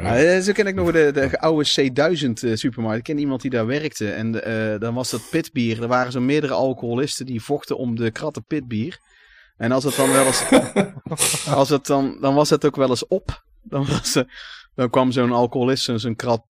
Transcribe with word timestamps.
Ja, 0.00 0.40
zo 0.40 0.52
ken 0.52 0.66
ik 0.66 0.74
nog 0.74 0.92
de, 0.92 1.10
de 1.12 1.40
oude 1.40 1.68
C1000 1.68 2.52
supermarkt. 2.52 2.98
Ik 2.98 3.04
ken 3.04 3.18
iemand 3.18 3.40
die 3.40 3.50
daar 3.50 3.66
werkte. 3.66 4.10
En 4.10 4.48
uh, 4.48 4.80
dan 4.80 4.94
was 4.94 5.10
dat 5.10 5.30
pitbier. 5.30 5.82
Er 5.82 5.88
waren 5.88 6.12
zo 6.12 6.20
meerdere 6.20 6.52
alcoholisten 6.52 7.26
die 7.26 7.42
vochten 7.42 7.78
om 7.78 7.96
de 7.96 8.10
kratten 8.10 8.44
pitbier. 8.44 8.98
En 9.56 9.72
als 9.72 9.84
het 9.84 9.96
dan 9.96 10.10
wel 10.10 10.26
eens. 10.26 10.44
als 11.60 11.68
het 11.68 11.86
dan, 11.86 12.16
dan 12.20 12.34
was 12.34 12.50
het 12.50 12.64
ook 12.64 12.76
wel 12.76 12.88
eens 12.88 13.06
op. 13.06 13.44
Dan, 13.62 13.86
was, 13.86 14.22
dan 14.74 14.90
kwam 14.90 15.12
zo'n 15.12 15.32
alcoholist 15.32 15.90
zo'n 15.94 16.16
krat 16.16 16.44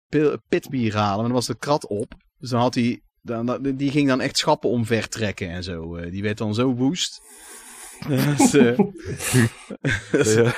pitbier 0.49 0.97
halen. 0.97 1.19
En 1.19 1.25
dan 1.25 1.33
was 1.33 1.47
de 1.47 1.59
krat 1.59 1.87
op. 1.87 2.15
Dus 2.39 2.51
dan 2.51 2.61
had 2.61 2.75
hij. 2.75 3.03
Dan, 3.23 3.59
die 3.75 3.91
ging 3.91 4.09
dan 4.09 4.21
echt 4.21 4.39
schappen 4.39 4.71
omver 4.71 5.09
trekken 5.09 5.49
en 5.49 5.63
zo. 5.63 6.11
Die 6.11 6.23
werd 6.23 6.39
dan 6.39 6.55
zo 6.55 6.75
woest. 6.75 7.21
dus, 8.09 8.55
uh, 10.37 10.53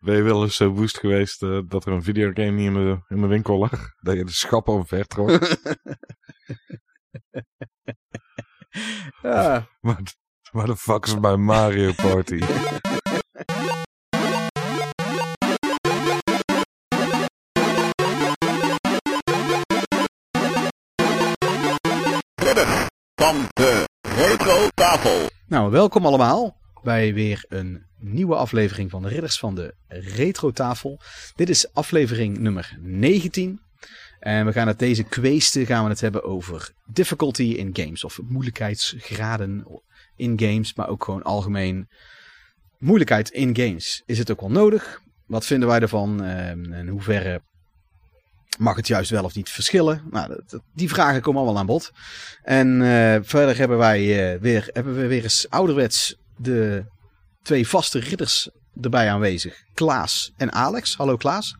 ben 0.00 0.16
je 0.16 0.22
wel 0.22 0.42
eens 0.42 0.56
zo 0.56 0.68
woest 0.68 0.98
geweest 0.98 1.42
uh, 1.42 1.60
dat 1.68 1.86
er 1.86 1.92
een 1.92 2.02
videogame 2.02 2.50
niet 2.50 2.66
in 2.66 2.72
mijn, 2.72 3.04
in 3.08 3.18
mijn 3.18 3.28
winkel 3.30 3.58
lag? 3.58 3.90
Dat 4.00 4.16
je 4.16 4.24
de 4.24 4.32
schappen 4.32 4.72
omver 4.72 5.06
trok? 5.06 5.30
ja. 9.22 9.68
Wat, 9.80 10.16
wat 10.50 10.66
de 10.66 10.76
fuck 10.76 11.06
is 11.06 11.18
mijn 11.18 11.44
Mario 11.44 11.92
Party? 11.92 12.40
van 23.14 23.48
de 23.52 23.88
Retro 24.16 24.68
Tafel. 24.74 25.28
Nou, 25.46 25.70
welkom 25.70 26.06
allemaal 26.06 26.56
bij 26.84 27.14
weer 27.14 27.44
een 27.48 27.82
nieuwe 27.98 28.34
aflevering 28.34 28.90
van 28.90 29.02
de 29.02 29.08
Ridders 29.08 29.38
van 29.38 29.54
de 29.54 29.74
Retro 29.88 30.50
Tafel. 30.50 31.00
Dit 31.34 31.48
is 31.48 31.72
aflevering 31.72 32.38
nummer 32.38 32.78
19. 32.80 33.60
En 34.20 34.46
we 34.46 34.52
gaan 34.52 34.66
het 34.66 34.78
deze 34.78 35.02
kweeste 35.02 35.66
gaan 35.66 35.84
we 35.84 35.90
het 35.90 36.00
hebben 36.00 36.24
over 36.24 36.70
difficulty 36.86 37.42
in 37.42 37.70
games. 37.72 38.04
Of 38.04 38.20
moeilijkheidsgraden 38.22 39.66
in 40.16 40.40
games, 40.40 40.74
maar 40.74 40.88
ook 40.88 41.04
gewoon 41.04 41.22
algemeen 41.22 41.88
moeilijkheid 42.78 43.30
in 43.30 43.56
games. 43.56 44.02
Is 44.06 44.18
het 44.18 44.30
ook 44.30 44.40
wel 44.40 44.50
nodig? 44.50 45.00
Wat 45.26 45.46
vinden 45.46 45.68
wij 45.68 45.80
ervan? 45.80 46.22
En 46.22 46.72
in 46.72 46.88
hoeverre 46.88 47.42
mag 48.58 48.76
het 48.76 48.86
juist 48.86 49.10
wel 49.10 49.24
of 49.24 49.34
niet 49.34 49.50
verschillen? 49.50 50.02
Nou, 50.10 50.42
die 50.74 50.88
vragen 50.88 51.20
komen 51.20 51.40
allemaal 51.40 51.60
aan 51.60 51.66
bod. 51.66 51.90
En 52.42 52.80
uh, 52.80 53.16
verder 53.22 53.56
hebben 53.56 53.78
wij 53.78 54.32
uh, 54.34 54.40
weer, 54.40 54.68
hebben 54.72 54.96
we 54.96 55.06
weer 55.06 55.22
eens 55.22 55.46
ouderwets 55.50 56.16
de 56.36 56.84
twee 57.42 57.68
vaste 57.68 57.98
ridders 57.98 58.50
erbij 58.80 59.10
aanwezig. 59.10 59.62
Klaas 59.74 60.32
en 60.36 60.52
Alex. 60.52 60.96
Hallo 60.96 61.16
Klaas. 61.16 61.56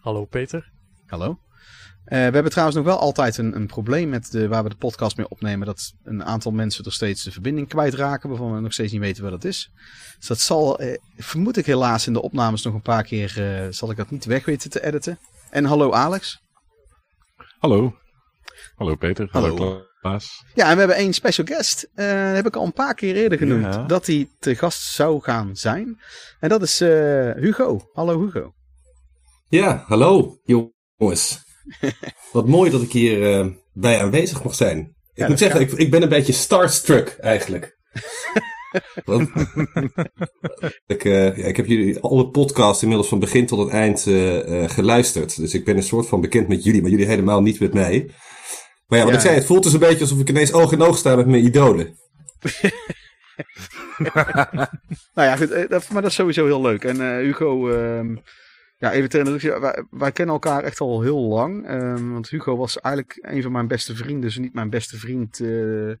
Hallo 0.00 0.24
Peter. 0.24 0.70
Hallo. 1.06 1.28
Uh, 1.30 2.16
we 2.16 2.16
hebben 2.16 2.50
trouwens 2.50 2.76
nog 2.76 2.86
wel 2.86 2.98
altijd 2.98 3.36
een, 3.36 3.56
een 3.56 3.66
probleem 3.66 4.08
met 4.08 4.30
de, 4.30 4.48
waar 4.48 4.62
we 4.62 4.68
de 4.68 4.76
podcast 4.76 5.16
mee 5.16 5.28
opnemen. 5.28 5.66
Dat 5.66 5.92
een 6.04 6.24
aantal 6.24 6.52
mensen 6.52 6.84
er 6.84 6.92
steeds 6.92 7.22
de 7.22 7.30
verbinding 7.30 7.68
kwijtraken. 7.68 8.28
Waarvan 8.28 8.54
we 8.54 8.60
nog 8.60 8.72
steeds 8.72 8.92
niet 8.92 9.00
weten 9.00 9.22
wat 9.22 9.32
dat 9.32 9.44
is. 9.44 9.70
Dus 10.18 10.26
dat 10.26 10.38
zal, 10.38 10.78
eh, 10.78 10.98
vermoed 11.16 11.56
ik 11.56 11.66
helaas 11.66 12.06
in 12.06 12.12
de 12.12 12.22
opnames 12.22 12.62
nog 12.62 12.74
een 12.74 12.82
paar 12.82 13.02
keer, 13.02 13.42
eh, 13.42 13.66
zal 13.70 13.90
ik 13.90 13.96
dat 13.96 14.10
niet 14.10 14.24
weg 14.24 14.44
weten 14.44 14.70
te 14.70 14.84
editen. 14.84 15.18
En 15.50 15.64
hallo 15.64 15.92
Alex. 15.92 16.40
Hallo. 17.58 17.96
Hallo 18.74 18.94
Peter. 18.94 19.28
Hallo, 19.30 19.56
hallo 19.56 19.89
Ja, 20.54 20.68
en 20.68 20.72
we 20.72 20.78
hebben 20.78 20.96
één 20.96 21.12
special 21.12 21.46
guest. 21.46 21.88
Uh, 21.94 22.32
heb 22.32 22.46
ik 22.46 22.56
al 22.56 22.64
een 22.64 22.72
paar 22.72 22.94
keer 22.94 23.14
eerder 23.14 23.38
genoemd. 23.38 23.74
Ja. 23.74 23.84
Dat 23.84 24.06
hij 24.06 24.28
te 24.38 24.54
gast 24.54 24.82
zou 24.82 25.22
gaan 25.22 25.56
zijn. 25.56 26.00
En 26.40 26.48
dat 26.48 26.62
is 26.62 26.78
Hugo. 27.36 27.90
Hallo 27.92 28.20
Hugo. 28.24 28.52
Ja, 29.48 29.84
hallo 29.86 30.38
jongens. 30.44 31.38
Wat 32.32 32.46
mooi 32.46 32.70
dat 32.70 32.82
ik 32.82 32.92
hier 32.92 33.38
uh, 33.38 33.46
bij 33.72 34.02
aanwezig 34.02 34.44
mag 34.44 34.54
zijn. 34.54 34.78
Ik 34.78 34.86
ja, 35.12 35.28
moet 35.28 35.38
zeggen, 35.38 35.60
ik, 35.60 35.72
ik, 35.72 35.90
ben 35.90 36.02
een 36.02 36.08
beetje 36.08 36.32
starstruck 36.32 37.16
eigenlijk. 37.20 37.76
Ik, 40.86 41.04
uh, 41.04 41.36
ja, 41.36 41.44
ik 41.44 41.56
heb 41.56 41.66
jullie 41.66 42.00
alle 42.00 42.28
podcasts 42.28 42.82
inmiddels 42.82 43.08
van 43.08 43.18
begin 43.18 43.46
tot 43.46 43.58
het 43.58 43.68
eind 43.68 44.06
uh, 44.06 44.68
geluisterd. 44.68 45.36
Dus 45.36 45.54
ik 45.54 45.64
ben 45.64 45.76
een 45.76 45.82
soort 45.82 46.06
van 46.06 46.20
bekend 46.20 46.48
met 46.48 46.64
jullie, 46.64 46.82
maar 46.82 46.90
jullie 46.90 47.06
helemaal 47.06 47.42
niet 47.42 47.60
met 47.60 47.74
mij. 47.74 48.10
Maar 48.90 48.98
ja, 48.98 49.04
wat 49.04 49.14
ik 49.14 49.20
zei, 49.20 49.34
het 49.34 49.44
voelt 49.44 49.62
dus 49.62 49.72
een 49.72 49.78
beetje 49.78 50.00
alsof 50.00 50.18
ik 50.18 50.28
ineens 50.28 50.52
oog 50.52 50.72
in 50.72 50.82
oog 50.82 50.98
sta 50.98 51.16
met 51.16 51.26
mijn 51.26 51.44
idolen. 51.44 51.96
nou 55.14 55.28
ja, 55.28 55.36
goed, 55.36 55.68
dat, 55.68 55.88
maar 55.88 56.02
dat 56.02 56.10
is 56.10 56.16
sowieso 56.16 56.44
heel 56.44 56.60
leuk. 56.60 56.84
En 56.84 57.18
Hugo, 57.18 57.70
ehm, 57.70 58.16
ja, 58.78 58.92
even 58.92 59.08
ter 59.08 59.18
introductie. 59.18 59.60
Wij, 59.60 59.84
wij, 59.90 60.12
kennen 60.12 60.34
elkaar 60.34 60.62
echt 60.62 60.80
al 60.80 61.02
heel 61.02 61.20
lang. 61.20 61.70
Um, 61.70 62.12
want 62.12 62.28
Hugo 62.28 62.56
was 62.56 62.80
eigenlijk 62.80 63.18
een 63.20 63.42
van 63.42 63.52
mijn 63.52 63.68
beste 63.68 63.96
vrienden. 63.96 64.20
Dus 64.20 64.38
niet 64.38 64.54
mijn 64.54 64.70
beste 64.70 64.96
vriend. 64.96 65.38
Uh, 65.38 65.94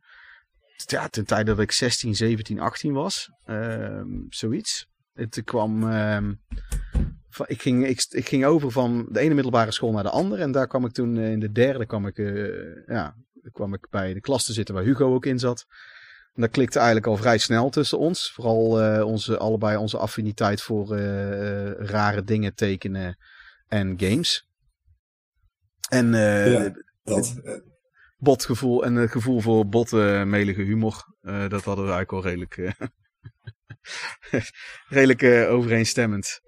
ja, 0.86 1.08
ten 1.08 1.26
tijde 1.26 1.50
dat 1.50 1.60
ik 1.60 1.72
16, 1.72 2.14
17, 2.14 2.60
18 2.60 2.92
was. 2.92 3.30
Um, 3.46 4.26
zoiets. 4.28 4.88
Het 5.12 5.42
kwam. 5.44 5.82
Ik, 7.46 7.62
ging, 7.62 7.86
ik, 7.86 8.06
ik, 8.10 8.28
ging 8.28 8.44
over 8.44 8.70
van 8.70 9.06
de 9.10 9.20
ene 9.20 9.34
middelbare 9.34 9.72
school 9.72 9.92
naar 9.92 10.02
de 10.02 10.10
andere. 10.10 10.42
En 10.42 10.52
daar 10.52 10.66
kwam 10.66 10.84
ik 10.84 10.92
toen 10.92 11.16
uh, 11.16 11.30
in 11.30 11.40
de 11.40 11.52
derde 11.52 11.86
kwam 11.86 12.06
ik, 12.06 12.18
uh, 12.18 12.86
ja, 12.86 13.14
kwam 13.52 13.74
ik 13.74 13.86
bij 13.90 14.14
de 14.14 14.20
klas 14.20 14.44
te 14.44 14.52
zitten 14.52 14.74
waar 14.74 14.84
Hugo 14.84 15.14
ook 15.14 15.26
in 15.26 15.38
zat. 15.38 15.66
En 16.34 16.42
dat 16.42 16.50
klikte 16.50 16.78
eigenlijk 16.78 17.06
al 17.06 17.16
vrij 17.16 17.38
snel 17.38 17.70
tussen 17.70 17.98
ons. 17.98 18.32
Vooral 18.32 18.82
uh, 18.82 19.06
onze, 19.06 19.38
allebei 19.38 19.76
onze 19.76 19.98
affiniteit 19.98 20.62
voor 20.62 20.98
uh, 20.98 21.70
rare 21.72 22.24
dingen 22.24 22.54
tekenen 22.54 23.18
en 23.68 23.94
games. 24.00 24.48
En 25.88 26.12
ja, 26.12 26.72
dat. 27.02 27.40
botgevoel 28.16 28.84
en 28.84 28.94
het 28.94 29.10
gevoel 29.10 29.40
voor 29.40 29.68
botmelige 29.68 30.62
humor. 30.62 31.14
dat 31.20 31.64
hadden 31.64 31.84
we 31.84 31.92
eigenlijk 31.92 32.12
al 32.12 32.22
redelijk, 32.30 32.74
redelijk 34.88 35.50
overeenstemmend. 35.50 36.40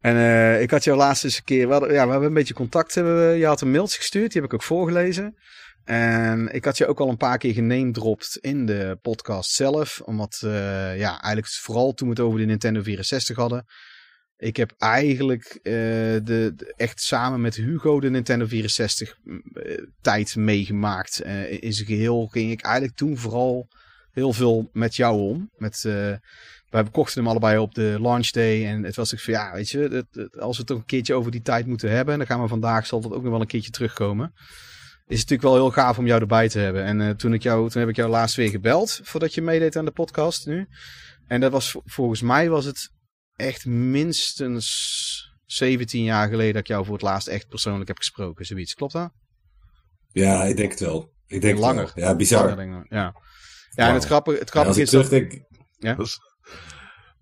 En 0.00 0.16
uh, 0.16 0.60
ik 0.60 0.70
had 0.70 0.84
jou 0.84 0.98
laatst 0.98 1.24
eens 1.24 1.36
een 1.36 1.44
keer, 1.44 1.66
we, 1.66 1.72
hadden, 1.72 1.92
ja, 1.92 2.04
we 2.04 2.10
hebben 2.10 2.28
een 2.28 2.34
beetje 2.34 2.54
contact. 2.54 2.94
Hebben 2.94 3.36
je 3.36 3.46
had 3.46 3.60
een 3.60 3.70
mailtje 3.70 3.98
gestuurd, 3.98 4.32
die 4.32 4.40
heb 4.40 4.50
ik 4.50 4.56
ook 4.56 4.66
voorgelezen. 4.66 5.36
En 5.84 6.54
ik 6.54 6.64
had 6.64 6.78
je 6.78 6.86
ook 6.86 7.00
al 7.00 7.08
een 7.08 7.16
paar 7.16 7.38
keer 7.38 7.52
geneemdropt 7.52 8.36
in 8.40 8.66
de 8.66 8.98
podcast 9.02 9.50
zelf. 9.50 10.00
Omdat, 10.04 10.40
uh, 10.44 10.50
ja, 10.98 11.10
eigenlijk 11.10 11.48
vooral 11.48 11.92
toen 11.92 12.08
we 12.08 12.14
het 12.14 12.22
over 12.22 12.38
de 12.38 12.44
Nintendo 12.44 12.82
64 12.82 13.36
hadden. 13.36 13.64
Ik 14.36 14.56
heb 14.56 14.74
eigenlijk 14.78 15.58
uh, 15.62 15.72
de, 15.72 16.52
de, 16.56 16.74
echt 16.76 17.00
samen 17.02 17.40
met 17.40 17.54
Hugo 17.54 18.00
de 18.00 18.10
Nintendo 18.10 18.46
64 18.46 19.16
uh, 19.24 19.84
tijd 20.00 20.36
meegemaakt. 20.36 21.20
in 21.60 21.72
zijn 21.72 21.86
geheel 21.86 22.26
ging 22.26 22.50
ik 22.50 22.62
eigenlijk 22.62 22.96
toen 22.96 23.16
vooral 23.16 23.68
heel 24.10 24.32
veel 24.32 24.68
met 24.72 24.96
jou 24.96 25.20
om. 25.20 25.50
Met, 25.56 25.84
wij 26.70 26.84
kochten 26.84 27.20
hem 27.20 27.30
allebei 27.30 27.58
op 27.58 27.74
de 27.74 27.96
launch 28.00 28.30
day. 28.30 28.66
En 28.66 28.82
het 28.82 28.96
was 28.96 29.12
ik 29.12 29.20
van 29.20 29.32
ja, 29.32 29.52
weet 29.52 29.70
je, 29.70 29.78
het, 29.78 30.06
het, 30.12 30.40
als 30.40 30.56
we 30.56 30.58
het 30.58 30.66
toch 30.66 30.78
een 30.78 30.84
keertje 30.84 31.14
over 31.14 31.30
die 31.30 31.42
tijd 31.42 31.66
moeten 31.66 31.90
hebben. 31.90 32.18
Dan 32.18 32.26
gaan 32.26 32.42
we 32.42 32.48
vandaag, 32.48 32.86
zal 32.86 33.00
dat 33.00 33.12
ook 33.12 33.22
nog 33.22 33.30
wel 33.30 33.40
een 33.40 33.46
keertje 33.46 33.70
terugkomen 33.70 34.32
is 35.10 35.20
het 35.20 35.30
natuurlijk 35.30 35.42
wel 35.42 35.54
heel 35.54 35.82
gaaf 35.82 35.98
om 35.98 36.06
jou 36.06 36.20
erbij 36.20 36.48
te 36.48 36.58
hebben. 36.58 36.84
En 36.84 37.00
uh, 37.00 37.10
toen, 37.10 37.34
ik 37.34 37.42
jou, 37.42 37.70
toen 37.70 37.80
heb 37.80 37.90
ik 37.90 37.96
jou 37.96 38.10
laatst 38.10 38.36
weer 38.36 38.50
gebeld 38.50 39.00
voordat 39.02 39.34
je 39.34 39.42
meedeed 39.42 39.76
aan 39.76 39.84
de 39.84 39.90
podcast 39.90 40.46
nu. 40.46 40.68
En 41.26 41.40
dat 41.40 41.52
was 41.52 41.76
volgens 41.84 42.22
mij 42.22 42.48
was 42.48 42.64
het 42.64 42.90
echt 43.36 43.66
minstens 43.66 45.38
17 45.46 46.02
jaar 46.02 46.28
geleden 46.28 46.52
dat 46.52 46.62
ik 46.62 46.68
jou 46.68 46.84
voor 46.84 46.94
het 46.94 47.02
laatst 47.02 47.28
echt 47.28 47.48
persoonlijk 47.48 47.88
heb 47.88 47.96
gesproken. 47.96 48.46
Zoiets, 48.46 48.74
klopt 48.74 48.92
dat? 48.92 49.12
Ja, 50.08 50.44
ik 50.44 50.56
denk 50.56 50.70
het 50.70 50.80
wel. 50.80 51.12
Ik 51.26 51.40
denk 51.40 51.58
langer. 51.58 51.92
Wel. 51.94 52.04
Ja, 52.04 52.16
bizar. 52.16 52.56
Langer, 52.56 52.86
ja. 52.88 53.14
Ja, 53.70 53.88
en 53.88 53.94
het 53.94 54.04
grappige, 54.04 54.38
het 54.38 54.50
grappige 54.50 54.76
ja, 54.76 54.82
is 54.82 54.90
dat... 54.90 55.10
Denk... 55.10 55.32
Ja? 55.78 55.94
Dat 55.94 56.06
is 56.06 56.18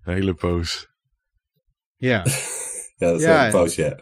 een 0.05 0.15
hele 0.15 0.35
poos. 0.35 0.89
Ja. 1.97 2.25
ja, 2.97 3.11
dat 3.11 3.21
is 3.21 3.27
ja, 3.27 3.47
een 3.47 3.53
poos, 3.53 3.75
ja. 3.75 4.01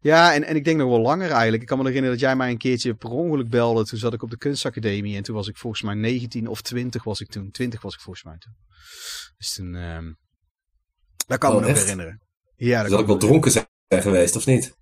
Ja, 0.00 0.34
en, 0.34 0.44
en 0.44 0.56
ik 0.56 0.64
denk 0.64 0.78
nog 0.78 0.88
wel 0.88 1.00
langer 1.00 1.30
eigenlijk. 1.30 1.62
Ik 1.62 1.68
kan 1.68 1.78
me 1.78 1.84
herinneren 1.84 2.18
dat 2.18 2.26
jij 2.26 2.36
mij 2.36 2.50
een 2.50 2.58
keertje 2.58 2.94
per 2.94 3.10
ongeluk 3.10 3.48
belde. 3.48 3.84
Toen 3.84 3.98
zat 3.98 4.12
ik 4.12 4.22
op 4.22 4.30
de 4.30 4.38
kunstacademie 4.38 5.16
en 5.16 5.22
toen 5.22 5.34
was 5.34 5.48
ik 5.48 5.56
volgens 5.56 5.82
mij 5.82 5.94
19 5.94 6.46
of 6.46 6.62
20 6.62 7.04
was 7.04 7.20
ik 7.20 7.28
toen. 7.28 7.50
20 7.50 7.82
was 7.82 7.94
ik 7.94 8.00
volgens 8.00 8.24
mij 8.24 8.38
toen. 8.38 8.56
Dus 9.36 9.54
toen, 9.54 9.74
um, 9.74 10.18
dat 11.26 11.38
kan 11.38 11.50
oh, 11.50 11.56
me 11.56 11.60
nog 11.60 11.70
echt? 11.70 11.80
herinneren. 11.80 12.22
Ja, 12.56 12.80
dat 12.82 12.90
zal 12.90 13.00
ik 13.00 13.06
wel 13.06 13.18
dronken 13.18 13.50
zijn 13.50 13.66
geweest, 13.88 14.36
of 14.36 14.46
niet? 14.46 14.78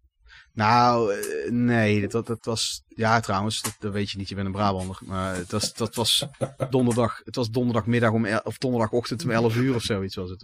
Nou, 0.59 1.15
uh, 1.15 1.51
nee, 1.51 2.09
dat, 2.09 2.27
dat 2.27 2.45
was... 2.45 2.83
Ja, 2.89 3.21
trouwens, 3.21 3.63
dat, 3.63 3.77
dat, 3.79 3.93
weet 3.93 4.11
je 4.11 4.19
niet, 4.19 4.29
je 4.29 4.35
bent 4.35 4.47
een 4.47 4.53
Brabander. 4.53 4.99
Maar 5.05 5.37
het 5.37 5.51
was, 5.51 5.75
dat 5.75 5.95
was 5.95 6.27
donderdag... 6.71 7.21
Het 7.25 7.37
was 7.37 7.51
donderdagmiddag 7.51 8.13
om... 8.13 8.25
El, 8.25 8.41
of 8.45 8.59
donderdagochtend 8.59 9.25
om 9.25 9.31
11 9.31 9.57
uur 9.57 9.75
of 9.75 9.83
zoiets 9.83 10.15
was 10.15 10.31
het. 10.31 10.41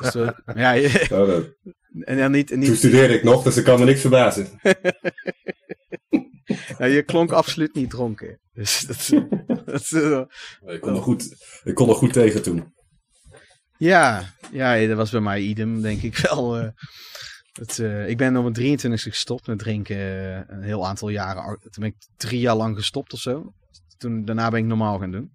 Dus, 0.00 0.14
uh, 0.14 0.30
ja, 0.64 0.74
oh, 1.10 1.44
en 2.00 2.16
dan 2.16 2.30
niet, 2.30 2.56
niet... 2.56 2.66
Toen 2.66 2.76
studeerde 2.76 3.14
ik 3.14 3.22
nog, 3.22 3.42
dus 3.42 3.56
ik 3.56 3.64
kan 3.64 3.78
me 3.78 3.84
niks 3.84 4.00
verbazen. 4.00 4.48
ja, 6.78 6.84
je 6.96 7.02
klonk 7.02 7.30
absoluut 7.30 7.74
niet 7.74 7.90
dronken. 7.90 8.40
Dus 8.52 8.80
dat... 8.80 9.08
dat 9.64 9.90
uh, 9.90 10.22
ik, 10.66 10.80
kon 10.80 10.94
er 10.94 11.02
goed, 11.02 11.36
ik 11.64 11.74
kon 11.74 11.88
er 11.88 11.94
goed 11.94 12.12
tegen 12.12 12.42
toen. 12.42 12.74
Ja, 13.76 14.34
ja, 14.52 14.86
dat 14.86 14.96
was 14.96 15.10
bij 15.10 15.20
mij 15.20 15.40
idem, 15.40 15.82
denk 15.82 16.02
ik 16.02 16.16
wel. 16.16 16.58
eh. 16.58 16.68
Het, 17.58 17.78
eh, 17.78 18.08
ik 18.08 18.16
ben 18.16 18.36
op 18.36 18.42
mijn 18.42 18.54
23 18.54 19.06
e 19.06 19.10
gestopt 19.10 19.46
met 19.46 19.58
drinken. 19.58 19.96
eh, 19.96 20.40
een 20.46 20.62
heel 20.62 20.86
aantal 20.86 21.08
jaren. 21.08 21.58
Toen 21.60 21.70
ben 21.82 21.88
ik 21.88 21.96
drie 22.16 22.40
jaar 22.40 22.56
lang 22.56 22.76
gestopt 22.76 23.12
of 23.12 23.20
zo. 23.20 23.52
Toen, 23.96 24.24
daarna 24.24 24.50
ben 24.50 24.60
ik 24.60 24.66
normaal 24.66 24.98
gaan 24.98 25.10
doen. 25.10 25.32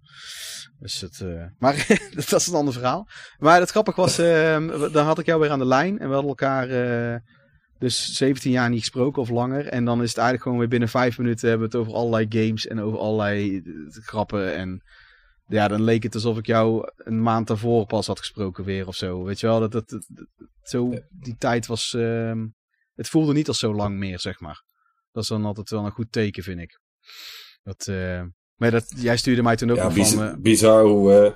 Dus 0.78 1.00
het, 1.00 1.20
eh, 1.20 1.44
maar 1.58 1.86
dat 2.14 2.32
is 2.32 2.46
een 2.46 2.54
ander 2.54 2.74
verhaal. 2.74 3.08
Maar 3.38 3.60
het 3.60 3.70
grappig 3.70 3.96
was, 3.96 4.18
eh, 4.18 4.92
dan 4.92 5.04
had 5.04 5.18
ik 5.18 5.26
jou 5.26 5.40
weer 5.40 5.50
aan 5.50 5.58
de 5.58 5.66
lijn. 5.66 5.98
En 5.98 6.08
we 6.08 6.14
hadden 6.14 6.36
elkaar 6.36 7.22
dus 7.78 8.16
17 8.16 8.50
jaar 8.50 8.70
niet 8.70 8.80
gesproken 8.80 9.22
of 9.22 9.28
langer. 9.28 9.66
En 9.66 9.84
dan 9.84 10.02
is 10.02 10.08
het 10.08 10.16
eigenlijk 10.16 10.42
gewoon 10.42 10.58
weer 10.58 10.68
binnen 10.68 10.88
vijf 10.88 11.18
minuten 11.18 11.48
hebben 11.48 11.70
we 11.70 11.76
het 11.76 11.86
over 11.86 11.98
allerlei 11.98 12.26
games 12.28 12.66
en 12.66 12.80
over 12.80 12.98
allerlei 12.98 13.62
grappen. 13.90 14.54
En 14.54 14.82
ja, 15.46 15.68
dan 15.68 15.82
leek 15.82 16.02
het 16.02 16.14
alsof 16.14 16.38
ik 16.38 16.46
jou 16.46 16.90
een 16.96 17.22
maand 17.22 17.46
daarvoor 17.46 17.86
pas 17.86 18.06
had 18.06 18.18
gesproken 18.18 18.64
weer 18.64 18.86
of 18.86 18.94
zo. 18.96 19.24
Weet 19.24 19.40
je 19.40 19.46
wel, 19.46 19.60
dat, 19.60 19.72
dat, 19.72 19.88
dat- 19.88 20.06
dat- 20.08 20.28
zo, 20.62 20.92
die 21.10 21.36
tijd 21.38 21.66
was... 21.66 21.94
ehm, 21.94 22.46
het 22.94 23.08
voelde 23.08 23.32
niet 23.32 23.48
als 23.48 23.58
zo 23.58 23.74
lang 23.74 23.96
meer, 23.96 24.20
zeg 24.20 24.40
maar. 24.40 24.62
Dat 25.12 25.22
is 25.22 25.28
dan 25.28 25.44
altijd 25.44 25.70
wel 25.70 25.84
een 25.84 25.90
goed 25.90 26.12
teken, 26.12 26.42
vind 26.42 26.60
ik. 26.60 26.80
Dat, 27.62 27.86
eh, 27.86 28.22
maar 28.54 28.70
dat, 28.70 28.92
jij 28.96 29.16
stuurde 29.16 29.42
mij 29.42 29.56
toen 29.56 29.70
ook 29.70 29.76
Ja, 29.76 29.88
biz- 29.92 30.14
van... 30.14 30.22
eh, 30.28 30.34
bizar 30.36 30.84
hoe, 30.84 31.12
eh, 31.12 31.32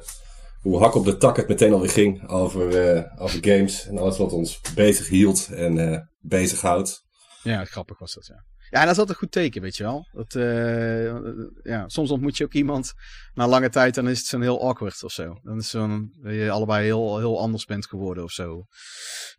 hoe 0.60 0.78
hak 0.78 0.94
op 0.94 1.04
de 1.04 1.16
tak 1.16 1.36
het 1.36 1.48
meteen 1.48 1.72
alweer 1.72 1.90
ging 1.90 2.28
over, 2.28 2.94
eh, 2.94 3.22
over 3.22 3.38
games 3.44 3.86
en 3.86 3.98
alles 3.98 4.18
wat 4.18 4.32
ons 4.32 4.60
bezig 4.74 5.08
hield 5.08 5.48
en 5.52 5.78
eh 5.92 6.00
bezighoudt. 6.18 7.04
Ja, 7.42 7.64
grappig 7.64 7.98
was 7.98 8.14
dat, 8.14 8.26
ja. 8.26 8.44
Ja, 8.70 8.80
dat 8.80 8.92
is 8.92 8.98
altijd 8.98 9.08
een 9.08 9.14
goed 9.14 9.32
teken, 9.32 9.62
weet 9.62 9.76
je 9.76 9.82
wel. 9.82 10.08
Dat, 10.12 10.34
eh, 10.34 11.14
ja, 11.62 11.88
soms 11.88 12.10
ontmoet 12.10 12.36
je 12.36 12.44
ook 12.44 12.52
iemand 12.52 12.92
na 13.34 13.48
lange 13.48 13.68
tijd, 13.68 13.94
dan 13.94 14.08
is 14.08 14.18
het 14.18 14.26
zo'n 14.26 14.42
heel 14.42 14.68
awkward 14.68 15.02
of 15.02 15.12
zo. 15.12 15.38
Dan 15.42 15.58
is 15.58 15.70
zo'n, 15.70 16.12
dat 16.22 16.34
je 16.34 16.50
allebei 16.50 16.84
heel, 16.84 17.18
heel 17.18 17.40
anders 17.40 17.64
bent 17.64 17.86
geworden 17.86 18.24
of 18.24 18.30
zo. 18.30 18.64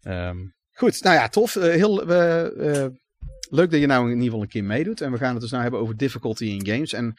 Ehm, 0.01 0.37
goed, 0.71 1.03
nou 1.03 1.15
ja, 1.15 1.27
tof. 1.27 1.55
Eh, 1.55 1.73
heel, 1.73 2.01
eh, 2.01 2.87
leuk 3.49 3.71
dat 3.71 3.79
je 3.79 3.85
nou 3.85 4.03
in 4.03 4.09
ieder 4.09 4.23
geval 4.23 4.41
een 4.41 4.47
keer 4.47 4.63
meedoet. 4.63 5.01
En 5.01 5.11
we 5.11 5.17
gaan 5.17 5.31
het 5.31 5.41
dus 5.41 5.51
nou 5.51 5.61
hebben 5.61 5.79
over 5.79 5.97
difficulty 5.97 6.45
in 6.45 6.65
games. 6.65 6.93
En 6.93 7.13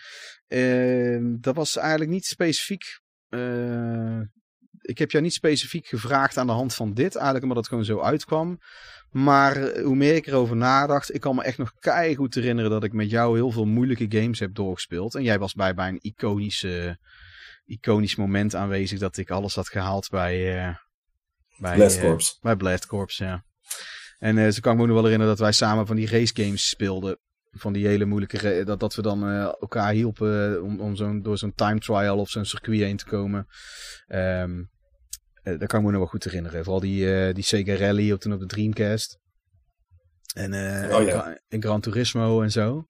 eh, 0.46 1.40
dat 1.40 1.54
was 1.54 1.76
eigenlijk 1.76 2.10
niet 2.10 2.24
specifiek... 2.24 3.00
ik 4.80 4.98
heb 4.98 5.10
jou 5.10 5.24
niet 5.24 5.32
specifiek 5.32 5.86
gevraagd 5.86 6.36
aan 6.36 6.46
de 6.46 6.52
hand 6.52 6.74
van 6.74 6.94
dit, 6.94 7.14
eigenlijk 7.14 7.44
omdat 7.44 7.58
het 7.58 7.68
gewoon 7.68 7.84
zo 7.84 8.00
uitkwam. 8.00 8.58
Maar 9.10 9.56
eh, 9.56 9.84
hoe 9.84 9.96
meer 9.96 10.14
ik 10.14 10.26
erover 10.26 10.56
nadacht, 10.56 11.14
ik 11.14 11.20
kan 11.20 11.34
me 11.34 11.42
echt 11.42 11.58
nog 11.58 11.72
goed 12.16 12.34
herinneren 12.34 12.70
dat 12.70 12.84
ik 12.84 12.92
met 12.92 13.10
jou 13.10 13.36
heel 13.36 13.50
veel 13.50 13.66
moeilijke 13.66 14.06
games 14.08 14.38
heb 14.38 14.54
doorgespeeld. 14.54 15.14
En 15.14 15.22
jij 15.22 15.38
was 15.38 15.54
bij, 15.54 15.74
bij 15.74 15.88
een 15.88 15.98
iconische, 16.00 16.98
iconisch 17.64 18.16
moment 18.16 18.54
aanwezig 18.54 18.98
dat 18.98 19.16
ik 19.16 19.30
alles 19.30 19.54
had 19.54 19.68
gehaald 19.68 20.08
bij... 20.08 20.58
eh 20.58 20.74
bij 21.58 21.76
Blast 21.76 21.96
eh, 21.96 22.02
Corps. 22.02 22.38
bij 22.40 22.56
Blast 22.56 22.86
Corps, 22.86 23.16
ja. 23.16 23.44
En 24.18 24.52
zo 24.52 24.60
kan 24.60 24.72
ik 24.72 24.78
me 24.78 24.82
ook 24.82 24.88
nog 24.88 24.96
wel 24.96 25.04
herinneren 25.04 25.36
dat 25.36 25.44
wij 25.44 25.52
samen 25.52 25.86
van 25.86 25.96
die 25.96 26.08
race 26.08 26.32
games 26.34 26.68
speelden. 26.68 27.18
Van 27.50 27.72
die 27.72 27.86
hele 27.86 28.04
moeilijke... 28.04 28.62
Dat, 28.64 28.80
dat 28.80 28.94
we 28.94 29.02
dan 29.02 29.30
elkaar 29.60 29.92
hielpen 29.92 30.62
om, 30.62 30.80
om 30.80 30.96
zo'n, 30.96 31.22
door 31.22 31.38
zo'n 31.38 31.54
time 31.54 31.78
trial 31.78 32.18
of 32.18 32.30
zo'n 32.30 32.44
circuit 32.44 32.80
heen 32.80 32.96
te 32.96 33.04
komen. 33.04 33.46
Ehm 34.06 34.62
eh, 35.42 35.58
dat 35.58 35.68
kan 35.68 35.78
ik 35.80 35.84
me 35.86 35.90
nog 35.90 36.00
wel 36.00 36.10
goed 36.10 36.24
herinneren. 36.24 36.64
Vooral 36.64 36.80
die, 36.80 37.14
eh, 37.14 37.34
die 37.34 37.44
Sega 37.44 37.74
Rally 37.74 38.12
op- 38.12 38.20
toen 38.20 38.32
op 38.32 38.40
de 38.40 38.46
Dreamcast. 38.46 39.18
En, 40.34 40.54
Oh, 40.92 41.06
ja. 41.06 41.40
En 41.48 41.62
Gran 41.62 41.80
Turismo 41.80 42.42
en 42.42 42.50
zo. 42.50 42.84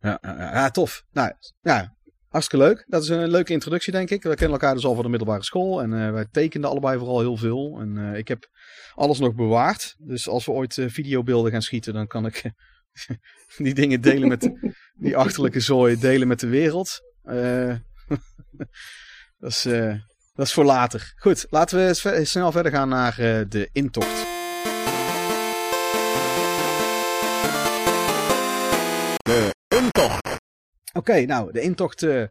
Ja, 0.00 0.18
ja, 0.22 0.70
tof. 0.70 1.04
Nou, 1.10 1.32
ja, 1.60 1.96
hartstikke 2.28 2.64
leuk. 2.64 2.84
Dat 2.86 3.02
is 3.02 3.08
een 3.08 3.28
leuke 3.30 3.52
introductie, 3.52 3.92
denk 3.92 4.10
ik. 4.10 4.22
We 4.22 4.28
kennen 4.28 4.52
elkaar 4.52 4.74
dus 4.74 4.84
al 4.84 4.94
van 4.94 5.02
de 5.02 5.08
middelbare 5.08 5.44
school. 5.44 5.82
En 5.82 6.12
wij 6.12 6.26
tekenden 6.30 6.70
allebei 6.70 6.98
vooral 6.98 7.20
heel 7.20 7.36
veel. 7.36 7.80
En 7.80 8.14
ik 8.14 8.28
heb 8.28 8.48
alles 8.94 9.18
nog 9.18 9.34
bewaard. 9.34 9.94
Dus 9.98 10.28
als 10.28 10.46
we 10.46 10.52
ooit 10.52 10.78
videobeelden 10.86 11.52
gaan 11.52 11.62
schieten, 11.62 11.92
dan 11.92 12.06
kan 12.06 12.26
ik 12.26 12.50
die 13.56 13.74
dingen 13.74 14.00
delen 14.00 14.28
met... 14.28 14.50
die 14.94 15.16
achterlijke 15.16 15.60
zooi 15.60 15.98
delen 15.98 16.28
met 16.28 16.40
de 16.40 16.48
wereld. 16.48 17.00
Dat, 19.38 19.50
is, 19.50 19.66
dat 20.32 20.46
is 20.46 20.52
voor 20.52 20.64
later. 20.64 21.12
Goed, 21.16 21.46
laten 21.50 21.78
we 21.78 21.86
eens 21.86 22.00
ve- 22.00 22.24
snel 22.24 22.52
verder 22.52 22.72
gaan 22.72 22.88
naar 22.88 23.18
eh, 23.18 23.40
de 23.48 23.68
intocht. 23.72 24.30
De 29.22 29.54
intocht. 29.68 30.36
Oké, 30.92 31.20
nou, 31.24 31.52
de 31.52 31.60
intocht. 31.60 32.02
eh, 32.02 32.24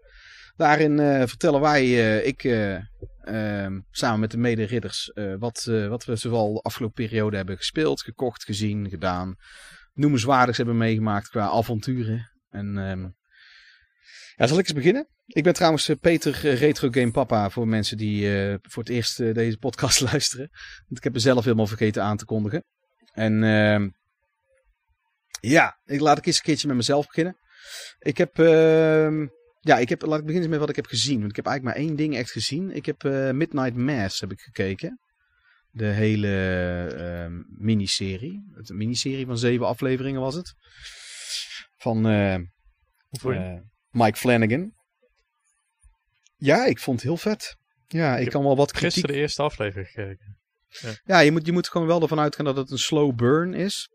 daarin 0.56 1.00
eh, 1.00 1.27
vertellen 1.27 1.62
wij, 1.62 1.81
eh, 1.83 2.25
ik 2.27 2.44
eh, 2.44 2.75
ehm, 3.21 3.80
samen 3.92 4.19
met 4.19 4.31
de 4.31 4.38
mederidders, 4.38 5.09
eh 5.12 5.36
wat, 5.39 5.65
eh, 5.69 5.88
wat 5.88 6.06
we 6.06 6.15
zowel 6.15 6.53
de 6.53 6.59
afgelopen 6.62 7.06
periode 7.06 7.36
hebben 7.38 7.57
gespeeld, 7.57 8.01
gekocht, 8.01 8.44
gezien, 8.44 8.89
gedaan. 8.89 9.36
Noemenswaardigs 9.94 10.57
hebben 10.57 10.77
meegemaakt 10.77 11.30
qua 11.30 11.45
avonturen. 11.50 12.31
En 12.50 12.77
ehm, 12.77 13.09
ja, 14.36 14.48
zal 14.48 14.60
ik 14.60 14.63
eens 14.63 14.74
beginnen? 14.74 15.07
Ik 15.33 15.44
ben 15.44 15.54
trouwens 15.54 15.89
eh, 15.89 15.95
Peter 16.01 16.45
eh, 16.45 16.60
Retro 16.60 16.89
Game 16.89 17.12
Papa 17.12 17.50
voor 17.50 17.68
mensen 17.68 17.98
die 17.98 18.38
eh, 18.38 18.56
voor 18.62 18.83
het 18.83 18.92
eerst 18.92 19.18
deze 19.18 19.57
podcast 19.57 20.01
luisteren. 20.12 20.50
Want 20.86 20.98
ik 20.98 21.04
heb 21.04 21.16
er 21.16 21.22
zelf 21.22 21.44
helemaal 21.44 21.68
vergeten 21.68 22.04
aan 22.04 22.18
te 22.18 22.25
kondigen. 22.25 22.63
En 23.13 23.44
ehm, 23.44 23.89
ja, 25.39 25.80
ik 25.86 26.00
laat 26.00 26.18
ik 26.18 26.25
eens 26.25 26.38
een 26.38 26.44
keertje 26.44 26.68
met 26.68 26.75
mezelf 26.75 27.07
beginnen. 27.07 27.38
Ik 28.00 28.18
heb, 28.18 28.39
ehm, 28.39 29.28
ja, 29.60 29.78
ik 29.78 29.89
heb, 29.89 30.01
laat 30.01 30.19
ik 30.19 30.25
beginnen 30.25 30.50
met 30.50 30.60
wat 30.60 30.69
ik 30.69 30.75
heb 30.75 30.86
gezien. 30.86 31.19
Want 31.19 31.30
ik 31.30 31.36
heb 31.36 31.45
eigenlijk 31.45 31.77
maar 31.77 31.86
één 31.86 31.95
ding 31.95 32.16
echt 32.16 32.31
gezien. 32.31 32.72
Ik 32.72 32.86
heb 32.86 33.04
Midnight 33.34 33.75
Mass 33.75 34.19
heb 34.19 34.31
ik 34.31 34.39
gekeken. 34.39 35.00
De 35.69 35.86
hele 35.86 36.36
ehm, 36.98 37.42
miniserie. 37.48 38.51
Het 38.54 38.69
een 38.69 38.77
miniserie 38.77 39.25
van 39.25 39.38
zeven 39.38 39.68
afleveringen 39.68 40.22
was 40.22 40.36
het. 40.36 40.54
Van 41.77 42.06
Mike 43.91 44.17
Flanagan. 44.17 44.73
Ja, 46.38 46.65
ik 46.65 46.79
vond 46.79 46.97
het 46.97 47.05
heel 47.07 47.17
vet. 47.17 47.57
Ja, 47.88 48.17
ik 48.17 48.29
kan 48.29 48.43
wel 48.43 48.55
wat 48.55 48.71
kritiek 48.71 48.91
gisteren 48.91 49.15
de 49.15 49.21
eerste 49.21 49.41
aflevering 49.41 49.88
gekeken. 49.88 50.38
ja, 51.03 51.19
je 51.19 51.31
moet, 51.31 51.45
je 51.45 51.51
moet 51.51 51.69
gewoon 51.69 51.88
wel 51.88 52.01
ervan 52.01 52.19
uitgaan 52.19 52.45
dat 52.45 52.57
het 52.57 52.71
een 52.71 52.77
slow 52.77 53.15
burn 53.15 53.53
is. 53.53 53.89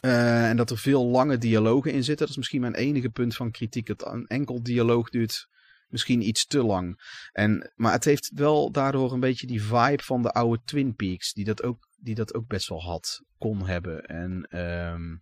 Eh, 0.00 0.48
en 0.48 0.56
dat 0.56 0.70
er 0.70 0.78
veel 0.78 1.06
lange 1.06 1.38
dialogen 1.38 1.92
in 1.92 2.04
zitten. 2.04 2.18
Dat 2.18 2.28
is 2.28 2.36
misschien 2.36 2.60
mijn 2.60 2.74
enige 2.74 3.10
punt 3.10 3.36
van 3.36 3.50
kritiek. 3.50 3.86
Dat 3.86 4.06
een 4.06 4.26
enkel 4.26 4.62
dialoog 4.62 5.10
duurt 5.10 5.48
misschien 5.88 6.28
iets 6.28 6.46
te 6.46 6.62
lang. 6.62 7.00
En, 7.32 7.72
maar 7.74 7.92
het 7.92 8.04
heeft 8.04 8.30
wel 8.34 8.70
daardoor 8.70 9.12
een 9.12 9.20
beetje 9.20 9.46
die 9.46 9.62
vibe 9.62 10.02
van 10.02 10.22
de 10.22 10.30
oude 10.30 10.62
Twin 10.64 10.94
Peaks. 10.94 11.32
Die 11.32 11.44
dat 11.44 11.62
ook, 11.62 11.88
die 11.96 12.14
dat 12.14 12.34
ook 12.34 12.46
best 12.46 12.68
wel 12.68 12.82
had, 12.82 13.22
kon 13.38 13.66
hebben. 13.66 14.02
En 14.04 14.46
ehm, 14.50 15.16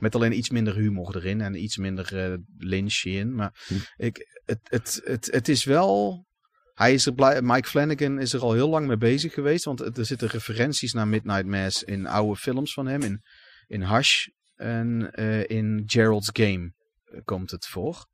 met 0.00 0.14
alleen 0.14 0.36
iets 0.36 0.50
minder 0.50 0.74
humor 0.74 1.16
erin. 1.16 1.40
En 1.40 1.62
iets 1.62 1.76
minder 1.76 2.32
eh 2.32 2.38
lynch 2.58 3.04
in. 3.04 3.34
Maar 3.34 3.64
Hm. 3.66 3.74
ik, 3.96 4.40
het, 4.44 4.60
het, 4.62 5.00
het, 5.04 5.28
het 5.32 5.48
is 5.48 5.64
wel... 5.64 6.24
Hij 6.72 6.94
is 6.94 7.06
er 7.06 7.14
blij, 7.14 7.42
Mike 7.42 7.68
Flanagan 7.68 8.18
is 8.18 8.32
er 8.32 8.40
al 8.40 8.52
heel 8.52 8.68
lang 8.68 8.86
mee 8.86 8.96
bezig 8.96 9.34
geweest. 9.34 9.64
Want 9.64 9.98
er 9.98 10.06
zitten 10.06 10.28
referenties 10.28 10.92
naar 10.92 11.08
Midnight 11.08 11.46
Mass 11.46 11.82
in 11.82 12.06
oude 12.06 12.36
films 12.36 12.72
van 12.72 12.86
hem. 12.86 13.02
In, 13.02 13.22
in 13.66 13.82
Hush 13.82 14.26
en 14.54 15.10
eh, 15.12 15.48
in 15.48 15.82
Gerald's 15.86 16.30
Game 16.32 16.72
eh, 17.04 17.20
komt 17.24 17.50
het 17.50 17.66
voor. 17.66 18.06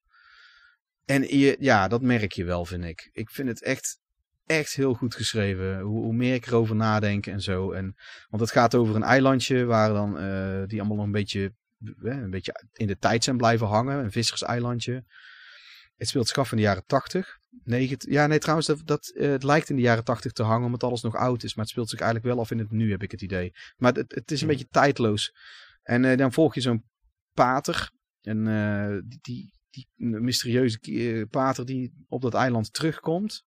En 1.05 1.39
je, 1.39 1.57
ja, 1.61 1.89
dat 1.89 2.03
merk 2.03 2.33
je 2.33 2.45
wel, 2.45 2.65
vind 2.65 2.85
ik. 2.85 3.09
Ik 3.13 3.31
vind 3.31 3.49
het 3.49 3.63
echt, 3.63 3.99
echt 4.47 4.75
heel 4.75 4.95
goed 4.95 5.15
geschreven. 5.15 5.81
Hoe, 5.81 6.03
hoe 6.03 6.15
meer 6.15 6.35
ik 6.35 6.47
erover 6.47 6.77
nadenk 6.77 7.27
en 7.27 7.41
zo. 7.41 7.73
En, 7.73 7.95
want 8.29 8.43
het 8.43 8.51
gaat 8.51 8.75
over 8.75 8.97
een 8.97 9.03
eilandje 9.03 9.65
waar 9.65 9.93
dan 9.93 10.13
die 10.67 10.79
allemaal 10.79 10.97
nog 10.97 11.07
een 11.07 11.13
beetje, 11.13 11.53
een 12.03 12.31
beetje 12.31 12.65
in 12.73 12.87
de 12.87 12.99
tijd 12.99 13.25
zijn 13.25 13.37
blijven 13.37 13.67
hangen. 13.67 14.05
Een 14.05 14.13
visserseilandje. 14.13 15.05
Het 15.97 16.09
speelt 16.09 16.29
zich 16.29 16.39
af 16.39 16.51
in 16.51 16.57
de 16.57 16.63
jaren 16.63 16.87
80. 16.87 17.39
90, 17.65 18.11
ja, 18.11 18.27
nee, 18.27 18.39
trouwens, 18.39 18.67
dat, 18.67 18.81
dat, 18.85 19.09
eh, 19.09 19.31
het 19.31 19.43
lijkt 19.43 19.71
in 19.71 19.77
de 19.77 19.83
jaren 19.83 20.05
80 20.05 20.33
te 20.33 20.43
hangen 20.43 20.67
omdat 20.67 20.83
alles 20.83 21.03
nog 21.03 21.17
oud 21.17 21.43
is. 21.43 21.55
Maar 21.55 21.65
het 21.65 21.73
speelt 21.73 21.89
zich 21.89 22.01
eigenlijk 22.01 22.35
wel 22.35 22.43
af 22.43 22.51
in 22.51 22.59
het 22.59 22.71
nu, 22.71 22.91
heb 22.91 23.03
ik 23.03 23.11
het 23.11 23.23
idee. 23.23 23.53
Maar 23.77 23.93
het, 23.93 24.15
het 24.15 24.31
is 24.31 24.41
een 24.41 24.49
beetje 24.49 24.69
tijdloos. 24.69 25.35
En 25.83 26.05
eh, 26.05 26.17
dan 26.17 26.33
volg 26.33 26.55
je 26.55 26.61
zo'n 26.61 26.85
pater. 27.33 27.91
En 28.23 28.47
eh, 28.49 28.99
die, 29.07 29.19
die, 29.21 29.53
die 29.71 29.89
mysterieuze 29.97 31.27
pater 31.31 31.67
die 31.67 32.05
op 32.09 32.23
dat 32.23 32.35
eiland 32.35 32.73
terugkomt. 32.73 33.47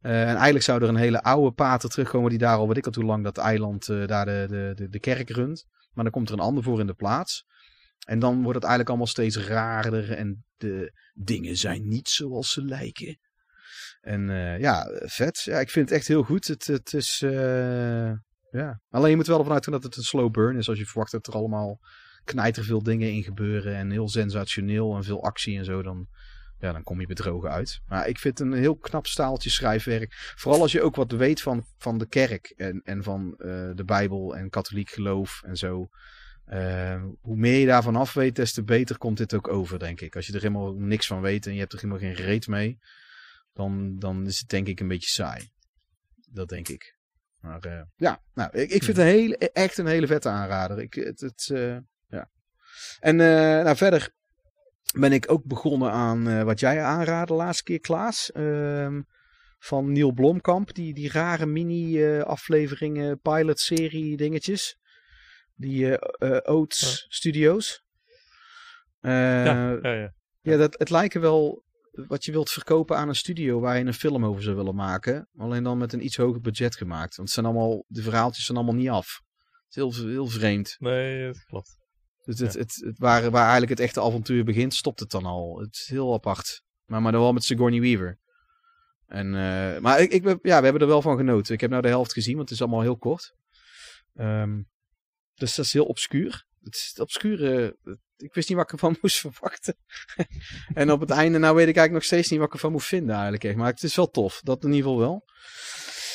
En 0.00 0.12
eigenlijk 0.26 0.64
zou 0.64 0.82
er 0.82 0.88
een 0.88 0.96
hele 0.96 1.22
oude 1.22 1.52
pater 1.52 1.90
terugkomen 1.90 2.30
die 2.30 2.38
daar 2.38 2.56
al 2.56 2.68
weet 2.68 2.76
ik 2.76 2.86
al 2.86 2.92
hoe 2.94 3.04
lang 3.04 3.24
dat 3.24 3.38
eiland 3.38 3.86
daar 3.86 4.24
de, 4.24 4.46
de, 4.48 4.72
de, 4.74 4.88
de 4.88 5.00
kerk 5.00 5.30
runt. 5.30 5.66
Maar 5.92 6.04
dan 6.04 6.12
komt 6.12 6.28
er 6.28 6.34
een 6.34 6.40
ander 6.40 6.62
voor 6.62 6.80
in 6.80 6.86
de 6.86 6.94
plaats. 6.94 7.46
En 8.06 8.18
dan 8.18 8.34
wordt 8.34 8.54
het 8.54 8.64
eigenlijk 8.64 8.88
allemaal 8.88 9.06
steeds 9.06 9.36
raarder 9.36 10.12
en 10.12 10.44
de 10.56 10.92
dingen 11.14 11.56
zijn 11.56 11.88
niet 11.88 12.08
zoals 12.08 12.52
ze 12.52 12.64
lijken. 12.64 13.18
En 14.00 14.30
eh, 14.30 14.58
ja, 14.58 14.90
vet. 15.02 15.40
Ja, 15.40 15.60
ik 15.60 15.70
vind 15.70 15.88
het 15.88 15.98
echt 15.98 16.08
heel 16.08 16.22
goed. 16.22 16.46
Het, 16.46 16.66
het 16.66 16.94
is, 16.94 17.22
eh, 17.22 18.12
ja. 18.50 18.80
Alleen 18.90 19.10
je 19.10 19.16
moet 19.16 19.26
wel 19.26 19.38
ervan 19.38 19.52
uitgaan 19.52 19.72
dat 19.72 19.82
het 19.82 19.96
een 19.96 20.02
slow 20.02 20.30
burn 20.30 20.56
is. 20.56 20.68
Als 20.68 20.78
je 20.78 20.86
verwacht 20.86 21.12
dat 21.12 21.26
er 21.26 21.32
allemaal 21.32 21.80
knijter 22.24 22.64
veel 22.64 22.82
dingen 22.82 23.12
in 23.12 23.22
gebeuren 23.22 23.76
en 23.76 23.90
heel 23.90 24.08
sensationeel 24.08 24.96
en 24.96 25.04
veel 25.04 25.22
actie 25.22 25.58
en 25.58 25.64
zo, 25.64 25.82
dan, 25.82 26.08
ja, 26.58 26.72
dan 26.72 26.82
kom 26.82 27.00
je 27.00 27.06
bedrogen 27.06 27.50
uit. 27.50 27.80
Maar 27.86 28.08
ik 28.08 28.18
vind 28.18 28.38
het 28.38 28.46
een 28.46 28.54
heel 28.54 28.76
knap 28.76 29.06
staaltje 29.06 29.50
schrijfwerk. 29.50 30.32
Vooral 30.36 30.60
als 30.60 30.72
je 30.72 30.82
ook 30.82 30.96
wat 30.96 31.12
weet 31.12 31.42
van, 31.42 31.64
van 31.78 31.98
de 31.98 32.08
kerk 32.08 32.52
en, 32.56 32.80
en 32.84 33.02
van 33.02 33.34
eh, 33.38 33.70
de 33.74 33.84
Bijbel 33.84 34.36
en 34.36 34.50
katholiek 34.50 34.90
geloof 34.90 35.42
en 35.44 35.56
zo. 35.56 35.88
Eh, 36.50 37.02
hoe 37.20 37.36
meer 37.36 37.58
je 37.58 37.66
daarvan 37.66 37.96
af 37.96 38.12
weet, 38.12 38.36
des 38.36 38.52
te 38.52 38.64
beter 38.64 38.98
komt 38.98 39.16
dit 39.16 39.34
ook 39.34 39.48
over, 39.48 39.78
denk 39.78 40.00
ik. 40.00 40.16
Als 40.16 40.26
je 40.26 40.32
er 40.32 40.40
helemaal 40.40 40.74
niks 40.74 41.06
van 41.06 41.20
weet 41.20 41.46
en 41.46 41.52
je 41.52 41.60
hebt 41.60 41.72
er 41.72 41.78
helemaal 41.78 42.02
geen 42.02 42.24
reet 42.24 42.46
mee, 42.46 42.78
dan, 43.52 43.98
dan 43.98 44.26
is 44.26 44.38
het 44.38 44.48
denk 44.48 44.66
ik 44.66 44.80
een 44.80 44.88
beetje 44.88 45.08
saai. 45.08 45.50
Dat 46.30 46.48
denk 46.48 46.68
ik. 46.68 46.96
Maar 47.40 47.60
eh, 47.60 47.82
ja, 47.96 48.22
nou, 48.34 48.50
ik, 48.52 48.70
ik 48.70 48.82
vind 48.82 48.96
het 48.96 49.06
hele, 49.06 49.38
echt 49.38 49.78
een 49.78 49.86
hele 49.86 50.06
vette 50.06 50.28
aanrader. 50.28 50.78
Ik, 50.78 50.94
het, 50.94 51.50
eh, 51.52 51.76
ja. 52.08 52.30
En 53.00 53.20
eh, 53.20 53.64
nou, 53.64 53.76
verder 53.76 54.10
ben 54.98 55.12
ik 55.12 55.30
ook 55.30 55.44
begonnen 55.44 55.90
aan 55.90 56.44
wat 56.44 56.60
jij 56.60 56.82
aanraadde 56.82 57.34
laatste 57.34 57.62
keer, 57.62 57.80
Klaas. 57.80 58.32
Ehm, 58.32 59.00
van 59.58 59.92
Neil 59.92 60.12
Blomkamp. 60.12 60.74
Die, 60.74 60.94
die 60.94 61.10
rare 61.10 61.46
mini-afleveringen, 61.46 63.20
pilot-serie 63.20 64.16
dingetjes. 64.16 64.78
Die 65.60 65.96
eh 65.96 66.36
eh, 66.36 66.54
Oats 66.54 67.06
Studios. 67.08 67.82
Eh, 69.00 69.12
ja, 69.44 69.78
ja, 69.82 69.92
ja. 69.92 70.12
ja, 70.40 70.56
dat, 70.56 70.78
het 70.78 70.90
lijken 70.90 71.20
wel 71.20 71.64
wat 71.90 72.24
je 72.24 72.32
wilt 72.32 72.50
verkopen 72.50 72.96
aan 72.96 73.08
een 73.08 73.14
studio 73.14 73.60
waar 73.60 73.78
je 73.78 73.84
een 73.84 73.94
film 73.94 74.24
over 74.24 74.42
zou 74.42 74.56
willen 74.56 74.74
maken. 74.74 75.28
Alleen 75.36 75.62
dan 75.62 75.78
met 75.78 75.92
een 75.92 76.04
iets 76.04 76.16
hoger 76.16 76.40
budget 76.40 76.76
gemaakt. 76.76 77.16
Want 77.16 77.28
het 77.28 77.30
zijn 77.30 77.46
allemaal, 77.46 77.84
de 77.86 78.02
verhaaltjes 78.02 78.44
zijn 78.44 78.58
allemaal 78.58 78.74
niet 78.74 78.88
af. 78.88 79.20
Het 79.68 79.68
is 79.68 79.74
heel, 79.74 80.10
heel 80.10 80.26
vreemd. 80.26 80.76
Nee, 80.78 81.26
dat 81.26 81.44
klopt. 81.44 81.76
Dus 82.24 82.38
het, 82.38 82.54
het, 82.54 82.74
het, 82.84 82.98
waar, 82.98 83.30
waar 83.30 83.42
eigenlijk 83.42 83.70
het 83.70 83.80
echte 83.80 84.00
avontuur 84.00 84.44
begint, 84.44 84.74
stopt 84.74 85.00
het 85.00 85.10
dan 85.10 85.24
al. 85.24 85.58
Het 85.58 85.74
is 85.74 85.88
heel 85.88 86.12
apart. 86.12 86.62
Maar, 86.84 87.02
maar 87.02 87.12
dan 87.12 87.20
wel 87.20 87.32
met 87.32 87.44
Sigourney 87.44 87.80
Weaver. 87.80 88.18
En, 89.06 89.30
maar 89.82 90.00
ik, 90.00 90.12
ik, 90.12 90.24
ja, 90.24 90.58
we 90.58 90.64
hebben 90.64 90.82
er 90.82 90.86
wel 90.86 91.02
van 91.02 91.16
genoten. 91.16 91.54
Ik 91.54 91.60
heb 91.60 91.70
nou 91.70 91.82
de 91.82 91.88
helft 91.88 92.12
gezien, 92.12 92.36
want 92.36 92.48
het 92.48 92.58
is 92.58 92.64
allemaal 92.64 92.82
heel 92.82 92.98
kort. 92.98 93.34
Ehm, 94.14 94.60
dus 95.40 95.54
dat 95.54 95.64
is 95.64 95.72
heel 95.72 95.84
obscuur. 95.84 96.44
Het 96.62 96.74
is 96.74 96.88
het 96.88 97.00
obscure. 97.00 97.76
Ik 98.16 98.34
wist 98.34 98.48
niet 98.48 98.58
wat 98.58 98.66
ik 98.66 98.72
ervan 98.72 98.96
moest 99.02 99.18
verwachten. 99.18 99.76
en 100.74 100.92
op 100.92 101.00
het 101.00 101.10
einde, 101.10 101.38
nou 101.38 101.54
weet 101.54 101.68
ik 101.68 101.76
eigenlijk 101.76 101.92
nog 101.92 102.04
steeds 102.04 102.28
niet 102.28 102.38
wat 102.38 102.48
ik 102.48 102.54
ervan 102.54 102.72
moet 102.72 102.84
vinden 102.84 103.14
eigenlijk. 103.14 103.56
Maar 103.56 103.70
het 103.70 103.82
is 103.82 103.96
wel 103.96 104.10
tof. 104.10 104.40
Dat 104.44 104.64
in 104.64 104.72
ieder 104.72 104.82
geval 104.82 104.98
wel. 104.98 105.24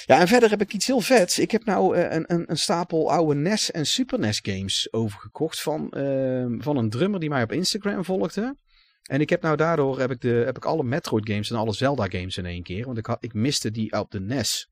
Ja, 0.05 0.19
en 0.19 0.27
verder 0.27 0.49
heb 0.49 0.61
ik 0.61 0.73
iets 0.73 0.87
heel 0.87 0.99
vets. 0.99 1.39
Ik 1.39 1.51
heb 1.51 1.65
nou 1.65 1.97
eh, 1.97 2.15
een, 2.15 2.33
een, 2.33 2.51
een 2.51 2.57
stapel 2.57 3.11
oude 3.11 3.35
NES 3.39 3.71
en 3.71 3.85
Super 3.85 4.19
NES 4.19 4.39
games 4.41 4.87
overgekocht 4.93 5.61
van, 5.61 5.89
ehm, 5.89 6.59
van 6.59 6.77
een 6.77 6.89
drummer 6.89 7.19
die 7.19 7.29
mij 7.29 7.43
op 7.43 7.51
Instagram 7.51 8.05
volgde. 8.05 8.57
En 9.03 9.21
ik 9.21 9.29
heb 9.29 9.41
nou 9.41 9.55
daardoor 9.55 9.99
heb 9.99 10.11
ik, 10.11 10.21
de, 10.21 10.43
heb 10.45 10.57
ik 10.57 10.65
alle 10.65 10.83
Metroid 10.83 11.29
games 11.29 11.49
en 11.49 11.57
alle 11.57 11.73
Zelda 11.73 12.07
games 12.07 12.37
in 12.37 12.45
één 12.45 12.63
keer. 12.63 12.85
Want 12.85 12.97
ik, 12.97 13.05
had, 13.05 13.17
ik 13.23 13.33
miste 13.33 13.71
die 13.71 13.99
op 13.99 14.11
de 14.11 14.19
NES. 14.19 14.69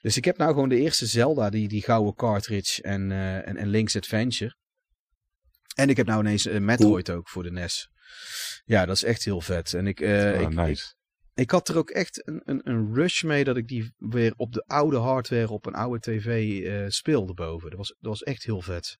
Dus 0.00 0.16
ik 0.16 0.24
heb 0.24 0.36
nou 0.36 0.52
gewoon 0.52 0.68
de 0.68 0.80
eerste 0.80 1.06
Zelda, 1.06 1.50
die, 1.50 1.68
die 1.68 1.82
gouden 1.82 2.14
cartridge 2.14 2.82
en, 2.82 3.10
eh, 3.10 3.48
en, 3.48 3.56
en 3.56 3.68
Link's 3.68 3.96
Adventure. 3.96 4.56
En 5.74 5.88
ik 5.88 5.96
heb 5.96 6.06
nou 6.06 6.20
ineens 6.20 6.44
een 6.44 6.64
Metroid 6.64 7.10
ook 7.10 7.28
voor 7.28 7.42
de 7.42 7.50
NES. 7.50 7.90
Ja, 8.64 8.86
dat 8.86 8.96
is 8.96 9.04
echt 9.04 9.24
heel 9.24 9.40
vet. 9.40 9.74
En 9.74 9.86
ik, 9.86 10.00
eh, 10.00 10.32
Ah, 10.32 10.40
ik, 10.40 10.54
nice. 10.54 10.94
ik 11.34 11.50
had 11.50 11.68
er 11.68 11.76
ook 11.76 11.90
echt 11.90 12.26
een, 12.28 12.40
een, 12.44 12.60
een 12.64 12.94
rush 12.94 13.22
mee 13.22 13.44
dat 13.44 13.56
ik 13.56 13.68
die 13.68 13.94
weer 13.96 14.32
op 14.36 14.52
de 14.52 14.64
oude 14.66 14.96
hardware 14.96 15.48
op 15.48 15.66
een 15.66 15.74
oude 15.74 16.00
tv 16.00 16.62
eh, 16.64 16.84
speelde 16.88 17.34
boven. 17.34 17.68
Dat 17.68 17.78
was, 17.78 17.88
dat 17.88 18.10
was 18.10 18.22
echt 18.22 18.44
heel 18.44 18.62
vet. 18.62 18.98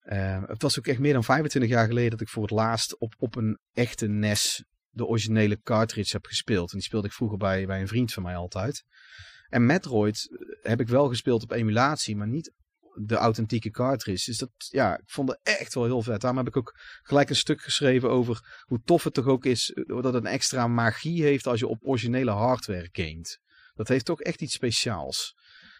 Eh, 0.00 0.42
het 0.46 0.62
was 0.62 0.78
ook 0.78 0.86
echt 0.86 0.98
meer 0.98 1.12
dan 1.12 1.24
25 1.24 1.70
jaar 1.70 1.86
geleden 1.86 2.10
dat 2.10 2.20
ik 2.20 2.28
voor 2.28 2.42
het 2.42 2.50
laatst 2.50 2.98
op, 2.98 3.14
op 3.18 3.36
een 3.36 3.58
echte 3.72 4.06
NES 4.06 4.64
de 4.88 5.06
originele 5.06 5.60
cartridge 5.60 6.16
heb 6.16 6.26
gespeeld. 6.26 6.70
En 6.70 6.78
die 6.78 6.86
speelde 6.86 7.06
ik 7.06 7.12
vroeger 7.12 7.38
bij, 7.38 7.66
bij 7.66 7.80
een 7.80 7.88
vriend 7.88 8.12
van 8.12 8.22
mij 8.22 8.36
altijd. 8.36 8.84
En 9.50 9.66
Metroid 9.66 10.28
eh, 10.30 10.70
heb 10.70 10.80
ik 10.80 10.88
wel 10.88 11.08
gespeeld 11.08 11.42
op 11.42 11.50
emulatie, 11.52 12.16
maar 12.16 12.28
niet 12.28 12.52
de 12.94 13.14
authentieke 13.14 13.70
cartridge. 13.70 14.24
Dus 14.30 14.38
dat, 14.38 14.50
ja, 14.56 14.98
ik 14.98 15.10
vond 15.10 15.28
het 15.28 15.40
echt 15.42 15.74
wel 15.74 15.84
heel 15.84 16.02
vet. 16.02 16.20
Daarom 16.20 16.38
heb 16.38 16.48
ik 16.48 16.56
ook 16.56 16.78
gelijk 17.02 17.28
een 17.28 17.36
stuk 17.36 17.60
geschreven 17.60 18.10
over 18.10 18.64
hoe 18.64 18.80
tof 18.84 19.04
het 19.04 19.14
toch 19.14 19.26
ook 19.26 19.44
is 19.44 19.70
eh, 19.70 19.84
dat 19.86 20.04
het 20.04 20.14
een 20.14 20.26
extra 20.26 20.66
magie 20.66 21.22
heeft 21.22 21.46
als 21.46 21.60
je 21.60 21.66
op 21.66 21.78
originele 21.82 22.30
hardware 22.30 22.88
gamet. 22.92 23.40
Dat 23.74 23.88
heeft 23.88 24.04
toch 24.04 24.20
echt 24.20 24.40
iets 24.40 24.54
speciaals. 24.54 25.34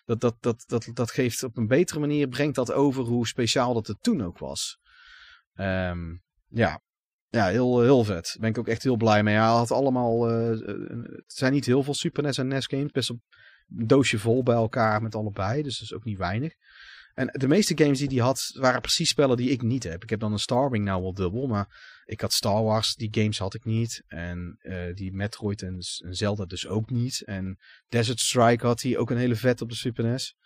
Dat, 0.05 0.21
dat, 0.21 0.37
dat, 0.41 0.65
dat, 0.67 0.91
dat 0.93 1.11
geeft 1.11 1.43
op 1.43 1.57
een 1.57 1.67
betere 1.67 2.01
manier, 2.01 2.29
brengt 2.29 2.55
dat 2.55 2.73
over 2.73 3.05
hoe 3.05 3.27
speciaal 3.27 3.75
dat 3.75 3.87
het 3.87 4.03
toen 4.03 4.23
ook 4.23 4.39
was. 4.39 4.79
Ehm, 5.55 6.17
ja, 6.49 6.83
ja 7.29 7.47
heel, 7.47 7.81
heel 7.81 8.05
vet. 8.05 8.25
Daar 8.25 8.37
ben 8.41 8.51
ik 8.51 8.59
ook 8.59 8.69
echt 8.69 8.83
heel 8.83 8.97
blij 8.97 9.23
mee. 9.23 9.35
Hij 9.35 9.45
had 9.45 9.71
allemaal, 9.71 10.29
eh, 10.31 10.49
het 11.03 11.33
zijn 11.33 11.53
niet 11.53 11.67
heel 11.67 11.83
veel 11.83 11.95
Super 11.95 12.23
NES 12.23 12.39
en 12.39 12.49
NES 12.49 12.67
games, 12.67 12.91
best 12.91 13.13
een 13.79 13.87
doosje 13.87 14.19
vol 14.19 14.43
bij 14.43 14.55
elkaar 14.55 15.03
met 15.03 15.15
allebei, 15.15 15.63
dus 15.63 15.79
dat 15.79 15.89
is 15.89 15.95
ook 15.95 16.05
niet 16.05 16.19
weinig. 16.19 16.55
En 17.15 17.29
de 17.33 17.49
meeste 17.49 17.79
games 17.79 17.99
die 17.99 18.09
hij 18.09 18.27
had, 18.27 18.51
waren 18.55 18.81
precies 18.81 19.09
spellen 19.09 19.37
die 19.37 19.51
ik 19.51 19.63
niet 19.63 19.83
heb. 19.83 20.03
Ik 20.03 20.11
heb 20.11 20.21
dan 20.21 20.33
een 20.33 20.39
Starwing 20.39 20.85
nou 20.85 21.03
wel 21.03 21.15
dubbel, 21.15 21.47
maar 21.47 22.01
ik 22.05 22.21
had 22.21 22.33
Star 22.33 22.63
Wars, 22.63 22.95
die 22.95 23.09
games 23.11 23.39
had 23.39 23.55
ik 23.55 23.65
niet. 23.65 24.03
En 24.07 24.59
eh, 24.61 24.95
die 24.95 25.13
Metroid 25.13 25.63
en, 25.63 25.77
Zelda 26.11 26.45
dus 26.45 26.67
ook 26.67 26.91
niet. 26.91 27.23
En 27.25 27.59
Desert 27.89 28.21
Strike 28.21 28.67
had 28.67 28.83
hij 28.83 28.97
ook 28.97 29.11
een 29.11 29.17
hele 29.17 29.37
vet 29.37 29.61
op 29.61 29.69
de 29.69 29.75
Super 29.75 30.05
NES. 30.05 30.37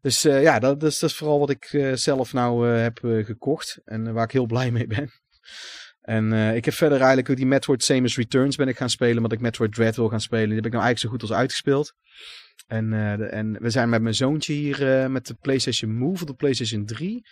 Dus 0.00 0.24
eh, 0.24 0.42
ja, 0.42 0.58
dat, 0.58 0.82
is, 0.82 0.98
dat 0.98 1.12
vooral 1.12 1.38
wat 1.38 1.50
ik 1.50 1.64
eh, 1.64 1.92
zelf 1.92 2.32
nou 2.32 2.66
heb 2.68 2.98
gekocht. 3.02 3.80
En 3.84 4.12
waar 4.12 4.24
ik 4.24 4.32
heel 4.32 4.46
blij 4.46 4.70
mee 4.70 4.86
ben. 4.86 5.10
En 6.00 6.32
ik 6.32 6.64
heb 6.64 6.74
verder 6.74 6.98
eigenlijk 6.98 7.30
ook 7.30 7.36
die 7.36 7.46
Metroid 7.46 7.84
Samus 7.84 8.16
Returns 8.16 8.56
ben 8.56 8.68
ik 8.68 8.76
gaan 8.76 8.90
spelen. 8.90 9.16
Omdat 9.16 9.32
ik 9.32 9.40
Metroid 9.40 9.74
Dread 9.74 9.96
wil 9.96 10.08
gaan 10.08 10.20
spelen. 10.20 10.46
Die 10.46 10.56
heb 10.56 10.66
ik 10.66 10.72
nou 10.72 10.84
eigenlijk 10.84 11.14
zo 11.14 11.18
goed 11.20 11.30
als 11.30 11.38
uitgespeeld. 11.38 11.94
En, 12.66 12.92
eh, 12.92 13.32
en 13.32 13.60
we 13.60 13.70
zijn 13.70 13.88
met 13.88 14.02
mijn 14.02 14.14
zoontje 14.14 14.52
hier 14.52 15.02
eh, 15.02 15.08
met 15.08 15.26
de 15.26 15.34
PlayStation 15.34 15.94
Move 15.94 16.22
of 16.22 16.24
de 16.24 16.34
PlayStation 16.34 16.84
3 16.84 17.26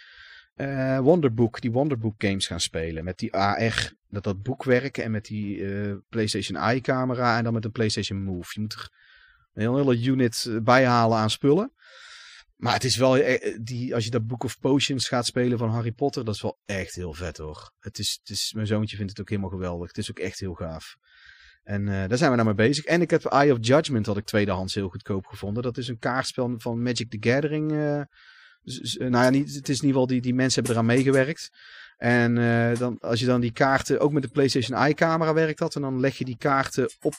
eh, 0.54 0.98
Wonderbook, 0.98 1.60
die 1.60 1.72
Wonderbook 1.72 2.14
games 2.18 2.46
gaan 2.46 2.60
spelen. 2.60 3.04
Met 3.04 3.18
die 3.18 3.34
AR, 3.34 3.92
dat 4.08 4.24
dat 4.24 4.42
boekwerk 4.42 4.98
en 4.98 5.10
met 5.10 5.24
die 5.24 5.64
PlayStation 6.08 6.60
Eye 6.60 6.80
camera 6.80 7.36
en 7.36 7.44
dan 7.44 7.52
met 7.52 7.64
een 7.64 7.72
PlayStation 7.72 8.22
Move. 8.22 8.50
Je 8.54 8.60
moet 8.60 8.72
er 8.72 8.90
een 9.54 9.74
hele 9.76 10.02
unit 10.02 10.58
bijhalen 10.62 11.18
aan 11.18 11.30
spullen. 11.30 11.72
Maar 12.56 12.72
het 12.72 12.84
is 12.84 12.96
wel, 12.96 13.22
die, 13.60 13.94
als 13.94 14.04
je 14.04 14.10
dat 14.10 14.26
Book 14.26 14.44
of 14.44 14.58
Potions 14.58 15.08
gaat 15.08 15.26
spelen 15.26 15.58
van 15.58 15.70
Harry 15.70 15.92
Potter, 15.92 16.24
dat 16.24 16.34
is 16.34 16.42
wel 16.42 16.58
echt 16.64 16.94
heel 16.94 17.14
vet 17.14 17.36
hoor. 17.36 17.72
Het 17.80 17.98
is, 17.98 18.18
het 18.20 18.30
is, 18.30 18.52
mijn 18.54 18.66
zoontje 18.66 18.96
vindt 18.96 19.10
het 19.10 19.20
ook 19.20 19.28
helemaal 19.28 19.50
geweldig. 19.50 19.88
Het 19.88 19.98
is 19.98 20.10
ook 20.10 20.18
echt 20.18 20.40
heel 20.40 20.54
gaaf. 20.54 20.96
En 21.62 21.88
eh, 21.88 22.08
daar 22.08 22.18
zijn 22.18 22.30
we 22.30 22.36
nou 22.36 22.54
mee 22.54 22.66
bezig. 22.68 22.84
En 22.84 23.00
ik 23.00 23.10
heb 23.10 23.24
Eye 23.24 23.52
of 23.52 23.58
Judgment, 23.60 24.06
had 24.06 24.16
ik 24.16 24.24
tweedehands 24.24 24.74
heel 24.74 24.88
goedkoop 24.88 25.26
gevonden. 25.26 25.62
Dat 25.62 25.76
is 25.76 25.88
een 25.88 25.98
kaartspel 25.98 26.54
van 26.58 26.82
Magic 26.82 27.10
the 27.10 27.30
Gathering. 27.30 27.70
dus, 28.62 28.96
eh, 28.96 29.08
nou 29.08 29.24
ja, 29.24 29.30
niet, 29.30 29.54
het 29.54 29.68
is 29.68 29.80
in 29.80 29.86
ieder 29.86 29.88
geval, 29.88 30.06
die, 30.06 30.20
die 30.20 30.34
mensen 30.34 30.64
hebben 30.64 30.72
eraan 30.72 30.96
meegewerkt. 30.96 31.50
En 31.96 32.34
dan, 32.78 32.98
als 33.00 33.20
je 33.20 33.26
dan 33.26 33.40
die 33.40 33.52
kaarten, 33.52 34.00
ook 34.00 34.12
met 34.12 34.22
de 34.22 34.28
PlayStation 34.28 34.78
Eye 34.78 34.94
camera 34.94 35.32
werkt 35.32 35.58
dat. 35.58 35.74
En 35.74 35.80
dan 35.80 36.00
leg 36.00 36.18
je 36.18 36.24
die 36.24 36.36
kaarten 36.36 36.90
op, 37.00 37.14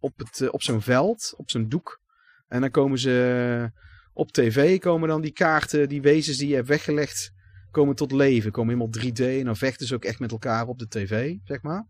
op, 0.00 0.18
het, 0.18 0.50
op 0.50 0.62
zo'n 0.62 0.82
veld, 0.82 1.34
op 1.36 1.50
zo'n 1.50 1.68
doek. 1.68 2.00
En 2.48 2.60
dan 2.60 2.70
komen 2.70 2.98
ze 2.98 3.70
op 4.12 4.32
tv, 4.32 4.78
komen 4.78 5.08
dan 5.08 5.20
die 5.20 5.32
kaarten, 5.32 5.88
die 5.88 6.02
wezens 6.02 6.36
die 6.36 6.48
je 6.48 6.54
hebt 6.54 6.68
weggelegd, 6.68 7.32
komen 7.70 7.94
tot 7.94 8.12
leven. 8.12 8.50
Komen 8.50 8.74
helemaal 8.74 9.02
3D 9.02 9.38
en 9.38 9.44
dan 9.44 9.56
vechten 9.56 9.86
ze 9.86 9.94
ook 9.94 10.04
echt 10.04 10.18
met 10.18 10.30
elkaar 10.30 10.66
op 10.66 10.78
de 10.78 10.88
tv, 10.88 11.36
zeg 11.44 11.62
maar. 11.62 11.86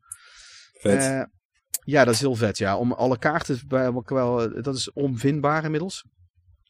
Vet. 0.73 1.29
Ja, 1.85 2.05
dat 2.05 2.15
is 2.15 2.21
heel 2.21 2.35
vet. 2.35 2.59
Ja, 2.59 2.77
om 2.77 2.93
alle 2.93 3.19
kaarten 3.19 3.61
bij 3.69 3.85
elkaar 3.85 4.19
wel, 4.19 4.63
dat 4.63 4.75
is 4.77 4.93
onvindbaar 4.93 5.65
inmiddels. 5.65 6.05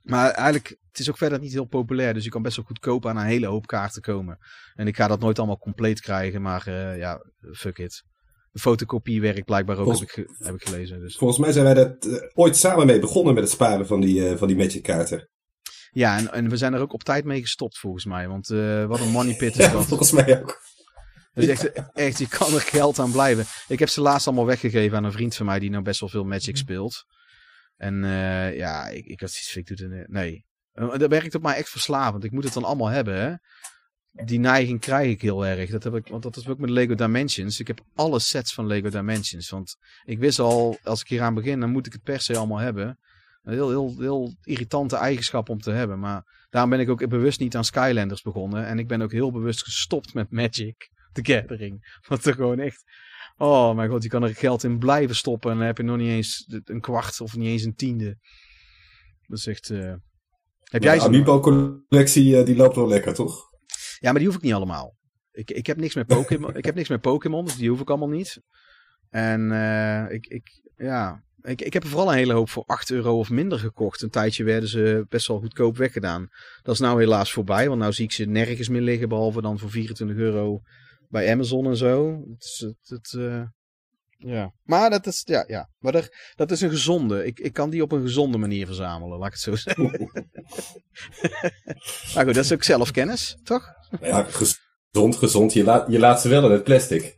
Maar 0.02 0.30
eigenlijk, 0.30 0.68
het 0.90 0.98
is 1.00 1.08
ook 1.10 1.16
verder 1.16 1.38
niet 1.40 1.52
heel 1.52 1.64
populair. 1.64 2.14
Dus 2.14 2.24
je 2.24 2.30
kan 2.30 2.42
best 2.42 2.56
wel 2.56 2.64
goedkoop 2.64 3.06
aan 3.06 3.16
een 3.16 3.24
hele 3.26 3.46
hoop 3.46 3.66
kaarten 3.66 4.02
komen. 4.02 4.38
En 4.74 4.86
ik 4.86 4.96
ga 4.96 5.06
dat 5.08 5.20
nooit 5.20 5.38
allemaal 5.38 5.58
compleet 5.58 6.00
krijgen. 6.00 6.42
Maar 6.42 6.66
eh, 6.66 6.98
ja, 6.98 7.20
fuck 7.52 7.78
it. 7.78 8.02
De 8.50 8.58
fotocopie 8.60 9.20
werkt 9.20 9.44
blijkbaar 9.44 9.76
ook, 9.76 9.84
Volgens- 9.84 10.14
heb, 10.14 10.24
ik, 10.28 10.34
heb 10.38 10.54
ik 10.54 10.64
gelezen. 10.68 11.00
Dus. 11.00 11.16
Volgens 11.16 11.38
mij 11.38 11.52
zijn 11.52 11.64
wij 11.64 11.74
dat 11.74 12.04
eh, 12.04 12.28
ooit 12.34 12.56
samen 12.56 12.86
mee 12.86 12.98
begonnen 12.98 13.34
met 13.34 13.42
het 13.42 13.52
sparen 13.52 13.86
van 13.86 14.00
die, 14.00 14.28
eh, 14.28 14.36
van 14.36 14.48
die 14.48 14.56
Magic 14.56 14.82
kaarten. 14.82 15.28
Ja, 15.90 16.16
en, 16.18 16.32
en 16.32 16.48
we 16.48 16.56
zijn 16.56 16.72
er 16.74 16.80
ook 16.80 16.92
op 16.92 17.02
tijd 17.02 17.24
mee 17.24 17.40
gestopt 17.40 17.78
volgens 17.78 18.04
mij. 18.04 18.28
Want 18.28 18.46
wat 18.88 19.00
een 19.00 19.10
money 19.10 19.36
pit 19.36 19.58
is 19.58 19.64
Ja, 19.66 19.72
dat. 19.72 19.84
volgens 19.86 20.12
mij 20.12 20.40
ook. 20.40 20.60
Dus 21.34 21.46
echt, 21.46 21.92
echt, 21.92 22.18
je 22.18 22.28
kan 22.28 22.54
er 22.54 22.60
geld 22.60 22.98
aan 22.98 23.12
blijven. 23.12 23.44
Ik 23.68 23.78
heb 23.78 23.88
ze 23.88 24.00
laatst 24.00 24.26
allemaal 24.26 24.46
weggegeven 24.46 24.96
aan 24.96 25.04
een 25.04 25.12
vriend 25.12 25.34
van 25.34 25.46
mij 25.46 25.58
die 25.58 25.70
nou 25.70 25.82
best 25.82 26.00
wel 26.00 26.08
veel 26.08 26.24
Magic 26.24 26.56
speelt. 26.56 27.04
En 27.76 28.04
eh, 28.04 28.56
ja, 28.56 28.88
ik, 28.88 29.04
ik 29.04 29.20
had 29.20 29.30
zoiets 29.30 29.70
ik 29.70 29.76
doe 29.76 29.98
het, 29.98 30.08
nee. 30.08 30.44
Eh, 30.72 30.98
dat 30.98 31.10
werkt 31.10 31.34
op 31.34 31.42
mij 31.42 31.56
echt 31.56 31.68
verslavend. 31.68 32.24
Ik 32.24 32.32
moet 32.32 32.44
het 32.44 32.52
dan 32.52 32.64
allemaal 32.64 32.88
hebben, 32.88 33.20
hè. 33.20 33.34
Die 34.24 34.38
neiging 34.38 34.80
krijg 34.80 35.10
ik 35.10 35.22
heel 35.22 35.46
erg. 35.46 35.70
Dat 35.70 35.84
heb 35.84 35.94
ik, 35.94 36.06
want 36.06 36.22
dat 36.22 36.36
is 36.36 36.48
ook 36.48 36.58
met 36.58 36.70
Lego 36.70 36.94
Dimensions. 36.94 37.60
Ik 37.60 37.66
heb 37.66 37.80
alle 37.94 38.18
sets 38.18 38.54
van 38.54 38.66
Lego 38.66 38.88
Dimensions. 38.88 39.50
Want 39.50 39.76
ik 40.04 40.18
wist 40.18 40.38
al, 40.38 40.78
als 40.82 41.00
ik 41.00 41.08
hier 41.08 41.22
aan 41.22 41.34
begin, 41.34 41.60
dan 41.60 41.70
moet 41.70 41.86
ik 41.86 41.92
het 41.92 42.02
per 42.02 42.20
se 42.20 42.36
allemaal 42.36 42.58
hebben. 42.58 42.98
Een 43.42 43.52
heel, 43.52 43.68
heel, 43.68 43.94
heel 43.98 44.34
irritante 44.42 44.96
eigenschap 44.96 45.48
om 45.48 45.60
te 45.60 45.70
hebben. 45.70 45.98
Maar 45.98 46.46
daarom 46.50 46.70
ben 46.70 46.80
ik 46.80 46.88
ook 46.88 47.08
bewust 47.08 47.40
niet 47.40 47.56
aan 47.56 47.64
Skylanders 47.64 48.22
begonnen. 48.22 48.66
En 48.66 48.78
ik 48.78 48.88
ben 48.88 49.02
ook 49.02 49.12
heel 49.12 49.32
bewust 49.32 49.64
gestopt 49.64 50.14
met 50.14 50.30
Magic 50.30 50.90
the 51.12 51.32
Gathering. 51.32 51.94
Wat 52.08 52.24
er 52.24 52.34
gewoon 52.34 52.58
echt 52.58 52.84
Oh 53.36 53.74
mijn 53.74 53.90
god, 53.90 54.02
je 54.02 54.08
kan 54.08 54.22
er 54.22 54.34
geld 54.34 54.64
in 54.64 54.78
blijven 54.78 55.16
stoppen 55.16 55.50
en 55.50 55.56
dan 55.56 55.66
heb 55.66 55.76
je 55.76 55.82
nog 55.82 55.96
niet 55.96 56.08
eens 56.08 56.46
een 56.64 56.80
kwart 56.80 57.20
of 57.20 57.36
niet 57.36 57.48
eens 57.48 57.62
een 57.64 57.74
tiende. 57.74 58.18
Dat 59.26 59.38
is 59.38 59.46
echt... 59.46 59.70
eh, 59.70 59.94
Heb 60.62 60.82
jij 60.82 60.94
de 60.94 61.00
ze? 61.00 61.06
Amiibo-collectie 61.06 62.38
eh, 62.38 62.44
die 62.44 62.56
loopt 62.56 62.76
wel 62.76 62.88
lekker, 62.88 63.14
toch? 63.14 63.50
Ja, 63.98 64.10
maar 64.10 64.18
die 64.18 64.26
hoef 64.26 64.36
ik 64.36 64.42
niet 64.42 64.52
allemaal. 64.52 64.96
Ik, 65.32 65.50
ik 65.50 65.66
heb 65.66 65.76
niks 65.76 65.94
met 65.94 66.06
Pokémon. 66.06 66.56
ik 66.60 66.64
heb 66.64 66.74
niks 66.74 66.88
met 66.88 67.00
Pokémon, 67.00 67.44
dus 67.44 67.56
die 67.56 67.68
hoef 67.70 67.80
ik 67.80 67.88
allemaal 67.88 68.08
niet. 68.08 68.40
En 69.10 69.52
eh, 69.52 70.14
ik, 70.14 70.26
ik, 70.26 70.60
ja, 70.76 71.24
ik, 71.42 71.60
ik 71.60 71.72
heb 71.72 71.82
er 71.82 71.88
vooral 71.88 72.08
een 72.10 72.16
hele 72.16 72.32
hoop 72.32 72.50
voor 72.50 72.64
8 72.66 72.90
euro 72.90 73.18
of 73.18 73.30
minder 73.30 73.58
gekocht. 73.58 74.02
Een 74.02 74.10
tijdje 74.10 74.44
werden 74.44 74.68
ze 74.68 75.06
best 75.08 75.26
wel 75.26 75.38
goedkoop 75.38 75.76
weggedaan. 75.76 76.28
Dat 76.62 76.74
is 76.74 76.80
nou 76.80 77.00
helaas 77.00 77.32
voorbij, 77.32 77.68
want 77.68 77.80
nou 77.80 77.92
zie 77.92 78.04
ik 78.04 78.12
ze 78.12 78.24
nergens 78.24 78.68
meer 78.68 78.80
liggen, 78.80 79.08
behalve 79.08 79.42
dan 79.42 79.58
voor 79.58 79.70
24 79.70 80.16
euro 80.16 80.60
bij 81.12 81.32
Amazon 81.32 81.66
en 81.66 81.76
zo. 81.76 82.22
Het, 82.30 82.44
is- 82.44 82.60
het, 82.60 82.88
het, 82.88 83.14
eh, 83.18 83.42
ja. 84.16 84.52
Maar 84.62 84.90
dat 84.90 85.06
is, 85.06 85.22
ja, 85.24 85.44
ja. 85.46 85.68
Maar 85.78 85.94
er, 85.94 86.32
dat 86.34 86.50
is 86.50 86.60
een 86.60 86.70
gezonde. 86.70 87.26
Ik, 87.26 87.40
ik 87.40 87.52
kan 87.52 87.70
die 87.70 87.82
op 87.82 87.92
een 87.92 88.02
gezonde 88.02 88.38
manier 88.38 88.66
verzamelen, 88.66 89.18
laat 89.18 89.26
ik 89.26 89.32
het 89.32 89.42
zo 89.42 89.56
zeggen. 89.56 89.90
maar 92.14 92.24
goed, 92.24 92.34
dat 92.34 92.44
is 92.44 92.52
ook 92.52 92.62
zelfkennis, 92.62 93.36
toch? 93.42 93.72
Ja, 94.00 94.22
gezond, 94.22 95.16
gezond. 95.16 95.52
Je, 95.52 95.64
laat 95.64 95.90
je 95.90 95.98
laat 95.98 96.20
ze 96.20 96.28
wel 96.28 96.44
in 96.44 96.50
het 96.50 96.64
plastic. 96.64 97.14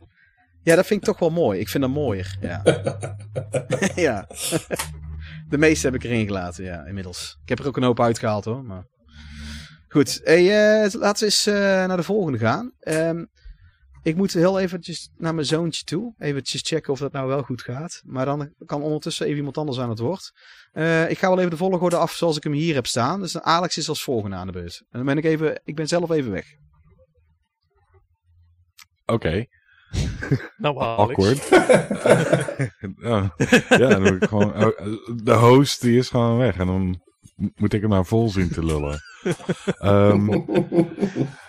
Ja, 0.63 0.75
dat 0.75 0.85
vind 0.85 0.99
ik 0.99 1.05
toch 1.05 1.19
wel 1.19 1.29
mooi. 1.29 1.59
Ik 1.59 1.69
vind 1.69 1.83
dat 1.83 1.91
mooier. 1.93 2.37
Ja. 2.41 2.61
ja. 4.07 4.27
De 5.49 5.57
meeste 5.57 5.85
heb 5.85 5.95
ik 5.95 6.03
erin 6.03 6.25
gelaten, 6.25 6.63
ja, 6.63 6.85
inmiddels. 6.85 7.37
Ik 7.43 7.49
heb 7.49 7.59
er 7.59 7.67
ook 7.67 7.77
een 7.77 7.83
hoop 7.83 7.99
uitgehaald 7.99 8.45
hoor. 8.45 8.63
Maar... 8.63 8.87
Goed, 9.87 10.21
hey, 10.23 10.83
eh, 10.83 10.93
laten 10.93 11.19
we 11.19 11.25
eens 11.25 11.45
eh, 11.45 11.53
naar 11.55 11.97
de 11.97 12.03
volgende 12.03 12.37
gaan. 12.37 12.71
Ehm, 12.79 13.25
ik 14.05 14.15
moet 14.15 14.33
heel 14.33 14.59
eventjes 14.59 15.09
naar 15.17 15.35
mijn 15.35 15.47
zoontje 15.47 15.83
toe. 15.83 16.13
Eventjes 16.17 16.61
checken 16.61 16.93
of 16.93 16.99
dat 16.99 17.11
nou 17.11 17.27
wel 17.27 17.41
goed 17.41 17.61
gaat. 17.61 18.01
Maar 18.05 18.25
dan 18.25 18.53
kan 18.65 18.81
ondertussen 18.81 19.25
even 19.25 19.37
iemand 19.37 19.57
anders 19.57 19.79
aan 19.79 19.89
het 19.89 19.99
woord. 19.99 20.31
Eh, 20.71 21.09
ik 21.09 21.17
ga 21.17 21.27
wel 21.27 21.37
even 21.37 21.49
de 21.49 21.57
volgorde 21.57 21.97
af 21.97 22.11
zoals 22.11 22.37
ik 22.37 22.43
hem 22.43 22.53
hier 22.53 22.75
heb 22.75 22.87
staan. 22.87 23.21
Dus 23.21 23.41
Alex 23.41 23.77
is 23.77 23.89
als 23.89 24.03
volgende 24.03 24.35
aan 24.35 24.47
de 24.47 24.53
beurt. 24.53 24.79
En 24.89 24.97
dan 24.97 25.05
ben 25.05 25.17
ik 25.17 25.23
even, 25.23 25.61
ik 25.63 25.75
ben 25.75 25.87
zelf 25.87 26.11
even 26.11 26.31
weg. 26.31 26.45
Oké, 29.05 29.45
Nou, 30.57 30.79
Alex. 30.79 31.17
awkward. 31.17 31.47
ja, 33.79 33.87
dan 33.89 34.01
moet 34.01 34.23
ik 34.23 34.29
gewoon, 34.29 34.65
oh, 34.65 34.77
de 35.23 35.33
host 35.33 35.81
die 35.81 35.97
is 35.97 36.09
gewoon 36.09 36.37
weg 36.37 36.57
en 36.57 36.67
dan 36.67 37.01
moet 37.55 37.73
ik 37.73 37.81
hem 37.81 37.89
maar 37.89 38.05
vol 38.05 38.29
zien 38.29 38.49
te 38.49 38.65
lullen. 38.65 38.99
Ehm, 39.77 40.25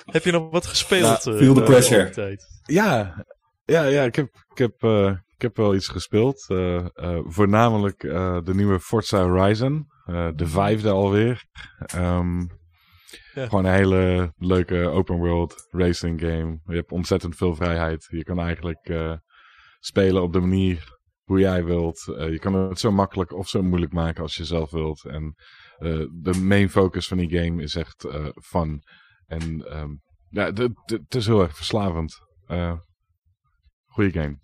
Heb 0.06 0.24
je 0.24 0.32
nog 0.32 0.50
wat 0.50 0.66
gespeeld? 0.66 1.24
Ja, 1.24 1.32
eh, 1.32 1.38
feel 1.38 1.54
the 1.54 1.60
de 1.60 1.66
pressure. 1.66 2.38
ja, 2.64 3.24
ja, 3.64 3.84
ja, 3.84 4.02
ik 4.02 4.14
heb, 4.16 4.28
ik 4.50 4.58
heb, 4.58 4.82
eh, 4.82 5.06
ik 5.34 5.42
heb 5.42 5.56
wel 5.56 5.74
iets 5.74 5.88
gespeeld. 5.88 6.44
eh, 6.50 6.76
eh, 6.76 7.18
voornamelijk 7.24 8.02
eh, 8.04 8.38
de 8.42 8.54
nieuwe 8.54 8.80
Forza 8.80 9.22
Horizon, 9.28 9.86
eh, 10.04 10.28
de 10.34 10.46
vijfde 10.46 10.90
alweer. 10.90 11.44
Ehm, 11.86 12.40
Ja. 13.34 13.44
Gewoon 13.48 13.64
een 13.64 13.72
hele 13.74 14.32
leuke 14.36 14.88
open 14.88 15.16
world 15.16 15.66
racing 15.70 16.20
game. 16.20 16.60
Je 16.64 16.74
hebt 16.74 16.90
ontzettend 16.92 17.36
veel 17.36 17.54
vrijheid. 17.54 18.06
Je 18.10 18.24
kan 18.24 18.38
eigenlijk 18.40 18.88
eh, 18.88 19.12
spelen 19.78 20.22
op 20.22 20.32
de 20.32 20.40
manier 20.40 20.84
hoe 21.24 21.38
jij 21.38 21.64
wilt. 21.64 22.14
Eh, 22.18 22.30
je 22.30 22.38
kan 22.38 22.54
het 22.54 22.78
zo 22.78 22.90
makkelijk 22.92 23.32
of 23.32 23.48
zo 23.48 23.62
moeilijk 23.62 23.92
maken 23.92 24.22
als 24.22 24.36
je 24.36 24.44
zelf 24.44 24.70
wilt. 24.70 25.04
En 25.04 25.34
eh, 25.78 25.98
de 26.12 26.38
main 26.42 26.70
focus 26.70 27.08
van 27.08 27.16
die 27.18 27.38
game 27.38 27.62
is 27.62 27.74
echt 27.74 28.04
eh, 28.04 28.26
fun. 28.42 28.82
En 29.26 29.66
ehm, 29.66 29.90
ja, 30.28 30.52
het 30.84 31.14
is 31.14 31.26
heel 31.26 31.42
erg 31.42 31.56
verslavend. 31.56 32.18
Eh 32.46 32.72
goeie 33.86 34.12
game. 34.12 34.38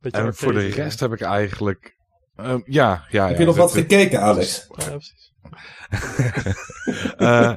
Beetje 0.00 0.20
en 0.20 0.34
voor 0.34 0.52
de 0.52 0.66
rest 0.66 1.00
heb 1.00 1.12
ik 1.12 1.20
eigenlijk... 1.20 1.96
ehm, 2.34 2.60
ja, 2.64 3.06
ja, 3.10 3.26
Heb 3.26 3.34
ja, 3.34 3.40
je 3.40 3.44
nog 3.46 3.56
wat 3.56 3.72
gekeken, 3.72 4.20
Alex? 4.20 4.66
Ja, 4.76 4.88
precies. 4.88 5.32
Eh, 7.16 7.56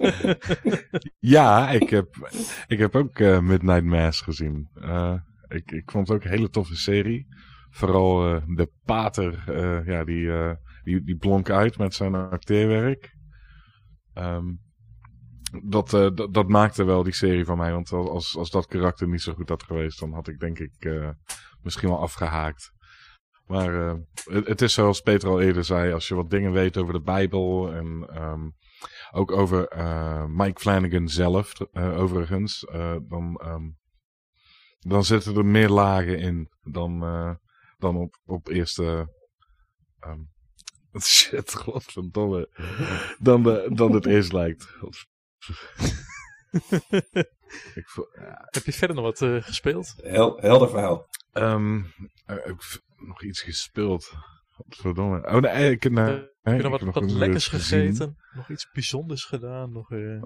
ja, 1.19 1.69
ik 1.69 1.89
heb, 1.89 2.29
ik 2.67 2.79
heb 2.79 2.95
ook 2.95 3.19
eh, 3.19 3.39
Midnight 3.39 3.83
Mass 3.83 4.21
gezien. 4.21 4.69
Eh, 4.73 5.13
ik, 5.47 5.71
ik 5.71 5.91
vond 5.91 6.07
het 6.07 6.17
ook 6.17 6.23
een 6.23 6.29
hele 6.29 6.49
toffe 6.49 6.75
serie. 6.75 7.27
Vooral 7.69 8.35
eh, 8.35 8.41
de 8.55 8.71
pater, 8.85 9.43
eh, 9.47 9.85
ja, 9.85 10.03
die, 10.03 10.31
eh, 10.31 10.51
die, 10.83 11.03
die 11.03 11.17
blonk 11.17 11.49
uit 11.49 11.77
met 11.77 11.93
zijn 11.93 12.15
acteerwerk. 12.15 13.15
Ehm, 14.13 14.45
dat, 15.63 15.93
eh, 15.93 16.09
dat, 16.13 16.33
dat 16.33 16.47
maakte 16.47 16.83
wel 16.83 17.03
die 17.03 17.13
serie 17.13 17.45
van 17.45 17.57
mij. 17.57 17.71
Want 17.71 17.91
als, 17.91 18.37
als 18.37 18.49
dat 18.49 18.67
karakter 18.67 19.07
niet 19.07 19.21
zo 19.21 19.33
goed 19.33 19.49
had 19.49 19.63
geweest, 19.63 19.99
dan 19.99 20.13
had 20.13 20.27
ik 20.27 20.39
denk 20.39 20.59
ik 20.59 20.75
eh, 20.79 21.09
misschien 21.61 21.89
wel 21.89 21.99
afgehaakt. 21.99 22.71
Maar 23.45 23.87
eh, 23.87 23.95
het, 24.45 24.61
is 24.61 24.73
zoals 24.73 25.01
Peter 25.01 25.29
al 25.29 25.41
eerder 25.41 25.63
zei, 25.63 25.93
als 25.93 26.07
je 26.07 26.15
wat 26.15 26.29
dingen 26.29 26.51
weet 26.51 26.77
over 26.77 26.93
de 26.93 27.01
Bijbel 27.01 27.73
en 27.73 28.07
ehm, 28.09 28.49
ook 29.11 29.31
over 29.31 29.67
Mike 30.29 30.59
Flanagan 30.59 31.07
zelf, 31.07 31.53
overigens, 31.73 32.65
dan, 33.07 33.35
ehm, 33.43 33.69
dan 34.79 35.03
zitten 35.03 35.35
er 35.35 35.45
meer 35.45 35.69
lagen 35.69 36.19
in 36.19 36.49
dan, 36.61 36.99
dan 37.77 37.97
op, 37.97 38.19
op 38.25 38.47
eerste. 38.47 39.13
ehm, 39.99 40.19
shit, 41.01 41.55
godverdomme. 41.55 42.49
Dan, 43.19 43.43
de, 43.43 43.69
dan 43.73 43.91
het 43.91 44.05
eerst 44.05 44.33
lijkt. 44.33 44.77
Ik 47.75 47.87
voel- 47.89 48.07
Heb 48.45 48.63
je 48.65 48.73
verder 48.73 48.95
nog 48.95 49.05
wat 49.05 49.21
eh, 49.21 49.41
gespeeld? 49.43 49.93
Hel- 50.03 50.37
helder 50.37 50.69
verhaal. 50.69 51.05
Ehm, 51.31 51.83
eh, 52.25 52.35
ik 52.45 52.81
nog 52.95 53.23
iets 53.23 53.41
gespeeld. 53.41 54.11
Godverdomme. 54.49 55.27
Oh 55.27 55.41
nee, 55.41 55.71
ik, 55.71 55.89
nee, 55.89 56.05
Eh, 56.05 56.53
Heb 56.53 56.61
nog 56.61 56.65
ik 56.65 56.69
wat, 56.71 56.79
heb 56.79 56.93
wat 56.93 57.03
nog 57.03 57.11
lekkers 57.11 57.47
gezien. 57.47 57.79
gegeten? 57.81 58.17
Nog 58.33 58.49
iets 58.49 58.69
bijzonders 58.73 59.23
gedaan? 59.23 59.71
Nog, 59.71 59.91
eh, 59.91 60.23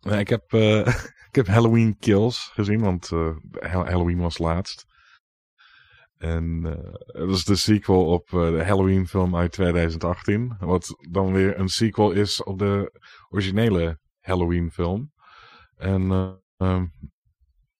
Nee, 0.00 0.18
ik, 0.20 0.28
heb, 0.28 0.52
eh, 0.52 0.86
ik 1.30 1.34
heb 1.34 1.46
Halloween 1.46 1.96
Kills 1.98 2.50
gezien, 2.54 2.80
want 2.80 3.12
eh, 3.12 3.36
Ha- 3.52 3.84
Halloween 3.84 4.18
was 4.18 4.38
laatst. 4.38 4.86
En 6.20 6.60
eh, 6.64 6.92
dat 7.26 7.36
is 7.36 7.44
de 7.44 7.56
sequel 7.56 8.06
op 8.06 8.32
eh, 8.32 8.50
de 8.50 8.64
Halloween 8.64 9.06
film 9.06 9.36
uit 9.36 9.52
2018. 9.52 10.56
Wat 10.58 10.96
dan 11.10 11.32
weer 11.32 11.58
een 11.58 11.68
sequel 11.68 12.10
is 12.10 12.42
op 12.42 12.58
de 12.58 13.00
originele 13.28 13.98
Halloween 14.20 14.70
film. 14.70 15.12
En 15.76 16.10
eh, 16.10 16.30
ehm, 16.56 16.86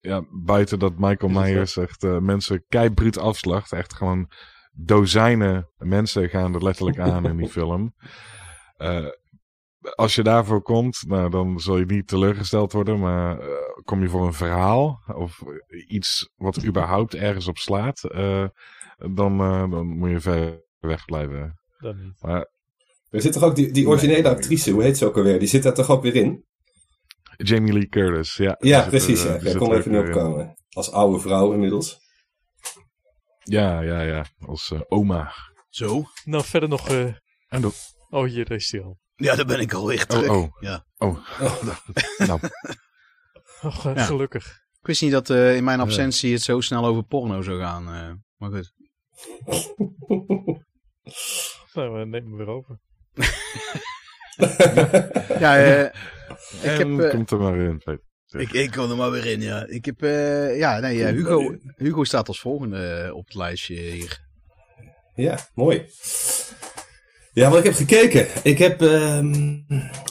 ja, 0.01 0.23
buiten 0.31 0.79
dat 0.79 0.99
Michael 0.99 1.33
Myers 1.33 1.77
echt 1.77 2.05
eh, 2.05 2.19
mensen 2.19 2.65
keibruut 2.69 3.19
afslacht. 3.19 3.73
Echt 3.73 3.95
gewoon 3.95 4.31
dozijnen 4.73 5.71
mensen 5.77 6.29
gaan 6.29 6.55
er 6.55 6.63
letterlijk 6.63 6.99
aan 6.99 7.27
in 7.27 7.37
die 7.37 7.49
film. 7.59 7.95
Eh, 8.77 9.07
als 9.95 10.15
je 10.15 10.23
daarvoor 10.23 10.63
komt, 10.63 11.05
nou, 11.07 11.31
dan 11.31 11.61
zul 11.61 11.79
je 11.79 11.85
niet 11.85 12.07
teleurgesteld 12.09 12.73
worden. 12.73 12.99
Maar 13.01 13.39
eh, 13.41 13.49
kom 13.85 14.03
je 14.03 14.09
voor 14.09 14.27
een 14.27 14.33
verhaal 14.33 15.01
of 15.15 15.43
iets 15.89 16.31
wat 16.37 16.65
überhaupt 16.65 17.15
ergens 17.15 17.49
op 17.49 17.59
slaat, 17.59 18.05
eh, 18.05 18.45
dan, 19.15 19.41
eh, 19.41 19.71
dan 19.71 19.87
moet 19.87 20.11
je 20.11 20.21
ver 20.21 20.63
weg 20.79 21.05
blijven. 21.05 21.61
dan 21.79 22.01
niet. 22.03 22.23
Maar 22.23 22.49
Er 23.11 23.21
zit 23.21 23.33
toch 23.33 23.43
ook 23.43 23.55
die, 23.57 23.73
die 23.73 23.89
originele 23.89 24.29
actrice, 24.29 24.71
hoe 24.71 24.83
heet 24.83 24.99
ze 24.99 25.07
ook 25.07 25.17
alweer? 25.17 25.39
Die 25.39 25.49
zit 25.49 25.63
daar 25.63 25.75
toch 25.75 25.91
ook 25.91 26.03
weer 26.03 26.15
in? 26.15 26.45
Jamie 27.37 27.73
Lee 27.73 27.89
Curtis, 27.89 28.37
ja. 28.37 28.57
Ja, 28.59 28.89
precies. 28.89 29.25
er, 29.25 29.45
Ja. 29.45 29.51
eh, 29.51 29.57
kon 29.57 29.71
er 29.73 29.79
even 29.79 29.91
niet 29.93 30.01
opkomen. 30.07 30.55
Als 30.71 30.93
oude 30.93 31.19
vrouw 31.21 31.53
inmiddels. 31.53 31.99
Ja, 33.45 33.81
ja, 33.81 34.01
ja. 34.01 34.25
Als 34.47 34.71
eh, 34.71 34.81
oma. 34.89 35.33
Zo? 35.69 36.03
Nou, 36.25 36.45
verder 36.45 36.69
nog... 36.69 36.89
eh, 36.89 37.05
En 37.49 37.61
dat- 37.61 37.95
Oh, 38.11 38.25
hier, 38.29 38.45
daar 38.45 38.57
is 38.59 38.71
hij 38.71 38.83
al. 38.83 38.99
Ja, 39.21 39.35
daar 39.37 39.45
ben 39.47 39.61
ik 39.61 39.73
alweer 39.73 40.07
terug. 40.07 40.29
Oh, 40.29 40.37
oh. 40.43 40.57
Ja. 40.61 40.85
Oh, 40.99 41.17
nou, 42.27 42.41
Oh, 43.63 43.79
ge- 43.79 43.93
Ja. 43.95 44.05
gelukkig. 44.05 44.47
Ik 44.81 44.87
wist 44.87 45.03
niet 45.03 45.13
dat 45.13 45.31
eh, 45.31 45.57
in 45.57 45.65
mijn 45.65 45.81
absentie 45.81 46.33
het 46.33 46.43
zo 46.43 46.61
snel 46.61 46.85
over 46.87 47.03
porno 47.03 47.43
zou 47.43 47.61
gaan. 47.61 47.95
eh, 47.95 48.13
maar 48.37 48.51
goed. 48.51 48.73
Nou, 51.75 51.93
we 51.93 51.99
nemen 51.99 52.23
hem 52.29 52.37
weer 52.37 52.47
over. 52.49 52.79
Ja, 55.39 55.57
eh, 55.59 55.85
ik 56.63 56.79
heb... 56.79 57.11
komt 57.11 57.31
er 57.31 57.39
maar 57.39 57.57
in. 57.59 57.83
Ik, 58.31 58.53
ik 58.53 58.71
kom 58.71 58.91
er 58.91 58.97
maar 58.97 59.11
weer 59.11 59.27
in, 59.27 59.41
ja. 59.41 59.67
Ik 59.67 59.85
heb... 59.85 60.03
eh, 60.03 60.59
ja, 60.59 60.79
nee, 60.79 61.05
Hugo, 61.07 61.57
Hugo 61.77 62.05
staat 62.05 62.29
als 62.29 62.41
volgende 62.41 63.11
op 63.15 63.25
het 63.27 63.35
lijstje 63.35 63.75
hier. 63.75 64.29
Ja, 65.15 65.39
mooi. 65.55 65.87
Ja, 67.33 67.51
wat 67.51 67.59
ik 67.59 67.65
heb 67.65 67.75
gekeken. 67.75 68.27
Ik 68.43 68.59
heb, 68.59 68.83
ehm, 68.83 69.55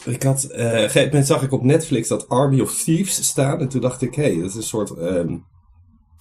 ik 0.05 0.23
had, 0.23 0.43
eh, 0.43 0.65
op 0.67 0.73
een 0.73 0.79
gegeven 0.79 1.05
moment 1.05 1.27
zag 1.27 1.43
ik 1.43 1.51
op 1.51 1.63
Netflix 1.63 2.07
dat 2.07 2.29
Army 2.29 2.61
of 2.61 2.83
Thieves 2.83 3.27
staan. 3.27 3.59
En 3.59 3.69
toen 3.69 3.81
dacht 3.81 4.01
ik, 4.01 4.15
hé, 4.15 4.23
hey, 4.23 4.35
dat 4.35 4.49
is 4.49 4.55
een 4.55 4.63
soort 4.63 4.89
ehm, 4.89 5.37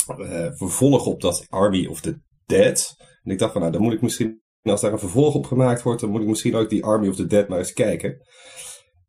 eh, 0.07 0.47
vervolg 0.53 1.07
op 1.07 1.21
dat 1.21 1.47
Army 1.49 1.87
of 1.87 2.01
the 2.01 2.21
Dead. 2.47 2.95
En 3.23 3.31
ik 3.31 3.39
dacht 3.39 3.53
van, 3.53 3.61
nou, 3.61 3.73
dan 3.73 3.83
moet 3.83 3.93
ik 3.93 4.03
misschien, 4.03 4.43
als 4.63 4.81
daar 4.81 4.93
een 4.93 4.99
vervolg 4.99 5.35
op 5.35 5.47
gemaakt 5.47 5.83
wordt, 5.83 6.01
dan 6.01 6.11
moet 6.11 6.21
ik 6.21 6.27
misschien 6.27 6.55
ook 6.55 6.71
die 6.71 6.85
Army 6.85 7.09
of 7.09 7.17
the 7.17 7.27
Dead 7.27 7.49
maar 7.49 7.59
eens 7.59 7.73
kijken. 7.73 8.17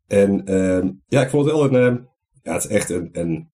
En 0.06 0.44
ehm, 0.44 0.90
ja, 1.06 1.22
ik 1.22 1.30
vond 1.30 1.44
het 1.44 1.54
wel 1.54 1.74
een, 1.74 2.08
ja, 2.42 2.52
het 2.52 2.64
is 2.64 2.70
echt 2.70 2.90
een, 2.90 3.08
een 3.12 3.50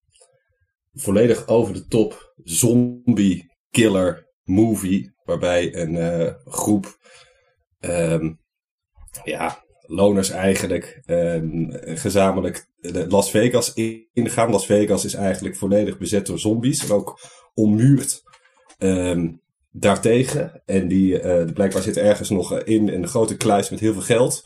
volledig 0.93 1.49
over 1.49 1.75
de 1.75 1.87
top 1.87 2.35
zombie 2.43 3.55
killer 3.71 4.27
movie. 4.43 5.15
Waarbij 5.25 5.75
een 5.75 5.97
eh, 5.97 6.35
groep 6.45 6.97
ehm, 7.81 8.33
ja, 9.25 9.65
loners 9.87 10.31
eigenlijk 10.31 11.03
ehm, 11.05 11.71
gezamenlijk 11.97 12.67
Las 13.09 13.31
Vegas 13.31 13.73
ingaan. 14.13 14.51
Las 14.51 14.67
Vegas 14.67 15.05
is 15.05 15.15
eigenlijk 15.15 15.57
volledig 15.57 15.99
bezet 15.99 16.27
door 16.27 16.39
zombies. 16.39 16.85
En 16.85 16.91
ook 16.91 17.21
ommuurd 17.55 18.23
ehm, 18.79 19.33
daartegen. 19.71 20.63
En 20.65 20.89
die 20.89 21.21
eh, 21.21 21.53
blijkbaar 21.53 21.83
zit 21.83 21.97
ergens 21.97 22.31
nog 22.31 22.53
eh, 22.53 22.75
in 22.75 22.89
een 22.89 23.09
grote 23.09 23.37
kluis 23.37 23.71
met 23.71 23.81
heel 23.81 23.93
veel 23.93 24.03
geld. 24.03 24.43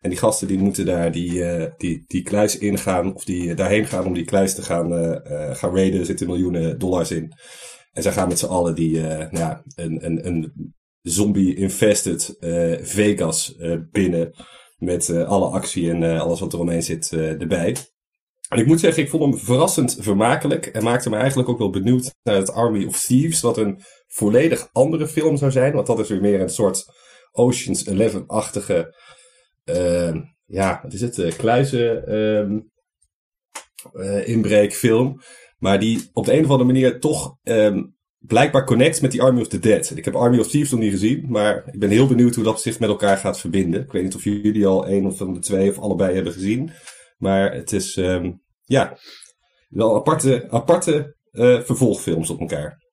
En 0.00 0.10
die 0.10 0.18
gasten 0.18 0.48
die 0.48 0.58
moeten 0.58 0.86
daar 0.86 1.12
die, 1.12 1.44
eh, 1.44 1.72
die, 1.76 2.04
die 2.06 2.22
kluis 2.22 2.58
ingaan, 2.58 3.14
of 3.14 3.24
die 3.24 3.54
daarheen 3.54 3.86
gaan 3.86 4.04
om 4.04 4.14
die 4.14 4.24
kluis 4.24 4.54
te 4.54 4.62
gaan, 4.62 4.94
eh, 4.94 5.54
gaan 5.54 5.74
raiden. 5.74 6.00
Er 6.00 6.06
zitten 6.06 6.26
miljoenen 6.26 6.78
dollars 6.78 7.10
in. 7.10 7.32
En 7.92 8.02
zij 8.02 8.12
gaan 8.12 8.28
met 8.28 8.38
z'n 8.38 8.46
allen 8.46 8.74
die, 8.74 9.00
nou 9.00 9.38
ja, 9.38 9.62
een, 9.74 10.04
een, 10.04 10.26
een 10.26 10.74
zombie-infested 11.08 12.36
eh, 12.40 12.74
Vegas 12.80 13.56
eh, 13.56 13.76
binnen. 13.90 14.34
Met 14.78 15.08
eh, 15.08 15.28
alle 15.28 15.46
actie 15.46 15.90
en 15.90 16.20
alles 16.20 16.40
wat 16.40 16.52
er 16.52 16.58
omheen 16.58 16.82
zit 16.82 17.12
erbij. 17.12 17.76
En 18.48 18.58
ik 18.58 18.66
moet 18.66 18.80
zeggen, 18.80 19.02
ik 19.02 19.10
vond 19.10 19.22
hem 19.22 19.38
verrassend 19.38 19.96
vermakelijk. 20.00 20.66
En 20.66 20.82
maakte 20.82 21.10
me 21.10 21.16
eigenlijk 21.16 21.48
ook 21.48 21.58
wel 21.58 21.70
benieuwd 21.70 22.14
naar 22.22 22.34
het 22.34 22.52
Army 22.52 22.84
of 22.84 23.00
Thieves. 23.00 23.40
Wat 23.40 23.56
een 23.56 23.80
volledig 24.06 24.68
andere 24.72 25.08
film 25.08 25.36
zou 25.36 25.50
zijn. 25.50 25.72
Want 25.72 25.86
dat 25.86 25.98
is 25.98 26.08
weer 26.08 26.20
meer 26.20 26.40
een 26.40 26.48
soort 26.48 26.84
Ocean's 27.32 27.86
Eleven-achtige... 27.86 28.94
ehm, 29.64 30.20
ja, 30.46 30.80
wat 30.82 30.92
is 30.92 31.00
het? 31.00 31.18
eh, 31.18 31.36
kluizen 31.36 32.06
ehm, 32.06 32.60
eh, 33.92 34.28
inbreekfilm. 34.28 35.20
Maar 35.58 35.78
die 35.78 36.10
op 36.12 36.24
de 36.24 36.32
een 36.32 36.44
of 36.44 36.50
andere 36.50 36.72
manier 36.72 37.00
toch 37.00 37.36
ehm, 37.42 37.82
blijkbaar 38.26 38.64
connect 38.64 39.02
met 39.02 39.10
die 39.10 39.22
Army 39.22 39.40
of 39.40 39.48
the 39.48 39.58
Dead. 39.58 39.92
Ik 39.96 40.04
heb 40.04 40.16
Army 40.16 40.38
of 40.38 40.48
Thieves 40.48 40.70
nog 40.70 40.80
niet 40.80 40.92
gezien, 40.92 41.24
maar 41.28 41.64
ik 41.72 41.78
ben 41.78 41.90
heel 41.90 42.06
benieuwd 42.06 42.34
hoe 42.34 42.44
dat 42.44 42.62
zich 42.62 42.78
met 42.78 42.88
elkaar 42.88 43.16
gaat 43.16 43.40
verbinden. 43.40 43.82
Ik 43.82 43.92
weet 43.92 44.02
niet 44.02 44.14
of 44.14 44.24
jullie 44.24 44.66
al 44.66 44.86
één 44.86 45.06
of 45.06 45.16
van 45.16 45.34
de 45.34 45.40
twee 45.40 45.70
of 45.70 45.78
allebei 45.78 46.14
hebben 46.14 46.32
gezien. 46.32 46.70
Maar 47.16 47.52
het 47.52 47.72
is, 47.72 47.96
ehm, 47.96 48.32
ja, 48.64 48.98
wel 49.68 49.96
aparte, 49.96 50.46
aparte 50.50 51.16
eh, 51.30 51.60
vervolgfilms 51.60 52.30
op 52.30 52.40
elkaar. 52.40 52.84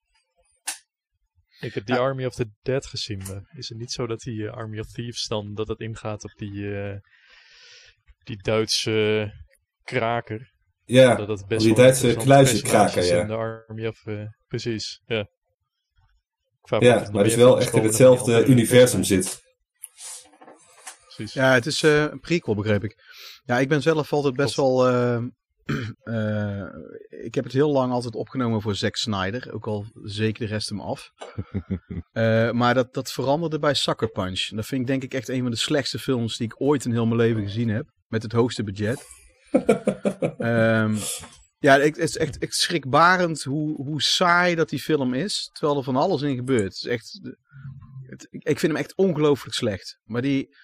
Ik 1.60 1.74
heb 1.74 1.86
die 1.86 1.96
Army 1.96 2.26
of 2.26 2.36
the 2.36 2.50
Dead 2.62 2.86
gezien. 2.86 3.18
maar 3.18 3.42
is 3.58 3.70
het 3.70 3.78
niet 3.78 3.92
zo 3.92 4.08
dat 4.08 4.20
die 4.20 4.48
eh, 4.48 4.54
Army 4.54 4.80
of 4.80 4.88
Thieves 4.88 5.28
dan 5.28 5.54
dat 5.54 5.68
het 5.68 5.80
ingaat 5.80 6.24
op 6.24 6.32
die, 6.36 6.76
eh, 6.76 6.98
die 8.24 8.38
Duitse 8.42 9.32
kraker? 9.84 10.52
Ja, 10.86 11.16
dat 11.16 11.28
het 11.28 11.48
best 11.48 11.62
die 11.62 11.74
wel 11.74 11.84
Duitse 11.84 12.16
kluizenkraker, 12.16 13.04
ja. 13.04 13.22
in 13.22 13.28
de 13.28 13.36
Army 13.36 13.88
of, 13.88 14.04
precies, 14.54 15.02
ja. 15.06 15.28
Af 16.62 16.82
ja 16.82 17.10
maar 17.12 17.26
is 17.26 17.36
wel 17.36 17.60
echt 17.60 17.74
in 17.74 17.84
hetzelfde 17.84 18.46
universum 18.46 19.04
zit. 19.04 19.42
Precies. 21.06 21.34
Ja, 21.34 21.54
het 21.54 21.66
is 21.66 21.84
eh, 21.84 22.02
een 22.02 22.20
prequel, 22.20 22.56
begreep 22.56 22.84
ik. 22.84 22.96
Ja, 23.46 23.60
ik 23.60 23.70
ben 23.70 23.82
zelf 23.82 24.14
altijd 24.14 24.36
best 24.36 24.56
wel... 24.56 24.88
eh, 24.88 25.16
eh, 26.16 26.66
ik 27.10 27.36
heb 27.36 27.44
het 27.44 27.54
heel 27.54 27.72
lang 27.72 27.92
altijd 27.92 28.16
opgenomen 28.16 28.62
voor 28.62 28.76
Zack 28.76 28.96
Snyder. 28.96 29.54
Ook 29.54 29.68
al 29.68 29.86
zeker 30.04 30.48
de 30.48 30.54
rest 30.54 30.70
hem 30.70 30.82
af. 30.82 31.10
Eh, 32.12 32.52
maar 32.52 32.74
dat, 32.74 32.94
dat 32.94 33.12
veranderde 33.12 33.60
bij 33.60 33.74
Sucker 33.74 34.10
Punch. 34.10 34.48
Dat 34.48 34.66
vind 34.66 34.82
ik 34.82 34.88
denk 34.88 35.04
ik 35.04 35.14
echt 35.14 35.30
een 35.30 35.42
van 35.42 35.52
de 35.52 35.58
slechtste 35.58 36.00
films 36.00 36.38
die 36.38 36.48
ik 36.48 36.62
ooit 36.62 36.86
in 36.86 36.92
heel 36.92 37.06
mijn 37.06 37.20
leven 37.20 37.44
gezien 37.44 37.70
heb. 37.70 37.86
Met 38.08 38.24
het 38.24 38.32
hoogste 38.32 38.64
budget. 38.64 39.06
Ehm, 40.38 40.96
ja, 41.64 41.80
het 41.80 41.98
is 41.98 42.18
echt, 42.18 42.42
schrikbarend 42.56 43.44
hoe, 43.44 43.76
hoe 43.76 44.02
saai 44.02 44.56
dat 44.56 44.70
die 44.70 44.80
film 44.80 45.14
is. 45.14 45.50
Terwijl 45.54 45.78
er 45.78 45.84
van 45.84 45.96
alles 45.96 46.22
in 46.22 46.36
gebeurt. 46.36 46.64
Het 46.64 46.74
is 46.74 46.86
echt, 46.86 47.20
het- 48.08 48.28
ik 48.30 48.60
vind 48.60 48.72
hem 48.72 48.76
echt 48.82 48.96
ongelooflijk 48.96 49.56
slecht. 49.56 50.00
Maar 50.04 50.22
die... 50.22 50.56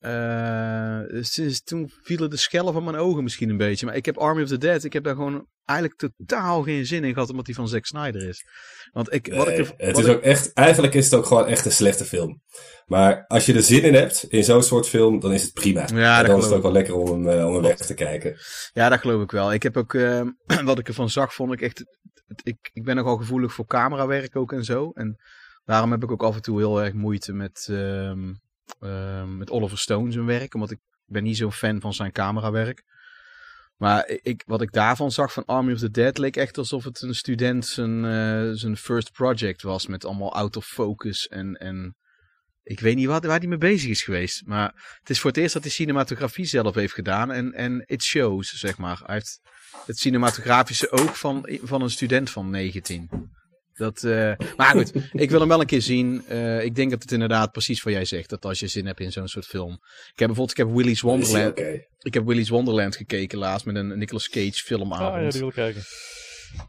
eh, 0.00 1.00
sinds 1.20 1.62
toen 1.62 1.90
vielen 2.02 2.30
de 2.30 2.36
schellen 2.36 2.72
van 2.72 2.84
mijn 2.84 2.96
ogen 2.96 3.22
misschien 3.22 3.48
een 3.50 3.56
beetje. 3.56 3.86
Maar 3.86 3.96
ik 3.96 4.04
heb 4.06 4.18
Army 4.18 4.42
of 4.42 4.48
the 4.48 4.58
Dead. 4.58 4.84
Ik 4.84 4.92
heb 4.92 5.04
daar 5.04 5.14
gewoon 5.14 5.46
eigenlijk 5.64 6.12
totaal 6.16 6.62
geen 6.62 6.86
zin 6.86 7.04
in 7.04 7.12
gehad. 7.12 7.30
Omdat 7.30 7.46
die 7.46 7.54
van 7.54 7.68
Zack 7.68 7.84
Snyder 7.86 8.28
is. 8.28 8.44
Want 8.92 9.12
ik, 9.12 9.34
wat 9.34 9.48
ik, 9.48 9.56
Nee, 9.56 9.66
het 9.76 9.98
is 9.98 10.04
ik- 10.04 10.10
ook 10.16 10.22
echt, 10.22 10.52
eigenlijk 10.52 10.94
is 10.94 11.04
het 11.04 11.14
ook 11.14 11.26
gewoon 11.26 11.46
echt 11.46 11.64
een 11.64 11.72
slechte 11.72 12.04
film. 12.04 12.42
Maar 12.86 13.24
als 13.26 13.46
je 13.46 13.54
er 13.54 13.62
zin 13.62 13.82
in 13.82 13.94
hebt, 13.94 14.24
in 14.28 14.44
zo'n 14.44 14.62
soort 14.62 14.88
film, 14.88 15.20
dan 15.20 15.32
is 15.32 15.42
het 15.42 15.52
prima. 15.52 15.80
Ja, 15.80 15.86
en 15.86 16.18
dat 16.18 16.26
dan 16.26 16.38
is 16.38 16.44
het 16.44 16.54
ook 16.54 16.62
wel 16.62 16.72
lekker 16.72 16.94
om 16.94 17.06
hem, 17.24 17.28
eh, 17.38 17.46
om 17.46 17.52
hem 17.52 17.62
weg 17.62 17.76
te 17.76 17.94
kijken. 17.94 18.36
Ja, 18.72 18.88
dat 18.88 19.00
geloof 19.00 19.22
ik 19.22 19.30
wel. 19.30 19.52
Ik 19.52 19.62
heb 19.62 19.76
ook, 19.76 19.94
eh, 19.94 20.22
wat 20.64 20.78
ik 20.78 20.88
ervan 20.88 21.10
zag, 21.10 21.34
vond 21.34 21.52
ik 21.52 21.60
echt, 21.60 21.84
ik, 22.42 22.70
ik 22.72 22.84
ben 22.84 22.96
nogal 22.96 23.16
gevoelig 23.16 23.52
voor 23.52 23.66
camerawerk 23.66 24.36
ook 24.36 24.52
en 24.52 24.64
zo. 24.64 24.90
En 24.94 25.16
daarom 25.64 25.90
heb 25.90 26.02
ik 26.02 26.10
ook 26.10 26.22
af 26.22 26.34
en 26.34 26.42
toe 26.42 26.58
heel 26.58 26.82
erg 26.82 26.92
moeite 26.92 27.32
met, 27.32 27.66
ehm, 27.70 28.32
ehm, 28.80 29.36
met 29.36 29.50
Oliver 29.50 29.78
Stone 29.78 30.12
zijn 30.12 30.26
werk. 30.26 30.54
Omdat 30.54 30.70
ik 30.70 30.78
ben 31.06 31.22
niet 31.22 31.36
zo'n 31.36 31.52
fan 31.52 31.80
van 31.80 31.94
zijn 31.94 32.12
camerawerk. 32.12 32.84
Maar 33.76 34.08
ik, 34.22 34.42
wat 34.46 34.62
ik 34.62 34.72
daarvan 34.72 35.10
zag 35.10 35.32
van 35.32 35.44
Army 35.44 35.72
of 35.72 35.78
the 35.78 35.90
Dead 35.90 36.18
leek 36.18 36.36
echt 36.36 36.58
alsof 36.58 36.84
het 36.84 37.02
een 37.02 37.14
student 37.14 37.66
zijn, 37.66 38.04
eh, 38.04 38.50
zijn 38.52 38.76
first 38.76 39.12
project 39.12 39.62
was. 39.62 39.86
Met 39.86 40.04
allemaal 40.04 40.34
out 40.34 40.56
of 40.56 40.66
focus 40.66 41.28
en, 41.28 41.54
en 41.56 41.96
ik 42.62 42.80
weet 42.80 42.96
niet 42.96 43.06
wat, 43.06 43.24
waar 43.24 43.38
hij 43.38 43.48
mee 43.48 43.58
bezig 43.58 43.90
is 43.90 44.02
geweest. 44.02 44.42
Maar 44.46 44.98
het 44.98 45.10
is 45.10 45.20
voor 45.20 45.30
het 45.30 45.38
eerst 45.38 45.54
dat 45.54 45.62
hij 45.62 45.72
cinematografie 45.72 46.44
zelf 46.44 46.74
heeft 46.74 46.94
gedaan. 46.94 47.32
En, 47.32 47.52
en 47.52 47.82
it 47.86 48.02
shows, 48.02 48.48
zeg 48.50 48.78
maar. 48.78 49.00
Hij 49.04 49.14
heeft 49.14 49.40
het 49.86 49.98
cinematografische 49.98 50.90
oog 50.90 51.18
van, 51.18 51.48
van 51.62 51.82
een 51.82 51.90
student 51.90 52.30
van 52.30 52.50
19. 52.50 53.08
Dat, 53.80 54.04
eh, 54.04 54.32
maar 54.56 54.70
goed, 54.70 54.92
ik 55.12 55.30
wil 55.30 55.40
hem 55.40 55.48
wel 55.48 55.60
een 55.60 55.66
keer 55.66 55.82
zien. 55.82 56.24
Eh, 56.26 56.64
ik 56.64 56.74
denk 56.74 56.90
dat 56.90 57.02
het 57.02 57.12
inderdaad 57.12 57.52
precies 57.52 57.82
wat 57.82 57.92
jij 57.92 58.04
zegt. 58.04 58.30
Dat 58.30 58.44
als 58.44 58.60
je 58.60 58.66
zin 58.66 58.86
hebt 58.86 59.00
in 59.00 59.12
zo'n 59.12 59.28
soort 59.28 59.46
film. 59.46 59.72
Ik 59.72 60.18
heb 60.18 60.26
bijvoorbeeld, 60.26 60.50
ik 60.50 60.56
heb 60.56 60.70
Willy's 60.70 61.00
Wonderland. 61.00 61.58
Ik 61.98 62.14
heb 62.14 62.24
Willy's 62.24 62.48
Wonderland 62.48 62.96
gekeken 62.96 63.38
laatst 63.38 63.66
met 63.66 63.76
een 63.76 63.98
Nicolas 63.98 64.28
Cage 64.28 64.52
filmavond. 64.52 65.14
Ah 65.14 65.22
ja, 65.22 65.28
die 65.28 65.38
wil 65.38 65.48
ik 65.48 65.54
kijken. 65.54 65.82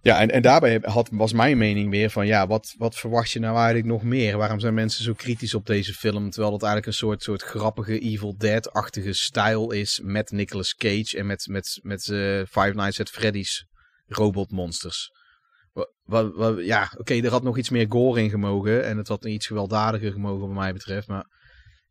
Ja, 0.01 0.19
en, 0.19 0.31
en 0.31 0.41
daarbij 0.41 0.79
had, 0.81 1.09
was 1.11 1.33
mijn 1.33 1.57
mening 1.57 1.89
weer 1.89 2.09
van, 2.09 2.27
ja, 2.27 2.47
wat, 2.47 2.75
wat 2.77 2.95
verwacht 2.95 3.31
je 3.31 3.39
nou 3.39 3.55
eigenlijk 3.55 3.85
nog 3.85 4.03
meer? 4.03 4.37
Waarom 4.37 4.59
zijn 4.59 4.73
mensen 4.73 5.03
zo 5.03 5.13
kritisch 5.13 5.53
op 5.53 5.65
deze 5.65 5.93
film? 5.93 6.29
Terwijl 6.29 6.53
het 6.53 6.63
eigenlijk 6.63 6.91
een 6.91 7.07
soort, 7.07 7.23
soort 7.23 7.41
grappige 7.41 7.99
Evil 7.99 8.37
Dead-achtige 8.37 9.13
stijl 9.13 9.71
is 9.71 9.99
met 10.03 10.31
Nicolas 10.31 10.75
Cage 10.75 11.17
en 11.17 11.25
met, 11.25 11.47
met, 11.49 11.79
met 11.81 12.07
eh, 12.07 12.37
Five 12.37 12.71
Nights 12.73 12.99
at 12.99 13.09
Freddy's 13.09 13.65
robotmonsters. 14.07 15.11
Wa- 15.71 15.89
wa- 16.03 16.31
wa- 16.31 16.61
ja, 16.61 16.91
oké, 16.97 17.13
er 17.13 17.29
had 17.31 17.43
nog 17.43 17.57
iets 17.57 17.69
meer 17.69 17.85
gore 17.89 18.21
in 18.21 18.29
gemogen 18.29 18.85
en 18.85 18.97
het 18.97 19.07
had 19.07 19.25
iets 19.25 19.47
gewelddadiger 19.47 20.11
gemogen 20.11 20.47
wat 20.47 20.57
mij 20.57 20.73
betreft, 20.73 21.07
maar 21.07 21.25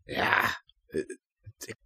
ja, 0.05 0.63
eh, 0.87 1.03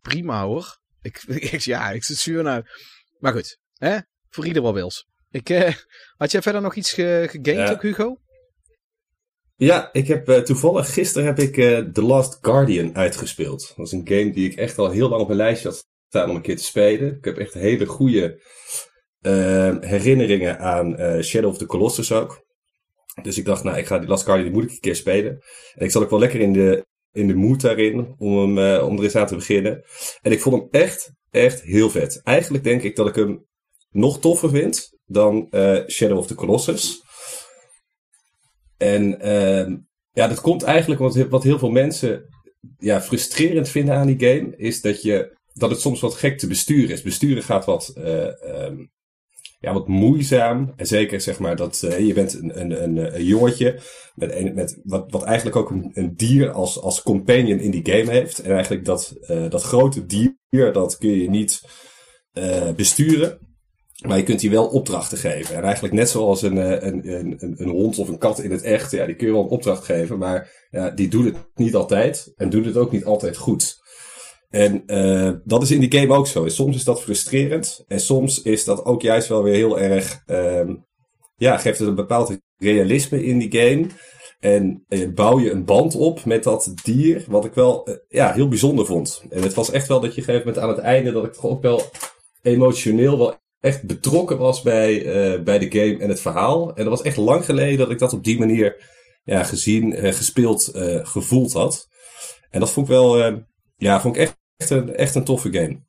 prima 0.00 0.44
hoor. 0.44 0.78
Ik, 1.02 1.22
ik, 1.52 1.60
ja, 1.60 1.90
ik 1.90 2.04
zit 2.04 2.16
zuur 2.16 2.42
naar. 2.42 2.90
Maar 3.18 3.32
goed, 3.32 3.58
hè? 3.74 3.98
voor 4.28 4.46
ieder 4.46 4.62
wat 4.62 4.74
wils. 4.74 5.06
Ik, 5.30 5.50
eh, 5.50 5.74
had 6.16 6.30
jij 6.30 6.42
verder 6.42 6.60
nog 6.60 6.74
iets 6.74 6.92
ge 6.92 7.26
gegamed 7.30 7.68
Ja. 7.68 7.70
ook, 7.70 7.82
Hugo? 7.82 8.18
Ja, 9.56 9.92
ik 9.92 10.06
heb 10.06 10.28
eh, 10.28 10.38
toevallig 10.40 10.92
gisteren 10.92 11.26
heb 11.26 11.38
ik 11.38 11.56
eh, 11.56 11.78
The 11.78 12.02
Last 12.02 12.38
Guardian 12.40 12.96
uitgespeeld. 12.96 13.72
Dat 13.76 13.86
is 13.86 13.92
een 13.92 14.08
game 14.08 14.30
die 14.32 14.50
ik 14.50 14.56
echt 14.56 14.78
al 14.78 14.90
heel 14.90 15.08
lang 15.08 15.20
op 15.20 15.26
mijn 15.26 15.38
lijstje 15.38 15.68
had 15.68 15.84
staan 16.08 16.30
om 16.30 16.36
een 16.36 16.42
keer 16.42 16.56
te 16.56 16.64
spelen. 16.64 17.16
Ik 17.16 17.24
heb 17.24 17.38
echt 17.38 17.54
hele 17.54 17.86
goede 17.86 18.40
herinneringen 19.80 20.58
aan 20.58 20.96
eh, 20.96 21.22
Shadow 21.22 21.50
of 21.50 21.58
the 21.58 21.66
Colossus 21.66 22.12
ook. 22.12 22.42
Dus 23.22 23.38
ik 23.38 23.44
dacht, 23.44 23.64
nou, 23.64 23.78
ik 23.78 23.86
ga 23.86 23.98
die 23.98 24.08
Last 24.08 24.24
Guardian, 24.24 24.48
die 24.48 24.60
moet 24.60 24.64
ik 24.64 24.70
een 24.70 24.80
keer 24.80 24.96
spelen. 24.96 25.42
En 25.74 25.84
ik 25.84 25.90
zat 25.90 26.02
ook 26.02 26.10
wel 26.10 26.18
lekker 26.18 26.40
in 26.40 26.52
de, 26.52 26.86
in 27.12 27.26
de 27.26 27.34
mood 27.34 27.60
daarin 27.60 28.14
om, 28.18 28.38
hem, 28.38 28.58
eh, 28.58 28.86
om 28.86 28.96
er 28.96 29.04
eens 29.04 29.16
aan 29.16 29.26
te 29.26 29.34
beginnen. 29.34 29.84
En 30.22 30.32
ik 30.32 30.40
vond 30.40 30.54
hem 30.54 30.82
echt, 30.82 31.12
echt 31.30 31.62
heel 31.62 31.90
vet. 31.90 32.20
Eigenlijk 32.22 32.64
denk 32.64 32.82
ik 32.82 32.96
dat 32.96 33.08
ik 33.08 33.14
hem 33.14 33.46
nog 33.90 34.20
toffer 34.20 34.50
vind 34.50 34.98
dan 35.06 35.46
eh, 35.50 35.86
Shadow 35.86 36.18
of 36.18 36.26
the 36.26 36.34
Colossus. 36.34 37.02
En 38.76 39.20
ehm, 39.20 39.76
ja, 40.12 40.28
dat 40.28 40.40
komt 40.40 40.62
eigenlijk 40.62 41.00
wat, 41.00 41.16
wat 41.16 41.42
heel 41.42 41.58
veel 41.58 41.70
mensen 41.70 42.26
ja, 42.78 43.00
frustrerend 43.00 43.68
vinden 43.68 43.94
aan 43.94 44.06
die 44.06 44.28
game, 44.28 44.56
is 44.56 44.80
dat, 44.80 45.02
je, 45.02 45.36
dat 45.52 45.70
het 45.70 45.80
soms 45.80 46.00
wat 46.00 46.14
gek 46.14 46.38
te 46.38 46.46
besturen 46.46 46.90
is. 46.90 47.02
Besturen 47.02 47.42
gaat 47.42 47.64
wat, 47.64 47.88
eh, 47.88 48.42
ehm, 48.42 48.86
ja, 49.64 49.72
wat 49.72 49.88
moeizaam. 49.88 50.72
En 50.76 50.86
zeker 50.86 51.20
zeg 51.20 51.38
maar 51.38 51.56
dat 51.56 51.82
eh, 51.82 52.06
je 52.06 52.12
bent 52.12 52.34
een, 52.34 52.60
een, 52.60 53.14
een, 53.14 53.24
jongetje 53.24 53.80
met, 54.14 54.34
een, 54.34 54.54
met 54.54 54.80
wat, 54.84 55.04
wat 55.10 55.22
eigenlijk 55.22 55.56
ook 55.56 55.70
een, 55.70 55.90
een 55.94 56.16
dier 56.16 56.50
als, 56.50 56.80
als 56.80 57.02
companion 57.02 57.58
in 57.58 57.70
die 57.70 57.92
game 57.92 58.10
heeft. 58.10 58.38
En 58.38 58.52
eigenlijk 58.52 58.84
dat, 58.84 59.16
eh, 59.20 59.50
dat 59.50 59.62
grote 59.62 60.06
dier, 60.06 60.72
dat 60.72 60.98
kun 60.98 61.10
je 61.10 61.30
niet 61.30 61.62
eh, 62.32 62.72
besturen. 62.72 63.38
Maar 64.06 64.16
je 64.16 64.22
kunt 64.22 64.40
die 64.40 64.50
wel 64.50 64.66
opdrachten 64.66 65.18
geven. 65.18 65.56
En 65.56 65.62
eigenlijk 65.62 65.94
net 65.94 66.08
zoals 66.08 66.42
een, 66.42 66.56
een, 66.56 67.12
een, 67.12 67.36
een, 67.38 67.54
een 67.56 67.68
hond 67.68 67.98
of 67.98 68.08
een 68.08 68.18
kat 68.18 68.38
in 68.38 68.50
het 68.50 68.62
echt. 68.62 68.90
Ja, 68.90 69.06
die 69.06 69.14
kun 69.14 69.26
je 69.26 69.32
wel 69.32 69.42
een 69.42 69.48
opdracht 69.48 69.84
geven. 69.84 70.18
Maar 70.18 70.66
ja, 70.70 70.90
die 70.90 71.08
doet 71.08 71.24
het 71.24 71.36
niet 71.54 71.74
altijd. 71.74 72.32
En 72.36 72.50
doet 72.50 72.64
het 72.64 72.76
ook 72.76 72.92
niet 72.92 73.04
altijd 73.04 73.36
goed. 73.36 73.82
En 74.54 74.82
uh, 74.86 75.30
dat 75.44 75.62
is 75.62 75.70
in 75.70 75.80
die 75.80 75.98
game 75.98 76.14
ook 76.14 76.26
zo. 76.26 76.48
Soms 76.48 76.76
is 76.76 76.84
dat 76.84 77.02
frustrerend. 77.02 77.84
En 77.88 78.00
soms 78.00 78.42
is 78.42 78.64
dat 78.64 78.84
ook 78.84 79.02
juist 79.02 79.28
wel 79.28 79.42
weer 79.42 79.54
heel 79.54 79.78
erg. 79.78 80.22
Uh, 80.26 80.70
ja, 81.36 81.56
geeft 81.56 81.78
het 81.78 81.88
een 81.88 81.94
bepaald 81.94 82.38
realisme 82.56 83.24
in 83.24 83.38
die 83.38 83.60
game. 83.60 83.86
En 84.40 84.84
uh, 84.88 85.08
bouw 85.14 85.38
je 85.38 85.50
een 85.50 85.64
band 85.64 85.94
op 85.94 86.24
met 86.24 86.42
dat 86.42 86.72
dier. 86.82 87.24
Wat 87.28 87.44
ik 87.44 87.54
wel 87.54 87.88
uh, 87.88 87.94
ja, 88.08 88.32
heel 88.32 88.48
bijzonder 88.48 88.86
vond. 88.86 89.24
En 89.30 89.42
het 89.42 89.54
was 89.54 89.70
echt 89.70 89.88
wel 89.88 90.00
dat 90.00 90.14
je 90.14 90.22
gegeven 90.22 90.46
moment 90.46 90.64
aan 90.64 90.68
het 90.68 90.78
einde. 90.78 91.12
dat 91.12 91.24
ik 91.24 91.32
toch 91.32 91.44
ook 91.44 91.62
wel 91.62 91.82
emotioneel 92.42 93.18
wel 93.18 93.34
echt 93.60 93.86
betrokken 93.86 94.38
was 94.38 94.62
bij, 94.62 95.02
bij 95.44 95.58
de 95.58 95.80
game 95.80 95.98
en 95.98 96.08
het 96.08 96.20
verhaal. 96.20 96.68
En 96.74 96.84
dat 96.84 96.98
was 96.98 97.02
echt 97.02 97.16
lang 97.16 97.44
geleden 97.44 97.78
dat 97.78 97.90
ik 97.90 97.98
dat 97.98 98.12
op 98.12 98.24
die 98.24 98.38
manier 98.38 98.90
ja, 99.24 99.42
gezien, 99.42 100.14
gespeeld, 100.14 100.70
gevoeld 101.02 101.52
had. 101.52 101.88
En 102.50 102.60
dat 102.60 102.70
vond 102.70 102.86
ik 102.86 102.92
wel. 102.92 103.42
ja, 103.76 104.00
vond 104.00 104.16
ik 104.16 104.22
echt 104.22 104.42
echt 104.56 104.70
een, 104.70 104.94
echt 104.94 105.14
een 105.14 105.24
toffe 105.24 105.52
game. 105.52 105.82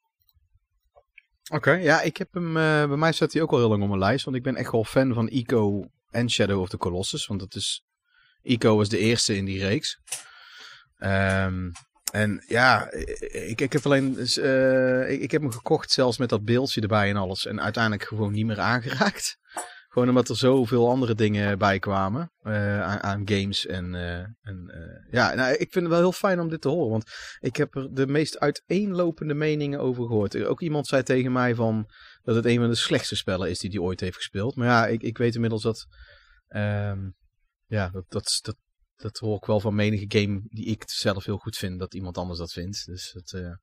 Oké, 1.51 1.71
ja, 1.71 2.01
ik 2.01 2.17
heb 2.17 2.34
hem, 2.34 2.47
uh, 2.47 2.88
bij 2.88 2.97
mij 2.97 3.12
staat 3.12 3.34
hij 3.34 3.41
ook 3.41 3.51
al 3.51 3.58
heel 3.58 3.69
lang 3.69 3.82
op 3.82 3.88
mijn 3.88 3.99
lijst, 3.99 4.25
want 4.25 4.38
ik 4.38 4.43
ben 4.43 4.56
echt 4.56 4.71
wel 4.71 4.84
fan 4.84 5.13
van 5.13 5.28
Ico 5.28 5.89
en 6.10 6.30
Shadow 6.30 6.62
of 6.62 6.69
the 6.69 6.78
Colossus, 6.78 7.28
want 7.28 7.39
dat 7.39 7.56
is, 7.56 7.86
Ico 8.41 8.75
was 8.75 8.89
de 8.89 8.97
eerste 8.97 9.36
in 9.36 9.45
die 9.45 9.60
reeks. 9.60 9.99
Um, 10.99 11.71
en 12.12 12.43
ja, 12.47 12.91
ik, 12.91 13.62
ik 13.62 13.73
heb 13.73 13.86
alleen, 13.86 14.17
uh, 14.38 15.12
ik, 15.12 15.21
ik, 15.21 15.32
heb 15.32 15.41
hem 15.41 15.51
gekocht 15.51 15.91
zelfs 15.91 16.17
met 16.17 16.30
dat 16.30 16.45
beeldje 16.45 16.82
erbij 16.82 17.10
en 17.10 17.15
alles, 17.15 17.45
en 17.45 17.62
uiteindelijk 17.62 18.04
gewoon 18.04 18.32
niet 18.32 18.45
meer 18.45 18.60
aangeraakt. 18.60 19.38
Gewoon 19.95 20.10
omdat 20.10 20.29
er 20.29 20.38
zoveel 20.38 20.89
andere 20.89 21.15
dingen 21.15 21.58
bij 21.58 21.79
kwamen 21.79 22.31
uh, 22.43 22.97
aan, 22.97 23.21
games. 23.27 23.65
En, 23.65 23.93
uh, 23.93 24.17
en 24.19 24.71
uh, 24.73 25.12
ja, 25.12 25.34
nou, 25.34 25.51
ik 25.53 25.71
vind 25.71 25.73
het 25.75 25.88
wel 25.88 25.97
heel 25.99 26.12
fijn 26.12 26.39
om 26.39 26.49
dit 26.49 26.62
te 26.62 26.69
horen. 26.69 26.89
Want 26.89 27.12
ik 27.39 27.55
heb 27.55 27.75
er 27.75 27.93
de 27.93 28.08
meest 28.08 28.39
uiteenlopende 28.39 29.34
meningen 29.34 29.79
over 29.79 30.05
gehoord. 30.05 30.43
Ook 30.43 30.62
iemand 30.62 30.88
zei 30.88 31.03
tegen 31.03 31.31
mij 31.31 31.55
van 31.55 31.89
dat 32.23 32.36
het 32.36 32.45
een 32.45 32.60
van 32.60 32.69
de 32.69 32.75
slechtste 32.75 33.15
spellen 33.15 33.49
is 33.49 33.60
die 33.60 33.69
hij 33.69 33.79
ooit 33.79 33.99
heeft 33.99 34.15
gespeeld. 34.15 34.55
Maar 34.55 34.67
ja, 34.67 34.88
ik, 34.88 35.01
ik 35.01 35.17
weet 35.17 35.36
inmiddels 35.36 35.62
dat. 35.62 35.88
Um, 36.49 37.15
ja, 37.65 37.89
dat, 37.89 38.05
dat, 38.08 38.39
dat, 38.41 38.58
dat 38.95 39.17
hoor 39.17 39.36
ik 39.36 39.45
wel 39.45 39.60
van 39.60 39.75
menige 39.75 40.19
game 40.19 40.41
die 40.45 40.65
ik 40.65 40.84
zelf 40.86 41.25
heel 41.25 41.38
goed 41.38 41.58
vind. 41.58 41.79
Dat 41.79 41.93
iemand 41.93 42.17
anders 42.17 42.39
dat 42.39 42.51
vindt. 42.51 42.86
Dus 42.86 43.12
het. 43.13 43.60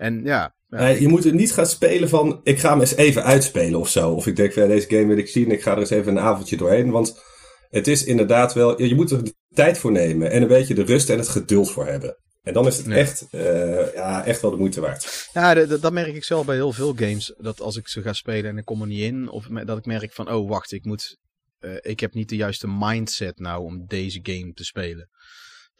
En 0.00 0.20
ja. 0.24 0.54
ja. 0.68 0.86
je 0.86 1.08
moet 1.08 1.24
er 1.24 1.34
niet 1.34 1.52
gaan 1.52 1.66
spelen 1.66 2.08
van, 2.08 2.40
ik 2.42 2.58
ga 2.58 2.70
hem 2.70 2.80
eens 2.80 2.96
even 2.96 3.24
uitspelen 3.24 3.80
of 3.80 3.88
zo. 3.88 4.10
Of 4.10 4.26
ik 4.26 4.36
denk, 4.36 4.52
van, 4.52 4.68
deze 4.68 4.88
game 4.88 5.06
wil 5.06 5.18
ik 5.18 5.28
zien, 5.28 5.50
ik 5.50 5.62
ga 5.62 5.72
er 5.72 5.78
eens 5.78 5.90
even 5.90 6.16
een 6.16 6.22
avondje 6.22 6.56
doorheen. 6.56 6.90
Want 6.90 7.20
het 7.68 7.86
is 7.86 8.04
inderdaad 8.04 8.54
wel, 8.54 8.82
je 8.82 8.94
moet 8.94 9.10
er 9.10 9.24
de 9.24 9.34
tijd 9.54 9.78
voor 9.78 9.92
nemen. 9.92 10.30
En 10.30 10.42
een 10.42 10.48
beetje 10.48 10.74
de 10.74 10.84
rust 10.84 11.10
en 11.10 11.18
het 11.18 11.28
geduld 11.28 11.70
voor 11.70 11.86
hebben. 11.86 12.16
En 12.42 12.52
dan 12.52 12.66
is 12.66 12.76
het 12.76 12.88
echt, 12.88 13.26
uh, 13.30 13.94
ja, 13.94 14.24
echt 14.24 14.40
wel 14.40 14.50
de 14.50 14.56
moeite 14.56 14.80
waard. 14.80 15.28
Ja, 15.32 15.54
dat 15.54 15.92
merk 15.92 16.14
ik 16.14 16.24
zelf 16.24 16.46
bij 16.46 16.54
heel 16.54 16.72
veel 16.72 16.94
games. 16.94 17.34
Dat 17.38 17.60
als 17.60 17.76
ik 17.76 17.88
ze 17.88 18.02
ga 18.02 18.12
spelen 18.12 18.50
en 18.50 18.58
ik 18.58 18.64
kom 18.64 18.80
er 18.80 18.86
niet 18.86 19.02
in. 19.02 19.30
Of 19.30 19.46
dat 19.46 19.78
ik 19.78 19.86
merk 19.86 20.12
van, 20.12 20.32
oh 20.32 20.48
wacht, 20.48 20.72
ik 20.72 20.84
moet... 20.84 21.18
Uh, 21.60 21.76
ik 21.80 22.00
heb 22.00 22.14
niet 22.14 22.28
de 22.28 22.36
juiste 22.36 22.68
mindset 22.68 23.38
nou 23.38 23.64
om 23.64 23.86
deze 23.86 24.20
game 24.22 24.52
te 24.52 24.64
spelen. 24.64 25.08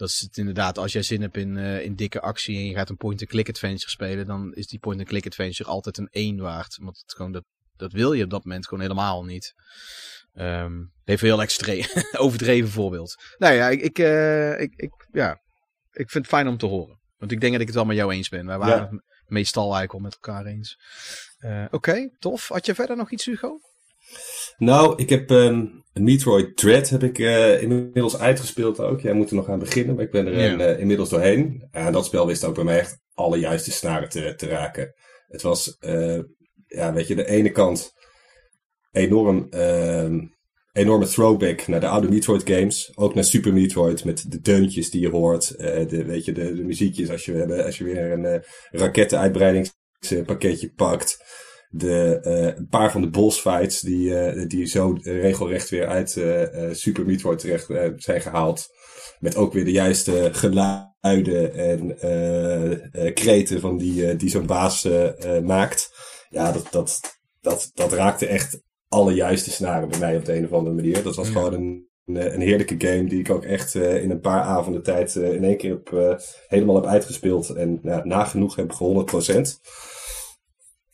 Dat 0.00 0.08
is 0.08 0.20
het 0.20 0.36
inderdaad, 0.36 0.78
als 0.78 0.92
jij 0.92 1.02
zin 1.02 1.20
hebt 1.20 1.36
in, 1.36 1.56
uh, 1.56 1.84
in 1.84 1.94
dikke 1.94 2.20
actie 2.20 2.56
en 2.56 2.64
je 2.64 2.74
gaat 2.74 2.88
een 2.88 2.96
point-and-click 2.96 3.48
adventure 3.48 3.90
spelen, 3.90 4.26
dan 4.26 4.54
is 4.54 4.66
die 4.66 4.78
point-and-click 4.78 5.26
adventure 5.26 5.70
altijd 5.70 5.98
een 5.98 6.08
1 6.10 6.40
waard. 6.40 6.78
Want 6.80 6.98
het 6.98 7.12
gewoon 7.12 7.32
dat, 7.32 7.44
dat 7.76 7.92
wil 7.92 8.12
je 8.12 8.24
op 8.24 8.30
dat 8.30 8.44
moment 8.44 8.68
gewoon 8.68 8.82
helemaal 8.82 9.24
niet. 9.24 9.54
Um, 10.34 10.92
even 11.04 11.26
heel 11.26 11.42
extreem, 11.42 11.84
overdreven 12.24 12.70
voorbeeld. 12.70 13.14
Nou 13.38 13.54
ja, 13.54 13.68
ik, 13.68 13.80
ik, 13.80 13.98
uh, 13.98 14.60
ik, 14.60 14.72
ik, 14.76 14.90
ja, 15.12 15.30
ik 15.90 16.10
vind 16.10 16.24
het 16.24 16.34
fijn 16.34 16.48
om 16.48 16.56
te 16.56 16.66
horen. 16.66 17.00
Want 17.16 17.32
ik 17.32 17.40
denk 17.40 17.52
dat 17.52 17.60
ik 17.60 17.66
het 17.66 17.76
wel 17.76 17.84
met 17.84 17.96
jou 17.96 18.12
eens 18.12 18.28
ben. 18.28 18.46
Wij 18.46 18.58
waren 18.58 18.88
ja. 18.92 19.02
meestal 19.26 19.62
eigenlijk 19.62 19.92
al 19.92 20.00
met 20.00 20.12
elkaar 20.14 20.46
eens. 20.46 20.78
Uh, 21.40 21.64
Oké, 21.64 21.74
okay, 21.74 22.16
tof. 22.18 22.48
Had 22.48 22.66
je 22.66 22.74
verder 22.74 22.96
nog 22.96 23.10
iets, 23.10 23.24
Hugo? 23.24 23.58
Nou, 24.60 24.94
ik 24.96 25.08
heb 25.08 25.30
um, 25.30 25.84
Metroid 25.92 26.56
Dread 26.56 26.88
heb 26.88 27.02
ik 27.02 27.18
uh, 27.18 27.62
inmiddels 27.62 28.18
uitgespeeld 28.18 28.80
ook. 28.80 29.00
Jij 29.00 29.12
moet 29.12 29.30
er 29.30 29.36
nog 29.36 29.48
aan 29.48 29.58
beginnen, 29.58 29.94
maar 29.94 30.04
ik 30.04 30.10
ben 30.10 30.26
er 30.26 30.38
ja. 30.38 30.52
in, 30.52 30.60
uh, 30.60 30.80
inmiddels 30.80 31.08
doorheen. 31.08 31.68
En 31.70 31.92
dat 31.92 32.06
spel 32.06 32.26
wist 32.26 32.44
ook 32.44 32.54
bij 32.54 32.64
mij 32.64 32.78
echt 32.78 32.98
alle 33.14 33.38
juiste 33.38 33.70
snaren 33.70 34.08
te, 34.08 34.34
te 34.36 34.46
raken. 34.46 34.94
Het 35.28 35.42
was, 35.42 35.76
uh, 35.80 36.18
ja, 36.66 36.92
weet 36.92 37.06
je, 37.06 37.14
de 37.14 37.26
ene 37.26 37.50
kant 37.50 37.92
enorm, 38.92 39.48
enorme 40.72 41.06
throwback 41.06 41.66
naar 41.66 41.80
de 41.80 41.88
oude 41.88 42.08
Metroid 42.08 42.48
games. 42.48 42.92
Ook 42.94 43.14
naar 43.14 43.24
Super 43.24 43.52
Metroid 43.52 44.04
met 44.04 44.30
de 44.30 44.40
deuntjes 44.40 44.90
die 44.90 45.00
je 45.00 45.10
hoort. 45.10 45.58
de, 45.58 46.04
weet 46.04 46.24
je, 46.24 46.32
de, 46.32 46.54
de 46.54 46.64
muziekjes 46.64 47.10
als 47.10 47.24
je, 47.24 47.64
als 47.64 47.78
je 47.78 47.84
weer 47.84 48.12
een 48.12 48.42
rakettenuitbreidingspakketje 48.70 50.72
pakt 50.76 51.18
de, 51.72 52.20
uh, 52.24 52.56
een 52.56 52.68
paar 52.68 52.90
van 52.90 53.00
de 53.00 53.10
boss 53.10 53.40
fights 53.40 53.80
die, 53.80 54.08
uh, 54.08 54.48
die 54.48 54.66
zo 54.66 54.98
regelrecht 55.02 55.68
weer 55.68 55.86
uit 55.86 56.16
uh, 56.16 56.42
Super 56.72 57.04
Metroid 57.04 57.38
terecht 57.38 57.66
zijn 57.96 58.20
gehaald. 58.20 58.68
Met 59.18 59.36
ook 59.36 59.52
weer 59.52 59.64
de 59.64 59.72
juiste 59.72 60.28
geluiden 60.32 61.54
en 61.54 63.14
kreten 63.14 63.60
van 63.60 63.78
die, 63.78 64.16
die 64.16 64.30
zo'n 64.30 64.46
baas 64.46 64.88
maakt. 65.44 65.90
Ja, 66.28 66.52
dat, 66.52 66.66
dat, 66.70 67.00
dat, 67.40 67.70
dat 67.74 67.92
raakte 67.92 68.26
echt 68.26 68.62
alle 68.88 69.14
juiste 69.14 69.50
snaren 69.50 69.88
bij 69.88 69.98
mij 69.98 70.16
op 70.16 70.24
de 70.24 70.36
een 70.36 70.44
of 70.44 70.52
andere 70.52 70.74
manier. 70.74 71.02
Dat 71.02 71.16
was 71.16 71.26
ja. 71.26 71.32
gewoon 71.32 71.52
een, 71.52 71.86
een 72.34 72.40
heerlijke 72.40 72.74
game 72.78 73.04
die 73.04 73.20
ik 73.20 73.30
ook 73.30 73.44
echt 73.44 73.74
in 73.74 74.10
een 74.10 74.20
paar 74.20 74.42
avonden 74.42 74.82
tijd 74.82 75.14
in 75.14 75.44
één 75.44 75.56
keer 75.56 75.80
heb, 75.84 76.18
helemaal 76.48 76.74
heb 76.74 76.86
uitgespeeld. 76.86 77.48
En 77.50 77.80
nagenoeg 78.04 78.56
heb 78.56 78.72
ge 78.72 79.06
100%. 79.64 79.89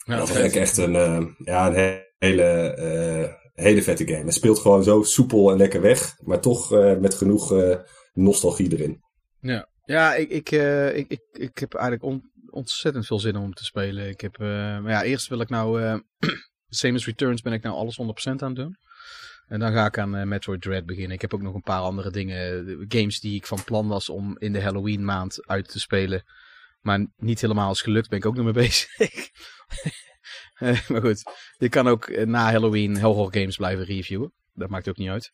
Ja, 0.07 0.17
dat 0.17 0.29
was 0.29 0.37
eigenlijk 0.37 0.67
echt 0.67 0.77
een, 0.77 0.95
uh, 0.95 1.27
ja, 1.39 1.67
een 1.67 2.03
hele, 2.19 2.77
uh, 2.79 3.65
hele 3.65 3.83
vette 3.83 4.07
game. 4.07 4.25
Het 4.25 4.35
speelt 4.35 4.59
gewoon 4.59 4.85
zo 4.85 5.03
soepel 5.03 5.51
en 5.51 5.57
lekker 5.57 5.81
weg, 5.81 6.17
maar 6.21 6.41
toch 6.41 6.73
uh, 6.73 6.97
met 6.97 7.15
genoeg 7.15 7.55
nostalgie 8.13 8.73
erin. 8.73 9.01
Ja, 9.41 9.69
ja 9.85 10.15
ik, 10.15 10.31
ik, 10.31 10.51
ik, 10.95 11.09
ik, 11.09 11.21
ik 11.33 11.59
heb 11.59 11.75
eigenlijk 11.75 12.05
on, 12.05 12.31
ontzettend 12.51 13.07
veel 13.07 13.19
zin 13.19 13.37
om 13.37 13.55
te 13.55 13.65
spelen. 13.65 14.09
Ik 14.09 14.21
heb, 14.21 14.39
maar 14.39 14.91
ja, 14.91 15.03
eerst 15.03 15.29
wil 15.29 15.41
ik 15.41 15.49
nou, 15.49 16.01
Same 16.69 16.95
as 16.95 17.07
Returns 17.07 17.43
ben 17.43 17.53
ik 17.53 17.63
nou 17.63 17.77
alles 17.77 17.99
100% 18.01 18.05
aan 18.25 18.37
het 18.37 18.57
doen. 18.57 18.77
En 19.47 19.61
dan 19.61 19.73
ga 19.73 19.87
ik 19.87 19.99
aan 19.99 20.29
Metroid 20.29 20.63
Dread 20.63 20.87
beginnen. 20.87 21.13
Ik 21.13 21.21
heb 21.21 21.35
ook 21.35 21.43
nog 21.43 21.55
een 21.55 21.63
paar 21.63 21.81
andere 21.81 22.11
dingen, 22.11 22.65
games 22.89 23.21
die 23.21 23.35
ik 23.35 23.47
van 23.47 23.65
plan 23.65 23.89
was 23.89 24.09
om 24.09 24.37
in 24.39 24.53
de 24.53 24.63
Halloween 24.63 25.05
maand 25.05 25.47
uit 25.47 25.69
te 25.69 25.81
spelen. 25.81 26.25
Maar 26.87 27.07
niet 27.17 27.41
helemaal 27.41 27.71
is 27.71 27.83
gelukt, 27.83 28.09
ben 28.09 28.19
ik 28.19 28.27
ook 28.27 28.35
nog 28.35 28.45
mee 28.45 28.53
bezig. 28.67 29.31
maar 30.89 31.01
goed, 31.01 31.23
je 31.57 31.69
kan 31.69 31.89
ook 31.89 32.05
eh, 32.05 32.27
na 32.27 32.51
Halloween 32.51 33.01
horror 33.01 33.35
games 33.35 33.57
blijven 33.57 33.85
reviewen. 33.85 34.33
Dat 34.53 34.69
maakt 34.69 34.89
ook 34.89 34.97
niet 34.97 35.09
uit. 35.09 35.31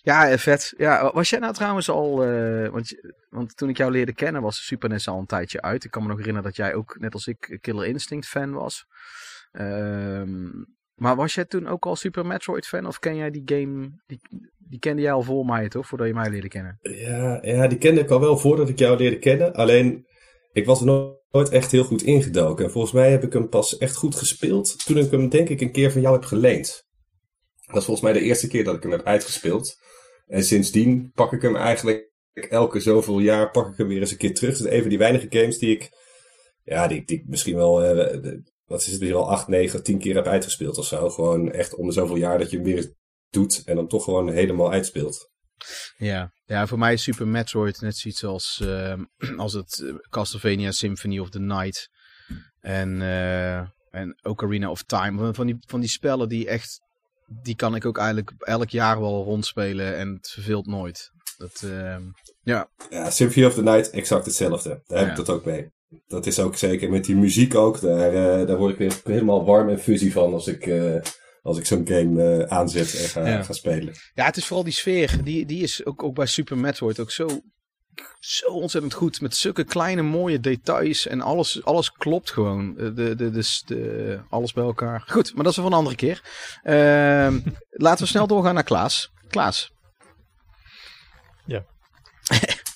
Ja, 0.00 0.28
eh, 0.28 0.38
vet. 0.38 0.74
Ja, 0.76 1.12
was 1.12 1.30
jij 1.30 1.38
nou 1.38 1.54
trouwens 1.54 1.88
al... 1.88 2.28
Uh, 2.28 2.68
want, 2.68 2.94
want 3.28 3.56
toen 3.56 3.68
ik 3.68 3.76
jou 3.76 3.92
leerde 3.92 4.14
kennen 4.14 4.42
was 4.42 4.66
Super 4.66 4.88
NES 4.88 5.08
al 5.08 5.18
een 5.18 5.26
tijdje 5.26 5.62
uit. 5.62 5.84
Ik 5.84 5.90
kan 5.90 6.02
me 6.02 6.08
nog 6.08 6.16
herinneren 6.16 6.48
dat 6.48 6.56
jij 6.56 6.74
ook, 6.74 6.98
net 6.98 7.14
als 7.14 7.26
ik, 7.26 7.58
Killer 7.60 7.86
Instinct 7.86 8.26
fan 8.26 8.52
was. 8.52 8.84
Um, 9.52 10.66
maar 10.94 11.16
was 11.16 11.34
jij 11.34 11.44
toen 11.44 11.66
ook 11.66 11.86
al 11.86 11.96
Super 11.96 12.26
Metroid 12.26 12.66
fan? 12.66 12.86
Of 12.86 12.98
ken 12.98 13.16
jij 13.16 13.30
die 13.30 13.42
game... 13.44 13.90
Die, 14.06 14.20
die 14.58 14.78
kende 14.78 15.02
jij 15.02 15.12
al 15.12 15.22
voor 15.22 15.44
mij 15.44 15.68
toch? 15.68 15.86
Voordat 15.86 16.06
je 16.06 16.14
mij 16.14 16.30
leerde 16.30 16.48
kennen. 16.48 16.78
Ja, 16.80 17.38
ja, 17.42 17.66
die 17.66 17.78
kende 17.78 18.00
ik 18.00 18.10
al 18.10 18.20
wel 18.20 18.38
voordat 18.38 18.68
ik 18.68 18.78
jou 18.78 18.96
leerde 18.96 19.18
kennen. 19.18 19.52
Alleen, 19.54 20.06
ik 20.52 20.66
was 20.66 20.80
er 20.80 20.86
nooit 21.30 21.48
echt 21.48 21.70
heel 21.70 21.84
goed 21.84 22.02
ingedoken. 22.02 22.64
En 22.64 22.70
volgens 22.70 22.92
mij 22.92 23.10
heb 23.10 23.24
ik 23.24 23.32
hem 23.32 23.48
pas 23.48 23.78
echt 23.78 23.96
goed 23.96 24.14
gespeeld 24.14 24.84
toen 24.84 24.98
ik 24.98 25.10
hem 25.10 25.28
denk 25.28 25.48
ik 25.48 25.60
een 25.60 25.72
keer 25.72 25.92
van 25.92 26.00
jou 26.00 26.14
heb 26.14 26.24
geleend. 26.24 26.86
Dat 27.66 27.76
is 27.76 27.84
volgens 27.84 28.00
mij 28.00 28.12
de 28.12 28.26
eerste 28.26 28.48
keer 28.48 28.64
dat 28.64 28.74
ik 28.74 28.82
hem 28.82 28.92
heb 28.92 29.04
uitgespeeld. 29.04 29.76
En 30.26 30.44
sindsdien 30.44 31.10
pak 31.14 31.32
ik 31.32 31.42
hem 31.42 31.56
eigenlijk 31.56 32.10
elke 32.32 32.80
zoveel 32.80 33.18
jaar 33.18 33.50
pak 33.50 33.72
ik 33.72 33.76
hem 33.76 33.88
weer 33.88 34.00
eens 34.00 34.10
een 34.10 34.16
keer 34.16 34.34
terug. 34.34 34.50
Het 34.50 34.62
zijn 34.62 34.72
even 34.72 34.88
die 34.88 34.98
weinige 34.98 35.26
games 35.30 35.58
die 35.58 35.70
ik, 35.70 35.90
ja, 36.64 36.86
die, 36.86 37.04
die 37.04 37.18
ik 37.18 37.28
misschien 37.28 37.54
wel, 37.54 37.84
uh, 37.84 37.96
wat 38.64 38.80
is 38.80 38.86
het, 38.86 39.00
misschien 39.00 39.14
al 39.14 39.30
8, 39.30 39.48
9, 39.48 39.82
10 39.82 39.98
keer 39.98 40.14
heb 40.14 40.26
uitgespeeld 40.26 40.78
of 40.78 40.86
zo. 40.86 41.08
Gewoon 41.08 41.52
echt 41.52 41.74
om 41.74 41.86
de 41.86 41.92
zoveel 41.92 42.16
jaar 42.16 42.38
dat 42.38 42.50
je 42.50 42.56
hem 42.56 42.64
weer 42.64 42.94
doet 43.30 43.62
en 43.64 43.76
dan 43.76 43.88
toch 43.88 44.04
gewoon 44.04 44.30
helemaal 44.30 44.72
uitspeelt. 44.72 45.31
Ja. 45.96 46.32
ja, 46.44 46.66
voor 46.66 46.78
mij 46.78 46.92
is 46.92 47.02
Super 47.02 47.28
Metroid 47.28 47.80
net 47.80 47.96
zoiets 47.96 48.24
als, 48.24 48.60
uh, 48.62 48.94
als 49.36 49.52
het 49.52 49.94
Castlevania 50.10 50.70
Symphony 50.70 51.18
of 51.18 51.30
the 51.30 51.40
Night. 51.40 51.90
En, 52.60 53.00
uh, 53.00 53.56
en 53.90 54.18
Ocarina 54.22 54.70
of 54.70 54.82
Time. 54.82 55.34
Van 55.34 55.46
die, 55.46 55.56
van 55.66 55.80
die 55.80 55.88
spellen 55.88 56.28
die 56.28 56.48
echt, 56.48 56.80
die 57.42 57.56
kan 57.56 57.74
ik 57.74 57.84
ook 57.84 57.98
eigenlijk 57.98 58.32
elk 58.38 58.70
jaar 58.70 59.00
wel 59.00 59.24
rondspelen 59.24 59.96
en 59.96 60.14
het 60.14 60.28
verveelt 60.30 60.66
nooit. 60.66 61.10
Dat, 61.36 61.62
uh, 61.64 61.96
ja. 62.42 62.70
ja, 62.90 63.10
Symphony 63.10 63.46
of 63.46 63.54
the 63.54 63.62
Night, 63.62 63.90
exact 63.90 64.24
hetzelfde. 64.24 64.82
Daar 64.86 64.98
heb 64.98 65.08
ik 65.08 65.16
dat 65.16 65.30
ook 65.30 65.44
mee. 65.44 65.70
Dat 66.06 66.26
is 66.26 66.38
ook 66.38 66.56
zeker 66.56 66.90
met 66.90 67.04
die 67.04 67.16
muziek 67.16 67.54
ook. 67.54 67.80
Daar, 67.80 68.14
uh, 68.14 68.46
daar 68.46 68.56
word 68.56 68.72
ik 68.72 68.78
weer 68.78 69.00
helemaal 69.04 69.44
warm 69.44 69.68
en 69.68 69.80
fuzzy 69.80 70.10
van 70.10 70.32
als 70.32 70.46
ik 70.46 70.66
als 71.42 71.58
ik 71.58 71.66
zo'n 71.66 71.86
game 71.86 72.38
uh, 72.38 72.46
aanzet 72.46 72.94
en 72.94 73.08
ga, 73.08 73.42
ga, 73.42 73.52
spelen. 73.52 73.94
Ja, 74.14 74.24
het 74.24 74.36
is 74.36 74.46
vooral 74.46 74.64
die 74.64 74.72
sfeer. 74.72 75.24
Die, 75.24 75.46
die 75.46 75.62
is 75.62 75.84
ook, 75.84 76.02
ook 76.02 76.14
bij 76.14 76.26
Super 76.26 76.58
Metroid 76.58 77.00
ook 77.00 77.10
zo 77.10 77.40
zo 78.20 78.46
ontzettend 78.46 78.94
goed. 78.94 79.20
Met 79.20 79.36
zulke 79.36 79.64
kleine 79.64 80.02
mooie 80.02 80.40
details. 80.40 81.06
En 81.06 81.20
alles, 81.20 81.64
alles 81.64 81.92
klopt 81.92 82.30
gewoon. 82.30 82.74
De, 82.74 82.92
de, 82.92 83.14
de, 83.14 83.30
de, 83.30 83.60
de- 83.66 84.20
alles 84.28 84.52
bij 84.52 84.64
elkaar. 84.64 85.04
Goed, 85.06 85.34
maar 85.34 85.42
dat 85.44 85.52
is 85.52 85.58
voor 85.58 85.66
een 85.66 85.72
andere 85.76 85.96
keer. 85.96 86.22
Ehm, 86.62 87.40
laten 87.70 88.04
we 88.04 88.10
snel 88.10 88.26
doorgaan 88.26 88.54
naar 88.54 88.62
Klaas. 88.64 89.10
Klaas. 89.28 89.70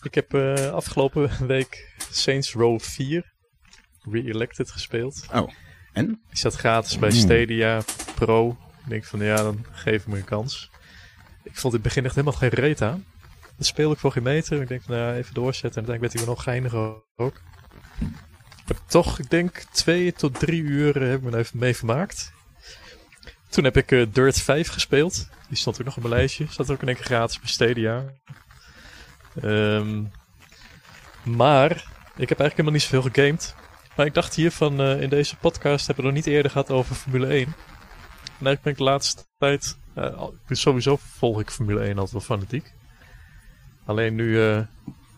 Ik 0.03 0.15
heb 0.15 0.35
eh, 0.35 0.71
afgelopen 0.73 1.47
week 1.47 1.95
Saints 2.11 2.53
Row 2.53 2.81
4 2.81 3.33
Re-Elected 4.11 4.71
gespeeld. 4.71 5.27
Oh, 5.35 5.49
en? 5.93 6.07
Die 6.07 6.39
staat 6.39 6.55
gratis 6.55 6.99
bij 6.99 7.09
Hmm. 7.11 7.19
Stadia 7.19 7.83
Pro. 8.19 8.57
Ik 8.85 8.89
denk 8.89 9.05
van 9.05 9.21
ja, 9.21 9.37
dan 9.37 9.67
geef 9.71 10.03
ik 10.03 10.07
me 10.07 10.17
een 10.17 10.25
kans. 10.25 10.71
Ik 11.43 11.57
vond 11.57 11.73
het 11.73 11.83
begin 11.83 12.05
echt 12.05 12.15
helemaal 12.15 12.39
geen 12.39 12.49
reet 12.49 12.83
aan. 12.83 13.05
Dat 13.57 13.67
speelde 13.67 13.95
ik 13.95 14.01
voor 14.01 14.13
geen 14.13 14.23
meter. 14.23 14.61
Ik 14.61 14.69
denk 14.69 14.83
van 14.83 14.95
nou, 14.95 15.15
even 15.15 15.35
doorzetten. 15.35 15.83
En 15.83 15.89
uiteindelijk 15.89 16.01
werd 16.01 16.13
hij 16.13 16.25
wel 16.25 16.35
nog 16.35 16.43
geiniger 16.43 17.03
ook. 17.17 17.41
Maar 18.67 18.79
toch, 18.87 19.19
ik 19.19 19.31
denk 19.31 19.63
twee 19.71 20.13
tot 20.13 20.39
drie 20.39 20.63
uur 20.63 21.01
heb 21.01 21.19
ik 21.19 21.23
me 21.23 21.31
er 21.31 21.39
even 21.39 21.59
mee 21.59 21.77
vermaakt. 21.77 22.33
Toen 23.49 23.65
heb 23.65 23.77
ik 23.77 23.93
eh, 23.93 24.07
Dirt 24.13 24.41
5 24.41 24.69
gespeeld. 24.69 25.29
Die 25.49 25.57
stond 25.57 25.79
ook 25.79 25.85
nog 25.85 25.97
op 25.97 26.03
mijn 26.03 26.15
lijstje. 26.15 26.47
Zat 26.51 26.71
ook 26.71 26.83
in 26.83 26.89
één 26.89 26.97
keer 26.97 27.05
gratis 27.05 27.41
bij 27.41 27.49
Stadia. 27.49 28.05
Ehm, 29.43 30.03
maar 31.23 31.71
ik 32.17 32.29
heb 32.29 32.41
eigenlijk 32.41 32.51
helemaal 32.51 32.73
niet 32.73 32.83
zoveel 32.83 33.03
gegamed. 33.03 33.55
Maar 33.97 34.07
ik 34.07 34.15
dacht 34.15 34.35
hier 34.35 34.51
van 34.51 34.81
eh, 34.81 35.01
in 35.01 35.09
deze 35.09 35.37
podcast 35.37 35.87
hebben 35.87 36.05
we 36.05 36.11
nog 36.11 36.25
niet 36.25 36.35
eerder 36.35 36.51
gehad 36.51 36.71
over 36.71 36.95
Formule 36.95 37.27
1. 37.27 37.55
En 38.39 38.47
eigenlijk 38.47 38.63
ben 38.63 38.73
ik 38.73 38.79
de 38.79 38.85
laatste 38.85 39.25
tijd. 39.39 39.79
eh, 39.95 40.29
ik 40.49 40.57
sowieso 40.57 40.97
volg 40.97 41.41
ik 41.41 41.51
Formule 41.51 41.81
1 41.81 41.91
altijd 41.99 42.13
wel 42.13 42.21
fanatiek. 42.21 42.73
Alleen 43.85 44.15
nu 44.15 44.43
eh, 44.43 44.61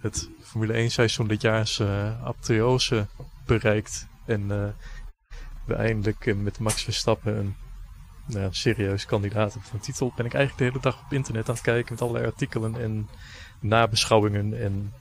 het 0.01 0.29
Formule 0.43 0.73
1 0.73 0.91
seizoen 0.91 1.29
dit 1.29 1.41
jaar 1.43 1.61
is 1.61 1.81
apotheose 2.23 3.07
bereikt. 3.47 4.07
En 4.27 4.49
we 5.67 5.75
eindelijk 5.75 6.37
met 6.37 6.59
Max 6.59 6.83
Verstappen 6.83 7.37
een 7.37 7.55
nou, 8.27 8.49
serieus 8.51 9.07
kandidaat 9.07 9.53
voor 9.53 9.75
een 9.75 9.81
titel. 9.81 10.13
Ben 10.17 10.27
ik 10.27 10.35
eigenlijk 10.35 10.65
de 10.65 10.65
hele 10.79 10.93
dag 10.95 11.05
op 11.05 11.13
internet 11.13 11.49
aan 11.49 11.55
het 11.55 11.63
kijken 11.63 11.93
met 11.93 12.03
allerlei 12.03 12.27
artikelen 12.27 12.81
en 12.81 13.09
nabeschouwingen 13.61 14.61
en 14.61 14.93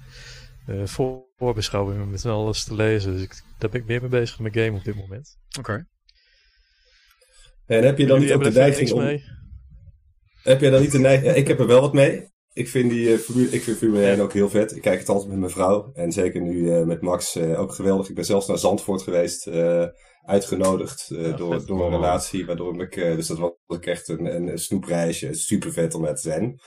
voor- 0.88 1.26
voorbeschouwingen 1.38 2.10
met 2.10 2.26
alles 2.26 2.64
te 2.64 2.76
lezen. 2.76 3.12
Dus 3.12 3.22
ik, 3.22 3.44
daar 3.58 3.70
ben 3.70 3.82
ik 3.82 3.88
meer 3.88 4.02
mee 4.02 4.10
bezig 4.10 4.40
met 4.40 4.54
mijn 4.54 4.66
game 4.66 4.78
op 4.78 4.86
dit 4.86 4.96
moment. 4.96 5.38
Oké. 5.60 5.86
En 7.68 7.84
heb 7.84 7.98
je 7.98 8.06
dan 8.06 8.20
niet 8.20 8.34
ook 8.34 8.44
de 8.44 8.52
neiging 8.52 8.92
om... 8.92 9.04
mee? 9.04 9.24
Heb 10.44 10.62
jij 10.62 10.70
dan 10.70 10.82
niet 10.82 10.92
de 10.92 11.00
neiging... 11.00 11.36
Ik 11.36 11.48
heb 11.48 11.60
er 11.60 11.68
wel 11.68 11.82
wat 11.82 11.94
mee. 11.94 12.28
Ik 12.54 12.68
vind, 12.68 12.90
die, 12.90 13.18
Formule, 13.18 13.50
ik 13.50 13.62
vind 13.62 13.78
Formule 13.78 14.06
1 14.06 14.20
ook 14.20 14.34
heel 14.34 14.50
vet. 14.50 14.76
Ik 14.76 14.82
kijk 14.82 15.00
het 15.00 15.10
altijd 15.10 15.30
met 15.30 15.40
mijn 15.40 15.52
vrouw. 15.52 15.92
En 15.94 16.12
zeker 16.12 16.42
nu 16.42 16.72
eh, 16.72 16.84
met 16.84 17.02
Max 17.02 17.36
eh, 17.36 17.60
ook 17.60 17.74
geweldig. 17.74 18.10
Ik 18.10 18.16
ben 18.16 18.26
zelfs 18.26 18.48
naar 18.48 18.58
Zandvoort 18.58 19.02
geweest. 19.02 19.50
uitgenodigd 20.26 21.06
Ja, 21.08 21.32
door, 21.32 21.66
door 21.66 21.86
een 21.86 21.92
relatie. 21.92 22.46
Waardoor 22.46 22.82
ik... 22.82 22.96
dus 22.96 23.28
dat 23.28 23.38
was 23.38 23.52
ook 23.66 23.86
echt 23.86 24.08
een, 24.08 24.26
een, 24.26 24.58
snoepreisje. 24.58 25.34
Super 25.34 25.72
vet 25.72 25.94
om 25.94 26.04
daar 26.04 26.16
te 26.16 26.22
zijn. 26.22 26.60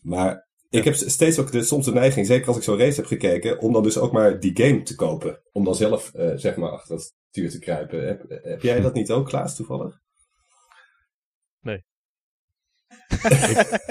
Maar 0.00 0.48
ik 0.68 0.84
heb 0.84 0.94
steeds 0.94 1.38
ook 1.38 1.52
de, 1.52 1.62
soms 1.62 1.84
de 1.84 1.92
neiging, 1.92 2.26
zeker 2.26 2.46
als 2.46 2.56
ik 2.56 2.62
zo'n 2.62 2.78
race 2.78 2.96
heb 2.96 3.06
gekeken, 3.06 3.60
om 3.60 3.72
dan 3.72 3.82
dus 3.82 3.98
ook 3.98 4.12
maar 4.12 4.40
die 4.40 4.56
game 4.62 4.82
te 4.82 4.94
kopen. 4.94 5.40
Om 5.52 5.64
dan 5.64 5.74
zelf, 5.74 6.10
zeg 6.34 6.56
maar, 6.56 6.70
achter 6.70 6.96
dat 6.96 7.14
stuur 7.30 7.50
te 7.50 7.58
kruipen. 7.58 8.06
Heb, 8.06 8.24
heb 8.28 8.62
jij 8.62 8.80
dat 8.80 8.94
niet 8.94 9.10
ook, 9.10 9.28
Klaas, 9.28 9.56
toevallig? 9.56 10.00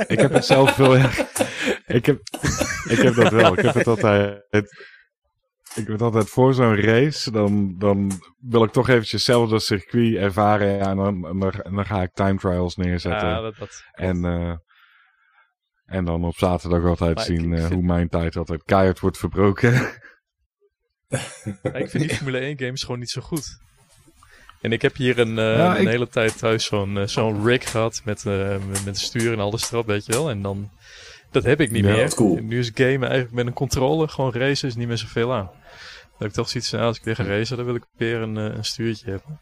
Ik 0.08 0.20
heb 0.20 0.32
het 0.34 0.46
zelf 0.46 0.76
veel. 0.76 0.96
ik, 1.86 2.06
heb, 2.06 2.20
ik 2.90 2.98
heb 2.98 3.16
dat 3.16 3.32
wel. 3.32 3.58
Ik 3.58 3.66
heb 3.66 3.74
het 3.74 3.88
altijd. 3.88 4.46
Ik 5.76 5.88
het 5.88 6.02
altijd 6.02 6.30
voor 6.30 6.54
zo'n 6.54 6.76
race. 6.76 7.32
Dan, 7.32 7.78
dan 7.78 8.12
wil 8.38 8.64
ik 8.64 8.72
toch 8.72 8.90
eventjes 8.90 9.24
zelf 9.24 9.50
dat 9.50 9.64
circuit 9.64 10.16
ervaren. 10.16 10.68
Ja, 10.78 10.90
en, 10.90 10.98
dan, 10.98 11.22
dan, 11.22 11.40
dan 11.64 11.86
ga 11.86 12.02
ik 12.02 12.14
time 12.14 12.38
trials 12.38 12.76
neerzetten. 12.76 13.28
Ja, 13.28 13.42
dat, 13.42 13.56
dat, 13.56 13.84
En, 13.92 14.26
eh, 14.26 14.56
en 15.86 16.06
dan 16.06 16.24
op 16.26 16.36
zaterdag 16.36 16.84
altijd 16.84 17.16
Maar 17.16 17.30
ik- 17.30 17.40
zien 17.40 17.54
ik 17.54 17.60
eh, 17.60 17.66
hoe 17.66 17.84
mijn 17.84 18.10
tijd 18.10 18.36
altijd 18.36 18.64
keihard 18.64 19.00
wordt 19.00 19.18
verbroken. 19.18 19.74
Ja, 21.64 21.74
ik 21.74 21.90
vind 21.90 22.04
die 22.08 22.16
Formule 22.16 22.40
1 22.40 22.58
games 22.60 22.84
gewoon 22.84 23.00
niet 23.00 23.10
zo 23.10 23.22
goed. 23.22 23.58
En 24.62 24.72
ik 24.72 24.82
heb 24.82 24.96
hier 24.96 25.20
een, 25.20 25.38
eh, 25.40 25.58
Ja, 25.58 25.76
een 25.76 25.82
ik- 25.82 25.88
hele 25.88 26.08
tijd 26.08 26.38
thuis 26.38 26.66
zo'n 26.66 26.98
eh, 26.98 27.08
zo'n 27.08 27.46
rig 27.46 27.72
gehad 27.72 28.02
met, 28.06 28.26
eh, 28.26 28.56
met, 28.86 28.98
stuur 28.98 29.34
en 29.34 29.40
alles 29.40 29.72
erop, 29.72 29.86
weet 29.88 30.06
je 30.06 30.12
wel. 30.12 30.30
En 30.30 30.42
dan, 30.42 30.70
dat 31.32 31.44
heb 31.44 31.62
ik 31.62 31.72
niet 31.72 31.86
Ja, 31.86 31.92
meer. 31.92 32.14
cool. 32.14 32.36
Nu 32.42 32.60
is 32.60 32.72
gamen 32.74 33.08
eigenlijk 33.08 33.32
met 33.32 33.46
een 33.48 33.54
controller, 33.54 34.10
gewoon 34.10 34.34
racen 34.34 34.68
is 34.68 34.76
niet 34.76 34.88
meer 34.88 34.98
zoveel 34.98 35.34
aan. 35.34 35.46
Dan 35.46 36.18
heb 36.18 36.28
ik 36.28 36.34
toch 36.34 36.50
zoiets 36.50 36.70
van, 36.70 36.78
nou, 36.80 36.90
als 36.92 37.00
ik 37.00 37.06
weer 37.06 37.16
ga 37.16 37.24
racen, 37.24 37.58
dan 37.58 37.66
wil 37.66 37.76
ik 37.76 37.84
weer 37.98 38.22
een, 38.22 38.38
eh, 38.38 38.44
een 38.44 38.66
stuurtje 38.66 39.10
hebben. 39.10 39.40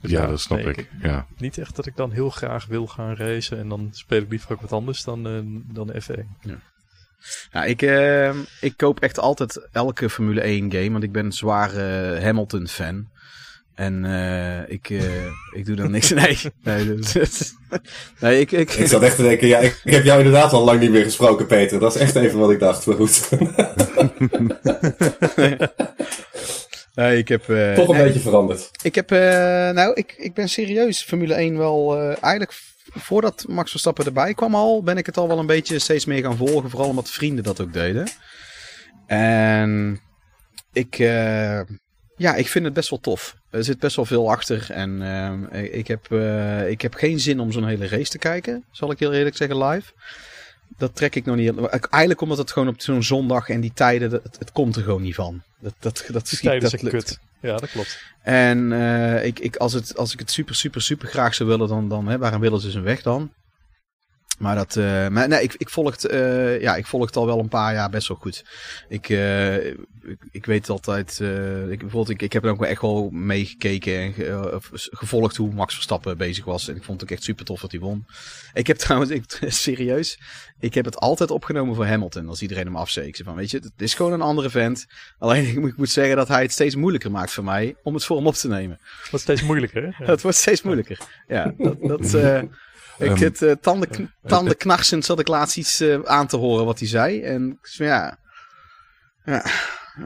Dus 0.00 0.10
ja, 0.10 0.26
dat 0.26 0.40
snap 0.40 0.58
nee, 0.58 0.74
ik. 0.74 0.90
Ja. 1.02 1.26
Niet 1.38 1.58
echt 1.58 1.76
dat 1.76 1.86
ik 1.86 1.96
dan 1.96 2.10
heel 2.12 2.30
graag 2.30 2.66
wil 2.66 2.86
gaan 2.86 3.16
racen 3.16 3.58
en 3.58 3.68
dan 3.68 3.88
speel 3.92 4.20
ik 4.22 4.30
liever 4.30 4.52
ook 4.52 4.60
wat 4.60 4.72
anders 4.72 5.04
dan, 5.04 5.22
dan 5.72 5.92
F1. 6.02 6.26
Ja, 7.52 7.64
ik, 7.64 7.82
ik 8.60 8.76
koop 8.76 9.00
echt 9.00 9.18
altijd 9.18 9.68
elke 9.72 10.10
Formule 10.10 10.40
1 10.40 10.72
game, 10.72 10.90
want 10.90 11.02
ik 11.04 11.12
ben 11.12 11.24
een 11.24 11.32
zware 11.32 12.18
Hamilton 12.22 12.66
fan. 12.68 13.08
En 13.80 14.04
eh, 14.04 14.72
ik, 14.72 14.90
eh, 14.90 15.26
ik 15.50 15.66
doe 15.66 15.76
dan 15.76 15.90
niks. 15.90 16.10
Nee, 16.20 16.38
nee, 16.62 16.98
nee 18.20 18.40
ik, 18.40 18.52
ik, 18.52 18.70
Ik 18.70 18.86
zat 18.86 19.02
echt 19.02 19.16
te 19.16 19.22
denken, 19.22 19.48
ja, 19.48 19.58
ik, 19.58 19.80
ik 19.84 19.92
heb 19.92 20.04
jou 20.04 20.18
inderdaad 20.18 20.52
al 20.52 20.64
lang 20.64 20.80
niet 20.80 20.90
meer 20.90 21.04
gesproken, 21.04 21.46
Peter. 21.46 21.78
Dat 21.80 21.94
is 21.94 22.00
echt 22.00 22.16
even 22.16 22.38
wat 22.38 22.50
ik 22.50 22.58
dacht, 22.58 22.86
maar 22.86 22.96
goed. 22.96 23.28
nee, 26.94 27.18
ik 27.18 27.28
heb, 27.28 27.48
eh, 27.48 27.72
Toch 27.72 27.88
een 27.88 27.94
nee, 27.94 28.04
beetje 28.04 28.20
veranderd. 28.20 28.70
Ik 28.82 28.94
heb, 28.94 29.10
eh, 29.12 29.18
nou, 29.70 29.94
ik, 29.94 30.14
ik 30.16 30.34
ben 30.34 30.48
serieus 30.48 31.02
Formule 31.02 31.34
1 31.34 31.58
wel, 31.58 31.96
eh, 31.96 32.06
eigenlijk 32.20 32.52
voordat 32.94 33.44
Max 33.48 33.70
Verstappen 33.70 34.04
erbij 34.04 34.34
kwam 34.34 34.54
al, 34.54 34.82
ben 34.82 34.96
ik 34.96 35.06
het 35.06 35.16
al 35.16 35.28
wel 35.28 35.38
een 35.38 35.46
beetje 35.46 35.78
steeds 35.78 36.04
meer 36.04 36.22
gaan 36.22 36.36
volgen. 36.36 36.70
Vooral 36.70 36.88
omdat 36.88 37.10
vrienden 37.10 37.44
dat 37.44 37.60
ook 37.60 37.72
deden. 37.72 38.08
En 39.06 40.00
ik, 40.72 40.98
eh, 40.98 41.60
ja, 42.16 42.34
ik 42.34 42.48
vind 42.48 42.64
het 42.64 42.74
best 42.74 42.90
wel 42.90 43.00
tof. 43.00 43.38
Er 43.50 43.64
zit 43.64 43.78
best 43.78 43.96
wel 43.96 44.04
veel 44.04 44.30
achter. 44.30 44.66
En 44.70 45.02
ehm, 45.02 45.64
ik, 45.64 45.86
heb, 45.86 46.12
eh, 46.12 46.70
ik 46.70 46.80
heb 46.82 46.94
geen 46.94 47.20
zin 47.20 47.40
om 47.40 47.52
zo'n 47.52 47.66
hele 47.66 47.88
race 47.88 48.10
te 48.10 48.18
kijken, 48.18 48.64
zal 48.70 48.90
ik 48.90 48.98
heel 48.98 49.12
eerlijk 49.12 49.36
zeggen, 49.36 49.64
live. 49.64 49.92
Dat 50.78 50.96
trek 50.96 51.14
ik 51.14 51.24
nog 51.24 51.36
niet. 51.36 51.56
Eigenlijk 51.68 52.20
omdat 52.20 52.38
het 52.38 52.50
gewoon 52.52 52.68
op 52.68 52.80
zo'n 52.82 53.02
zondag 53.02 53.48
en 53.48 53.60
die 53.60 53.72
tijden, 53.74 54.10
het, 54.10 54.36
het 54.38 54.52
komt 54.52 54.76
er 54.76 54.82
gewoon 54.82 55.02
niet 55.02 55.14
van. 55.14 55.42
Dat, 55.58 55.74
dat, 55.78 56.04
dat, 56.08 56.28
Die 56.28 56.36
schiet- 56.36 56.40
tijden 56.50 56.70
dat 56.70 56.82
lukt. 56.82 56.94
kut. 57.04 57.18
Ja, 57.40 57.56
dat 57.56 57.70
klopt. 57.70 58.02
En 58.22 58.72
eh, 58.72 59.24
ik, 59.24 59.38
ik, 59.38 59.56
als, 59.56 59.72
het, 59.72 59.96
als 59.96 60.12
ik 60.12 60.18
het 60.18 60.30
super, 60.30 60.54
super, 60.54 60.82
super 60.82 61.08
graag 61.08 61.34
zou 61.34 61.48
willen, 61.48 61.68
dan, 61.68 61.88
dan 61.88 62.08
hè, 62.08 62.18
waarom 62.18 62.40
willen 62.40 62.60
ze 62.60 62.70
zijn 62.70 62.84
weg 62.84 63.02
dan? 63.02 63.32
Maar 64.40 64.54
dat, 64.54 64.76
eh, 64.76 65.08
maar 65.08 65.28
nee, 65.28 65.42
ik, 65.42 65.54
ik, 65.56 65.68
volg 65.68 65.90
het, 65.90 66.04
eh, 66.04 66.60
ja, 66.60 66.76
ik 66.76 66.86
volg 66.86 67.06
het 67.06 67.16
al 67.16 67.26
wel 67.26 67.38
een 67.38 67.48
paar 67.48 67.74
jaar 67.74 67.90
best 67.90 68.08
wel 68.08 68.16
goed. 68.16 68.44
Ik, 68.88 69.08
eh, 69.08 69.66
ik, 69.66 69.76
ik 70.30 70.46
weet 70.46 70.68
altijd, 70.68 71.20
ik, 71.70 71.78
bijvoorbeeld, 71.78 72.08
ik, 72.08 72.22
ik 72.22 72.32
heb 72.32 72.44
er 72.44 72.50
ook 72.50 72.58
wel 72.58 72.68
echt 72.68 72.80
wel 72.80 73.10
meegekeken 73.10 73.98
en 73.98 74.12
ge- 74.12 74.58
gevolgd 74.90 75.36
hoe 75.36 75.52
Max 75.54 75.74
Verstappen 75.74 76.16
bezig 76.16 76.44
was. 76.44 76.68
En 76.68 76.76
ik 76.76 76.84
vond 76.84 77.00
het 77.00 77.10
ook 77.10 77.16
echt 77.16 77.26
super 77.26 77.44
tof 77.44 77.60
dat 77.60 77.70
hij 77.70 77.80
won. 77.80 78.06
Ik 78.52 78.66
heb 78.66 78.76
trouwens, 78.84 79.10
ik, 79.10 79.38
serieus, 79.46 80.18
ik 80.60 80.74
heb 80.74 80.84
het 80.84 80.96
altijd 80.98 81.30
opgenomen 81.30 81.74
voor 81.74 81.86
Hamilton 81.86 82.28
als 82.28 82.42
iedereen 82.42 82.64
hem 82.64 82.76
afzeek. 82.76 83.06
Ik 83.06 83.16
zei 83.16 83.28
van, 83.28 83.36
weet 83.36 83.50
je, 83.50 83.56
het 83.58 83.72
is 83.76 83.94
gewoon 83.94 84.12
een 84.12 84.20
andere 84.22 84.50
vent. 84.50 84.86
Alleen 85.18 85.46
ik 85.50 85.58
moet, 85.60 85.70
ik 85.70 85.76
moet 85.76 85.90
zeggen 85.90 86.16
dat 86.16 86.28
hij 86.28 86.42
het 86.42 86.52
steeds 86.52 86.74
moeilijker 86.74 87.10
maakt 87.10 87.32
voor 87.32 87.44
mij 87.44 87.76
om 87.82 87.94
het 87.94 88.04
voor 88.04 88.16
hem 88.16 88.26
op 88.26 88.34
te 88.34 88.48
nemen. 88.48 88.78
Wordt 89.10 89.24
steeds 89.24 89.42
moeilijker, 89.42 89.82
hè? 89.82 90.04
Het 90.10 90.22
wordt 90.22 90.36
steeds 90.36 90.62
moeilijker. 90.62 90.98
Ja, 91.28 91.54
dat, 91.58 91.76
dat 91.80 92.14
ik 93.02 93.10
Ehm, 93.10 93.22
het 93.22 93.40
uh, 93.42 93.52
tanden, 93.60 93.88
kn- 93.88 94.10
tanden 94.28 94.56
knarsend 94.56 95.04
zat 95.04 95.20
ik 95.20 95.28
laatst 95.28 95.56
iets 95.56 95.80
eh, 95.80 96.00
aan 96.04 96.26
te 96.26 96.36
horen 96.36 96.64
wat 96.64 96.78
hij 96.78 96.88
zei. 96.88 97.20
En 97.22 97.50
ik 97.50 97.66
zei, 97.66 97.88
ja, 97.88 98.18
ja, 99.24 99.44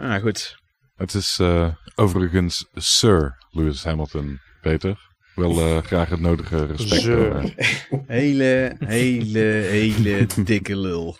ja, 0.00 0.18
goed. 0.18 0.56
Het 0.96 1.14
is 1.14 1.38
eh, 1.40 1.68
overigens 1.94 2.66
Sir 2.74 3.36
Lewis 3.50 3.84
Hamilton, 3.84 4.40
Peter. 4.60 5.12
Wel 5.34 5.58
eh, 5.58 5.82
graag 5.82 6.08
het 6.08 6.20
nodige 6.20 6.66
respect. 6.66 7.02
Sir. 7.02 7.36
eh. 7.36 7.44
Hele, 8.06 8.76
hele, 8.78 9.38
hele 9.48 10.26
dikke 10.44 10.76
lul. 10.76 11.16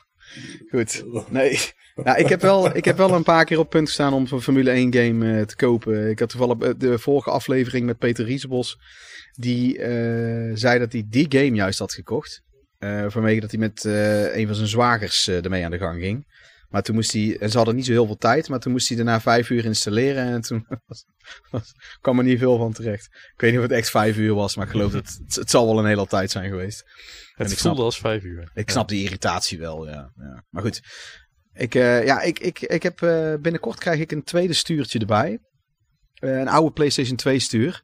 Goed. 0.71 1.05
Nee. 1.29 1.59
Nou, 1.95 2.19
ik 2.19 2.29
heb, 2.29 2.41
wel, 2.41 2.77
ik 2.77 2.85
heb 2.85 2.97
wel 2.97 3.11
een 3.15 3.23
paar 3.23 3.45
keer 3.45 3.59
op 3.59 3.71
punt 3.71 3.87
gestaan 3.87 4.13
om 4.13 4.27
zo'n 4.27 4.43
Formule 4.43 4.71
1 4.71 4.95
game 4.95 5.39
eh, 5.39 5.45
te 5.47 5.57
kopen. 5.57 6.11
Ik 6.11 6.19
had 6.19 6.29
toevallig 6.29 6.59
eh, 6.59 6.71
de 6.77 6.99
vorige 6.99 7.31
aflevering 7.31 7.87
met 7.87 7.99
Peter 7.99 8.25
Riesebos. 8.25 8.79
Die 9.37 9.79
eh, 9.79 10.51
zei 10.55 10.79
dat 10.79 10.93
hij 10.93 11.05
die 11.09 11.27
game 11.29 11.55
juist 11.55 11.79
had 11.79 11.93
gekocht. 11.93 12.43
Eh, 12.79 13.05
vanwege 13.09 13.41
dat 13.41 13.51
hij 13.51 13.61
met 13.61 13.85
eh, 13.85 14.37
een 14.37 14.47
van 14.47 14.55
zijn 14.55 14.69
zwagers 14.69 15.29
ermee 15.29 15.65
aan 15.65 15.71
de 15.71 15.79
gang 15.79 16.01
ging. 16.03 16.43
Maar 16.69 16.83
toen 16.83 16.95
moest 16.95 17.13
hij, 17.13 17.37
en 17.41 17.51
ze 17.51 17.57
hadden 17.57 17.75
niet 17.77 17.85
zo 17.87 17.93
heel 17.93 18.07
veel 18.07 18.17
tijd, 18.17 18.49
maar 18.49 18.59
toen 18.59 18.73
moest 18.73 18.89
hij 18.89 18.97
daarna 18.97 19.21
vijf 19.21 19.51
uur 19.51 19.65
installeren. 19.65 20.25
En 20.25 20.41
toen 20.41 20.67
was, 20.87 21.05
was- 21.51 21.73
kwam 22.01 22.19
er 22.19 22.25
niet 22.25 22.39
veel 22.39 22.57
van 22.57 22.73
terecht. 22.73 23.05
Ik 23.07 23.41
weet 23.41 23.51
niet 23.51 23.61
of 23.61 23.67
het 23.67 23.77
echt 23.77 23.91
vijf 23.91 24.17
uur 24.17 24.35
was, 24.35 24.57
maar 24.57 24.65
ik 24.65 24.71
geloof 24.71 24.93
dat 24.93 25.19
het, 25.25 25.35
het 25.35 25.51
zal 25.51 25.67
wel 25.67 25.79
een 25.79 25.87
hele 25.89 26.07
tijd 26.07 26.31
zijn 26.31 26.49
geweest. 26.49 26.83
Het 27.35 27.51
ik 27.51 27.59
voelde 27.59 27.77
snap- 27.77 27.85
als 27.87 27.99
vijf 27.99 28.23
uur. 28.23 28.51
Ik 28.55 28.71
snap 28.71 28.89
die 28.89 29.03
irritatie 29.03 29.59
wel, 29.59 29.87
ja. 29.89 30.13
ja. 30.17 30.45
Maar 30.51 30.63
goed. 30.63 30.81
Ik, 31.53 31.73
ja, 31.73 32.21
ik, 32.21 32.39
ik, 32.39 32.61
ik 32.61 32.83
heb, 32.83 32.97
binnenkort 33.43 33.79
krijg 33.79 34.01
ik 34.01 34.13
een 34.13 34.23
tweede 34.23 34.53
stuurtje 34.53 34.99
erbij. 34.99 35.39
Een 36.15 36.49
oude 36.49 36.73
PlayStation 36.73 37.17
2 37.17 37.39
stuur. 37.39 37.83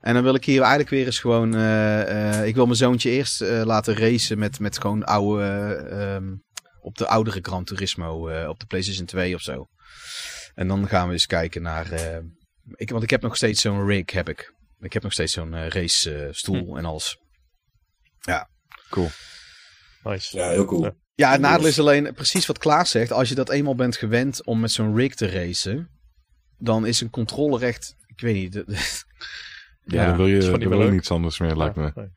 En 0.00 0.14
dan 0.14 0.22
wil 0.22 0.34
ik 0.34 0.44
hier 0.44 0.60
eigenlijk 0.60 0.90
weer 0.90 1.06
eens 1.06 1.18
gewoon... 1.18 1.54
eh, 1.54 2.38
eh, 2.38 2.46
ik 2.46 2.54
wil 2.54 2.64
mijn 2.64 2.76
zoontje 2.76 3.10
eerst 3.10 3.40
eh, 3.40 3.62
laten 3.64 3.94
racen 3.94 4.38
met, 4.38 4.58
met 4.58 4.80
gewoon 4.80 5.04
oude... 5.04 5.44
eh, 5.44 6.14
ehm, 6.14 6.34
op 6.80 6.98
de 6.98 7.06
oudere 7.06 7.38
Gran 7.42 7.64
Turismo 7.64 8.28
eh, 8.28 8.48
op 8.48 8.60
de 8.60 8.66
PlayStation 8.66 9.06
2 9.06 9.34
of 9.34 9.40
zo. 9.40 9.66
En 10.54 10.68
dan 10.68 10.88
gaan 10.88 11.06
we 11.06 11.12
eens 11.12 11.26
kijken 11.26 11.62
naar... 11.62 11.92
eh, 11.92 12.18
ik, 12.74 12.90
want 12.90 13.02
ik 13.02 13.10
heb 13.10 13.22
nog 13.22 13.36
steeds 13.36 13.60
zo'n 13.60 13.86
rig, 13.86 14.10
heb 14.10 14.28
ik. 14.28 14.54
Ik 14.80 14.92
heb 14.92 15.02
nog 15.02 15.12
steeds 15.12 15.32
zo'n 15.32 15.68
race 15.68 16.14
eh, 16.14 16.28
stoel 16.32 16.76
en 16.78 16.84
alles. 16.84 17.18
Nice. 20.04 20.36
Ja, 20.36 20.48
heel 20.48 20.64
cool. 20.64 20.82
Ja. 20.84 20.94
Ja, 21.14 21.30
het 21.32 21.40
nadeel 21.40 21.66
is 21.66 21.78
alleen 21.78 22.14
precies 22.14 22.46
wat 22.46 22.58
Klaas 22.58 22.90
zegt. 22.90 23.12
Als 23.12 23.28
je 23.28 23.34
dat 23.34 23.50
eenmaal 23.50 23.74
bent 23.74 23.96
gewend 23.96 24.44
om 24.46 24.60
met 24.60 24.72
zo'n 24.72 24.96
rig 24.96 25.14
te 25.14 25.30
racen, 25.30 25.90
dan 26.58 26.86
is 26.86 27.00
een 27.00 27.10
controle 27.10 27.66
echt. 27.66 27.94
Ik 28.06 28.20
weet 28.20 28.34
niet. 28.34 28.64
Ja, 29.90 30.06
dan 30.06 30.16
wil 30.16 30.26
je, 30.26 30.40
dan 30.40 30.68
wil 30.68 30.82
je 30.82 30.90
niets 30.90 31.10
anders 31.10 31.38
meer, 31.38 31.56
lijkt 31.56 31.76
me. 31.76 31.92
Nee, 31.94 32.08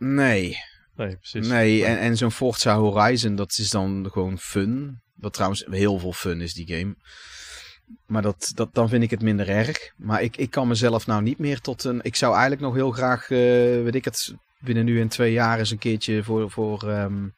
Nee, 0.00 0.56
nee, 0.96 1.16
precies. 1.16 1.48
nee. 1.48 1.84
En, 1.84 1.98
en 1.98 2.16
zo'n 2.16 2.30
Forza 2.30 2.76
Horizon, 2.76 3.34
dat 3.36 3.58
is 3.58 3.70
dan 3.70 4.08
gewoon 4.12 4.38
fun. 4.38 5.00
Wat 5.14 5.32
trouwens 5.32 5.66
heel 5.70 5.98
veel 5.98 6.12
fun 6.12 6.40
is, 6.40 6.54
die 6.54 6.66
game. 6.66 6.94
Maar 8.06 8.22
dat, 8.22 8.52
dat, 8.54 8.74
dan 8.74 8.88
vind 8.88 9.02
ik 9.02 9.10
het 9.10 9.22
minder 9.22 9.48
erg. 9.48 9.92
Maar 9.96 10.22
ik, 10.22 10.36
ik 10.36 10.50
kan 10.50 10.68
mezelf 10.68 11.06
nou 11.06 11.22
niet 11.22 11.38
meer 11.38 11.60
tot 11.60 11.84
een. 11.84 12.00
Ik 12.02 12.16
zou 12.16 12.32
eigenlijk 12.32 12.62
nog 12.62 12.74
heel 12.74 12.90
graag, 12.90 13.30
eh, 13.30 13.38
weet 13.82 13.94
ik 13.94 14.04
het, 14.04 14.34
binnen 14.58 14.84
nu 14.84 15.00
en 15.00 15.08
twee 15.08 15.32
jaar 15.32 15.58
eens 15.58 15.70
een 15.70 15.78
keertje 15.78 16.22
voor. 16.22 16.50
voor 16.50 16.88
ehm, 16.88 17.28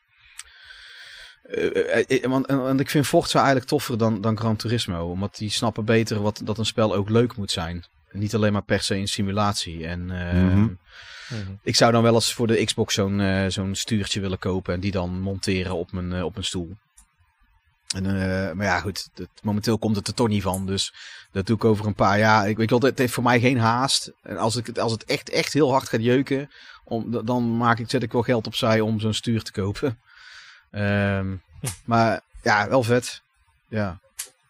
eh, 1.42 2.04
eh, 2.08 2.24
want, 2.30 2.46
want 2.46 2.80
ik 2.80 2.90
vind 2.90 3.06
Forza 3.06 3.36
eigenlijk 3.36 3.68
toffer 3.68 3.98
dan, 3.98 4.20
dan 4.20 4.38
Gran 4.38 4.56
Turismo. 4.56 5.10
Omdat 5.10 5.36
die 5.36 5.50
snappen 5.50 5.84
beter 5.84 6.20
wat, 6.20 6.40
dat 6.44 6.58
een 6.58 6.66
spel 6.66 6.94
ook 6.94 7.08
leuk 7.08 7.36
moet 7.36 7.50
zijn. 7.50 7.84
Niet 8.12 8.34
alleen 8.34 8.52
maar 8.52 8.62
per 8.62 8.82
se 8.82 8.94
een 8.96 9.08
simulatie. 9.08 9.86
En 9.86 10.10
ehm, 10.10 10.46
Mhm. 10.46 10.60
Mhm. 11.28 11.52
ik 11.62 11.76
zou 11.76 11.92
dan 11.92 12.02
wel 12.02 12.14
eens 12.14 12.32
voor 12.34 12.46
de 12.46 12.64
Xbox 12.64 12.94
zo'n 12.94 13.20
eh, 13.20 13.44
zo'n 13.48 13.74
stuurtje 13.74 14.20
willen 14.20 14.38
kopen. 14.38 14.74
En 14.74 14.80
die 14.80 14.90
dan 14.92 15.20
monteren 15.20 15.74
op 15.76 15.92
mijn, 15.92 16.12
eh, 16.12 16.24
op 16.24 16.32
mijn 16.32 16.44
stoel. 16.46 16.76
En, 17.94 18.06
eh, 18.06 18.52
maar 18.52 18.66
ja, 18.66 18.80
goed. 18.80 19.08
Dat, 19.14 19.28
momenteel 19.42 19.78
komt 19.78 19.96
het 19.96 20.08
er 20.08 20.14
toch 20.14 20.28
niet 20.28 20.42
van. 20.42 20.66
Dus 20.66 20.94
dat 21.32 21.46
doe 21.46 21.56
ik 21.56 21.64
over 21.64 21.86
een 21.86 21.94
paar 21.94 22.18
jaar. 22.18 22.48
Ik 22.48 22.56
weet 22.56 22.70
wel, 22.70 22.80
het 22.80 22.98
heeft 22.98 23.12
voor 23.12 23.22
mij 23.22 23.40
geen 23.40 23.58
haast. 23.58 24.12
En 24.22 24.36
als, 24.36 24.56
ik, 24.56 24.66
het- 24.66 24.78
als 24.78 24.92
het 24.92 25.04
echt, 25.04 25.30
echt 25.30 25.52
heel 25.52 25.70
hard 25.70 25.88
gaat 25.88 26.02
jeuken. 26.02 26.50
Om, 26.84 27.24
dan 27.26 27.56
maak 27.56 27.78
ik, 27.78 27.90
zet 27.90 28.02
ik 28.02 28.12
wel 28.12 28.22
geld 28.22 28.46
opzij 28.46 28.80
om 28.80 29.00
zo'n 29.00 29.14
stuur 29.14 29.42
te 29.42 29.52
kopen. 29.52 29.98
Ehm, 30.70 31.34
maar 31.84 32.20
ja, 32.42 32.68
wel 32.68 32.82
vet. 32.82 33.22
Ja. 33.68 34.00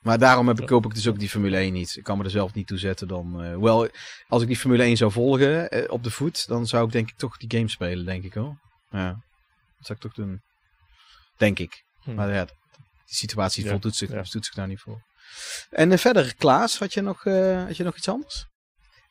Maar 0.03 0.19
daarom 0.19 0.49
heb 0.49 0.61
ik, 0.61 0.67
koop 0.67 0.85
ik 0.85 0.95
dus 0.95 1.09
ook 1.09 1.19
die 1.19 1.29
Formule 1.29 1.57
1 1.57 1.73
niet. 1.73 1.97
Ik 1.97 2.03
kan 2.05 2.19
me 2.19 2.25
er 2.25 2.31
zelf 2.31 2.55
niet 2.55 2.67
toe 2.67 2.79
zetten 2.79 3.09
dan. 3.09 3.43
eh 3.43 3.57
wel, 3.59 3.89
als 4.29 4.43
ik 4.43 4.49
die 4.49 4.57
Formule 4.57 4.83
1 4.83 4.97
zou 4.97 5.13
volgen 5.13 5.71
eh, 5.71 5.91
op 5.91 6.05
de 6.05 6.11
voet, 6.11 6.47
dan 6.47 6.67
zou 6.67 6.87
ik 6.87 6.93
denk 6.93 7.09
ik 7.11 7.17
toch 7.17 7.37
die 7.37 7.59
game 7.59 7.69
spelen, 7.69 8.05
denk 8.05 8.25
ik 8.25 8.35
wel. 8.35 8.57
Ja, 8.91 9.09
dat 9.77 9.87
zou 9.87 9.99
ik 9.99 10.05
toch 10.05 10.15
doen. 10.15 10.41
Denk 11.37 11.59
ik. 11.59 11.85
Hm. 12.03 12.15
Maar 12.15 12.33
ja, 12.33 12.45
die 12.45 12.55
situatie 13.05 13.65
Ja, 13.65 13.71
voldoet 13.71 13.97
zich, 13.97 14.11
ja. 14.11 14.23
doet 14.31 14.45
zich 14.45 14.55
daar 14.55 14.67
niet 14.67 14.81
voor. 14.81 15.03
En 15.71 15.93
eh, 15.93 15.99
verder, 15.99 16.35
Klaas, 16.37 16.79
had 16.79 16.95
je, 16.95 17.01
nog, 17.01 17.25
had 17.67 17.77
je 17.77 17.85
nog 17.85 17.97
iets 17.97 18.09
anders? 18.09 18.47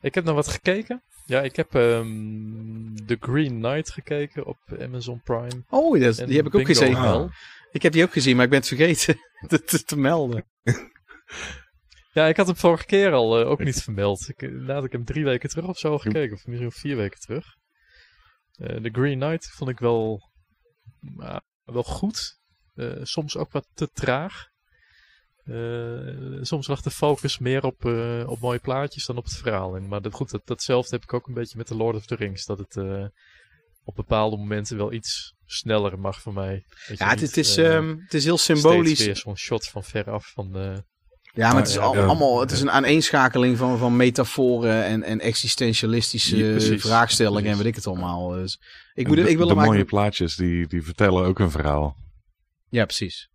Ik 0.00 0.14
heb 0.14 0.24
nog 0.24 0.34
wat 0.34 0.48
gekeken. 0.48 1.02
Ja, 1.26 1.40
ik 1.40 1.56
heb 1.56 1.74
ehm 1.74 2.94
The 3.06 3.16
Green 3.20 3.60
Knight 3.60 3.90
gekeken 3.90 4.46
op 4.46 4.58
Amazon 4.80 5.20
Prime. 5.22 5.64
Oh, 5.68 6.00
dat, 6.00 6.16
die 6.16 6.36
heb 6.36 6.46
ik 6.46 6.54
ook 6.54 6.66
gezien. 6.66 6.96
Ik 7.72 7.82
heb 7.82 7.92
die 7.92 8.02
ook 8.02 8.12
gezien, 8.12 8.36
maar 8.36 8.44
ik 8.44 8.50
ben 8.50 8.58
het 8.58 8.68
vergeten 8.68 9.16
te, 9.48 9.62
te, 9.62 9.84
te 9.84 9.96
melden. 9.96 10.44
Ja, 12.14 12.26
ik 12.26 12.36
had 12.36 12.46
hem 12.46 12.56
vorige 12.56 12.84
keer 12.84 13.12
al 13.12 13.40
eh, 13.40 13.48
ook 13.48 13.64
niet 13.64 13.82
vermeld. 13.82 14.28
Ik, 14.28 14.50
nadat 14.50 14.84
ik 14.84 14.92
hem 14.92 15.04
drie 15.04 15.24
weken 15.24 15.48
terug 15.48 15.66
of 15.66 15.78
zo 15.78 15.98
gekeken, 15.98 16.36
of 16.36 16.46
misschien 16.46 16.72
vier 16.72 16.96
weken 16.96 17.20
terug. 17.20 17.56
Eh 18.56 18.76
The 18.76 18.88
Green 18.92 19.18
Knight 19.18 19.50
vond 19.50 19.70
ik 19.70 19.78
wel, 19.78 20.30
nou, 21.00 21.40
wel 21.64 21.82
goed. 21.82 22.38
Eh, 22.74 22.98
soms 23.02 23.36
ook 23.36 23.52
wat 23.52 23.68
te 23.74 23.88
traag. 23.92 24.52
Eh, 25.44 26.38
soms 26.40 26.66
lag 26.66 26.82
de 26.82 26.90
focus 26.90 27.38
meer 27.38 27.64
op, 27.64 27.84
eh, 27.84 28.24
op 28.26 28.40
mooie 28.40 28.58
plaatjes 28.58 29.06
dan 29.06 29.16
op 29.16 29.24
het 29.24 29.36
verhaal. 29.36 29.76
En, 29.76 29.88
maar 29.88 30.02
dat, 30.02 30.12
goed, 30.12 30.30
dat, 30.30 30.46
datzelfde 30.46 30.94
heb 30.94 31.02
ik 31.02 31.12
ook 31.12 31.26
een 31.26 31.34
beetje 31.34 31.58
met 31.58 31.66
The 31.66 31.76
Lord 31.76 31.96
of 31.96 32.06
the 32.06 32.14
Rings. 32.14 32.44
Dat 32.44 32.58
het 32.58 32.76
eh, 32.76 33.06
op 33.84 33.94
bepaalde 33.94 34.36
momenten 34.36 34.76
wel 34.76 34.92
iets 34.92 35.34
sneller 35.52 35.98
mag 35.98 36.20
voor 36.20 36.32
mij. 36.32 36.64
Ja, 36.86 37.08
het, 37.08 37.20
niet, 37.20 37.28
het 37.28 37.36
is, 37.36 37.56
eh, 37.56 37.76
ehm, 37.76 37.96
het 37.98 38.14
is 38.14 38.24
heel 38.24 38.38
steeds 38.38 38.60
symbolisch. 38.60 39.04
weer 39.04 39.16
zo'n 39.16 39.36
shot 39.36 39.68
van 39.68 39.84
veraf 39.84 40.30
van... 40.34 40.56
eh, 40.56 40.76
Ja, 41.34 41.48
maar 41.48 41.56
het 41.60 41.68
is 41.68 41.74
Ja, 41.74 41.80
al- 41.80 41.94
ja. 41.94 42.04
allemaal 42.04 42.40
het 42.40 42.50
is 42.50 42.60
een 42.60 42.70
aaneenschakeling 42.70 43.56
van, 43.58 43.78
van 43.78 43.96
metaforen 43.96 44.84
en, 44.84 45.02
en 45.02 45.20
existentialistische 45.20 46.36
Ja, 46.36 46.50
precies. 46.50 46.80
vraagstellingen 46.82 47.50
en 47.50 47.56
weet 47.56 47.66
ik 47.66 47.74
het 47.74 47.86
allemaal. 47.86 48.28
Dus 48.28 48.58
ik, 48.94 49.06
moet, 49.06 49.16
de, 49.16 49.30
ik 49.30 49.36
wil 49.36 49.46
de 49.46 49.54
mooie 49.54 49.84
plaatjes, 49.84 50.36
die, 50.36 50.66
die 50.66 50.82
vertellen 50.82 51.24
ook 51.24 51.38
een 51.38 51.50
verhaal. 51.50 51.96
Ja, 52.68 52.84
precies. 52.84 53.28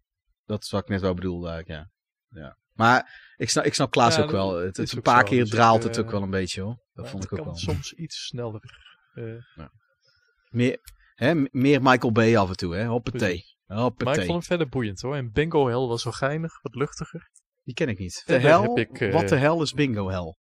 Dat 0.46 0.64
is 0.64 0.70
wat 0.70 0.82
ik 0.82 0.88
net 0.90 1.02
wel 1.02 1.14
bedoelde 1.14 1.50
eigenlijk, 1.50 1.90
ja. 2.32 2.42
ja. 2.42 2.58
Maar 2.74 3.26
ik 3.38 3.50
snap, 3.50 3.66
ik 3.66 3.74
snap 3.74 3.92
Klaas 3.92 4.16
Ja, 4.16 4.24
ook 4.24 4.32
wel. 4.32 4.56
Het, 4.58 4.78
is 4.78 4.84
het, 4.90 4.96
een 4.98 5.02
paar 5.02 5.20
zo. 5.22 5.26
keer 5.28 5.40
Dus 5.42 5.50
draalt 5.50 5.82
eh, 5.84 5.88
het 5.90 6.00
ook 6.00 6.12
wel 6.12 6.22
een 6.22 6.30
beetje 6.30 6.62
hoor. 6.62 6.78
Dat 6.94 7.06
ja, 7.06 7.12
vond 7.12 7.24
ik 7.24 7.32
ook 7.32 7.38
kan 7.38 7.48
wel. 7.48 7.56
soms 7.58 7.94
iets 7.94 8.26
sneller. 8.26 8.62
eh, 9.14 9.24
Meer, 10.50 10.80
hè, 11.18 11.34
meer 11.52 11.82
Michael 11.82 12.12
Bay 12.12 12.36
af 12.36 12.50
en 12.50 12.56
toe, 12.56 12.76
hè. 12.76 12.86
Hoppatee. 12.86 13.44
maar 13.68 13.78
ik 13.78 13.84
Hoppatee. 13.84 14.16
vond 14.26 14.32
hem 14.32 14.44
verder 14.44 14.70
boeiend 14.70 15.02
hoor. 15.02 15.16
En 15.16 15.32
Bingo 15.32 15.68
Hell 15.68 15.88
was 15.88 16.02
zo 16.02 16.12
geinig, 16.12 16.62
wat 16.62 16.76
luchtiger. 16.76 17.30
Die 17.64 17.74
ken 17.76 17.90
ik 17.90 17.98
niet. 18.00 18.14
De 18.26 18.34
Verder 18.34 18.50
hel? 18.50 18.62
heb 18.62 18.78
ik, 18.90 19.02
eh, 19.02 19.14
Wat 19.14 19.30
de 19.30 19.36
hel 19.36 19.62
is 19.62 19.74
bingo 19.74 20.10
hel? 20.10 20.38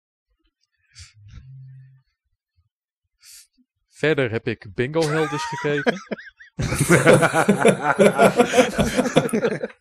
Verder 3.89 4.31
heb 4.31 4.47
ik 4.47 4.67
Bingo 4.75 5.01
Hell 5.09 5.29
dus 5.29 5.45
gekeken. 5.45 5.95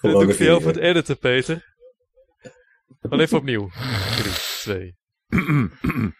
Dat 0.00 0.12
doe 0.12 0.28
ik 0.28 0.34
voor 0.36 0.44
jou 0.46 0.62
voor 0.62 0.70
het 0.72 0.80
editen, 0.80 1.18
Peter. 1.18 1.74
Maar 3.00 3.20
even 3.20 3.38
opnieuw. 3.38 3.70
3, 4.16 4.32
2. 4.60 4.96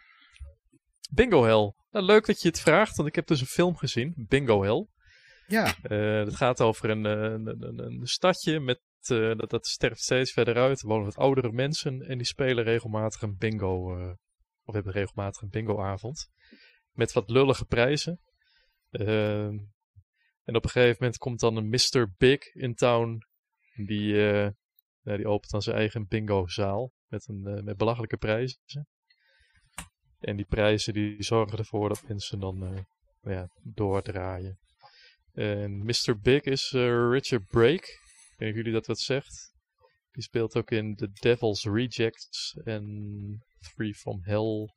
Bingo 1.14 1.44
Hell. 1.44 1.74
Nou, 1.91 2.05
leuk 2.05 2.26
dat 2.26 2.43
je 2.43 2.49
het 2.49 2.61
vraagt, 2.61 2.97
want 2.97 3.09
ik 3.09 3.14
heb 3.14 3.26
dus 3.26 3.41
een 3.41 3.47
film 3.47 3.76
gezien. 3.76 4.14
Bingo 4.16 4.62
Hell. 4.62 4.87
Ja. 5.47 5.74
Eh 5.82 6.24
het 6.24 6.37
gaat 6.37 6.61
over 6.61 6.91
een, 6.91 7.07
eh, 7.07 7.12
een, 7.12 7.62
een, 7.62 7.78
een 7.78 8.07
stadje 8.07 8.61
met, 8.61 8.80
eh, 9.01 9.37
dat, 9.37 9.51
dat 9.51 9.66
sterft 9.66 10.01
steeds 10.01 10.32
verder 10.32 10.57
uit. 10.57 10.80
Er 10.80 10.89
wonen 10.89 11.05
wat 11.05 11.16
oudere 11.16 11.53
mensen 11.53 12.03
en 12.03 12.16
die 12.16 12.26
spelen 12.26 12.64
regelmatig 12.64 13.22
een 13.22 13.37
bingo, 13.37 13.99
eh, 13.99 14.12
of 14.64 14.74
hebben 14.74 14.93
regelmatig 14.93 15.43
een 15.43 15.49
bingoavond. 15.49 16.28
Met 16.93 17.12
wat 17.12 17.30
lullige 17.30 17.64
prijzen. 17.64 18.20
Ehm, 18.91 19.59
en 20.45 20.57
op 20.57 20.64
een 20.64 20.70
gegeven 20.70 20.97
moment 20.99 21.18
komt 21.18 21.41
dan 21.41 21.57
een 21.57 21.68
Mr. 21.68 22.12
Big 22.18 22.55
in 22.55 22.74
town. 22.74 23.18
Die, 23.74 24.30
eh, 24.30 24.51
ja, 25.01 25.16
die 25.16 25.28
opent 25.28 25.51
dan 25.51 25.62
zijn 25.62 25.76
eigen 25.76 26.07
bingozaal 26.07 26.93
met, 27.07 27.28
een, 27.28 27.47
eh, 27.47 27.62
met 27.62 27.76
belachelijke 27.76 28.16
prijzen. 28.16 28.89
En 30.18 30.36
die 30.36 30.44
prijzen 30.44 30.92
die 30.92 31.22
zorgen 31.22 31.58
ervoor 31.58 31.88
dat 31.88 32.08
mensen 32.08 32.40
dan 32.40 32.66
eh, 32.66 32.82
ja, 33.32 33.48
doordraaien. 33.62 34.58
En 35.32 35.84
Mr. 35.84 36.18
Big 36.22 36.42
is 36.42 36.72
eh, 36.72 37.10
Richard 37.10 37.46
Brake. 37.46 37.74
Ik 37.74 38.36
weet 38.36 38.38
niet 38.38 38.48
of 38.48 38.56
jullie 38.56 38.72
dat 38.72 38.86
wat 38.86 39.00
zegt. 39.00 39.54
Die 40.12 40.22
speelt 40.22 40.56
ook 40.56 40.70
in 40.70 40.94
The 40.94 41.10
Devil's 41.12 41.64
Rejects 41.64 42.58
en 42.64 43.44
Free 43.58 43.94
From 43.94 44.20
Hell. 44.22 44.74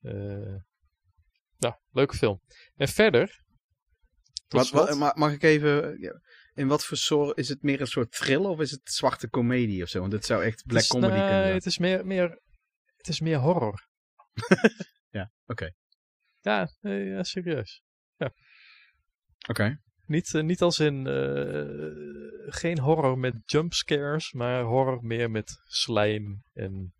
Eh 0.00 0.56
nou, 1.58 1.74
leuke 1.90 2.16
film. 2.16 2.40
En 2.76 2.88
verder. 2.88 3.40
Wat, 4.48 5.14
mag 5.14 5.32
ik 5.32 5.42
even... 5.42 5.98
In 6.54 6.68
wat 6.68 6.84
voor 6.84 6.96
soort... 6.96 7.38
Is 7.38 7.48
het 7.48 7.62
meer 7.62 7.80
een 7.80 7.86
soort 7.86 8.12
thriller 8.12 8.50
of 8.50 8.60
is 8.60 8.70
het 8.70 8.80
zwarte 8.84 9.28
comedie 9.28 9.82
of 9.82 9.88
zo? 9.88 10.00
Want 10.00 10.12
het 10.12 10.24
zou 10.24 10.44
echt 10.44 10.66
black 10.66 10.86
comedy 10.86 11.12
kunnen 11.12 11.28
zijn. 11.28 11.54
Het 11.54 11.66
is 11.66 11.78
meer, 11.78 12.06
meer, 12.06 12.40
het 12.96 13.08
is 13.08 13.20
meer 13.20 13.38
horror. 13.38 13.90
Ja, 15.10 15.32
oké. 15.46 15.70
Ja, 16.40 16.68
ja 16.80 17.22
serieus. 17.22 17.82
Oké. 19.48 19.80
Niet, 20.06 20.34
eh, 20.34 20.42
niet 20.42 20.60
als 20.62 20.78
in. 20.78 21.06
eh, 21.06 22.52
geen 22.52 22.78
horror 22.78 23.18
met 23.18 23.34
jumpscares, 23.44 24.32
maar 24.32 24.62
horror 24.62 25.04
meer 25.04 25.30
met 25.30 25.60
slijm 25.66 26.42
en. 26.52 26.94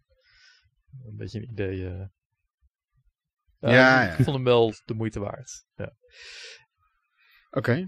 Een 1.04 1.16
beetje 1.16 1.38
een 1.38 1.50
idee. 1.50 1.86
eh. 1.88 2.06
Ja, 3.58 4.02
ik 4.02 4.18
ja. 4.18 4.24
vond 4.24 4.36
hem 4.36 4.44
wel 4.44 4.74
de 4.84 4.94
moeite 4.94 5.20
waard. 5.20 5.64
Ja. 5.74 5.92
Oké. 7.50 7.84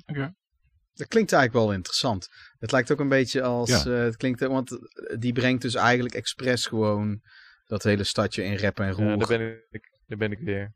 Dat 0.92 1.08
klinkt 1.08 1.32
eigenlijk 1.32 1.64
wel 1.66 1.74
interessant. 1.76 2.28
Het 2.58 2.72
lijkt 2.72 2.92
ook 2.92 3.00
een 3.00 3.08
beetje 3.08 3.42
als... 3.42 3.68
Ja. 3.70 3.84
eh, 3.92 3.98
het 4.02 4.16
klinkt, 4.16 4.40
want 4.40 4.78
die 5.18 5.32
brengt 5.32 5.62
dus 5.62 5.74
eigenlijk 5.74 6.14
expres 6.14 6.66
gewoon 6.66 7.20
dat 7.66 7.82
hele 7.82 8.04
stadje 8.04 8.42
in 8.44 8.54
rep 8.54 8.78
en 8.78 8.90
roer. 8.90 9.06
Ja, 9.10 9.16
daar, 9.16 9.28
ben 9.38 9.62
ik, 9.70 9.98
daar 10.06 10.18
ben 10.18 10.32
ik 10.32 10.38
weer. 10.38 10.72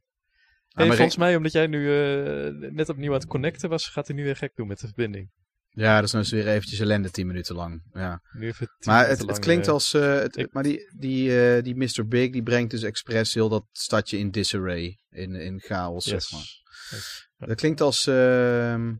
Ah, 0.69 0.87
Hey, 0.87 0.97
volgens 0.97 1.17
mij, 1.17 1.37
omdat 1.37 1.53
jij 1.53 1.67
nu 1.67 1.87
eh, 1.93 2.71
net 2.71 2.89
opnieuw 2.89 3.13
aan 3.13 3.19
het 3.19 3.29
connecten 3.29 3.69
was, 3.69 3.89
gaat 3.89 4.07
hij 4.07 4.17
nu 4.17 4.25
weer 4.25 4.37
gek 4.37 4.53
doen 4.55 4.67
met 4.67 4.81
de 4.81 4.87
verbinding. 4.87 5.31
Ja, 5.71 5.95
dat 5.95 6.05
is 6.05 6.13
nou 6.13 6.25
eens 6.25 6.33
weer 6.33 6.49
eventjes 6.49 6.79
ellende, 6.81 7.11
10 7.11 7.27
minuten 7.27 7.55
lang. 7.55 7.83
Ja. 7.93 8.21
Nu 8.33 8.47
even 8.47 8.67
tien 8.67 8.93
Maar 8.93 8.99
het, 9.01 9.09
minuten 9.09 9.29
het 9.29 9.39
klinkt 9.39 9.67
eh, 9.67 9.73
als. 9.73 9.95
eh, 9.95 10.15
het, 10.15 10.37
ik- 10.37 10.53
maar 10.53 10.63
die, 10.63 10.93
die, 10.99 11.41
eh, 11.57 11.63
die 11.63 11.77
Mr. 11.77 12.07
Big 12.07 12.31
die 12.31 12.43
brengt 12.43 12.71
dus 12.71 12.83
expres 12.83 13.35
heel 13.35 13.49
dat 13.49 13.65
stadje 13.73 14.19
in 14.19 14.31
disarray. 14.31 14.99
In, 15.11 15.35
in 15.35 15.61
chaos, 15.61 16.05
yes. 16.05 16.29
zeg 16.29 16.33
maar. 16.39 16.49
Yes. 16.91 17.29
Dat 17.37 17.57
klinkt 17.57 17.81
als, 17.81 18.07
ehm, 18.07 18.95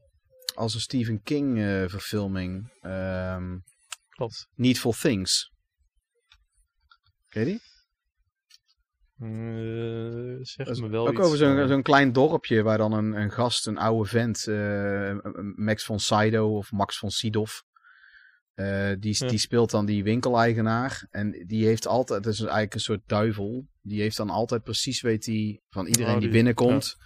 als 0.55 0.75
een 0.75 0.81
Stephen 0.81 1.23
King 1.23 1.59
eh, 1.59 1.85
verfilming. 1.89 2.73
ehm, 2.81 3.59
Klopt. 4.09 4.49
Needful 4.55 4.93
Things. 4.93 5.53
Ken 7.29 7.41
je 7.45 7.51
die? 7.51 7.61
Eh, 9.21 10.39
zeg 10.41 10.67
Dat 10.67 10.75
is 10.77 10.81
me 10.81 10.89
wel 10.89 11.07
ook 11.09 11.13
iets, 11.13 11.21
over 11.23 11.37
zo'n 11.39 11.55
maar- 11.55 11.69
zo'n 11.69 11.83
klein 11.83 12.13
dorpje 12.13 12.63
waar 12.63 12.79
dan 12.79 12.93
een, 12.93 13.13
een 13.13 13.31
gast, 13.31 13.67
een 13.67 13.79
oude 13.79 14.09
vent, 14.09 14.47
eh, 14.47 15.17
Max 15.57 15.85
von 15.85 15.99
Sydow 16.01 16.57
of 16.57 16.73
Max 16.73 16.99
von 16.99 17.11
Sydow. 17.11 17.47
eh, 18.55 18.91
die, 18.99 19.17
Ja. 19.19 19.27
die 19.29 19.39
speelt 19.39 19.71
dan 19.71 19.87
die 19.87 20.03
winkeleigenaar. 20.05 21.07
En 21.11 21.45
die 21.47 21.65
heeft 21.67 21.87
altijd, 21.87 22.25
het 22.25 22.35
is 22.35 22.41
eigenlijk 22.41 22.75
een 22.75 22.81
soort 22.81 23.01
duivel. 23.07 23.67
Die 23.83 24.01
heeft 24.01 24.17
dan 24.17 24.31
altijd 24.31 24.63
precies, 24.63 25.01
weet 25.01 25.27
hij, 25.27 25.61
van 25.71 25.87
iedereen 25.87 26.07
Oh, 26.09 26.13
die 26.13 26.21
die- 26.21 26.31
binnenkomt, 26.31 26.97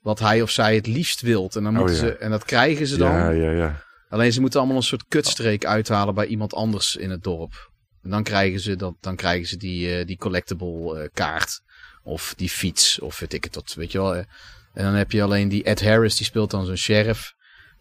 wat 0.00 0.18
hij 0.18 0.42
of 0.42 0.50
zij 0.50 0.74
het 0.74 0.86
liefst 0.86 1.20
wilt. 1.20 1.56
En, 1.56 1.62
dan 1.62 1.72
Oh, 1.72 1.78
moeten 1.78 1.96
ja. 1.96 2.00
ze, 2.12 2.16
en 2.16 2.30
dat 2.30 2.44
krijgen 2.44 2.86
ze 2.86 2.96
dan. 2.98 3.10
Ja, 3.12 3.30
ja, 3.30 3.50
ja. 3.50 3.82
Alleen 4.08 4.32
ze 4.32 4.40
moeten 4.40 4.58
allemaal 4.60 4.76
een 4.78 4.82
soort 4.82 5.04
kutstreek 5.08 5.64
uithalen 5.64 6.14
bij 6.14 6.26
iemand 6.26 6.54
anders 6.54 6.96
in 6.96 7.10
het 7.10 7.22
dorp. 7.22 7.72
En 8.04 8.10
dan 8.10 8.22
krijgen 8.22 8.60
ze, 8.60 8.76
dat, 8.76 8.94
dan 9.00 9.16
krijgen 9.16 9.48
ze 9.48 9.56
die, 9.56 9.98
eh, 9.98 10.06
die 10.06 10.16
collectible 10.16 10.98
eh, 11.02 11.08
kaart. 11.12 11.62
Of 12.02 12.34
die 12.36 12.48
fiets, 12.50 12.98
of 13.00 13.18
weet 13.18 13.32
ik 13.32 13.44
het 13.44 13.54
wat, 13.54 13.74
weet 13.74 13.92
je 13.92 13.98
wel. 13.98 14.14
eh. 14.14 14.24
En 14.72 14.84
dan 14.84 14.94
heb 14.94 15.10
je 15.12 15.22
alleen 15.22 15.48
die 15.48 15.62
Ed 15.64 15.82
Harris, 15.82 16.16
die 16.16 16.26
speelt 16.26 16.50
dan 16.50 16.66
zo'n 16.66 16.76
sheriff. 16.76 17.34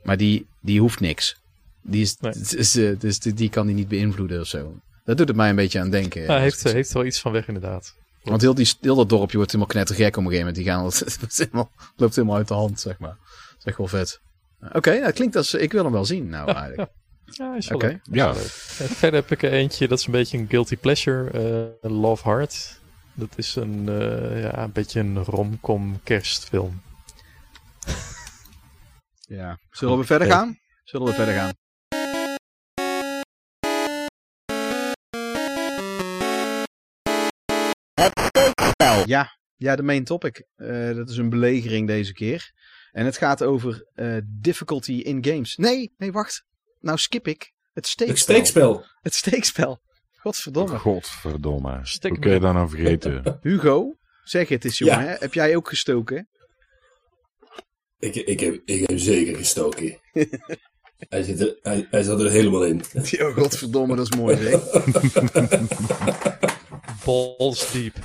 Maar 0.03 0.17
die, 0.17 0.47
die 0.61 0.80
hoeft 0.80 0.99
niks. 0.99 1.36
Die, 1.82 2.01
is, 2.01 2.17
Nee. 2.19 2.97
dus, 2.97 3.19
die, 3.19 3.34
die 3.34 3.49
kan 3.49 3.65
die 3.65 3.76
niet 3.76 3.88
beïnvloeden 3.88 4.39
of 4.39 4.47
zo. 4.47 4.80
Dat 5.05 5.17
doet 5.17 5.28
het 5.28 5.38
mij 5.38 5.49
een 5.49 5.55
beetje 5.55 5.80
aan 5.80 5.89
denken. 5.89 6.28
Als 6.28 6.39
heeft, 6.39 6.63
heeft 6.63 6.93
wel 6.93 7.05
iets 7.05 7.19
van 7.19 7.32
weg 7.32 7.47
inderdaad. 7.47 7.95
Want 8.24 8.41
heel, 8.41 8.53
die, 8.53 8.74
heel 8.82 8.95
dat 8.95 9.09
dorpje 9.09 9.36
wordt 9.38 9.51
helemaal 9.51 9.74
knettergek 9.74 10.17
op 10.17 10.24
een 10.26 10.32
gegeven 10.32 10.45
moment. 10.45 10.55
Die 10.55 10.65
gaan, 10.65 10.86
het 11.28 11.38
helemaal, 11.38 11.71
loopt 11.95 12.15
helemaal 12.15 12.38
uit 12.38 12.47
de 12.47 12.53
hand, 12.53 12.80
zeg 12.80 12.97
maar. 12.99 13.17
Dat 13.49 13.57
is 13.59 13.63
echt 13.65 13.78
wel 13.78 13.88
vet. 13.88 14.19
Oké, 14.71 14.99
dat 14.99 15.13
klinkt 15.13 15.36
als... 15.36 15.53
Ik 15.53 15.71
wil 15.71 15.84
hem 15.84 15.93
wel 15.93 16.05
zien, 16.05 16.30
nou 16.30 16.51
eigenlijk. 16.51 16.91
Ja, 17.36 17.55
is 17.55 17.67
wel 17.67 17.77
leuk. 17.79 17.99
Ja. 18.11 18.29
Is 18.29 18.36
wel 18.36 18.43
leuk. 18.43 18.89
En 18.89 18.95
verder 18.95 19.19
heb 19.19 19.31
ik 19.31 19.43
er 19.43 19.51
eentje, 19.51 19.88
dat 19.88 19.99
is 19.99 20.05
een 20.05 20.11
beetje 20.11 20.38
een 20.38 20.47
guilty 20.49 20.77
pleasure. 20.77 21.29
eh, 21.81 21.91
Love 21.91 22.29
Heart. 22.29 22.81
Dat 23.13 23.34
is 23.36 23.55
een, 23.55 23.89
eh, 23.89 24.41
ja, 24.41 24.57
een 24.57 24.71
beetje 24.71 24.99
een 24.99 25.23
romcom 25.23 25.99
kerstfilm. 26.03 26.81
Ja. 29.19 29.59
Zullen 29.71 29.97
we 29.97 30.03
verder 30.03 30.27
gaan? 30.27 30.59
Zullen 30.84 31.07
we 31.07 31.13
verder 31.13 31.34
gaan? 31.34 31.51
Ja, 39.05 39.38
ja, 39.55 39.75
de 39.75 39.84
main 39.84 40.03
topic. 40.03 40.45
Eh, 40.55 40.93
dat 40.95 41.09
is 41.09 41.17
een 41.17 41.29
belegering 41.29 41.88
deze 41.88 42.13
keer. 42.13 42.51
En 42.91 43.05
het 43.05 43.17
gaat 43.17 43.43
over 43.43 43.89
eh, 43.93 44.17
difficulty 44.25 44.91
in 44.93 45.25
games. 45.25 45.55
Nee, 45.55 45.93
nee, 45.97 46.11
wacht. 46.11 46.45
Nou 46.84 46.97
skip 46.97 47.27
ik. 47.27 47.41
Het 47.41 47.73
Het 47.73 47.88
steekspel. 47.88 48.36
steekspel. 48.36 48.86
Het 49.01 49.13
steekspel. 49.13 49.81
Godverdomme. 50.11 50.77
Godverdomme. 50.77 51.79
Stik 51.86 52.11
Hoe 52.11 52.19
kun 52.19 52.31
je 52.31 52.39
dat 52.39 52.53
nou 52.53 52.69
vergeten? 52.69 53.38
Hugo, 53.41 53.95
zeg 54.23 54.49
het 54.49 54.65
eens 54.65 54.77
jongen. 54.77 54.99
Ja. 54.99 55.05
Hè? 55.05 55.15
Heb 55.19 55.34
jij 55.34 55.55
ook 55.55 55.69
gestoken? 55.69 56.29
Ik, 57.99 58.15
ik, 58.15 58.39
heb, 58.39 58.61
ik 58.65 58.89
heb 58.89 58.99
zeker 58.99 59.36
gestoken. 59.36 59.99
hij, 61.09 61.23
zit 61.23 61.39
er, 61.39 61.57
hij, 61.61 61.88
hij 61.89 62.03
zat 62.03 62.19
er 62.19 62.29
helemaal 62.29 62.65
in. 62.65 62.81
Oh, 63.21 63.36
godverdomme, 63.36 63.95
dat 63.95 64.07
is 64.11 64.17
mooi 64.17 64.38
zeg. 64.38 64.61
Balls 67.05 67.71
deep. 67.71 67.95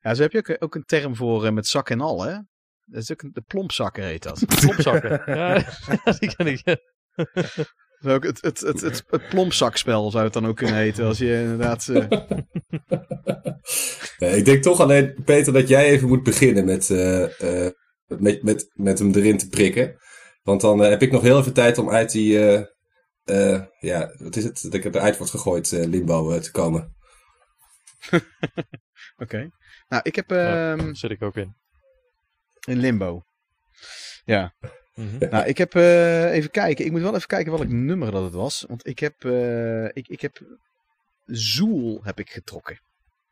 Ja, 0.00 0.14
zo 0.14 0.22
heb 0.22 0.32
je 0.32 0.38
ook, 0.38 0.56
ook 0.62 0.74
een 0.74 0.84
term 0.84 1.16
voor 1.16 1.44
eh, 1.46 1.52
met 1.52 1.66
zak 1.66 1.90
en 1.90 2.00
al, 2.00 2.22
hè? 2.22 2.38
Dat 2.90 3.02
is 3.02 3.12
ook 3.12 3.22
een, 3.22 3.30
de 3.32 3.40
plompzakker 3.40 4.04
heet 4.04 4.22
dat. 4.22 4.44
Klopzakken. 4.60 5.22
ja, 5.36 5.54
die 6.18 6.34
ken 6.36 6.46
ik. 6.46 6.64
Dat 6.64 6.78
is 8.00 8.16
ook 8.16 8.24
het, 8.24 8.40
het, 8.42 8.60
het, 8.60 8.80
het, 8.80 9.04
het 9.06 9.28
plompzakspel 9.28 10.10
zou 10.10 10.24
het 10.24 10.32
dan 10.32 10.46
ook 10.46 10.56
kunnen 10.56 10.76
heten. 10.76 11.04
Als 11.06 11.18
je 11.18 11.40
inderdaad... 11.40 11.88
eh, 11.88 12.06
Nee, 14.18 14.36
ik 14.36 14.44
denk 14.44 14.62
toch 14.62 14.80
alleen, 14.80 15.22
Peter, 15.24 15.52
dat 15.52 15.68
jij 15.68 15.86
even 15.88 16.08
moet 16.08 16.22
beginnen 16.22 16.64
met, 16.64 16.90
eh, 16.90 17.66
eh, 17.66 17.72
met, 18.06 18.42
met, 18.42 18.70
met 18.74 18.98
hem 18.98 19.12
erin 19.14 19.38
te 19.38 19.48
prikken. 19.48 19.96
Want 20.42 20.60
dan 20.60 20.78
heb 20.78 21.02
ik 21.02 21.10
nog 21.12 21.22
heel 21.22 21.38
even 21.38 21.52
tijd 21.52 21.78
om 21.78 21.90
uit 21.90 22.10
die, 22.12 22.38
eh, 22.38 22.64
eh, 23.54 23.62
ja, 23.78 24.14
wat 24.18 24.36
is 24.36 24.44
het? 24.44 24.62
Dat 24.62 24.74
ik 24.74 24.84
eruit 24.84 25.16
wordt 25.16 25.32
gegooid, 25.32 25.72
eh, 25.72 25.86
limbo 25.86 26.38
te 26.38 26.50
komen. 26.50 26.96
Oké. 29.16 29.50
Nou, 29.88 30.02
ik 30.02 30.14
heb 30.14 30.30
Ja. 30.30 30.76
ehm 30.76 30.94
zit 30.94 31.10
ik 31.10 31.22
ook 31.22 31.36
in. 31.36 31.56
In 32.66 32.78
limbo. 32.78 33.22
Ja. 34.24 34.54
Mhm. 34.94 35.28
Nou, 35.30 35.46
ik 35.46 35.58
heb 35.58 35.74
eh, 35.74 36.32
even 36.32 36.50
kijken. 36.50 36.84
Ik 36.84 36.90
moet 36.90 37.00
wel 37.00 37.14
even 37.14 37.26
kijken 37.28 37.52
welk 37.52 37.68
nummer 37.68 38.10
dat 38.10 38.22
het 38.22 38.32
was. 38.32 38.64
Want 38.68 38.86
ik 38.86 38.98
heb, 38.98 39.24
eh, 39.24 39.84
ik, 39.84 40.08
ik 40.08 40.20
heb 40.20 40.40
Zool 41.26 42.00
heb 42.04 42.18
ik 42.18 42.30
getrokken. 42.30 42.80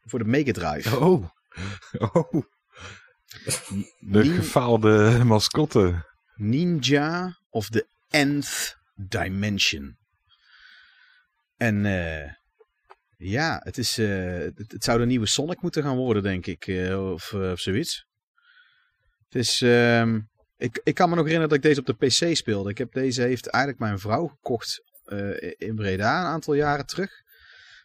Voor 0.04 0.18
de 0.18 0.24
Mega 0.24 0.52
Drive. 0.52 0.98
Oh. 0.98 1.28
oh. 1.98 2.32
De 3.98 4.22
Nin- 4.22 4.34
gefaalde 4.34 5.20
mascotte. 5.24 6.06
Ninja 6.34 7.38
of 7.50 7.68
the 7.68 7.86
Nth 8.10 8.76
Dimension. 8.94 9.96
En 11.56 11.86
eh, 11.86 12.32
ja, 13.16 13.60
het, 13.64 13.78
is, 13.78 13.96
het, 13.96 14.72
het 14.72 14.84
zou 14.84 14.98
de 14.98 15.06
nieuwe 15.06 15.26
Sonic 15.26 15.60
moeten 15.62 15.82
gaan 15.82 15.96
worden, 15.96 16.22
denk 16.22 16.46
ik. 16.46 16.90
of, 16.96 17.32
of 17.32 17.60
zoiets. 17.60 18.06
Het 19.28 19.42
is, 19.42 19.62
ehm, 19.62 20.20
ik, 20.56 20.80
ik 20.84 20.94
kan 20.94 21.08
me 21.08 21.14
nog 21.14 21.24
herinneren 21.24 21.48
dat 21.48 21.64
ik 21.64 21.74
deze 21.74 21.80
op 21.80 21.86
de 21.86 22.06
PC 22.06 22.36
speelde. 22.36 22.70
Ik 22.70 22.78
heb 22.78 22.92
deze 22.92 23.22
heeft 23.22 23.46
eigenlijk 23.46 23.82
mijn 23.82 23.98
vrouw 23.98 24.26
gekocht 24.26 24.82
eh, 25.04 25.52
in 25.56 25.74
Breda 25.74 26.20
een 26.20 26.26
aantal 26.26 26.54
jaren 26.54 26.86
terug. 26.86 27.10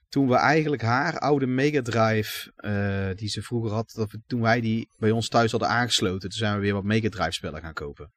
Toen 0.10 0.28
we 0.28 0.36
eigenlijk 0.36 0.82
haar 0.82 1.20
oude 1.20 1.48
Mega 1.48 1.82
Drive, 1.82 2.52
eh, 2.56 3.18
die 3.18 3.30
ze 3.30 3.42
vroeger 3.42 3.72
had, 3.72 3.92
dat 3.96 4.12
we, 4.12 4.22
toen 4.28 4.42
wij 4.42 4.62
die 4.62 4.88
bij 4.98 5.12
ons 5.12 5.28
thuis 5.28 5.52
hadden 5.52 5.70
aangesloten, 5.70 6.30
toen 6.30 6.40
zijn 6.40 6.56
we 6.56 6.62
weer 6.62 6.74
wat 6.74 6.84
Mega 6.84 7.10
Drive 7.10 7.32
spellen 7.32 7.62
gaan 7.62 7.74
kopen. 7.74 8.12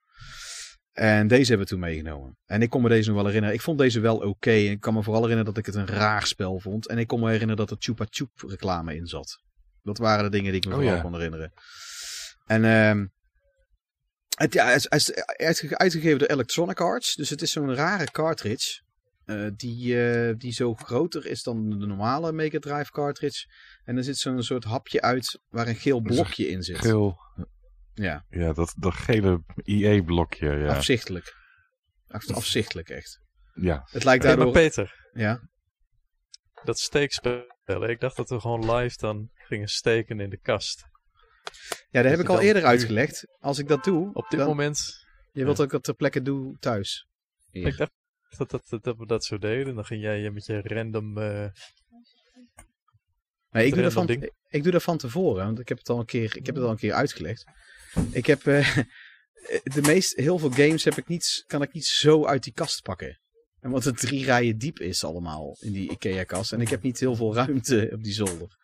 En 0.92 1.28
deze 1.28 1.48
hebben 1.48 1.66
we 1.66 1.72
toen 1.72 1.80
meegenomen. 1.80 2.36
En 2.46 2.62
ik 2.62 2.70
kon 2.70 2.82
me 2.82 2.88
deze 2.88 3.06
nog 3.06 3.16
wel 3.16 3.26
herinneren. 3.26 3.56
Ik 3.56 3.62
vond 3.62 3.78
deze 3.78 4.00
wel 4.00 4.16
oké. 4.16 4.50
En 4.50 4.70
ik 4.70 4.80
kan 4.80 4.94
me 4.94 5.02
vooral 5.02 5.22
herinneren 5.22 5.54
dat 5.54 5.66
ik 5.66 5.74
het 5.74 5.74
een 5.74 5.96
raar 5.96 6.26
spel 6.26 6.60
vond. 6.60 6.86
En 6.88 6.98
ik 6.98 7.06
kon 7.06 7.20
me 7.20 7.26
herinneren 7.30 7.56
dat 7.56 7.70
er 7.70 7.76
Chupa 7.78 8.06
Chup 8.10 8.30
reclame 8.46 8.96
in 8.96 9.06
zat. 9.06 9.38
Dat 9.82 9.98
waren 9.98 10.24
de 10.24 10.30
dingen 10.30 10.52
die 10.52 10.60
ik 10.60 10.66
me 10.66 10.72
Oh, 10.74 10.78
vooral 10.78 10.96
ja. 10.96 11.02
kon 11.02 11.14
herinneren. 11.14 11.52
En 12.46 12.64
ehm 12.64 13.06
het, 14.36 14.52
ja, 14.52 14.64
hij 14.66 14.74
is, 14.74 14.88
uitgegeven 15.70 16.18
door 16.18 16.28
Electronic 16.28 16.80
Arts. 16.80 17.14
Dus 17.14 17.30
het 17.30 17.42
is 17.42 17.52
zo'n 17.52 17.74
rare 17.74 18.10
cartridge. 18.10 18.84
eh, 19.24 19.46
die, 19.56 20.10
eh, 20.10 20.34
die 20.36 20.52
zo 20.52 20.74
groter 20.74 21.26
is 21.26 21.42
dan 21.42 21.70
de 21.70 21.86
normale 21.86 22.32
Mega 22.32 22.58
Drive 22.58 22.90
cartridge. 22.90 23.46
En 23.84 23.96
er 23.96 24.04
zit 24.04 24.16
zo'n 24.18 24.42
soort 24.42 24.64
hapje 24.64 25.00
uit 25.02 25.40
waar 25.48 25.68
een 25.68 25.74
geel 25.76 26.00
blokje 26.00 26.48
in 26.48 26.62
zit. 26.62 26.78
Geel. 26.78 27.16
Ja, 27.94 28.24
Ja, 28.28 28.52
dat, 28.52 28.74
dat 28.78 28.94
gele 28.94 29.42
IE-blokje. 29.62 30.50
Ja. 30.50 30.74
afzichtelijk. 30.76 31.34
Af- 32.08 32.30
afzichtelijk 32.30 32.88
echt. 32.88 33.20
ja. 33.54 33.82
Het 33.90 34.04
lijkt 34.04 34.24
Hey, 34.24 34.36
maar 34.36 34.44
daardoor... 34.44 34.62
Peter, 34.62 35.08
Ja. 35.12 35.48
dat 36.64 36.78
steekspel. 36.78 37.44
Ik 37.88 38.00
dacht 38.00 38.16
dat 38.16 38.28
we 38.28 38.40
gewoon 38.40 38.74
live 38.74 38.96
dan 38.96 39.30
gingen 39.34 39.68
steken 39.68 40.20
in 40.20 40.30
de 40.30 40.38
kast. 40.40 40.84
Ja, 41.90 42.02
dat 42.02 42.10
heb 42.10 42.20
ik 42.20 42.28
al 42.28 42.40
eerder 42.40 42.62
nu- 42.62 42.68
uitgelegd. 42.68 43.24
Als 43.40 43.58
ik 43.58 43.68
dat 43.68 43.84
doe, 43.84 44.10
Op 44.12 44.26
dit 44.30 44.38
dan- 44.38 44.48
moment, 44.48 44.78
je 45.32 45.44
wilt 45.44 45.56
dat 45.56 45.66
ik 45.66 45.72
dat 45.72 45.82
ter 45.84 45.94
plekke 45.94 46.22
doe 46.22 46.56
thuis. 46.58 47.06
Hier. 47.50 47.66
ik 47.66 47.76
dacht 47.76 47.92
dat, 48.36 48.50
dat, 48.50 48.66
dat, 48.68 48.82
dat 48.84 48.96
we 48.96 49.06
dat 49.06 49.24
zo 49.24 49.38
deden. 49.38 49.74
Dan 49.74 49.84
ging 49.84 50.02
jij 50.02 50.30
met 50.30 50.46
je 50.46 50.60
random... 50.64 51.18
eh, 51.18 51.46
Nee, 53.50 53.66
ik, 53.66 53.74
doe 53.74 53.82
dat 53.82 53.92
random 53.92 53.92
van, 53.92 54.06
ding. 54.06 54.32
ik 54.48 54.62
doe 54.62 54.72
dat 54.72 54.82
van 54.82 54.98
tevoren, 54.98 55.44
want 55.44 55.58
ik 55.60 55.68
heb 55.68 55.78
het 55.78 55.88
al 55.88 55.98
een 55.98 56.04
keer, 56.06 56.36
ik 56.36 56.46
heb 56.46 56.54
het 56.54 56.64
al 56.64 56.70
een 56.70 56.76
keer 56.76 56.92
uitgelegd. 56.92 57.44
Ik 58.10 58.26
heb 58.26 58.46
eh, 58.46 58.76
de 59.76 59.82
meest, 59.82 60.16
heel 60.16 60.38
veel 60.38 60.50
games 60.50 60.84
heb 60.84 60.96
ik 60.96 61.08
niet, 61.08 61.44
kan 61.46 61.62
ik 61.62 61.72
niet 61.72 61.86
zo 61.86 62.26
uit 62.26 62.42
die 62.44 62.52
kast 62.52 62.82
pakken. 62.82 63.20
En 63.60 63.70
want 63.70 63.84
het 63.84 63.98
drie 63.98 64.24
rijen 64.24 64.58
diep 64.58 64.78
is 64.78 65.04
allemaal 65.04 65.56
in 65.60 65.72
die 65.72 65.90
Ikea-kast. 65.90 66.52
En 66.52 66.60
ik 66.60 66.68
heb 66.68 66.82
niet 66.82 67.00
heel 67.00 67.14
veel 67.16 67.34
ruimte 67.34 67.88
op 67.92 68.02
die 68.02 68.12
zolder. 68.12 68.56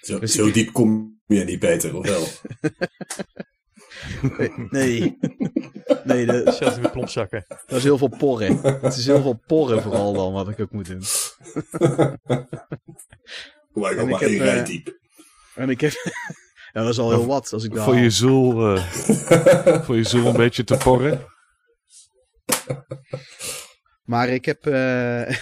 Zo, 0.00 0.18
Dus 0.18 0.32
zo 0.34 0.50
diep 0.50 0.72
kom 0.72 1.20
je 1.26 1.44
niet, 1.44 1.58
Peter, 1.58 1.96
of 1.96 2.06
wel? 2.06 2.26
Nee, 4.70 5.18
nee 6.04 6.26
dat, 6.26 6.54
Zelfs 6.54 6.78
met 6.78 6.92
plompzakken. 6.92 7.44
dat 7.48 7.78
is 7.78 7.82
heel 7.82 7.98
veel 7.98 8.08
porren. 8.18 8.60
Het 8.80 8.96
is 8.96 9.06
heel 9.06 9.22
veel 9.22 9.40
porren 9.46 9.82
vooral 9.82 10.12
dan 10.12 10.32
wat 10.32 10.48
ik 10.48 10.60
ook 10.60 10.70
moet 10.70 10.86
doen. 10.86 11.02
Maar 13.72 13.90
ik 13.92 13.98
En 13.98 14.08
heb 14.08 14.08
maar 14.08 14.22
ik 14.22 14.28
heb, 14.28 14.28
één 14.28 14.38
rij 14.38 14.58
eh, 14.58 14.64
diep. 14.64 14.98
En 15.54 15.70
ik 15.70 15.80
heb... 15.80 15.92
Ja, 16.72 16.82
dat 16.82 16.92
is 16.92 16.98
al 16.98 17.10
heel 17.10 17.26
wat 17.26 17.52
als 17.52 17.64
ik 17.64 17.74
dat 17.74 17.84
Voor 17.84 17.96
je 17.96 18.10
zoel, 18.10 18.76
eh, 18.76 19.82
voor 19.84 19.96
je 19.96 20.04
zoel 20.04 20.26
een 20.26 20.36
beetje 20.36 20.64
te 20.64 20.76
porren. 20.76 21.26
maar 24.04 24.28
ik 24.28 24.44
heb... 24.44 24.66
eh, 24.66 25.34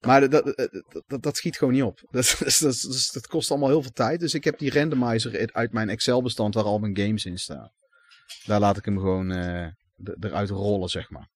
maar 0.00 0.28
dat, 0.28 0.30
dat, 0.30 0.82
dat, 1.06 1.22
dat 1.22 1.36
schiet 1.36 1.58
gewoon 1.58 1.72
niet 1.74 1.82
op. 1.82 2.00
Dat, 3.12 3.26
kost 3.28 3.50
allemaal 3.50 3.68
heel 3.68 3.82
veel 3.82 3.92
tijd. 3.92 4.20
Dus 4.20 4.34
ik 4.34 4.44
heb 4.44 4.58
die 4.58 4.72
randomizer 4.72 5.50
uit 5.52 5.72
mijn 5.72 5.88
Excel-bestand 5.88 6.54
waar 6.54 6.64
al 6.64 6.78
mijn 6.78 6.96
games 6.96 7.24
in 7.24 7.38
staan. 7.38 7.70
Daar 8.44 8.60
laat 8.60 8.76
ik 8.76 8.84
hem 8.84 8.98
gewoon 8.98 9.30
eh, 9.30 9.68
eruit 10.20 10.50
rollen, 10.50 10.88
zeg 10.88 11.10
maar. 11.10 11.28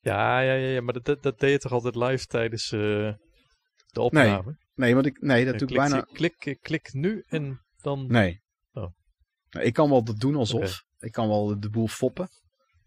Ja, 0.00 0.40
ja, 0.40 0.52
ja, 0.52 0.68
ja, 0.68 0.80
maar 0.80 1.00
dat, 1.02 1.22
dat, 1.22 1.40
deed 1.40 1.50
je 1.50 1.58
toch 1.58 1.72
altijd 1.72 1.96
live 1.96 2.26
tijdens 2.26 2.72
eh, 2.72 3.12
de 3.86 4.00
opname? 4.00 4.56
Nee, 4.74 4.94
want 4.94 5.06
ik, 5.06 5.20
nee 5.20 5.44
dat 5.44 5.58
doe 5.58 5.68
ik 5.68 5.76
bijna... 5.76 5.96
je- 5.96 6.12
Klik, 6.12 6.58
klik 6.60 6.92
nu 6.92 7.24
en 7.28 7.60
dan... 7.80 8.06
Nee. 8.06 8.40
Oh. 8.72 8.92
Nee, 9.50 9.64
Ik 9.64 9.72
kan 9.72 9.90
wel 9.90 10.04
dat 10.04 10.18
doen 10.20 10.36
alsof. 10.36 10.82
Ik 10.98 11.12
kan 11.12 11.28
wel 11.28 11.60
de 11.60 11.70
boel 11.70 11.88
foppen. 11.88 12.28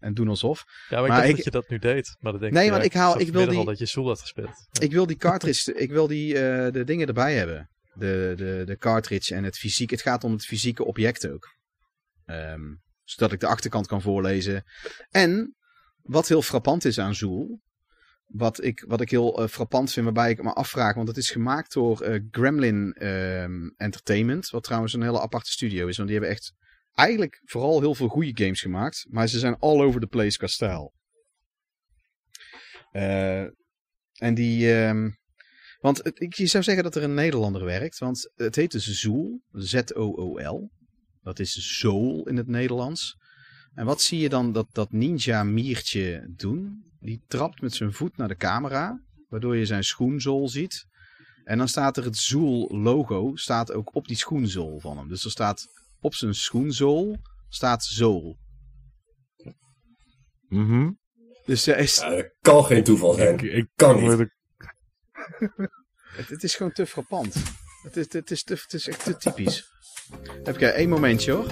En 0.06 0.14
doen 0.14 0.28
alsof. 0.28 0.64
Ja, 0.88 1.00
maar 1.00 1.04
ik 1.04 1.14
dacht 1.14 1.28
ik- 1.28 1.34
dat 1.36 1.44
je 1.44 1.50
dat 1.50 1.68
nu 1.68 1.78
deed. 1.78 2.16
Maar 2.20 2.32
dan 2.32 2.40
denk 2.40 2.52
Nee, 2.52 2.64
ik, 2.64 2.70
want 2.70 2.84
ik 2.84 2.92
haal- 2.92 3.20
ik 3.26 3.28
wil 3.32 3.48
die- 3.48 3.58
al 3.58 3.64
dat 3.64 3.78
je 3.78 3.86
Zool 3.86 4.06
had 4.08 4.20
gespeeld. 4.20 4.68
Ik 4.80 4.92
wil 4.92 5.06
die 5.06 5.16
cartridge, 5.16 5.74
ik 5.74 5.90
wil 5.90 6.06
die 6.06 6.34
eh, 6.38 6.72
de 6.72 6.84
dingen 6.84 7.06
erbij 7.06 7.34
hebben. 7.34 7.70
De, 7.92 8.32
de, 8.36 8.62
de 8.66 8.76
cartridge 8.76 9.34
en 9.34 9.44
het 9.44 9.58
fysiek. 9.58 9.90
Het 9.90 10.02
gaat 10.02 10.24
om 10.24 10.32
het 10.32 10.44
fysieke 10.44 10.84
object 10.84 11.28
ook. 11.30 11.54
Ehm, 12.24 12.74
zodat 13.04 13.32
ik 13.32 13.40
de 13.40 13.46
achterkant 13.46 13.86
kan 13.86 14.02
voorlezen. 14.02 14.64
En 15.10 15.54
wat 16.02 16.28
heel 16.28 16.42
frappant 16.42 16.84
is 16.84 16.98
aan 16.98 17.14
Zool. 17.14 17.60
Wat 18.26 18.64
ik, 18.64 18.84
wat 18.86 19.00
ik 19.00 19.10
heel 19.10 19.42
eh, 19.42 19.48
frappant 19.48 19.92
vind, 19.92 20.04
waarbij 20.04 20.30
ik 20.30 20.42
me 20.42 20.52
afvraag. 20.52 20.94
Want 20.94 21.08
het 21.08 21.16
is 21.16 21.30
gemaakt 21.30 21.72
door 21.72 22.00
eh, 22.00 22.20
Gremlin 22.30 22.92
ehm, 22.92 23.68
Entertainment. 23.76 24.48
Wat 24.50 24.64
trouwens 24.64 24.92
een 24.92 25.02
hele 25.02 25.20
aparte 25.20 25.50
studio 25.50 25.86
is. 25.86 25.96
Want 25.96 26.08
die 26.08 26.18
hebben 26.18 26.36
echt 26.36 26.52
eigenlijk 26.96 27.40
vooral 27.44 27.80
heel 27.80 27.94
veel 27.94 28.08
goede 28.08 28.44
games 28.44 28.60
gemaakt. 28.60 29.06
Maar 29.08 29.28
ze 29.28 29.38
zijn 29.38 29.56
all 29.58 29.80
over 29.80 30.00
the 30.00 30.06
place 30.06 30.38
qua 30.38 30.46
stijl. 30.46 30.92
Eh, 32.90 33.42
en 34.12 34.34
die. 34.34 34.72
ehm, 34.74 35.10
want 35.80 36.04
het- 36.04 36.20
ik, 36.20 36.34
zou 36.34 36.64
zeggen 36.64 36.84
dat 36.84 36.94
er 36.96 37.02
een 37.02 37.14
Nederlander 37.14 37.64
werkt. 37.64 37.98
Want 37.98 38.30
het 38.34 38.56
heet 38.56 38.70
dus 38.72 39.00
Zool. 39.00 39.40
Z-O-O-L. 39.52 40.70
Dat 41.22 41.38
is 41.38 41.78
Zool 41.78 42.28
in 42.28 42.36
het 42.36 42.46
Nederlands. 42.46 43.16
En 43.74 43.84
wat 43.86 44.02
zie 44.02 44.18
je 44.18 44.28
dan 44.28 44.52
dat, 44.52 44.66
dat 44.72 44.92
ninja 44.92 45.42
miertje 45.44 46.32
doen? 46.36 46.84
Die 47.00 47.22
trapt 47.26 47.60
met 47.60 47.74
zijn 47.74 47.92
voet 47.92 48.16
naar 48.16 48.28
de 48.28 48.36
camera. 48.36 49.00
Waardoor 49.28 49.56
je 49.56 49.66
zijn 49.66 49.84
schoenzool 49.84 50.48
ziet. 50.48 50.84
En 51.44 51.58
dan 51.58 51.68
staat 51.68 51.96
er 51.96 52.04
het 52.04 52.16
Zool 52.16 52.68
logo. 52.78 53.36
Staat 53.36 53.72
ook 53.72 53.94
op 53.94 54.06
die 54.06 54.16
schoenzool 54.16 54.80
van 54.80 54.98
hem. 54.98 55.08
Dus 55.08 55.24
er 55.24 55.30
staat 55.30 55.66
op 56.06 56.14
zijn 56.14 56.34
schoenzool. 56.34 57.16
Staat 57.48 57.84
Zool. 57.84 58.38
Mhm. 60.48 60.90
Dus 61.44 61.64
hij 61.66 61.78
is, 61.82 61.96
Ja, 61.96 62.10
dat 62.10 62.34
kan 62.40 62.64
geen 62.64 62.84
toeval 62.84 63.12
zijn. 63.12 63.34
Ik, 63.34 63.42
ik 63.42 63.68
Kan 63.74 64.02
niet. 64.02 64.18
ik- 64.20 64.34
Het, 66.16 66.28
het 66.28 66.42
is 66.42 66.54
gewoon 66.54 66.72
te 66.72 66.86
frappant. 66.86 67.34
Het 67.82 67.96
is, 67.96 68.12
het 68.12 68.30
is, 68.30 68.42
te, 68.42 68.54
het 68.54 68.72
is 68.72 68.88
echt 68.88 69.04
te 69.04 69.16
typisch. 69.16 69.70
Even 70.22 70.42
kijken, 70.44 70.74
één 70.74 70.88
momentje 70.88 71.32
hoor. 71.32 71.46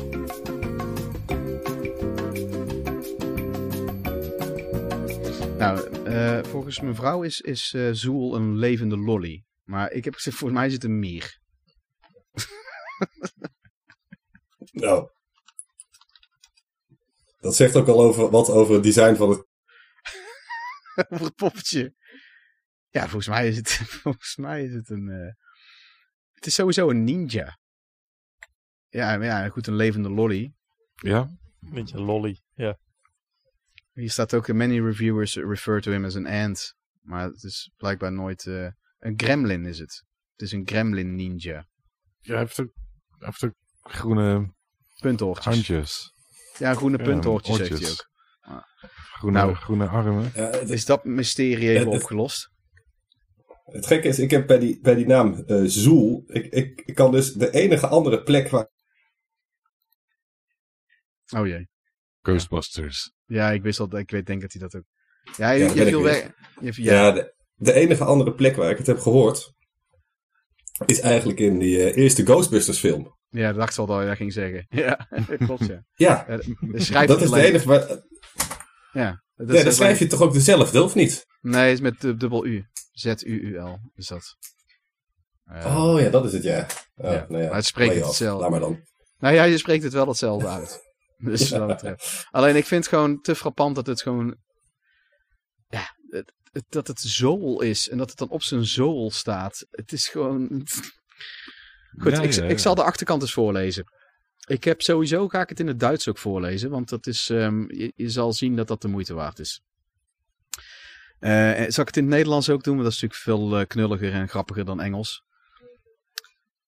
Nou, 5.59 6.05
eh, 6.05 6.43
volgens 6.45 6.81
mijn 6.81 6.95
vrouw 6.95 7.23
is, 7.23 7.41
is 7.41 7.73
eh, 7.75 7.89
Zoel 7.93 8.35
een 8.37 8.57
levende 8.57 8.97
lolly. 8.97 9.45
Maar 9.65 9.91
ik 9.93 10.05
heb 10.05 10.15
gezegd, 10.15 10.37
volgens 10.37 10.59
mij 10.59 10.69
is 10.69 10.75
het 10.75 10.85
een 10.85 10.99
mier. 10.99 11.39
Nou. 14.75 15.11
Dat 17.41 17.57
zegt 17.57 17.77
ook 17.77 17.89
al 17.89 18.01
over, 18.01 18.31
wat 18.31 18.49
over 18.49 18.75
het 18.75 18.83
design 18.83 19.14
van 19.14 19.31
het... 19.31 19.47
Voor 21.09 21.27
het 21.27 21.35
poppetje. 21.35 21.95
Ja, 22.89 23.01
volgens 23.01 23.29
mij 23.29 23.49
is 23.49 23.57
het, 23.57 23.70
volgens 24.03 24.37
mij 24.37 24.64
is 24.64 24.75
het 24.75 24.89
een... 24.91 25.09
eh, 25.09 25.33
het 26.33 26.47
is 26.47 26.55
sowieso 26.55 26.91
een 26.91 27.05
ninja. 27.05 27.59
Ja, 28.89 29.16
maar 29.16 29.27
ja, 29.27 29.49
goed, 29.49 29.66
een 29.66 29.77
levende 29.77 30.11
lolly. 30.11 30.55
Ja? 30.95 31.29
Beetje 31.59 32.01
lolly. 32.01 32.41
Ja. 32.55 32.79
Hier 33.93 34.11
staat 34.11 34.35
ook, 34.35 34.53
many 34.53 34.81
reviewers 34.81 35.35
refer 35.37 35.81
to 35.81 35.91
him 35.91 36.05
as 36.05 36.16
an 36.16 36.27
ant. 36.27 36.75
Maar 37.01 37.25
het 37.25 37.43
is 37.43 37.70
blijkbaar 37.77 38.12
nooit... 38.12 38.47
eh, 38.47 38.68
een 38.99 39.14
gremlin 39.16 39.64
is 39.66 39.79
het. 39.79 40.05
Het 40.33 40.43
is 40.43 40.53
een 40.53 40.66
gremlin 40.68 41.14
ninja. 41.14 41.68
Ja, 42.20 42.33
hij 42.33 42.39
heeft 42.39 42.61
ook, 42.61 42.72
hij 43.18 43.27
heeft 43.27 43.45
ook 43.45 43.55
groene 43.81 44.55
Puntoortjes. 45.01 45.55
handjes. 45.55 46.13
Ja, 46.59 46.75
groene 46.75 46.99
Ja, 46.99 47.05
puntoortjes 47.05 47.59
heeft 47.59 47.81
hij 47.81 47.91
ook. 47.91 48.13
Groene, 49.13 49.39
Nou. 49.39 49.55
groene 49.55 49.87
armen. 49.89 50.31
Ja, 50.35 50.51
het, 50.51 50.71
Is 50.71 50.85
dat 50.85 51.05
mysterie 51.05 51.71
even 51.71 51.87
opgelost? 51.87 52.53
het 53.65 53.87
gekke 53.87 54.09
is, 54.09 54.19
ik 54.19 54.31
heb 54.31 54.47
bij 54.47 54.59
die, 54.59 54.81
bij 54.81 54.95
die 54.95 55.07
naam 55.07 55.35
eh 55.47 55.63
Zoel... 55.65 56.25
Ik, 56.27 56.47
ik, 56.47 56.83
ik 56.85 56.95
kan 56.95 57.13
dus 57.13 57.33
de 57.33 57.51
enige 57.51 57.87
andere 57.87 58.23
plek 58.23 58.49
waar... 58.49 58.71
Oh 61.37 61.47
jee. 61.47 61.69
Ghostbusters. 62.21 63.13
Ja, 63.25 63.51
ik 63.51 63.63
wist 63.63 63.81
al, 63.81 63.99
ik 63.99 64.11
weet, 64.11 64.27
denk 64.27 64.41
dat 64.41 64.53
hij 64.53 64.61
dat 64.61 64.75
ook... 64.75 64.85
Ja, 65.37 65.51
je, 65.51 65.65
Ja, 65.65 65.73
je 65.73 65.85
viel 65.87 66.03
weg. 66.03 66.31
Je, 66.61 66.83
ja, 66.83 66.93
Ja, 66.93 67.11
de, 67.13 67.35
de 67.55 67.73
enige 67.73 68.05
andere 68.05 68.35
plek 68.35 68.57
waar 68.57 68.71
ik 68.71 68.79
het 68.79 68.87
heb 68.87 68.99
gehoord... 68.99 69.53
is 70.87 71.01
eigenlijk 71.01 71.39
in 71.39 71.59
die 71.59 71.83
eh, 71.83 71.97
eerste 72.03 72.25
Ghostbusters 72.25 72.79
film. 72.79 73.17
Ja, 73.41 73.47
dat 73.49 73.57
dacht 73.57 73.72
ik 73.72 73.78
al 73.78 73.87
dat 73.87 74.01
je 74.01 74.07
dat 74.07 74.16
ging 74.16 74.32
zeggen. 74.32 74.66
Ja, 74.85 75.09
klopt 75.39 75.66
ja. 75.66 75.85
Ja, 75.95 76.26
schrijf 76.72 77.09
dat 77.09 77.22
is 77.22 77.30
de 77.30 77.43
enige 77.43 77.66
waar... 77.68 77.89
Ja, 78.93 79.22
dat 79.35 79.57
Ja, 79.57 79.62
dan 79.62 79.72
schrijf 79.72 79.99
je 79.99 80.07
toch 80.07 80.20
ook 80.20 80.32
dezelfde, 80.32 80.82
of 80.82 80.95
niet? 80.95 81.26
Nee, 81.41 81.62
het 81.64 81.72
is 81.72 81.80
met 81.80 82.01
dub- 82.01 82.18
dubbel 82.20 82.47
U. 82.47 82.66
Z-U-U-L 82.93 83.78
is 83.95 84.07
dat. 84.07 84.37
Eh, 85.45 85.76
Oh 85.87 86.01
ja, 86.01 86.09
dat 86.11 86.24
is 86.24 86.32
het, 86.32 86.43
ja. 86.43 86.66
Oh, 86.97 87.12
Ja, 87.12 87.26
nou 87.28 87.43
ja. 87.43 87.47
maar 87.49 87.57
het 87.57 87.64
spreekt 87.66 87.97
off. 87.97 88.07
hetzelfde. 88.07 88.41
Laat 88.43 88.51
maar 88.51 88.61
dan. 88.61 88.82
Nou 89.18 89.35
ja, 89.35 89.43
je 89.45 89.59
spreekt 89.59 89.85
het 89.85 89.93
wel 89.93 90.09
hetzelfde 90.09 90.49
uit. 90.49 90.82
Dus 91.24 91.51
wat 91.51 91.80
dat. 91.80 92.24
Alleen 92.30 92.57
ik 92.57 92.66
vind 92.66 92.85
het 92.85 92.95
gewoon 92.95 93.20
te 93.20 93.35
frappant 93.35 93.74
dat 93.74 93.87
het 93.87 94.03
gewoon... 94.03 94.37
Ja, 95.68 95.97
het, 96.09 96.32
het- 96.53 96.64
dat 96.68 96.87
het 96.87 97.01
zool 97.01 97.61
is 97.61 97.89
en 97.89 97.99
dat 97.99 98.09
het 98.09 98.18
dan 98.18 98.28
op 98.28 98.43
zijn 98.43 98.64
zool 98.64 99.11
staat. 99.11 99.66
Het 99.70 99.93
is 99.93 100.09
gewoon... 100.09 100.66
Goed, 101.99 102.13
Ja, 102.13 102.23
ik, 102.23 102.33
ja, 102.33 102.45
ik 102.45 102.59
zal 102.59 102.75
de 102.75 102.83
achterkant 102.83 103.23
eens 103.23 103.33
voorlezen. 103.33 103.85
Ik 104.47 104.65
heb 104.65 104.83
sowieso, 104.83 105.29
ga 105.29 105.41
ik 105.41 105.49
het 105.49 105.61
in 105.61 105.67
het 105.67 105.81
Duits 105.81 106.09
ook 106.09 106.19
voorlezen, 106.19 106.71
want 106.71 106.89
dat 106.89 107.07
is, 107.07 107.31
ehm, 107.31 107.75
je, 107.75 107.93
je 107.97 108.09
zal 108.09 108.33
zien 108.33 108.57
dat 108.57 108.69
dat 108.69 108.83
de 108.83 108.89
moeite 108.89 109.15
waard 109.15 109.39
is. 109.39 109.63
Eh, 111.19 111.65
zal 111.69 111.83
ik 111.83 111.87
het 111.87 111.97
in 111.97 112.03
het 112.03 112.13
Nederlands 112.13 112.51
ook 112.51 112.65
doen, 112.65 112.75
want 112.75 112.85
dat 112.85 112.95
is 112.95 113.01
natuurlijk 113.01 113.21
veel 113.41 113.59
eh, 113.59 113.67
knulliger 113.67 114.13
en 114.13 114.29
grappiger 114.29 114.65
dan 114.65 114.81
Engels. 114.81 115.25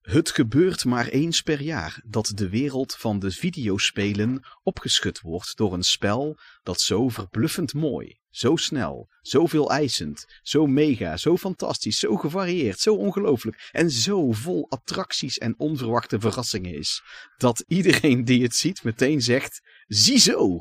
Het 0.00 0.30
gebeurt 0.30 0.84
maar 0.84 1.06
eens 1.06 1.40
per 1.40 1.60
jaar 1.60 2.00
dat 2.04 2.32
de 2.34 2.48
wereld 2.48 2.94
van 2.94 3.18
de 3.18 3.30
videospelen 3.30 4.44
opgeschud 4.62 5.20
wordt 5.20 5.56
door 5.56 5.72
een 5.72 5.82
spel 5.82 6.38
dat 6.62 6.80
zo 6.80 7.08
verbluffend 7.08 7.74
mooi, 7.74 8.18
zo 8.36 8.56
snel, 8.56 9.08
zo 9.20 9.46
veel 9.46 9.70
eisend, 9.70 10.24
zo 10.42 10.66
mega, 10.66 11.16
zo 11.16 11.36
fantastisch, 11.36 11.98
zo 11.98 12.16
gevarieerd, 12.16 12.80
zo 12.80 12.94
ongelooflijk 12.94 13.68
en 13.72 13.90
zo 13.90 14.32
vol 14.32 14.66
attracties 14.70 15.38
en 15.38 15.58
onverwachte 15.58 16.20
verrassingen 16.20 16.74
is, 16.74 17.02
dat 17.36 17.64
iedereen 17.66 18.24
die 18.24 18.42
het 18.42 18.54
ziet 18.54 18.84
meteen 18.84 19.22
zegt, 19.22 19.60
ziezo, 19.86 20.60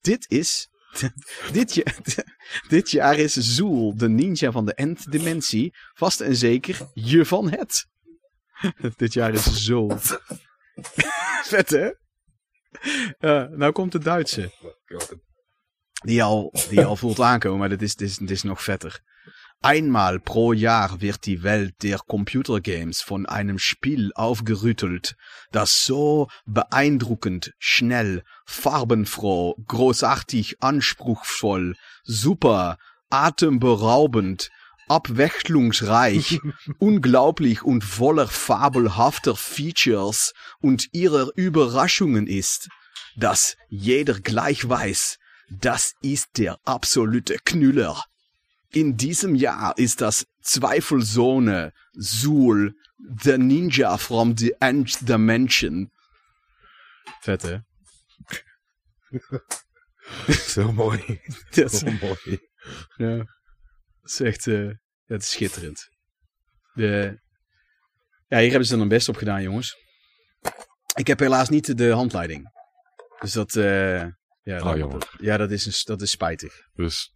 dit 0.00 0.30
is... 0.30 0.68
Dit, 1.52 1.74
ja- 1.74 1.94
dit 2.68 2.90
jaar 2.90 3.18
is 3.18 3.32
Zool, 3.32 3.96
de 3.96 4.08
ninja 4.08 4.52
van 4.52 4.66
de 4.66 4.74
End-dimensie, 4.74 5.74
vast 5.94 6.20
en 6.20 6.36
zeker 6.36 6.78
je 6.92 7.24
van 7.24 7.50
het. 7.50 7.86
Dit 8.96 9.12
jaar 9.12 9.32
is 9.32 9.64
zo. 9.64 9.88
Vet, 11.42 11.70
hè? 11.70 11.90
Nou 13.56 13.72
komt 13.72 13.92
de 13.92 13.98
Duitse. 13.98 14.52
Die 16.04 16.22
al, 16.22 16.50
die 16.70 16.84
al 16.84 16.96
voelt 16.96 17.20
aankomen, 17.30 17.58
maar 17.58 17.68
dit 17.68 17.82
is, 17.82 17.96
dit, 17.96 18.08
is, 18.08 18.16
dit 18.16 18.30
is 18.30 18.42
nog 18.42 18.62
vetter. 18.62 19.00
Einmal 19.64 20.20
pro 20.20 20.52
Jahr 20.52 21.00
wird 21.00 21.24
die 21.24 21.42
Welt 21.42 21.82
der 21.82 21.98
Computergames 22.06 23.00
von 23.00 23.24
einem 23.24 23.58
Spiel 23.58 24.12
aufgerüttelt, 24.14 25.16
das 25.52 25.84
so 25.86 26.28
beeindruckend, 26.44 27.54
schnell, 27.58 28.24
farbenfroh, 28.44 29.56
großartig, 29.66 30.56
anspruchsvoll, 30.60 31.76
super, 32.02 32.76
atemberaubend, 33.08 34.50
abwechslungsreich, 34.88 36.40
unglaublich 36.78 37.62
und 37.62 37.84
voller 37.84 38.28
fabelhafter 38.28 39.34
Features 39.34 40.34
und 40.60 40.88
ihrer 40.92 41.30
Überraschungen 41.36 42.26
ist, 42.26 42.68
dass 43.16 43.56
jeder 43.70 44.20
gleich 44.20 44.68
weiß, 44.68 45.18
das 45.50 45.94
ist 46.02 46.38
der 46.38 46.58
absolute 46.64 47.36
Knüller. 47.44 48.02
In 48.70 48.96
diesem 48.96 49.34
Jahr 49.34 49.78
ist 49.78 50.00
das 50.00 50.26
zweifelsohne 50.42 51.72
Zool, 51.92 52.74
the 53.22 53.38
Ninja 53.38 53.98
from 53.98 54.36
the 54.36 54.54
End 54.60 55.08
Dimension. 55.08 55.90
Vet, 57.20 57.42
hè? 57.42 57.60
Zo 60.48 60.72
mooi. 60.72 61.20
Dat 61.50 61.72
is, 61.72 61.78
Zo 61.78 61.90
mooi. 62.00 62.38
ja, 62.96 63.16
dat 63.16 63.26
is 64.02 64.20
echt 64.20 64.46
eh, 64.46 64.70
dat 65.06 65.20
is 65.20 65.30
schitterend. 65.30 65.88
De, 66.74 67.20
ja, 68.28 68.38
hier 68.38 68.48
hebben 68.48 68.64
ze 68.64 68.70
dan 68.70 68.80
hun 68.80 68.88
best 68.88 69.08
op 69.08 69.16
gedaan, 69.16 69.42
jongens. 69.42 69.76
Ik 70.94 71.06
heb 71.06 71.18
helaas 71.18 71.48
niet 71.48 71.76
de 71.78 71.90
handleiding. 71.90 72.52
Dus 73.18 73.32
dat, 73.32 73.56
eh, 73.56 74.06
ja, 74.44 74.58
Oh, 74.58 74.64
dat, 74.64 74.76
jammer. 74.76 75.08
ja, 75.18 75.36
dat 75.36 75.50
is, 75.50 75.66
een, 75.66 75.72
dat 75.84 76.02
is 76.02 76.10
spijtig. 76.10 76.52
Dus 76.74 77.10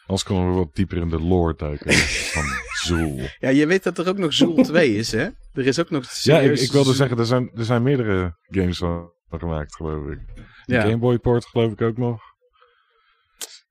anders 0.00 0.22
kunnen 0.22 0.48
we 0.48 0.54
wat 0.54 0.74
dieper 0.74 0.96
in 0.96 1.08
de 1.08 1.20
lore 1.20 1.54
duiken 1.54 1.92
van 2.34 2.44
Zool. 2.82 3.20
Ja, 3.38 3.48
je 3.48 3.66
weet 3.66 3.82
dat 3.82 3.98
er 3.98 4.08
ook 4.08 4.18
nog 4.18 4.32
Zool 4.32 4.62
2 4.64 4.94
is, 4.96 5.12
hè? 5.12 5.28
Er 5.52 5.66
is 5.66 5.80
ook 5.80 5.90
nog 5.90 6.12
Ja, 6.22 6.38
ik, 6.40 6.70
wilde 6.72 6.84
Zool- 6.84 6.92
zeggen, 6.94 7.18
er 7.18 7.26
zijn, 7.26 7.50
er 7.54 7.64
zijn 7.64 7.82
meerdere 7.82 8.36
games 8.42 8.78
van 8.78 9.10
gemaakt, 9.30 9.74
geloof 9.74 10.06
ik. 10.10 10.18
De 10.34 10.72
Ja. 10.72 10.80
Game 10.82 10.98
Boy 10.98 11.18
port 11.18 11.46
geloof 11.46 11.72
ik 11.72 11.80
ook 11.80 11.96
nog. 11.96 12.20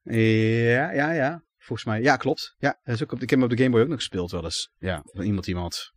Ja, 0.04 0.92
ja, 0.92 1.12
ja. 1.12 1.44
Volgens 1.58 1.88
mij. 1.88 2.02
Ja, 2.02 2.16
klopt. 2.18 2.56
Ja, 2.58 2.80
is 2.84 3.04
ook 3.04 3.12
op, 3.12 3.22
ik 3.22 3.30
heb 3.30 3.40
hem 3.40 3.50
op 3.50 3.56
de 3.58 3.64
Game 3.64 3.70
Boy 3.76 3.82
ook 3.82 3.88
nog 3.88 3.98
gespeeld 3.98 4.32
wel 4.32 4.44
eens. 4.44 4.72
Ja, 4.78 5.02
van 5.04 5.24
iemand 5.26 5.48
iemand. 5.48 5.92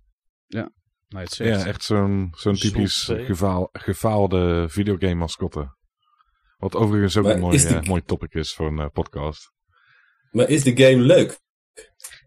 Ja, 0.46 0.70
nou 1.08 1.24
het 1.24 1.32
zegt. 1.32 1.60
Ja, 1.60 1.66
echt 1.66 1.82
zo'n 1.82 2.28
zo'n 2.36 2.54
typisch 2.54 3.00
2. 3.04 3.24
gefaal, 3.24 3.68
gefaalde 3.72 4.66
videogame 4.68 5.14
mascotte. 5.14 5.76
Wat 6.58 6.74
overigens 6.74 7.16
ook 7.16 7.24
Maar 7.24 7.34
een 7.34 7.40
mooi, 7.40 7.54
is 7.54 7.66
die- 7.66 7.76
eh, 7.76 7.82
mooi 7.82 8.02
topic 8.02 8.34
is 8.34 8.54
voor 8.54 8.66
een 8.66 8.78
eh, 8.78 8.86
podcast. 8.92 9.50
Maar 10.30 10.48
is 10.48 10.62
de 10.62 10.76
game 10.76 11.02
leuk? 11.02 11.38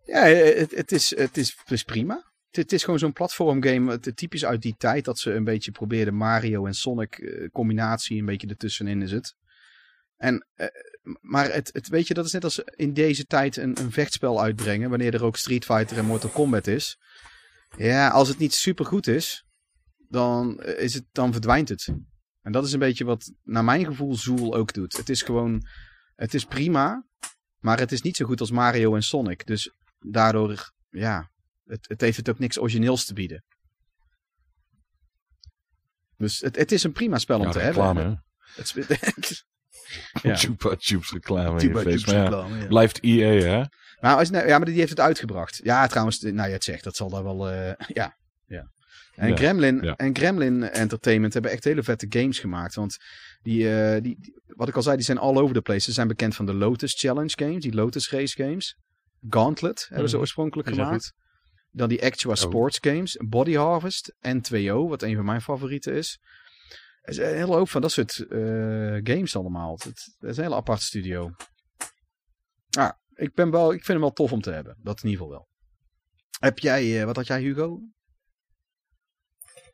Ja, 0.03 0.23
het, 0.25 0.71
het, 0.75 0.91
is, 0.91 1.15
het, 1.15 1.37
is, 1.37 1.55
het 1.59 1.71
is 1.71 1.83
prima. 1.83 2.15
Het, 2.47 2.55
het 2.55 2.71
is 2.71 2.83
gewoon 2.83 2.99
zo'n 2.99 3.13
platformgame. 3.13 3.91
Het, 3.91 4.11
typisch 4.15 4.45
uit 4.45 4.61
die 4.61 4.75
tijd 4.77 5.05
dat 5.05 5.19
ze 5.19 5.33
een 5.33 5.43
beetje 5.43 5.71
probeerden 5.71 6.15
Mario 6.15 6.65
en 6.65 6.73
Sonic 6.73 7.17
eh, 7.17 7.49
combinatie 7.49 8.19
een 8.19 8.25
beetje 8.25 8.47
ertussenin 8.47 9.01
is 9.01 9.11
het. 9.11 9.35
En, 10.17 10.47
eh, 10.53 10.67
maar 11.21 11.53
het, 11.53 11.69
het, 11.73 11.87
weet 11.87 12.07
je, 12.07 12.13
dat 12.13 12.25
is 12.25 12.31
net 12.31 12.43
als 12.43 12.59
in 12.59 12.93
deze 12.93 13.25
tijd 13.25 13.57
een, 13.57 13.79
een 13.79 13.91
vechtspel 13.91 14.41
uitbrengen. 14.41 14.89
Wanneer 14.89 15.13
er 15.13 15.23
ook 15.23 15.37
Street 15.37 15.65
Fighter 15.65 15.97
en 15.97 16.05
Mortal 16.05 16.29
Kombat 16.29 16.67
is. 16.67 16.97
Ja, 17.77 18.09
als 18.09 18.27
het 18.27 18.37
niet 18.37 18.53
super 18.53 18.85
goed 18.85 19.07
is, 19.07 19.45
dan, 20.07 20.59
eh, 20.59 20.83
is 20.83 20.93
het, 20.93 21.05
dan 21.11 21.31
verdwijnt 21.31 21.69
het. 21.69 21.87
En 22.41 22.51
dat 22.51 22.65
is 22.65 22.73
een 22.73 22.79
beetje 22.79 23.05
wat, 23.05 23.33
naar 23.43 23.63
mijn 23.63 23.85
gevoel, 23.85 24.15
Zool 24.15 24.55
ook 24.55 24.73
doet. 24.73 24.97
Het 24.97 25.09
is 25.09 25.21
gewoon, 25.21 25.67
het 26.15 26.33
is 26.33 26.45
prima, 26.45 27.05
maar 27.59 27.79
het 27.79 27.91
is 27.91 28.01
niet 28.01 28.15
zo 28.15 28.25
goed 28.25 28.39
als 28.39 28.51
Mario 28.51 28.95
en 28.95 29.03
Sonic. 29.03 29.45
Dus 29.45 29.71
daardoor, 29.99 30.71
ja, 30.89 31.29
het, 31.65 31.87
het 31.89 32.01
heeft 32.01 32.17
het 32.17 32.29
ook 32.29 32.39
niks 32.39 32.59
origineels 32.59 33.05
te 33.05 33.13
bieden. 33.13 33.43
Dus 36.17 36.39
het, 36.39 36.55
het 36.55 36.71
is 36.71 36.83
een 36.83 36.91
prima 36.91 37.17
spel 37.17 37.39
om 37.39 37.45
Ja, 37.45 37.51
te 37.51 37.59
hebben. 37.59 37.83
reclame, 37.83 38.09
hè? 38.09 38.15
Het 38.55 39.45
ja. 40.23 40.35
Chupa 40.35 40.75
Chups 40.77 41.11
reclame 41.11 41.59
face. 41.59 41.89
Chups 41.89 42.03
ja, 42.03 42.21
reclame, 42.21 42.57
ja. 42.57 42.67
blijft 42.67 42.99
EA, 43.01 43.57
hè? 43.57 43.63
Maar, 43.99 44.15
als, 44.15 44.29
nou, 44.29 44.47
ja, 44.47 44.57
maar 44.57 44.65
die 44.65 44.75
heeft 44.75 44.89
het 44.89 44.99
uitgebracht. 44.99 45.59
Ja, 45.63 45.87
trouwens, 45.87 46.21
nou 46.21 46.47
je 46.47 46.53
het 46.53 46.63
zegt, 46.63 46.83
dat 46.83 46.95
zal 46.95 47.09
daar 47.09 47.23
wel, 47.23 47.49
eh, 47.49 47.87
ja. 47.99 48.17
En, 49.15 49.29
Ja, 49.29 49.35
Gremlin, 49.35 49.81
ja. 49.81 49.95
en 49.95 50.15
Gremlin 50.15 50.63
Entertainment 50.63 51.33
hebben 51.33 51.51
echt 51.51 51.63
hele 51.63 51.83
vette 51.83 52.05
games 52.09 52.39
gemaakt. 52.39 52.75
Want 52.75 52.97
die, 53.41 53.75
eh, 53.75 54.01
die, 54.01 54.17
die- 54.19 54.41
wat 54.47 54.67
ik 54.67 54.75
al 54.75 54.81
zei, 54.81 54.95
die 54.95 55.05
zijn 55.05 55.17
all 55.17 55.35
over 55.37 55.55
the 55.55 55.61
place. 55.61 55.79
Ze 55.79 55.91
zijn 55.91 56.07
bekend 56.07 56.35
van 56.35 56.45
de 56.45 56.53
Lotus 56.53 56.99
Challenge 56.99 57.33
games, 57.35 57.61
die 57.63 57.73
Lotus 57.73 58.09
Race 58.11 58.43
games. 58.43 58.75
Gauntlet 59.29 59.85
hebben 59.89 60.05
ze 60.09 60.13
Mhm. 60.13 60.23
oorspronkelijk 60.23 60.69
gemaakt. 60.69 61.13
Dan 61.71 61.89
die 61.89 62.03
Actua 62.03 62.35
Sports 62.35 62.77
games, 62.81 63.17
Body 63.25 63.53
Harvest 63.55 64.15
en 64.19 64.41
2O, 64.41 64.87
wat 64.87 65.01
een 65.01 65.15
van 65.15 65.25
mijn 65.25 65.41
favorieten 65.41 65.93
is. 65.93 66.19
Er 67.01 67.09
is 67.11 67.17
een 67.17 67.25
hele 67.25 67.55
hoop 67.55 67.69
van 67.69 67.81
dat 67.81 67.91
soort 67.91 68.19
eh, 68.19 68.37
games 69.03 69.35
allemaal. 69.35 69.73
Het, 69.73 69.83
het 70.19 70.29
is 70.29 70.37
een 70.37 70.43
hele 70.43 70.55
apart 70.55 70.81
studio. 70.81 71.31
Ah, 72.77 72.91
ik, 73.13 73.33
ben 73.33 73.51
wel, 73.51 73.67
ik 73.71 73.75
vind 73.77 73.87
hem 73.87 73.99
wel 73.99 74.11
tof 74.11 74.31
om 74.31 74.41
te 74.41 74.51
hebben. 74.51 74.75
Dat 74.83 75.03
in 75.03 75.09
ieder 75.09 75.25
geval 75.25 75.37
wel. 75.37 75.47
Heb 76.39 76.59
jij, 76.59 76.99
eh, 76.99 77.05
wat 77.05 77.15
had 77.15 77.27
jij 77.27 77.41
Hugo? 77.41 77.79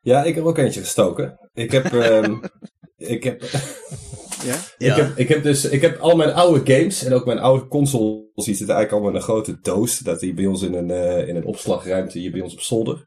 Ja, 0.07 0.23
ik 0.23 0.35
heb 0.35 0.43
ook 0.43 0.57
eentje 0.57 0.79
gestoken. 0.79 1.49
Ik 1.53 1.71
heb, 1.71 1.85
ehm, 1.93 2.37
ik 3.15 3.23
heb, 3.23 3.41
Ja? 4.43 4.55
ik 4.87 4.95
heb, 4.95 5.17
ik 5.17 5.27
heb 5.27 5.43
dus, 5.43 5.65
ik 5.65 5.81
heb 5.81 5.99
al 5.99 6.15
mijn 6.15 6.33
oude 6.33 6.73
games 6.73 7.03
en 7.03 7.13
ook 7.13 7.25
mijn 7.25 7.39
oude 7.39 7.67
consoles, 7.67 8.45
die 8.45 8.55
zitten 8.55 8.75
eigenlijk 8.75 8.91
allemaal 8.91 9.09
in 9.09 9.15
een 9.15 9.21
grote 9.21 9.59
doos. 9.61 9.99
Dat 9.99 10.19
die 10.19 10.33
bij 10.33 10.45
ons 10.45 10.61
in 10.61 10.73
een, 10.73 10.91
eh, 10.91 11.27
in 11.27 11.35
een 11.35 11.45
opslagruimte 11.45 12.19
hier 12.19 12.31
bij 12.31 12.41
ons 12.41 12.53
op 12.53 12.61
zolder. 12.61 13.05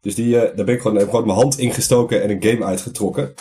Dus 0.00 0.14
die, 0.14 0.40
eh, 0.40 0.56
daar 0.56 0.64
ben 0.64 0.74
ik 0.74 0.80
gewoon, 0.80 0.96
heb 0.96 1.08
gewoon 1.10 1.26
mijn 1.26 1.38
hand 1.38 1.58
ingestoken 1.58 2.22
en 2.22 2.30
een 2.30 2.42
game 2.42 2.64
uitgetrokken. 2.64 3.34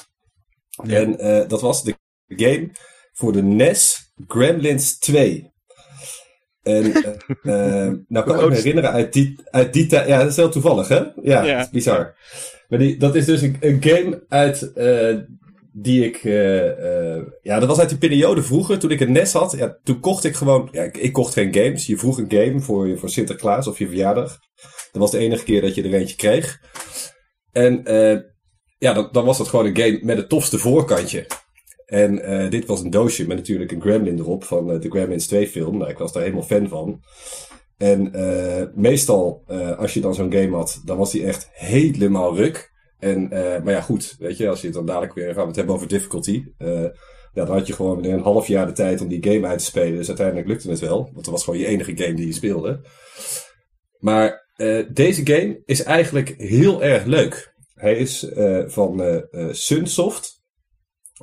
Ja. 0.84 0.96
En 0.96 1.20
eh, 1.20 1.48
dat 1.48 1.62
was 1.62 1.84
de 1.84 1.96
game 2.28 2.72
voor 3.14 3.32
de 3.32 3.44
NES 3.44 4.12
Gremlins 4.28 4.98
2. 4.98 5.54
En 6.66 6.94
eh, 6.94 7.86
eh, 7.86 7.94
nou 8.08 8.26
kan 8.26 8.34
ik 8.34 8.36
me 8.36 8.38
oud 8.42 8.52
is 8.52 8.58
herinneren 8.58 8.92
uit 8.92 9.14
die, 9.14 9.36
uit 9.52 9.74
die 9.74 9.88
tijd. 9.88 10.08
Ja, 10.08 10.18
dat 10.20 10.28
is 10.30 10.36
heel 10.36 10.50
toevallig, 10.50 10.88
hè? 10.88 10.96
Ja, 10.96 11.44
Ja. 11.44 11.58
dat 11.58 11.66
is 11.66 11.70
bizar. 11.72 12.16
Maar 12.70 12.80
die, 12.80 12.98
dat 12.98 13.16
is 13.16 13.26
dus 13.26 13.42
een, 13.42 13.58
een 13.60 13.78
game 13.84 14.24
uit 14.30 14.74
eh, 14.74 15.16
die 15.72 16.06
ik. 16.06 16.24
eh, 16.24 17.16
eh, 17.16 17.24
ja, 17.42 17.60
dat 17.60 17.68
was 17.68 17.80
uit 17.80 17.90
die 17.90 17.98
periode 17.98 18.44
vroeger 18.44 18.80
toen 18.80 18.92
ik 18.92 19.00
een 19.00 19.12
NES 19.12 19.34
had. 19.34 19.56
Ja, 19.58 19.78
toen 19.84 20.00
kocht 20.00 20.24
ik 20.24 20.36
gewoon. 20.36 20.68
Ja, 20.72 20.84
ik, 20.84 20.98
ik 20.98 21.14
kocht 21.14 21.34
geen 21.34 21.54
games. 21.54 21.86
Je 21.86 21.98
vroeg 21.98 22.18
een 22.18 22.32
game 22.32 22.60
voor, 22.60 22.98
voor 22.98 23.10
Sinterklaas 23.10 23.68
of 23.68 23.78
je 23.80 23.88
verjaardag. 23.88 24.40
Dat 24.92 25.02
was 25.02 25.12
de 25.12 25.18
enige 25.18 25.44
keer 25.44 25.62
dat 25.62 25.76
je 25.76 25.84
er 25.84 25.94
eentje 25.94 26.16
kreeg. 26.16 26.60
En 27.52 27.86
eh, 27.86 28.20
ja, 28.78 28.94
dan, 28.94 29.10
dan 29.12 29.26
was 29.26 29.38
dat 29.38 29.48
gewoon 29.48 29.66
een 29.66 29.78
game 29.78 30.00
met 30.02 30.18
het 30.18 30.30
tofste 30.30 30.58
voorkantje. 30.58 31.26
En 31.86 32.24
eh, 32.24 32.50
dit 32.50 32.66
was 32.66 32.82
een 32.82 32.90
doosje 32.90 33.28
met 33.28 33.38
natuurlijk 33.38 33.72
een 33.72 33.82
Gremlin 33.82 34.20
erop 34.20 34.44
van 34.44 34.72
eh, 34.72 34.80
de 34.80 34.90
Gremlins 34.90 35.28
2 35.28 35.48
film. 35.48 35.78
Nou, 35.78 35.90
ik 35.90 35.98
was 35.98 36.14
daar 36.14 36.24
helemaal 36.24 36.44
fan 36.44 36.68
van. 36.68 37.04
En 37.78 38.14
eh, 38.14 38.68
meestal, 38.74 39.44
als 39.78 39.94
je 39.94 40.02
dan 40.02 40.16
zo'n 40.16 40.32
game 40.32 40.56
had, 40.56 40.82
dan 40.86 40.98
was 40.98 41.12
die 41.12 41.26
echt 41.26 41.50
helemaal 41.52 42.36
ruk. 42.36 42.74
En, 43.00 43.28
maar 43.64 43.72
ja, 43.72 43.82
goed, 43.82 44.16
weet 44.20 44.38
je, 44.38 44.50
als 44.50 44.60
je 44.60 44.66
het 44.66 44.76
dan 44.76 44.86
dadelijk 44.86 45.14
weer 45.14 45.46
het 45.46 45.56
hebben 45.56 45.76
over 45.76 45.88
difficulty. 45.88 46.46
ja, 46.58 47.46
dan 47.46 47.58
had 47.58 47.68
je 47.68 47.74
gewoon 47.74 48.02
weer 48.02 48.14
een 48.14 48.20
half 48.20 48.48
jaar 48.48 48.66
de 48.66 48.72
tijd 48.72 49.02
om 49.02 49.08
die 49.08 49.24
game 49.24 49.48
uit 49.48 49.60
te 49.60 49.66
spelen. 49.66 49.98
Dus 49.98 50.08
uiteindelijk 50.08 50.48
lukte 50.48 50.70
het 50.70 50.80
wel. 50.80 51.04
Want 51.04 51.16
dat 51.26 51.34
was 51.34 51.44
gewoon 51.44 51.60
je 51.60 51.66
enige 51.66 51.98
game 51.98 52.14
die 52.14 52.26
je 52.26 52.34
speelde. 52.34 52.82
Maar 54.00 54.48
eh, 54.56 54.86
deze 54.94 55.26
game 55.26 55.62
is 55.66 55.84
eigenlijk 55.84 56.34
heel 56.38 56.84
erg 56.84 57.06
leuk. 57.06 57.54
Hij 57.74 57.98
is 57.98 58.24
eh, 58.24 58.64
van 58.68 59.24
Sunsoft. 59.52 60.35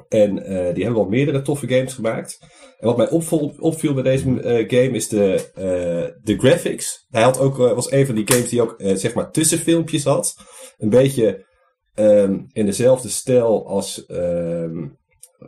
En 0.09 0.45
eh, 0.45 0.74
die 0.74 0.84
hebben 0.84 1.01
wel 1.01 1.09
meerdere 1.09 1.43
toffe 1.43 1.68
games 1.68 1.95
gemaakt. 1.95 2.38
En 2.78 2.86
wat 2.86 2.97
mij 2.97 3.11
opvol, 3.11 3.55
opviel 3.59 3.95
bij 3.95 4.03
deze 4.03 4.40
eh, 4.40 4.68
game 4.68 4.97
is 4.97 5.09
de, 5.09 5.51
eh, 5.55 6.14
de 6.22 6.38
graphics. 6.38 7.07
Hij 7.11 7.22
had 7.22 7.38
ook, 7.38 7.57
was 7.57 7.90
een 7.90 8.07
van 8.07 8.14
die 8.14 8.32
games 8.32 8.49
die 8.49 8.62
ook 8.62 8.74
zeg 8.78 9.14
maar 9.14 9.30
tussenfilmpjes 9.30 10.05
had. 10.05 10.36
Een 10.78 10.88
beetje 10.88 11.47
ehm, 11.95 12.38
in 12.53 12.66
dezelfde 12.66 13.09
stijl 13.09 13.66
als 13.66 14.07
ehm, 14.07 14.88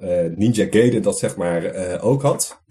eh, 0.01 0.27
Ninja 0.35 0.67
Gaiden 0.71 1.03
dat 1.03 1.19
zeg 1.19 1.37
maar 1.37 2.01
ook 2.01 2.23
had. 2.23 2.63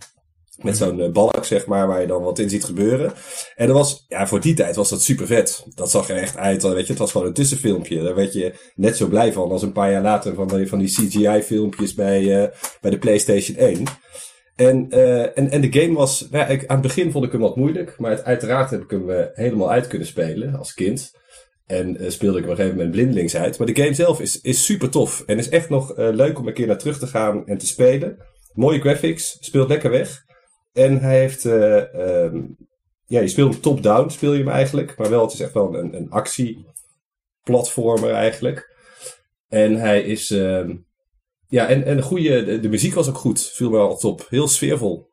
Met 0.61 0.77
zo'n 0.77 1.01
eh, 1.01 1.11
balk, 1.11 1.45
zeg 1.45 1.65
maar, 1.65 1.87
waar 1.87 2.01
je 2.01 2.07
dan 2.07 2.23
wat 2.23 2.39
in 2.39 2.49
ziet 2.49 2.63
gebeuren. 2.63 3.13
En 3.55 3.67
dat 3.67 3.75
was, 3.75 4.05
ja, 4.07 4.27
voor 4.27 4.39
die 4.39 4.53
tijd 4.53 4.75
was 4.75 4.89
dat 4.89 5.01
super 5.01 5.27
vet. 5.27 5.65
Dat 5.75 5.91
zag 5.91 6.09
er 6.09 6.17
echt 6.17 6.37
uit, 6.37 6.63
weet 6.63 6.85
je, 6.85 6.91
het 6.91 7.01
was 7.01 7.11
gewoon 7.11 7.27
een 7.27 7.33
tussenfilmpje. 7.33 8.03
Daar 8.03 8.15
werd 8.15 8.33
je 8.33 8.53
net 8.75 8.97
zo 8.97 9.07
blij 9.07 9.33
van 9.33 9.51
als 9.51 9.61
een 9.61 9.71
paar 9.71 9.91
jaar 9.91 10.01
later 10.01 10.33
van 10.33 10.47
die, 10.47 10.67
van 10.67 10.79
die 10.79 10.87
CGI-filmpjes 10.87 11.93
bij, 11.93 12.43
eh, 12.43 12.49
bij 12.81 12.91
de 12.91 12.97
PlayStation 12.97 13.57
1. 13.57 13.83
En, 14.55 14.89
eh, 14.89 15.37
en, 15.37 15.49
en 15.49 15.61
de 15.61 15.79
game 15.79 15.93
was, 15.93 16.27
ja, 16.31 16.47
ik, 16.47 16.65
aan 16.65 16.77
het 16.77 16.87
begin 16.87 17.11
vond 17.11 17.25
ik 17.25 17.31
hem 17.31 17.41
wat 17.41 17.55
moeilijk, 17.55 17.95
maar 17.99 18.11
het, 18.11 18.23
uiteraard 18.23 18.69
heb 18.69 18.81
ik 18.81 18.89
hem 18.89 19.29
helemaal 19.33 19.71
uit 19.71 19.87
kunnen 19.87 20.07
spelen 20.07 20.55
als 20.55 20.73
kind. 20.73 21.21
En 21.65 21.97
speelde 22.11 22.37
ik 22.37 22.43
op 22.43 22.49
een 22.49 22.55
gegeven 22.55 22.77
moment 22.77 22.95
blindelings 22.95 23.35
uit. 23.35 23.57
Maar 23.57 23.67
de 23.67 23.81
game 23.81 23.93
zelf 23.93 24.19
is, 24.19 24.41
is 24.41 24.65
super 24.65 24.89
tof. 24.89 25.23
En 25.25 25.37
is 25.37 25.49
echt 25.49 25.69
nog 25.69 25.97
leuk 25.97 26.39
om 26.39 26.47
een 26.47 26.53
keer 26.53 26.67
naar 26.67 26.77
terug 26.77 26.99
te 26.99 27.07
gaan 27.07 27.47
en 27.47 27.57
te 27.57 27.67
spelen. 27.67 28.17
Mooie 28.53 28.79
graphics, 28.79 29.37
speelt 29.39 29.69
lekker 29.69 29.89
weg. 29.89 30.23
En 30.73 30.99
hij 30.99 31.19
heeft, 31.19 31.45
eh, 31.45 31.93
ehm, 31.93 32.41
ja, 33.05 33.19
je 33.19 33.27
speelt 33.27 33.53
hem 33.53 33.61
top-down, 33.61 34.09
speel 34.09 34.33
je 34.33 34.39
hem 34.39 34.49
eigenlijk. 34.49 34.97
Maar 34.97 35.09
wel, 35.09 35.23
het 35.23 35.33
is 35.33 35.39
echt 35.39 35.53
wel 35.53 35.75
een, 35.75 35.95
een 35.95 36.11
actieplatformer 36.11 38.11
eigenlijk. 38.11 38.71
En 39.47 39.75
hij 39.75 40.03
is, 40.03 40.31
ehm, 40.31 40.75
ja, 41.47 41.67
en, 41.67 41.83
en 41.83 41.95
de 41.95 42.01
goede, 42.01 42.45
de, 42.45 42.59
de 42.59 42.69
muziek 42.69 42.93
was 42.93 43.09
ook 43.09 43.17
goed. 43.17 43.41
Viel 43.41 43.69
me 43.69 43.77
al 43.77 43.97
top. 43.97 44.25
Heel 44.29 44.47
sfeervol. 44.47 45.11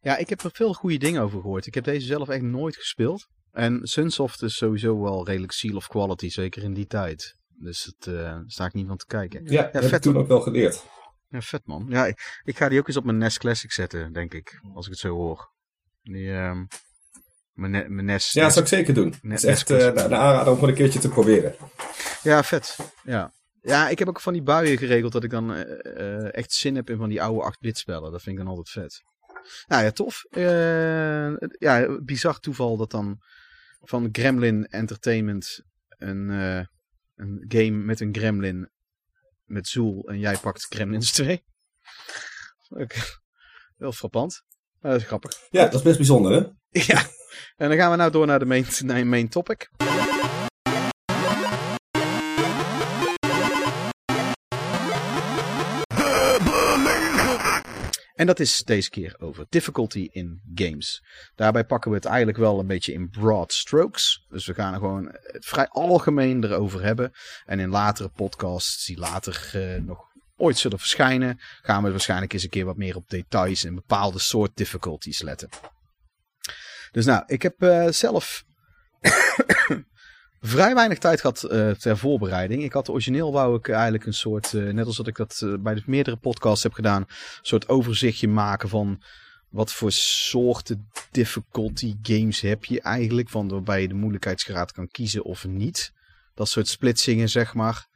Ja, 0.00 0.16
ik 0.16 0.28
heb 0.28 0.40
er 0.40 0.50
veel 0.52 0.72
goede 0.72 0.98
dingen 0.98 1.22
over 1.22 1.40
gehoord. 1.40 1.66
Ik 1.66 1.74
heb 1.74 1.84
deze 1.84 2.06
zelf 2.06 2.28
echt 2.28 2.42
nooit 2.42 2.76
gespeeld. 2.76 3.26
En 3.52 3.80
Sunsoft 3.82 4.42
is 4.42 4.56
sowieso 4.56 5.00
wel 5.00 5.26
redelijk 5.26 5.52
seal 5.52 5.76
of 5.76 5.88
quality, 5.88 6.28
zeker 6.28 6.62
in 6.62 6.74
die 6.74 6.86
tijd. 6.86 7.36
Dus 7.48 7.84
het 7.84 8.06
uh, 8.06 8.38
sta 8.46 8.64
ik 8.64 8.72
niet 8.72 8.86
van 8.86 8.96
te 8.96 9.06
kijken. 9.06 9.44
Ja, 9.44 9.62
dat 9.72 9.82
heb 9.82 9.92
ik 9.92 10.00
toen 10.00 10.16
ook 10.16 10.28
wel 10.28 10.40
geleerd. 10.40 10.84
Ja, 11.34 11.40
vet 11.40 11.66
man. 11.66 11.86
Ja, 11.88 12.06
ik, 12.06 12.40
ik 12.44 12.56
ga 12.56 12.68
die 12.68 12.78
ook 12.78 12.86
eens 12.86 12.96
op 12.96 13.04
mijn 13.04 13.18
NES 13.18 13.38
Classic 13.38 13.72
zetten, 13.72 14.12
denk 14.12 14.34
ik. 14.34 14.60
Als 14.74 14.86
ik 14.86 14.92
het 14.92 15.00
zo 15.00 15.14
hoor. 15.14 15.52
Die, 16.02 16.32
ehm 16.32 16.64
mijn, 17.52 17.70
Ne- 17.70 17.88
mijn 17.88 18.06
NES. 18.06 18.32
Ja, 18.32 18.42
dat 18.42 18.52
zou 18.52 18.64
ik 18.64 18.70
zeker 18.70 18.94
doen. 18.94 19.14
Het 19.22 19.32
is 19.32 19.44
echt 19.44 19.68
net 19.68 19.80
eh, 19.80 19.86
nou, 19.86 19.98
een 19.98 20.14
aanrader 20.14 20.48
om 20.48 20.54
gewoon 20.54 20.68
een 20.68 20.74
keertje 20.74 20.98
te 20.98 21.08
proberen. 21.08 21.54
Ja, 22.22 22.42
vet. 22.42 22.76
Ja. 23.02 23.32
Ja, 23.60 23.88
ik 23.88 23.98
heb 23.98 24.08
ook 24.08 24.20
van 24.20 24.32
die 24.32 24.42
buien 24.42 24.78
geregeld 24.78 25.12
dat 25.12 25.24
ik 25.24 25.30
dan 25.30 25.54
eh, 25.54 25.96
eh, 25.96 26.34
echt 26.34 26.52
zin 26.52 26.74
heb 26.74 26.90
in 26.90 26.96
van 26.96 27.08
die 27.08 27.22
oude 27.22 27.54
8-bit 27.54 27.78
spellen. 27.78 28.12
Dat 28.12 28.22
vind 28.22 28.38
ik 28.38 28.44
dan 28.44 28.54
altijd 28.56 28.70
vet. 28.70 29.02
Nou 29.66 29.84
ja, 29.84 29.90
tof. 29.90 30.24
Ja, 31.58 31.98
bizar 32.02 32.38
toeval 32.38 32.76
dat 32.76 32.90
dan 32.90 33.18
van 33.80 34.08
Gremlin 34.12 34.66
Entertainment 34.66 35.62
een, 35.88 36.28
een 37.14 37.44
game 37.48 37.70
met 37.70 38.00
een 38.00 38.14
Gremlin 38.14 38.70
met 39.44 39.68
Zool 39.68 40.08
en 40.08 40.18
jij 40.18 40.36
pakt 40.36 40.66
Gremlins 40.68 41.12
2. 41.12 41.44
Ook 42.68 42.92
Wel 43.76 43.92
frappant. 43.92 44.42
Maar 44.80 44.92
dat 44.92 45.00
is 45.00 45.06
grappig. 45.06 45.46
Ja, 45.50 45.64
dat 45.64 45.74
is 45.74 45.82
best 45.82 45.96
bijzonder, 45.96 46.32
hè? 46.32 46.38
Ja, 46.92 47.06
en 47.56 47.68
dan 47.68 47.78
gaan 47.78 47.90
we 47.90 47.96
nou 47.96 48.10
door 48.10 48.26
naar 48.26 48.38
de 48.38 48.44
main, 48.44 48.66
naar 48.84 48.98
de 48.98 49.04
main 49.04 49.28
topic. 49.28 49.70
En 58.14 58.26
dat 58.26 58.40
is 58.40 58.62
deze 58.64 58.90
keer 58.90 59.16
over 59.18 59.46
difficulty 59.48 60.08
in 60.10 60.40
games. 60.54 61.02
Daarbij 61.34 61.64
pakken 61.64 61.90
we 61.90 61.96
het 61.96 62.06
eigenlijk 62.06 62.38
wel 62.38 62.58
een 62.58 62.66
beetje 62.66 62.92
in 62.92 63.08
broad 63.08 63.52
strokes. 63.52 64.26
Dus 64.28 64.46
we 64.46 64.54
gaan 64.54 64.72
er 64.72 64.78
gewoon 64.78 65.18
het 65.22 65.44
vrij 65.44 65.68
algemeen 65.68 66.44
erover 66.44 66.82
hebben. 66.82 67.12
En 67.44 67.60
in 67.60 67.68
latere 67.68 68.08
podcasts 68.08 68.86
die 68.86 68.98
later 68.98 69.50
eh, 69.52 69.82
nog 69.82 69.98
ooit 70.36 70.58
zullen 70.58 70.78
verschijnen, 70.78 71.40
gaan 71.62 71.82
we 71.82 71.90
waarschijnlijk 71.90 72.32
eens 72.32 72.42
een 72.42 72.48
keer 72.48 72.64
wat 72.64 72.76
meer 72.76 72.96
op 72.96 73.08
details 73.08 73.64
en 73.64 73.74
bepaalde 73.74 74.18
soort 74.18 74.56
difficulties 74.56 75.22
letten. 75.22 75.48
Dus 76.90 77.04
nou, 77.04 77.22
ik 77.26 77.42
heb 77.42 77.62
eh, 77.62 77.88
zelf 77.88 78.44
vrij 80.46 80.74
weinig 80.74 80.98
tijd 80.98 81.20
gehad 81.20 81.42
eh, 81.42 81.70
ter 81.70 81.98
voorbereiding. 81.98 82.62
Ik 82.62 82.72
had 82.72 82.88
origineel 82.88 83.32
wou 83.32 83.56
ik 83.56 83.68
eigenlijk 83.68 84.06
een 84.06 84.14
soort, 84.14 84.54
eh, 84.54 84.62
net 84.62 84.86
als 84.86 84.96
dat 84.96 85.06
ik 85.06 85.16
dat 85.16 85.40
eh, 85.44 85.54
bij 85.58 85.74
de 85.74 85.82
meerdere 85.86 86.16
podcasts 86.16 86.62
heb 86.62 86.72
gedaan, 86.72 87.00
een 87.00 87.08
soort 87.42 87.68
overzichtje 87.68 88.28
maken 88.28 88.68
van 88.68 89.02
wat 89.48 89.72
voor 89.72 89.92
soorten 89.92 90.88
difficulty 91.10 91.94
games 92.02 92.40
heb 92.40 92.64
je 92.64 92.80
eigenlijk, 92.80 93.28
van 93.28 93.48
waarbij 93.48 93.80
je 93.80 93.88
de 93.88 93.94
moeilijkheidsgraad 93.94 94.72
kan 94.72 94.88
kiezen 94.88 95.24
of 95.24 95.46
niet. 95.46 95.92
Dat 96.34 96.48
soort 96.48 96.68
splitsingen, 96.68 97.28
zeg 97.28 97.54
maar. 97.54 97.86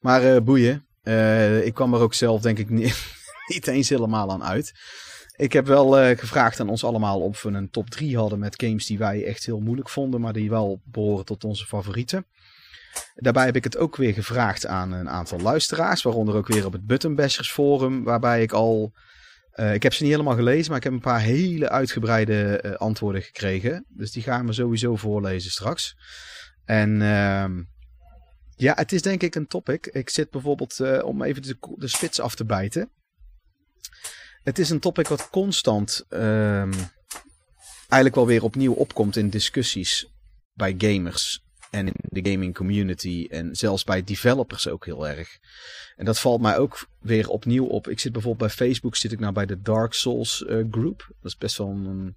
Maar 0.00 0.42
boeien. 0.42 0.86
Ik 1.64 1.74
kwam 1.74 1.94
er 1.94 2.00
ook 2.00 2.14
zelf 2.14 2.40
denk 2.40 2.58
ik 2.58 2.70
niet, 2.70 3.04
niet 3.54 3.66
eens 3.66 3.88
helemaal 3.88 4.30
aan 4.30 4.44
uit. 4.44 4.72
Ik 5.40 5.52
heb 5.52 5.66
wel 5.66 5.98
eh, 5.98 6.18
gevraagd 6.18 6.60
aan 6.60 6.68
ons 6.68 6.84
allemaal 6.84 7.20
of 7.20 7.42
we 7.42 7.50
een 7.50 7.70
top 7.70 7.90
3 7.90 8.16
hadden 8.16 8.38
met 8.38 8.62
games 8.62 8.86
die 8.86 8.98
wij 8.98 9.24
echt 9.24 9.46
heel 9.46 9.60
moeilijk 9.60 9.88
vonden, 9.88 10.20
maar 10.20 10.32
die 10.32 10.50
wel 10.50 10.80
behoren 10.84 11.24
tot 11.24 11.44
onze 11.44 11.66
favorieten. 11.66 12.26
Daarbij 13.14 13.44
heb 13.44 13.56
ik 13.56 13.64
het 13.64 13.76
ook 13.76 13.96
weer 13.96 14.12
gevraagd 14.12 14.66
aan 14.66 14.92
een 14.92 15.08
aantal 15.08 15.38
luisteraars, 15.38 16.02
waaronder 16.02 16.34
ook 16.34 16.46
weer 16.46 16.66
op 16.66 16.72
het 16.72 16.86
Button 16.86 17.14
Bashers 17.14 17.52
forum, 17.52 18.04
waarbij 18.04 18.42
ik 18.42 18.52
al, 18.52 18.92
eh, 19.50 19.74
ik 19.74 19.82
heb 19.82 19.92
ze 19.92 20.02
niet 20.02 20.12
helemaal 20.12 20.34
gelezen, 20.34 20.68
maar 20.68 20.78
ik 20.78 20.84
heb 20.84 20.92
een 20.92 21.00
paar 21.00 21.20
hele 21.20 21.68
uitgebreide 21.68 22.60
eh, 22.60 22.72
antwoorden 22.72 23.22
gekregen. 23.22 23.84
Dus 23.88 24.12
die 24.12 24.22
gaan 24.22 24.46
we 24.46 24.52
sowieso 24.52 24.96
voorlezen 24.96 25.50
straks. 25.50 25.96
En 26.64 27.02
ehm, 27.02 27.62
ja, 28.56 28.74
het 28.74 28.92
is 28.92 29.02
denk 29.02 29.22
ik 29.22 29.34
een 29.34 29.46
topic. 29.46 29.86
Ik 29.86 30.10
zit 30.10 30.30
bijvoorbeeld, 30.30 31.02
om 31.02 31.22
even 31.22 31.42
de 31.76 31.88
spits 31.88 32.20
af 32.20 32.34
te 32.34 32.44
bijten. 32.44 32.90
Het 34.50 34.58
is 34.58 34.70
een 34.70 34.80
topic 34.80 35.08
wat 35.08 35.30
constant 35.30 36.04
ehm, 36.08 36.72
eigenlijk 37.78 38.14
wel 38.14 38.26
weer 38.26 38.42
opnieuw 38.42 38.72
opkomt 38.72 39.16
in 39.16 39.30
discussies 39.30 40.10
bij 40.52 40.74
gamers 40.78 41.44
en 41.70 41.86
in 41.86 41.94
de 42.22 42.30
gaming 42.30 42.54
community 42.54 43.26
en 43.30 43.56
zelfs 43.56 43.84
bij 43.84 44.04
developers 44.04 44.68
ook 44.68 44.84
heel 44.84 45.08
erg. 45.08 45.38
En 45.96 46.04
dat 46.04 46.18
valt 46.20 46.40
mij 46.40 46.58
ook 46.58 46.88
weer 47.00 47.28
opnieuw 47.28 47.64
op. 47.64 47.88
Ik 47.88 48.00
zit 48.00 48.12
bijvoorbeeld 48.12 48.48
bij 48.56 48.66
Facebook, 48.66 48.96
zit 48.96 49.12
ik 49.12 49.18
nou 49.20 49.32
bij 49.32 49.46
de 49.46 49.60
Dark 49.60 49.92
Souls 49.92 50.44
eh, 50.44 50.64
groep. 50.70 51.06
Dat 51.08 51.32
is 51.32 51.36
best 51.36 51.58
wel 51.58 51.68
een, 51.68 52.14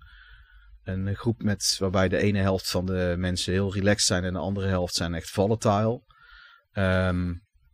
een 0.83 1.15
groep 1.15 1.43
met, 1.43 1.75
waarbij 1.79 2.09
de 2.09 2.17
ene 2.17 2.39
helft 2.39 2.69
van 2.69 2.85
de 2.85 3.15
mensen 3.17 3.53
heel 3.53 3.73
relaxed 3.73 4.07
zijn 4.07 4.23
en 4.23 4.33
de 4.33 4.39
andere 4.39 4.67
helft 4.67 4.95
zijn 4.95 5.13
echt 5.13 5.29
volatile. 5.29 6.01
Ehm, 6.71 7.33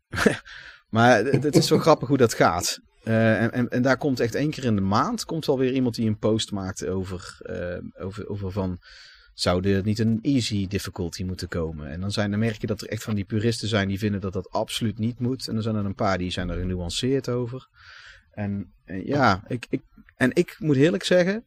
maar 0.95 1.17
het 1.23 1.55
is 1.55 1.69
wel 1.69 1.79
grappig 1.79 2.07
hoe 2.07 2.17
dat 2.17 2.33
gaat. 2.33 2.87
Eh, 3.03 3.43
en, 3.43 3.69
en, 3.69 3.81
daar 3.81 3.97
komt 3.97 4.19
echt 4.19 4.35
één 4.35 4.49
keer 4.49 4.63
in 4.63 4.75
de 4.75 4.81
maand 4.81 5.25
komt 5.25 5.45
wel 5.45 5.57
weer 5.57 5.73
iemand 5.73 5.95
die 5.95 6.07
een 6.07 6.17
post 6.17 6.51
maakt 6.51 6.85
over, 6.85 7.37
eh, 7.41 8.03
over, 8.05 8.29
over 8.29 8.51
van 8.51 8.79
zou 9.33 9.69
er 9.69 9.83
niet 9.83 9.99
een 9.99 10.19
easy 10.21 10.67
difficulty 10.67 11.23
moeten 11.23 11.47
komen. 11.47 11.89
En 11.89 11.99
dan, 11.99 12.11
zijn, 12.11 12.31
dan 12.31 12.39
merk 12.39 12.61
je 12.61 12.67
dat 12.67 12.81
er 12.81 12.87
echt 12.87 13.03
van 13.03 13.15
die 13.15 13.25
puristen 13.25 13.67
zijn 13.67 13.87
die 13.87 13.99
vinden 13.99 14.21
dat 14.21 14.33
dat 14.33 14.49
absoluut 14.49 14.97
niet 14.97 15.19
moet. 15.19 15.47
En 15.47 15.53
dan 15.53 15.63
zijn 15.63 15.75
er 15.75 15.85
een 15.85 15.95
paar 15.95 16.17
die 16.17 16.31
zijn 16.31 16.49
er 16.49 16.57
genuanceerd 16.57 17.29
over. 17.29 17.67
En, 18.31 18.73
en 18.85 19.05
ja, 19.05 19.43
ik, 19.47 19.65
ik, 19.69 19.81
en 20.15 20.31
ik 20.33 20.55
moet 20.59 20.75
eerlijk 20.75 21.03
zeggen, 21.03 21.45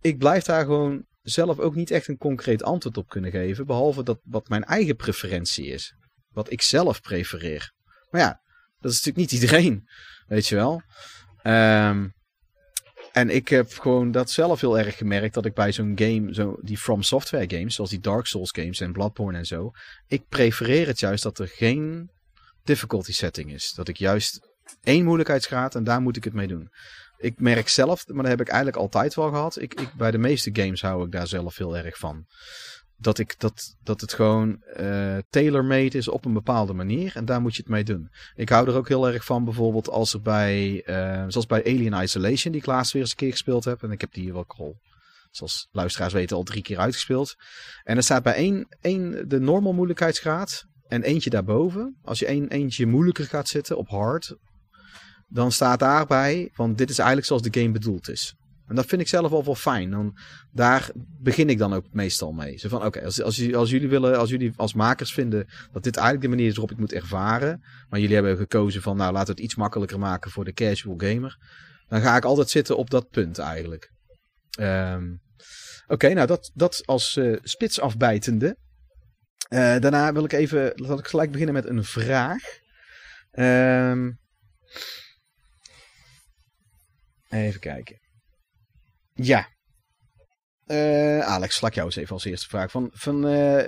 ik 0.00 0.18
blijf 0.18 0.44
daar 0.44 0.64
gewoon 0.64 1.06
zelf 1.22 1.58
ook 1.58 1.74
niet 1.74 1.90
echt 1.90 2.08
een 2.08 2.18
concreet 2.18 2.62
antwoord 2.62 2.96
op 2.96 3.08
kunnen 3.08 3.30
geven. 3.30 3.66
Behalve 3.66 4.02
dat 4.02 4.18
wat 4.22 4.48
mijn 4.48 4.64
eigen 4.64 4.96
preferentie 4.96 5.66
is. 5.66 5.94
Wat 6.28 6.50
ik 6.50 6.62
zelf 6.62 7.00
prefereer. 7.00 7.72
Maar 8.10 8.20
ja, 8.20 8.40
dat 8.78 8.92
is 8.92 9.04
natuurlijk 9.04 9.32
niet 9.32 9.40
iedereen. 9.42 9.88
Weet 10.26 10.46
je 10.46 10.54
wel. 10.54 10.82
Ehm, 11.42 12.08
en 13.12 13.30
ik 13.30 13.48
heb 13.48 13.72
gewoon 13.72 14.10
dat 14.10 14.30
zelf 14.30 14.60
heel 14.60 14.78
erg 14.78 14.96
gemerkt. 14.96 15.34
Dat 15.34 15.44
ik 15.44 15.54
bij 15.54 15.72
zo'n 15.72 15.92
game, 15.94 16.34
zo, 16.34 16.56
die 16.60 16.78
From 16.78 17.02
Software 17.02 17.56
games, 17.56 17.74
zoals 17.74 17.90
die 17.90 18.00
Dark 18.00 18.26
Souls 18.26 18.50
games 18.50 18.80
en 18.80 18.92
Bloodborne 18.92 19.38
en 19.38 19.46
zo. 19.46 19.70
Ik 20.06 20.28
prefereer 20.28 20.86
het 20.86 20.98
juist 20.98 21.22
dat 21.22 21.38
er 21.38 21.48
geen 21.48 22.10
difficulty 22.64 23.12
setting 23.12 23.52
is. 23.52 23.72
Dat 23.72 23.88
ik 23.88 23.96
juist 23.96 24.40
één 24.82 25.04
moeilijkheidsgraad 25.04 25.74
en 25.74 25.84
daar 25.84 26.00
moet 26.00 26.16
ik 26.16 26.24
het 26.24 26.32
mee 26.32 26.46
doen. 26.46 26.68
Ik 27.16 27.40
merk 27.40 27.68
zelf, 27.68 28.06
maar 28.06 28.22
dat 28.22 28.30
heb 28.30 28.40
ik 28.40 28.48
eigenlijk 28.48 28.76
altijd 28.76 29.14
wel 29.14 29.28
gehad. 29.28 29.60
Ik, 29.60 29.80
ik, 29.80 29.92
bij 29.92 30.10
de 30.10 30.18
meeste 30.18 30.50
games 30.52 30.82
hou 30.82 31.04
ik 31.04 31.12
daar 31.12 31.26
zelf 31.26 31.56
heel 31.56 31.76
erg 31.76 31.98
van. 31.98 32.26
Dat, 32.98 33.18
ik, 33.18 33.34
dat, 33.38 33.76
dat 33.82 34.00
het 34.00 34.12
gewoon 34.12 34.62
eh 34.62 35.18
tailor-made 35.30 35.98
is 35.98 36.08
op 36.08 36.24
een 36.24 36.32
bepaalde 36.32 36.72
manier. 36.72 37.16
En 37.16 37.24
daar 37.24 37.40
moet 37.40 37.54
je 37.54 37.62
het 37.62 37.70
mee 37.70 37.84
doen. 37.84 38.10
Ik 38.34 38.48
hou 38.48 38.68
er 38.68 38.76
ook 38.76 38.88
heel 38.88 39.08
erg 39.08 39.24
van 39.24 39.44
bijvoorbeeld 39.44 39.88
als 39.88 40.12
er 40.12 40.22
bij, 40.22 40.82
eh, 40.84 41.24
zoals 41.28 41.46
bij 41.46 41.64
Alien 41.64 42.02
Isolation, 42.02 42.52
die 42.52 42.60
ik 42.60 42.66
laatst 42.66 42.92
weer 42.92 43.02
eens 43.02 43.10
een 43.10 43.16
keer 43.16 43.30
gespeeld 43.30 43.64
heb. 43.64 43.82
En 43.82 43.90
ik 43.90 44.00
heb 44.00 44.12
die 44.12 44.22
hier 44.22 44.36
ook 44.36 44.54
al, 44.56 44.76
zoals 45.30 45.68
luisteraars 45.72 46.12
weten, 46.12 46.36
al 46.36 46.42
drie 46.42 46.62
keer 46.62 46.78
uitgespeeld. 46.78 47.34
En 47.82 47.96
er 47.96 48.02
staat 48.02 48.22
bij 48.22 48.34
één, 48.34 48.66
één 48.80 49.28
de 49.28 49.40
normal 49.40 49.72
moeilijkheidsgraad 49.72 50.64
en 50.88 51.02
eentje 51.02 51.30
daarboven. 51.30 51.96
Als 52.02 52.18
je 52.18 52.26
één, 52.26 52.48
eentje 52.48 52.86
moeilijker 52.86 53.24
gaat 53.24 53.48
zitten 53.48 53.76
op 53.76 53.88
hard, 53.88 54.36
dan 55.28 55.52
staat 55.52 55.78
daarbij 55.78 56.50
van 56.52 56.74
dit 56.74 56.90
is 56.90 56.98
eigenlijk 56.98 57.26
zoals 57.26 57.42
de 57.42 57.60
game 57.60 57.72
bedoeld 57.72 58.08
is. 58.08 58.34
En 58.66 58.74
dat 58.74 58.86
vind 58.86 59.00
ik 59.00 59.08
zelf 59.08 59.32
al 59.32 59.44
wel 59.44 59.54
fijn. 59.54 59.90
Dan, 59.90 60.18
daar 60.52 60.90
begin 60.94 61.48
ik 61.48 61.58
dan 61.58 61.72
ook 61.72 61.86
meestal 61.92 62.32
mee. 62.32 62.58
Zo 62.58 62.68
van, 62.68 62.84
oké, 62.84 63.04
als, 63.04 63.22
als, 63.22 63.70
jullie 63.70 63.88
willen, 63.88 64.18
als 64.18 64.30
jullie 64.30 64.52
als 64.56 64.74
makers 64.74 65.12
vinden 65.12 65.46
dat 65.72 65.82
dit 65.82 65.96
eigenlijk 65.96 66.24
de 66.24 66.36
manier 66.36 66.46
is 66.46 66.56
waarop 66.56 66.72
ik 66.72 66.78
moet 66.78 66.92
ervaren, 66.92 67.64
maar 67.88 68.00
jullie 68.00 68.14
hebben 68.14 68.36
gekozen 68.36 68.82
van, 68.82 68.96
nou, 68.96 69.12
laten 69.12 69.26
we 69.26 69.40
het 69.40 69.50
iets 69.50 69.54
makkelijker 69.54 69.98
maken 69.98 70.30
voor 70.30 70.44
de 70.44 70.52
casual 70.52 70.94
gamer, 70.96 71.38
dan 71.88 72.00
ga 72.00 72.16
ik 72.16 72.24
altijd 72.24 72.50
zitten 72.50 72.76
op 72.76 72.90
dat 72.90 73.10
punt 73.10 73.38
eigenlijk. 73.38 73.90
Ehm, 74.58 75.14
oké, 75.86 76.12
nou, 76.12 76.26
dat, 76.26 76.50
dat 76.54 76.82
als 76.84 77.16
eh 77.16 77.36
spits 77.42 77.80
afbijtende. 77.80 78.56
Eh, 79.48 79.78
daarna 79.78 80.12
wil 80.12 80.24
ik 80.24 80.32
even, 80.32 80.72
laat 80.74 80.98
ik 80.98 81.06
gelijk 81.06 81.30
beginnen 81.30 81.54
met 81.54 81.66
een 81.66 81.84
vraag. 81.84 82.42
Ehm 83.30 84.10
even 87.28 87.60
kijken. 87.60 88.05
Ja. 89.16 89.48
Eh, 90.66 91.20
Alex, 91.20 91.56
slak 91.56 91.74
jou 91.74 91.86
eens 91.86 91.96
even 91.96 92.12
als 92.12 92.24
eerste 92.24 92.48
vraag. 92.48 92.70
Van, 92.70 92.90
van, 92.92 93.26
eh, 93.26 93.66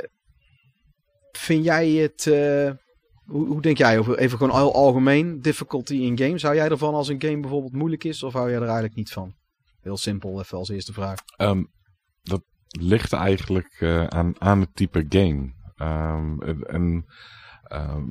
vind 1.33 1.65
jij 1.65 1.89
het... 1.91 2.27
eh, 2.27 2.71
hoe, 3.25 3.47
hoe 3.47 3.63
denk 3.63 3.79
jij 3.79 3.99
over, 3.99 4.19
even 4.19 4.39
gewoon 4.39 4.57
heel 4.57 4.75
algemeen, 4.75 5.41
difficulty 5.41 5.95
in 5.95 6.19
games? 6.19 6.43
Hou 6.43 6.55
jij 6.55 6.69
ervan 6.69 6.95
als 6.95 7.09
een 7.09 7.23
game 7.23 7.41
bijvoorbeeld 7.41 7.73
moeilijk 7.73 8.05
is? 8.05 8.23
Of 8.23 8.33
hou 8.33 8.47
jij 8.47 8.57
er 8.57 8.63
eigenlijk 8.63 8.95
niet 8.95 9.13
van? 9.13 9.35
Heel 9.81 9.97
simpel, 9.97 10.41
even 10.41 10.59
als 10.59 10.69
eerste 10.69 10.93
vraag. 10.93 11.19
Ehm, 11.37 11.63
dat 12.23 12.43
ligt 12.69 13.13
eigenlijk 13.13 13.77
eh, 13.79 14.07
aan, 14.07 14.35
aan 14.39 14.61
het 14.61 14.75
type 14.75 15.07
game. 15.09 15.53
Ehm, 15.77 16.41
en 16.63 17.07
ehm, 17.63 18.05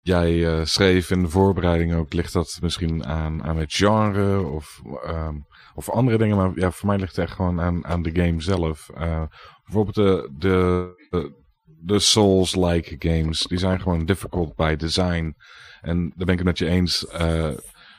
jij 0.00 0.64
schreef 0.66 1.10
in 1.10 1.22
de 1.22 1.28
voorbereiding 1.28 1.94
ook, 1.94 2.12
ligt 2.12 2.32
dat 2.32 2.58
misschien 2.62 3.04
aan, 3.04 3.42
aan 3.42 3.56
het 3.56 3.74
genre 3.74 4.42
of, 4.42 4.80
ehm, 5.04 5.36
of 5.74 5.90
andere 5.90 6.18
dingen. 6.18 6.36
Maar 6.36 6.52
ja, 6.54 6.70
voor 6.70 6.88
mij 6.88 6.98
ligt 6.98 7.16
het 7.16 7.24
echt 7.24 7.34
gewoon 7.34 7.60
aan, 7.60 7.86
aan 7.86 8.02
de 8.02 8.22
game 8.22 8.40
zelf. 8.42 8.88
Eh, 8.88 9.24
bijvoorbeeld 9.64 9.94
de, 9.94 10.30
de, 10.38 11.44
de, 11.64 11.98
Souls-like 11.98 12.96
games, 13.08 13.42
die 13.42 13.58
zijn 13.58 13.80
gewoon 13.80 14.04
difficult 14.04 14.54
by 14.54 14.76
design. 14.76 15.36
En 15.80 16.12
daar 16.16 16.26
ben 16.26 16.28
ik 16.28 16.38
het 16.38 16.44
met 16.44 16.58
je 16.58 16.66
eens 16.66 17.06
eh, 17.06 17.50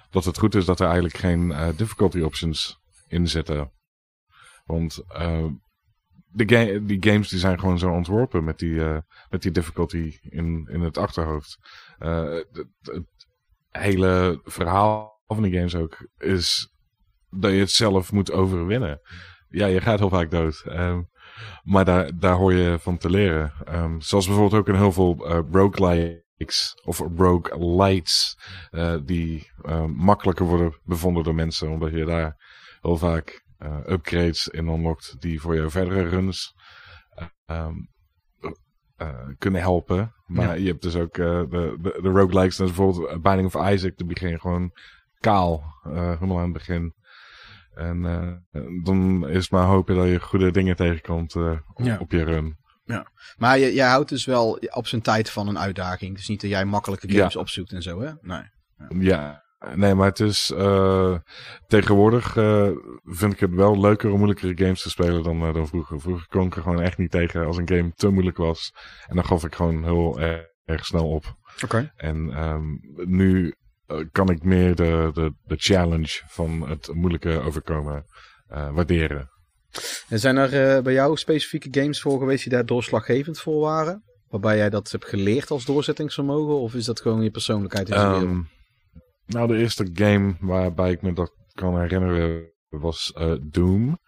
dat 0.09 0.25
het 0.25 0.37
goed 0.37 0.55
is 0.55 0.65
dat 0.65 0.79
er 0.79 0.85
eigenlijk 0.85 1.17
geen 1.17 1.51
eh, 1.51 1.67
difficulty 1.75 2.21
options 2.21 2.79
in 3.07 3.27
zitten. 3.27 3.71
Want 4.65 5.03
de 6.27 6.43
ga 6.45 6.79
die 6.79 7.03
games 7.03 7.29
die 7.29 7.39
zijn 7.39 7.59
gewoon 7.59 7.79
zo 7.79 7.91
ontworpen 7.91 8.43
met 8.43 8.59
die, 8.59 8.81
met 9.29 9.41
die 9.41 9.51
difficulty 9.51 10.17
in, 10.21 10.69
in 10.71 10.81
het 10.81 10.97
achterhoofd. 10.97 11.57
Het, 11.97 13.15
hele 13.77 14.39
verhaal 14.43 15.21
van 15.27 15.41
de 15.41 15.51
games 15.51 15.75
ook 15.75 16.07
is 16.17 16.74
dat 17.29 17.51
je 17.51 17.59
het 17.59 17.71
zelf 17.71 18.11
moet 18.11 18.31
overwinnen. 18.31 19.01
Ja, 19.49 19.65
je 19.65 19.81
gaat 19.81 19.99
heel 19.99 20.09
vaak 20.09 20.31
dood. 20.31 20.63
Um, 20.67 21.09
maar 21.63 21.85
daar, 21.85 22.19
daar 22.19 22.35
hoor 22.35 22.53
je 22.53 22.79
van 22.79 22.97
te 22.97 23.09
leren. 23.09 23.53
Um, 23.67 24.01
zoals 24.01 24.25
bijvoorbeeld 24.25 24.61
ook 24.61 24.67
in 24.67 24.75
heel 24.75 24.91
veel 24.91 25.29
uh, 25.29 25.39
roguelikes 25.51 26.81
of 26.83 26.99
roguelites. 27.17 28.37
Uh, 28.71 28.95
die 29.03 29.51
uh, 29.61 29.85
makkelijker 29.85 30.45
worden 30.45 30.79
bevonden 30.83 31.23
door 31.23 31.35
mensen. 31.35 31.69
Omdat 31.69 31.91
je 31.91 32.05
daar 32.05 32.35
heel 32.81 32.97
vaak 32.97 33.45
uh, 33.59 33.77
upgrades 33.87 34.47
in 34.47 34.67
unlockt 34.67 35.15
die 35.19 35.41
voor 35.41 35.55
je 35.55 35.69
verdere 35.69 36.09
runs 36.09 36.53
um, 37.45 37.89
kunnen 39.37 39.61
helpen. 39.61 40.13
Maar 40.25 40.47
ja. 40.47 40.53
je 40.53 40.67
hebt 40.67 40.81
dus 40.81 40.95
ook 40.95 41.13
de, 41.13 41.77
de, 41.81 41.99
de 42.01 42.09
roguelikes. 42.09 42.55
Dus 42.55 42.73
bijvoorbeeld 42.73 43.21
Binding 43.21 43.55
of 43.55 43.71
Isaac. 43.71 43.97
Dan 43.97 44.07
begin 44.07 44.29
je 44.29 44.39
gewoon 44.39 44.71
kaal. 45.19 45.63
helemaal 45.83 46.37
aan 46.37 46.43
het 46.43 46.53
begin. 46.53 46.93
En 47.75 48.03
uh, 48.03 48.63
dan 48.83 49.27
is 49.29 49.49
maar 49.49 49.65
hopen 49.65 49.95
dat 49.95 50.07
je 50.07 50.19
goede 50.19 50.51
dingen 50.51 50.75
tegenkomt 50.75 51.35
uh, 51.35 51.57
ja. 51.75 51.97
op 51.99 52.11
je 52.11 52.23
run. 52.23 52.57
Ja, 52.83 53.07
maar 53.37 53.57
je, 53.59 53.73
jij 53.73 53.87
houdt 53.87 54.09
dus 54.09 54.25
wel 54.25 54.59
op 54.73 54.87
zijn 54.87 55.01
tijd 55.01 55.29
van 55.29 55.47
een 55.47 55.59
uitdaging. 55.59 56.15
Dus 56.15 56.27
niet 56.27 56.41
dat 56.41 56.49
jij 56.49 56.65
makkelijke 56.65 57.11
games 57.11 57.33
ja. 57.33 57.39
opzoekt 57.39 57.71
en 57.71 57.81
zo, 57.81 58.01
hè? 58.01 58.11
Nee. 58.21 58.43
Ja, 58.99 59.43
ja. 59.59 59.75
nee, 59.75 59.93
maar 59.95 60.07
het 60.07 60.19
is 60.19 60.51
uh, 60.55 61.17
tegenwoordig 61.67 62.33
vind 63.03 63.33
ik 63.33 63.39
het 63.39 63.53
wel 63.53 63.79
leuker 63.79 64.09
om 64.09 64.17
moeilijkere 64.17 64.57
games 64.57 64.81
te 64.81 64.89
spelen 64.89 65.23
dan, 65.23 65.53
dan 65.53 65.67
vroeger. 65.67 66.01
Vroeger 66.01 66.27
kon 66.27 66.45
ik 66.45 66.55
er 66.55 66.61
gewoon 66.61 66.81
echt 66.81 66.97
niet 66.97 67.11
tegen 67.11 67.45
als 67.45 67.57
een 67.57 67.69
game 67.69 67.91
te 67.95 68.09
moeilijk 68.09 68.37
was. 68.37 68.73
En 69.07 69.15
dan 69.15 69.25
gaf 69.25 69.43
ik 69.43 69.55
gewoon 69.55 69.83
heel 69.83 70.19
erg, 70.19 70.45
erg 70.65 70.85
snel 70.85 71.09
op. 71.09 71.25
Oké. 71.55 71.65
Okay. 71.65 71.91
En 71.95 72.43
um, 72.43 72.79
nu 72.93 73.55
kan 74.11 74.29
ik 74.29 74.43
meer 74.43 74.75
de, 74.75 75.09
de, 75.13 75.33
de 75.43 75.55
challenge 75.57 76.21
van 76.27 76.69
het 76.69 76.89
moeilijke 76.93 77.41
overkomen 77.41 78.05
uh, 78.51 78.71
waarderen. 78.71 79.29
En 80.09 80.19
zijn 80.19 80.37
er 80.37 80.77
uh, 80.77 80.83
bij 80.83 80.93
jou 80.93 81.17
specifieke 81.17 81.79
games 81.79 82.01
voor 82.01 82.19
geweest 82.19 82.43
die 82.43 82.51
daar 82.51 82.65
doorslaggevend 82.65 83.39
voor 83.39 83.59
waren? 83.59 84.03
Waarbij 84.27 84.57
jij 84.57 84.69
dat 84.69 84.91
hebt 84.91 85.05
geleerd 85.05 85.51
als 85.51 85.65
doorzettingsvermogen? 85.65 86.59
Of 86.59 86.73
is 86.73 86.85
dat 86.85 87.01
gewoon 87.01 87.21
je 87.21 87.31
persoonlijkheid 87.31 87.89
in 87.89 87.97
um, 87.97 88.49
Nou, 89.25 89.47
de 89.47 89.57
eerste 89.57 89.89
game 89.93 90.35
waarbij 90.39 90.91
ik 90.91 91.01
me 91.01 91.13
dat 91.13 91.31
kan 91.53 91.79
herinneren 91.79 92.51
was 92.69 93.13
uh, 93.17 93.35
Doom. 93.41 93.99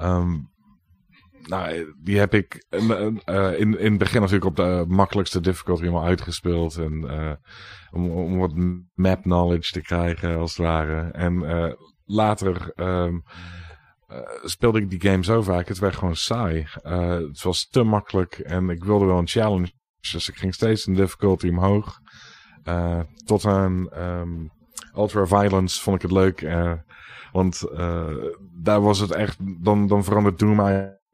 Um, 0.00 0.52
nou, 1.48 1.94
die 2.02 2.18
heb 2.18 2.34
ik 2.34 2.66
uh, 2.70 3.58
in, 3.58 3.78
in 3.78 3.90
het 3.90 3.98
begin 3.98 4.20
natuurlijk 4.20 4.46
op 4.46 4.56
de 4.56 4.84
makkelijkste 4.88 5.40
difficulty 5.40 5.82
helemaal 5.82 6.04
uitgespeeld. 6.04 6.76
En, 6.76 6.92
uh, 6.92 7.32
om, 7.90 8.10
om 8.10 8.38
wat 8.38 8.52
map 8.94 9.22
knowledge 9.22 9.72
te 9.72 9.80
krijgen, 9.80 10.36
als 10.36 10.56
het 10.56 10.66
ware. 10.66 11.10
En 11.10 11.44
later 12.04 12.72
um, 12.76 13.22
speelde 14.42 14.80
ik 14.80 14.90
die 14.90 15.10
game 15.10 15.24
zo 15.24 15.42
vaak, 15.42 15.68
het 15.68 15.78
werd 15.78 15.96
gewoon 15.96 16.16
saai. 16.16 16.66
het 16.82 17.42
was 17.42 17.68
te 17.68 17.82
makkelijk 17.82 18.38
en 18.38 18.68
ik 18.70 18.84
wilde 18.84 19.04
wel 19.04 19.18
een 19.18 19.28
challenge. 19.28 19.72
Dus 20.12 20.28
ik 20.28 20.36
ging 20.36 20.54
steeds 20.54 20.86
een 20.86 20.94
difficulty 20.94 21.48
omhoog. 21.48 21.98
tot 23.24 23.44
aan 23.44 23.88
um, 23.98 24.50
Ultra 24.96 25.26
Violence 25.26 25.82
vond 25.82 25.96
ik 25.96 26.02
het 26.02 26.12
leuk. 26.12 26.40
want 27.32 27.62
daar 28.62 28.80
was 28.80 28.98
het 28.98 29.10
echt, 29.10 29.64
dan, 29.64 29.86
dan 29.86 30.04
verandert 30.04 30.38
Doom 30.38 30.60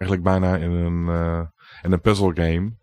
eigenlijk 0.00 0.22
bijna 0.22 0.56
in 0.56 0.70
een, 0.70 1.06
uh, 1.06 1.42
in 1.82 1.92
een 1.92 2.00
puzzle 2.00 2.34
game. 2.34 2.78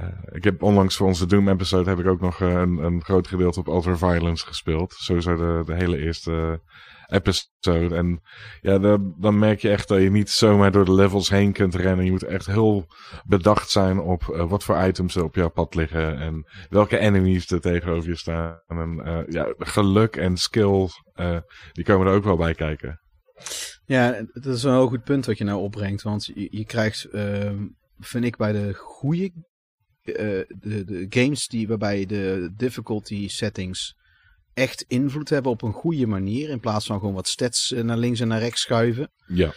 Uh, 0.00 0.08
ik 0.30 0.44
heb 0.44 0.62
onlangs 0.62 0.96
voor 0.96 1.06
onze 1.06 1.26
Doom 1.26 1.48
episode 1.48 1.90
heb 1.90 1.98
ik 1.98 2.06
ook 2.06 2.20
nog 2.20 2.40
uh, 2.40 2.50
een, 2.50 2.78
een 2.78 3.02
groot 3.02 3.28
gedeelte 3.28 3.60
op 3.60 3.66
Ultra 3.66 3.96
Violence 3.96 4.46
gespeeld. 4.46 4.92
Sowieso 4.92 5.36
de, 5.36 5.62
de 5.64 5.74
hele 5.74 5.98
eerste 5.98 6.60
episode. 7.06 7.94
En 7.96 8.22
ja, 8.60 8.78
dan, 9.18 9.38
merk 9.38 9.60
je 9.60 9.70
echt 9.70 9.88
dat 9.88 10.02
je 10.02 10.10
niet 10.10 10.30
zomaar 10.30 10.72
door 10.72 10.84
de 10.84 10.94
levels 10.94 11.28
heen 11.28 11.52
kunt 11.52 11.74
rennen. 11.74 12.04
Je 12.04 12.10
moet 12.10 12.22
echt 12.22 12.46
heel 12.46 12.86
bedacht 13.24 13.70
zijn 13.70 13.98
op 13.98 14.22
wat 14.48 14.64
voor 14.64 14.82
items 14.82 15.14
er 15.16 15.24
op 15.24 15.34
jouw 15.34 15.50
pad 15.50 15.74
liggen. 15.74 16.18
En 16.18 16.46
welke 16.68 16.98
enemies 16.98 17.50
er 17.50 17.60
tegenover 17.60 18.08
je 18.08 18.16
staan. 18.16 18.60
En 18.66 19.24
ja, 19.28 19.54
geluk 19.58 20.16
en 20.16 20.36
skill, 20.36 20.88
die 21.72 21.84
komen 21.84 22.06
er 22.06 22.14
ook 22.14 22.24
wel 22.24 22.36
bij 22.36 22.54
kijken. 22.54 23.00
Ja, 23.84 24.24
dat 24.32 24.54
is 24.56 24.62
een 24.62 24.72
heel 24.72 24.88
goed 24.88 25.04
punt 25.04 25.26
wat 25.26 25.38
je 25.38 25.44
nou 25.44 25.60
opbrengt. 25.60 26.02
Want 26.02 26.24
je, 26.24 26.48
je 26.50 26.64
krijgt, 26.64 27.08
uh, 27.12 27.60
vind 27.98 28.24
ik, 28.24 28.36
bij 28.36 28.52
de 28.52 28.72
goede 28.74 29.32
uh, 30.04 30.14
de, 30.48 30.84
de 30.84 31.06
games 31.08 31.48
die, 31.48 31.68
waarbij 31.68 32.06
de 32.06 32.52
difficulty 32.56 33.28
settings 33.28 33.96
echt 34.54 34.84
invloed 34.88 35.28
hebben 35.28 35.52
op 35.52 35.62
een 35.62 35.72
goede 35.72 36.06
manier. 36.06 36.48
In 36.48 36.60
plaats 36.60 36.86
van 36.86 36.98
gewoon 36.98 37.14
wat 37.14 37.28
stats 37.28 37.70
naar 37.70 37.98
links 37.98 38.20
en 38.20 38.28
naar 38.28 38.40
rechts 38.40 38.60
schuiven. 38.60 39.12
Ja. 39.26 39.52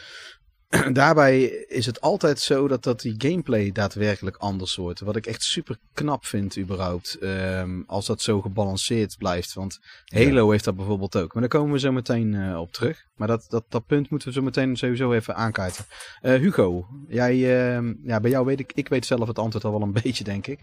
Daarbij 0.93 1.43
is 1.67 1.85
het 1.85 2.01
altijd 2.01 2.39
zo 2.39 2.67
dat, 2.67 2.83
dat 2.83 3.01
die 3.01 3.15
gameplay 3.17 3.71
daadwerkelijk 3.71 4.37
anders 4.37 4.75
wordt. 4.75 4.99
Wat 4.99 5.15
ik 5.15 5.25
echt 5.25 5.43
super 5.43 5.77
knap 5.93 6.25
vind 6.25 6.57
überhaupt. 6.57 7.17
Um, 7.21 7.83
als 7.87 8.05
dat 8.05 8.21
zo 8.21 8.41
gebalanceerd 8.41 9.17
blijft. 9.17 9.53
Want 9.53 9.79
Halo 10.05 10.45
ja. 10.45 10.51
heeft 10.51 10.63
dat 10.63 10.75
bijvoorbeeld 10.75 11.15
ook. 11.15 11.33
Maar 11.33 11.41
daar 11.41 11.59
komen 11.59 11.73
we 11.73 11.79
zo 11.79 11.91
meteen 11.91 12.33
uh, 12.33 12.59
op 12.59 12.71
terug. 12.71 13.05
Maar 13.15 13.27
dat, 13.27 13.45
dat, 13.49 13.65
dat 13.69 13.85
punt 13.85 14.09
moeten 14.09 14.27
we 14.27 14.33
zo 14.33 14.41
meteen 14.41 14.77
sowieso 14.77 15.13
even 15.13 15.35
aankaarten. 15.35 15.85
Uh, 16.21 16.33
Hugo, 16.33 16.85
jij, 17.07 17.35
uh, 17.35 17.93
ja, 18.03 18.19
bij 18.19 18.31
jou 18.31 18.45
weet 18.45 18.59
ik, 18.59 18.71
ik 18.73 18.87
weet 18.87 19.05
zelf 19.05 19.27
het 19.27 19.39
antwoord 19.39 19.65
al 19.65 19.71
wel 19.71 19.81
een 19.81 19.93
beetje 20.03 20.23
denk 20.23 20.47
ik. 20.47 20.59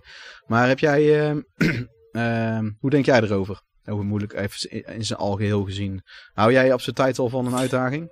Maar 0.46 0.68
heb 0.68 0.78
jij, 0.78 1.30
ehm, 2.12 2.70
hoe 2.80 2.90
denk 2.90 3.04
jij 3.04 3.20
erover? 3.20 3.62
Hoe 3.84 4.02
moeilijk, 4.02 4.32
even 4.32 4.84
in 4.94 5.04
zijn 5.04 5.18
algeheel 5.18 5.64
gezien. 5.64 6.02
Hou 6.32 6.52
jij 6.52 6.72
op 6.72 6.80
zijn 6.80 6.94
tijd 6.94 7.18
al 7.18 7.28
van 7.28 7.46
een 7.46 7.56
uitdaging? 7.56 8.10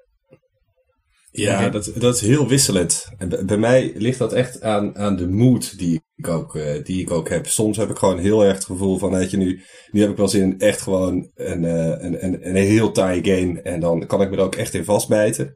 Ja, 1.33 1.55
okay. 1.55 1.71
dat, 1.71 1.93
dat 1.95 2.15
is 2.15 2.21
heel 2.21 2.49
wisselend. 2.49 3.09
En 3.19 3.47
bij 3.47 3.57
mij 3.57 3.93
ligt 3.95 4.19
dat 4.19 4.33
echt 4.33 4.63
aan, 4.63 4.97
aan 4.97 5.17
de 5.17 5.29
mood 5.29 5.79
die 5.79 6.03
ik, 6.17 6.29
ook, 6.29 6.55
uh, 6.55 6.85
die 6.85 7.01
ik 7.01 7.11
ook 7.11 7.29
heb. 7.29 7.47
Soms 7.47 7.77
heb 7.77 7.91
ik 7.91 7.97
gewoon 7.97 8.19
heel 8.19 8.45
erg 8.45 8.55
het 8.55 8.65
gevoel 8.65 8.99
van, 8.99 9.11
weet 9.11 9.31
je, 9.31 9.37
nu, 9.37 9.63
nu 9.91 10.01
heb 10.01 10.11
ik 10.11 10.17
wel 10.17 10.29
zin 10.29 10.43
in 10.43 10.59
echt 10.59 10.81
gewoon 10.81 11.31
een, 11.35 11.63
uh, 11.63 11.87
een, 11.87 12.25
een, 12.25 12.49
een 12.49 12.55
heel 12.55 12.93
taai 12.93 13.25
game. 13.25 13.61
En 13.63 13.81
dan 13.81 14.07
kan 14.07 14.23
ik 14.23 14.31
me 14.31 14.37
er 14.37 14.43
ook 14.43 14.55
echt 14.55 14.75
in 14.75 14.85
vastbijten. 14.85 15.55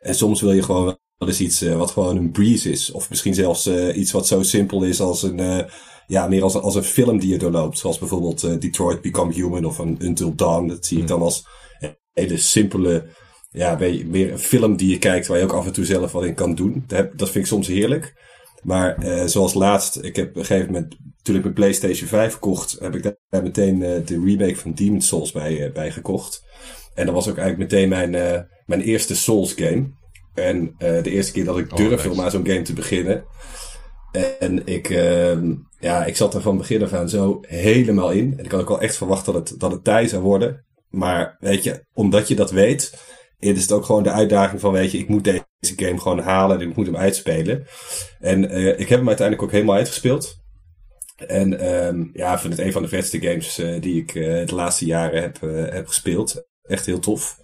En 0.00 0.14
soms 0.14 0.40
wil 0.40 0.52
je 0.52 0.62
gewoon 0.62 0.98
wel 1.16 1.28
eens 1.28 1.40
iets 1.40 1.62
uh, 1.62 1.76
wat 1.76 1.90
gewoon 1.90 2.16
een 2.16 2.30
breeze 2.30 2.70
is. 2.70 2.90
Of 2.90 3.08
misschien 3.10 3.34
zelfs 3.34 3.66
iets 3.94 4.12
wat 4.12 4.26
zo 4.26 4.42
simpel 4.42 4.82
is 4.82 5.00
als 5.00 5.22
een, 5.22 5.66
ja, 6.06 6.26
meer 6.26 6.42
als, 6.42 6.54
als 6.54 6.74
een 6.74 6.82
film 6.82 7.18
die 7.18 7.30
je 7.30 7.38
doorloopt. 7.38 7.78
Zoals 7.78 7.98
bijvoorbeeld 7.98 8.60
Detroit 8.60 9.00
Become 9.00 9.32
Human 9.32 9.64
of 9.64 9.78
een 9.78 9.98
Until 10.02 10.34
Dawn. 10.34 10.68
Dat 10.68 10.86
zie 10.86 10.98
ik 10.98 11.06
dan 11.06 11.20
als 11.20 11.46
hele 12.12 12.36
simpele 12.36 13.06
ja, 13.58 13.76
meer 14.06 14.32
een 14.32 14.38
film 14.38 14.76
die 14.76 14.90
je 14.90 14.98
kijkt 14.98 15.26
waar 15.26 15.38
je 15.38 15.44
ook 15.44 15.52
af 15.52 15.66
en 15.66 15.72
toe 15.72 15.84
zelf 15.84 16.12
wat 16.12 16.24
in 16.24 16.34
kan 16.34 16.54
doen. 16.54 16.84
Dat 16.86 17.30
vind 17.30 17.34
ik 17.34 17.46
soms 17.46 17.66
heerlijk. 17.66 18.14
Maar 18.62 19.04
uh, 19.04 19.24
zoals 19.24 19.54
laatst, 19.54 20.04
ik 20.04 20.16
heb 20.16 20.28
op 20.28 20.36
een 20.36 20.44
gegeven 20.44 20.72
moment, 20.72 20.96
toen 21.22 21.36
ik 21.36 21.42
mijn 21.42 21.54
PlayStation 21.54 22.08
5 22.08 22.38
kocht, 22.38 22.76
heb 22.80 22.94
ik 22.94 23.16
daar 23.28 23.42
meteen 23.42 23.80
uh, 23.80 24.06
de 24.06 24.22
remake 24.24 24.56
van 24.56 24.72
Demon's 24.72 25.06
Souls 25.06 25.32
bij, 25.32 25.66
uh, 25.66 25.72
bij 25.72 25.90
gekocht. 25.90 26.42
En 26.94 27.06
dat 27.06 27.14
was 27.14 27.28
ook 27.28 27.36
eigenlijk 27.36 27.72
meteen 27.72 27.88
mijn, 27.88 28.10
mijn 28.66 28.80
eerste 28.80 29.16
Souls 29.16 29.52
game. 29.52 29.96
En 30.34 30.74
de 30.78 31.10
eerste 31.10 31.32
keer 31.32 31.44
dat 31.44 31.58
ik 31.58 31.76
durfde 31.76 32.10
om 32.10 32.20
aan 32.20 32.30
zo'n 32.30 32.46
game 32.46 32.62
te 32.62 32.72
beginnen. 32.72 33.24
En 34.38 34.66
ik, 34.66 34.90
ehm, 34.90 35.54
ja, 35.78 36.04
ik 36.04 36.16
zat 36.16 36.34
er 36.34 36.40
van 36.40 36.56
begin 36.56 36.82
af 36.82 36.92
aan 36.92 37.08
zo 37.08 37.38
helemaal 37.40 38.10
in. 38.10 38.34
En 38.36 38.44
ik 38.44 38.50
had 38.50 38.60
ook 38.60 38.68
wel 38.68 38.80
echt 38.80 38.96
verwacht 38.96 39.24
dat 39.24 39.34
het, 39.34 39.54
dat 39.58 39.72
het 39.72 39.84
tijd 39.84 40.10
zou 40.10 40.22
worden. 40.22 40.64
Maar 40.88 41.36
weet 41.40 41.64
je, 41.64 41.84
omdat 41.92 42.28
je 42.28 42.34
dat 42.34 42.50
weet, 42.50 42.92
is 43.38 43.62
het 43.62 43.72
ook 43.72 43.84
gewoon 43.84 44.02
de 44.02 44.12
uitdaging 44.12 44.60
van, 44.60 44.72
weet 44.72 44.90
je, 44.90 44.98
ik 44.98 45.08
moet 45.08 45.24
deze 45.24 45.44
game 45.60 46.00
gewoon 46.00 46.18
halen 46.18 46.60
en 46.60 46.70
ik 46.70 46.76
moet 46.76 46.86
hem 46.86 46.96
uitspelen. 46.96 47.66
En 48.20 48.44
uh, 48.44 48.66
ik 48.66 48.88
heb 48.88 48.98
hem 48.98 49.08
uiteindelijk 49.08 49.42
ook 49.42 49.52
helemaal 49.52 49.76
uitgespeeld. 49.76 50.36
En 51.16 51.76
um, 51.86 52.10
ja, 52.12 52.32
ik 52.32 52.38
vind 52.38 52.56
het 52.56 52.66
een 52.66 52.72
van 52.72 52.82
de 52.82 52.88
vetste 52.88 53.20
games 53.20 53.58
uh, 53.58 53.80
die 53.80 54.00
ik 54.02 54.14
uh, 54.14 54.46
de 54.46 54.54
laatste 54.54 54.84
jaren 54.84 55.22
heb, 55.22 55.40
heb 55.72 55.86
gespeeld. 55.86 56.44
Echt 56.62 56.86
heel 56.86 56.98
tof. 56.98 57.38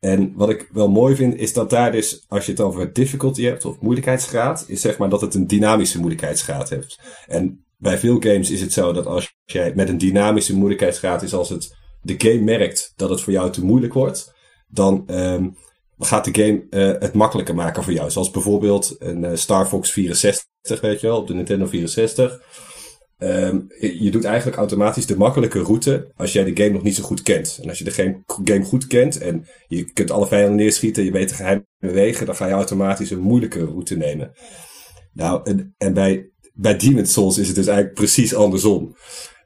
En 0.00 0.32
wat 0.34 0.50
ik 0.50 0.68
wel 0.72 0.88
mooi 0.88 1.16
vind, 1.16 1.36
is 1.36 1.52
dat 1.52 1.70
daar 1.70 1.92
dus, 1.92 2.24
als 2.28 2.46
je 2.46 2.50
het 2.50 2.60
over 2.60 2.92
difficulty 2.92 3.42
hebt 3.42 3.64
of 3.64 3.80
moeilijkheidsgraad, 3.80 4.64
is 4.68 4.80
zeg 4.80 4.98
maar 4.98 5.08
dat 5.08 5.20
het 5.20 5.34
een 5.34 5.46
dynamische 5.46 5.98
moeilijkheidsgraad 5.98 6.68
heeft. 6.68 7.00
En 7.26 7.64
bij 7.76 7.98
veel 7.98 8.20
games 8.20 8.50
is 8.50 8.60
het 8.60 8.72
zo 8.72 8.92
dat 8.92 9.06
als 9.06 9.36
jij 9.44 9.72
met 9.74 9.88
een 9.88 9.98
dynamische 9.98 10.56
moeilijkheidsgraad 10.56 11.22
is 11.22 11.34
als 11.34 11.48
het 11.48 11.76
de 12.02 12.14
game 12.18 12.44
merkt 12.44 12.92
dat 12.96 13.10
het 13.10 13.20
voor 13.20 13.32
jou 13.32 13.50
te 13.50 13.64
moeilijk 13.64 13.92
wordt, 13.92 14.34
dan 14.68 15.04
um, 15.06 15.56
gaat 15.98 16.24
de 16.24 16.42
game 16.42 16.66
uh, 16.70 17.00
het 17.00 17.12
makkelijker 17.12 17.54
maken 17.54 17.82
voor 17.82 17.92
jou. 17.92 18.10
Zoals 18.10 18.30
bijvoorbeeld 18.30 18.96
een 18.98 19.24
uh, 19.24 19.30
Star 19.34 19.66
Fox 19.66 19.90
64, 19.90 20.80
weet 20.80 21.00
je 21.00 21.06
wel, 21.06 21.18
op 21.18 21.26
de 21.26 21.34
Nintendo 21.34 21.66
64. 21.66 22.40
ehm, 23.18 23.60
je 23.78 24.10
doet 24.10 24.24
eigenlijk 24.24 24.56
automatisch 24.56 25.06
de 25.06 25.16
makkelijke 25.16 25.62
route 25.62 26.12
als 26.16 26.32
jij 26.32 26.44
de 26.44 26.62
game 26.62 26.72
nog 26.72 26.82
niet 26.82 26.94
zo 26.94 27.02
goed 27.02 27.22
kent. 27.22 27.58
En 27.62 27.68
als 27.68 27.78
je 27.78 27.84
de 27.84 28.22
game, 28.44 28.64
goed 28.64 28.86
kent 28.86 29.18
en 29.18 29.46
je 29.66 29.92
kunt 29.92 30.10
alle 30.10 30.26
vijanden 30.26 30.56
neerschieten, 30.56 31.04
je 31.04 31.10
weet 31.10 31.28
de 31.28 31.34
geheime 31.34 31.64
wegen, 31.78 32.26
dan 32.26 32.36
ga 32.36 32.46
je 32.46 32.52
automatisch 32.52 33.10
een 33.10 33.18
moeilijke 33.18 33.64
route 33.64 33.96
nemen. 33.96 34.32
Nou, 35.12 35.40
en, 35.44 35.74
en 35.78 35.94
bij, 35.94 36.30
bij 36.54 36.76
Demon's 36.76 37.12
Souls 37.12 37.38
is 37.38 37.46
het 37.46 37.56
dus 37.56 37.66
eigenlijk 37.66 37.96
precies 37.96 38.34
andersom. 38.34 38.96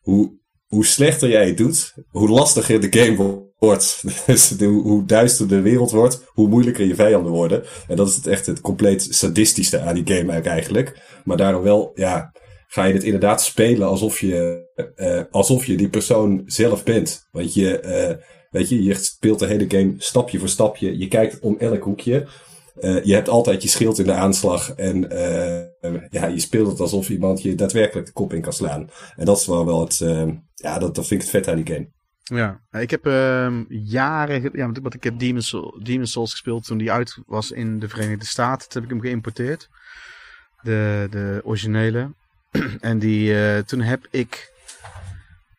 Hoe, 0.00 0.38
hoe 0.66 0.86
slechter 0.86 1.28
jij 1.28 1.46
het 1.46 1.56
doet, 1.56 1.94
hoe 2.08 2.28
lastiger 2.28 2.80
de 2.80 2.98
game 3.00 3.16
wordt. 3.16 3.51
Dus 4.26 4.48
de, 4.48 4.64
hoe 4.64 5.04
duister 5.04 5.48
de 5.48 5.60
wereld 5.60 5.90
wordt, 5.90 6.24
hoe 6.26 6.48
moeilijker 6.48 6.86
je 6.86 6.94
vijanden 6.94 7.32
worden. 7.32 7.64
En 7.88 7.96
dat 7.96 8.08
is 8.08 8.14
het 8.14 8.26
echt 8.26 8.46
het 8.46 8.60
compleet 8.60 9.06
sadistische 9.10 9.80
aan 9.80 9.94
die 9.94 10.16
game 10.16 10.32
eigenlijk. 10.32 11.00
Maar 11.24 11.36
daardoor 11.36 11.62
wel, 11.62 11.90
ja, 11.94 12.32
ga 12.66 12.84
je 12.84 12.94
het 12.94 13.02
inderdaad 13.02 13.42
spelen 13.42 13.88
alsof 13.88 14.20
je, 14.20 14.66
uh, 14.96 15.20
alsof 15.30 15.64
je 15.64 15.76
die 15.76 15.88
persoon 15.88 16.42
zelf 16.46 16.84
bent. 16.84 17.28
Want 17.30 17.54
je, 17.54 17.82
uh, 17.84 18.24
weet 18.50 18.68
je, 18.68 18.82
je 18.82 18.94
speelt 18.94 19.38
de 19.38 19.46
hele 19.46 19.64
game 19.68 19.94
stapje 19.98 20.38
voor 20.38 20.48
stapje. 20.48 20.98
Je 20.98 21.08
kijkt 21.08 21.40
om 21.40 21.56
elk 21.58 21.82
hoekje. 21.82 22.26
Uh, 22.80 23.04
je 23.04 23.14
hebt 23.14 23.28
altijd 23.28 23.62
je 23.62 23.68
schild 23.68 23.98
in 23.98 24.06
de 24.06 24.12
aanslag 24.12 24.74
en 24.74 25.00
ja, 26.10 26.26
je 26.26 26.40
speelt 26.40 26.68
het 26.68 26.80
alsof 26.80 27.08
iemand 27.08 27.42
je 27.42 27.54
daadwerkelijk 27.54 28.06
de 28.06 28.12
kop 28.12 28.32
in 28.32 28.40
kan 28.40 28.52
slaan. 28.52 28.90
En 29.16 29.24
dat 29.24 29.38
is 29.38 29.46
wel 29.46 29.66
wel 29.66 29.80
het, 29.80 29.98
ja, 30.54 30.78
dat, 30.78 30.94
dat 30.94 31.06
vind 31.06 31.22
ik 31.22 31.28
het 31.30 31.36
vet 31.36 31.48
aan 31.48 31.62
die 31.62 31.74
game. 31.74 32.01
Ja, 32.22 32.60
ik 32.70 32.90
heb 32.90 33.06
uh, 33.06 33.52
jaren, 33.68 34.50
ja, 34.52 34.72
want 34.72 34.94
ik 34.94 35.04
heb 35.04 35.18
Demon's, 35.18 35.48
Souls, 35.48 35.82
Demon's 35.82 36.12
Souls 36.12 36.30
gespeeld 36.30 36.64
toen 36.64 36.78
die 36.78 36.92
uit 36.92 37.18
was 37.26 37.50
in 37.50 37.78
de 37.78 37.88
Verenigde 37.88 38.26
Staten. 38.26 38.68
Toen 38.68 38.82
heb 38.82 38.90
ik 38.90 38.96
hem 38.96 39.06
geïmporteerd. 39.06 39.68
De, 40.62 41.06
de 41.10 41.40
originele. 41.44 42.14
en 42.80 42.98
die, 42.98 43.32
uh, 43.32 43.58
toen 43.58 43.80
heb 43.80 44.06
ik, 44.10 44.52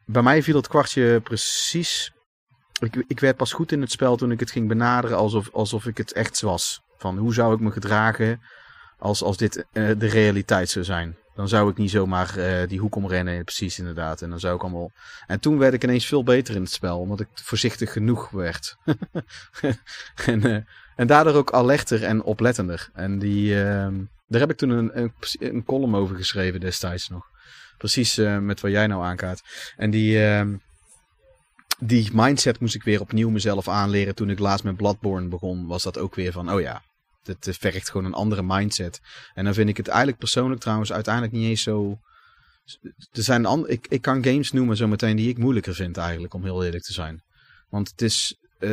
bij 0.05 0.22
mij 0.22 0.43
viel 0.43 0.55
het 0.55 0.68
kwartje 0.68 1.22
precies. 1.22 2.11
Ik, 2.80 3.03
ik 3.07 3.20
werd 3.20 3.38
pas 3.38 3.53
goed 3.53 3.72
in 3.72 3.82
het 3.82 3.91
spel 3.91 4.16
toen 4.16 4.32
ik 4.32 4.39
het 4.39 4.51
ging 4.51 4.68
benaderen 4.68 5.18
alsof, 5.18 5.49
alsof 5.51 5.86
ik 5.86 5.97
het 5.97 6.14
echt 6.14 6.41
was. 6.41 6.82
Van 6.97 7.18
hoe 7.18 7.34
zou 7.34 7.53
ik 7.53 7.59
me 7.59 7.72
gedragen 7.72 8.41
als, 8.97 9.24
als 9.24 9.38
dit 9.38 9.57
uh, 9.74 9.91
de 9.97 10.07
realiteit 10.07 10.70
zou 10.70 10.86
zijn. 10.86 11.18
Dan 11.36 11.48
zou 11.48 11.70
ik 11.70 11.78
niet 11.78 11.90
zomaar 11.90 12.38
uh, 12.38 12.68
die 12.68 12.80
hoek 12.80 12.96
omrennen, 12.96 13.44
precies 13.44 13.80
inderdaad. 13.80 14.22
En 14.22 14.30
dan 14.30 14.40
zou 14.40 14.56
ik 14.56 14.62
allemaal. 14.62 14.92
En 15.28 15.40
toen 15.40 15.58
werd 15.58 15.74
ik 15.74 15.84
ineens 15.84 16.06
veel 16.06 16.24
beter 16.24 16.56
in 16.56 16.62
het 16.62 16.72
spel, 16.72 17.00
omdat 17.00 17.20
ik 17.20 17.28
voorzichtig 17.34 17.92
genoeg 17.92 18.30
werd. 18.30 18.78
en, 20.26 20.48
uh, 20.48 20.58
en 20.96 21.08
daardoor 21.08 21.34
ook 21.34 21.52
alerter 21.52 22.04
en 22.04 22.24
oplettender. 22.24 22.90
En 22.94 23.20
die, 23.20 23.50
uh, 23.54 23.88
daar 24.28 24.40
heb 24.40 24.50
ik 24.50 24.58
toen 24.58 24.70
een, 24.70 25.00
een, 25.00 25.14
een, 25.40 25.64
column 25.64 25.96
over 25.96 26.16
geschreven 26.16 26.60
destijds 26.60 27.10
nog. 27.10 27.26
Precies 27.78 28.18
uh, 28.18 28.38
met 28.38 28.62
wat 28.62 28.72
jij 28.72 28.88
nou 28.88 29.04
aankaart. 29.04 29.42
En 29.78 29.90
die, 29.90 30.26
ehm, 30.26 30.56
die 31.80 32.10
mindset 32.14 32.60
moest 32.60 32.76
ik 32.76 32.84
weer 32.84 33.02
opnieuw 33.02 33.30
mezelf 33.30 33.68
aanleren. 33.68 34.16
Toen 34.16 34.30
ik 34.30 34.40
laatst 34.40 34.64
met 34.64 34.78
Bloodborne 34.78 35.28
begon, 35.28 35.68
was 35.68 35.84
dat 35.84 35.98
ook 35.98 36.16
weer 36.16 36.32
van: 36.32 36.52
oh 36.52 36.62
ja, 36.62 36.82
het 37.24 37.57
vergt 37.59 37.89
gewoon 37.89 38.05
een 38.05 38.13
andere 38.13 38.43
mindset. 38.43 38.99
En 39.34 39.43
dan 39.43 39.53
vind 39.53 39.69
ik 39.69 39.78
het 39.78 39.88
eigenlijk 39.88 40.19
persoonlijk 40.19 40.61
trouwens 40.61 40.91
uiteindelijk 40.93 41.34
niet 41.34 41.49
eens 41.49 41.61
zo... 41.61 41.99
Er 43.11 43.24
zijn 43.24 43.45
an... 43.45 43.69
ik, 43.69 43.88
ik 43.89 44.01
kan 44.01 44.24
games 44.24 44.51
noemen 44.51 44.78
zometeen 44.78 45.15
die 45.15 45.30
ik 45.30 45.38
moeilijker 45.38 45.76
vind 45.76 45.97
eigenlijk, 45.97 46.34
om 46.34 46.43
heel 46.43 46.63
eerlijk 46.63 46.84
te 46.84 46.93
zijn. 46.93 47.24
Want 47.69 47.89
het 47.89 48.01
is... 48.01 48.38
Uh, 48.59 48.69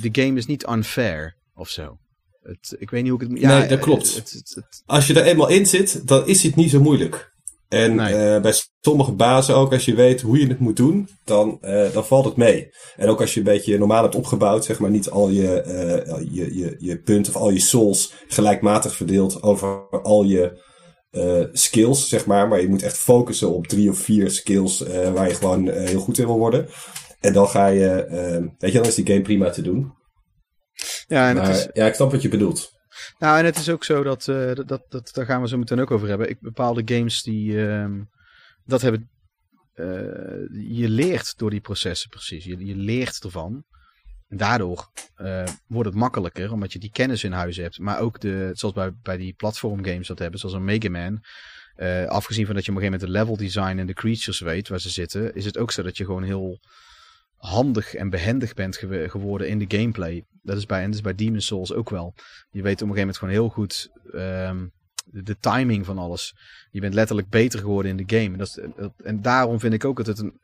de 0.00 0.08
game 0.12 0.38
is 0.38 0.46
niet 0.46 0.66
unfair 0.68 1.36
of 1.54 1.68
zo. 1.68 1.98
Het, 2.42 2.76
ik 2.78 2.90
weet 2.90 3.02
niet 3.02 3.10
hoe 3.10 3.22
ik 3.22 3.28
het... 3.28 3.40
Ja, 3.40 3.58
nee, 3.58 3.68
dat 3.68 3.78
klopt. 3.78 4.14
Het, 4.14 4.30
het, 4.54 4.82
Als 4.86 5.06
je 5.06 5.14
er 5.20 5.26
eenmaal 5.26 5.48
in 5.48 5.66
zit, 5.66 6.08
dan 6.08 6.26
is 6.26 6.42
het 6.42 6.56
niet 6.56 6.70
zo 6.70 6.80
moeilijk. 6.80 7.32
En 7.70 7.94
nee. 7.94 8.34
uh, 8.34 8.40
bij 8.40 8.54
sommige 8.80 9.12
bazen 9.12 9.54
ook, 9.54 9.72
als 9.72 9.84
je 9.84 9.94
weet 9.94 10.20
hoe 10.20 10.38
je 10.38 10.46
het 10.46 10.58
moet 10.58 10.76
doen, 10.76 11.08
dan, 11.24 11.58
uh, 11.60 11.92
dan 11.92 12.06
valt 12.06 12.24
het 12.24 12.36
mee. 12.36 12.68
En 12.96 13.08
ook 13.08 13.20
als 13.20 13.34
je 13.34 13.40
een 13.40 13.46
beetje 13.46 13.78
normaal 13.78 14.02
hebt 14.02 14.14
opgebouwd, 14.14 14.64
zeg 14.64 14.78
maar 14.78 14.90
niet 14.90 15.10
al 15.10 15.28
je, 15.28 15.64
uh, 15.66 16.34
je, 16.34 16.58
je, 16.58 16.76
je 16.78 17.00
punten 17.00 17.34
of 17.34 17.40
al 17.40 17.50
je 17.50 17.60
souls 17.60 18.12
gelijkmatig 18.28 18.94
verdeeld 18.94 19.42
over 19.42 19.88
al 20.02 20.24
je 20.24 20.68
skills, 21.52 22.08
zeg 22.08 22.26
maar. 22.26 22.48
Maar 22.48 22.60
je 22.60 22.68
moet 22.68 22.82
echt 22.82 22.96
focussen 22.96 23.50
op 23.50 23.66
drie 23.66 23.90
of 23.90 23.98
vier 23.98 24.30
skills 24.30 24.84
waar 25.14 25.28
je 25.28 25.34
gewoon 25.34 25.70
heel 25.70 26.00
goed 26.00 26.18
in 26.18 26.26
wil 26.26 26.38
worden. 26.38 26.68
En 27.20 27.32
dan 27.32 27.48
ga 27.48 27.66
je, 27.66 28.06
weet 28.58 28.72
je, 28.72 28.78
dan 28.78 28.88
is 28.88 28.94
die 28.94 29.06
game 29.06 29.22
prima 29.22 29.50
te 29.50 29.62
doen. 29.62 29.92
Ja, 31.06 31.28
en 31.28 31.36
maar, 31.36 31.46
het 31.48 31.56
is... 31.56 31.68
ja, 31.72 31.86
ik 31.86 31.94
snap 31.94 32.10
wat 32.10 32.22
je 32.22 32.28
bedoelt. 32.28 32.79
Nou, 33.18 33.38
en 33.38 33.44
het 33.44 33.56
is 33.56 33.68
ook 33.68 33.84
zo 33.84 34.02
dat, 34.02 34.26
uh, 34.26 34.54
dat, 34.54 34.68
dat, 34.68 34.82
dat, 34.88 35.10
daar 35.12 35.26
gaan 35.26 35.40
we 35.40 35.48
zo 35.48 35.58
meteen 35.58 35.80
ook 35.80 35.90
over 35.90 36.08
hebben. 36.08 36.28
Ik, 36.28 36.40
bepaalde 36.40 36.82
games 36.84 37.22
die 37.22 37.52
uh, 37.52 37.86
dat 38.64 38.82
hebben. 38.82 39.10
Uh, 39.74 39.86
je 40.78 40.88
leert 40.88 41.38
door 41.38 41.50
die 41.50 41.60
processen 41.60 42.08
precies. 42.08 42.44
Je, 42.44 42.64
je 42.64 42.76
leert 42.76 43.24
ervan. 43.24 43.64
Daardoor 44.28 44.90
wordt 45.66 45.88
het 45.88 45.98
makkelijker, 45.98 46.52
omdat 46.52 46.72
je 46.72 46.78
die 46.78 46.90
kennis 46.90 47.24
in 47.24 47.32
huis 47.32 47.56
hebt. 47.56 47.78
Maar 47.78 48.00
ook 48.00 48.20
de, 48.20 48.50
zoals 48.52 48.74
bij, 48.74 48.92
bij 49.02 49.16
die 49.16 49.32
platform 49.32 49.84
games 49.84 50.06
dat 50.06 50.18
hebben, 50.18 50.40
zoals 50.40 50.54
een 50.54 50.64
Mega 50.64 50.90
Man. 50.90 51.20
afgezien 52.08 52.46
van 52.46 52.54
dat 52.54 52.64
je 52.64 52.70
op 52.70 52.76
een 52.76 52.82
gegeven 52.82 53.00
moment 53.00 53.00
de 53.00 53.08
level 53.08 53.36
design 53.36 53.78
en 53.78 53.86
de 53.86 53.92
creatures 53.92 54.40
weet 54.40 54.68
waar 54.68 54.80
ze 54.80 54.90
zitten, 54.90 55.34
is 55.34 55.44
het 55.44 55.58
ook 55.58 55.70
zo 55.70 55.82
dat 55.82 55.96
je 55.96 56.04
gewoon 56.04 56.22
heel 56.22 56.60
handig 57.40 57.94
en 57.94 58.10
behendig 58.10 58.54
bent 58.54 58.76
ge 58.76 59.06
geworden 59.08 59.48
in 59.48 59.58
de 59.58 59.76
gameplay. 59.76 60.24
Dat 60.42 60.56
is 60.56 60.66
bij, 60.66 60.78
en 60.78 60.86
dat 60.86 60.94
is 60.94 61.00
bij 61.00 61.14
Demon's 61.14 61.46
Souls 61.46 61.72
ook 61.72 61.90
wel. 61.90 62.14
Je 62.50 62.62
weet 62.62 62.82
op 62.82 62.88
een 62.88 62.94
gegeven 62.94 62.98
moment 62.98 63.16
gewoon 63.16 63.34
heel 63.34 63.48
goed 63.48 63.90
um, 64.14 64.72
de, 65.04 65.36
timing 65.40 65.86
van 65.86 65.98
alles. 65.98 66.34
Je 66.70 66.80
bent 66.80 66.94
letterlijk 66.94 67.28
beter 67.28 67.58
geworden 67.58 67.90
in 67.90 68.06
de 68.06 68.16
game. 68.16 68.36
Dat 68.36 68.46
is, 68.46 68.58
dat, 68.76 68.92
en 69.04 69.22
daarom 69.22 69.60
vind 69.60 69.74
ik 69.74 69.84
ook 69.84 69.96
dat 69.96 70.06
het 70.06 70.18
een, 70.18 70.40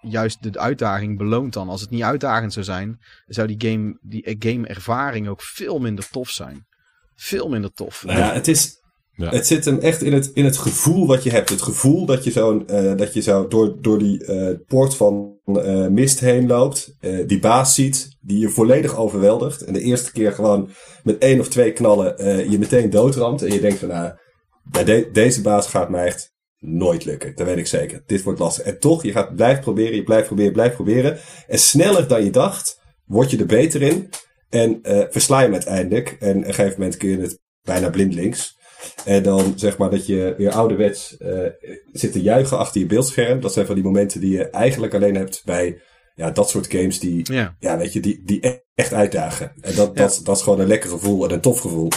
juist 0.00 0.42
de 0.42 0.58
uitdaging 0.58 1.18
beloont 1.18 1.52
dan. 1.52 1.68
Als 1.68 1.80
het 1.80 1.90
niet 1.90 2.02
uitdagend 2.02 2.52
zou 2.52 2.64
zijn, 2.64 3.00
zou 3.26 3.56
die 3.56 3.70
game, 3.70 3.98
die 4.00 4.36
game 4.38 4.66
ervaring 4.66 5.28
ook 5.28 5.42
veel 5.42 5.78
minder 5.78 6.08
tof 6.08 6.30
zijn. 6.30 6.66
Veel 7.14 7.48
minder 7.48 7.72
tof. 7.72 8.04
Nou 8.04 8.18
ja, 8.18 8.32
het 8.32 8.48
is, 8.48 8.79
Het 9.28 9.46
zit 9.46 9.64
hem 9.64 9.78
echt 9.78 10.02
in 10.02 10.12
het, 10.12 10.30
in 10.34 10.44
het 10.44 10.56
gevoel 10.56 11.06
wat 11.06 11.22
je 11.22 11.30
hebt. 11.30 11.48
Het 11.48 11.62
gevoel 11.62 12.06
dat 12.06 12.24
je 12.24 12.30
zo, 12.30 12.64
uh, 12.66 12.96
dat 12.96 13.14
je 13.14 13.20
zo 13.20 13.48
door, 13.48 13.76
door 13.80 13.98
die 13.98 14.24
uh, 14.24 14.56
poort 14.66 14.96
van 14.96 15.38
uh, 15.44 15.86
mist 15.86 16.20
heen 16.20 16.46
loopt. 16.46 16.96
die 17.26 17.38
baas 17.38 17.74
ziet, 17.74 18.16
die 18.20 18.38
je 18.38 18.48
volledig 18.48 18.96
overweldigt. 18.96 19.64
En 19.64 19.72
de 19.72 19.80
eerste 19.80 20.12
keer 20.12 20.32
gewoon 20.32 20.70
met 21.02 21.18
één 21.18 21.40
of 21.40 21.48
twee 21.48 21.72
knallen 21.72 22.14
je 22.50 22.58
meteen 22.58 22.90
doodramt. 22.90 23.42
En 23.42 23.52
je 23.52 23.60
denkt 23.60 23.78
van, 23.78 23.88
nou, 23.88 25.10
deze 25.12 25.40
baas 25.40 25.66
gaat 25.66 25.90
mij 25.90 26.06
echt 26.06 26.32
nooit 26.58 27.04
lukken. 27.04 27.32
Dat 27.34 27.46
weet 27.46 27.56
ik 27.56 27.66
zeker. 27.66 28.02
Dit 28.06 28.22
wordt 28.22 28.38
lastig. 28.38 28.64
En 28.64 28.78
toch, 28.78 29.02
je 29.02 29.12
gaat 29.12 29.34
blijven 29.34 29.62
proberen, 29.62 29.94
je 29.94 30.02
blijft 30.02 30.26
proberen, 30.26 30.52
blijft 30.52 30.74
proberen. 30.74 31.18
En 31.46 31.58
sneller 31.58 32.08
dan 32.08 32.24
je 32.24 32.30
dacht, 32.30 32.80
word 33.04 33.30
je 33.30 33.38
er 33.38 33.46
beter 33.46 33.82
in. 33.82 34.08
En 34.48 34.78
versla 35.10 35.38
je 35.38 35.44
hem 35.44 35.52
uiteindelijk. 35.52 36.16
En 36.20 36.36
op 36.36 36.44
een 36.44 36.54
gegeven 36.54 36.80
moment 36.80 36.96
kun 36.96 37.08
je 37.08 37.18
het 37.18 37.40
bijna 37.62 37.90
blindelings. 37.90 38.58
En 39.04 39.22
dan 39.22 39.52
zeg 39.56 39.78
maar 39.78 39.90
dat 39.90 40.06
je 40.06 40.34
weer 40.36 40.50
ouderwets 40.50 41.16
uh, 41.18 41.46
zit 41.92 42.12
te 42.12 42.22
juichen 42.22 42.58
achter 42.58 42.80
je 42.80 42.86
beeldscherm. 42.86 43.40
Dat 43.40 43.52
zijn 43.52 43.66
van 43.66 43.74
die 43.74 43.84
momenten 43.84 44.20
die 44.20 44.36
je 44.36 44.50
eigenlijk 44.50 44.94
alleen 44.94 45.16
hebt 45.16 45.42
bij 45.44 45.80
ja, 46.14 46.30
dat 46.30 46.50
soort 46.50 46.70
games 46.70 46.98
die, 46.98 47.32
ja. 47.32 47.56
ja 47.58 47.78
weet 47.78 47.92
je, 47.92 48.00
die, 48.00 48.22
die 48.24 48.62
echt 48.74 48.92
uitdagen. 48.92 49.52
En 49.60 49.74
dat, 49.74 49.90
ja. 49.94 50.02
dat, 50.02 50.20
dat 50.24 50.36
is 50.36 50.42
gewoon 50.42 50.60
een 50.60 50.66
lekker 50.66 50.90
gevoel 50.90 51.24
en 51.24 51.34
een 51.34 51.40
tof 51.40 51.60
gevoel. 51.60 51.88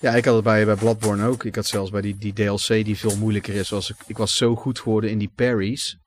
Ja, 0.00 0.14
ik 0.14 0.24
had 0.24 0.34
het 0.34 0.44
bij, 0.44 0.64
bij 0.64 0.74
Bloodborne 0.74 1.26
ook. 1.26 1.44
Ik 1.44 1.54
had 1.54 1.66
zelfs 1.66 1.90
bij 1.90 2.00
die, 2.00 2.16
die 2.18 2.32
DLC 2.32 2.66
die 2.66 2.98
veel 2.98 3.16
moeilijker 3.16 3.54
is. 3.54 3.68
Was 3.68 3.90
ik, 3.90 3.96
ik 4.06 4.16
was 4.16 4.36
zo 4.36 4.54
goed 4.54 4.78
geworden 4.78 5.10
in 5.10 5.18
die 5.18 5.32
parries. 5.34 5.98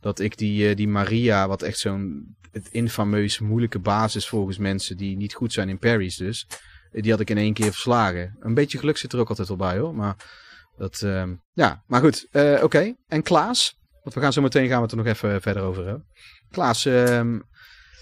Dat 0.00 0.18
ik 0.20 0.36
die, 0.36 0.68
uh, 0.68 0.76
die 0.76 0.88
Maria, 0.88 1.48
wat 1.48 1.62
echt 1.62 1.78
zo'n 1.78 2.36
het 2.52 2.68
infameus 2.70 3.38
moeilijke 3.38 3.78
basis 3.78 4.28
volgens 4.28 4.58
mensen 4.58 4.96
die 4.96 5.16
niet 5.16 5.34
goed 5.34 5.52
zijn 5.52 5.68
in 5.68 5.78
parries 5.78 6.16
dus. 6.16 6.46
Die 6.92 7.10
had 7.10 7.20
ik 7.20 7.30
in 7.30 7.38
één 7.38 7.52
keer 7.52 7.72
verslagen. 7.72 8.36
Een 8.40 8.54
beetje 8.54 8.78
geluk 8.78 8.96
zit 8.96 9.12
er 9.12 9.18
ook 9.18 9.28
altijd 9.28 9.48
wel 9.48 9.56
bij 9.56 9.78
hoor. 9.78 9.94
Maar 9.94 10.16
dat, 10.76 11.00
uh, 11.04 11.24
ja, 11.52 11.82
maar 11.86 12.00
goed. 12.00 12.26
Uh, 12.32 12.52
Oké. 12.52 12.64
Okay. 12.64 12.96
En 13.06 13.22
Klaas? 13.22 13.78
Want 14.02 14.14
we 14.14 14.20
gaan 14.20 14.32
zo 14.32 14.42
meteen 14.42 14.68
gaan 14.68 14.76
we 14.76 14.82
het 14.82 14.90
er 14.90 14.96
nog 14.96 15.06
even 15.06 15.42
verder 15.42 15.62
over 15.62 15.84
hebben. 15.84 16.06
Klaas, 16.50 16.86
uh, 16.86 17.20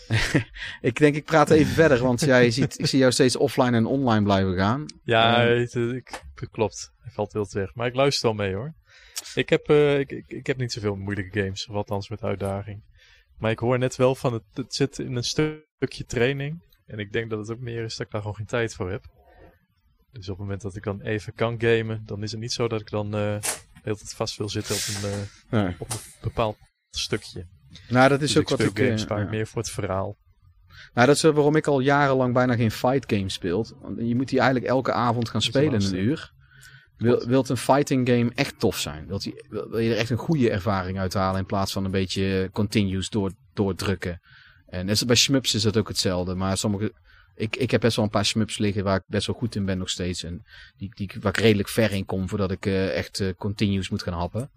ik 0.81 0.98
denk 0.98 1.15
ik 1.15 1.24
praat 1.24 1.51
even 1.51 1.73
verder, 1.82 2.02
want 2.02 2.20
jij 2.20 2.51
ziet, 2.51 2.78
ik 2.78 2.86
zie 2.86 2.98
jou 2.98 3.12
steeds 3.12 3.36
offline 3.36 3.77
en 3.77 3.86
online 3.86 4.24
blijven 4.24 4.56
gaan. 4.56 4.86
Ja, 5.05 5.40
het, 5.40 5.74
ik, 5.74 6.23
klopt. 6.51 6.93
Hij 6.98 7.12
valt 7.12 7.32
heel 7.32 7.47
weg. 7.51 7.74
Maar 7.74 7.86
ik 7.86 7.94
luister 7.94 8.28
wel 8.28 8.47
mee 8.47 8.55
hoor. 8.55 8.74
Ik 9.35 9.48
heb, 9.48 9.70
uh, 9.70 9.98
ik, 9.98 10.11
ik, 10.11 10.24
ik, 10.27 10.47
heb 10.47 10.56
niet 10.56 10.73
zoveel 10.73 10.97
moeilijke 10.97 11.40
games, 11.40 11.66
of 11.66 11.74
althans 11.74 12.09
met 12.09 12.23
uitdaging. 12.23 12.82
Maar 13.39 13.51
ik 13.51 13.59
hoor 13.59 13.78
net 13.78 13.97
wel 13.97 14.15
van 14.15 14.32
het, 14.32 14.43
het 14.52 14.74
zit 14.74 14.98
in 14.98 15.16
een 15.16 15.24
stukje 15.24 16.05
training. 16.06 16.62
En 16.86 16.98
ik 16.98 17.12
denk 17.12 17.31
dat 17.31 17.39
het 17.39 17.51
ook 17.51 17.61
meer 17.61 17.85
is 17.85 17.97
dat 17.97 18.06
ik 18.06 18.12
daar 18.12 18.20
gewoon 18.20 18.36
geen 18.36 18.47
tijd 18.47 18.74
voor 18.74 18.90
heb. 18.90 19.05
Dus 20.11 20.28
op 20.28 20.36
het 20.36 20.39
moment 20.39 20.62
dat 20.62 20.77
ik 20.77 20.82
dan 20.82 21.01
even 21.01 21.35
kan 21.35 21.61
gamen, 21.61 22.02
dan 22.06 22.23
is 22.23 22.31
het 22.31 22.40
niet 22.40 22.52
zo 22.52 22.69
dat 22.69 22.81
ik 22.81 22.90
dan 22.90 23.06
uh, 23.06 23.12
de 23.12 23.81
hele 23.82 23.97
tijd 23.97 24.15
vast 24.15 24.36
wil 24.36 24.48
zitten 24.48 24.74
op 24.74 24.81
een, 25.02 25.11
uh, 25.11 25.27
nee. 25.51 25.74
op 25.78 25.90
een 25.90 25.98
bepaald 26.20 26.56
stukje. 26.90 27.47
Nou, 27.89 28.09
dat 28.09 28.23
is 28.23 28.32
dus 28.32 28.43
ook 28.43 28.48
wat 28.48 28.61
ik... 28.61 28.78
games 28.78 29.05
vaak 29.05 29.24
ja. 29.24 29.31
meer 29.31 29.47
voor 29.47 29.62
het 29.62 29.70
verhaal. 29.70 30.16
Nou, 30.94 31.06
dat 31.06 31.16
is 31.16 31.23
waarom 31.23 31.56
ik 31.56 31.66
al 31.66 31.81
jarenlang 31.81 32.35
bijna 32.35 32.56
geen 32.56 32.70
fight 32.70 33.12
game 33.12 33.31
speel. 33.31 33.66
Je 33.97 34.15
moet 34.15 34.28
die 34.28 34.39
eigenlijk 34.39 34.70
elke 34.70 34.93
avond 34.93 35.28
gaan 35.28 35.43
spelen 35.43 35.82
een 35.82 35.94
uur. 35.94 36.32
Wil, 36.97 37.27
wilt 37.27 37.48
een 37.48 37.56
fighting 37.56 38.09
game 38.09 38.31
echt 38.35 38.59
tof 38.59 38.78
zijn? 38.78 39.06
Wilt 39.06 39.24
je, 39.24 39.47
wil 39.48 39.69
wil 39.69 39.78
je 39.78 39.90
er 39.90 39.97
echt 39.97 40.11
een 40.11 40.16
goede 40.16 40.51
ervaring 40.51 40.98
uithalen 40.98 41.40
in 41.40 41.47
plaats 41.47 41.73
van 41.73 41.85
een 41.85 41.90
beetje 41.90 42.48
continuous 42.52 43.09
door, 43.09 43.32
doordrukken? 43.52 44.20
En 44.74 44.86
net 44.86 44.90
als 44.90 45.05
bij 45.05 45.16
Shmups 45.16 45.55
is 45.55 45.62
dat 45.62 45.76
ook 45.76 45.88
hetzelfde. 45.88 46.34
Maar 46.34 46.56
sommige, 46.56 46.92
ik, 47.34 47.56
ik 47.56 47.70
heb 47.70 47.80
best 47.80 47.96
wel 47.96 48.05
een 48.05 48.10
paar 48.10 48.24
Shmups 48.24 48.59
liggen 48.59 48.84
waar 48.84 48.96
ik 48.96 49.02
best 49.06 49.26
wel 49.26 49.36
goed 49.36 49.55
in 49.55 49.64
ben 49.64 49.78
nog 49.78 49.90
steeds. 49.90 50.22
En 50.22 50.44
die, 50.76 50.90
die, 50.94 51.10
waar 51.20 51.32
ik 51.32 51.44
redelijk 51.44 51.68
ver 51.68 51.92
in 51.92 52.05
kom 52.05 52.28
voordat 52.28 52.51
ik 52.51 52.66
eh, 52.66 52.96
echt 52.96 53.20
eh, 53.20 53.28
continuous 53.38 53.88
moet 53.88 54.02
gaan 54.02 54.18
happen. 54.18 54.51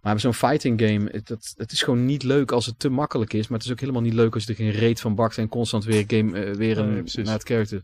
Maar 0.00 0.12
bij 0.12 0.20
zo'n 0.20 0.34
fighting 0.34 0.80
game, 0.80 1.08
het, 1.10 1.26
dat, 1.26 1.54
het 1.56 1.72
is 1.72 1.82
gewoon 1.82 2.04
niet 2.04 2.22
leuk 2.22 2.52
als 2.52 2.66
het 2.66 2.78
te 2.78 2.88
makkelijk 2.88 3.32
is. 3.32 3.48
Maar 3.48 3.58
het 3.58 3.66
is 3.66 3.72
ook 3.72 3.80
helemaal 3.80 4.02
niet 4.02 4.14
leuk 4.14 4.34
als 4.34 4.44
je 4.44 4.50
er 4.50 4.56
geen 4.56 4.70
reet 4.70 5.00
van 5.00 5.14
bakt 5.14 5.38
en 5.38 5.48
constant 5.48 5.84
weer, 5.84 6.04
game, 6.06 6.40
eh, 6.40 6.54
weer 6.54 6.78
een, 6.78 7.08
naar 7.12 7.34
het 7.34 7.42
character. 7.42 7.82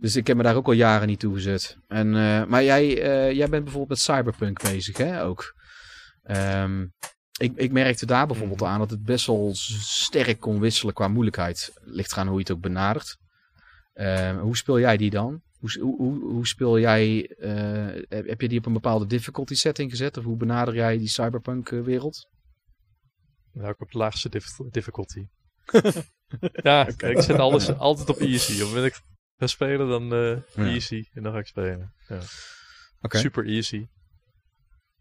Dus 0.00 0.16
ik 0.16 0.26
heb 0.26 0.36
me 0.36 0.42
daar 0.42 0.56
ook 0.56 0.66
al 0.66 0.72
jaren 0.72 1.08
niet 1.08 1.20
toe 1.20 1.34
gezet. 1.34 1.76
En, 1.88 2.10
maar 2.48 2.64
jij, 2.64 2.94
jij 3.34 3.48
bent 3.48 3.64
bijvoorbeeld 3.64 3.88
met 3.88 3.98
Cyberpunk 4.00 4.62
bezig, 4.62 4.96
hè? 4.96 5.24
Ook. 5.24 5.54
Ehm, 6.22 6.86
ik, 7.38 7.56
ik 7.56 7.72
merkte 7.72 8.06
daar 8.06 8.26
bijvoorbeeld 8.26 8.62
aan 8.62 8.78
dat 8.78 8.90
het 8.90 9.02
best 9.04 9.26
wel 9.26 9.50
sterk 9.54 10.40
kon 10.40 10.60
wisselen 10.60 10.94
qua 10.94 11.08
moeilijkheid. 11.08 11.72
Ligt 11.84 12.12
eraan 12.12 12.26
hoe 12.26 12.34
je 12.36 12.42
het 12.42 12.50
ook 12.50 12.60
benadert. 12.60 13.16
Ehm, 13.92 14.38
hoe 14.38 14.56
speel 14.56 14.78
jij 14.80 14.96
die 14.96 15.10
dan? 15.10 15.42
Hoe, 15.58 15.80
hoe, 15.80 16.20
hoe, 16.20 16.46
speel 16.46 16.78
jij, 16.78 17.26
eh, 17.26 18.02
heb, 18.08 18.40
je 18.40 18.48
die 18.48 18.58
op 18.58 18.66
een 18.66 18.72
bepaalde 18.72 19.06
difficulty 19.06 19.54
setting 19.54 19.90
gezet? 19.90 20.16
Of 20.16 20.24
hoe 20.24 20.36
benader 20.36 20.74
jij 20.74 20.98
die 20.98 21.08
cyberpunk 21.08 21.70
eh, 21.70 21.80
wereld? 21.80 22.28
Nou, 23.52 23.68
ik 23.70 23.80
op 23.80 23.90
de 23.90 23.98
laagste 23.98 24.28
dif- 24.28 24.56
difficulty. 24.70 25.26
ja, 26.62 26.86
ik 26.86 27.20
zet 27.22 27.38
alles 27.38 27.68
altijd 27.76 28.08
op 28.08 28.18
easy. 28.18 28.52
Het 28.52 28.60
moment 28.66 28.76
dat 28.76 28.86
ik 28.86 29.00
ga 29.36 29.46
spelen, 29.46 29.88
dan 29.88 30.12
eh, 30.12 30.64
Ja. 30.64 30.72
easy. 30.72 31.04
En 31.12 31.22
dan 31.22 31.32
ga 31.32 31.38
ik 31.38 31.46
spelen. 31.46 31.92
Ja. 32.08 32.20
Oké. 33.00 33.18
Super 33.18 33.46
easy. 33.46 33.86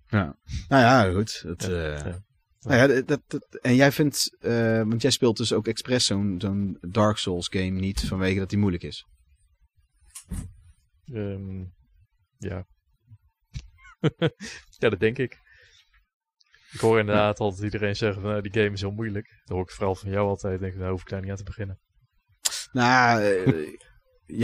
Nou 0.10 0.34
ja, 0.68 1.12
goed. 1.12 1.42
Dat, 1.44 1.64
Ja, 1.64 1.94
eh, 1.94 2.06
ja. 2.06 2.20
Nou 2.68 2.94
ja, 2.94 3.02
dat, 3.02 3.22
en 3.62 3.76
jij 3.76 3.92
vindt, 3.92 4.38
eh, 4.40 4.78
want 4.78 5.02
jij 5.02 5.12
speelt 5.12 5.38
dus 5.38 5.54
ook 5.54 5.68
expres 5.68 6.06
zo'n 6.06 6.36
zo'n 6.42 6.78
Dark 6.90 7.18
Souls 7.18 7.48
game 7.48 7.80
niet 7.80 8.00
vanwege 8.08 8.40
dat 8.40 8.50
die 8.50 8.58
moeilijk 8.60 8.84
is. 8.84 9.06
Ehm, 11.14 11.60
ja. 12.38 12.66
ja, 14.80 14.90
dat 14.90 15.00
denk 15.00 15.18
ik. 15.18 15.38
Ik 16.72 16.80
hoor 16.80 17.00
inderdaad 17.00 17.40
altijd 17.40 17.64
iedereen 17.64 17.96
zeggen 17.96 18.22
van 18.22 18.30
nou, 18.32 18.42
die 18.50 18.62
game 18.62 18.74
is 18.74 18.82
heel 18.82 18.92
moeilijk. 18.92 19.28
Dat 19.46 19.56
hoor 19.56 19.66
ik 19.66 19.72
vooral 19.72 19.96
van 19.96 20.10
jou 20.10 20.28
altijd. 20.28 20.60
Denk 20.60 20.74
ik, 20.74 20.80
nou 20.80 20.92
hoef 20.92 21.02
ik 21.02 21.10
daar 21.10 21.22
niet 21.22 21.30
aan 21.30 21.36
te 21.38 21.44
beginnen. 21.44 21.80
Nou, 22.72 23.22
eh, 23.24 23.46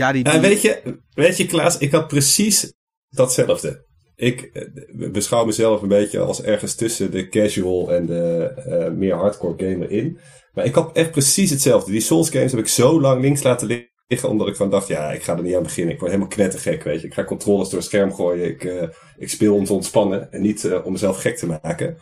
ja, 0.00 0.12
die... 0.12 0.24
Ja, 0.24 0.32
die- 0.32 0.40
weet, 0.40 0.62
je, 0.62 1.00
weet 1.10 1.36
je, 1.36 1.46
Klaas, 1.46 1.78
ik 1.78 1.90
had 1.90 2.08
precies 2.08 2.74
datzelfde. 3.08 3.86
Ik 4.16 4.40
eh, 4.40 4.62
beschouw 5.10 5.44
mezelf 5.44 5.82
een 5.82 5.88
beetje 5.88 6.18
als 6.18 6.42
ergens 6.42 6.74
tussen 6.74 7.10
de 7.10 7.28
casual 7.28 7.92
en 7.92 8.06
de 8.06 8.52
eh, 8.56 8.90
meer 8.90 9.14
hardcore 9.14 9.70
gamer 9.70 9.90
in. 9.90 10.18
Maar 10.52 10.64
ik 10.64 10.74
had 10.74 10.96
echt 10.96 11.10
precies 11.10 11.50
hetzelfde. 11.50 11.90
Die 11.90 12.00
Souls 12.00 12.30
games 12.30 12.50
heb 12.50 12.60
ik 12.60 12.68
zo 12.68 13.00
lang 13.00 13.22
links 13.22 13.42
laten 13.42 13.88
liggen, 14.08 14.28
omdat 14.28 14.48
ik 14.48 14.56
van 14.56 14.70
dacht, 14.70 14.88
ja, 14.88 15.12
ik 15.12 15.22
ga 15.22 15.36
er 15.36 15.42
niet 15.42 15.54
aan 15.54 15.62
beginnen. 15.62 15.94
Ik 15.94 16.00
word 16.00 16.10
helemaal 16.12 16.32
knettergek, 16.32 16.82
weet 16.82 17.00
je. 17.00 17.06
Ik 17.06 17.14
ga 17.14 17.24
controllers 17.24 17.68
door 17.68 17.78
het 17.78 17.88
scherm 17.88 18.14
gooien. 18.14 18.48
Ik, 18.48 18.64
eh, 18.64 18.88
ik 19.18 19.28
speel 19.28 19.54
om 19.54 19.64
te 19.64 19.72
ontspannen 19.72 20.32
en 20.32 20.40
niet 20.40 20.80
om 20.84 20.92
mezelf 20.92 21.20
gek 21.20 21.36
te 21.36 21.58
maken. 21.62 21.96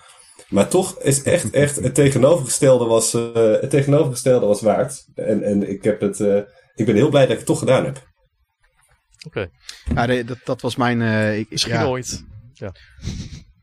Maar 0.49 0.69
toch 0.69 0.99
is 0.99 1.23
echt, 1.23 1.51
echt 1.51 1.77
het 1.77 1.95
tegenovergestelde 1.95 2.85
was, 2.85 3.13
het 3.61 3.71
tegenovergestelde 3.71 4.47
was 4.47 4.61
waard. 4.61 5.05
En, 5.15 5.43
en 5.43 5.69
ik 5.69 5.85
heb 5.85 6.01
het, 6.01 6.21
ik 6.75 6.87
ben 6.87 6.95
heel 6.95 7.09
blij 7.09 7.23
dat 7.23 7.31
ik 7.31 7.37
het 7.37 7.47
toch 7.47 7.59
gedaan 7.59 7.85
heb. 7.85 8.12
Oké, 9.27 9.51
ja, 9.95 10.07
dat, 10.23 10.39
dat 10.45 10.61
was 10.61 10.77
mijn... 10.77 11.03
eh, 11.03 11.39
ik, 11.39 11.51
misschien 11.51 11.73
ja. 11.73 11.85
ooit. 11.85 12.25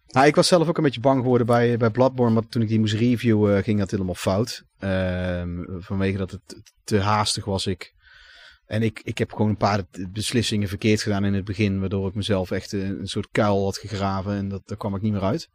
Nou, 0.09 0.27
ik 0.27 0.35
was 0.35 0.47
zelf 0.47 0.67
ook 0.67 0.77
een 0.77 0.83
beetje 0.83 0.99
bang 0.99 1.21
geworden 1.21 1.47
bij, 1.47 1.77
bij 1.77 1.89
Bloodborne, 1.89 2.33
maar 2.33 2.47
toen 2.47 2.61
ik 2.61 2.67
die 2.67 2.79
moest 2.79 2.93
reviewen 2.93 3.63
ging 3.63 3.79
dat 3.79 3.91
helemaal 3.91 4.15
fout. 4.15 4.63
Ehm, 4.79 5.63
vanwege 5.79 6.17
dat 6.17 6.31
het 6.31 6.41
te 6.83 6.99
haastig 6.99 7.45
was 7.45 7.65
ik. 7.65 7.93
En 8.65 8.81
ik, 8.81 9.01
ik 9.03 9.17
heb 9.17 9.31
gewoon 9.31 9.49
een 9.49 9.57
paar 9.57 9.83
beslissingen 10.11 10.67
verkeerd 10.67 11.01
gedaan 11.01 11.25
in 11.25 11.33
het 11.33 11.45
begin, 11.45 11.79
waardoor 11.79 12.07
ik 12.07 12.15
mezelf 12.15 12.51
echt 12.51 12.71
een, 12.71 12.99
een 12.99 13.07
soort 13.07 13.27
kuil 13.31 13.63
had 13.63 13.77
gegraven 13.77 14.33
en 14.33 14.49
dat, 14.49 14.61
daar 14.65 14.77
kwam 14.77 14.95
ik 14.95 15.01
niet 15.01 15.11
meer 15.11 15.21
uit. 15.21 15.49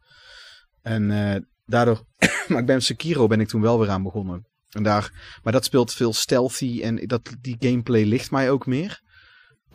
En 0.81 1.11
eh, 1.11 1.41
daardoor, 1.65 2.05
maar 2.47 2.59
ik 2.59 2.65
ben 2.65 2.81
Sekiro 2.81 3.27
ben 3.27 3.39
ik 3.39 3.47
toen 3.47 3.61
wel 3.61 3.79
weer 3.79 3.89
aan 3.89 4.03
begonnen. 4.03 4.47
En 4.69 4.83
daar, 4.83 5.37
maar 5.43 5.53
dat 5.53 5.65
speelt 5.65 5.93
veel 5.93 6.13
stealthy 6.13 6.81
en 6.81 7.07
dat, 7.07 7.35
die 7.41 7.55
gameplay 7.59 8.03
ligt 8.03 8.31
mij 8.31 8.51
ook 8.51 8.65
meer. 8.65 9.01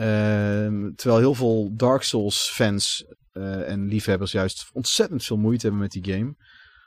Ehm, 0.00 0.94
terwijl 0.94 1.20
heel 1.20 1.34
veel 1.34 1.70
Dark 1.76 2.02
Souls 2.02 2.50
fans 2.50 3.04
eh, 3.32 3.68
en 3.68 3.88
liefhebbers 3.88 4.32
juist 4.32 4.70
ontzettend 4.72 5.24
veel 5.24 5.36
moeite 5.36 5.62
hebben 5.62 5.80
met 5.80 5.90
die 5.90 6.12
game. 6.12 6.34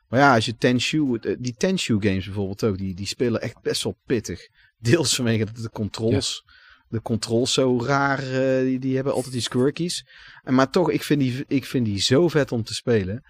Maar 0.07 0.19
ja, 0.19 0.35
als 0.35 0.45
je 0.45 0.56
Tenshu, 0.56 1.15
eh, 1.15 1.35
die 1.40 1.53
Tenshu 1.53 1.98
games 1.99 2.26
bijvoorbeeld 2.26 2.64
ook, 2.64 2.77
die, 2.77 2.95
die 2.95 3.06
spelen 3.07 3.41
echt 3.41 3.61
best 3.61 3.84
wel 3.84 3.98
pittig. 4.06 4.48
Deels 4.77 5.15
vanwege 5.15 5.45
dat 5.45 5.56
de 5.56 5.69
controls, 5.69 6.44
de 6.88 7.02
controls 7.02 7.53
zo 7.53 7.84
raar, 7.84 8.19
eh, 8.19 8.60
die, 8.65 8.80
die 8.80 8.95
hebben 8.95 9.14
altijd 9.14 9.34
die 9.34 9.41
squirkies. 9.41 10.06
En 10.44 10.53
maar 10.53 10.69
toch, 10.69 10.91
ik 10.91 11.03
vind, 11.03 11.19
die, 11.19 11.44
ik 11.48 11.65
vind 11.65 11.85
die 11.85 11.99
zo 11.99 12.27
vet 12.27 12.52
om 12.52 12.64
te 12.64 12.73
spelen. 12.73 13.23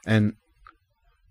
En 0.00 0.38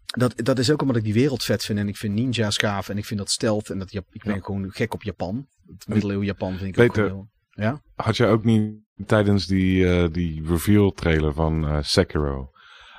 dat, 0.05 0.34
dat 0.35 0.59
is 0.59 0.71
ook 0.71 0.81
omdat 0.81 0.97
ik 0.97 1.03
die 1.03 1.13
wereld 1.13 1.43
vet 1.43 1.65
vind 1.65 1.80
en 1.80 1.88
ik 1.88 1.97
vind 1.97 2.13
ninja's 2.13 2.57
gaaf 2.57 2.89
en 2.89 2.97
ik 2.97 3.05
vind 3.05 3.19
dat 3.19 3.31
stealth 3.31 3.69
en 3.69 3.80
dat 3.80 3.93
ik 3.93 4.23
ben 4.23 4.34
Ja. 4.35 4.41
gewoon 4.41 4.71
gek 4.71 4.93
op 4.93 5.03
Japan. 5.03 5.47
Het 5.67 5.88
middeleeuwen 5.88 6.26
Japan 6.26 6.57
vind 6.57 6.69
ik 6.69 6.76
Peter. 6.76 7.03
ook 7.03 7.09
heel... 7.09 7.30
Ja? 7.60 7.81
Had 7.95 8.18
je 8.18 8.26
ook 8.26 8.44
niet 8.44 8.73
tijdens 9.06 9.48
die, 9.48 9.90
eh, 9.90 10.11
die 10.11 10.48
reveal 10.48 10.91
trailer 10.91 11.34
van 11.34 11.68
eh, 11.68 11.77
Sekiro... 11.81 12.52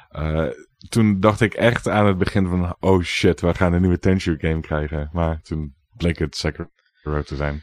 eh, 0.09 0.49
toen 0.89 1.21
dacht 1.21 1.41
ik 1.41 1.55
echt 1.55 1.89
aan 1.89 2.07
het 2.07 2.19
begin 2.19 2.49
van... 2.49 2.77
Oh 2.81 3.03
shit, 3.03 3.41
we 3.41 3.55
gaan 3.55 3.73
een 3.73 3.81
nieuwe 3.81 3.99
Tenshu 3.99 4.39
game 4.39 4.61
krijgen. 4.61 5.11
Maar 5.13 5.41
toen 5.43 5.75
bleek 5.97 6.19
het 6.19 6.37
Sekiro 6.37 7.23
te 7.25 7.37
zijn. 7.37 7.63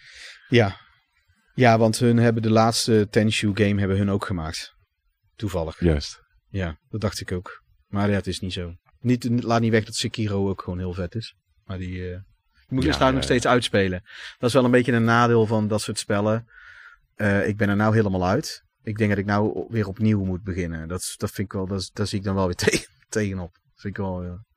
Ja. 0.49 0.75
Ja, 1.53 1.77
want 1.77 1.99
hun 1.99 2.17
hebben 2.17 2.41
de 2.41 2.49
laatste 2.49 3.07
Tenshu 3.09 3.51
game 3.53 3.79
hebben 3.79 3.97
hun 3.97 4.09
ook 4.09 4.25
gemaakt. 4.25 4.75
Toevallig. 5.35 5.79
Juist. 5.79 6.21
Ja, 6.49 6.77
dat 6.89 7.01
dacht 7.01 7.19
ik 7.19 7.31
ook. 7.31 7.63
Maar 7.87 8.09
ja, 8.09 8.15
het 8.15 8.27
is 8.27 8.39
niet 8.39 8.53
zo. 8.53 8.73
Niet, 8.99 9.43
laat 9.43 9.61
niet 9.61 9.71
weg 9.71 9.85
dat 9.85 9.95
Sekiro 9.95 10.49
ook 10.49 10.61
gewoon 10.61 10.79
heel 10.79 10.93
vet 10.93 11.15
is. 11.15 11.35
Maar 11.63 11.77
die, 11.77 12.21
moet 12.67 12.83
je 12.83 12.89
dus 12.89 12.97
ja, 12.97 13.11
nog 13.11 13.23
steeds 13.23 13.47
uitspelen. 13.47 14.03
Dat 14.37 14.49
is 14.49 14.55
wel 14.55 14.65
een 14.65 14.71
beetje 14.71 14.91
een 14.91 15.03
nadeel 15.03 15.45
van 15.45 15.67
dat 15.67 15.81
soort 15.81 15.99
spellen. 15.99 16.47
Eh, 17.17 17.47
ik 17.47 17.57
ben 17.57 17.69
er 17.69 17.75
nou 17.75 17.95
helemaal 17.95 18.27
uit. 18.27 18.63
Ik 18.81 18.97
denk 18.97 19.09
dat 19.09 19.19
ik 19.19 19.25
nou 19.25 19.65
weer 19.69 19.87
opnieuw 19.87 20.23
moet 20.23 20.43
beginnen. 20.43 20.87
Dat, 20.87 21.13
dat 21.17 21.31
vind 21.31 21.47
ik 21.47 21.53
wel, 21.53 21.67
dat, 21.67 21.89
daar 21.93 22.07
zie 22.07 22.17
ik 22.17 22.23
dan 22.23 22.35
wel 22.35 22.45
weer 22.45 22.55
tegen, 22.65 22.87
tegenop. 23.09 23.57
Dat 23.81 23.91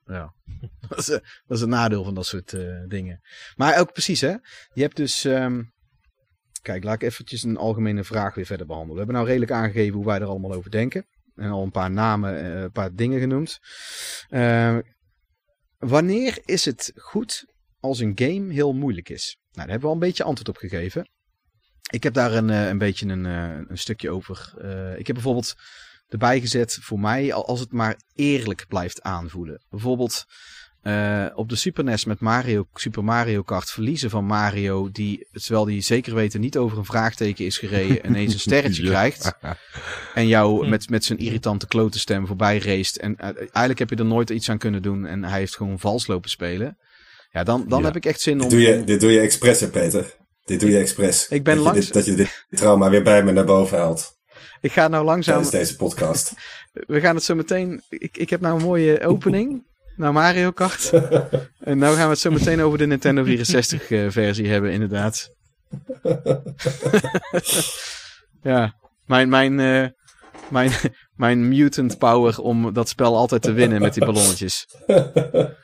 eh, 0.05 0.27
dat, 0.89 0.97
is, 0.97 1.09
eh, 1.09 1.19
dat 1.45 1.57
is 1.57 1.61
een 1.63 1.69
nadeel 1.69 2.03
van 2.03 2.15
dat 2.15 2.25
soort 2.25 2.55
dingen. 2.87 3.21
Maar 3.55 3.79
ook 3.79 3.93
precies, 3.93 4.21
hè. 4.21 4.35
Je 4.73 4.81
hebt 4.81 4.95
dus... 4.95 5.25
ehm, 5.25 5.61
Kijk, 6.61 6.83
laat 6.83 6.95
ik 6.95 7.01
eventjes 7.01 7.43
een 7.43 7.57
algemene 7.57 8.03
vraag 8.03 8.35
weer 8.35 8.45
verder 8.45 8.65
behandelen. 8.65 8.97
We 8.97 9.03
hebben 9.03 9.15
nou 9.15 9.27
redelijk 9.27 9.61
aangegeven 9.61 9.95
hoe 9.95 10.05
wij 10.05 10.19
er 10.19 10.27
allemaal 10.27 10.53
over 10.53 10.71
denken. 10.71 11.05
En 11.35 11.49
al 11.49 11.63
een 11.63 11.71
paar 11.71 11.91
namen, 11.91 12.45
een 12.45 12.71
paar 12.71 12.93
dingen 12.93 13.19
genoemd. 13.19 13.59
Eh, 14.29 14.77
wanneer 15.77 16.41
is 16.45 16.65
het 16.65 16.91
goed 16.95 17.45
als 17.79 17.99
een 17.99 18.11
game 18.15 18.53
heel 18.53 18.73
moeilijk 18.73 19.09
is? 19.09 19.37
Nou, 19.41 19.51
daar 19.51 19.65
hebben 19.69 19.81
we 19.81 19.87
al 19.87 19.93
een 19.93 20.07
beetje 20.07 20.23
antwoord 20.23 20.49
op 20.49 20.57
gegeven. 20.57 21.09
Ik 21.91 22.03
heb 22.03 22.13
daar 22.13 22.33
een, 22.33 22.49
eh, 22.49 22.67
een 22.67 22.77
beetje 22.77 23.07
een, 23.07 23.25
eh, 23.25 23.49
een 23.67 23.77
stukje 23.77 24.09
over. 24.09 24.53
Eh, 24.61 24.97
ik 24.99 25.05
heb 25.07 25.15
bijvoorbeeld 25.15 25.55
erbij 26.09 26.39
gezet 26.39 26.77
voor 26.81 26.99
mij 26.99 27.33
al- 27.33 27.47
als 27.47 27.59
het 27.59 27.71
maar 27.71 27.95
eerlijk 28.15 28.65
blijft 28.67 29.01
aanvoelen. 29.01 29.61
Bijvoorbeeld 29.69 30.25
eh, 30.81 31.25
op 31.33 31.49
de 31.49 31.55
Super 31.55 31.83
NES 31.83 32.05
met 32.05 32.19
Mario, 32.19 32.67
Super 32.73 33.03
Mario 33.03 33.41
Kart 33.41 33.69
verliezen 33.69 34.09
van 34.09 34.25
Mario, 34.25 34.89
die, 34.91 35.27
terwijl 35.31 35.65
die 35.65 35.81
zeker 35.81 36.15
weten 36.15 36.39
niet 36.41 36.57
over 36.57 36.77
een 36.77 36.85
vraagteken 36.85 37.45
is 37.45 37.57
gereden, 37.57 38.05
ineens 38.07 38.33
een 38.33 38.39
sterretje 38.39 38.83
Ja. 38.83 38.89
krijgt. 38.89 39.31
En 40.13 40.27
jou 40.27 40.67
met, 40.69 40.89
met 40.89 41.05
zijn 41.05 41.19
irritante 41.19 41.67
klote 41.67 41.99
stem 41.99 42.27
voorbij 42.27 42.57
race. 42.57 42.99
En 42.99 43.17
eigenlijk 43.17 43.79
heb 43.79 43.89
je 43.89 43.95
er 43.95 44.05
nooit 44.05 44.29
iets 44.29 44.49
aan 44.49 44.57
kunnen 44.57 44.81
doen. 44.81 45.05
En 45.05 45.23
hij 45.23 45.39
heeft 45.39 45.55
gewoon 45.55 45.79
vals 45.79 46.07
lopen 46.07 46.29
spelen. 46.29 46.77
Ja, 47.31 47.43
dan, 47.43 47.65
dan 47.67 47.79
Ja. 47.79 47.85
heb 47.85 47.95
ik 47.95 48.05
echt 48.05 48.21
zin 48.21 48.33
om... 48.41 48.49
Dit 48.49 48.49
doe 48.49 48.59
je, 48.61 48.83
dit 48.83 48.99
doe 49.01 49.11
je 49.11 49.19
expres, 49.19 49.59
hè, 49.59 49.67
Peter. 49.69 50.15
Dit 50.45 50.59
doe 50.59 50.69
je 50.69 50.77
expres. 50.77 51.27
Ik 51.27 51.43
ben 51.43 51.63
dat, 51.63 51.75
je 51.75 51.81
dit, 51.81 51.93
dat 51.93 52.05
je 52.05 52.15
dit 52.15 52.45
trauma 52.49 52.89
weer 52.89 53.03
bij 53.03 53.23
me 53.23 53.31
naar 53.31 53.45
boven 53.45 53.77
haalt. 53.77 54.19
Ik 54.61 54.71
ga 54.71 54.87
nou 54.87 55.05
langzaam... 55.05 55.33
Tijdens 55.33 55.51
deze 55.51 55.75
podcast. 55.75 56.33
We 56.71 56.99
gaan 56.99 57.15
het 57.15 57.23
zo 57.23 57.35
meteen... 57.35 57.81
Ik, 57.89 58.17
ik 58.17 58.29
heb 58.29 58.41
nou 58.41 58.59
een 58.59 58.65
mooie 58.65 59.05
opening 59.05 59.65
naar 59.95 60.13
Mario 60.13 60.51
Kart. 60.51 60.89
en 61.69 61.77
nou 61.77 61.95
gaan 61.95 62.03
we 62.05 62.11
het 62.11 62.19
zo 62.19 62.31
meteen 62.31 62.61
over 62.61 62.77
de 62.77 62.85
Nintendo 62.85 63.23
64 63.23 63.91
eh, 63.91 64.09
versie 64.09 64.47
hebben, 64.47 64.71
inderdaad. 64.71 65.29
ja, 68.41 68.75
mijn, 69.05 69.29
mijn, 69.29 69.59
eh, 69.59 69.87
mijn, 70.49 70.71
mijn 71.15 71.47
mutant 71.47 71.97
power 71.97 72.39
om 72.39 72.73
dat 72.73 72.89
spel 72.89 73.17
altijd 73.17 73.41
te 73.41 73.51
winnen 73.51 73.81
met 73.81 73.93
die 73.93 74.05
ballonnetjes. 74.05 74.67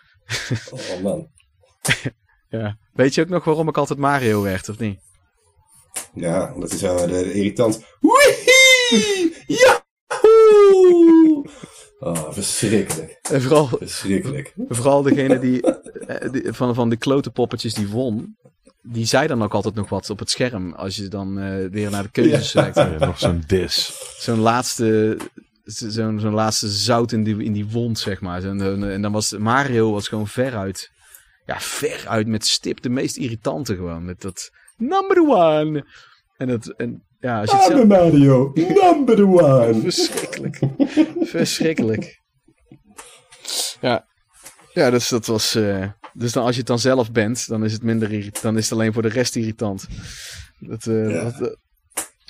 Oh 0.72 1.02
man. 1.04 1.30
Ja. 2.58 2.78
Weet 2.94 3.16
je 3.16 3.22
ook 3.22 3.30
nog 3.30 3.44
waarom 3.44 3.68
ik 3.68 3.78
altijd 3.78 4.00
Mario 4.00 4.42
werd, 4.42 4.70
of 4.70 4.80
niet? 4.80 5.00
Ja, 6.14 6.54
dat 6.60 6.72
is 6.74 6.80
de 6.80 7.34
irritant. 7.34 7.84
Wee! 8.00 9.34
Ja! 9.48 9.86
Oh, 12.00 12.32
verschrikkelijk. 12.32 13.20
En 13.32 13.42
vooral, 13.42 13.68
Verschrikkelijk. 13.68 14.54
vooral 14.70 15.02
degene 15.02 15.40
die, 15.40 15.62
eh, 15.62 16.32
die- 16.32 16.54
van, 16.54 16.76
van 16.76 16.90
de 16.90 16.96
klote 16.98 17.32
poppetjes 17.32 17.74
die 17.74 17.88
won. 17.88 18.38
Die 18.82 19.06
zei 19.06 19.28
dan 19.28 19.44
ook 19.44 19.54
altijd 19.54 19.76
nog 19.76 19.90
wat 19.90 20.10
op 20.10 20.20
het 20.20 20.30
scherm. 20.30 20.74
Als 20.74 20.96
je 20.96 21.08
dan 21.08 21.40
eh, 21.40 21.70
weer 21.72 21.90
naar 21.92 22.04
de 22.04 22.12
keuzes 22.12 22.52
Ja. 22.52 22.62
kijkt. 22.70 23.00
Ja, 23.00 23.06
nog 23.06 23.20
zo'n 23.20 23.44
dis. 23.48 24.02
Zo'n 24.20 24.40
laatste, 24.40 25.18
zo'n 25.66 26.20
zo'n 26.20 26.34
laatste 26.34 26.68
zout 26.70 27.12
in 27.12 27.24
die, 27.24 27.44
in 27.44 27.54
die 27.54 27.68
wond, 27.68 28.00
zeg 28.00 28.22
maar. 28.22 28.44
En 28.44 29.02
dan 29.02 29.12
was 29.12 29.32
Mario 29.38 29.92
was 29.92 30.08
gewoon 30.08 30.28
veruit. 30.28 30.92
Ja, 31.48 31.60
veruit 31.60 32.28
met 32.28 32.46
stip 32.46 32.82
de 32.82 32.90
meest 32.90 33.18
irritante 33.18 33.76
gewoon. 33.76 34.06
Met 34.06 34.22
dat 34.22 34.50
number 34.78 35.18
one. 35.18 35.86
En 36.38 36.48
dat, 36.48 36.68
en 36.68 37.04
ja, 37.20 37.40
als 37.42 37.52
je 37.52 37.58
het 37.58 37.66
zelf... 37.66 37.86
Mario, 37.86 38.52
number 38.54 39.24
one. 39.28 39.82
Verschrikkelijk. 39.92 40.60
Verschrikkelijk. 41.20 42.22
Ja. 43.82 44.08
Ja, 44.74 44.90
dus 44.90 45.10
dat 45.10 45.26
was... 45.26 45.56
eh, 45.56 45.90
dus 46.14 46.32
dan, 46.32 46.44
als 46.44 46.52
je 46.54 46.58
het 46.60 46.68
dan 46.68 46.80
zelf 46.80 47.12
bent, 47.12 47.48
dan 47.48 47.64
is 47.66 47.74
het 47.74 47.84
minder 47.84 48.12
irritant. 48.12 48.42
Dan 48.44 48.58
is 48.58 48.70
het 48.70 48.80
alleen 48.80 48.94
voor 48.94 49.02
de 49.02 49.08
rest 49.08 49.36
irritant. 49.36 49.88
Dat, 50.60 50.84
Ja. 50.84 51.24
dat, 51.24 51.42
eh, 51.42 51.56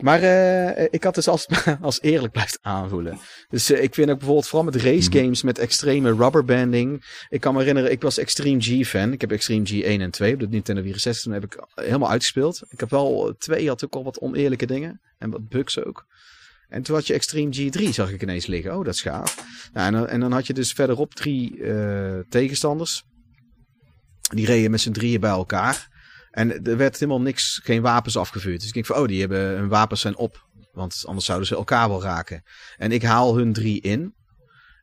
maar 0.03 0.21
eh, 0.21 0.87
ik 0.91 1.03
had 1.03 1.15
dus 1.15 1.27
als, 1.27 1.47
als 1.81 2.01
eerlijk 2.01 2.33
blijft 2.33 2.59
aanvoelen. 2.61 3.19
Dus 3.49 3.71
eh, 3.71 3.83
ik 3.83 3.93
vind 3.93 4.09
ook 4.09 4.17
bijvoorbeeld 4.17 4.47
vooral 4.47 4.71
met 4.71 4.81
race 4.81 5.11
games 5.11 5.41
met 5.41 5.59
extreme 5.59 6.15
rubberbanding. 6.15 7.05
Ik 7.29 7.41
kan 7.41 7.53
me 7.53 7.59
herinneren, 7.59 7.91
ik 7.91 8.01
was 8.01 8.17
Extreme 8.17 8.61
G 8.61 8.87
fan. 8.87 9.11
Ik 9.11 9.21
heb 9.21 9.31
Extreme 9.31 9.65
G 9.65 9.81
1 9.81 10.01
en 10.01 10.11
2 10.11 10.33
op 10.33 10.39
de 10.39 10.47
Nintendo 10.47 10.81
64. 10.81 11.23
Toen 11.23 11.33
heb 11.33 11.43
ik 11.43 11.67
helemaal 11.75 12.09
uitgespeeld. 12.09 12.61
Ik 12.69 12.79
heb 12.79 12.89
wel, 12.89 13.35
twee 13.37 13.67
had 13.67 13.85
ook 13.85 13.95
al 13.95 14.03
wat 14.03 14.19
oneerlijke 14.19 14.65
dingen. 14.65 15.01
En 15.17 15.29
wat 15.29 15.49
bugs 15.49 15.83
ook. 15.83 16.05
En 16.69 16.83
toen 16.83 16.95
had 16.95 17.07
je 17.07 17.13
Extreme 17.13 17.55
G3, 17.55 17.89
zag 17.89 18.11
ik 18.11 18.21
ineens 18.21 18.45
liggen. 18.45 18.77
Oh, 18.77 18.85
dat 18.85 18.93
is 18.93 19.01
gaaf. 19.01 19.45
Nou, 19.73 19.87
en, 19.87 19.93
dan, 19.93 20.07
en 20.07 20.19
dan 20.19 20.31
had 20.31 20.47
je 20.47 20.53
dus 20.53 20.73
verderop 20.73 21.13
drie 21.13 21.63
eh, 21.63 22.19
tegenstanders. 22.29 23.03
Die 24.33 24.45
reden 24.45 24.71
met 24.71 24.81
z'n 24.81 24.91
drieën 24.91 25.19
bij 25.19 25.29
elkaar. 25.29 25.96
En 26.37 26.63
er 26.65 26.77
werd 26.77 26.99
helemaal 26.99 27.21
niks, 27.21 27.59
geen 27.63 27.81
wapens 27.81 28.17
afgevuurd. 28.17 28.57
Dus 28.59 28.67
ik 28.67 28.73
denk 28.73 28.85
van, 28.85 28.95
oh, 28.97 29.07
die 29.07 29.19
hebben 29.19 29.39
hun 29.39 29.67
wapens 29.67 30.01
zijn 30.01 30.17
op. 30.17 30.45
Want 30.71 31.03
anders 31.05 31.25
zouden 31.25 31.47
ze 31.47 31.55
elkaar 31.55 31.89
wel 31.89 32.01
raken. 32.01 32.43
En 32.77 32.91
ik 32.91 33.03
haal 33.03 33.35
hun 33.35 33.53
drie 33.53 33.81
in. 33.81 34.13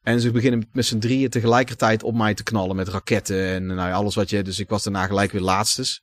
En 0.03 0.21
ze 0.21 0.31
beginnen 0.31 0.69
met 0.73 0.87
z'n 0.87 0.99
drieën 0.99 1.31
tegelijkertijd 1.31 2.03
op 2.03 2.15
mij 2.15 2.35
te 2.35 2.43
knallen 2.43 2.77
met 2.77 2.89
raketten 2.89 3.47
en 3.47 3.67
nou, 3.67 3.89
ja, 3.89 3.93
alles 3.95 4.15
wat 4.15 4.31
je... 4.31 4.43
Dus 4.43 4.59
ik 4.59 4.69
was 4.69 4.83
daarna 4.83 5.07
gelijk 5.07 5.33
weer 5.33 5.41
laatstes. 5.41 6.03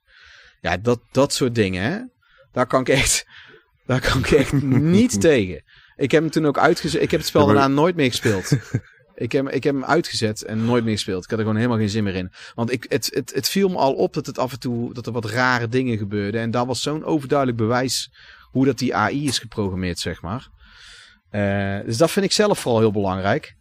Ja, 0.61 0.78
dat, 0.78 0.99
dat 1.11 1.34
soort 1.34 1.56
dingen, 1.56 1.84
hè. 1.84 1.99
Daar 2.52 2.68
kan 2.68 2.82
ik 2.82 2.90
echt, 2.90 3.26
daar 3.86 4.02
kan 4.02 4.19
ik 4.19 4.32
echt 4.32 4.53
niet 4.72 5.22
tegen. 5.32 5.64
Ik 5.95 6.11
heb 6.11 6.22
hem 6.22 6.32
toen 6.32 6.45
ook 6.45 6.57
uitgezet. 6.57 7.02
Ik 7.02 7.11
heb 7.11 7.19
het 7.19 7.30
spel 7.30 7.41
Ja, 7.41 7.48
maar- 7.48 7.56
daarna 7.56 7.76
nooit 7.76 7.95
meer 7.95 8.10
gespeeld. 8.10 8.52
Ik 9.22 9.31
heb, 9.31 9.49
ik 9.49 9.64
heb 9.64 9.73
hem 9.73 9.84
uitgezet 9.84 10.41
en 10.41 10.65
nooit 10.65 10.84
meer 10.84 10.93
gespeeld. 10.93 11.23
Ik 11.23 11.30
had 11.30 11.39
er 11.39 11.45
gewoon 11.45 11.60
helemaal 11.60 11.80
geen 11.80 11.89
zin 11.89 12.03
meer 12.03 12.15
in. 12.15 12.31
Want 12.56 12.72
ik, 12.72 12.85
het, 12.89 13.10
het, 13.14 13.34
het 13.35 13.49
viel 13.49 13.69
me 13.69 13.76
al 13.76 13.93
op 13.93 14.14
dat 14.14 14.26
het 14.26 14.38
af 14.38 14.52
en 14.52 14.60
toe 14.60 14.93
dat 14.93 15.06
er 15.06 15.11
wat 15.11 15.26
rare 15.26 15.68
dingen 15.68 15.98
gebeurden. 15.98 16.41
En 16.41 16.52
dat 16.52 16.68
was 16.68 16.81
zo'n 16.81 17.03
overduidelijk 17.03 17.57
bewijs 17.57 18.11
hoe 18.52 18.65
dat 18.65 18.77
die 18.77 18.95
AI 18.95 19.27
is 19.27 19.39
geprogrammeerd, 19.39 19.99
zeg 19.99 20.22
maar. 20.22 20.49
Eh, 21.30 21.85
dus 21.85 21.98
dat 21.98 22.11
vind 22.11 22.26
ik 22.26 22.31
zelf 22.31 22.60
vooral 22.60 22.80
heel 22.80 22.91
belangrijk. 22.91 23.56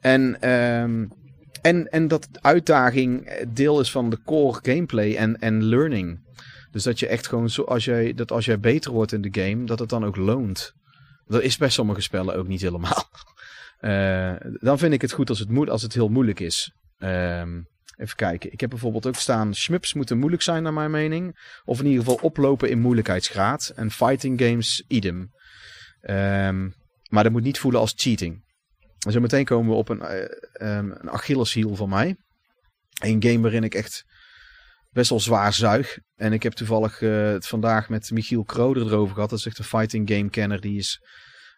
En, 0.00 0.40
ehm, 0.40 1.06
en, 1.62 1.90
en 1.90 2.08
dat 2.08 2.28
uitdaging 2.40 3.30
deel 3.48 3.80
is 3.80 3.90
van 3.90 4.10
de 4.10 4.18
core 4.24 4.58
gameplay 4.62 5.16
en, 5.16 5.40
en 5.40 5.64
learning. 5.64 6.20
Dus 6.70 6.82
dat 6.82 6.98
je 6.98 7.06
echt 7.06 7.26
gewoon, 7.26 7.50
zo, 7.50 7.62
als 7.62 7.84
jij, 7.84 8.14
dat 8.14 8.32
als 8.32 8.44
jij 8.44 8.60
beter 8.60 8.90
wordt 8.92 9.12
in 9.12 9.22
de 9.22 9.40
game, 9.42 9.64
dat 9.64 9.78
het 9.78 9.88
dan 9.88 10.04
ook 10.04 10.16
loont. 10.16 10.74
Dat 11.26 11.42
is 11.42 11.56
bij 11.56 11.70
sommige 11.70 12.00
spellen 12.00 12.36
ook 12.36 12.48
niet 12.48 12.60
helemaal. 12.60 13.08
Eh, 13.84 14.34
dan 14.60 14.78
vind 14.78 14.92
ik 14.92 15.00
het 15.00 15.12
goed 15.12 15.28
als 15.28 15.38
het, 15.38 15.50
moe- 15.50 15.70
als 15.70 15.82
het 15.82 15.94
heel 15.94 16.08
moeilijk 16.08 16.40
is. 16.40 16.72
Ehm, 16.98 17.62
even 17.96 18.16
kijken. 18.16 18.52
Ik 18.52 18.60
heb 18.60 18.70
bijvoorbeeld 18.70 19.06
ook 19.06 19.14
staan. 19.14 19.54
Shmups 19.54 19.94
moeten 19.94 20.18
moeilijk 20.18 20.42
zijn, 20.42 20.62
naar 20.62 20.72
mijn 20.72 20.90
mening. 20.90 21.38
Of 21.64 21.78
in 21.78 21.86
ieder 21.86 22.04
geval 22.04 22.18
oplopen 22.22 22.70
in 22.70 22.80
moeilijkheidsgraad. 22.80 23.72
En 23.74 23.90
fighting 23.90 24.40
games, 24.40 24.84
idem. 24.88 25.30
Ehm, 26.00 26.68
maar 27.08 27.22
dat 27.22 27.32
moet 27.32 27.42
niet 27.42 27.58
voelen 27.58 27.80
als 27.80 27.92
cheating. 27.96 28.44
En 29.06 29.12
zo 29.12 29.20
meteen 29.20 29.44
komen 29.44 29.70
we 29.70 29.76
op 29.76 29.88
een, 29.88 30.00
eh, 30.00 30.24
ehm, 30.52 30.90
een 30.90 31.76
van 31.76 31.88
mij. 31.88 32.16
Een 33.02 33.22
game 33.22 33.40
waarin 33.40 33.64
ik 33.64 33.74
echt 33.74 34.04
best 34.90 35.10
wel 35.10 35.20
zwaar 35.20 35.52
zuig. 35.52 35.98
En 36.14 36.32
ik 36.32 36.42
heb 36.42 36.52
toevallig 36.52 37.02
eh, 37.02 37.26
het 37.26 37.46
vandaag 37.46 37.88
met 37.88 38.10
Michiel 38.10 38.44
Kroder 38.44 38.86
erover 38.86 39.14
gehad. 39.14 39.30
Dat 39.30 39.38
is 39.38 39.46
echt 39.46 39.58
een 39.58 39.64
fighting 39.64 40.10
game 40.10 40.30
kenner. 40.30 40.60
Die 40.60 40.78
is 40.78 41.00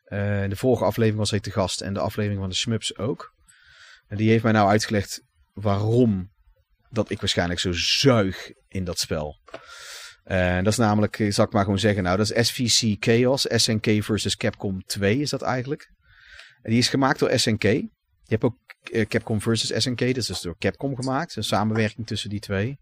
eh, 0.06 0.48
de 0.48 0.56
vorige 0.56 0.84
aflevering 0.84 1.18
was 1.18 1.30
hij 1.30 1.40
te 1.40 1.50
gast. 1.50 1.80
En 1.80 1.94
de 1.94 2.00
aflevering 2.00 2.40
van 2.40 2.48
de 2.48 2.54
Smups 2.56 2.98
ook. 2.98 3.34
En 4.08 4.16
die 4.16 4.30
heeft 4.30 4.42
mij 4.42 4.52
nou 4.52 4.68
uitgelegd 4.68 5.22
waarom 5.52 6.30
dat 6.90 7.10
ik 7.10 7.20
waarschijnlijk 7.20 7.60
zo 7.60 7.72
zuig 7.72 8.50
in 8.68 8.84
dat 8.84 8.98
spel. 8.98 9.40
En 10.24 10.64
dat 10.64 10.72
is 10.72 10.78
namelijk, 10.78 11.18
eh, 11.18 11.32
zal 11.32 11.44
ik 11.44 11.52
maar 11.52 11.64
gewoon 11.64 11.78
zeggen, 11.78 12.02
nou, 12.02 12.16
dat 12.16 12.30
is 12.30 12.48
SVC 12.48 12.96
Chaos, 13.04 13.46
SNK 13.48 14.04
versus 14.04 14.36
Capcom 14.36 14.82
2 14.84 15.18
is 15.18 15.30
dat 15.30 15.42
eigenlijk. 15.42 15.90
En 16.62 16.70
die 16.70 16.78
is 16.78 16.88
gemaakt 16.88 17.18
door 17.18 17.38
SNK. 17.38 17.62
Je 17.62 17.88
hebt 18.22 18.44
ook 18.44 18.56
eh, 18.92 19.06
Capcom 19.06 19.40
versus 19.40 19.82
SNK, 19.82 19.98
dat 19.98 20.16
is 20.16 20.26
dus 20.26 20.40
door 20.40 20.58
Capcom 20.58 20.96
gemaakt. 20.96 21.36
Een 21.36 21.44
samenwerking 21.44 22.06
tussen 22.06 22.30
die 22.30 22.40
twee. 22.40 22.78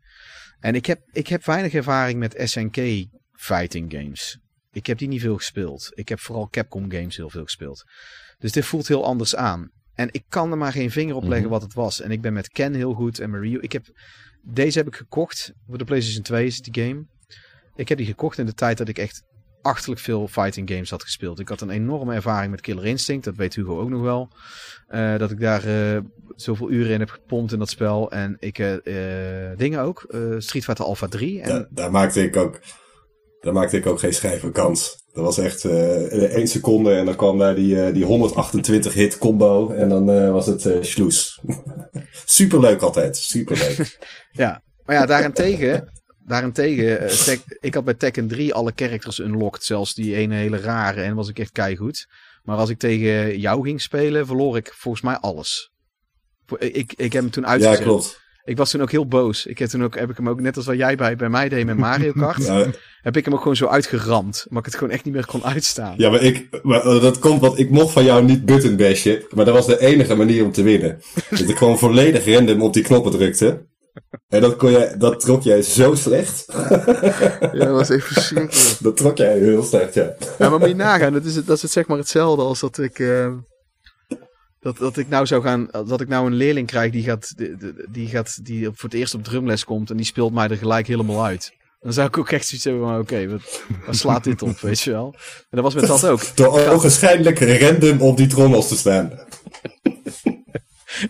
En 0.60 0.74
ik 0.74 0.86
heb, 0.86 1.00
ik 1.12 1.26
heb 1.26 1.44
weinig 1.44 1.74
ervaring 1.74 2.18
met 2.18 2.40
SNK 2.44 3.06
fighting 3.32 3.92
games. 3.92 4.38
Ik 4.74 4.86
heb 4.86 4.98
die 4.98 5.08
niet 5.08 5.20
veel 5.20 5.36
gespeeld. 5.36 5.90
Ik 5.94 6.08
heb 6.08 6.20
vooral 6.20 6.48
Capcom 6.50 6.90
games 6.90 7.16
heel 7.16 7.30
veel 7.30 7.42
gespeeld. 7.44 7.84
Dus 8.38 8.52
dit 8.52 8.64
voelt 8.64 8.88
heel 8.88 9.04
anders 9.04 9.36
aan. 9.36 9.70
En 9.94 10.08
ik 10.10 10.24
kan 10.28 10.50
er 10.50 10.58
maar 10.58 10.72
geen 10.72 10.90
vinger 10.90 11.14
op 11.14 11.22
leggen 11.22 11.40
Mhm. 11.40 11.48
wat 11.52 11.62
het 11.62 11.74
was. 11.74 12.00
En 12.00 12.10
ik 12.10 12.20
ben 12.20 12.32
met 12.32 12.48
Ken 12.48 12.74
heel 12.74 12.92
goed 12.94 13.18
en 13.18 13.30
Mario. 13.30 13.58
Ik 13.60 13.72
heb, 13.72 13.84
deze 14.42 14.78
heb 14.78 14.86
ik 14.86 14.94
gekocht. 14.96 15.52
Voor 15.68 15.78
de 15.78 15.84
PlayStation 15.84 16.22
2 16.22 16.46
is 16.46 16.56
het 16.56 16.64
die 16.74 16.84
game. 16.84 17.04
Ik 17.76 17.88
heb 17.88 17.98
die 17.98 18.06
gekocht 18.06 18.38
in 18.38 18.46
de 18.46 18.54
tijd 18.54 18.78
dat 18.78 18.88
ik 18.88 18.98
echt 18.98 19.22
achterlijk 19.62 20.00
veel 20.00 20.28
fighting 20.28 20.70
games 20.70 20.90
had 20.90 21.02
gespeeld. 21.02 21.38
Ik 21.40 21.48
had 21.48 21.60
een 21.60 21.70
enorme 21.70 22.14
ervaring 22.14 22.50
met 22.50 22.60
Killer 22.60 22.84
Instinct. 22.84 23.24
Dat 23.24 23.36
weet 23.36 23.54
Hugo 23.54 23.80
ook 23.80 23.88
nog 23.88 24.02
wel. 24.02 24.28
Eh, 24.86 25.16
dat 25.18 25.30
ik 25.30 25.40
daar 25.40 25.64
eh, 25.64 26.00
zoveel 26.36 26.70
uren 26.70 26.92
in 26.92 27.00
heb 27.00 27.10
gepompt 27.10 27.52
in 27.52 27.58
dat 27.58 27.70
spel. 27.70 28.10
En 28.10 28.36
ik 28.40 28.58
eh, 28.58 29.50
eh, 29.50 29.58
dingen 29.58 29.80
ook. 29.80 30.02
Eh, 30.02 30.20
Street 30.38 30.64
Fighter 30.64 30.84
Alpha 30.84 31.06
3. 31.08 31.40
En 31.40 31.48
Da- 31.48 31.66
daar 31.70 31.90
maakte 31.90 32.22
ik 32.22 32.36
ook. 32.36 32.60
Daar 33.44 33.52
maakte 33.52 33.76
ik 33.76 33.86
ook 33.86 33.98
geen 33.98 34.14
schijf 34.14 34.40
van 34.40 34.52
kans. 34.52 35.02
Dat 35.12 35.24
was 35.24 35.38
echt 35.38 35.64
één 35.64 36.48
seconde 36.48 36.94
en 36.94 37.04
dan 37.04 37.16
kwam 37.16 37.38
daar 37.38 37.54
die, 37.54 37.82
eh, 37.82 37.94
die 37.94 38.04
128 38.04 38.92
hit 38.94 39.18
combo 39.18 39.70
en 39.70 39.88
dan 39.88 40.10
eh, 40.10 40.30
was 40.30 40.46
het 40.46 40.66
eh 40.66 40.82
sloes. 40.82 41.40
Superleuk 42.24 42.80
altijd, 42.82 43.16
superleuk. 43.16 43.98
Ja, 44.32 44.62
maar 44.84 44.96
ja, 44.96 45.06
daarentegen, 45.06 45.92
daarentegen 46.24 47.08
Tek- 47.24 47.58
ik 47.60 47.74
had 47.74 47.84
bij 47.84 47.94
Tekken 47.94 48.28
3 48.28 48.54
alle 48.54 48.72
characters 48.74 49.18
unlocked, 49.18 49.64
zelfs 49.64 49.94
die 49.94 50.14
ene 50.14 50.34
hele 50.34 50.58
rare, 50.58 51.00
en 51.02 51.14
was 51.14 51.28
ik 51.28 51.38
echt 51.38 51.52
keigoed. 51.52 52.06
Maar 52.42 52.56
als 52.56 52.70
ik 52.70 52.78
tegen 52.78 53.38
jou 53.38 53.62
ging 53.62 53.80
spelen, 53.80 54.26
verloor 54.26 54.56
ik 54.56 54.72
volgens 54.74 55.02
mij 55.04 55.16
alles. 55.16 55.70
Ik, 56.58 56.92
ik 56.96 57.12
heb 57.12 57.22
hem 57.22 57.30
toen 57.30 57.42
ja, 57.42 57.48
uitgezet. 57.48 57.82
klopt. 57.82 58.20
Ik 58.46 58.56
was 58.56 58.70
toen 58.70 58.82
ook 58.82 58.90
heel 58.90 59.06
boos. 59.06 59.46
Ik 59.46 59.58
heb 59.58 59.68
toen 59.68 59.84
ook, 59.84 59.98
heb 59.98 60.10
ik 60.10 60.16
hem 60.16 60.28
ook, 60.28 60.40
net 60.40 60.56
als 60.56 60.66
wat 60.66 60.76
jij 60.76 60.96
bij, 60.96 61.16
bij 61.16 61.28
mij 61.28 61.48
deed 61.48 61.66
met 61.66 61.76
Mario 61.76 62.12
Kart, 62.22 62.46
Ja, 62.46 62.66
heb 63.02 63.16
ik 63.16 63.24
hem 63.24 63.34
ook 63.34 63.40
gewoon 63.40 63.56
zo 63.56 63.66
uitgeramd. 63.66 64.46
Maar 64.48 64.58
ik 64.58 64.64
het 64.64 64.74
gewoon 64.74 64.92
echt 64.92 65.04
niet 65.04 65.14
meer 65.14 65.26
kon 65.26 65.44
uitstaan. 65.44 65.94
ja, 65.96 66.10
maar, 66.10 66.22
ik, 66.22 66.48
maar 66.62 66.80
eh, 66.86 67.00
dat 67.02 67.18
komt, 67.18 67.40
want 67.40 67.58
ik 67.58 67.70
mocht 67.70 67.92
van 67.92 68.04
jou 68.04 68.24
niet 68.24 68.44
button 68.44 68.76
bashen, 68.76 69.22
maar 69.34 69.44
dat 69.44 69.54
was 69.54 69.66
de 69.66 69.80
enige 69.80 70.14
manier 70.14 70.44
om 70.44 70.52
te 70.52 70.62
winnen. 70.62 71.00
Dat 71.30 71.48
ik 71.48 71.56
gewoon 71.56 71.78
volledig 71.78 72.24
random 72.26 72.62
op 72.62 72.72
die 72.72 72.82
knoppen 72.82 73.12
drukte. 73.12 73.66
En 74.28 74.40
dat, 74.40 74.56
kon 74.56 74.70
jij, 74.70 74.96
dat 74.98 75.20
trok 75.20 75.42
jij 75.42 75.62
zo 75.62 75.94
slecht. 75.94 76.44
Ja, 77.40 77.64
dat 77.64 77.68
was 77.68 77.90
echt 77.90 78.06
verschrikkelijk. 78.06 78.76
Dat 78.80 78.96
trok 78.96 79.16
jij 79.16 79.38
heel 79.38 79.62
slecht, 79.62 79.94
ja. 79.94 80.14
Ja, 80.38 80.50
maar 80.50 80.58
moet 80.58 80.68
je 80.68 80.74
nagaan, 80.74 81.12
dat 81.12 81.24
is, 81.24 81.36
het, 81.36 81.46
dat 81.46 81.56
is 81.56 81.62
het 81.62 81.70
zeg 81.70 81.86
maar 81.86 81.98
hetzelfde 81.98 82.42
als 82.42 82.60
dat 82.60 82.78
ik. 82.78 82.98
eh, 82.98 83.28
dat, 84.64 84.78
dat 84.78 84.96
ik 84.96 85.08
nou 85.08 85.26
zou 85.26 85.42
gaan. 85.42 85.68
Dat 85.70 86.00
ik 86.00 86.08
nou 86.08 86.26
een 86.26 86.34
leerling 86.34 86.66
krijg 86.66 86.92
die 86.92 87.02
gaat. 87.02 87.34
Die, 87.90 88.08
gaat. 88.08 88.44
die 88.44 88.64
voor 88.64 88.88
het 88.88 88.98
eerst 88.98 89.14
op 89.14 89.24
drumles 89.24 89.64
komt. 89.64 89.90
en 89.90 89.96
die 89.96 90.06
speelt 90.06 90.32
mij 90.32 90.48
er 90.48 90.56
gelijk 90.56 90.86
helemaal 90.86 91.24
uit. 91.24 91.52
Dan 91.80 91.92
zou 91.92 92.06
ik 92.06 92.18
ook 92.18 92.30
echt 92.30 92.46
zoiets 92.46 92.66
hebben 92.66 92.82
van: 92.82 92.98
oké, 92.98 93.28
wat, 93.28 93.62
wat 93.86 93.96
slaat 93.96 94.24
dit 94.24 94.42
op, 94.42 94.60
weet 94.60 94.80
je 94.80 94.90
wel? 94.90 95.14
En 95.50 95.60
dat 95.60 95.62
was 95.62 95.74
met 95.74 95.86
dat 95.86 96.06
ook. 96.06 96.20
Door 96.34 96.68
ogenschijnlijk 96.68 97.38
random 97.38 98.00
op 98.00 98.16
die 98.16 98.26
trommels 98.26 98.68
te 98.68 98.76
staan. 98.76 99.10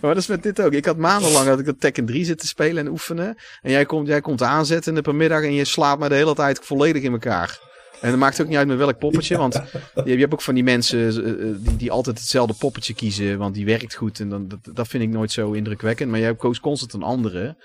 Maar 0.01 0.13
dat 0.13 0.23
is 0.23 0.27
met 0.27 0.43
dit 0.43 0.61
ook. 0.61 0.71
Ik 0.71 0.85
had 0.85 0.97
maandenlang 0.97 1.45
dat 1.45 1.59
ik 1.59 1.65
dat 1.65 1.79
Tekken 1.79 2.05
3 2.05 2.25
zit 2.25 2.39
te 2.39 2.47
spelen 2.47 2.85
en 2.85 2.91
oefenen. 2.91 3.37
En 3.61 3.71
jij 3.71 3.85
komt, 3.85 4.07
jij 4.07 4.21
komt 4.21 4.41
aanzetten 4.41 4.97
op 4.97 5.07
een 5.07 5.17
middag 5.17 5.41
en 5.41 5.53
je 5.53 5.65
slaat 5.65 5.99
me 5.99 6.09
de 6.09 6.15
hele 6.15 6.35
tijd 6.35 6.59
volledig 6.63 7.03
in 7.03 7.11
elkaar. 7.11 7.59
En 8.01 8.09
het 8.09 8.19
maakt 8.19 8.41
ook 8.41 8.47
niet 8.47 8.57
uit 8.57 8.67
met 8.67 8.77
welk 8.77 8.97
poppetje. 8.97 9.37
Want 9.37 9.61
je, 10.05 10.17
hebt 10.17 10.33
ook 10.33 10.41
van 10.41 10.53
die 10.53 10.63
mensen 10.63 11.07
eh, 11.07 11.45
die, 11.57 11.75
die 11.75 11.91
altijd 11.91 12.19
hetzelfde 12.19 12.53
poppetje 12.53 12.93
kiezen. 12.93 13.37
Want 13.37 13.55
die 13.55 13.65
werkt 13.65 13.93
goed. 13.93 14.19
En 14.19 14.29
dan, 14.29 14.47
dat, 14.47 14.59
dat 14.73 14.87
vind 14.87 15.03
ik 15.03 15.09
nooit 15.09 15.31
zo 15.31 15.51
indrukwekkend. 15.51 16.11
Maar 16.11 16.19
jij 16.19 16.35
koos 16.35 16.59
constant 16.59 16.93
een 16.93 17.03
andere. 17.03 17.55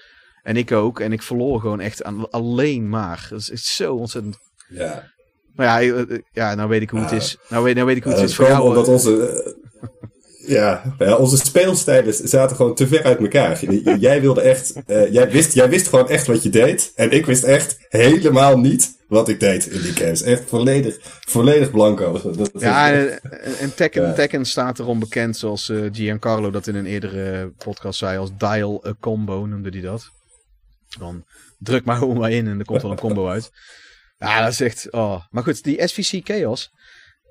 En 0.43 0.57
ik 0.57 0.73
ook. 0.73 1.01
En 1.01 1.13
ik 1.13 1.23
verloor 1.23 1.61
gewoon 1.61 1.81
echt 1.81 2.05
aan, 2.05 2.31
alleen 2.31 2.89
maar. 2.89 3.27
Dat 3.31 3.51
is 3.53 3.77
zo 3.77 3.95
ontzettend. 3.95 4.39
Ja. 4.69 5.11
Maar 5.55 5.67
ja, 5.67 5.81
eh, 5.81 6.01
eh, 6.01 6.19
ja 6.33 6.55
nou 6.55 6.69
weet 6.69 6.83
ik 6.83 6.91
hoe 6.91 7.01
het 7.01 7.13
is. 7.13 7.37
Nou 7.49 7.65
weet, 7.65 7.75
nou 7.75 7.87
weet 7.87 7.97
ik 7.97 8.03
hoe 8.03 8.13
het 8.13 8.23
is 8.23 8.35
voor 8.35 8.47
jou. 8.47 8.69
omdat 8.69 8.89
onze, 8.89 9.57
Ja, 10.51 10.95
ja, 10.99 11.17
onze 11.17 11.37
speelstijlen 11.37 12.15
zaten 12.29 12.57
gewoon 12.57 12.75
te 12.75 12.87
ver 12.87 13.03
uit 13.05 13.19
elkaar. 13.19 13.65
Jij 13.99 14.21
wilde 14.21 14.41
echt, 14.41 14.73
eh, 14.87 15.13
jij, 15.13 15.31
wist, 15.31 15.53
jij 15.55 15.69
wist 15.69 15.89
gewoon 15.89 16.09
echt 16.09 16.27
wat 16.27 16.43
je 16.43 16.49
deed. 16.49 16.93
En 16.95 17.11
ik 17.11 17.27
wist 17.27 17.43
echt 17.43 17.79
helemaal 17.89 18.59
niet 18.59 18.99
wat 19.09 19.29
ik 19.29 19.41
deed 19.41 19.67
in 19.67 19.83
die 19.83 19.93
games. 19.93 20.23
Echt 20.23 20.43
volledig, 20.47 20.97
volledig 21.29 21.71
blanco. 21.71 22.33
Dat, 22.37 22.51
Ja, 22.59 22.93
en, 22.93 23.21
en 23.61 23.75
Tekken, 23.75 24.03
Ja. 24.03 24.13
Tekken 24.13 24.45
staat 24.45 24.79
erom 24.79 24.99
bekend, 24.99 25.37
zoals 25.37 25.69
eh, 25.69 25.79
Giancarlo 25.93 26.51
dat 26.51 26.67
in 26.67 26.75
een 26.75 26.87
eerdere 26.87 27.53
podcast 27.59 27.99
zei, 27.99 28.19
als 28.19 28.31
dial 28.39 28.87
a 28.87 28.95
combo 29.01 29.47
noemde 29.47 29.69
hij 29.71 29.81
dat. 29.81 30.11
Dan 30.99 31.25
druk 31.59 31.85
maar 31.85 31.97
gewoon 32.01 32.19
maar 32.19 32.31
in 32.31 32.49
en 32.49 32.59
er 32.59 32.65
komt 32.65 32.83
wel 32.83 32.91
een 32.91 32.99
combo 32.99 33.29
uit. 33.29 33.51
Ja, 34.19 34.43
dat 34.43 34.53
is 34.53 34.61
echt... 34.61 34.91
Oh. 34.91 35.21
Maar 35.31 35.43
goed, 35.43 35.65
die 35.65 35.87
SVC 35.89 36.21
Chaos. 36.25 36.73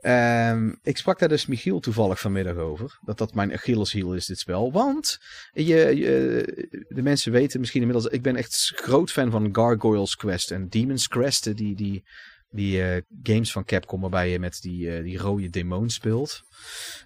Ehm, 0.02 0.74
ik 0.84 0.98
sprak 0.98 1.20
daar 1.20 1.30
dus 1.30 1.46
Michiel 1.46 1.80
toevallig 1.80 2.20
vanmiddag 2.20 2.56
over. 2.56 3.00
Dat 3.06 3.18
dat 3.18 3.34
mijn 3.34 3.54
Achilleshiel 3.54 4.14
is, 4.14 4.26
dit 4.26 4.40
spel. 4.40 4.72
Want 4.72 5.20
je, 5.54 6.86
de 6.88 7.02
mensen 7.02 7.32
weten 7.32 7.60
misschien 7.60 7.82
inmiddels... 7.82 8.08
Ik 8.08 8.22
ben 8.22 8.36
echt 8.36 8.72
groot 8.76 9.12
fan 9.12 9.32
van 9.32 9.50
Gargoyles 9.52 10.16
Quest 10.16 10.52
en 10.52 10.70
Demon's 10.70 11.08
Crest. 11.08 11.58
Die, 11.58 11.76
die, 11.76 12.04
die 12.52 12.84
eh, 12.84 13.02
games 13.24 13.52
van 13.52 13.66
Capcom 13.66 14.02
waarbij 14.02 14.30
je 14.30 14.40
met 14.40 14.62
die, 14.62 14.96
eh, 14.96 15.04
die 15.04 15.18
rode 15.18 15.50
demon 15.50 15.90
speelt. 15.90 16.44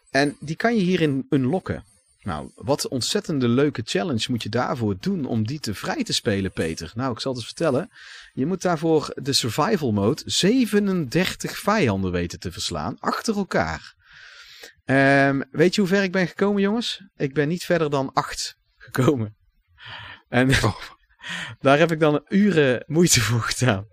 En 0.10 0.36
die 0.40 0.56
kan 0.56 0.76
je 0.76 0.82
hierin 0.82 1.26
unlocken. 1.30 1.84
Nou, 2.24 2.52
wat 2.56 2.88
ontzettende 2.88 3.48
leuke 3.48 3.82
challenge 3.86 4.26
moet 4.30 4.44
je 4.44 4.50
daarvoor 4.50 4.96
doen 5.00 5.26
om 5.26 5.48
die 5.48 5.60
te 5.60 5.74
vrij 5.74 6.04
te 6.04 6.14
spelen, 6.14 6.52
Peter? 6.52 6.92
Nou, 6.96 7.12
ik 7.12 7.20
zal 7.20 7.32
het 7.32 7.42
eens 7.42 7.52
vertellen. 7.54 7.90
Je 8.34 8.46
moet 8.46 8.62
daarvoor 8.62 9.12
de 9.16 9.34
survival 9.34 9.92
mode 9.92 10.22
37 10.26 11.58
vijanden 11.58 12.12
weten 12.12 12.40
te 12.40 12.52
verslaan, 12.52 13.00
achter 13.00 13.36
elkaar. 13.36 13.96
Ehm, 14.86 15.42
weet 15.52 15.76
je 15.76 15.82
hoe 15.82 15.90
ver 15.90 16.04
ik 16.04 16.12
ben 16.12 16.28
gekomen, 16.28 16.62
jongens? 16.62 17.04
Ik 17.16 17.34
ben 17.34 17.48
niet 17.48 17.64
verder 17.64 17.90
dan 17.90 18.14
8 18.14 18.58
gekomen. 18.78 19.36
En 20.30 20.50
daar 21.60 21.80
heb 21.80 21.92
ik 21.92 22.00
dan 22.00 22.26
uren 22.28 22.84
moeite 22.88 23.22
voor 23.22 23.42
gedaan. 23.42 23.86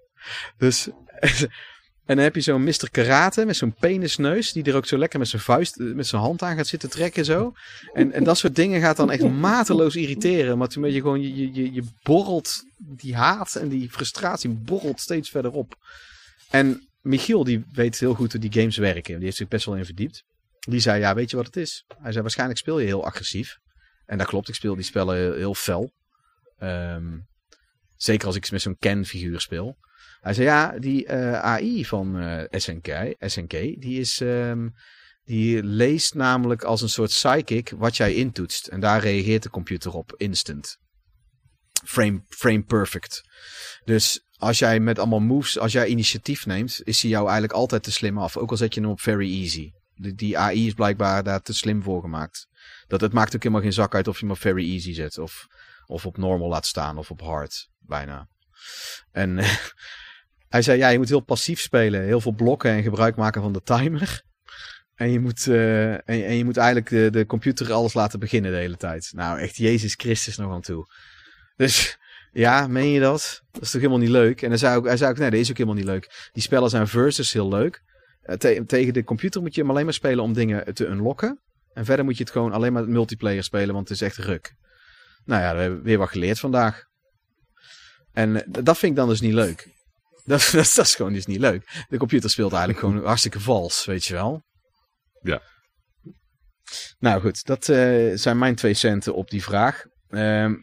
Dus 0.57 0.89
en 2.10 2.16
dan 2.16 2.24
heb 2.24 2.34
je 2.34 2.40
zo'n 2.40 2.62
Mr. 2.64 2.88
Karate 2.90 3.44
met 3.44 3.56
zo'n 3.56 3.74
penisneus. 3.74 4.52
Die 4.52 4.64
er 4.64 4.74
ook 4.76 4.86
zo 4.86 4.98
lekker 4.98 5.18
met 5.18 5.28
zijn 5.28 5.42
vuist, 5.42 5.76
eh, 5.80 5.86
met 5.94 6.06
zijn 6.06 6.22
hand 6.22 6.42
aan 6.42 6.56
gaat 6.56 6.66
zitten 6.66 6.90
trekken 6.90 7.24
zo. 7.24 7.52
En, 7.92 8.12
en 8.12 8.24
dat 8.24 8.38
soort 8.38 8.56
dingen 8.56 8.80
gaat 8.80 8.96
dan 8.96 9.10
echt 9.10 9.28
mateloos 9.28 9.96
irriteren. 9.96 10.58
Maar 10.58 10.68
toen 10.68 10.82
ben 10.82 10.92
je 10.92 11.00
gewoon, 11.00 11.20
je, 11.20 11.52
je- 11.52 11.72
je, 11.72 11.82
borrelt 12.02 12.62
die 12.76 13.14
haat 13.16 13.54
en 13.54 13.68
die 13.68 13.90
frustratie 13.90 14.50
borrelt 14.50 15.00
steeds 15.00 15.30
verder 15.30 15.50
op. 15.52 15.74
En 16.50 16.88
Michiel 17.00 17.44
die 17.44 17.64
weet 17.72 17.98
heel 17.98 18.14
goed 18.14 18.32
hoe 18.32 18.40
die 18.40 18.52
games 18.60 18.76
werken. 18.76 19.14
Die 19.14 19.24
heeft 19.24 19.36
zich 19.36 19.48
best 19.48 19.64
wel 19.66 19.76
in 19.76 19.84
verdiept. 19.84 20.22
Die 20.60 20.80
zei, 20.80 21.00
ja 21.00 21.14
weet 21.14 21.30
je 21.30 21.36
wat 21.36 21.46
het 21.46 21.56
is? 21.56 21.84
Hij 21.98 22.10
zei, 22.10 22.22
waarschijnlijk 22.22 22.58
speel 22.58 22.78
je 22.78 22.86
heel 22.86 23.04
agressief. 23.04 23.56
En 24.06 24.18
dat 24.18 24.26
klopt, 24.26 24.48
ik 24.48 24.54
speel 24.54 24.74
die 24.74 24.84
spellen 24.84 25.16
heel, 25.16 25.34
heel 25.34 25.54
fel. 25.54 25.90
Ehm, 26.58 27.18
zeker 27.96 28.26
als 28.26 28.36
ik 28.36 28.50
met 28.50 28.62
zo'n 28.62 28.76
Ken-figuur 28.78 29.40
speel. 29.40 29.76
Hij 30.20 30.34
zei 30.34 30.47
ja, 30.47 30.78
die 30.78 31.06
eh, 31.06 31.40
AI 31.40 31.84
van 31.84 32.18
eh, 32.18 32.60
SNK, 32.60 33.14
SNK, 33.18 33.51
die 33.51 34.01
is. 34.01 34.20
ehm, 34.20 34.68
die 35.30 35.62
leest 35.62 36.14
namelijk 36.14 36.62
als 36.62 36.82
een 36.82 36.88
soort 36.88 37.10
psychic 37.10 37.72
wat 37.76 37.97
jij 37.97 38.14
intoetst. 38.14 38.66
En 38.66 38.80
daar 38.80 39.01
reageert 39.01 39.42
de 39.42 39.51
computer 39.51 39.92
op 39.92 40.14
instant. 40.16 40.78
Frame, 41.84 42.22
frame 42.28 42.62
perfect. 42.62 43.22
Dus 43.84 44.26
als 44.36 44.59
jij 44.59 44.80
met 44.80 44.98
allemaal 44.98 45.20
moves, 45.20 45.59
als 45.59 45.72
jij 45.72 45.86
initiatief 45.86 46.47
neemt, 46.47 46.80
is 46.84 47.02
hij 47.02 47.10
jou 47.10 47.24
eigenlijk 47.24 47.52
altijd 47.52 47.82
te 47.82 47.92
slim 47.92 48.18
af. 48.18 48.36
Ook 48.36 48.51
al 48.51 48.56
zet 48.56 48.74
je 48.74 48.80
hem 48.80 48.90
op 48.90 49.01
very 49.01 49.40
easy. 49.40 49.70
Die, 49.94 50.14
die 50.14 50.38
AI 50.38 50.66
is 50.66 50.74
blijkbaar 50.74 51.22
daar 51.22 51.40
te 51.40 51.55
slim 51.55 51.82
voor 51.82 52.01
gemaakt. 52.01 52.47
Dat, 52.86 53.01
het 53.01 53.12
maakt 53.12 53.34
ook 53.34 53.42
helemaal 53.42 53.62
geen 53.62 53.72
zak 53.72 53.94
uit 53.94 54.09
of 54.09 54.18
je 54.18 54.24
hem 54.24 54.34
op 54.34 54.40
very 54.40 54.72
easy 54.72 54.92
zet. 54.92 55.18
Of, 55.18 55.47
of 55.86 56.06
op 56.06 56.16
normal 56.16 56.48
laat 56.48 56.66
staan. 56.66 56.98
Of 56.98 57.10
op 57.10 57.20
hard. 57.20 57.68
Bijna. 57.78 58.28
En 59.12 59.38
hij 60.51 60.62
zei, 60.62 60.78
ja, 60.78 60.89
je 60.89 60.98
moet 60.98 61.09
heel 61.09 61.20
passief 61.20 61.60
spelen. 61.60 62.02
Heel 62.02 62.20
veel 62.20 62.32
blokken 62.32 62.70
en 62.70 62.82
gebruik 62.82 63.16
maken 63.16 63.43
van 63.43 63.52
de 63.52 63.62
timer. 63.62 64.22
En 64.94 65.10
je 65.10 65.20
moet, 65.20 65.47
eh, 65.47 66.09
en, 66.09 66.36
je 66.36 66.44
moet 66.44 66.56
eigenlijk 66.56 66.89
de, 66.89 67.10
de 67.10 67.27
computer 67.27 67.72
alles 67.72 67.94
laten 67.94 68.18
beginnen 68.18 68.51
de 68.51 68.56
hele 68.56 68.77
tijd. 68.77 69.10
Nou, 69.14 69.39
echt 69.39 69.56
Jezus 69.56 69.94
Christus 69.94 70.36
nog 70.36 70.52
aan 70.52 70.60
toe. 70.60 70.86
Dus 71.56 71.98
ja, 72.32 72.66
meen 72.66 72.90
je 72.90 73.01
dat? 73.01 73.43
Dat 73.51 73.62
is 73.62 73.70
toch 73.70 73.81
helemaal 73.81 74.02
niet 74.02 74.10
leuk? 74.10 74.43
En 74.43 74.48
hij 74.48 74.59
zei 74.59 74.77
ook, 74.77 74.86
hij 74.86 74.97
zei 74.97 75.10
ook 75.10 75.18
nee, 75.18 75.31
dat 75.31 75.39
is 75.39 75.51
ook 75.51 75.56
helemaal 75.56 75.78
niet 75.78 75.89
leuk. 75.89 76.31
Die 76.32 76.43
spellen 76.43 76.70
zijn 76.70 76.89
versus 76.89 77.32
heel 77.32 77.48
leuk. 77.48 77.82
Eh, 78.22 78.36
te- 78.36 78.64
tegen 78.66 78.93
de 78.93 79.05
computer 79.05 79.40
moet 79.40 79.55
je 79.55 79.60
hem 79.60 79.70
alleen 79.70 79.85
maar 79.85 79.94
spelen 79.94 80.24
om 80.24 80.32
dingen 80.32 80.74
te 80.74 80.86
unlocken. 80.86 81.40
En 81.72 81.85
verder 81.85 82.05
moet 82.05 82.16
je 82.16 82.22
het 82.22 82.32
gewoon 82.32 82.52
alleen 82.52 82.72
maar 82.72 82.89
multiplayer 82.89 83.44
spelen, 83.44 83.74
want 83.74 83.89
het 83.89 84.01
is 84.01 84.06
echt 84.06 84.16
ruk. 84.16 84.55
Nou 85.24 85.43
ja, 85.43 85.55
we 85.55 85.60
hebben 85.60 85.82
weer 85.82 85.98
wat 85.98 86.09
geleerd 86.09 86.39
vandaag. 86.39 86.85
En 88.12 88.36
eh, 88.36 88.62
dat 88.64 88.78
vind 88.78 88.93
ik 88.93 88.98
dan 88.98 89.09
dus 89.09 89.20
niet 89.20 89.35
leuk. 89.35 89.68
Dat, 90.24 90.40
dat, 90.52 90.60
is- 90.60 90.74
dat 90.74 90.84
is 90.86 90.94
gewoon 90.94 91.12
dus 91.12 91.26
niet 91.26 91.40
leuk. 91.40 91.84
De 91.88 91.98
computer 91.98 92.30
speelt 92.30 92.51
eigenlijk 92.52 92.80
gewoon 92.80 93.05
hartstikke 93.12 93.40
vals, 93.40 93.84
weet 93.84 94.05
je 94.05 94.14
wel. 94.14 94.42
Ja. 95.22 95.42
Nou 96.98 97.20
goed, 97.20 97.44
dat 97.47 97.68
eh, 97.68 98.10
zijn 98.14 98.38
mijn 98.38 98.55
twee 98.55 98.74
centen 98.74 99.14
op 99.14 99.30
die 99.30 99.42
vraag. 99.42 99.84
Ehm, 100.09 100.55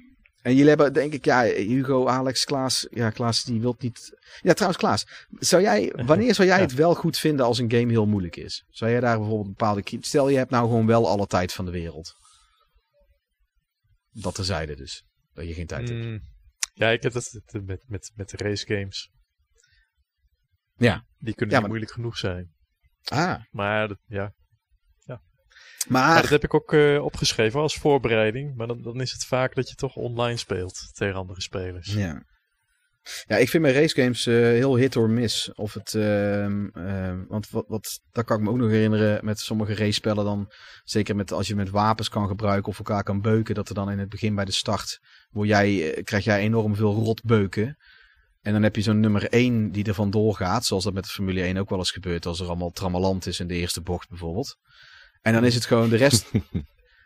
en 0.41 0.53
jullie 0.53 0.67
hebben 0.67 0.93
denk 0.93 1.13
ik, 1.13 1.25
ja, 1.25 1.43
Hugo, 1.43 2.07
Alex, 2.07 2.43
Klaas. 2.45 2.87
Ja, 2.89 3.09
Klaas 3.09 3.43
die 3.43 3.61
wilt 3.61 3.81
niet... 3.81 4.17
Ja, 4.41 4.53
trouwens 4.53 4.81
Klaas, 4.81 5.25
zou 5.31 5.61
jij, 5.61 5.93
wanneer 6.05 6.33
zou 6.35 6.47
jij 6.47 6.59
het 6.59 6.73
wel 6.73 6.93
goed 6.95 7.17
vinden 7.17 7.45
als 7.45 7.57
een 7.59 7.71
game 7.71 7.91
heel 7.91 8.05
moeilijk 8.05 8.35
is? 8.35 8.65
Zou 8.69 8.91
jij 8.91 8.99
daar 8.99 9.17
bijvoorbeeld 9.17 9.45
een 9.47 9.53
bepaalde... 9.57 9.83
Stel, 9.99 10.29
je 10.29 10.37
hebt 10.37 10.51
nou 10.51 10.67
gewoon 10.67 10.85
wel 10.85 11.07
alle 11.07 11.27
tijd 11.27 11.53
van 11.53 11.65
de 11.65 11.71
wereld. 11.71 12.13
Dat 14.11 14.35
terzijde 14.35 14.75
dus. 14.75 15.03
Dat 15.33 15.47
je 15.47 15.53
geen 15.53 15.67
tijd 15.67 15.89
hebt. 15.89 16.03
Mm, 16.05 16.19
ja, 16.73 16.89
ik 16.89 17.03
heb 17.03 17.13
dat 17.13 17.39
met, 17.65 17.83
met, 17.87 18.11
met 18.15 18.31
race 18.31 18.65
games. 18.65 19.09
Ja. 20.77 21.05
Die 21.17 21.33
kunnen 21.33 21.55
Ja, 21.55 21.59
maar- 21.61 21.69
moeilijk 21.69 21.91
genoeg 21.91 22.17
zijn. 22.17 22.55
Ah, 23.03 23.35
Maar 23.51 23.87
dat, 23.87 23.97
ja. 24.05 24.33
maar... 25.07 25.19
Maar 25.87 26.21
dat 26.21 26.29
heb 26.29 26.43
ik 26.43 26.53
ook 26.53 26.73
eh, 26.73 27.03
opgeschreven 27.03 27.59
als 27.59 27.75
voorbereiding. 27.75 28.55
Maar 28.55 28.67
dan, 28.67 28.81
dan 28.81 29.01
is 29.01 29.11
het 29.11 29.25
vaak 29.25 29.55
dat 29.55 29.69
je 29.69 29.75
toch 29.75 29.95
online 29.95 30.37
speelt 30.37 30.89
tegen 30.93 31.15
andere 31.15 31.41
spelers. 31.41 31.93
Ja. 31.93 32.23
Ja, 33.25 33.35
ik 33.37 33.49
vind 33.49 33.63
mijn 33.63 33.75
racegames 33.75 34.25
eh 34.25 34.33
heel 34.33 34.75
hit 34.75 34.95
or 34.95 35.09
miss. 35.09 35.53
Of 35.53 35.73
het, 35.73 35.93
ehm, 35.95 36.67
ehm, 36.67 37.25
want 37.27 37.49
wat, 37.49 37.65
wat, 37.67 37.99
dat 38.11 38.25
kan 38.25 38.37
ik 38.37 38.43
me 38.43 38.49
ook 38.49 38.57
nog 38.57 38.69
herinneren 38.69 39.25
met 39.25 39.39
sommige 39.39 39.75
race-spellen 39.75 40.25
dan. 40.25 40.51
Zeker 40.83 41.15
met, 41.15 41.31
als 41.31 41.47
je 41.47 41.55
met 41.55 41.69
wapens 41.69 42.09
kan 42.09 42.27
gebruiken 42.27 42.69
of 42.71 42.77
elkaar 42.77 43.03
kan 43.03 43.21
beuken. 43.21 43.55
Dat 43.55 43.69
er 43.69 43.75
dan 43.75 43.91
in 43.91 43.99
het 43.99 44.09
begin 44.09 44.35
bij 44.35 44.45
de 44.45 44.51
start, 44.51 44.99
word 45.29 45.47
jij, 45.47 45.93
eh, 45.93 46.03
krijg 46.03 46.23
jij 46.23 46.39
enorm 46.39 46.75
veel 46.75 46.93
rotbeuken. 46.93 47.77
En 48.47 48.53
dan 48.53 48.63
heb 48.63 48.75
je 48.75 48.81
zo'n 48.81 48.99
nummer 48.99 49.29
1 49.29 49.71
die 49.71 49.83
er 49.83 49.93
vandoor 49.93 50.35
gaat. 50.35 50.65
Zoals 50.65 50.83
dat 50.83 50.93
met 50.93 51.03
de 51.03 51.09
Formule 51.09 51.41
1 51.41 51.57
ook 51.57 51.69
wel 51.69 51.79
eens 51.79 51.91
gebeurt. 51.91 52.25
Als 52.25 52.39
er 52.39 52.47
allemaal 52.47 52.71
trammeland 52.71 53.25
is 53.25 53.39
in 53.39 53.47
de 53.47 53.53
eerste 53.53 53.81
bocht 53.81 54.09
bijvoorbeeld. 54.09 54.57
En 55.21 55.33
dan 55.33 55.45
is 55.45 55.55
het 55.55 55.65
gewoon 55.65 55.89
de 55.89 55.95
rest. 55.95 56.25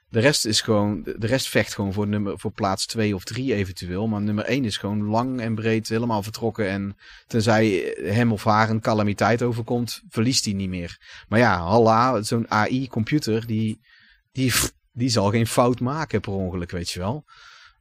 De 0.09 0.19
rest 0.19 0.45
is 0.45 0.61
gewoon, 0.61 1.03
de 1.03 1.27
rest 1.27 1.47
vecht 1.47 1.73
gewoon 1.73 1.93
voor, 1.93 2.07
nummer, 2.07 2.39
voor 2.39 2.51
plaats 2.51 2.85
2 2.85 3.15
of 3.15 3.23
3 3.23 3.53
eventueel. 3.53 4.07
Maar 4.07 4.22
nummer 4.22 4.45
1 4.45 4.65
is 4.65 4.77
gewoon 4.77 5.03
lang 5.03 5.41
en 5.41 5.55
breed 5.55 5.89
helemaal 5.89 6.23
vertrokken. 6.23 6.69
En 6.69 6.97
tenzij 7.27 7.95
hem 8.01 8.31
of 8.31 8.43
haar 8.43 8.69
een 8.69 8.81
calamiteit 8.81 9.41
overkomt, 9.41 10.01
verliest 10.09 10.45
hij 10.45 10.53
niet 10.53 10.69
meer. 10.69 11.23
Maar 11.27 11.39
ja, 11.39 11.59
halla, 11.59 12.22
zo'n 12.22 12.51
AI-computer, 12.51 13.47
die, 13.47 13.81
die, 14.31 14.53
die 14.91 15.09
zal 15.09 15.30
geen 15.30 15.47
fout 15.47 15.80
maken 15.80 16.22
per 16.22 16.34
ongeluk, 16.34 16.72
weet 16.72 16.89
je 16.89 16.99
wel. 16.99 17.23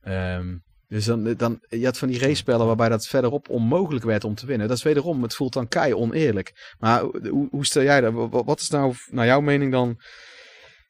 Ehm, 0.01 0.57
dus 0.91 1.05
dan, 1.05 1.35
dan, 1.35 1.61
je 1.69 1.85
had 1.85 1.99
van 1.99 2.09
die 2.09 2.19
race-spellen 2.19 2.67
waarbij 2.67 2.89
dat 2.89 3.07
verderop 3.07 3.49
onmogelijk 3.49 4.05
werd 4.05 4.25
om 4.25 4.35
te 4.35 4.47
winnen. 4.47 4.69
Dat 4.69 4.77
is 4.77 4.83
wederom, 4.83 5.23
het 5.23 5.35
voelt 5.35 5.53
dan 5.53 5.69
kei 5.69 5.95
oneerlijk. 5.95 6.75
Maar 6.79 7.01
hoe, 7.03 7.49
hoe 7.51 7.67
stel 7.67 7.83
jij 7.83 8.01
dat? 8.01 8.13
Wa- 8.13 8.45
Wat 8.45 8.61
is 8.61 8.69
nou, 8.69 8.95
naar 9.11 9.27
jouw 9.27 9.41
mening 9.41 9.73
dan, 9.73 10.01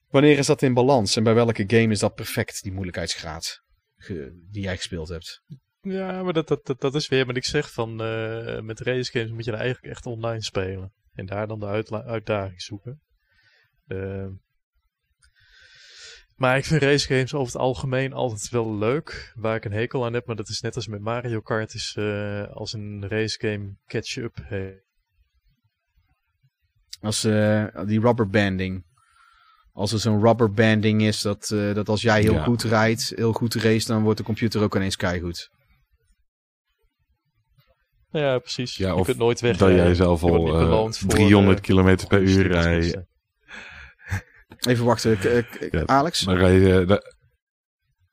wanneer 0.09 0.39
is 0.39 0.47
dat 0.47 0.63
in 0.63 0.75
balans? 0.75 1.17
En 1.17 1.23
bij 1.23 1.35
welke 1.35 1.65
game 1.67 1.93
is 1.93 1.99
dat 1.99 2.15
perfect, 2.15 2.63
die 2.63 2.73
moeilijkheidsgraad 2.73 3.63
die 4.51 4.63
jij 4.63 4.77
gespeeld 4.77 5.09
hebt? 5.09 5.43
Ja, 5.81 6.23
maar 6.23 6.33
dat, 6.33 6.49
dat, 6.49 6.81
dat, 6.81 6.95
is 6.95 7.09
weer 7.09 7.27
wat 7.27 7.37
ik 7.37 7.45
zeg 7.45 7.73
van 7.73 8.03
eh, 8.03 8.61
met 8.61 8.81
race 8.81 9.11
games 9.11 9.31
moet 9.31 9.45
je 9.45 9.51
dan 9.51 9.61
eigenlijk 9.61 9.95
echt 9.95 10.07
online 10.07 10.43
spelen. 10.43 10.93
En 11.13 11.27
daar 11.27 11.47
dan 11.47 11.61
de 11.61 12.03
uitdaging 12.05 12.63
zoeken. 12.63 13.01
Eh, 13.87 14.27
maar 16.41 16.57
ik 16.57 16.65
vind 16.65 16.83
race 16.83 17.07
games 17.07 17.35
over 17.35 17.53
het 17.53 17.63
algemeen 17.63 18.13
altijd 18.13 18.49
wel 18.49 18.75
leuk. 18.77 19.33
Waar 19.35 19.57
ik 19.57 19.65
een 19.65 19.73
hekel 19.73 20.05
aan 20.05 20.13
heb, 20.13 20.27
maar 20.27 20.37
dat 20.37 20.49
is 20.49 20.61
net 20.61 20.77
als 20.77 20.87
met 20.87 21.01
Mario 21.01 21.41
Kart, 21.41 21.75
is 21.75 21.95
eh, 21.99 22.47
als 22.53 22.73
een 22.73 23.09
race 23.09 23.39
game 23.39 23.75
catch-up 23.87 24.37
heeft. 24.43 24.85
Als 27.01 27.25
eh, 27.25 27.65
die 27.87 28.01
rubberbanding. 28.01 28.85
Als 29.73 29.93
er 29.93 29.99
zo'n 29.99 30.23
rubberbanding 30.23 31.03
is, 31.03 31.21
dat, 31.21 31.51
eh, 31.51 31.75
dat 31.75 31.89
als 31.89 32.03
jij 32.03 32.21
heel 32.21 32.33
Ja. 32.33 32.45
goed 32.45 32.63
rijdt, 32.63 33.13
heel 33.17 33.33
goed 33.33 33.55
race, 33.55 33.87
dan 33.87 34.03
wordt 34.03 34.19
de 34.19 34.25
computer 34.25 34.63
ook 34.63 34.75
ineens 34.75 34.97
keigoed. 34.97 35.51
Ja, 38.11 38.39
precies. 38.39 38.77
Ja, 38.77 38.95
je 38.97 39.03
kunt 39.03 39.19
nooit 39.19 39.41
weg. 39.41 39.57
dat 39.57 39.71
jij 39.71 39.95
zelf 39.95 40.23
al 40.23 40.45
niet 40.45 40.53
eh, 40.55 40.59
beloond 40.59 40.99
voor, 40.99 41.09
300 41.09 41.59
eh, 41.59 41.65
km 41.65 42.07
per 42.07 42.23
uur 42.23 42.47
rijdt. 42.47 42.99
Even 44.59 44.85
wachten, 44.85 45.19
k- 45.19 45.47
k- 45.51 45.69
Ja, 45.71 45.83
Alex? 45.87 46.21
Dan 46.21 46.37
rij 46.37 46.59
je... 46.59 46.85
da- 46.85 47.03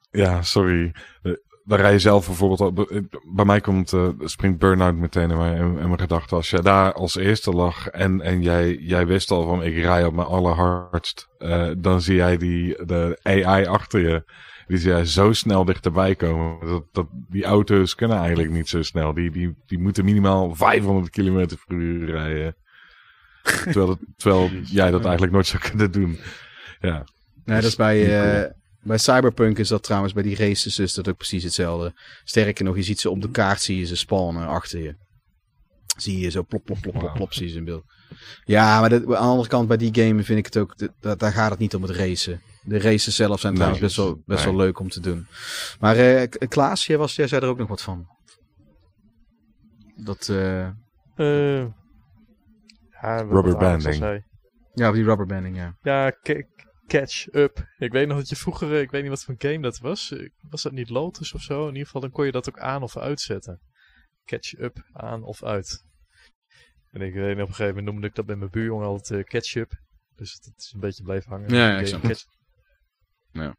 ja, 0.09 0.41
sorry. 0.41 0.95
Eh, 1.22 1.31
Dan 1.64 1.77
rij 1.80 1.91
je 1.91 1.99
zelf 1.99 2.26
bijvoorbeeld... 2.26 2.59
al- 2.61 2.88
Bij 3.35 3.45
mij 3.45 3.61
komt, 3.61 3.93
eh, 3.93 4.09
springt 4.19 4.59
burn-out 4.59 4.95
meteen 4.95 5.31
in 5.31 5.38
mijn, 5.38 5.57
in 5.57 5.73
mijn 5.73 5.99
gedachten. 5.99 6.38
Als 6.38 6.49
je 6.49 6.61
daar 6.61 6.93
als 6.93 7.15
eerste 7.15 7.51
lag 7.51 7.88
en, 7.88 8.22
en 8.22 8.41
jij, 8.41 8.76
jij 8.76 9.07
wist 9.07 9.31
al 9.31 9.43
van 9.47 9.64
ik 9.64 9.76
rij 9.76 10.05
op 10.05 10.14
mijn 10.14 10.27
allerhardst. 10.27 11.27
eh, 11.38 11.69
dan 11.77 12.01
zie 12.01 12.15
jij 12.15 12.38
die, 12.38 12.85
de 12.85 13.19
AI 13.23 13.65
achter 13.65 13.99
je. 13.99 14.23
Die 14.68 14.77
zie 14.77 14.89
jij 14.89 15.05
zo 15.05 15.34
snel 15.34 15.65
dichterbij 15.65 16.15
komen. 16.15 16.68
Dat, 16.68 16.84
dat, 16.91 17.07
die 17.30 17.43
auto's 17.43 17.95
kunnen 17.95 18.18
eigenlijk 18.18 18.51
niet 18.51 18.69
zo 18.69 18.81
snel. 18.81 19.14
Die, 19.14 19.31
die, 19.31 19.55
die 19.65 19.80
moeten 19.80 20.05
minimaal 20.05 20.55
500 20.55 21.09
km 21.09 21.45
per 21.68 21.77
uur 21.77 22.11
rijden. 22.11 22.55
Terwijl, 23.64 23.90
het- 23.90 23.99
terwijl 24.15 24.49
jij 24.64 24.91
dat 24.91 25.02
eigenlijk 25.03 25.34
nooit 25.34 25.48
zou 25.48 25.64
kunnen 25.69 25.91
doen. 25.91 26.19
Ja, 26.80 27.06
Nee, 27.45 27.61
dat 27.61 27.69
is 27.69 27.76
bij, 27.76 27.98
niet 27.99 28.07
eh, 28.07 28.22
cool. 28.32 28.52
bij 28.82 28.98
Cyberpunk 28.98 29.57
is 29.57 29.68
dat 29.68 29.84
trouwens, 29.84 30.14
bij 30.14 30.24
die 30.24 30.36
races 30.36 30.80
is 30.80 30.94
dat 30.94 31.10
ook 31.10 31.18
precies 31.18 31.44
hetzelfde. 31.44 31.94
Sterker 32.24 32.64
nog, 32.65 32.76
je 32.76 32.84
ziet 32.84 32.99
ze 32.99 33.10
op 33.10 33.22
de 33.22 33.30
kaart, 33.30 33.61
zie 33.61 33.78
je 33.78 33.86
ze 33.86 33.95
spawnen 33.95 34.48
achter 34.48 34.80
je. 34.80 34.95
Zie 35.98 36.19
je 36.19 36.30
zo 36.30 36.44
plop, 36.44 36.64
plop, 36.64 36.82
plop, 36.82 36.94
plop, 36.99 37.14
plop, 37.14 37.34
zie 37.34 37.45
je 37.45 37.52
ze 37.52 37.57
in 37.57 37.64
beeld. 37.65 37.84
Ja, 38.45 38.80
maar 38.80 38.90
dat, 38.90 39.02
aan 39.03 39.07
de 39.10 39.15
andere 39.18 39.49
kant, 39.49 39.68
bij 39.68 39.78
die 39.78 39.94
game 40.03 40.24
vind 40.24 40.40
ik 40.40 40.45
het 40.45 40.57
ook, 40.57 40.76
dat- 40.99 41.19
daar 41.19 41.32
gaat 41.32 41.49
het 41.49 41.60
niet 41.60 41.76
om 41.76 41.82
het 41.82 41.91
racen. 41.91 42.41
De 42.64 42.80
races 42.80 43.15
zelf 43.15 43.40
zijn 43.40 43.53
Nee, 43.53 43.61
trouwens 43.61 43.86
best 43.95 43.95
wel, 44.07 44.22
best 44.26 44.45
nee. 44.45 44.53
wel 44.56 44.65
leuk 44.65 44.80
om 44.80 44.90
te 44.90 44.99
doen. 44.99 45.28
Maar 45.80 45.95
eh, 45.95 46.28
K- 46.30 46.45
Klaas, 46.49 46.86
jij, 46.86 46.98
was, 46.98 47.15
jij 47.15 47.28
zei 47.28 47.41
er 47.41 47.48
ook 47.48 47.57
nog 47.57 47.68
wat 47.68 47.82
van. 47.82 48.07
Dat, 49.95 50.30
eh, 50.30 50.68
Eh, 51.15 51.65
ja, 53.02 53.26
wat 53.26 53.34
Rubber 53.34 53.44
Alex 53.44 53.53
al 53.53 53.60
banding. 53.60 53.95
zei. 53.95 54.24
ja, 54.74 54.91
die 54.91 55.03
rubberbanding, 55.03 55.56
ja. 55.56 55.78
Ja, 55.82 56.11
ca- 56.22 56.44
catch 56.88 57.34
up. 57.34 57.68
Ik 57.78 57.91
weet 57.91 58.07
nog 58.07 58.18
dat 58.18 58.30
je 58.30 58.36
vroeger, 58.36 58.74
eh, 58.74 58.82
ik 58.82 58.91
weet 58.91 59.02
niet 59.02 59.10
wat 59.11 59.24
voor 59.24 59.36
een 59.38 59.49
game 59.52 59.61
dat 59.61 59.78
was. 59.78 60.11
Eh, 60.11 60.30
Was 60.49 60.61
dat 60.64 60.72
niet 60.72 60.90
Lotus 60.90 61.34
of 61.34 61.41
zo? 61.41 61.61
In 61.61 61.72
ieder 61.72 61.86
geval, 61.86 62.02
dan 62.02 62.11
kon 62.11 62.26
je 62.26 62.32
dat 62.32 62.49
ook 62.49 62.60
aan 62.60 62.84
of 62.84 62.98
uitzetten. 62.98 63.61
Catch 64.26 64.60
up, 64.60 64.78
aan 64.94 65.24
of 65.24 65.44
uit. 65.44 65.86
En 66.91 67.02
ik 67.02 67.14
weet 67.14 67.24
nog, 67.36 67.44
op 67.44 67.48
een 67.49 67.56
gegeven 67.56 67.68
moment 67.76 67.86
noemde 67.86 68.07
ik 68.07 68.15
dat 68.15 68.26
bij 68.26 68.36
mijn 68.36 68.49
buurjongen 68.52 68.86
altijd 68.88 69.19
eh, 69.19 69.26
catch 69.26 69.56
up. 69.56 69.72
Dus 70.15 70.40
dat 70.40 70.53
is 70.57 70.72
een 70.74 70.80
beetje 70.80 71.03
blijven 71.03 71.32
hangen. 71.32 71.53
Ja, 71.53 71.69
ja, 71.69 71.80
ik 71.80 71.88
snap 71.88 72.02
catch- 72.02 72.26
Ja, 73.32 73.56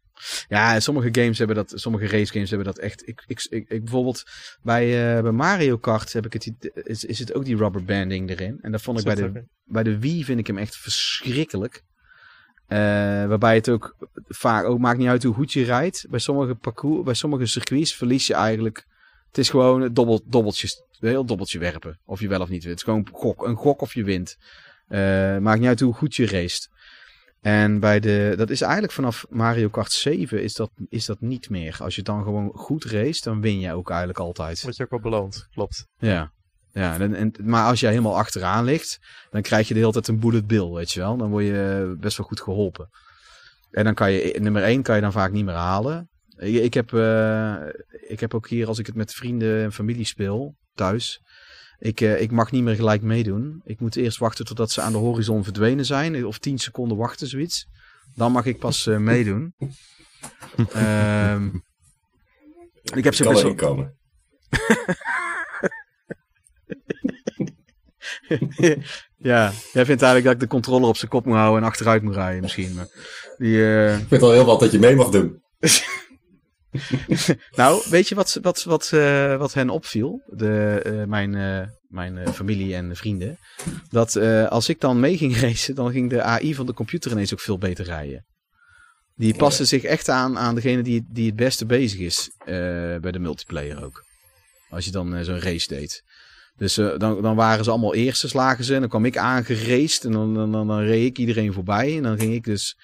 en 0.48 0.82
sommige 0.82 1.08
games 1.12 1.38
hebben 1.38 1.56
dat, 1.56 1.72
sommige 1.74 2.06
race 2.06 2.32
games 2.32 2.48
hebben 2.48 2.66
dat 2.66 2.78
echt. 2.78 3.08
Ik, 3.08 3.24
ik, 3.26 3.46
ik, 3.50 3.68
ik 3.68 3.84
bijvoorbeeld 3.84 4.22
bij, 4.62 5.16
eh, 5.16 5.22
bij 5.22 5.32
Mario 5.32 5.76
Kart 5.76 6.12
heb 6.12 6.26
ik 6.26 6.32
het, 6.32 6.70
is, 6.74 7.04
is 7.04 7.18
het 7.18 7.34
ook 7.34 7.44
die 7.44 7.56
rubber 7.56 7.84
banding 7.84 8.30
erin. 8.30 8.58
En 8.60 8.72
dat 8.72 8.82
vond 8.82 8.98
ik 8.98 9.04
bij 9.04 9.14
de, 9.14 9.22
in. 9.22 9.48
bij 9.64 9.82
de 9.82 9.98
Wii 9.98 10.24
vind 10.24 10.38
ik 10.38 10.46
hem 10.46 10.58
echt 10.58 10.76
verschrikkelijk. 10.76 11.82
Eh, 12.66 12.78
waarbij 13.26 13.54
het 13.54 13.68
ook 13.68 13.96
vaak 14.28 14.64
ook 14.64 14.78
maakt 14.78 14.98
niet 14.98 15.08
uit 15.08 15.22
hoe 15.22 15.34
goed 15.34 15.52
je 15.52 15.64
rijdt. 15.64 16.06
Bij 16.10 16.18
sommige 16.18 16.54
parcours, 16.54 17.04
bij 17.04 17.14
sommige 17.14 17.46
circuits 17.46 17.94
verlies 17.94 18.26
je 18.26 18.34
eigenlijk. 18.34 18.86
Het 19.28 19.38
is 19.38 19.50
gewoon 19.50 19.82
een 19.82 19.94
dobbel, 19.94 20.22
dobbeltjes, 20.26 20.82
een 21.00 21.08
heel 21.08 21.24
dobbeltje 21.24 21.58
werpen. 21.58 21.98
Of 22.04 22.20
je 22.20 22.28
wel 22.28 22.40
of 22.40 22.48
niet 22.48 22.64
wint. 22.64 22.80
Het 22.80 22.88
is 22.88 22.94
gewoon 22.94 23.08
gok, 23.12 23.46
een 23.46 23.56
gok 23.56 23.80
of 23.80 23.94
je 23.94 24.04
wint. 24.04 24.36
Eh, 24.88 25.38
maakt 25.38 25.58
niet 25.58 25.68
uit 25.68 25.80
hoe 25.80 25.94
goed 25.94 26.14
je 26.14 26.26
race. 26.26 26.68
En 27.40 27.80
bij 27.80 28.00
de, 28.00 28.34
dat 28.36 28.50
is 28.50 28.60
eigenlijk 28.60 28.92
vanaf 28.92 29.26
Mario 29.28 29.68
Kart 29.68 29.92
7 29.92 30.42
is 30.42 30.54
dat, 30.54 30.70
is 30.88 31.06
dat 31.06 31.20
niet 31.20 31.50
meer. 31.50 31.76
Als 31.80 31.94
je 31.94 32.02
dan 32.02 32.22
gewoon 32.22 32.50
goed 32.54 32.84
race, 32.84 33.20
dan 33.22 33.40
win 33.40 33.60
je 33.60 33.72
ook 33.72 33.88
eigenlijk 33.88 34.18
altijd. 34.18 34.62
Word 34.62 34.76
je 34.76 34.82
ook 34.82 34.90
wel 34.90 35.00
beloond, 35.00 35.46
klopt. 35.50 35.86
Ja. 35.98 36.32
ja 36.72 37.00
en, 37.00 37.14
en, 37.14 37.32
maar 37.42 37.66
als 37.66 37.80
jij 37.80 37.90
helemaal 37.90 38.16
achteraan 38.16 38.64
ligt, 38.64 38.98
dan 39.30 39.42
krijg 39.42 39.68
je 39.68 39.74
de 39.74 39.80
hele 39.80 39.92
tijd 39.92 40.08
een 40.08 40.20
bullet 40.20 40.46
bill, 40.46 40.68
weet 40.68 40.92
je 40.92 41.00
wel. 41.00 41.16
Dan 41.16 41.30
word 41.30 41.44
je 41.44 41.96
best 42.00 42.16
wel 42.16 42.26
goed 42.26 42.40
geholpen. 42.40 42.88
En 43.70 43.84
dan 43.84 43.94
kan 43.94 44.12
je, 44.12 44.40
nummer 44.40 44.62
1 44.62 44.82
kan 44.82 44.94
je 44.94 45.00
dan 45.00 45.12
vaak 45.12 45.32
niet 45.32 45.44
meer 45.44 45.54
halen. 45.54 46.08
Ik, 46.36 46.54
ik, 46.54 46.74
heb, 46.74 46.92
eh, 46.92 47.56
ik 48.08 48.20
heb 48.20 48.34
ook 48.34 48.48
hier, 48.48 48.66
als 48.66 48.78
ik 48.78 48.86
het 48.86 48.94
met 48.94 49.14
vrienden 49.14 49.62
en 49.62 49.72
familie 49.72 50.06
speel, 50.06 50.56
thuis. 50.74 51.20
Ik, 51.78 52.00
eh, 52.00 52.20
ik 52.20 52.30
mag 52.30 52.50
niet 52.50 52.62
meer 52.62 52.74
gelijk 52.74 53.02
meedoen. 53.02 53.60
Ik 53.64 53.80
moet 53.80 53.96
eerst 53.96 54.18
wachten 54.18 54.44
totdat 54.44 54.70
ze 54.70 54.80
aan 54.80 54.92
de 54.92 54.98
horizon 54.98 55.44
verdwenen 55.44 55.84
zijn. 55.84 56.26
Of 56.26 56.38
10 56.38 56.58
seconden 56.58 56.96
wachten, 56.96 57.26
zoiets. 57.26 57.68
Dan 58.14 58.32
mag 58.32 58.44
ik 58.44 58.58
pas 58.58 58.86
eh, 58.86 58.96
meedoen. 58.96 59.54
Ehm, 60.72 61.48
ik 62.94 63.04
heb 63.04 63.14
ze 63.14 63.22
kan 63.22 63.32
best 63.32 63.44
wel... 63.44 63.54
komen. 63.54 63.96
ja, 69.16 69.52
jij 69.72 69.84
vindt 69.84 70.02
eigenlijk 70.02 70.24
dat 70.24 70.32
ik 70.32 70.40
de 70.40 70.46
controller 70.46 70.88
op 70.88 70.96
zijn 70.96 71.10
kop 71.10 71.24
moet 71.24 71.36
houden 71.36 71.62
en 71.62 71.68
achteruit 71.68 72.02
moet 72.02 72.14
rijden 72.14 72.42
misschien. 72.42 72.74
Maar 72.74 72.88
die, 73.36 73.64
eh, 73.64 73.98
Ik 73.98 74.08
vind 74.08 74.22
al 74.22 74.32
heel 74.32 74.44
wat 74.44 74.60
dat 74.60 74.72
je 74.72 74.78
mee 74.78 74.94
mag 74.94 75.08
doen. 75.08 75.42
Nou, 77.56 77.82
weet 77.90 78.08
je 78.08 78.14
wat, 78.14 78.38
wat, 78.42 78.64
wat, 78.64 78.92
eh, 78.92 79.36
wat 79.36 79.54
hen 79.54 79.70
opviel? 79.70 80.22
De, 80.26 80.80
eh, 80.84 81.04
mijn 81.04 81.34
eh, 81.34 81.66
mijn 81.88 82.34
familie 82.34 82.74
en 82.74 82.96
vrienden. 82.96 83.38
Dat 83.90 84.16
als 84.48 84.68
ik 84.68 84.80
dan 84.80 85.00
mee 85.00 85.16
ging 85.16 85.38
racen, 85.40 85.74
dan 85.74 85.92
ging 85.92 86.10
de 86.10 86.22
AI 86.22 86.54
van 86.54 86.66
de 86.66 86.72
computer 86.72 87.10
ineens 87.10 87.32
ook 87.32 87.40
veel 87.40 87.58
beter 87.58 87.84
rijden. 87.84 88.26
Die 89.14 89.36
paste 89.36 89.64
zich 89.64 89.82
echt 89.82 90.08
aan 90.08 90.38
aan 90.38 90.54
degene 90.54 90.82
die, 90.82 91.04
die 91.10 91.26
het 91.26 91.36
beste 91.36 91.66
bezig 91.66 92.00
is 92.00 92.30
bij 93.00 93.10
de 93.10 93.18
multiplayer 93.18 93.84
ook. 93.84 94.04
Als 94.70 94.84
je 94.84 94.90
dan 94.90 95.24
zo'n 95.24 95.40
race 95.40 95.68
deed. 95.68 96.02
Dus 96.56 96.74
dan, 96.74 97.22
dan 97.22 97.36
waren 97.36 97.64
ze 97.64 97.70
allemaal 97.70 97.94
eerste 97.94 98.28
slagen 98.28 98.64
ze. 98.64 98.74
En 98.74 98.80
dan 98.80 98.88
kwam 98.88 99.04
ik 99.04 99.16
aangeraced 99.16 100.04
en 100.04 100.12
dan, 100.12 100.34
dan, 100.34 100.52
dan, 100.52 100.66
dan 100.66 100.80
reed 100.80 101.06
ik 101.06 101.18
iedereen 101.18 101.52
voorbij. 101.52 101.96
En 101.96 102.02
dan 102.02 102.18
ging 102.18 102.34
ik 102.34 102.44
dus 102.44 102.76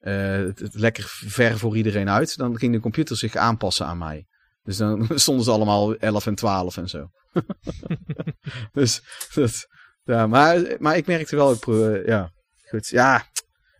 het, 0.00 0.58
het 0.58 0.74
lekker 0.74 1.04
ver 1.08 1.58
voor 1.58 1.76
iedereen 1.76 2.10
uit. 2.10 2.36
Dan 2.36 2.58
ging 2.58 2.72
de 2.72 2.80
computer 2.80 3.16
zich 3.16 3.36
aanpassen 3.36 3.86
aan 3.86 3.98
mij. 3.98 4.26
Dus 4.62 4.76
dan 4.76 5.08
stonden 5.14 5.44
ze 5.44 5.50
allemaal 5.50 5.94
11 5.94 6.26
en 6.26 6.34
12 6.34 6.76
en 6.76 6.88
zo. 6.88 7.06
dus 8.72 9.02
dat, 9.34 9.66
ja, 10.04 10.26
maar, 10.26 10.62
maar 10.78 10.96
ik 10.96 11.06
merkte 11.06 11.36
wel, 11.36 11.52
ik, 11.52 11.58
pro- 11.58 12.02
ja, 12.06 12.30
goed. 12.68 12.88
Ja, 12.88 13.26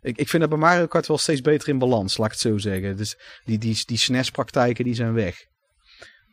ik, 0.00 0.16
ik 0.16 0.28
vind 0.28 0.42
dat 0.42 0.50
bij 0.50 0.58
Mario 0.60 0.86
Kart 0.86 1.06
wel 1.06 1.18
steeds 1.18 1.40
beter 1.40 1.68
in 1.68 1.78
balans, 1.78 2.16
laat 2.16 2.26
ik 2.26 2.32
het 2.32 2.40
zo 2.40 2.58
zeggen. 2.58 2.96
Dus 2.96 3.16
die, 3.44 3.58
die, 3.58 3.82
die 3.86 3.96
SNES-praktijken 3.98 4.84
die 4.84 4.94
zijn 4.94 5.12
weg. 5.12 5.36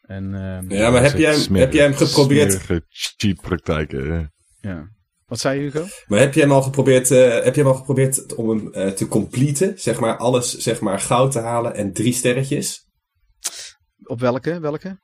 En, 0.01 0.23
ehm, 0.35 0.71
Ja, 0.71 0.89
maar 0.89 1.01
heb 1.03 1.17
jij, 1.17 1.35
hem- 1.35 1.55
heb 1.55 1.73
jij 1.73 1.83
hem 1.83 1.93
geprobeerd? 1.93 2.51
Smerige 2.51 2.85
cheat-praktijken. 2.89 4.11
eh. 4.11 4.25
ja. 4.71 4.95
Wat 5.27 5.39
zei 5.39 5.55
je, 5.59 5.61
Hugo? 5.63 5.85
Maar 6.07 6.19
heb 6.19 6.33
jij 6.33 6.43
hem 6.43 6.51
al 6.51 6.61
geprobeerd, 6.61 7.11
eh, 7.11 7.43
heb 7.43 7.55
je 7.55 7.61
hem 7.61 7.69
al 7.71 7.77
geprobeerd 7.77 8.35
om 8.35 8.49
hem 8.49 8.73
eh, 8.73 8.89
te 8.91 9.07
completen? 9.07 9.79
Zeg 9.79 9.99
maar 9.99 10.17
alles, 10.17 10.57
zeg 10.57 10.79
maar 10.79 10.99
goud 10.99 11.31
te 11.31 11.39
halen 11.39 11.73
en 11.75 11.93
drie 11.93 12.13
sterretjes? 12.13 12.85
Op 14.03 14.19
welke? 14.19 14.59
Welke? 14.59 14.99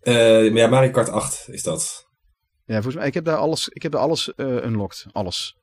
Eh, 0.00 0.54
ja, 0.54 0.66
Mario 0.66 0.90
Kart 0.90 1.08
8 1.08 1.48
is 1.48 1.62
dat. 1.62 2.06
Ja, 2.64 2.74
volgens 2.74 2.94
mij, 2.94 3.06
ik 3.06 3.14
heb 3.14 3.24
daar 3.24 3.36
alles, 3.36 3.68
ik 3.68 3.82
heb 3.82 3.92
daar 3.92 4.00
alles 4.00 4.32
unlocked. 4.36 5.06
Alles. 5.12 5.56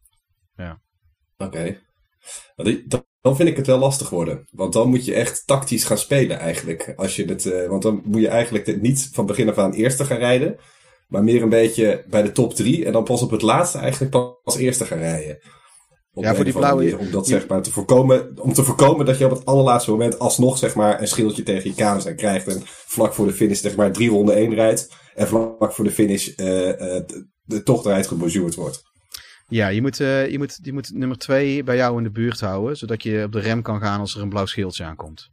Oké. 1.37 1.81
Maar 2.55 2.65
die- 2.65 2.87
Dan 3.21 3.35
vind 3.35 3.49
ik 3.49 3.57
het 3.57 3.67
wel 3.67 3.77
lastig 3.77 4.09
worden. 4.09 4.47
Want 4.51 4.73
dan 4.73 4.89
moet 4.89 5.05
je 5.05 5.13
echt 5.13 5.47
tactisch 5.47 5.83
gaan 5.83 5.97
spelen 5.97 6.39
eigenlijk. 6.39 6.93
Als 6.95 7.15
je 7.15 7.25
het, 7.25 7.67
want 7.67 7.81
dan 7.83 8.01
moet 8.05 8.21
je 8.21 8.27
eigenlijk 8.27 8.81
niet 8.81 9.09
van 9.13 9.25
begin 9.25 9.49
af 9.49 9.57
aan 9.57 9.73
eerste 9.73 10.05
gaan 10.05 10.17
rijden. 10.17 10.59
Maar 11.09 11.23
meer 11.23 11.41
een 11.41 11.49
beetje 11.49 12.03
bij 12.09 12.21
de 12.21 12.31
top 12.31 12.53
drie. 12.53 12.85
En 12.85 12.91
dan 12.91 13.03
pas 13.03 13.21
op 13.21 13.31
het 13.31 13.41
laatste 13.41 13.77
eigenlijk 13.77 14.11
pas 14.43 14.57
eerste 14.57 14.85
gaan 14.85 14.97
rijden. 14.97 15.37
Op 16.13 16.23
Ja, 16.23 16.35
voor 16.35 16.43
die 16.43 16.53
blauwe- 16.53 16.83
manier, 16.83 16.97
Om 16.99 17.11
dat 17.11 17.27
zeg 17.27 17.47
maar 17.47 17.61
te 17.61 17.71
voorkomen. 17.71 18.31
Om 18.41 18.53
te 18.53 18.63
voorkomen 18.63 19.05
dat 19.05 19.17
je 19.17 19.25
op 19.25 19.31
het 19.31 19.45
allerlaatste 19.45 19.91
moment 19.91 20.19
alsnog 20.19 20.57
zeg 20.57 20.75
maar 20.75 21.01
een 21.01 21.07
schildje 21.07 21.43
tegen 21.43 21.69
je 21.69 21.75
kamers 21.75 22.07
aan 22.07 22.15
krijgt. 22.15 22.47
En 22.47 22.61
vlak 22.65 23.13
voor 23.13 23.27
de 23.27 23.33
finish 23.33 23.61
zeg 23.61 23.75
maar 23.75 23.91
drie 23.91 24.09
ronden 24.09 24.35
één 24.35 24.53
rijdt. 24.53 24.89
En 25.15 25.27
vlak 25.27 25.73
voor 25.73 25.85
de 25.85 25.91
finish 25.91 26.27
eh, 26.27 26.35
de, 26.35 27.27
de 27.43 27.63
tocht 27.63 27.85
eruit 27.85 28.07
gebonjourd 28.07 28.55
wordt. 28.55 28.81
Ja, 29.47 29.67
je 29.67 29.81
moet, 29.81 29.99
eh, 29.99 30.29
je, 30.31 30.37
moet, 30.37 30.59
je 30.61 30.73
moet 30.73 30.91
nummer 30.93 31.17
twee 31.17 31.63
bij 31.63 31.75
jou 31.75 31.97
in 31.97 32.03
de 32.03 32.11
buurt 32.11 32.39
houden. 32.39 32.77
Zodat 32.77 33.03
je 33.03 33.23
op 33.25 33.31
de 33.31 33.39
rem 33.39 33.61
kan 33.61 33.79
gaan 33.81 33.99
als 33.99 34.15
er 34.15 34.21
een 34.21 34.29
blauw 34.29 34.45
schildje 34.45 34.83
aankomt. 34.83 35.29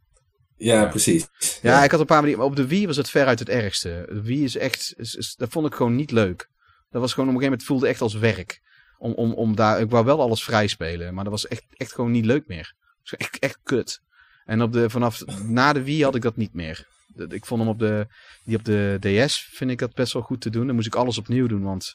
Ja, 0.57 0.85
precies. 0.85 1.27
Ja, 1.61 1.83
ik 1.83 1.91
had 1.91 1.99
een 1.99 2.05
paar 2.05 2.17
manieren. 2.17 2.39
Maar 2.39 2.49
op 2.49 2.55
de 2.55 2.67
Wii 2.67 2.87
was 2.87 2.97
het 2.97 3.09
veruit 3.09 3.39
het 3.39 3.49
ergste. 3.49 4.05
De 4.09 4.21
Wii 4.21 4.43
is 4.43 4.57
echt. 4.57 4.93
Is, 4.97 5.15
is- 5.15 5.35
dat 5.35 5.49
vond 5.51 5.67
ik 5.67 5.73
gewoon 5.73 5.95
niet 5.95 6.11
leuk. 6.11 6.49
Dat 6.89 7.01
was 7.01 7.13
gewoon 7.13 7.29
op 7.29 7.35
een 7.35 7.41
gegeven 7.41 7.43
moment. 7.49 7.63
Voelde 7.63 7.87
echt 7.87 8.01
als 8.01 8.13
werk. 8.13 8.61
Om, 8.97 9.13
om, 9.13 9.33
om 9.33 9.55
daar. 9.55 9.79
Ik 9.81 9.89
wou 9.89 10.05
wel 10.05 10.21
alles 10.21 10.43
vrij 10.43 10.67
spelen. 10.67 11.13
Maar 11.13 11.23
dat 11.23 11.33
was 11.33 11.47
echt, 11.47 11.63
echt 11.73 11.93
gewoon 11.93 12.11
niet 12.11 12.25
leuk 12.25 12.47
meer. 12.47 12.73
Was 13.01 13.13
echt, 13.15 13.39
echt 13.39 13.59
kut. 13.63 14.01
En 14.45 14.61
op 14.61 14.73
de, 14.73 14.89
vanaf 14.89 15.25
na 15.43 15.73
de 15.73 15.83
Wii 15.83 16.03
had 16.03 16.15
ik 16.15 16.21
dat 16.21 16.35
niet 16.35 16.53
meer. 16.53 16.87
Ik 17.29 17.45
vond 17.45 17.59
hem 17.61 17.69
op 17.69 17.79
de, 17.79 18.07
die 18.43 18.57
op 18.57 18.65
de 18.65 18.97
DS 18.99 19.49
vind 19.51 19.71
ik 19.71 19.79
dat 19.79 19.93
best 19.93 20.13
wel 20.13 20.21
goed 20.21 20.41
te 20.41 20.49
doen. 20.49 20.65
Dan 20.65 20.75
moest 20.75 20.87
ik 20.87 20.95
alles 20.95 21.17
opnieuw 21.17 21.47
doen, 21.47 21.63
want 21.63 21.93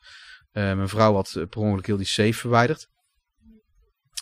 eh, 0.53 0.63
mijn 0.63 0.89
vrouw 0.89 1.15
had 1.15 1.35
eh, 1.37 1.47
per 1.49 1.61
ongeluk 1.61 1.87
heel 1.87 1.97
die 1.97 2.07
save 2.07 2.33
verwijderd. 2.33 2.89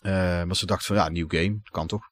Eh, 0.03 0.12
maar 0.45 0.57
ze 0.57 0.67
dacht 0.67 0.87
van 0.87 0.97
ja, 0.97 1.09
nieuw 1.09 1.29
game, 1.29 1.59
kan 1.62 1.87
toch? 1.87 2.10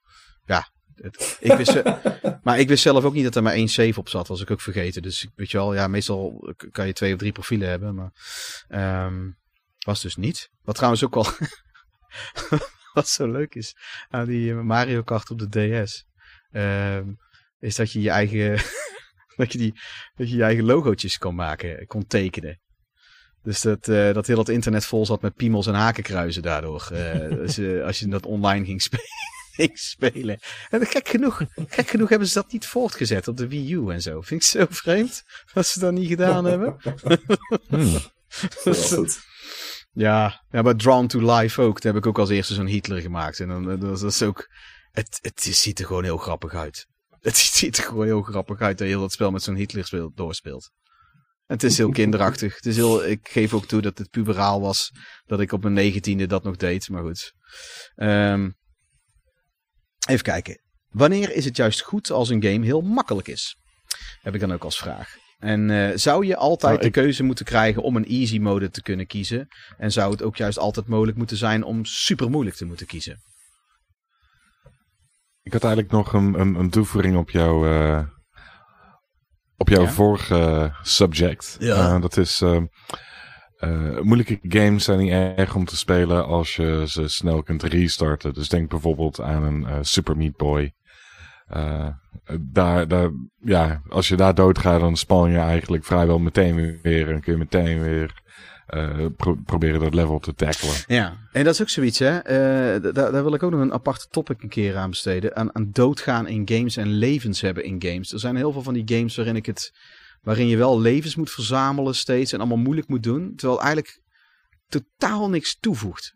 Het- 1.03 1.37
ik 1.41 1.53
wist, 1.53 1.75
eh, 1.75 1.95
maar 2.43 2.59
ik 2.59 2.69
wist 2.69 2.83
zelf 2.83 3.05
ook 3.05 3.15
niet 3.15 3.25
dat 3.25 3.37
er 3.37 3.43
maar 3.43 3.53
één 3.53 3.69
save 3.69 3.99
op 4.01 4.09
zat, 4.09 4.29
was 4.29 4.41
ik 4.41 4.51
ook 4.51 4.61
vergeten. 4.61 5.03
Dus 5.03 5.27
weet 5.37 5.51
je 5.51 5.57
wel, 5.57 5.75
ja, 5.75 5.89
meestal 5.89 6.55
kan 6.71 6.87
je 6.87 6.93
twee 6.93 7.13
of 7.13 7.19
drie 7.19 7.33
profielen 7.33 7.69
hebben, 7.69 7.95
maar 7.95 8.11
ehm, 8.69 9.31
was 9.85 10.03
dus 10.03 10.17
niet. 10.17 10.51
Wat 10.63 10.75
trouwens 10.75 11.05
ook 11.05 11.15
wel, 11.15 11.27
wat 12.95 13.09
zo 13.09 13.31
leuk 13.31 13.55
is 13.55 13.75
aan 14.09 14.27
die 14.27 14.55
Mario 14.55 15.03
Kart 15.03 15.31
op 15.31 15.39
de 15.39 15.83
DS, 15.85 16.05
ehm, 16.51 17.05
is 17.59 17.75
dat 17.77 17.93
je 17.93 18.01
je 18.01 18.11
eigen, 18.11 18.51
dat 19.37 19.53
je 19.53 19.59
die, 19.59 19.75
dat 20.15 20.31
je 20.31 20.37
je 20.37 20.43
eigen 20.43 20.65
logootjes 20.65 21.19
kon 21.19 21.35
maken, 21.35 21.87
kon 21.87 22.07
tekenen. 22.07 22.61
Dus 23.43 23.61
dat, 23.61 23.89
eh, 23.89 24.13
dat 24.13 24.27
heel 24.27 24.39
het 24.39 24.49
internet 24.49 24.87
vol 24.87 25.07
zat 25.07 25.23
met 25.23 25.35
piemels 25.35 25.67
en 25.67 25.75
hakenkruizen 25.75 26.43
daardoor. 26.43 26.89
Dus, 27.31 27.59
eh, 27.59 27.85
als 27.85 27.99
je 27.99 28.09
dat 28.09 28.27
online 28.27 28.65
ging, 28.65 28.83
spe- 28.83 28.97
ging 28.97 29.38
spelen. 29.75 30.39
En 30.71 30.87
gek 30.87 31.09
genoeg, 31.09 31.43
gek 31.69 31.89
genoeg 31.89 32.09
hebben 32.09 32.29
ze 32.29 32.35
dat 32.35 32.53
niet 32.53 32.67
voortgezet 32.67 33.29
op 33.29 33.37
de 33.37 33.49
Wii 33.49 33.73
U 33.73 33.89
en 33.91 34.03
zo. 34.03 34.21
Vind 34.21 34.43
ik 34.43 34.47
zo 34.47 34.67
vreemd 34.71 35.23
dat 35.53 35.67
ze 35.67 35.79
dat 35.81 35.93
niet 35.93 36.09
gedaan 36.09 36.45
hebben. 36.45 36.77
Hmm. 37.69 37.99
Goed. 38.75 39.19
Ja, 39.93 40.45
ja, 40.51 40.63
maar 40.63 40.77
Drawn 40.77 41.07
to 41.07 41.35
Life 41.35 41.61
ook. 41.63 41.81
Daar 41.81 41.93
heb 41.93 42.03
ik 42.03 42.09
ook 42.09 42.19
als 42.19 42.29
eerste 42.31 42.55
zo'n 42.55 42.67
Hitler 42.67 43.01
gemaakt. 43.01 43.41
En 43.41 43.49
dan, 43.49 43.71
eh, 43.71 43.81
dat, 43.81 44.01
dat 44.01 44.11
is 44.13 44.23
ook... 44.23 44.49
Het, 44.91 45.19
het 45.21 45.47
is- 45.47 45.61
ziet 45.61 45.79
er 45.79 45.87
gewoon 45.87 46.05
heel 46.05 46.17
grappig 46.17 46.55
uit. 46.55 46.87
Het 47.21 47.37
ziet 47.59 47.77
er 47.79 47.85
gewoon 47.85 48.05
heel 48.07 48.23
grappig 48.23 48.61
uit 48.61 48.79
dat 48.79 48.87
je 48.87 48.93
heel 48.93 49.03
dat 49.03 49.13
spel 49.13 49.31
met 49.31 49.43
zo'n 49.43 49.55
Hitler 49.57 49.85
speelt, 49.85 50.17
doorspeelt. 50.17 50.71
En 51.47 51.55
het 51.55 51.63
is 51.63 51.77
heel 51.77 51.91
kinderachtig. 51.91 52.55
Het 52.55 52.67
is 52.67 52.77
heel, 52.77 53.05
ik 53.07 53.29
geef 53.31 53.55
ook 53.55 53.67
toe 53.67 53.81
dat 53.81 53.99
het 53.99 54.11
puberaal 54.11 54.61
was 54.61 54.91
dat 55.27 55.41
ik 55.41 55.53
op 55.53 55.63
mijn 55.63 55.75
negentiende 55.75 56.27
dat 56.27 56.43
nog 56.43 56.57
deed. 56.57 56.89
Maar 56.89 57.03
goed. 57.03 57.33
Ehm, 57.95 58.51
even 60.09 60.23
kijken. 60.25 60.61
Wanneer 60.89 61.33
is 61.35 61.45
het 61.45 61.57
juist 61.57 61.81
goed 61.81 62.11
als 62.11 62.29
een 62.29 62.43
game 62.43 62.65
heel 62.65 62.81
makkelijk 62.81 63.29
is? 63.29 63.57
Heb 64.21 64.35
ik 64.35 64.41
dan 64.41 64.53
ook 64.53 64.65
als 64.65 64.79
vraag. 64.79 65.15
En 65.39 65.71
eh, 65.71 65.97
zou 65.97 66.27
je 66.27 66.37
altijd 66.37 66.73
Nou, 66.75 66.87
ik- 66.87 66.95
de 66.95 67.01
keuze 67.01 67.23
moeten 67.23 67.45
krijgen 67.45 67.83
om 67.83 67.97
een 67.97 68.05
easy 68.07 68.39
mode 68.39 68.71
te 68.71 68.83
kunnen 68.83 69.07
kiezen? 69.07 69.49
En 69.77 69.93
zou 69.93 70.11
het 70.11 70.23
ook 70.23 70.37
juist 70.37 70.59
altijd 70.59 70.87
mogelijk 70.89 71.17
moeten 71.17 71.37
zijn 71.37 71.63
om 71.65 71.85
super 71.85 72.31
moeilijk 72.31 72.57
te 72.57 72.65
moeten 72.65 72.87
kiezen? 72.87 73.21
Ik 75.43 75.53
had 75.53 75.65
eigenlijk 75.65 75.93
nog 75.93 76.13
een, 76.13 76.41
een, 76.41 76.55
een 76.55 76.71
toevoeging 76.71 77.17
op 77.17 77.31
jouw, 77.31 77.67
eh, 77.67 78.03
op 79.57 79.69
jouw 79.69 79.83
Ja? 79.83 79.91
vorige 79.91 80.73
subject. 80.83 81.57
Ja. 81.59 81.95
Eh, 81.95 82.01
dat 82.01 82.17
is 82.17 82.41
eh, 83.59 84.01
moeilijke 84.01 84.39
games 84.43 84.85
zijn 84.85 84.99
niet 84.99 85.11
erg 85.13 85.55
om 85.55 85.65
te 85.65 85.77
spelen 85.77 86.27
als 86.27 86.57
je 86.57 86.85
ze 86.87 87.09
snel 87.09 87.43
kunt 87.43 87.63
restarten. 87.63 88.35
Dus 88.35 88.49
denk 88.49 88.71
bijvoorbeeld 88.71 89.21
aan 89.21 89.43
een 89.43 89.67
eh, 89.67 89.77
Super 89.81 90.17
Meat 90.17 90.37
Boy. 90.37 90.73
Eh, 91.49 91.89
daar, 92.41 92.87
ja, 93.45 93.83
als 93.89 94.09
je 94.09 94.17
daar 94.17 94.35
doodgaat, 94.35 94.81
dan 94.81 94.97
span 94.97 95.31
je 95.31 95.39
eigenlijk 95.39 95.85
vrijwel 95.85 96.19
meteen 96.19 96.79
weer 96.83 97.11
en 97.11 97.21
kun 97.21 97.33
je 97.33 97.39
meteen 97.39 97.81
weer 97.83 98.23
pro- 99.17 99.39
proberen 99.45 99.81
dat 99.81 99.95
level 99.95 100.19
te 100.19 100.35
tackelen. 100.35 100.75
Ja, 100.87 101.17
en 101.33 101.45
dat 101.45 101.55
is 101.55 101.61
ook 101.61 101.69
zoiets, 101.69 101.99
hè. 101.99 102.23
Da- 102.81 102.93
daar, 102.93 103.13
daar 103.13 103.23
wil 103.23 103.35
ik 103.35 103.43
ook 103.43 103.51
nog 103.51 103.61
een 103.61 103.73
aparte 103.73 104.07
topic 104.11 104.43
een 104.43 104.49
keer 104.49 104.77
aan 104.77 104.91
besteden. 104.91 105.37
Aan, 105.37 105.55
aan 105.55 105.69
doodgaan 105.73 106.27
in 106.29 106.43
games 106.45 106.77
en 106.77 106.89
levens 106.89 107.41
hebben 107.41 107.65
in 107.65 107.83
games. 107.83 108.13
Er 108.13 108.19
zijn 108.19 108.37
heel 108.37 108.53
veel 108.53 108.63
van 108.63 108.75
die 108.75 108.97
games 108.97 109.17
waarin 109.17 109.37
ik 109.37 109.47
het... 109.47 109.73
Waarin 110.29 110.47
je 110.49 110.57
wel 110.57 110.81
levens 110.81 111.17
moet 111.17 111.31
verzamelen 111.31 111.95
steeds 111.95 112.33
en 112.33 112.39
allemaal 112.39 112.57
moeilijk 112.59 112.89
moet 112.89 113.03
doen. 113.03 113.33
Terwijl 113.37 113.61
eigenlijk 113.61 114.01
totaal 114.69 115.29
niks 115.31 115.57
toevoegt. 115.61 116.15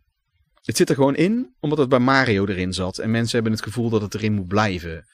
Het 0.62 0.76
zit 0.76 0.88
er 0.88 0.94
gewoon 0.94 1.14
in, 1.16 1.54
omdat 1.60 1.78
het 1.78 1.88
bij 1.88 1.98
Mario 1.98 2.46
erin 2.46 2.72
zat. 2.72 2.98
En 2.98 3.10
mensen 3.10 3.34
hebben 3.34 3.52
het 3.52 3.62
gevoel 3.62 3.90
dat 3.90 4.02
het 4.02 4.14
erin 4.14 4.32
moet 4.32 4.46
blijven. 4.46 5.04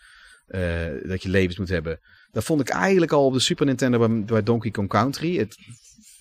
eh, 0.46 0.86
dat 1.02 1.22
je 1.22 1.28
levens 1.28 1.58
moet 1.58 1.68
hebben. 1.68 2.00
Dat 2.30 2.44
vond 2.44 2.60
ik 2.60 2.68
eigenlijk 2.68 3.12
al 3.12 3.24
op 3.24 3.32
de 3.32 3.38
Super 3.40 3.66
Nintendo 3.66 3.98
bij, 3.98 4.24
bij 4.24 4.42
Donkey 4.42 4.70
Kong 4.70 4.88
Country. 4.88 5.36
Het, 5.38 5.56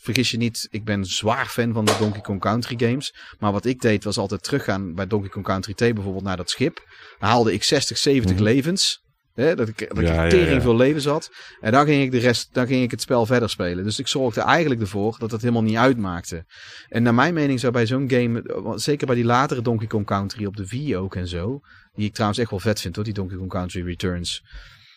vergis 0.01 0.31
je 0.31 0.37
niet, 0.37 0.67
ik 0.71 0.83
ben 0.83 1.05
zwaar 1.05 1.45
fan 1.45 1.73
van 1.73 1.85
de 1.85 1.95
Donkey 1.99 2.21
Kong 2.21 2.39
Country 2.39 2.75
games. 2.87 3.13
Maar 3.39 3.51
wat 3.51 3.65
ik 3.65 3.81
deed 3.81 4.03
was 4.03 4.17
altijd 4.17 4.43
teruggaan 4.43 4.93
bij 4.95 5.07
Donkey 5.07 5.29
Kong 5.29 5.45
Country 5.45 5.73
2 5.73 5.93
bijvoorbeeld 5.93 6.23
naar 6.23 6.37
dat 6.37 6.49
schip. 6.49 6.75
Dan 7.19 7.29
haalde 7.29 7.53
ik 7.53 7.63
60, 7.63 7.97
70 7.97 8.35
Mhm. 8.35 8.43
levens. 8.43 9.01
Hè, 9.37 9.55
dat 9.55 9.67
ik, 9.67 9.95
dat 9.95 10.07
ja, 10.07 10.23
ik 10.23 10.29
tering 10.29 10.55
ja. 10.55 10.61
veel 10.61 10.75
levens 10.75 11.05
had. 11.05 11.31
En 11.59 11.71
dan 11.71 11.85
ging 11.85 12.03
ik 12.03 12.11
de 12.11 12.17
rest, 12.17 12.53
dan 12.53 12.67
ging 12.67 12.83
ik 12.83 12.91
het 12.91 13.01
spel 13.01 13.25
verder 13.25 13.49
spelen. 13.49 13.83
Dus 13.83 13.99
ik 13.99 14.07
zorgde 14.07 14.41
eigenlijk 14.41 14.81
ervoor 14.81 15.15
dat 15.19 15.31
het 15.31 15.41
helemaal 15.41 15.63
niet 15.63 15.75
uitmaakte. 15.75 16.45
En 16.87 17.03
naar 17.03 17.13
mijn 17.13 17.33
mening 17.33 17.59
zou 17.59 17.73
bij 17.73 17.85
zo'n 17.85 18.09
game, 18.09 18.73
zeker 18.75 19.07
bij 19.07 19.15
die 19.15 19.25
latere 19.25 19.61
Donkey 19.61 19.87
Kong 19.87 20.05
Country 20.05 20.45
op 20.45 20.57
de 20.57 20.67
Wii 20.67 20.97
ook 20.97 21.15
en 21.15 21.27
zo. 21.27 21.59
Die 21.93 22.05
ik 22.05 22.13
trouwens 22.13 22.39
echt 22.39 22.49
wel 22.49 22.59
vet 22.59 22.81
vind 22.81 22.95
hoor, 22.95 23.03
die 23.03 23.13
Donkey 23.13 23.37
Kong 23.37 23.49
Country 23.49 23.83
Returns. 23.83 24.43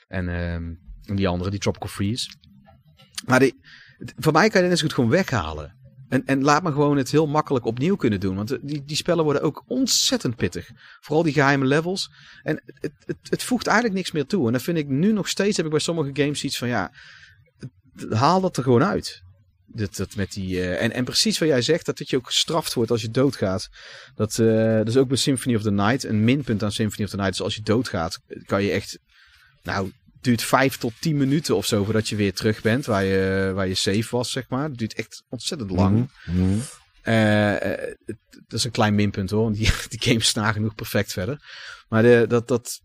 En, 0.08 0.28
ehm, 0.28 0.64
en 1.04 1.16
die 1.16 1.28
andere, 1.28 1.50
die 1.50 1.60
Tropical 1.60 1.88
Freeze. 1.88 2.30
Maar 3.26 3.38
die, 3.38 3.60
voor 4.16 4.32
mij 4.32 4.48
kan 4.48 4.62
je 4.62 4.68
dit 4.68 4.68
net 4.68 4.78
zo 4.78 4.84
goed 4.84 4.94
gewoon 4.94 5.10
weghalen. 5.10 5.79
En, 6.10 6.26
en 6.26 6.42
laat 6.42 6.62
me 6.62 6.72
gewoon 6.72 6.96
het 6.96 7.10
heel 7.10 7.26
makkelijk 7.26 7.64
opnieuw 7.64 7.96
kunnen 7.96 8.20
doen. 8.20 8.36
Want 8.36 8.58
die, 8.62 8.84
die 8.84 8.96
spellen 8.96 9.24
worden 9.24 9.42
ook 9.42 9.64
ontzettend 9.66 10.36
pittig. 10.36 10.70
Vooral 11.00 11.22
die 11.22 11.32
geheime 11.32 11.64
levels. 11.64 12.10
En 12.42 12.62
het, 12.64 12.92
het, 13.04 13.16
het 13.22 13.42
voegt 13.42 13.66
eigenlijk 13.66 13.96
niks 13.96 14.12
meer 14.12 14.26
toe. 14.26 14.46
En 14.46 14.52
dan 14.52 14.60
vind 14.60 14.78
ik 14.78 14.88
nu 14.88 15.12
nog 15.12 15.28
steeds, 15.28 15.56
heb 15.56 15.66
ik 15.66 15.72
bij 15.72 15.80
sommige 15.80 16.10
games 16.12 16.44
iets 16.44 16.58
van 16.58 16.68
ja, 16.68 16.92
haal 18.10 18.40
dat 18.40 18.56
er 18.56 18.62
gewoon 18.62 18.84
uit. 18.84 19.22
Dat, 19.66 19.96
dat 19.96 20.14
met 20.16 20.32
die, 20.32 20.60
eh, 20.60 20.82
en, 20.82 20.92
en 20.92 21.04
precies 21.04 21.38
wat 21.38 21.48
jij 21.48 21.62
zegt, 21.62 21.86
dat, 21.86 21.98
dat 21.98 22.10
je 22.10 22.16
ook 22.16 22.26
gestraft 22.26 22.74
wordt 22.74 22.90
als 22.90 23.02
je 23.02 23.10
doodgaat. 23.10 23.68
Dat, 24.14 24.38
eh, 24.38 24.76
dat 24.76 24.88
is 24.88 24.96
ook 24.96 25.08
bij 25.08 25.16
Symphony 25.16 25.56
of 25.56 25.62
the 25.62 25.70
Night. 25.70 26.04
Een 26.04 26.24
minpunt 26.24 26.62
aan 26.62 26.72
Symphony 26.72 27.04
of 27.04 27.10
the 27.10 27.16
Night 27.16 27.32
is 27.32 27.42
als 27.42 27.54
je 27.54 27.62
doodgaat, 27.62 28.18
kan 28.46 28.62
je 28.62 28.70
echt, 28.70 28.98
nou, 29.62 29.92
duurt 30.20 30.42
vijf 30.42 30.76
tot 30.76 30.92
tien 31.00 31.16
minuten 31.16 31.56
of 31.56 31.66
zo 31.66 31.84
voordat 31.84 32.08
je 32.08 32.16
weer 32.16 32.32
terug 32.34 32.62
bent 32.62 32.86
waar 32.86 33.04
je, 33.04 33.52
waar 33.54 33.68
je 33.68 33.74
safe 33.74 34.06
was, 34.16 34.30
zeg 34.30 34.48
maar. 34.48 34.62
Het 34.68 34.78
duurt 34.78 34.94
echt 34.94 35.22
ontzettend 35.28 35.70
lang. 35.70 36.10
Mhm. 36.24 36.38
Mhm. 36.40 36.58
Eh, 37.02 37.72
eh, 37.72 37.94
het- 38.06 38.16
dat 38.30 38.58
is 38.58 38.64
een 38.64 38.70
klein 38.70 38.94
minpunt 38.94 39.30
hoor. 39.30 39.42
want 39.42 39.56
Die, 39.56 39.70
die 39.88 40.02
games 40.02 40.26
staan 40.28 40.52
genoeg 40.52 40.74
perfect 40.74 41.12
verder. 41.12 41.40
Maar 41.88 42.02
de, 42.02 42.24
dat, 42.28 42.48
dat, 42.48 42.80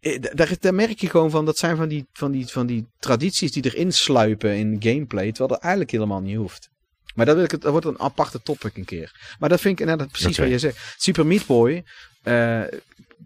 eh, 0.00 0.20
daar, 0.34 0.54
daar 0.60 0.74
merk 0.74 1.00
je 1.00 1.10
gewoon 1.10 1.30
van, 1.30 1.44
dat 1.44 1.58
zijn 1.58 1.76
van 1.76 1.88
die, 1.88 2.06
van, 2.12 2.30
die, 2.32 2.46
van 2.46 2.66
die 2.66 2.86
tradities 2.98 3.52
die 3.52 3.64
erin 3.64 3.92
sluipen 3.92 4.56
in 4.56 4.76
gameplay, 4.80 5.26
terwijl 5.28 5.48
dat 5.48 5.60
eigenlijk 5.60 5.90
helemaal 5.92 6.20
niet 6.20 6.36
hoeft. 6.36 6.70
Maar 7.14 7.26
dat, 7.26 7.34
wil 7.34 7.44
ik, 7.44 7.50
het- 7.50 7.60
dat 7.62 7.70
wordt 7.70 7.86
een 7.86 8.00
aparte 8.00 8.42
topic 8.42 8.76
een 8.76 8.84
keer. 8.84 9.34
Maar 9.38 9.48
dat 9.48 9.60
vind 9.60 9.74
ik 9.74 9.80
inderdaad 9.80 10.08
precies 10.10 10.36
wat 10.38 10.48
je 10.48 10.58
zegt. 10.58 10.94
Super 10.98 11.26
Meat 11.26 11.46
Boy 11.46 11.84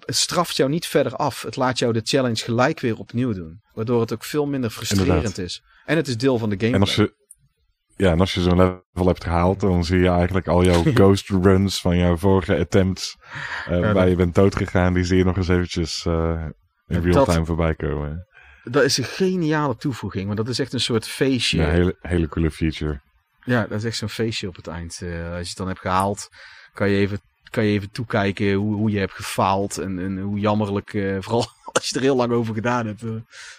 eh, 0.01 0.15
straft 0.15 0.57
jou 0.57 0.71
niet 0.71 0.87
verder 0.87 1.17
af. 1.17 1.43
Het 1.43 1.57
laat 1.57 1.79
jou 1.79 1.93
de 1.93 2.01
challenge 2.05 2.37
gelijk 2.45 2.81
weer 2.81 2.97
opnieuw 2.99 3.33
doen. 3.33 3.61
Waardoor 3.73 4.01
het 4.01 4.13
ook 4.13 4.25
veel 4.25 4.47
minder 4.47 4.71
frustrerend 4.71 5.09
Inderdaad. 5.09 5.39
is. 5.39 5.63
En 5.85 5.97
het 5.97 6.09
is 6.09 6.17
deel 6.17 6.39
van 6.39 6.49
de 6.51 6.57
gameplay. 6.59 6.81
En 6.81 6.87
als 6.87 6.95
je, 6.97 7.15
ja, 7.97 8.11
en 8.11 8.21
als 8.21 8.35
je 8.35 8.41
zo'n 8.41 8.57
level 8.57 9.07
hebt 9.07 9.25
gehaald, 9.25 9.61
dan 9.61 9.85
zie 9.85 9.99
je 9.99 10.09
eigenlijk 10.09 10.47
al 10.47 10.65
jouw 10.65 10.83
ghost 10.95 11.29
runs 11.29 11.81
van 11.81 11.97
jouw 11.97 12.17
vorige 12.17 12.57
attempts, 12.59 13.17
eh, 13.67 13.73
Ja, 13.73 13.81
waar 13.81 13.95
dat- 13.95 14.09
je 14.09 14.17
bent 14.17 14.35
doodgegaan, 14.35 14.95
die 14.95 15.05
zie 15.05 15.17
je 15.19 15.25
nog 15.25 15.37
eens 15.37 15.49
eventjes 15.49 16.07
eh, 16.07 16.45
in 16.87 17.01
real 17.01 17.15
dat- 17.15 17.29
time 17.35 17.45
voorbij 17.45 17.75
komen. 17.75 18.27
Dat 18.65 18.83
is 18.83 18.97
een 18.99 19.05
geniale 19.05 19.77
toevoeging. 19.77 20.25
Want 20.27 20.37
dat 20.37 20.49
is 20.49 20.59
echt 20.59 20.73
een 20.73 20.81
soort 20.81 21.09
feestje. 21.09 21.59
Ja, 21.59 21.69
hele, 21.71 21.97
hele 22.01 22.29
coole 22.29 22.51
feature. 22.51 23.01
Ja, 23.45 23.63
dat 23.67 23.79
is 23.79 23.85
echt 23.85 23.97
zo'n 23.97 24.09
feestje 24.09 24.49
op 24.49 24.57
het 24.57 24.67
eind. 24.67 25.01
Eh, 25.03 25.09
als 25.09 25.41
je 25.41 25.49
het 25.49 25.57
dan 25.57 25.67
hebt 25.67 25.81
gehaald, 25.81 26.29
kan 26.73 26.89
je 26.91 26.97
even, 26.97 27.21
kan 27.57 27.65
je 27.65 27.73
even 27.73 27.91
toekijken 27.91 28.53
hoe, 28.53 28.75
hoe 28.75 28.91
je 28.91 28.99
hebt 28.99 29.13
gefaald. 29.13 29.79
En, 29.79 29.99
en 29.99 30.19
hoe 30.19 30.39
jammerlijk, 30.39 30.95
eh, 30.95 31.17
vooral 31.25 31.47
als 31.73 31.89
je 31.89 31.97
er 31.97 32.03
heel 32.03 32.17
lang 32.17 32.33
over 32.33 32.55
gedaan 32.55 32.87
hebt. 32.87 33.03
eh, 33.03 33.11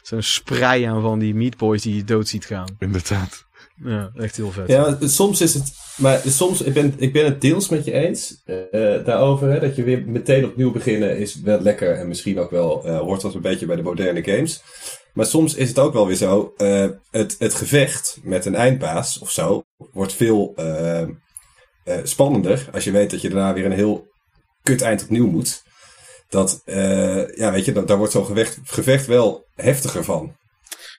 zo'n 0.02 0.22
sprei 0.22 0.84
aan 0.84 1.02
van 1.02 1.20
die 1.20 1.36
meatboys 1.36 1.82
die 1.82 1.96
je 1.96 2.04
dood 2.04 2.28
ziet 2.28 2.46
gaan. 2.46 2.76
Inderdaad. 2.80 3.46
Ja, 3.84 4.12
echt 4.16 4.36
heel 4.36 4.52
vet. 4.52 4.68
Ja, 4.68 4.98
soms 5.02 5.42
is 5.42 5.54
het. 5.54 5.74
Maar 5.98 6.22
soms, 6.26 6.62
ik 6.62 6.74
ben, 6.74 6.94
ik 6.98 7.14
ben 7.14 7.26
het 7.26 7.42
deels 7.42 7.70
met 7.70 7.86
je 7.86 7.92
eens 7.92 8.42
eh, 8.46 9.06
daarover. 9.06 9.50
Hè, 9.52 9.60
dat 9.60 9.76
je 9.76 9.84
weer 9.84 10.04
meteen 10.08 10.46
opnieuw 10.46 10.72
beginnen 10.72 11.18
is 11.18 11.42
wel 11.42 11.60
lekker. 11.62 11.94
En 11.94 12.08
misschien 12.08 12.40
ook 12.40 12.52
wel 12.52 12.86
eh, 12.86 13.00
hoort 13.00 13.22
dat 13.22 13.34
een 13.34 13.42
beetje 13.42 13.66
bij 13.66 13.76
de 13.76 13.82
moderne 13.82 14.24
games. 14.24 14.62
Maar 15.14 15.26
soms 15.26 15.56
is 15.56 15.68
het 15.70 15.80
ook 15.80 15.94
wel 15.94 16.08
weer 16.08 16.16
zo. 16.16 16.54
eh, 16.58 16.88
het, 17.12 17.36
het 17.40 17.54
gevecht 17.54 18.18
met 18.24 18.46
een 18.46 18.56
eindbaas 18.56 19.20
of 19.20 19.32
zo. 19.32 19.64
wordt 19.92 20.14
veel 20.14 20.54
eh, 21.88 21.98
spannender. 22.04 22.70
Als 22.74 22.84
je 22.84 22.92
weet 22.92 23.12
dat 23.12 23.22
je 23.22 23.30
daarna 23.30 23.54
weer 23.54 23.66
een 23.66 23.72
heel 23.72 24.08
kut 24.64 24.82
eind 24.82 25.04
opnieuw 25.04 25.28
moet. 25.28 25.62
Dat, 26.30 26.62
eh, 26.66 27.36
ja, 27.36 27.52
weet 27.52 27.66
je, 27.66 27.72
da- 27.72 27.82
daar 27.82 27.98
wordt 27.98 28.12
zo'n 28.14 28.26
gevecht, 28.26 28.60
gevecht 28.64 29.06
wel 29.06 29.46
heftiger 29.56 30.04
van. 30.04 30.36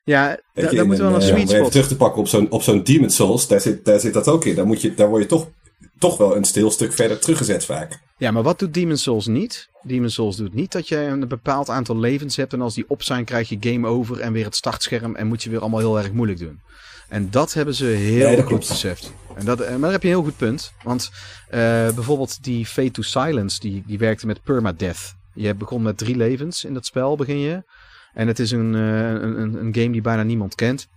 Ja, 0.05 0.27
Weet 0.29 0.39
da- 0.55 0.61
je, 0.63 0.63
daar 0.63 0.73
in 0.75 0.87
moeten 0.87 0.99
we 1.07 1.13
een, 1.13 1.19
wel 1.19 1.29
een 1.29 1.29
eh, 1.29 1.35
sweet 1.35 1.43
om 1.43 1.49
even 1.49 1.57
spot. 1.59 1.71
terug 1.71 1.89
te 1.89 1.97
pakken 1.97 2.21
op 2.21 2.29
zo'n, 2.29 2.51
op 2.51 2.63
zo'n 2.63 2.83
Demon 2.83 3.11
Souls, 3.11 3.47
daar 3.49 3.61
zit, 3.61 3.85
daar 3.85 4.01
zit 4.01 4.13
dat 4.13 4.29
ook 4.29 4.45
in. 4.45 4.55
Daar, 4.55 4.67
moet 4.67 4.81
je, 4.83 4.95
daar 4.95 5.09
word 5.09 5.23
je 5.23 5.29
toch, 5.29 5.49
toch 5.99 6.17
wel 6.17 6.37
een 6.37 6.45
stil 6.45 6.71
stuk 6.71 6.93
verder 6.93 7.19
teruggezet 7.19 7.65
vaak. 7.65 7.99
Ja, 8.19 8.31
maar 8.31 8.43
wat 8.43 8.59
doet 8.59 8.75
Demon's 8.75 9.03
Souls 9.03 9.27
niet? 9.27 9.69
Demon's 9.83 10.15
Souls 10.15 10.37
doet 10.37 10.55
niet 10.55 10.73
dat 10.73 10.89
je 10.89 10.97
een 10.97 11.29
bepaald 11.29 11.69
aantal 11.71 11.99
levens 11.99 12.37
hebt. 12.37 12.53
En 12.53 12.61
als 12.61 12.75
die 12.75 12.85
op 12.89 13.03
zijn, 13.03 13.25
krijg 13.25 13.49
je 13.49 13.57
game 13.61 13.87
over 13.89 14.21
en 14.21 14.33
weer 14.33 14.45
het 14.45 14.57
startscherm. 14.57 15.17
En 15.17 15.27
moet 15.27 15.43
je 15.43 15.51
weer 15.51 15.61
allemaal 15.61 15.79
heel 15.81 15.99
erg 15.99 16.13
moeilijk 16.13 16.39
doen. 16.39 16.61
En 17.09 17.31
dat 17.31 17.53
hebben 17.53 17.75
ze 17.75 17.85
heel 17.85 18.27
Nee, 18.27 18.37
dat 18.37 18.45
goed 18.47 18.59
beseft. 18.69 19.13
En 19.39 19.45
dat, 19.45 19.61
eh, 19.61 19.71
maar 19.71 19.81
daar 19.81 19.91
heb 19.91 20.03
je 20.03 20.09
een 20.09 20.15
heel 20.15 20.25
goed 20.25 20.37
punt. 20.37 20.73
Want 20.83 21.11
eh, 21.49 21.61
bijvoorbeeld 21.95 22.45
die 22.45 22.67
Fate 22.67 22.91
to 22.91 23.03
Silence, 23.03 23.61
die, 23.61 23.83
die 23.87 23.99
werkte 23.99 24.27
met 24.27 24.43
permadeath. 24.43 25.15
Je 25.35 25.55
begon 25.55 25.83
met 25.83 25.99
drie 25.99 26.17
levens 26.17 26.65
in 26.65 26.75
dat 26.75 26.87
spel, 26.87 27.17
begin 27.17 27.39
je. 27.39 27.63
En 28.15 28.27
het 28.27 28.39
is 28.39 28.51
een, 28.51 28.75
eh, 28.75 29.11
een, 29.11 29.41
een, 29.41 29.55
een 29.55 29.75
game 29.75 29.91
die 29.91 30.01
bijna 30.01 30.23
niemand 30.23 30.55
kent. 30.55 30.89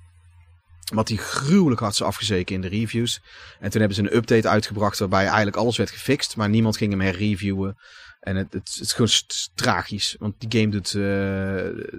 Wat 0.94 1.08
die 1.08 1.18
gruwelijk 1.18 1.82
had 1.82 1.96
ze 1.96 2.04
afgezeken 2.04 2.56
in 2.56 2.62
de 2.62 2.68
reviews. 2.68 3.22
En 3.60 3.70
toen 3.70 3.80
hebben 3.80 3.98
ze 3.98 4.04
een 4.04 4.16
update 4.16 4.50
uitgebracht 4.50 5.00
waarbij 5.00 5.26
eigenlijk 5.26 5.58
alles 5.58 5.78
werd 5.78 5.90
gefixt. 5.90 6.36
Maar 6.36 6.50
niemand 6.50 6.78
ging 6.78 6.92
hem 6.92 7.02
herreviewen. 7.02 7.78
En 8.20 8.36
het, 8.36 8.54
het, 8.54 8.74
het 8.74 8.82
is 8.82 8.94
gewoon 8.94 9.12
tragisch. 9.56 10.16
Want 10.20 10.34
die 10.38 10.62
game 10.62 10.72
doet 10.72 10.92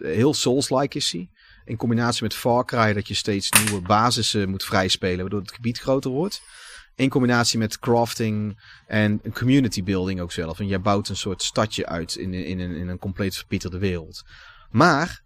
heel 0.03 0.35
Souls-like 0.35 0.97
is 0.97 1.13
hij. 1.13 1.29
In 1.73 1.79
combinatie 1.79 2.23
met 2.23 2.35
Far 2.35 2.65
Cry 2.65 2.93
dat 2.93 3.09
je 3.09 3.15
steeds 3.15 3.51
nieuwe 3.51 3.81
basissen 3.81 4.49
moet 4.49 4.65
vrijspelen. 4.65 5.19
Waardoor 5.19 5.41
het 5.41 5.53
gebied 5.53 5.79
groter 5.79 6.11
wordt. 6.11 6.43
In 6.95 7.09
combinatie 7.09 7.59
met 7.59 7.79
crafting 7.79 8.61
en 8.87 9.21
een 9.23 9.33
community 9.33 9.83
building 9.83 10.21
ook 10.21 10.33
zelf. 10.33 10.59
En 10.59 10.67
jij 10.67 10.81
bouwt 10.81 11.09
een 11.09 11.17
soort 11.17 11.43
stadje 11.43 11.87
uit 11.87 12.15
in, 12.15 12.35
in, 12.35 12.61
in, 12.61 12.75
in 12.75 12.89
een 12.89 12.99
compleet 12.99 13.37
verpieterde 13.37 13.79
wereld. 13.79 14.23
Maar 14.71 15.23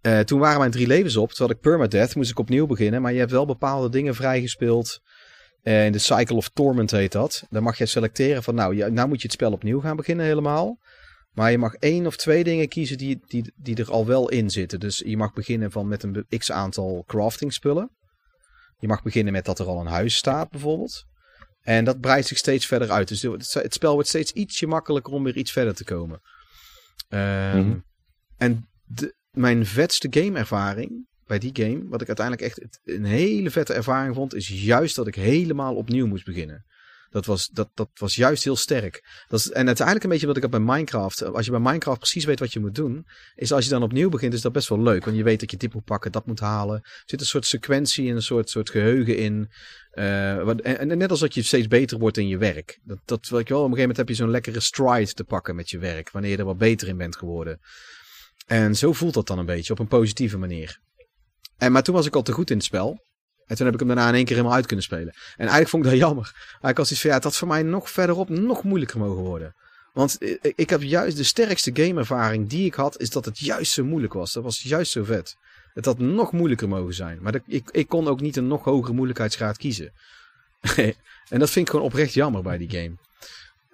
eh, 0.00 0.20
toen 0.20 0.38
waren 0.38 0.58
mijn 0.58 0.70
drie 0.70 0.86
levens 0.86 1.16
op. 1.16 1.32
Had 1.32 1.50
ik 1.50 1.60
permadeath, 1.60 2.14
moest 2.14 2.30
ik 2.30 2.38
opnieuw 2.38 2.66
beginnen. 2.66 3.02
Maar 3.02 3.12
je 3.12 3.18
hebt 3.18 3.30
wel 3.30 3.46
bepaalde 3.46 3.88
dingen 3.88 4.14
vrijgespeeld. 4.14 5.00
Eh, 5.62 5.84
in 5.84 5.92
de 5.92 5.98
Cycle 5.98 6.36
of 6.36 6.48
Torment 6.48 6.90
heet 6.90 7.12
dat. 7.12 7.44
Dan 7.50 7.62
mag 7.62 7.78
je 7.78 7.86
selecteren 7.86 8.42
van 8.42 8.54
nou, 8.54 8.76
ja, 8.76 8.88
nou 8.88 9.08
moet 9.08 9.20
je 9.20 9.26
het 9.26 9.32
spel 9.32 9.52
opnieuw 9.52 9.80
gaan 9.80 9.96
beginnen 9.96 10.26
helemaal. 10.26 10.78
Maar 11.38 11.50
je 11.50 11.58
mag 11.58 11.74
één 11.74 12.06
of 12.06 12.16
twee 12.16 12.44
dingen 12.44 12.68
kiezen 12.68 12.98
die, 12.98 13.20
die, 13.26 13.52
die 13.56 13.76
er 13.76 13.90
al 13.90 14.06
wel 14.06 14.28
in 14.28 14.50
zitten. 14.50 14.80
Dus 14.80 15.02
je 15.06 15.16
mag 15.16 15.32
beginnen 15.32 15.70
van 15.70 15.88
met 15.88 16.02
een 16.02 16.26
x 16.38 16.52
aantal 16.52 17.04
crafting 17.06 17.52
spullen. 17.52 17.90
Je 18.78 18.86
mag 18.86 19.02
beginnen 19.02 19.32
met 19.32 19.44
dat 19.44 19.58
er 19.58 19.66
al 19.66 19.80
een 19.80 19.86
huis 19.86 20.16
staat 20.16 20.50
bijvoorbeeld. 20.50 21.04
En 21.60 21.84
dat 21.84 22.00
breidt 22.00 22.26
zich 22.26 22.38
steeds 22.38 22.66
verder 22.66 22.90
uit. 22.90 23.08
Dus 23.08 23.22
het, 23.22 23.74
spel 23.74 23.92
wordt 23.94 24.08
steeds 24.08 24.32
ietsje 24.32 24.66
makkelijker 24.66 25.12
om 25.12 25.24
weer 25.24 25.36
iets 25.36 25.52
verder 25.52 25.74
te 25.74 25.84
komen. 25.84 26.20
Ehm, 27.08 27.58
Mhm. 27.58 27.78
En 28.36 28.68
de, 28.84 29.14
mijn 29.30 29.66
vetste 29.66 30.06
gameervaring 30.10 31.06
bij 31.26 31.38
die 31.38 31.50
game, 31.52 31.88
wat 31.88 32.00
ik 32.00 32.06
uiteindelijk 32.06 32.46
echt 32.46 32.80
een 32.84 33.04
hele 33.04 33.50
vette 33.50 33.72
ervaring 33.72 34.14
vond, 34.14 34.34
is 34.34 34.48
juist 34.48 34.96
dat 34.96 35.06
ik 35.06 35.14
helemaal 35.14 35.74
opnieuw 35.74 36.06
moest 36.06 36.24
beginnen. 36.24 36.64
Dat 37.10 37.26
was, 37.26 37.48
dat, 37.48 37.68
dat 37.74 37.88
was 37.94 38.14
juist 38.14 38.44
heel 38.44 38.56
sterk. 38.56 39.24
Dat 39.28 39.46
en 39.46 39.66
uiteindelijk 39.66 40.04
een 40.04 40.10
beetje 40.10 40.26
wat 40.26 40.36
ik 40.36 40.42
heb 40.42 40.50
bij 40.50 40.60
Minecraft. 40.60 41.24
Als 41.24 41.44
je 41.44 41.50
bij 41.50 41.60
Minecraft 41.60 41.98
precies 41.98 42.24
weet 42.24 42.38
wat 42.38 42.52
je 42.52 42.60
moet 42.60 42.74
doen, 42.74 43.06
is 43.34 43.52
als 43.52 43.64
je 43.64 43.70
dan 43.70 43.82
opnieuw 43.82 44.08
begint, 44.08 44.32
is 44.32 44.40
dat 44.40 44.52
best 44.52 44.68
wel 44.68 44.82
leuk. 44.82 45.04
Want 45.04 45.16
je 45.16 45.22
weet 45.22 45.40
dat 45.40 45.50
je 45.50 45.56
dit 45.56 45.74
moet 45.74 45.84
pakken, 45.84 46.12
dat 46.12 46.26
moet 46.26 46.40
halen. 46.40 46.76
Er 46.82 47.02
zit 47.06 47.20
een 47.20 47.26
soort 47.26 47.46
sequentie 47.46 48.08
en 48.08 48.16
een 48.16 48.22
soort, 48.22 48.50
soort 48.50 48.70
geheugen 48.70 49.16
in. 49.16 49.50
Eh, 49.90 50.42
wat, 50.42 50.60
en, 50.60 50.98
net 50.98 51.10
als 51.10 51.20
dat 51.20 51.34
je 51.34 51.42
steeds 51.42 51.68
beter 51.68 51.98
wordt 51.98 52.16
in 52.16 52.28
je 52.28 52.38
werk. 52.38 52.78
Dat, 52.82 52.98
dat 53.04 53.28
wel, 53.28 53.38
op 53.40 53.48
een 53.48 53.54
gegeven 53.54 53.78
moment 53.78 53.96
heb 53.96 54.08
je 54.08 54.14
zo'n 54.14 54.30
lekkere 54.30 54.60
stride 54.60 55.12
te 55.12 55.24
pakken 55.24 55.56
met 55.56 55.70
je 55.70 55.78
werk. 55.78 56.10
Wanneer 56.10 56.30
je 56.30 56.36
er 56.36 56.44
wat 56.44 56.58
beter 56.58 56.88
in 56.88 56.96
bent 56.96 57.16
geworden. 57.16 57.60
En 58.46 58.76
zo 58.76 58.92
voelt 58.92 59.14
dat 59.14 59.26
dan 59.26 59.38
een 59.38 59.46
beetje, 59.46 59.72
op 59.72 59.78
een 59.78 59.88
positieve 59.88 60.38
manier. 60.38 60.80
En, 61.56 61.72
maar 61.72 61.82
toen 61.82 61.94
was 61.94 62.06
ik 62.06 62.16
al 62.16 62.22
te 62.22 62.32
goed 62.32 62.50
in 62.50 62.56
het 62.56 62.66
spel. 62.66 63.00
En 63.48 63.56
toen 63.56 63.64
heb 63.64 63.74
ik 63.74 63.80
hem 63.80 63.88
daarna 63.88 64.08
in 64.08 64.14
één 64.14 64.24
keer 64.24 64.36
helemaal 64.36 64.56
uit 64.56 64.66
kunnen 64.66 64.84
spelen. 64.84 65.12
En 65.12 65.36
eigenlijk 65.36 65.68
vond 65.68 65.84
ik 65.84 65.90
dat 65.90 66.00
jammer. 66.00 66.32
Eigenlijk 66.34 66.78
als 66.78 66.90
iets 66.90 67.00
van 67.00 67.10
ja, 67.10 67.16
het 67.16 67.24
had 67.24 67.36
voor 67.36 67.48
mij 67.48 67.62
nog 67.62 67.90
verderop 67.90 68.28
nog 68.28 68.62
moeilijker 68.62 68.98
mogen 68.98 69.22
worden. 69.22 69.54
Want 69.92 70.16
ik, 70.22 70.52
ik 70.56 70.70
heb 70.70 70.82
juist 70.82 71.16
de 71.16 71.22
sterkste 71.22 71.70
gameervaring 71.74 72.48
die 72.48 72.66
ik 72.66 72.74
had, 72.74 73.00
is 73.00 73.10
dat 73.10 73.24
het 73.24 73.38
juist 73.38 73.72
zo 73.72 73.84
moeilijk 73.84 74.12
was. 74.12 74.32
Dat 74.32 74.42
was 74.42 74.62
juist 74.62 74.92
zo 74.92 75.04
vet. 75.04 75.36
Het 75.72 75.84
had 75.84 75.98
nog 75.98 76.32
moeilijker 76.32 76.68
mogen 76.68 76.94
zijn. 76.94 77.18
Maar 77.22 77.40
ik, 77.46 77.70
ik 77.70 77.88
kon 77.88 78.08
ook 78.08 78.20
niet 78.20 78.36
een 78.36 78.46
nog 78.46 78.64
hogere 78.64 78.94
moeilijkheidsgraad 78.94 79.56
kiezen. 79.56 79.92
en 81.28 81.38
dat 81.38 81.50
vind 81.50 81.66
ik 81.66 81.70
gewoon 81.70 81.86
oprecht 81.86 82.14
jammer 82.14 82.42
bij 82.42 82.58
die 82.58 82.70
game. 82.70 82.96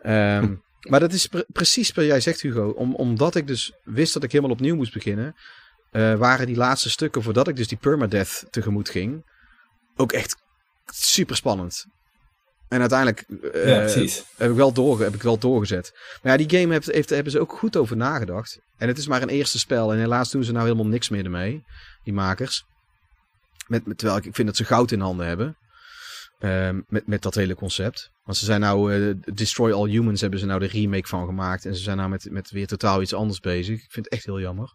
Ehm, 0.02 0.54
maar 0.90 1.00
dat 1.00 1.12
is 1.12 1.26
pre- 1.26 1.44
precies 1.48 1.92
wat 1.92 2.04
jij 2.04 2.20
zegt, 2.20 2.40
Hugo. 2.40 2.68
Om, 2.68 2.94
omdat 2.94 3.34
ik 3.34 3.46
dus 3.46 3.72
wist 3.84 4.12
dat 4.12 4.22
ik 4.22 4.32
helemaal 4.32 4.54
opnieuw 4.54 4.76
moest 4.76 4.92
beginnen, 4.92 5.34
eh, 5.90 6.14
waren 6.14 6.46
die 6.46 6.56
laatste 6.56 6.90
stukken 6.90 7.22
voordat 7.22 7.48
ik 7.48 7.56
dus 7.56 7.68
die 7.68 7.78
permadeath 7.78 8.46
tegemoet 8.50 8.88
ging, 8.88 9.24
ook 9.96 10.12
echt 10.12 10.36
super 10.86 11.36
spannend. 11.36 11.86
En 12.68 12.80
uiteindelijk 12.80 13.24
eh, 13.52 13.68
ja, 13.68 13.80
heb, 14.36 14.50
ik 14.50 14.56
wel 14.56 14.72
doorge, 14.72 15.02
heb 15.02 15.14
ik 15.14 15.22
wel 15.22 15.38
doorgezet. 15.38 15.92
Maar 16.22 16.32
ja, 16.32 16.46
die 16.46 16.58
game 16.58 16.72
heeft, 16.72 16.86
heeft, 16.86 17.10
hebben 17.10 17.32
ze 17.32 17.40
ook 17.40 17.52
goed 17.52 17.76
over 17.76 17.96
nagedacht. 17.96 18.58
En 18.76 18.88
het 18.88 18.98
is 18.98 19.06
maar 19.06 19.22
een 19.22 19.28
eerste 19.28 19.58
spel. 19.58 19.92
En 19.92 19.98
helaas 19.98 20.30
doen 20.30 20.44
ze 20.44 20.52
nou 20.52 20.64
helemaal 20.64 20.86
niks 20.86 21.08
meer 21.08 21.24
ermee, 21.24 21.64
die 22.04 22.12
makers. 22.12 22.64
Met, 23.66 23.86
met, 23.86 23.98
terwijl 23.98 24.18
ik, 24.18 24.24
ik 24.24 24.34
vind 24.34 24.48
dat 24.48 24.56
ze 24.56 24.64
goud 24.64 24.90
in 24.90 25.00
handen 25.00 25.26
hebben. 25.26 25.56
Ehm, 26.38 26.80
met, 26.88 27.06
met 27.06 27.22
dat 27.22 27.34
hele 27.34 27.54
concept. 27.54 28.10
Want 28.24 28.36
ze 28.36 28.44
zijn 28.44 28.60
nou, 28.60 28.94
eh, 28.94 29.14
Destroy 29.34 29.72
All 29.72 29.88
Humans 29.88 30.20
hebben 30.20 30.38
ze 30.38 30.46
nou 30.46 30.60
de 30.60 30.66
remake 30.66 31.08
van 31.08 31.26
gemaakt. 31.26 31.64
En 31.64 31.74
ze 31.74 31.82
zijn 31.82 31.96
nou 31.96 32.08
met, 32.08 32.30
met 32.30 32.50
weer 32.50 32.66
totaal 32.66 33.02
iets 33.02 33.14
anders 33.14 33.40
bezig. 33.40 33.74
Ik 33.74 33.92
vind 33.92 34.04
het 34.04 34.14
echt 34.14 34.24
heel 34.24 34.40
jammer. 34.40 34.74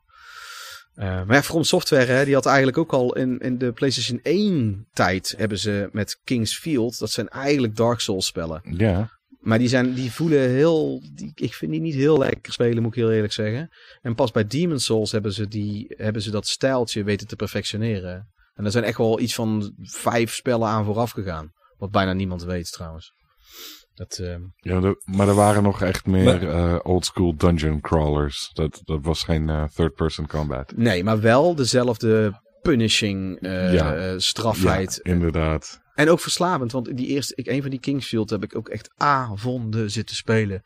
Eh, 0.96 1.06
maar 1.06 1.36
ja, 1.36 1.44
From 1.44 1.64
Software, 1.64 2.12
hè, 2.12 2.26
die 2.26 2.34
had 2.34 2.46
eigenlijk 2.46 2.78
ook 2.78 2.94
al 2.94 3.16
in, 3.16 3.40
in 3.40 3.58
de 3.58 3.72
PlayStation 3.72 4.20
1 4.24 4.88
tijd 4.94 5.34
hebben 5.38 5.60
ze 5.60 5.90
met 5.92 6.20
King's 6.24 6.58
Field. 6.58 7.00
Dat 7.00 7.12
zijn 7.12 7.30
eigenlijk 7.30 7.76
Dark 7.76 8.00
Souls 8.00 8.26
spellen. 8.26 8.62
Ja. 8.64 9.18
Maar 9.40 9.58
die, 9.58 9.68
zijn, 9.68 9.94
die 9.94 10.12
voelen 10.12 10.50
heel. 10.50 11.02
Die, 11.14 11.32
ik 11.36 11.54
vind 11.54 11.72
die 11.72 11.82
niet 11.82 11.94
heel 11.94 12.18
lekker 12.18 12.54
spelen, 12.54 12.82
moet 12.84 12.96
ik 12.96 13.00
heel 13.00 13.12
eerlijk 13.12 13.34
zeggen. 13.34 13.70
En 14.02 14.16
pas 14.16 14.32
bij 14.32 14.48
Demon 14.48 14.80
Souls 14.80 15.12
hebben 15.12 15.34
ze, 15.34 15.48
die, 15.48 15.94
hebben 15.98 16.22
ze 16.22 16.32
dat 16.32 16.48
stijltje 16.48 17.04
weten 17.04 17.28
te 17.28 17.36
perfectioneren. 17.36 18.28
En 18.54 18.66
er 18.66 18.72
zijn 18.72 18.84
echt 18.84 18.98
wel 18.98 19.20
iets 19.20 19.36
van 19.36 19.74
vijf 19.82 20.34
spellen 20.34 20.68
aan 20.68 20.86
vooraf 20.86 21.12
gegaan. 21.12 21.52
Wat 21.78 21.92
bijna 21.92 22.14
niemand 22.14 22.44
weet 22.44 22.72
trouwens. 22.72 23.14
Dat, 24.00 24.18
ehm, 24.18 24.42
ja 24.56 24.80
de- 24.80 25.02
maar 25.06 25.28
er 25.28 25.34
waren 25.36 25.64
nog 25.64 25.82
echt 25.82 26.06
meer 26.06 26.24
Maar- 26.24 26.74
eh, 26.74 26.80
old 26.84 27.06
school 27.06 27.36
dungeon 27.38 27.82
crawlers. 27.82 28.50
Dat, 28.54 28.82
dat 28.84 29.00
was 29.02 29.24
geen 29.24 29.50
eh, 29.50 29.64
third-person 29.64 30.28
combat. 30.28 30.74
nee, 30.76 31.04
maar 31.04 31.20
wel 31.22 31.56
dezelfde 31.56 32.42
punishing 32.62 33.40
eh, 33.42 33.74
Ja. 33.74 34.20
strafheid. 34.20 35.00
Ja, 35.04 35.12
inderdaad. 35.12 35.80
En 35.96 36.10
ook 36.10 36.20
verslavend, 36.20 36.72
want 36.72 36.98
die 36.98 37.08
eerste, 37.08 37.36
ik, 37.36 37.48
een 37.48 37.62
van 37.62 37.70
die 37.70 37.80
Kingsfield 37.80 38.30
heb 38.30 38.44
ik 38.44 38.56
ook 38.56 38.70
echt 38.70 38.90
avonden 38.98 39.92
zitten 39.92 40.16
spelen. 40.16 40.62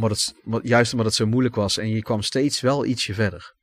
Het, 0.00 0.34
wat- 0.44 0.66
juist 0.68 0.92
omdat 0.92 1.06
het 1.06 1.14
zo 1.16 1.26
moeilijk 1.26 1.54
was 1.54 1.78
en 1.78 1.88
je 1.88 2.02
kwam 2.02 2.22
steeds 2.22 2.60
wel 2.60 2.84
ietsje 2.84 3.14
verder. 3.14 3.54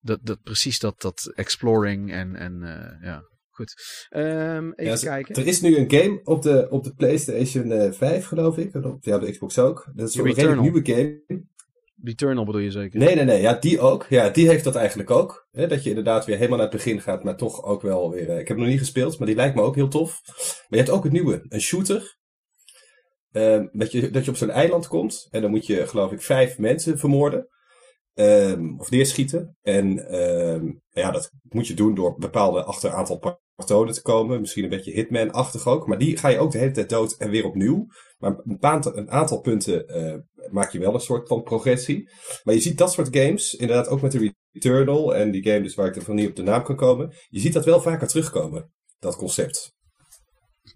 Dat, 0.00 0.18
dat, 0.22 0.38
precies 0.42 0.78
dat, 0.78 1.00
dat 1.00 1.32
exploring 1.34 2.12
en, 2.12 2.36
en 2.36 2.60
ja, 3.02 3.22
goed. 3.54 3.74
Ehm, 4.08 4.70
even 4.74 4.92
Ja, 4.92 4.96
kijken. 4.96 5.34
Er 5.34 5.46
is 5.46 5.60
nu 5.60 5.76
een 5.76 5.90
game 5.90 6.20
op 6.24 6.42
de, 6.42 6.66
op 6.70 6.84
de 6.84 6.94
PlayStation 6.94 7.72
eh, 7.72 7.92
5, 7.92 8.26
geloof 8.26 8.58
ik. 8.58 8.74
En 8.74 8.84
op 8.84 9.04
ja, 9.04 9.18
de 9.18 9.30
Xbox 9.30 9.58
ook. 9.58 9.90
Dat 9.94 10.08
is 10.08 10.14
een 10.14 10.24
Returnal. 10.24 10.62
nieuwe 10.62 10.80
game. 10.84 11.22
Returnal 12.02 12.44
bedoel 12.44 12.60
je 12.60 12.70
zeker? 12.70 12.98
Nee, 12.98 13.14
nee, 13.14 13.24
nee. 13.24 13.40
Ja, 13.40 13.54
die 13.54 13.80
ook. 13.80 14.06
Ja, 14.08 14.28
die 14.30 14.48
heeft 14.48 14.64
dat 14.64 14.74
eigenlijk 14.74 15.10
ook. 15.10 15.48
Hè, 15.50 15.66
dat 15.66 15.82
je 15.82 15.88
inderdaad 15.88 16.24
weer 16.24 16.36
helemaal 16.36 16.58
naar 16.58 16.66
het 16.66 16.76
begin 16.76 17.00
gaat, 17.00 17.24
maar 17.24 17.36
toch 17.36 17.62
ook 17.64 17.82
wel 17.82 18.10
weer... 18.10 18.28
eh, 18.28 18.38
ik 18.38 18.48
heb 18.48 18.56
hem 18.56 18.58
nog 18.58 18.66
niet 18.68 18.78
gespeeld, 18.78 19.18
maar 19.18 19.26
die 19.26 19.36
lijkt 19.36 19.54
me 19.54 19.62
ook 19.62 19.74
heel 19.74 19.88
tof. 19.88 20.20
Maar 20.26 20.64
je 20.68 20.76
hebt 20.76 20.90
ook 20.90 21.04
het 21.04 21.12
nieuwe. 21.12 21.44
Een 21.48 21.60
shooter. 21.60 22.16
Ehm, 23.32 23.66
dat, 23.72 23.92
je, 23.92 24.10
dat 24.10 24.24
je 24.24 24.30
op 24.30 24.36
zo'n 24.36 24.50
eiland 24.50 24.86
komt. 24.88 25.26
En 25.30 25.40
dan 25.42 25.50
moet 25.50 25.66
je, 25.66 25.86
geloof 25.86 26.12
ik, 26.12 26.22
vijf 26.22 26.58
mensen 26.58 26.98
vermoorden. 26.98 27.48
Ehm, 28.14 28.78
of 28.78 28.90
neerschieten. 28.90 29.56
En 29.62 29.94
ja, 30.90 31.10
dat 31.10 31.30
moet 31.42 31.66
je 31.66 31.74
doen 31.74 31.94
door 31.94 32.18
bepaalde 32.18 32.62
achter 32.64 32.90
aantal 32.90 33.18
patronen 33.54 33.94
te 33.94 34.02
komen. 34.02 34.40
Misschien 34.40 34.64
een 34.64 34.70
beetje 34.70 34.92
Hitman-achtig 34.92 35.66
ook. 35.66 35.86
Maar 35.86 35.98
die 35.98 36.16
ga 36.16 36.28
je 36.28 36.38
ook 36.38 36.52
de 36.52 36.58
hele 36.58 36.70
tijd 36.70 36.88
dood 36.88 37.16
en 37.16 37.30
weer 37.30 37.44
opnieuw. 37.44 37.86
Maar 38.18 38.40
een, 38.44 38.58
paar, 38.58 38.86
een 38.86 39.10
aantal 39.10 39.40
punten 39.40 39.88
eh, 39.88 40.14
maak 40.50 40.70
je 40.70 40.78
wel 40.78 40.94
een 40.94 41.00
soort 41.00 41.28
van 41.28 41.42
progressie. 41.42 42.10
Maar 42.44 42.54
je 42.54 42.60
ziet 42.60 42.78
dat 42.78 42.92
soort 42.92 43.16
games, 43.16 43.54
inderdaad 43.54 43.88
ook 43.88 44.02
met 44.02 44.12
de 44.12 44.34
Returnal 44.52 45.14
en 45.14 45.30
die 45.30 45.42
game 45.42 45.62
dus 45.62 45.74
waar 45.74 45.86
ik 45.86 45.96
ervan 45.96 46.14
niet 46.14 46.28
op 46.28 46.36
de 46.36 46.42
naam 46.42 46.62
kan 46.62 46.76
komen. 46.76 47.14
Je 47.28 47.40
ziet 47.40 47.52
dat 47.52 47.64
wel 47.64 47.80
vaker 47.80 48.08
terugkomen, 48.08 48.72
dat 48.98 49.16
concept. 49.16 49.72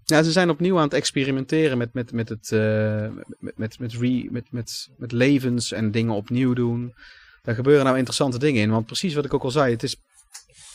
Ja, 0.03 0.23
ze 0.23 0.31
zijn 0.31 0.49
opnieuw 0.49 0.77
aan 0.77 0.83
het 0.83 0.93
experimenteren 0.93 1.77
met, 1.77 1.93
met, 1.93 2.11
met, 2.11 2.29
het, 2.29 2.51
eh, 2.51 3.09
met, 3.39 3.57
met, 3.57 3.79
met, 3.79 3.93
re, 3.93 4.27
met, 4.29 4.51
met, 4.51 4.89
met 4.97 5.11
levens 5.11 5.71
en 5.71 5.91
dingen 5.91 6.13
opnieuw 6.13 6.53
doen. 6.53 6.93
Daar 7.41 7.55
gebeuren 7.55 7.85
nou 7.85 7.97
interessante 7.97 8.39
dingen 8.39 8.61
in. 8.61 8.69
Want 8.69 8.85
precies 8.85 9.13
wat 9.13 9.25
ik 9.25 9.33
ook 9.33 9.43
al 9.43 9.51
zei, 9.51 9.71
het 9.71 9.83
is 9.83 9.97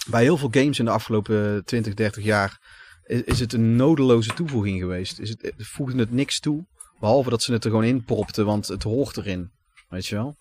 bij 0.05 0.23
heel 0.23 0.37
veel 0.37 0.49
games 0.51 0.79
in 0.79 0.85
de 0.85 0.91
afgelopen 0.91 1.65
20, 1.65 1.95
30 1.95 2.25
jaar 2.25 2.61
is, 3.07 3.41
het 3.41 3.53
een 3.53 3.77
nodeloze 3.77 4.35
toevoeging 4.35 4.81
geweest. 4.81 5.19
Is 5.19 5.29
het, 5.29 5.43
het 5.43 5.67
voegde 5.67 5.99
het 5.99 6.13
niks 6.13 6.41
toe, 6.41 6.65
behalve 7.01 7.31
dat 7.31 7.43
ze 7.43 7.53
het 7.53 7.65
er 7.65 7.71
gewoon 7.71 7.85
in 7.85 8.05
propten, 8.05 8.47
want 8.47 8.69
het 8.69 8.83
hoort 8.83 9.17
erin. 9.17 9.51
Weet 9.89 10.07
je 10.07 10.15
wel? 10.15 10.37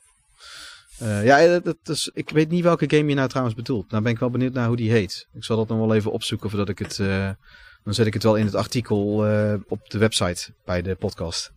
Eh, 0.98 1.26
ja, 1.26 1.60
dat, 1.60 1.77
is, 1.84 2.10
ik 2.14 2.30
weet 2.30 2.49
niet 2.49 2.64
welke 2.64 2.90
game 2.95 3.10
je 3.10 3.15
nou 3.15 3.27
trouwens 3.30 3.56
bedoelt. 3.56 3.91
Nou 3.91 4.03
ben 4.03 4.11
ik 4.11 4.19
wel 4.19 4.30
benieuwd 4.30 4.53
naar 4.53 4.68
hoe 4.68 4.76
die 4.76 4.91
heet. 4.91 5.27
Ik 5.34 5.44
zal 5.44 5.57
dat 5.57 5.68
nog 5.68 5.77
wel 5.77 5.95
even 5.95 6.11
opzoeken 6.11 6.49
voordat 6.49 6.69
ik 6.69 6.80
het... 6.80 6.99
eh, 6.99 7.30
dan 7.84 7.94
zet 7.94 8.06
ik 8.06 8.14
het 8.14 8.23
wel 8.23 8.35
in 8.35 8.45
het 8.45 8.56
artikel 8.56 9.27
eh, 9.27 9.53
op 9.68 9.90
de 9.90 9.98
website 9.98 10.53
bij 10.65 10.81
de 10.81 10.95
podcast. 10.95 11.52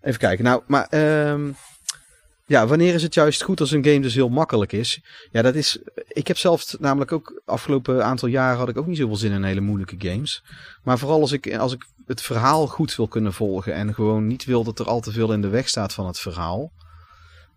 Even 0.00 0.18
kijken. 0.18 0.44
Nou, 0.44 0.62
maar 0.66 0.86
ehm, 0.86 1.50
ja, 2.48 2.66
wanneer 2.66 2.94
is 2.94 3.02
het 3.02 3.14
juist 3.14 3.42
goed 3.42 3.60
als 3.60 3.70
een 3.70 3.84
game 3.84 4.00
dus 4.00 4.14
heel 4.14 4.28
makkelijk 4.28 4.72
is? 4.72 5.00
Ja, 5.30 5.42
dat 5.42 5.54
is. 5.54 5.78
Ik 6.08 6.26
heb 6.26 6.36
zelf 6.36 6.78
namelijk 6.78 7.12
ook 7.12 7.42
afgelopen 7.44 8.04
aantal 8.04 8.28
jaren 8.28 8.58
had 8.58 8.68
ik 8.68 8.78
ook 8.78 8.86
niet 8.86 8.96
zoveel 8.96 9.16
zin 9.16 9.32
in 9.32 9.42
hele 9.42 9.60
moeilijke 9.60 9.96
games. 9.98 10.42
Maar 10.82 10.98
vooral 10.98 11.20
als 11.20 11.32
ik, 11.32 11.56
als 11.56 11.72
ik 11.72 11.86
het 12.06 12.22
verhaal 12.22 12.66
goed 12.66 12.96
wil 12.96 13.08
kunnen 13.08 13.32
volgen 13.32 13.74
en 13.74 13.94
gewoon 13.94 14.26
niet 14.26 14.44
wil 14.44 14.64
dat 14.64 14.78
er 14.78 14.86
al 14.86 15.00
te 15.00 15.12
veel 15.12 15.32
in 15.32 15.40
de 15.40 15.48
weg 15.48 15.68
staat 15.68 15.92
van 15.92 16.06
het 16.06 16.18
verhaal. 16.18 16.72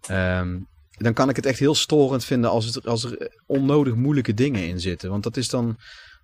ehm, 0.02 0.58
dan 0.92 1.14
kan 1.14 1.30
ik 1.30 1.36
het 1.36 1.46
echt 1.46 1.60
heel 1.60 1.76
storend 1.76 2.26
vinden 2.26 2.50
als, 2.50 2.66
het, 2.66 2.88
als 2.88 3.04
er 3.04 3.32
onnodig 3.46 3.96
moeilijke 3.96 4.34
dingen 4.34 4.68
in 4.68 4.80
zitten. 4.80 5.10
Want 5.10 5.24
dat 5.24 5.38
is 5.38 5.50
dan 5.50 5.78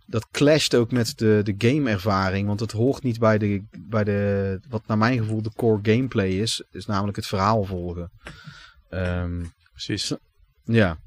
dat 0.08 0.28
clasht 0.32 0.76
ook 0.76 0.92
met 0.92 1.18
de, 1.18 1.42
de 1.44 1.56
game-ervaring. 1.58 2.48
Want 2.48 2.60
het 2.60 2.72
hoort 2.72 3.04
niet 3.04 3.20
bij 3.20 3.38
de, 3.38 3.64
bij 3.90 4.04
de, 4.04 4.60
wat 4.70 4.88
naar 4.88 4.98
mijn 4.98 5.18
gevoel 5.18 5.42
de 5.42 5.52
core 5.56 5.80
gameplay 5.82 6.30
is. 6.30 6.64
Is 6.72 6.86
namelijk 6.86 7.16
het 7.16 7.28
verhaal 7.28 7.64
volgen. 7.64 8.12
Ehm, 8.90 9.44
Precies. 9.72 10.14
ja. 10.64 10.98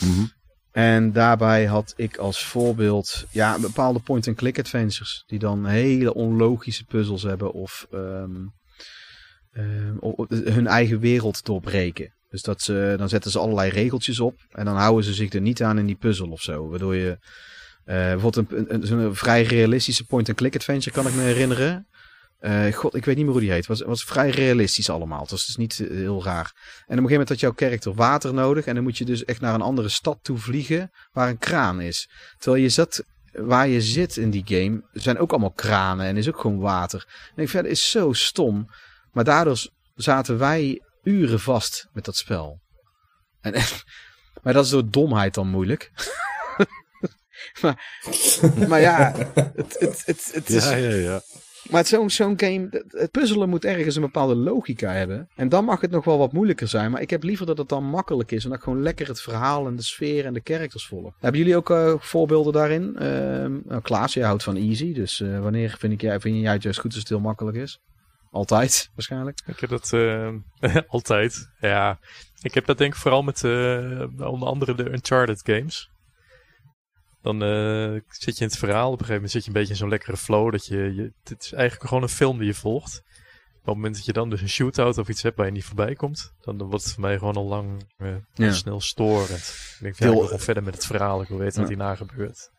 Mhm. 0.00 0.24
En 0.72 1.12
daarbij 1.12 1.64
had 1.64 1.94
ik 1.96 2.16
als 2.16 2.44
voorbeeld 2.44 3.26
ja, 3.30 3.58
bepaalde 3.58 3.98
point-and-click 3.98 4.58
adventures. 4.58 5.24
Die 5.26 5.38
dan 5.38 5.66
hele 5.66 6.14
onlogische 6.14 6.84
puzzels 6.84 7.22
hebben 7.22 7.52
of 7.52 7.86
ehm, 7.90 8.46
ehm, 9.52 9.96
o- 10.00 10.26
hun 10.28 10.66
eigen 10.66 10.98
wereld 10.98 11.44
doorbreken. 11.44 12.14
Dus 12.28 12.42
dat 12.42 12.62
ze, 12.62 12.94
dan 12.98 13.08
zetten 13.08 13.30
ze 13.30 13.38
allerlei 13.38 13.70
regeltjes 13.70 14.20
op 14.20 14.34
en 14.50 14.64
dan 14.64 14.76
houden 14.76 15.04
ze 15.04 15.14
zich 15.14 15.32
er 15.32 15.40
niet 15.40 15.62
aan 15.62 15.78
in 15.78 15.86
die 15.86 15.96
puzzel 15.96 16.30
of 16.30 16.42
zo. 16.42 16.68
Waardoor 16.68 16.94
je 16.94 17.10
eh, 17.10 17.16
bijvoorbeeld 17.94 18.52
een, 18.52 18.74
een, 18.74 18.86
zo'n 18.86 19.14
vrij 19.14 19.42
realistische 19.42 20.04
point-and-click 20.04 20.54
adventure 20.54 20.96
kan 20.96 21.06
ik 21.06 21.14
me 21.14 21.22
herinneren. 21.22 21.86
Eh, 22.40 22.72
God, 22.72 22.94
ik 22.94 23.04
weet 23.04 23.16
niet 23.16 23.24
meer 23.24 23.32
hoe 23.32 23.42
die 23.42 23.50
heet. 23.50 23.66
Het 23.66 23.78
was, 23.78 23.80
was 23.80 24.04
vrij 24.04 24.30
realistisch 24.30 24.90
allemaal. 24.90 25.20
Het 25.20 25.30
was 25.30 25.46
dus 25.46 25.56
niet 25.56 25.80
eh, 25.80 25.88
heel 25.88 26.24
raar. 26.24 26.52
En 26.54 26.70
op 26.70 26.88
een 26.88 26.94
gegeven 26.94 27.10
moment 27.10 27.28
had 27.28 27.40
jouw 27.40 27.52
karakter 27.52 27.94
water 27.94 28.34
nodig. 28.34 28.66
En 28.66 28.74
dan 28.74 28.82
moet 28.82 28.98
je 28.98 29.04
dus 29.04 29.24
echt 29.24 29.40
naar 29.40 29.54
een 29.54 29.60
andere 29.60 29.88
stad 29.88 30.18
toe 30.22 30.38
vliegen 30.38 30.90
waar 31.12 31.28
een 31.28 31.38
kraan 31.38 31.80
is. 31.80 32.10
Terwijl 32.38 32.62
je 32.62 32.68
zat, 32.68 33.04
waar 33.32 33.68
je 33.68 33.80
zit 33.80 34.16
in 34.16 34.30
die 34.30 34.42
game, 34.46 34.82
zijn 34.92 35.18
ook 35.18 35.30
allemaal 35.30 35.52
kranen 35.52 36.06
en 36.06 36.16
is 36.16 36.28
ook 36.28 36.40
gewoon 36.40 36.58
water. 36.58 37.30
En 37.34 37.42
ik 37.42 37.52
dat 37.52 37.64
is 37.64 37.90
zo 37.90 38.12
stom. 38.12 38.66
Maar 39.12 39.24
daardoor 39.24 39.68
zaten 39.94 40.38
wij 40.38 40.82
uren 41.02 41.40
vast 41.40 41.88
met 41.92 42.04
dat 42.04 42.16
spel. 42.16 42.60
En, 43.40 43.52
maar 44.42 44.52
dat 44.52 44.64
is 44.64 44.70
door 44.70 44.90
domheid 44.90 45.34
dan 45.34 45.48
moeilijk. 45.48 45.90
maar, 47.62 47.84
maar 48.68 48.80
ja, 48.80 49.12
het, 49.34 49.76
het, 49.78 50.02
het, 50.06 50.30
het 50.32 50.48
is, 50.50 50.64
Ja, 50.70 50.74
ja, 50.76 50.94
ja. 50.94 51.20
maar 51.70 51.86
zo'n 51.86 52.10
game, 52.40 52.66
het- 52.70 52.84
het 52.88 53.10
puzzelen 53.10 53.48
moet 53.48 53.64
ergens 53.64 53.94
een 53.96 54.02
bepaalde 54.02 54.34
logica 54.34 54.92
hebben. 54.92 55.28
En 55.36 55.48
dan 55.48 55.64
mag 55.64 55.80
het 55.80 55.90
nog 55.90 56.04
wel 56.04 56.18
wat 56.18 56.32
moeilijker 56.32 56.68
zijn. 56.68 56.90
Maar 56.90 57.00
ik 57.00 57.10
heb 57.10 57.22
liever 57.22 57.46
dat 57.46 57.58
het 57.58 57.68
dan 57.68 57.84
makkelijk 57.84 58.30
is. 58.32 58.42
En 58.44 58.48
dat 58.50 58.58
ik 58.58 58.64
gewoon 58.64 58.82
lekker 58.82 59.08
het 59.08 59.20
verhaal 59.20 59.66
en 59.66 59.76
de 59.76 59.82
sfeer 59.82 60.24
en 60.24 60.34
de 60.34 60.40
characters 60.44 60.86
volg. 60.86 61.14
Hebben 61.20 61.40
jullie 61.40 61.56
ook 61.56 61.70
eh, 61.70 61.94
voorbeelden 61.98 62.52
daarin? 62.52 62.96
Ehm 62.98 63.58
nou, 63.64 63.80
Klaas, 63.82 64.14
jij 64.14 64.24
houdt 64.26 64.42
van 64.42 64.56
easy. 64.56 64.92
Dus 64.92 65.20
eh, 65.20 65.40
wanneer 65.40 65.76
vind, 65.78 65.92
ik, 65.92 66.00
jij- 66.00 66.20
vind 66.20 66.40
jij 66.40 66.52
het 66.52 66.62
juist 66.62 66.80
goed 66.80 66.90
als 66.90 67.00
het 67.00 67.08
heel 67.08 67.20
makkelijk 67.20 67.56
is? 67.56 67.80
Altijd, 68.30 68.88
waarschijnlijk. 68.94 69.40
Ik 69.46 69.60
heb 69.60 69.70
dat 69.70 69.92
eh, 69.92 70.34
altijd. 70.88 71.48
Ja, 71.60 71.98
ik 72.42 72.54
heb 72.54 72.66
dat 72.66 72.78
denk 72.78 72.92
ik 72.94 72.98
vooral 73.00 73.22
met 73.22 73.44
eh, 73.44 74.00
onder 74.18 74.48
andere 74.48 74.74
de 74.74 74.90
Uncharted 74.90 75.40
games. 75.44 75.90
Dan 77.22 77.42
eh, 77.42 78.00
zit 78.08 78.38
je 78.38 78.44
in 78.44 78.50
het 78.50 78.58
verhaal. 78.58 78.86
Op 78.86 78.92
een 78.92 79.06
gegeven 79.06 79.14
moment 79.14 79.30
zit 79.30 79.42
je 79.42 79.48
een 79.48 79.54
beetje 79.54 79.72
in 79.72 79.78
zo'n 79.78 79.88
lekkere 79.88 80.16
flow. 80.16 80.52
Dat 80.52 80.66
je, 80.66 80.76
je, 80.94 81.12
het 81.24 81.42
is 81.44 81.52
eigenlijk 81.52 81.88
gewoon 81.88 82.02
een 82.02 82.08
film 82.08 82.38
die 82.38 82.46
je 82.46 82.54
volgt. 82.54 83.02
Op 83.60 83.66
het 83.66 83.74
moment 83.74 83.94
dat 83.94 84.04
je 84.04 84.12
dan 84.12 84.30
dus 84.30 84.40
een 84.40 84.48
shootout 84.48 84.98
of 84.98 85.08
iets 85.08 85.22
hebt 85.22 85.36
waar 85.36 85.46
je 85.46 85.52
niet 85.52 85.64
voorbij 85.64 85.94
komt, 85.94 86.32
dan 86.40 86.58
wordt 86.58 86.84
het 86.84 86.92
voor 86.92 87.02
mij 87.02 87.18
gewoon 87.18 87.34
al 87.36 87.44
lang 87.46 87.84
eh, 87.96 88.14
Ja. 88.34 88.52
snel 88.52 88.80
storend. 88.80 89.30
Ik 89.30 89.76
denk, 89.80 89.96
van, 89.96 90.06
ja, 90.06 90.12
Heel- 90.12 90.12
ik 90.12 90.18
wil 90.18 90.24
gewoon 90.24 90.40
verder 90.44 90.62
met 90.62 90.74
het 90.74 90.86
verhaal. 90.86 91.22
Ik 91.22 91.28
wil 91.28 91.38
weten 91.38 91.60
wat 91.60 91.68
hierna 91.68 91.94
gebeurt. 91.94 92.50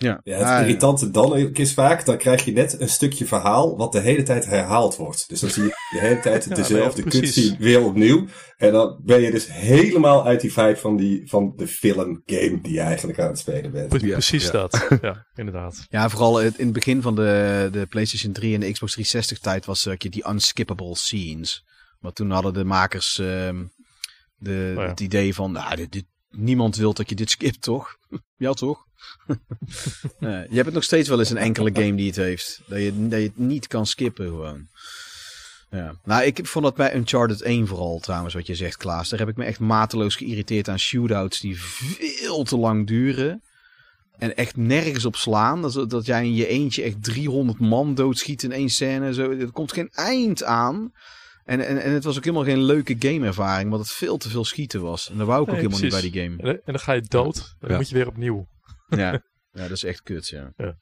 Ja, 0.00 0.20
Ja, 0.24 0.36
het 0.36 0.46
Ah, 0.46 0.60
irritante 0.60 1.10
dan 1.10 1.36
is 1.36 1.74
vaak, 1.74 2.04
dan 2.04 2.16
krijg 2.18 2.44
je 2.44 2.52
net 2.52 2.80
een 2.80 2.88
stukje 2.88 3.26
verhaal 3.26 3.76
wat 3.76 3.92
de 3.92 4.00
hele 4.00 4.22
tijd 4.22 4.46
herhaald 4.46 4.96
wordt. 4.96 5.28
Dus 5.28 5.40
dan 5.40 5.50
zie 5.50 5.62
je 5.62 5.68
de 5.90 5.98
hele 6.00 6.20
tijd 6.20 6.44
Ja, 6.48 6.54
dezelfde 6.54 7.02
ja, 7.04 7.08
cutscene 7.08 7.56
weer 7.58 7.82
opnieuw. 7.84 8.26
En 8.56 8.72
dan 8.72 9.00
ben 9.04 9.20
je 9.20 9.30
dus 9.30 9.52
helemaal 9.52 10.24
uit 10.26 10.40
die 10.40 10.52
vibe 10.52 10.76
van, 10.76 10.96
die, 10.96 11.22
van 11.28 11.52
de 11.56 11.66
film 11.68 12.22
game 12.26 12.58
die 12.62 12.72
je 12.72 12.80
eigenlijk 12.80 13.18
aan 13.20 13.28
het 13.28 13.38
spelen 13.38 13.70
bent. 13.70 13.88
Pre- 13.88 14.06
Ja, 14.06 14.12
Precies 14.12 14.44
ja. 14.44 14.50
dat. 14.50 14.86
Ja, 15.02 15.26
inderdaad. 15.34 15.86
Ja, 15.88 16.08
vooral 16.08 16.36
het- 16.36 16.58
in 16.58 16.64
het 16.64 16.74
begin 16.74 17.02
van 17.02 17.14
de, 17.14 17.68
de 17.72 17.86
PlayStation 17.86 18.32
3 18.32 18.54
en 18.54 18.60
de 18.60 18.72
Xbox 18.72 18.92
360 18.92 19.38
tijd 19.38 19.64
was 19.66 19.86
eh, 19.86 19.94
die 19.98 20.28
unskippable 20.28 20.96
scenes. 20.96 21.64
Want 22.00 22.14
toen 22.14 22.30
hadden 22.30 22.54
de 22.54 22.64
makers 22.64 23.18
ehm, 23.18 23.64
de, 24.36 24.72
Oh 24.76 24.82
ja. 24.82 24.88
het 24.88 25.00
idee 25.00 25.34
van, 25.34 25.52
nou, 25.52 25.76
dit, 25.76 25.92
dit- 25.92 26.06
niemand 26.30 26.76
wil 26.76 26.92
dat 26.94 27.08
je 27.08 27.14
dit 27.14 27.30
skipt, 27.30 27.62
toch? 27.62 27.96
ja, 28.36 28.52
toch? 28.52 28.86
Je 30.20 30.26
hebt 30.54 30.64
het 30.64 30.74
nog 30.74 30.84
steeds 30.84 31.08
wel 31.08 31.18
eens 31.18 31.30
een 31.30 31.36
enkele 31.36 31.70
game 31.74 31.94
die 31.94 32.06
het 32.06 32.16
heeft. 32.16 32.60
Dat 32.66 32.78
je, 32.78 33.08
dat 33.08 33.18
je 33.20 33.24
het 33.26 33.38
niet 33.38 33.66
kan 33.66 33.86
skippen 33.86 34.26
gewoon. 34.26 34.66
Ja. 35.70 35.94
Nou, 36.04 36.22
ik 36.24 36.46
vond 36.46 36.64
dat 36.64 36.74
bij 36.74 36.94
Uncharted 36.96 37.42
1 37.42 37.66
vooral 37.66 37.98
trouwens, 37.98 38.34
wat 38.34 38.46
je 38.46 38.54
zegt 38.54 38.76
Klaas. 38.76 39.08
Daar 39.08 39.18
heb 39.18 39.28
ik 39.28 39.36
me 39.36 39.44
echt 39.44 39.58
mateloos 39.60 40.16
geïrriteerd 40.16 40.68
aan 40.68 40.78
shootouts 40.78 41.40
die 41.40 41.60
veel 41.62 42.42
te 42.44 42.56
lang 42.56 42.86
duren. 42.86 43.42
En 44.18 44.36
echt 44.36 44.56
nergens 44.56 45.04
op 45.04 45.16
slaan. 45.16 45.62
Dat, 45.62 45.90
dat 45.90 46.06
jij 46.06 46.24
in 46.24 46.34
je 46.34 46.46
eentje 46.46 46.82
echt 46.82 47.04
300 47.04 47.58
man 47.58 47.94
doodschiet 47.94 48.42
in 48.42 48.52
één 48.52 48.68
scène. 48.68 49.14
Zo. 49.14 49.30
Er 49.30 49.50
komt 49.52 49.72
geen 49.72 49.88
eind 49.92 50.44
aan. 50.44 50.92
En, 51.44 51.66
en, 51.66 51.82
en 51.82 51.92
het 51.92 52.04
was 52.04 52.16
ook 52.16 52.24
helemaal 52.24 52.44
geen 52.46 52.62
leuke 52.62 52.96
gameervaring. 52.98 53.70
Want 53.70 53.82
het 53.82 53.92
veel 53.92 54.16
te 54.16 54.28
veel 54.28 54.44
schieten 54.44 54.80
was. 54.82 55.10
En 55.10 55.18
dat 55.18 55.26
wou 55.26 55.42
ik 55.42 55.48
ook 55.48 55.54
helemaal 55.56 55.78
precies. 55.78 56.02
niet 56.02 56.12
bij 56.12 56.20
die 56.22 56.22
game. 56.28 56.36
En, 56.42 56.44
dan- 56.44 56.54
en 56.64 56.72
dan 56.72 56.80
ga 56.80 56.92
je 56.92 57.02
dood. 57.08 57.36
En 57.36 57.44
dan 57.60 57.70
Ja. 57.70 57.76
moet 57.76 57.88
je 57.88 57.94
weer 57.94 58.06
opnieuw. 58.06 58.46
Ja, 58.88 59.12
ja 59.52 59.62
dat 59.62 59.70
is 59.70 59.84
echt 59.84 60.02
kut, 60.02 60.28
ja. 60.28 60.52
Ja. 60.56 60.76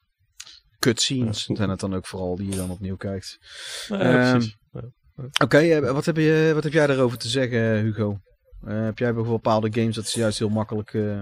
Cutscenes 0.79 1.45
zijn 1.45 1.71
het 1.71 1.81
dan 1.81 1.95
ook 1.95 2.07
vooral 2.07 2.37
die 2.37 2.51
je 2.51 2.57
dan 2.57 2.71
opnieuw 2.71 2.97
kijkt. 2.97 3.39
Ja, 3.89 3.99
Ehm, 4.01 4.31
precies. 4.33 4.57
Ja. 4.73 4.83
Oké, 5.43 5.59
eh, 5.59 5.93
wat, 5.93 6.05
heb 6.05 6.17
je, 6.17 6.51
wat 6.55 6.65
heb 6.65 6.73
jij 6.73 6.87
daarover 6.87 7.19
te 7.19 7.29
zeggen, 7.29 7.81
Hugo? 7.83 8.19
Eh, 8.67 8.85
heb 8.85 8.99
jij 8.99 9.13
bijvoorbeeld 9.13 9.43
bepaalde 9.43 9.73
games 9.81 9.95
dat 9.95 10.07
ze 10.09 10.19
juist 10.19 10.39
heel 10.39 10.49
makkelijk... 10.49 10.95
eh, 10.95 11.21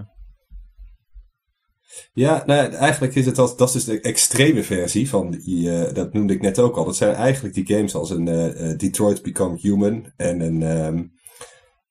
Ja, 2.12 2.42
nou 2.46 2.62
ja, 2.70 2.76
eigenlijk 2.78 3.14
is 3.14 3.26
het 3.26 3.36
dat, 3.36 3.58
dat 3.58 3.68
is 3.68 3.74
dus 3.74 3.84
de 3.84 4.00
extreme 4.00 4.62
versie 4.62 5.08
van 5.08 5.30
die, 5.30 5.70
eh, 5.70 5.94
dat 5.94 6.12
noemde 6.12 6.34
ik 6.34 6.40
net 6.40 6.58
ook 6.58 6.76
al. 6.76 6.84
Dat 6.84 6.96
zijn 6.96 7.14
eigenlijk 7.14 7.54
die 7.54 7.66
games 7.66 7.94
als 7.94 8.10
een 8.10 8.28
eh, 8.28 8.70
eh, 8.70 8.78
Detroit 8.78 9.22
Become 9.22 9.58
Human 9.60 10.12
en 10.16 10.40
een 10.40 10.62
ehm, 10.62 11.04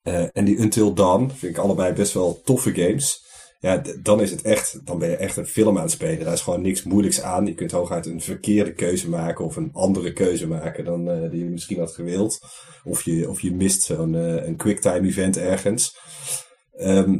eh, 0.02 0.36
en 0.36 0.44
die 0.44 0.56
Until 0.56 0.94
Dawn. 0.94 1.28
Vind 1.28 1.56
ik 1.56 1.62
allebei 1.62 1.92
best 1.92 2.12
wel 2.12 2.40
toffe 2.42 2.74
games. 2.74 3.23
Ja, 3.64 3.82
dan 4.02 4.20
is 4.20 4.30
het 4.30 4.42
echt, 4.42 4.86
dan 4.86 4.98
ben 4.98 5.10
je 5.10 5.16
echt 5.16 5.36
een 5.36 5.46
film 5.46 5.76
aan 5.76 5.82
het 5.82 5.92
spelen. 5.92 6.24
Daar 6.24 6.32
is 6.32 6.40
gewoon 6.40 6.62
niks 6.62 6.82
moeilijks 6.82 7.20
aan. 7.20 7.46
Je 7.46 7.54
kunt 7.54 7.70
hooguit 7.70 8.06
een 8.06 8.20
verkeerde 8.20 8.72
keuze 8.72 9.08
maken 9.08 9.44
of 9.44 9.56
een 9.56 9.70
andere 9.72 10.12
keuze 10.12 10.48
maken 10.48 10.84
dan 10.84 11.10
eh, 11.10 11.30
die 11.30 11.44
je 11.44 11.50
misschien 11.50 11.78
had 11.78 11.92
gewild. 11.94 12.38
Of 12.84 13.02
je, 13.02 13.28
of 13.30 13.40
je 13.40 13.54
mist 13.54 13.82
zo'n 13.82 14.14
eh, 14.14 14.46
een 14.46 14.56
quicktime 14.56 15.08
event 15.08 15.36
ergens. 15.36 15.96
Ehm, 16.72 17.16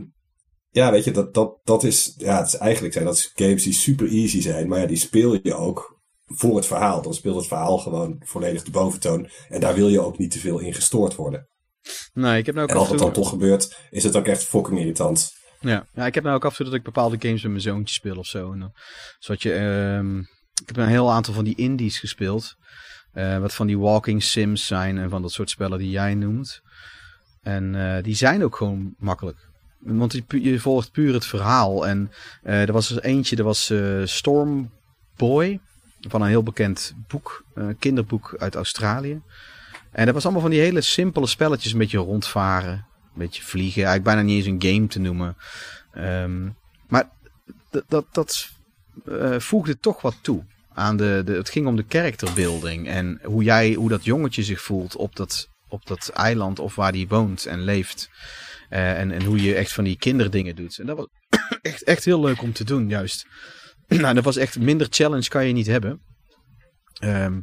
ja, 0.71 0.91
weet 0.91 1.05
je, 1.05 1.11
dat, 1.11 1.35
dat, 1.35 1.59
dat 1.63 1.83
is, 1.85 2.15
ja, 2.17 2.39
het 2.39 2.47
is 2.47 2.57
eigenlijk 2.57 2.95
zijn 2.95 3.05
dat 3.05 3.31
games 3.35 3.63
die 3.63 3.73
super 3.73 4.09
easy 4.09 4.41
zijn, 4.41 4.69
maar 4.69 4.81
ja, 4.81 4.87
die 4.87 4.97
speel 4.97 5.39
je 5.43 5.55
ook 5.55 6.01
voor 6.25 6.57
het 6.57 6.67
verhaal. 6.67 7.03
Dan 7.03 7.15
speelt 7.15 7.37
het 7.37 7.47
verhaal 7.47 7.79
gewoon 7.79 8.23
volledig 8.25 8.63
de 8.63 8.71
boventoon. 8.71 9.29
En 9.49 9.61
daar 9.61 9.75
wil 9.75 9.89
je 9.89 10.01
ook 10.01 10.19
niet 10.19 10.31
te 10.31 10.39
veel 10.39 10.59
in 10.59 10.75
gestoord 10.75 11.15
worden. 11.15 11.49
Nee, 12.13 12.39
ik 12.39 12.47
heb 12.47 12.55
nou 12.55 12.67
ook 12.67 12.73
En 12.75 12.81
als 12.81 12.89
toe- 12.89 12.97
dan 12.97 13.13
toch 13.13 13.29
gebeurt, 13.29 13.79
is 13.91 14.05
het 14.05 14.17
ook 14.17 14.27
echt 14.27 14.45
fucking 14.45 14.79
irritant. 14.79 15.43
Ja. 15.65 15.87
ja, 15.95 16.07
ik 16.07 16.15
heb 16.15 16.25
nou 16.25 16.37
ook 16.37 16.45
af 16.45 16.51
en 16.51 16.57
toe 16.57 16.65
dat 16.65 16.75
ik 16.75 16.83
bepaalde 16.83 17.17
games 17.19 17.43
met 17.43 17.51
mijn 17.51 17.63
zoontje 17.63 17.95
speel 17.95 18.17
of 18.17 18.27
zo. 18.27 18.53
En 18.53 18.59
dan, 18.59 18.73
zodat 19.19 19.43
je, 19.43 19.53
ehm, 19.53 20.19
ik 20.61 20.67
heb 20.67 20.77
een 20.77 20.87
heel 20.89 21.13
aantal 21.13 21.35
van 21.35 21.45
die 21.45 21.57
indies 21.57 21.99
gespeeld. 21.99 22.57
eh, 23.13 23.39
wat 23.39 23.55
van 23.55 23.67
die 23.67 23.79
walking 23.79 24.23
sims 24.23 24.67
zijn 24.67 24.99
en 24.99 25.11
van 25.11 25.23
dat 25.23 25.33
soort 25.33 25.51
spellen 25.51 25.79
die 25.79 25.91
jij 25.91 26.15
noemt. 26.15 26.63
En 27.43 27.75
eh, 27.75 28.03
die 28.03 28.15
zijn 28.15 28.45
ook 28.45 28.57
gewoon 28.57 28.95
makkelijk. 28.99 29.39
Want 29.79 30.21
je, 30.29 30.61
volgt 30.61 30.93
puur 30.93 31.15
het 31.15 31.27
verhaal. 31.27 31.87
En 31.87 32.11
eh, 32.43 32.63
er 32.63 32.73
was 32.73 32.91
er 32.91 33.03
eentje, 33.03 33.37
er 33.37 33.45
was 33.45 33.73
Storm 34.05 34.71
Boy. 35.17 35.61
Van 36.09 36.23
een 36.23 36.29
heel 36.29 36.43
bekend 36.43 36.95
boek, 37.09 37.45
kinderboek 37.79 38.37
uit 38.39 38.55
Australië. 38.55 39.23
En 39.91 40.05
dat 40.05 40.15
was 40.15 40.25
allemaal 40.25 40.43
van 40.43 40.51
die 40.51 40.61
hele 40.61 40.81
simpele 40.81 41.27
spelletjes. 41.27 41.73
Een 41.73 41.79
beetje 41.79 41.99
rondvaren, 41.99 42.87
beetje 43.15 43.43
vliegen. 43.43 43.85
Eigenlijk 43.85 44.05
bijna 44.05 44.23
niet 44.23 44.37
eens 44.37 44.63
een 44.63 44.73
game 44.73 44.87
te 44.87 44.99
noemen. 44.99 45.37
Ehm, 45.93 46.49
maar 46.89 47.09
dat, 47.89 48.07
dat, 48.13 48.51
eh, 49.07 49.39
voegde 49.39 49.79
toch 49.79 50.01
wat 50.01 50.17
toe. 50.21 50.45
Aan 50.75 50.97
de, 50.97 51.23
de, 51.25 51.33
het 51.33 51.51
ging 51.51 51.67
om 51.67 51.77
de 51.77 51.85
characterbuilding. 51.89 52.89
En 52.89 53.21
hoe, 53.23 53.43
jij, 53.43 53.73
hoe 53.73 53.89
dat 53.89 54.05
jongetje 54.05 54.43
zich 54.43 54.61
voelt 54.61 54.97
op 54.97 55.17
dat, 55.17 55.49
op 55.69 55.87
dat 55.87 56.09
eiland 56.09 56.59
of 56.59 56.75
waar 56.75 56.93
hij 56.93 57.07
woont 57.09 57.47
en 57.47 57.65
leeft. 57.65 58.11
Eh, 58.69 58.99
en, 58.99 59.11
en 59.11 59.25
hoe 59.25 59.43
je 59.43 59.55
echt 59.55 59.73
van 59.73 59.85
die 59.85 59.99
kinderdingen 59.99 60.57
doet. 60.57 60.79
En 60.79 60.87
dat 60.87 60.97
was 60.97 61.07
echt, 61.63 61.83
echt 61.83 62.05
heel 62.05 62.21
leuk 62.21 62.43
om 62.43 62.53
te 62.53 62.65
doen, 62.65 62.89
juist. 62.89 63.27
nou, 63.89 64.15
dat 64.15 64.25
was 64.25 64.37
echt 64.37 64.59
minder 64.59 64.87
challenge 64.91 65.29
kan 65.29 65.47
je 65.47 65.53
niet 65.53 65.67
hebben. 65.67 66.01
Ehm, 66.95 67.41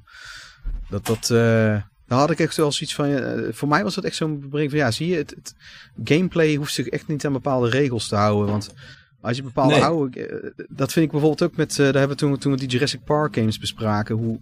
dat, 0.90 1.06
dat, 1.06 1.30
eh, 1.30 1.82
daar 2.12 2.20
had 2.20 2.32
ik 2.32 2.40
echt 2.40 2.58
wel 2.58 2.72
zoiets 2.72 2.96
van. 2.96 3.06
eh, 3.06 3.54
voor 3.54 3.68
mij 3.68 3.84
was 3.84 3.96
dat 3.96 4.04
echt 4.04 4.16
zo'n 4.16 4.48
breng 4.50 4.70
van 4.70 4.80
ja, 4.80 4.92
zie 4.92 5.08
je, 5.08 5.16
het, 5.16 5.30
het 5.30 5.56
gameplay 6.04 6.56
hoeft 6.56 6.74
zich 6.74 6.88
echt 6.88 7.08
niet 7.08 7.26
aan 7.26 7.34
bepaalde 7.34 7.70
regels 7.70 8.08
te 8.08 8.16
houden. 8.16 8.50
Want 8.52 8.74
als 9.22 9.38
je 9.38 9.44
bepaalde 9.44 9.74
Nee. 9.74 9.84
oude. 9.84 10.26
eh, 10.28 10.50
dat 10.70 10.92
vind 10.92 11.06
ik 11.06 11.12
bijvoorbeeld 11.12 11.52
ook 11.52 11.58
met. 11.58 11.72
eh, 11.72 11.78
daar 11.78 11.86
hebben 11.94 12.10
we 12.10 12.16
toen, 12.16 12.38
toen 12.38 12.52
we 12.52 12.58
die 12.58 12.68
Jurassic 12.68 13.04
Park 13.04 13.36
games 13.36 13.60
bespraken. 13.60 14.16
Hoe 14.16 14.40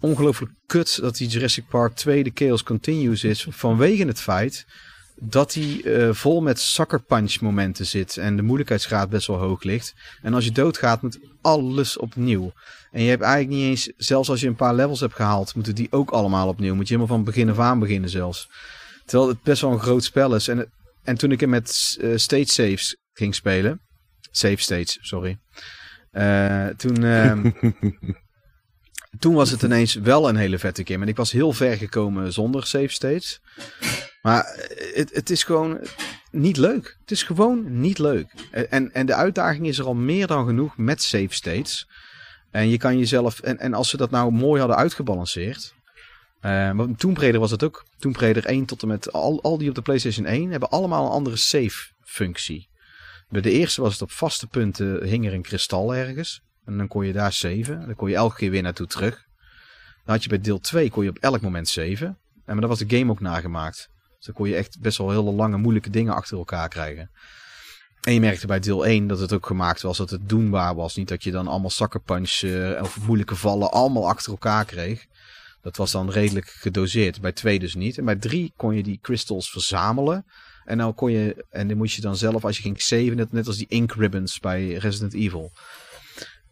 ongelooflijk 0.00 0.52
kut 0.66 1.00
dat 1.00 1.16
die 1.16 1.28
Jurassic 1.28 1.64
Park 1.68 1.94
2 1.96 2.24
de 2.24 2.30
Chaos 2.34 2.62
Continues 2.62 3.24
is. 3.24 3.46
Vanwege 3.50 4.04
het 4.06 4.20
feit 4.20 4.66
dat 5.20 5.54
hij 5.54 5.82
vol 6.14 6.40
met 6.40 6.60
sucker 6.60 7.00
punch 7.02 7.40
momenten 7.40 7.86
zit 7.86 8.16
en 8.16 8.36
de 8.36 8.42
moeilijkheidsgraad 8.42 9.08
best 9.10 9.26
wel 9.26 9.36
hoog 9.36 9.62
ligt. 9.62 9.94
En 10.22 10.34
als 10.34 10.44
je 10.44 10.52
doodgaat 10.52 11.02
moet 11.02 11.18
alles 11.40 11.96
opnieuw. 11.96 12.52
En 12.90 13.02
je 13.02 13.08
hebt 13.08 13.22
eigenlijk 13.22 13.60
niet 13.60 13.68
eens, 13.68 13.92
zelfs 13.96 14.28
als 14.28 14.40
je 14.40 14.46
een 14.46 14.54
paar 14.54 14.74
levels 14.74 15.00
hebt 15.00 15.14
gehaald, 15.14 15.54
moeten 15.54 15.74
die 15.74 15.86
ook 15.90 16.10
allemaal 16.10 16.48
opnieuw. 16.48 16.74
Moet 16.74 16.88
je 16.88 16.94
helemaal 16.94 17.16
van 17.16 17.24
begin 17.24 17.50
af 17.50 17.58
aan 17.58 17.78
beginnen 17.78 18.10
zelfs. 18.10 18.48
Terwijl 19.04 19.28
het 19.28 19.42
best 19.42 19.62
wel 19.62 19.72
een 19.72 19.80
groot 19.80 20.04
spel 20.04 20.34
is. 20.34 20.48
En, 20.48 20.72
en 21.02 21.18
toen 21.18 21.32
ik 21.32 21.40
hem 21.40 21.48
met 21.48 21.98
uh, 22.00 22.16
stage 22.16 22.48
saves 22.48 22.96
ging 23.12 23.34
spelen, 23.34 23.80
save 24.30 24.56
stage, 24.56 24.98
sorry. 25.00 25.38
Uh, 26.12 26.66
toen, 26.66 27.02
uh, 27.02 27.44
toen 29.20 29.34
was 29.34 29.50
het 29.50 29.62
ineens 29.62 29.94
wel 29.94 30.28
een 30.28 30.36
hele 30.36 30.58
vette 30.58 30.86
game. 30.86 31.02
En 31.02 31.08
ik 31.08 31.16
was 31.16 31.32
heel 31.32 31.52
ver 31.52 31.76
gekomen 31.76 32.32
zonder 32.32 32.66
save 32.66 32.88
states. 32.88 33.40
Maar 34.22 34.44
het, 34.94 35.14
het 35.14 35.30
is 35.30 35.44
gewoon 35.44 35.80
niet 36.30 36.56
leuk. 36.56 36.96
Het 37.00 37.10
is 37.10 37.22
gewoon 37.22 37.80
niet 37.80 37.98
leuk. 37.98 38.32
En, 38.50 38.92
en 38.94 39.06
de 39.06 39.14
uitdaging 39.14 39.66
is 39.66 39.78
er 39.78 39.84
al 39.84 39.94
meer 39.94 40.26
dan 40.26 40.46
genoeg 40.46 40.76
met 40.76 41.02
save 41.02 41.34
states. 41.34 41.86
En 42.50 42.68
je 42.68 42.78
kan 42.78 42.98
jezelf. 42.98 43.40
En, 43.40 43.58
en 43.58 43.74
als 43.74 43.88
ze 43.88 43.96
dat 43.96 44.10
nou 44.10 44.32
mooi 44.32 44.60
hadden 44.60 44.78
uitgebalanceerd. 44.78 45.74
Uh, 46.36 46.72
maar 46.72 46.86
Tomb 46.96 47.18
Raider 47.18 47.40
was 47.40 47.50
het 47.50 47.64
ook. 47.64 47.84
Tomb 47.98 48.16
Raider 48.16 48.44
1 48.44 48.64
tot 48.64 48.82
en 48.82 48.88
met 48.88 49.12
al, 49.12 49.42
al 49.42 49.58
die 49.58 49.68
op 49.68 49.74
de 49.74 49.82
PlayStation 49.82 50.26
1 50.26 50.50
hebben 50.50 50.70
allemaal 50.70 51.04
een 51.04 51.10
andere 51.10 51.36
save 51.36 51.92
functie. 52.04 52.68
Bij 53.28 53.40
de 53.40 53.50
eerste 53.50 53.80
was 53.80 53.92
het 53.92 54.02
op 54.02 54.10
vaste 54.10 54.46
punten 54.46 55.04
hing 55.04 55.26
er 55.26 55.32
een 55.32 55.42
kristal 55.42 55.94
ergens. 55.94 56.42
En 56.64 56.76
dan 56.76 56.88
kon 56.88 57.06
je 57.06 57.12
daar 57.12 57.32
saven. 57.32 57.86
Dan 57.86 57.94
kon 57.94 58.08
je 58.08 58.14
elke 58.14 58.36
keer 58.36 58.50
weer 58.50 58.62
naartoe 58.62 58.86
terug. 58.86 59.26
Dan 60.04 60.14
had 60.14 60.22
je 60.22 60.28
bij 60.28 60.40
deel 60.40 60.58
2 60.58 60.90
kon 60.90 61.04
je 61.04 61.10
op 61.10 61.18
elk 61.18 61.40
moment 61.40 61.68
saven. 61.68 62.06
En 62.06 62.18
maar 62.44 62.60
dan 62.60 62.68
was 62.68 62.78
de 62.78 62.96
game 62.96 63.10
ook 63.10 63.20
nagemaakt. 63.20 63.88
Dus 64.16 64.26
dan 64.26 64.34
kon 64.34 64.48
je 64.48 64.56
echt 64.56 64.80
best 64.80 64.98
wel 64.98 65.10
hele 65.10 65.32
lange 65.32 65.56
moeilijke 65.56 65.90
dingen 65.90 66.14
achter 66.14 66.38
elkaar 66.38 66.68
krijgen. 66.68 67.10
En 68.02 68.12
je 68.12 68.20
merkte 68.20 68.46
bij 68.46 68.60
deel 68.60 68.86
1 68.86 69.06
dat 69.06 69.18
het 69.18 69.32
ook 69.32 69.46
gemaakt 69.46 69.82
was 69.82 69.98
dat 69.98 70.10
het 70.10 70.28
doenbaar 70.28 70.74
was. 70.74 70.96
Niet 70.96 71.08
dat 71.08 71.24
je 71.24 71.30
dan 71.30 71.48
allemaal 71.48 71.70
sucker 71.70 72.00
punch 72.00 72.40
uh, 72.42 72.80
of 72.82 73.06
moeilijke 73.06 73.36
vallen 73.36 73.70
allemaal 73.70 74.08
achter 74.08 74.32
elkaar 74.32 74.64
kreeg. 74.64 75.06
Dat 75.62 75.76
was 75.76 75.90
dan 75.90 76.10
redelijk 76.10 76.46
gedoseerd. 76.46 77.20
Bij 77.20 77.32
2 77.32 77.58
dus 77.58 77.74
niet. 77.74 77.98
En 77.98 78.04
bij 78.04 78.16
3 78.16 78.52
kon 78.56 78.74
je 78.74 78.82
die 78.82 78.98
crystals 79.02 79.50
verzamelen. 79.50 80.24
En 80.64 80.78
dan 80.78 80.94
kon 80.94 81.12
je, 81.12 81.46
en 81.50 81.68
dan 81.68 81.76
moest 81.76 81.94
je 81.94 82.00
dan 82.00 82.16
zelf, 82.16 82.44
als 82.44 82.56
je 82.56 82.62
ging 82.62 82.80
saven, 82.80 83.28
net 83.30 83.46
als 83.46 83.56
die 83.56 83.68
ink 83.68 83.92
ribbons 83.92 84.40
bij 84.40 84.72
Resident 84.72 85.14
Evil. 85.14 85.52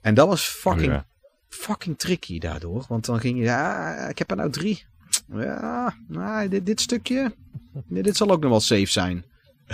En 0.01 0.15
dat 0.15 0.29
was 0.29 0.45
fucking, 0.45 0.87
oh 0.87 0.93
ja. 0.93 1.07
fucking 1.49 1.99
tricky 1.99 2.39
daardoor. 2.39 2.85
Want 2.89 3.05
dan 3.05 3.21
ging 3.21 3.39
je, 3.39 3.45
ja, 3.45 3.97
ik 4.09 4.19
heb 4.19 4.31
er 4.31 4.37
nou 4.37 4.51
drie. 4.51 4.85
Ja, 5.33 5.97
nou, 6.09 6.49
dit, 6.49 6.67
dit 6.67 6.81
stukje, 6.81 7.35
dit 7.89 8.17
zal 8.17 8.31
ook 8.31 8.41
nog 8.41 8.51
wel 8.51 8.61
safe 8.61 8.87
zijn. 8.87 9.25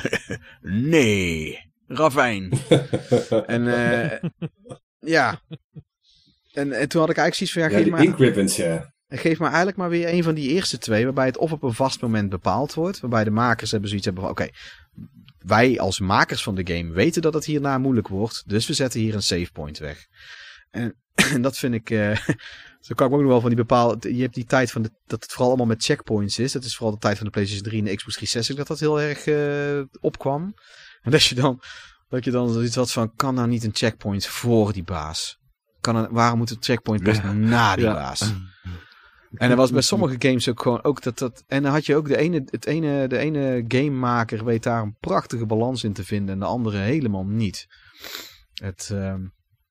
nee, 0.92 1.58
ravijn. 1.86 2.52
en 3.46 3.62
uh, 3.62 4.30
ja. 4.98 5.40
En, 6.52 6.72
en 6.72 6.88
toen 6.88 7.00
had 7.00 7.10
ik 7.10 7.16
eigenlijk 7.16 7.34
zoiets 7.34 7.52
van, 7.52 7.62
ja, 7.62 7.68
geef 7.68 7.90
maar... 7.90 8.20
ribbons, 8.20 8.56
ja. 8.56 8.92
Geef 9.08 9.38
maar 9.38 9.48
eigenlijk 9.48 9.78
maar 9.78 9.88
weer 9.88 10.12
een 10.12 10.22
van 10.22 10.34
die 10.34 10.48
eerste 10.48 10.78
twee, 10.78 11.04
waarbij 11.04 11.26
het 11.26 11.38
of 11.38 11.52
op 11.52 11.62
een 11.62 11.74
vast 11.74 12.00
moment 12.00 12.28
bepaald 12.28 12.74
wordt, 12.74 13.00
waarbij 13.00 13.24
de 13.24 13.30
makers 13.30 13.70
hebben 13.70 13.88
zoiets 13.88 14.06
hebben 14.06 14.24
van, 14.24 14.32
oké, 14.32 14.42
okay, 14.42 14.54
wij 15.38 15.80
als 15.80 16.00
makers 16.00 16.42
van 16.42 16.54
de 16.54 16.74
game 16.74 16.92
weten 16.92 17.22
dat 17.22 17.34
het 17.34 17.44
hierna 17.44 17.78
moeilijk 17.78 18.08
wordt, 18.08 18.42
dus 18.46 18.66
we 18.66 18.72
zetten 18.72 19.00
hier 19.00 19.14
een 19.14 19.22
save 19.22 19.52
point 19.52 19.78
weg. 19.78 20.06
En, 20.70 20.96
en 21.34 21.42
dat 21.42 21.58
vind 21.58 21.74
ik, 21.74 21.90
uh, 21.90 22.18
zo 22.82 22.94
kan 22.94 23.06
ik 23.06 23.12
ook 23.12 23.20
nog 23.20 23.28
wel 23.28 23.40
van 23.40 23.48
die 23.48 23.58
bepaalde, 23.58 24.16
je 24.16 24.22
hebt 24.22 24.34
die 24.34 24.44
tijd 24.44 24.70
van 24.70 24.82
de, 24.82 24.90
dat 25.06 25.22
het 25.22 25.30
vooral 25.30 25.48
allemaal 25.48 25.66
met 25.66 25.84
checkpoints 25.84 26.38
is, 26.38 26.52
dat 26.52 26.64
is 26.64 26.76
vooral 26.76 26.94
de 26.94 27.00
tijd 27.00 27.16
van 27.16 27.26
de 27.26 27.32
PlayStation 27.32 27.68
3 27.68 27.78
en 27.78 27.84
de 27.84 27.96
Xbox 27.96 28.14
360 28.14 28.56
dat 28.56 28.66
dat 28.66 28.80
heel 28.80 29.00
erg 29.00 29.26
uh, 29.26 29.84
opkwam. 30.00 30.52
En 31.02 31.10
dat 31.10 31.24
je 31.24 31.34
dan, 31.34 31.62
dat 32.08 32.24
je 32.24 32.30
dan 32.30 32.52
zoiets 32.52 32.74
had 32.74 32.92
van, 32.92 33.14
kan 33.16 33.34
nou 33.34 33.48
niet 33.48 33.64
een 33.64 33.74
checkpoint 33.74 34.26
voor 34.26 34.72
die 34.72 34.82
baas? 34.82 35.38
Kan 35.80 36.08
waarom 36.10 36.38
moet 36.38 36.50
een 36.50 36.56
checkpoint 36.60 37.06
ja. 37.06 37.32
na 37.32 37.76
die 37.76 37.84
ja. 37.84 37.92
baas? 37.92 38.32
En 39.34 39.50
er 39.50 39.56
was 39.56 39.70
bij 39.70 39.82
sommige 39.82 40.14
games 40.18 40.48
ook 40.48 40.62
gewoon 40.62 40.84
ook 40.84 41.02
dat 41.02 41.18
dat. 41.18 41.44
En 41.46 41.62
dan 41.62 41.72
had 41.72 41.86
je 41.86 41.96
ook 41.96 42.08
de 42.08 42.16
ene, 42.16 42.42
het 42.46 42.66
ene, 42.66 43.06
de 43.06 43.18
ene 43.18 43.64
gamemaker 43.68 44.44
weet 44.44 44.62
daar 44.62 44.82
een 44.82 44.96
prachtige 45.00 45.46
balans 45.46 45.84
in 45.84 45.92
te 45.92 46.04
vinden 46.04 46.34
en 46.34 46.40
de 46.40 46.46
andere 46.46 46.78
helemaal 46.78 47.24
niet. 47.24 47.66
Het, 48.54 48.90
uh, 48.92 49.14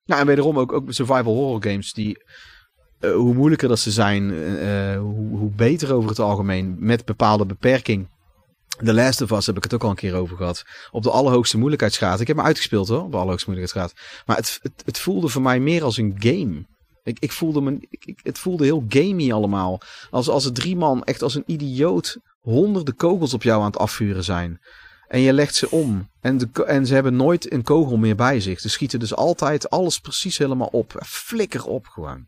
nou, 0.04 0.20
en 0.20 0.26
wederom 0.26 0.58
ook, 0.58 0.72
ook 0.72 0.92
survival 0.92 1.34
horror 1.34 1.62
games 1.62 1.92
die. 1.92 2.24
Uh, 3.02 3.14
hoe 3.14 3.34
moeilijker 3.34 3.68
dat 3.68 3.78
ze 3.78 3.90
zijn, 3.90 4.22
uh, 4.30 4.98
hoe, 4.98 5.38
hoe 5.38 5.50
beter 5.50 5.94
over 5.94 6.08
het 6.08 6.18
algemeen. 6.18 6.76
Met 6.78 7.04
bepaalde 7.04 7.46
beperking. 7.46 8.08
The 8.84 8.94
Last 8.94 9.20
of 9.20 9.30
Us 9.30 9.46
heb 9.46 9.56
ik 9.56 9.62
het 9.62 9.74
ook 9.74 9.82
al 9.82 9.90
een 9.90 9.96
keer 9.96 10.14
over 10.14 10.36
gehad. 10.36 10.64
Op 10.90 11.02
de 11.02 11.10
allerhoogste 11.10 11.58
moeilijkheidsgraad. 11.58 12.20
Ik 12.20 12.26
heb 12.26 12.36
me 12.36 12.42
uitgespeeld 12.42 12.88
hoor, 12.88 13.02
op 13.02 13.10
de 13.10 13.16
allerhoogste 13.16 13.50
moeilijkheidsgraad. 13.50 14.22
Maar 14.26 14.36
het, 14.36 14.58
het, 14.62 14.82
het 14.84 14.98
voelde 14.98 15.28
voor 15.28 15.42
mij 15.42 15.60
meer 15.60 15.84
als 15.84 15.96
een 15.96 16.14
game. 16.18 16.66
Ik, 17.04 17.16
ik 17.20 17.32
voelde 17.32 17.60
me, 17.60 17.88
het 18.22 18.38
voelde 18.38 18.64
heel 18.64 18.84
gamey 18.88 19.32
allemaal. 19.32 19.80
Als, 20.10 20.28
als 20.28 20.50
drie 20.52 20.76
man 20.76 21.04
echt 21.04 21.22
als 21.22 21.34
een 21.34 21.44
idioot 21.46 22.18
honderden 22.40 22.94
kogels 22.96 23.34
op 23.34 23.42
jou 23.42 23.60
aan 23.60 23.66
het 23.66 23.78
afvuren 23.78 24.24
zijn. 24.24 24.60
En 25.08 25.20
je 25.20 25.32
legt 25.32 25.54
ze 25.54 25.70
om. 25.70 26.08
En, 26.20 26.38
de, 26.38 26.64
en 26.64 26.86
ze 26.86 26.94
hebben 26.94 27.16
nooit 27.16 27.52
een 27.52 27.62
kogel 27.62 27.96
meer 27.96 28.16
bij 28.16 28.40
zich. 28.40 28.60
Ze 28.60 28.68
schieten 28.68 28.98
dus 28.98 29.14
altijd 29.14 29.70
alles 29.70 29.98
precies 29.98 30.38
helemaal 30.38 30.68
op. 30.72 31.02
Flikker 31.04 31.66
op 31.66 31.86
gewoon. 31.86 32.26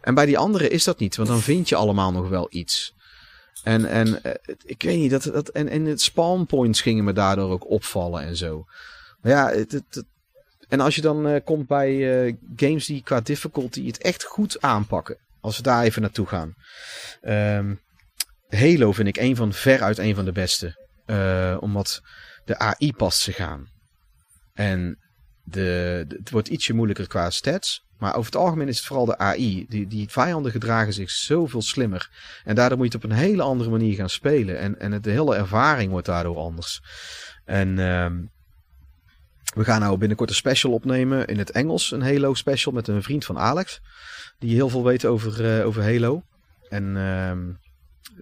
En 0.00 0.14
bij 0.14 0.26
die 0.26 0.38
anderen 0.38 0.70
is 0.70 0.84
dat 0.84 0.98
niet. 0.98 1.16
Want 1.16 1.28
dan 1.28 1.40
vind 1.40 1.68
je 1.68 1.76
allemaal 1.76 2.12
nog 2.12 2.28
wel 2.28 2.46
iets. 2.50 2.94
En, 3.62 3.84
en 3.84 4.20
ik 4.64 4.82
weet 4.82 4.98
niet. 4.98 5.10
Dat, 5.10 5.22
dat, 5.22 5.48
en, 5.48 5.68
en 5.68 5.84
het 5.84 6.00
spawn 6.00 6.44
points 6.44 6.80
gingen 6.80 7.04
me 7.04 7.12
daardoor 7.12 7.50
ook 7.50 7.70
opvallen 7.70 8.22
en 8.22 8.36
zo. 8.36 8.64
Maar 9.20 9.32
ja, 9.32 9.50
het, 9.50 10.04
en 10.68 10.80
als 10.80 10.94
je 10.94 11.00
dan 11.00 11.26
uh, 11.26 11.40
komt 11.44 11.66
bij 11.66 12.26
uh, 12.26 12.34
games 12.56 12.86
die 12.86 13.02
qua 13.02 13.20
difficulty 13.20 13.86
het 13.86 13.98
echt 13.98 14.24
goed 14.24 14.60
aanpakken. 14.60 15.18
Als 15.40 15.56
we 15.56 15.62
daar 15.62 15.82
even 15.82 16.02
naartoe 16.02 16.26
gaan. 16.26 16.54
Um, 17.22 17.80
Halo 18.48 18.92
vind 18.92 19.08
ik 19.08 19.16
een 19.16 19.36
van 19.36 19.52
veruit 19.52 19.98
een 19.98 20.14
van 20.14 20.24
de 20.24 20.32
beste. 20.32 20.86
Uh, 21.06 21.56
omdat 21.60 22.00
de 22.44 22.58
AI 22.58 22.92
past 22.92 23.20
zich 23.20 23.38
aan. 23.38 23.66
En 24.54 24.98
de, 25.42 26.04
het 26.08 26.30
wordt 26.30 26.48
ietsje 26.48 26.74
moeilijker 26.74 27.06
qua 27.06 27.30
stats. 27.30 27.86
Maar 27.98 28.14
over 28.14 28.32
het 28.32 28.40
algemeen 28.40 28.68
is 28.68 28.76
het 28.76 28.86
vooral 28.86 29.04
de 29.04 29.18
AI. 29.18 29.66
Die, 29.68 29.86
die 29.86 30.08
vijanden 30.08 30.52
gedragen 30.52 30.92
zich 30.92 31.10
zoveel 31.10 31.62
slimmer. 31.62 32.10
En 32.44 32.54
daardoor 32.54 32.78
moet 32.78 32.92
je 32.92 32.98
het 32.98 33.04
op 33.04 33.10
een 33.10 33.16
hele 33.16 33.42
andere 33.42 33.70
manier 33.70 33.94
gaan 33.94 34.10
spelen. 34.10 34.58
En, 34.58 34.80
en 34.80 35.00
de 35.02 35.10
hele 35.10 35.36
ervaring 35.36 35.90
wordt 35.90 36.06
daardoor 36.06 36.36
anders. 36.36 36.82
En... 37.44 37.78
Um, 37.78 38.30
we 39.54 39.64
gaan 39.64 39.80
nou 39.80 39.98
binnenkort 39.98 40.30
een 40.30 40.36
special 40.36 40.72
opnemen 40.72 41.26
in 41.26 41.38
het 41.38 41.50
Engels. 41.50 41.92
Een 41.92 42.02
Halo 42.02 42.34
special 42.34 42.72
met 42.72 42.88
een 42.88 43.02
vriend 43.02 43.24
van 43.24 43.38
Alex. 43.38 43.80
Die 44.38 44.54
heel 44.54 44.68
veel 44.68 44.84
weet 44.84 45.04
over, 45.04 45.58
uh, 45.58 45.66
over 45.66 45.82
Halo. 45.82 46.22
En 46.68 46.84
uh, 46.84 47.54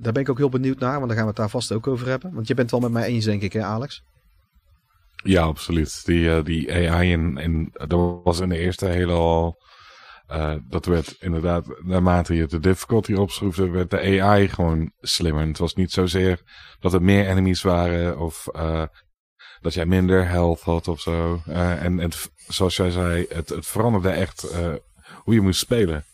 daar 0.02 0.12
ben 0.12 0.22
ik 0.22 0.28
ook 0.28 0.38
heel 0.38 0.48
benieuwd 0.48 0.78
naar. 0.78 0.94
Want 0.94 1.06
daar 1.06 1.16
gaan 1.16 1.26
we 1.26 1.30
het 1.30 1.36
daar 1.36 1.50
vast 1.50 1.72
ook 1.72 1.86
over 1.86 2.08
hebben. 2.08 2.34
Want 2.34 2.48
je 2.48 2.54
bent 2.54 2.70
het 2.70 2.80
wel 2.80 2.90
met 2.90 3.00
mij 3.00 3.08
eens 3.08 3.24
denk 3.24 3.42
ik 3.42 3.52
hè 3.52 3.62
Alex? 3.62 4.02
Ja, 5.24 5.42
absoluut. 5.42 6.04
Die, 6.04 6.20
uh, 6.20 6.44
die 6.44 6.90
AI 6.90 7.12
in, 7.12 7.36
in, 7.36 7.70
dat 7.72 8.20
was 8.24 8.40
in 8.40 8.48
de 8.48 8.58
eerste 8.58 9.06
al... 9.06 9.64
Uh, 10.30 10.54
dat 10.68 10.86
werd 10.86 11.16
inderdaad, 11.18 11.82
naarmate 11.82 12.34
je 12.34 12.46
de 12.46 12.58
difficulty 12.58 13.12
opschroefde, 13.12 13.70
werd 13.70 13.90
de 13.90 14.20
AI 14.20 14.48
gewoon 14.48 14.92
slimmer. 15.00 15.42
En 15.42 15.48
het 15.48 15.58
was 15.58 15.74
niet 15.74 15.92
zozeer 15.92 16.40
dat 16.80 16.92
er 16.92 17.02
meer 17.02 17.26
enemies 17.26 17.62
waren 17.62 18.18
of 18.18 18.48
uh, 18.56 18.82
dat 19.60 19.74
jij 19.74 19.86
minder 19.86 20.28
health 20.28 20.60
had 20.60 20.88
of 20.88 21.00
zo. 21.00 21.42
Uh, 21.48 21.82
en, 21.82 22.00
en 22.00 22.10
zoals 22.48 22.76
jij 22.76 22.90
zei, 22.90 23.26
het, 23.28 23.48
het 23.48 23.66
veranderde 23.66 24.08
echt 24.08 24.56
hoe 25.24 25.34
je 25.34 25.40
moest 25.40 25.60
spelen. 25.60 26.04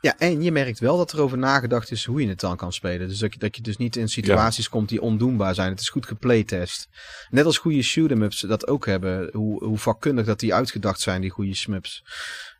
Ja, 0.00 0.18
en 0.18 0.42
je 0.42 0.52
merkt 0.52 0.78
wel 0.78 0.96
dat 0.96 1.12
er 1.12 1.20
over 1.20 1.38
nagedacht 1.38 1.90
is 1.90 2.04
hoe 2.04 2.20
je 2.20 2.28
het 2.28 2.40
dan 2.40 2.56
kan 2.56 2.72
spelen. 2.72 3.08
Dus 3.08 3.18
dat 3.18 3.32
je, 3.32 3.38
dat 3.38 3.56
je 3.56 3.62
dus 3.62 3.76
niet 3.76 3.96
in 3.96 4.08
situaties 4.08 4.64
ja. 4.64 4.70
komt 4.70 4.88
die 4.88 5.00
ondoenbaar 5.00 5.54
zijn. 5.54 5.70
Het 5.70 5.80
is 5.80 5.88
goed 5.88 6.06
geplaytest. 6.06 6.88
Net 7.30 7.44
als 7.44 7.58
goede 7.58 7.82
shoot-em-ups 7.82 8.40
dat 8.40 8.66
ook 8.66 8.86
hebben. 8.86 9.28
Hoe, 9.32 9.64
hoe 9.64 9.78
vakkundig 9.78 10.26
dat 10.26 10.40
die 10.40 10.54
uitgedacht 10.54 11.00
zijn, 11.00 11.20
die 11.20 11.30
goede 11.30 11.54
smups. 11.54 12.04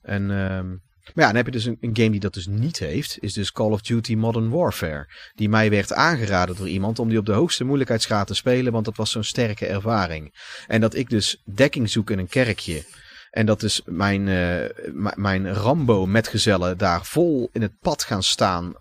En... 0.04 0.30
Um, 0.30 0.82
maar 1.04 1.24
ja, 1.24 1.26
dan 1.26 1.36
heb 1.36 1.46
je 1.46 1.52
dus 1.52 1.64
een, 1.64 1.76
een, 1.80 1.96
game 1.96 2.10
die 2.10 2.20
dat 2.20 2.34
dus 2.34 2.46
niet 2.46 2.78
heeft. 2.78 3.16
Is 3.20 3.32
dus 3.32 3.52
Call 3.52 3.70
of 3.70 3.80
Duty 3.80 4.14
Modern 4.14 4.50
Warfare. 4.50 5.08
Die 5.34 5.48
mij 5.48 5.70
werd 5.70 5.92
aangeraden 5.92 6.56
door 6.56 6.68
iemand 6.68 6.98
om 6.98 7.08
die 7.08 7.18
op 7.18 7.26
de 7.26 7.32
hoogste 7.32 7.64
moeilijkheidsgraad 7.64 8.26
te 8.26 8.34
spelen. 8.34 8.72
Want 8.72 8.84
dat 8.84 8.96
was 8.96 9.10
zo'n 9.10 9.24
sterke 9.24 9.66
ervaring. 9.66 10.34
En 10.66 10.80
dat 10.80 10.94
ik 10.94 11.10
dus 11.10 11.42
dekking 11.44 11.90
zoek 11.90 12.10
in 12.10 12.18
een 12.18 12.28
kerkje. 12.28 12.84
En 13.30 13.46
dat 13.46 13.60
dus 13.60 13.82
mijn, 13.84 14.26
uh, 14.26 15.14
mijn 15.14 15.54
Rambo 15.54 16.06
metgezellen 16.06 16.78
daar 16.78 17.04
vol 17.04 17.48
in 17.52 17.62
het 17.62 17.78
pad 17.80 18.02
gaan 18.02 18.22
staan. 18.22 18.74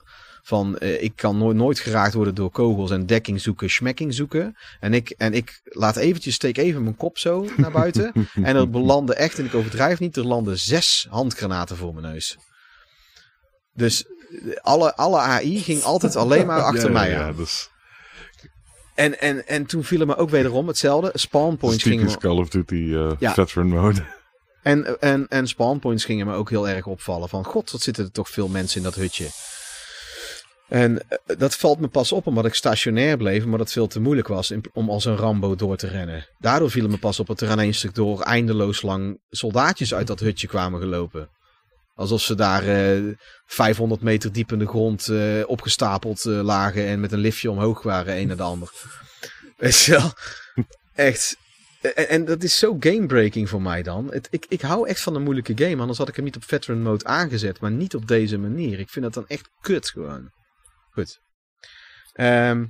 Van 0.46 0.78
uh, 0.80 1.04
ik 1.04 1.16
kan 1.16 1.38
nooit, 1.38 1.58
nooit 1.58 1.80
geraakt 1.80 2.14
worden 2.14 2.36
door 2.36 2.50
kogels 2.52 2.92
en 2.92 3.06
dekking 3.06 3.42
zoeken, 3.42 3.70
schmekking 3.70 4.14
zoeken. 4.14 4.58
En 4.80 4.94
ik, 4.94 5.10
en 5.10 5.34
ik 5.34 5.62
laat 5.64 5.96
eventjes, 5.96 6.34
steek 6.34 6.58
even 6.58 6.84
mijn 6.84 6.96
kop 6.96 7.18
zo 7.18 7.48
naar 7.58 7.72
buiten. 7.72 8.12
en 8.34 8.56
er 8.56 8.70
belanden 8.70 9.18
echt, 9.18 9.40
en 9.40 9.46
ik 9.46 9.54
overdrijf 9.54 10.00
niet, 10.00 10.18
er 10.18 10.26
landen 10.26 10.60
zes 10.60 11.08
handgranaten 11.10 11.78
voor 11.78 11.94
mijn 11.94 12.14
neus. 12.14 12.38
Dus 13.74 14.06
alle, 14.62 14.96
alle 14.96 15.20
AI 15.20 15.60
ging 15.60 15.84
altijd 15.84 16.16
alleen 16.16 16.46
maar 16.46 16.62
achter 16.72 16.88
ja, 16.88 16.92
mij 16.92 17.10
ja, 17.10 17.28
aan. 17.28 17.36
Dus... 17.36 17.70
En, 18.96 19.20
en, 19.20 19.48
en 19.48 19.66
toen 19.66 19.84
viel 19.84 20.00
het 20.00 20.08
me 20.08 20.16
ook 20.16 20.30
wederom 20.30 20.68
hetzelfde. 20.68 21.12
Spawn 21.14 21.44
Dat 21.44 21.54
is 21.54 21.60
points 21.60 21.84
gingen 21.84 22.00
typisch 22.00 22.18
Call 22.18 22.38
of 22.38 22.50
Duty 22.50 22.96
eh, 22.96 23.12
Ja. 23.20 23.34
veteran 23.34 23.68
mode. 23.68 24.06
en, 24.64 25.00
en, 25.00 25.28
en 25.28 25.48
spawn 25.48 25.80
points 25.80 26.06
gingen 26.06 26.26
me 26.28 26.34
ook 26.34 26.50
heel 26.50 26.70
erg 26.70 26.86
opvallen. 26.86 27.30
Van 27.30 27.46
god, 27.46 27.72
wat 27.72 27.82
zitten 27.82 28.04
er 28.04 28.12
toch 28.12 28.30
veel 28.30 28.48
mensen 28.48 28.78
in 28.78 28.84
dat 28.84 28.96
hutje. 28.96 29.28
En 30.74 31.10
eh, 31.10 31.38
dat 31.38 31.56
valt 31.56 31.80
me 31.80 31.88
pas 31.88 32.12
op 32.12 32.28
omdat 32.28 32.46
ik 32.46 32.54
stationair 32.54 33.18
bleef, 33.18 33.46
maar 33.46 33.58
dat 33.58 33.72
veel 33.72 33.88
te 33.88 34.00
moeilijk 34.00 34.28
was 34.28 34.54
om 34.74 34.90
als 34.90 35.06
een 35.06 35.16
Rambo 35.16 35.56
door 35.56 35.78
te 35.78 35.88
rennen. 35.88 36.26
Daardoor 36.40 36.72
viel 36.72 36.88
me 36.88 36.98
pas 36.98 37.20
op 37.20 37.28
dat 37.28 37.42
er 37.42 37.50
aan 37.50 37.60
één 37.60 37.74
stuk 37.74 37.96
door 37.96 38.22
eindeloos 38.22 38.82
lang 38.82 39.20
soldaatjes 39.30 39.94
uit 39.94 40.08
dat 40.08 40.20
hutje 40.20 40.48
kwamen 40.48 40.80
gelopen. 40.80 41.30
Alsof 41.96 42.22
ze 42.22 42.36
daar 42.36 42.68
eh 42.68 43.04
500 43.46 44.02
meter 44.02 44.32
diep 44.32 44.52
in 44.52 44.60
de 44.60 44.68
grond 44.68 45.08
eh, 45.08 45.20
opgestapeld 45.46 46.26
eh, 46.26 46.42
lagen 46.42 46.86
en 46.86 47.00
met 47.00 47.12
een 47.12 47.20
liftje 47.20 47.52
omhoog 47.52 47.84
waren, 47.84 48.18
een 48.18 48.28
naar 48.28 48.38
de 48.38 48.44
ander. 48.44 48.72
Weet 49.58 49.80
je 49.80 49.92
wel? 49.92 50.14
Echt. 50.94 51.38
En, 51.96 52.26
dat 52.26 52.44
is 52.44 52.58
zo 52.58 52.78
gamebreaking 52.80 53.50
voor 53.50 53.62
mij 53.62 53.84
dan. 53.84 54.14
Ik, 54.30 54.46
ik 54.50 54.62
hou 54.62 54.88
echt 54.88 55.02
van 55.02 55.16
een 55.16 55.24
moeilijke 55.24 55.54
game, 55.56 55.82
anders 55.82 55.98
had 55.98 56.08
ik 56.08 56.16
hem 56.16 56.26
niet 56.26 56.36
op 56.36 56.44
veteran 56.44 56.82
mode 56.82 57.06
aangezet, 57.06 57.60
maar 57.60 57.72
niet 57.72 57.96
op 57.96 58.08
deze 58.08 58.38
manier. 58.38 58.80
Ik 58.80 58.90
vind 58.90 59.06
dat 59.06 59.14
dan 59.14 59.28
echt 59.28 59.50
kut 59.62 59.90
gewoon. 59.90 60.32
Goed. 60.94 61.20
Ehm, 62.14 62.66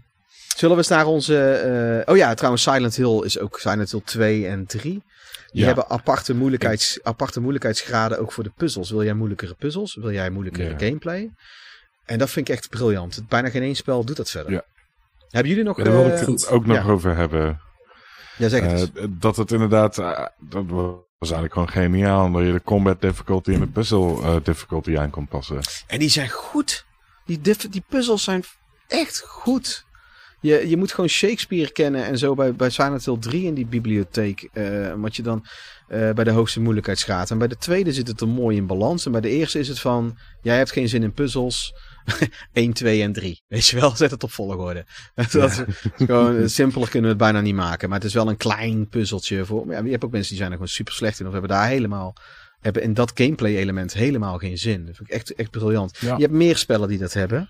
zullen 0.56 0.76
we 0.76 0.82
eens 0.82 0.88
naar 0.92 1.06
onze... 1.06 1.50
eh, 2.06 2.12
oh 2.14 2.18
ja, 2.18 2.34
trouwens 2.34 2.64
Silent 2.64 2.96
Hill 2.96 3.22
is 3.24 3.40
ook 3.40 3.60
Silent 3.60 3.92
Hill 3.92 4.02
2 4.06 4.48
en 4.48 4.66
3. 4.66 4.82
Die 4.92 5.02
Ja. 5.62 5.66
hebben 5.66 5.90
aparte, 5.90 6.34
moeilijkheids, 6.36 7.00
aparte 7.04 7.40
moeilijkheidsgraden 7.40 8.20
ook 8.20 8.32
voor 8.32 8.44
de 8.44 8.52
puzzels. 8.56 8.90
Wil 8.90 9.04
jij 9.04 9.14
moeilijkere 9.14 9.54
puzzels? 9.54 9.96
Wil 9.96 10.12
jij 10.12 10.30
moeilijkere 10.30 10.70
Ja. 10.70 10.78
gameplay? 10.78 11.30
En 12.06 12.18
dat 12.18 12.30
vind 12.30 12.48
ik 12.50 12.56
echt 12.56 12.70
briljant. 12.70 13.22
Bijna 13.30 13.50
geen 13.50 13.62
één 13.62 13.76
spel 13.76 14.04
doet 14.06 14.18
dat 14.18 14.30
verder. 14.30 14.52
Ja. 14.52 14.64
Hebben 15.30 15.50
jullie 15.52 15.66
nog... 15.66 15.78
Ja, 15.78 15.84
daar 15.84 15.94
wil 15.94 16.06
eh, 16.12 16.22
ik 16.22 16.28
het 16.28 16.48
ook 16.48 16.66
nog 16.66 16.88
over 16.90 17.16
hebben. 17.16 17.62
ja, 18.38 18.50
zeg 18.50 18.62
het. 18.64 18.92
Eh, 18.94 19.04
dat 19.10 19.36
het 19.36 19.52
inderdaad, 19.52 19.98
eh, 19.98 20.26
dat 20.40 20.66
was 20.70 21.32
eigenlijk 21.32 21.54
gewoon 21.54 21.70
geniaal. 21.70 22.32
Dat 22.32 22.46
je 22.46 22.52
de 22.52 22.62
combat 22.62 23.02
difficulty 23.02 23.54
en 23.54 23.60
de 23.60 23.68
puzzle 23.68 24.22
eh, 24.22 24.36
difficulty 24.44 24.98
aan 24.98 25.10
kon 25.10 25.28
passen. 25.28 25.60
En 25.88 26.00
die 26.00 26.10
zijn 26.10 26.30
goed. 26.30 26.86
Die, 27.26 27.42
die 27.70 27.84
puzzels 27.90 28.24
zijn 28.24 28.44
echt 28.88 29.20
goed. 29.28 29.86
Je, 30.42 30.70
je 30.70 30.78
moet 30.78 30.92
gewoon 30.92 31.10
Shakespeare 31.10 31.72
kennen 31.72 32.06
en 32.06 32.18
zo 32.18 32.36
bij, 32.36 32.54
bij 32.54 32.70
Silent 32.70 33.06
Hill 33.06 33.18
3 33.20 33.46
in 33.46 33.54
die 33.54 33.66
bibliotheek. 33.66 34.50
eh 34.54 34.94
wat 34.96 35.16
je 35.16 35.22
dan 35.22 35.46
eh, 35.88 36.12
bij 36.12 36.24
de 36.24 36.32
hoogste 36.32 36.60
moeilijkheidsgraad. 36.60 37.32
En 37.32 37.38
bij 37.38 37.48
de 37.48 37.58
tweede 37.58 37.94
zit 37.94 38.08
het 38.08 38.22
er 38.22 38.28
mooi 38.28 38.58
in 38.58 38.68
balans. 38.68 39.06
En 39.06 39.12
bij 39.12 39.22
de 39.22 39.30
eerste 39.30 39.60
is 39.60 39.68
het 39.68 39.80
van, 39.80 40.18
jij 40.42 40.58
hebt 40.58 40.72
geen 40.72 40.90
zin 40.90 41.04
in 41.04 41.14
puzzels. 41.14 41.74
1, 42.54 42.74
2 42.74 43.02
en 43.02 43.14
3. 43.14 43.44
Weet 43.48 43.68
je 43.68 43.80
wel, 43.80 43.96
zet 43.96 44.12
het 44.12 44.24
op 44.24 44.32
volgorde. 44.32 44.86
Dat 45.32 45.34
is 45.34 45.62
gewoon, 45.98 46.38
eh, 46.38 46.48
simpeler 46.48 46.90
kunnen 46.90 47.10
we 47.10 47.16
het 47.16 47.24
bijna 47.24 47.42
niet 47.42 47.56
maken. 47.56 47.90
Maar 47.90 47.98
het 47.98 48.08
is 48.08 48.14
wel 48.14 48.30
een 48.30 48.38
klein 48.38 48.88
puzzeltje 48.88 49.46
voor. 49.46 49.72
Ja, 49.72 49.84
je 49.84 49.92
hebt 49.92 50.04
ook 50.06 50.12
mensen 50.12 50.30
die 50.30 50.38
zijn 50.38 50.50
er 50.50 50.58
gewoon 50.58 50.72
super 50.72 50.94
slecht 50.94 51.20
in. 51.20 51.26
Of 51.26 51.32
hebben 51.32 51.50
daar 51.50 51.68
helemaal, 51.68 52.16
hebben 52.64 52.82
in 52.82 52.94
dat 52.94 53.12
gameplay 53.14 53.56
element 53.56 53.94
helemaal 53.94 54.38
geen 54.38 54.58
zin. 54.58 54.86
Dat 54.86 54.96
vind 54.96 55.10
ik 55.10 55.16
echt, 55.16 55.34
echt 55.36 55.52
briljant. 55.52 55.98
Ja. 55.98 56.16
Je 56.16 56.22
hebt 56.22 56.34
meer 56.34 56.58
spellen 56.58 56.88
die 56.88 56.98
dat 56.98 57.14
hebben. 57.14 57.50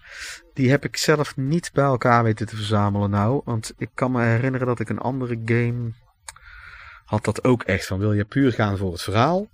Die 0.53 0.69
heb 0.69 0.83
ik 0.83 0.97
zelf 0.97 1.35
niet 1.35 1.69
bij 1.73 1.83
elkaar 1.83 2.23
weten 2.23 2.47
te 2.47 2.55
verzamelen 2.55 3.09
nou. 3.09 3.41
Want 3.45 3.73
ik 3.77 3.89
kan 3.93 4.11
me 4.11 4.23
herinneren 4.23 4.67
dat 4.67 4.79
ik 4.79 4.89
een 4.89 4.99
andere 4.99 5.41
game 5.45 5.91
had 7.05 7.23
dat 7.23 7.43
ook 7.43 7.63
echt 7.63 7.85
van. 7.85 7.99
Wil 7.99 8.13
je 8.13 8.25
puur 8.25 8.51
gaan 8.51 8.77
voor 8.77 8.91
het 8.91 9.01
verhaal? 9.01 9.49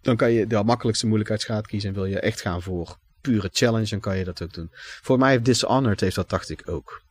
Dan 0.00 0.16
kan 0.16 0.32
je 0.32 0.46
de 0.46 0.64
makkelijkste 0.64 1.06
moeilijkheidsgraad 1.06 1.66
kiezen. 1.66 1.88
En 1.88 1.94
wil 1.94 2.04
je 2.04 2.20
echt 2.20 2.40
gaan 2.40 2.62
voor 2.62 2.98
pure 3.20 3.48
challenge, 3.52 3.88
dan 3.88 4.00
kan 4.00 4.18
je 4.18 4.24
dat 4.24 4.42
ook 4.42 4.52
doen. 4.52 4.68
Voor 5.02 5.18
mij 5.18 5.30
heeft 5.30 5.44
Dishonored 5.44 6.00
heeft 6.00 6.14
dat 6.14 6.30
dacht 6.30 6.50
ik 6.50 6.62
ook. 6.64 7.02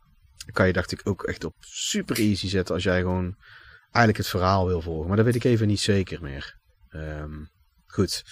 Dan 0.46 0.54
kan 0.54 0.68
je 0.68 0.74
dacht 0.74 0.92
ik 0.92 1.02
ook 1.04 1.24
echt 1.24 1.44
op 1.44 1.56
super 1.60 2.18
easy 2.18 2.48
zetten 2.48 2.74
als 2.74 2.84
jij 2.84 3.00
gewoon 3.00 3.36
eigenlijk 3.84 4.18
het 4.18 4.28
verhaal 4.28 4.68
wil 4.68 4.82
volgen. 4.82 5.08
Maar 5.08 5.18
dat 5.18 5.26
weet 5.26 5.36
ik 5.36 5.44
even 5.44 5.68
niet 5.68 5.80
zeker 5.80 6.22
meer. 6.22 6.62
Ehm, 6.94 7.44
goed. 7.86 8.24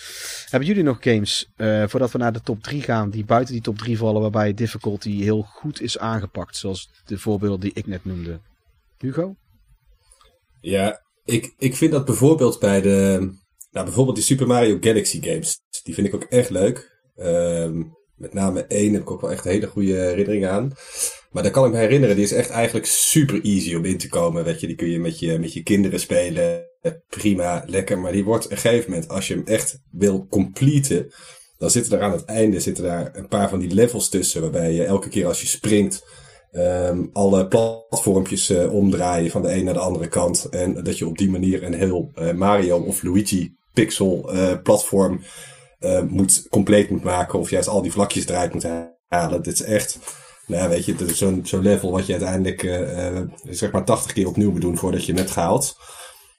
Hebben 0.49 0.69
jullie 0.69 0.83
nog 0.83 0.97
games, 0.99 1.51
eh, 1.55 1.87
voordat 1.87 2.11
we 2.11 2.17
naar 2.17 2.33
de 2.33 2.41
top 2.41 2.63
3 2.63 2.81
gaan, 2.81 3.09
die 3.09 3.25
buiten 3.25 3.53
die 3.53 3.63
top 3.63 3.77
3 3.77 3.97
vallen, 3.97 4.21
waarbij 4.21 4.53
difficulty 4.53 5.21
heel 5.21 5.41
goed 5.41 5.81
is 5.81 5.97
aangepakt, 5.97 6.57
zoals 6.57 6.89
de 7.05 7.17
voorbeelden 7.17 7.59
die 7.59 7.71
ik 7.73 7.87
net 7.87 8.05
noemde? 8.05 8.39
Hugo? 8.97 9.35
Ja, 10.61 11.01
ik, 11.25 11.53
ik 11.57 11.75
vind 11.75 11.91
dat 11.91 12.05
bijvoorbeeld 12.05 12.59
bij 12.59 12.81
de. 12.81 13.29
Nou, 13.71 13.85
bijvoorbeeld 13.85 14.15
die 14.15 14.25
Super 14.25 14.47
Mario 14.47 14.77
Galaxy 14.81 15.21
games. 15.21 15.59
Die 15.83 15.93
vind 15.93 16.07
ik 16.07 16.15
ook 16.15 16.23
echt 16.23 16.49
leuk. 16.49 16.99
Ehm, 17.15 17.83
met 18.15 18.33
name 18.33 18.65
één 18.65 18.93
heb 18.93 19.01
ik 19.01 19.11
ook 19.11 19.21
wel 19.21 19.31
echt 19.31 19.43
hele 19.43 19.67
goede 19.67 19.93
herinneringen 19.93 20.51
aan. 20.51 20.71
Maar 21.31 21.43
daar 21.43 21.51
kan 21.51 21.65
ik 21.65 21.71
me 21.71 21.77
herinneren, 21.77 22.15
die 22.15 22.25
is 22.25 22.31
echt 22.31 22.49
eigenlijk 22.49 22.85
super 22.85 23.41
easy 23.43 23.75
om 23.75 23.85
in 23.85 23.97
te 23.97 24.09
komen. 24.09 24.43
Weet 24.43 24.59
je, 24.59 24.67
die 24.67 24.75
kun 24.75 24.89
je 24.89 24.99
met 24.99 25.19
je, 25.19 25.39
met 25.39 25.53
je 25.53 25.63
kinderen 25.63 25.99
spelen. 25.99 26.70
Prima, 27.09 27.63
lekker. 27.67 27.99
Maar 27.99 28.11
die 28.11 28.23
wordt 28.23 28.45
op 28.45 28.51
een 28.51 28.57
gegeven 28.57 28.89
moment, 28.89 29.09
als 29.09 29.27
je 29.27 29.33
hem 29.33 29.45
echt 29.45 29.79
wil 29.91 30.27
completen. 30.29 31.11
Dan 31.61 31.69
zitten 31.69 31.97
er 31.97 32.03
aan 32.03 32.11
het 32.11 32.25
einde 32.25 32.59
zitten 32.59 32.83
daar 32.83 33.09
een 33.13 33.27
paar 33.27 33.49
van 33.49 33.59
die 33.59 33.73
levels 33.73 34.09
tussen. 34.09 34.41
Waarbij 34.41 34.73
je 34.73 34.83
elke 34.83 35.09
keer 35.09 35.27
als 35.27 35.41
je 35.41 35.47
springt. 35.47 36.03
ehm, 36.51 37.05
alle 37.13 37.47
platformpjes 37.47 38.49
eh, 38.49 38.73
omdraaien 38.73 39.31
van 39.31 39.41
de 39.41 39.53
een 39.53 39.63
naar 39.63 39.73
de 39.73 39.79
andere 39.79 40.07
kant. 40.07 40.49
En 40.49 40.83
dat 40.83 40.97
je 40.97 41.07
op 41.07 41.17
die 41.17 41.29
manier 41.29 41.63
een 41.63 41.73
heel 41.73 42.11
eh, 42.15 42.31
Mario 42.31 42.77
of 42.77 43.03
Luigi 43.03 43.55
pixel 43.73 44.31
eh, 44.31 44.61
platform 44.63 45.21
moet, 46.07 46.47
compleet 46.49 46.89
moet 46.89 47.03
maken. 47.03 47.39
Of 47.39 47.49
juist 47.49 47.67
al 47.67 47.81
die 47.81 47.91
vlakjes 47.91 48.27
eruit 48.27 48.53
moet 48.53 48.65
halen. 49.07 49.43
Dit 49.43 49.53
is 49.53 49.61
echt, 49.61 49.99
nou 50.47 50.69
weet 50.69 50.85
je, 50.85 50.95
zo'n 51.43 51.61
level 51.61 51.91
wat 51.91 52.05
je 52.05 52.11
uiteindelijk 52.11 52.61
zeg 53.49 53.71
maar 53.71 53.85
80 53.85 54.13
keer 54.13 54.27
opnieuw 54.27 54.51
moet 54.51 54.61
doen 54.61 54.77
voordat 54.77 55.05
je 55.05 55.11
hem 55.11 55.21
hebt 55.21 55.31
gehaald. 55.31 55.75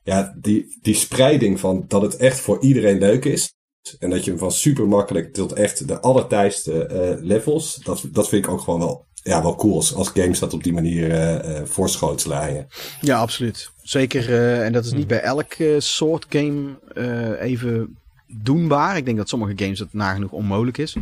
Ja, 0.05 0.35
die, 0.37 0.79
die 0.83 0.95
spreiding 0.95 1.61
van 1.61 1.85
dat 1.89 2.03
het 2.03 2.17
echt 2.17 2.41
voor 2.41 2.63
iedereen 2.63 2.99
leuk 2.99 3.25
is. 3.25 3.55
En 3.99 4.11
dat 4.11 4.25
je 4.25 4.31
hem 4.31 4.39
van 4.39 4.53
super 4.53 4.89
makkelijk 4.89 5.33
tot 5.33 5.53
echt 5.53 5.89
de 5.89 6.01
allertijste 6.01 6.87
eh, 6.87 7.25
levels. 7.25 7.77
Dat, 7.85 8.05
dat 8.13 8.29
vind 8.29 8.45
ik 8.45 8.51
ook 8.51 8.61
gewoon 8.61 8.81
wel, 8.81 9.07
ja, 9.23 9.43
wel 9.43 9.55
cool 9.55 9.75
als, 9.75 9.95
als 9.95 10.09
games 10.09 10.39
dat 10.39 10.55
op 10.55 10.63
die 10.63 10.73
manier 10.73 11.11
eh 11.11 11.59
eh 11.61 11.67
je. 11.67 12.65
Ja, 13.01 13.19
absoluut. 13.19 13.71
Zeker, 13.83 14.29
eh, 14.29 14.65
en 14.65 14.73
dat 14.73 14.85
is 14.85 14.93
niet 14.93 15.07
bij 15.07 15.21
elk 15.21 15.53
eh, 15.53 15.75
soort 15.79 16.27
game 16.29 16.79
eh, 16.95 17.41
even 17.41 17.99
doenbaar. 18.27 18.97
Ik 18.97 19.05
denk 19.05 19.17
dat 19.17 19.29
sommige 19.29 19.53
games 19.57 19.79
het 19.79 19.93
nagenoeg 19.93 20.31
onmogelijk 20.31 20.79
is. 20.79 20.97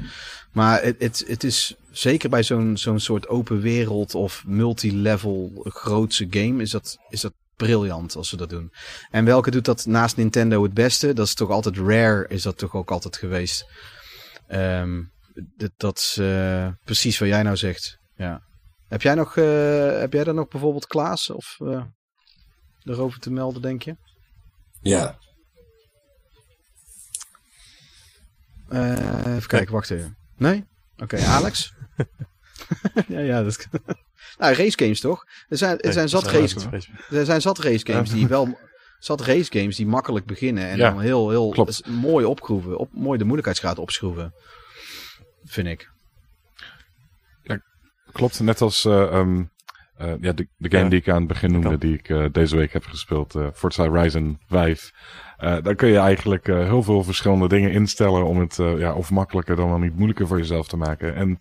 Maar 0.52 0.82
het, 0.82 0.96
het, 0.98 1.24
het 1.26 1.44
is 1.44 1.74
zeker 1.90 2.30
bij 2.30 2.42
zo'n 2.42 2.76
zo'n 2.76 2.98
soort 2.98 3.28
open 3.28 3.60
wereld 3.60 4.14
of 4.14 4.44
multilevel 4.46 5.50
grootse 5.64 6.26
game 6.30 6.62
is 6.62 6.70
dat, 6.70 6.98
is 7.08 7.20
dat 7.20 7.32
briljant 7.60 8.16
als 8.16 8.28
ze 8.28 8.36
dat 8.36 8.48
doen. 8.48 8.72
En 9.10 9.24
welke 9.24 9.50
doet 9.50 9.64
dat 9.64 9.86
naast 9.86 10.16
Nintendo 10.16 10.62
het 10.62 10.74
beste? 10.74 11.12
Dat 11.12 11.26
is 11.26 11.34
toch 11.34 11.50
altijd 11.50 11.76
Rare, 11.76 12.28
is 12.28 12.42
dat 12.42 12.58
toch 12.58 12.74
ook 12.74 12.90
altijd 12.90 13.16
geweest. 13.16 13.66
Ehm, 14.46 15.02
dat, 15.76 15.98
is 15.98 16.16
eh, 16.20 16.68
precies 16.84 17.18
wat 17.18 17.28
jij 17.28 17.42
nou 17.42 17.56
zegt. 17.56 17.98
Ja. 18.16 18.42
Heb 18.88 19.02
jij 19.02 19.14
nog, 19.14 19.36
eh, 19.36 19.98
heb 19.98 20.12
jij 20.12 20.24
daar 20.24 20.34
nog 20.34 20.48
bijvoorbeeld 20.48 20.86
Klaas 20.86 21.30
of 21.30 21.56
eh, 21.58 21.84
erover 22.82 23.20
te 23.20 23.30
melden, 23.30 23.62
denk 23.62 23.82
je? 23.82 23.96
Ja, 24.82 25.18
even 29.26 29.46
kijken, 29.46 29.72
wacht 29.72 29.90
even. 29.90 30.16
Nee? 30.36 30.64
Oké, 30.96 31.24
Alex? 31.24 31.72
ja, 33.08 33.20
ja, 33.20 33.42
dat 33.42 33.46
is... 33.46 33.66
nou, 34.38 34.54
race 34.54 34.78
games 34.78 35.00
toch? 35.00 35.24
Er 35.48 35.56
zijn, 35.56 35.78
er 35.78 35.92
zijn 35.92 36.08
zat 36.08 36.26
race, 36.26 36.56
er 37.10 37.24
zijn 37.24 37.40
zat 37.40 37.58
race 37.58 37.86
games 37.92 38.10
die 38.10 38.26
wel... 38.26 38.58
Zat 38.98 39.20
race 39.20 39.58
games 39.58 39.76
die 39.76 39.86
makkelijk 39.86 40.26
beginnen 40.26 40.68
en 40.68 40.76
Ja, 40.76 40.90
dan 40.90 41.00
heel, 41.00 41.30
heel 41.30 41.48
klopt. 41.50 41.86
mooi 41.86 42.24
opgroeven. 42.24 42.78
Op, 42.78 42.88
mooi 42.92 43.18
de 43.18 43.24
moeilijkheidsgraad 43.24 43.78
opschroeven. 43.78 44.32
Vind 45.44 45.66
ik. 45.68 45.90
Klopt, 48.12 48.40
net 48.40 48.60
als 48.60 48.84
eh, 48.84 49.02
ehm, 49.02 49.42
eh, 49.96 50.12
ja, 50.20 50.32
de, 50.32 50.48
de 50.56 50.70
game 50.70 50.82
Ja. 50.82 50.88
die 50.88 50.98
ik 50.98 51.08
aan 51.08 51.18
het 51.18 51.26
begin 51.26 51.52
noemde, 51.52 51.78
die 51.78 51.94
ik 51.98 52.08
eh, 52.08 52.24
deze 52.32 52.56
week 52.56 52.72
heb 52.72 52.84
gespeeld, 52.84 53.34
eh 53.34 53.46
Forza 53.54 53.88
Horizon 53.88 54.38
5. 54.48 54.90
Eh 55.36 55.56
dan 55.62 55.74
kun 55.76 55.88
je 55.88 55.98
eigenlijk 55.98 56.48
eh, 56.48 56.56
heel 56.64 56.82
veel 56.82 57.02
verschillende 57.04 57.48
dingen 57.48 57.70
instellen 57.72 58.24
om 58.26 58.40
het 58.40 58.58
eh, 58.58 58.78
ja, 58.78 58.94
of 58.94 59.10
makkelijker 59.10 59.56
dan 59.56 59.68
wel 59.68 59.78
niet 59.78 59.94
moeilijker 59.94 60.26
voor 60.26 60.38
jezelf 60.38 60.68
te 60.68 60.76
maken. 60.76 61.14
En 61.14 61.40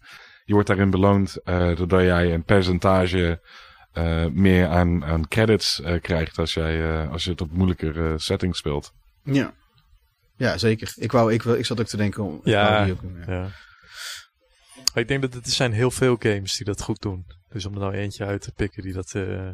je 0.50 0.56
wordt 0.56 0.68
daarin 0.70 0.90
beloond 0.90 1.38
eh, 1.44 1.76
doordat 1.76 2.02
jij 2.02 2.34
een 2.34 2.44
percentage 2.44 3.42
eh, 3.92 4.26
meer 4.26 4.68
aan, 4.68 5.06
aan 5.06 5.28
credits 5.28 5.82
eh, 5.82 6.02
krijgt 6.02 6.38
als, 6.38 6.54
jij, 6.54 6.92
eh, 7.04 7.12
als 7.12 7.24
je 7.24 7.30
het 7.32 7.42
op 7.42 7.52
moeilijkere 7.52 8.20
settings 8.20 8.58
speelt. 8.58 8.92
Ja. 9.24 9.54
Ja, 10.36 10.58
zeker. 10.58 10.92
Ik, 10.96 11.12
wou, 11.12 11.34
ik, 11.34 11.44
ik 11.44 11.66
zat 11.66 11.80
ook 11.80 11.88
te 11.88 11.98
denken 11.98 12.24
om... 12.24 12.36
ik 12.36 12.46
Ja. 12.46 12.84
die 12.84 12.94
ook 12.94 13.02
ja. 13.26 13.34
Ja. 13.34 13.48
Ik 14.94 15.08
denk 15.08 15.22
dat 15.22 15.34
er 15.34 15.42
zijn 15.52 15.72
heel 15.72 15.92
veel 15.92 16.16
games 16.20 16.56
die 16.58 16.66
dat 16.66 16.82
goed 16.82 17.02
doen. 17.02 17.26
Dus 17.50 17.66
om 17.66 17.74
er 17.74 17.80
nou 17.80 17.94
eentje 17.94 18.26
uit 18.26 18.42
te 18.42 18.52
pikken 18.56 18.84
die 18.84 18.94
dat 18.94 19.12
eh 19.14 19.50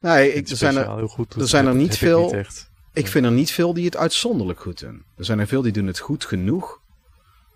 Nee, 0.00 0.32
ik, 0.32 0.48
er 0.48 0.56
zijn 0.56 0.76
er, 0.76 0.96
heel 0.96 1.06
goed 1.08 1.32
doet. 1.32 1.42
er 1.42 1.48
zijn 1.48 1.66
er 1.66 1.74
niet 1.74 1.96
veel- 1.98 2.18
Ik, 2.18 2.24
niet 2.24 2.34
echt. 2.34 2.70
Ik 2.92 3.06
vind 3.08 3.24
er 3.24 3.32
niet 3.32 3.50
veel 3.52 3.74
die 3.74 3.84
het 3.84 3.96
uitzonderlijk 3.96 4.60
goed 4.60 4.80
doen. 4.80 5.04
Er 5.16 5.24
zijn 5.24 5.38
er 5.38 5.46
veel 5.46 5.62
die 5.62 5.72
doen 5.72 5.86
het 5.86 5.98
goed 5.98 6.24
genoeg. 6.24 6.82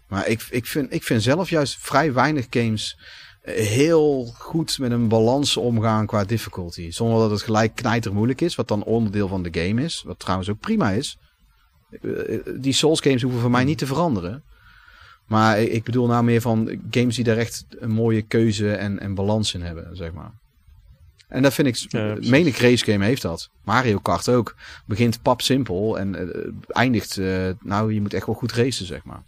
Maar 0.08 0.28
ik, 0.28 0.46
ik, 0.50 0.66
vind, 0.66 0.92
ik 0.92 1.02
vind 1.02 1.22
zelf 1.22 1.50
juist 1.50 1.76
vrij 1.80 2.12
weinig 2.12 2.46
games 2.50 2.98
heel 3.42 4.24
goed 4.38 4.78
met 4.78 4.90
een 4.90 5.08
balans 5.08 5.56
omgaan 5.56 6.06
qua 6.06 6.24
difficulty. 6.24 6.90
Zonder 6.90 7.18
dat 7.18 7.30
het 7.30 7.42
gelijk 7.42 7.74
knijter 7.74 8.14
moeilijk 8.14 8.40
is, 8.40 8.54
wat 8.54 8.68
dan 8.68 8.84
onderdeel 8.84 9.28
van 9.28 9.42
de 9.42 9.60
game 9.60 9.82
is. 9.82 10.02
Wat 10.06 10.18
trouwens 10.18 10.48
ook 10.50 10.60
prima 10.60 10.90
is. 10.90 11.18
Eh, 11.90 12.38
Die 12.56 12.72
Souls 12.72 13.00
games 13.00 13.22
hoeven 13.22 13.40
voor 13.40 13.50
mij 13.50 13.64
niet 13.64 13.78
te 13.78 13.86
veranderen. 13.86 14.42
Maar 15.26 15.60
ik 15.60 15.84
bedoel 15.84 16.06
nou 16.06 16.24
meer 16.24 16.40
van 16.40 16.80
games 16.90 17.14
die 17.14 17.24
daar 17.24 17.36
echt 17.36 17.66
een 17.68 17.90
mooie 17.90 18.22
keuze 18.22 18.74
en, 18.74 18.98
en 18.98 19.14
balans 19.14 19.54
in 19.54 19.62
hebben, 19.62 19.96
zeg 19.96 20.12
maar. 20.12 20.32
En 21.28 21.42
dat 21.42 21.54
vind 21.54 21.68
ik, 21.68 21.90
Ja, 21.90 22.16
menig 22.20 22.58
race 22.58 22.84
game 22.84 23.04
heeft 23.04 23.22
dat. 23.22 23.50
Mario 23.64 23.98
Kart 23.98 24.28
ook. 24.28 24.54
Begint 24.86 25.22
pap 25.22 25.42
simpel 25.42 25.98
en 25.98 26.14
eh, 26.14 26.50
eindigt, 26.68 27.16
eh, 27.18 27.48
nou 27.60 27.94
je 27.94 28.00
moet 28.00 28.14
echt 28.14 28.26
wel 28.26 28.34
goed 28.34 28.52
racen, 28.52 28.86
zeg 28.86 29.04
maar. 29.04 29.22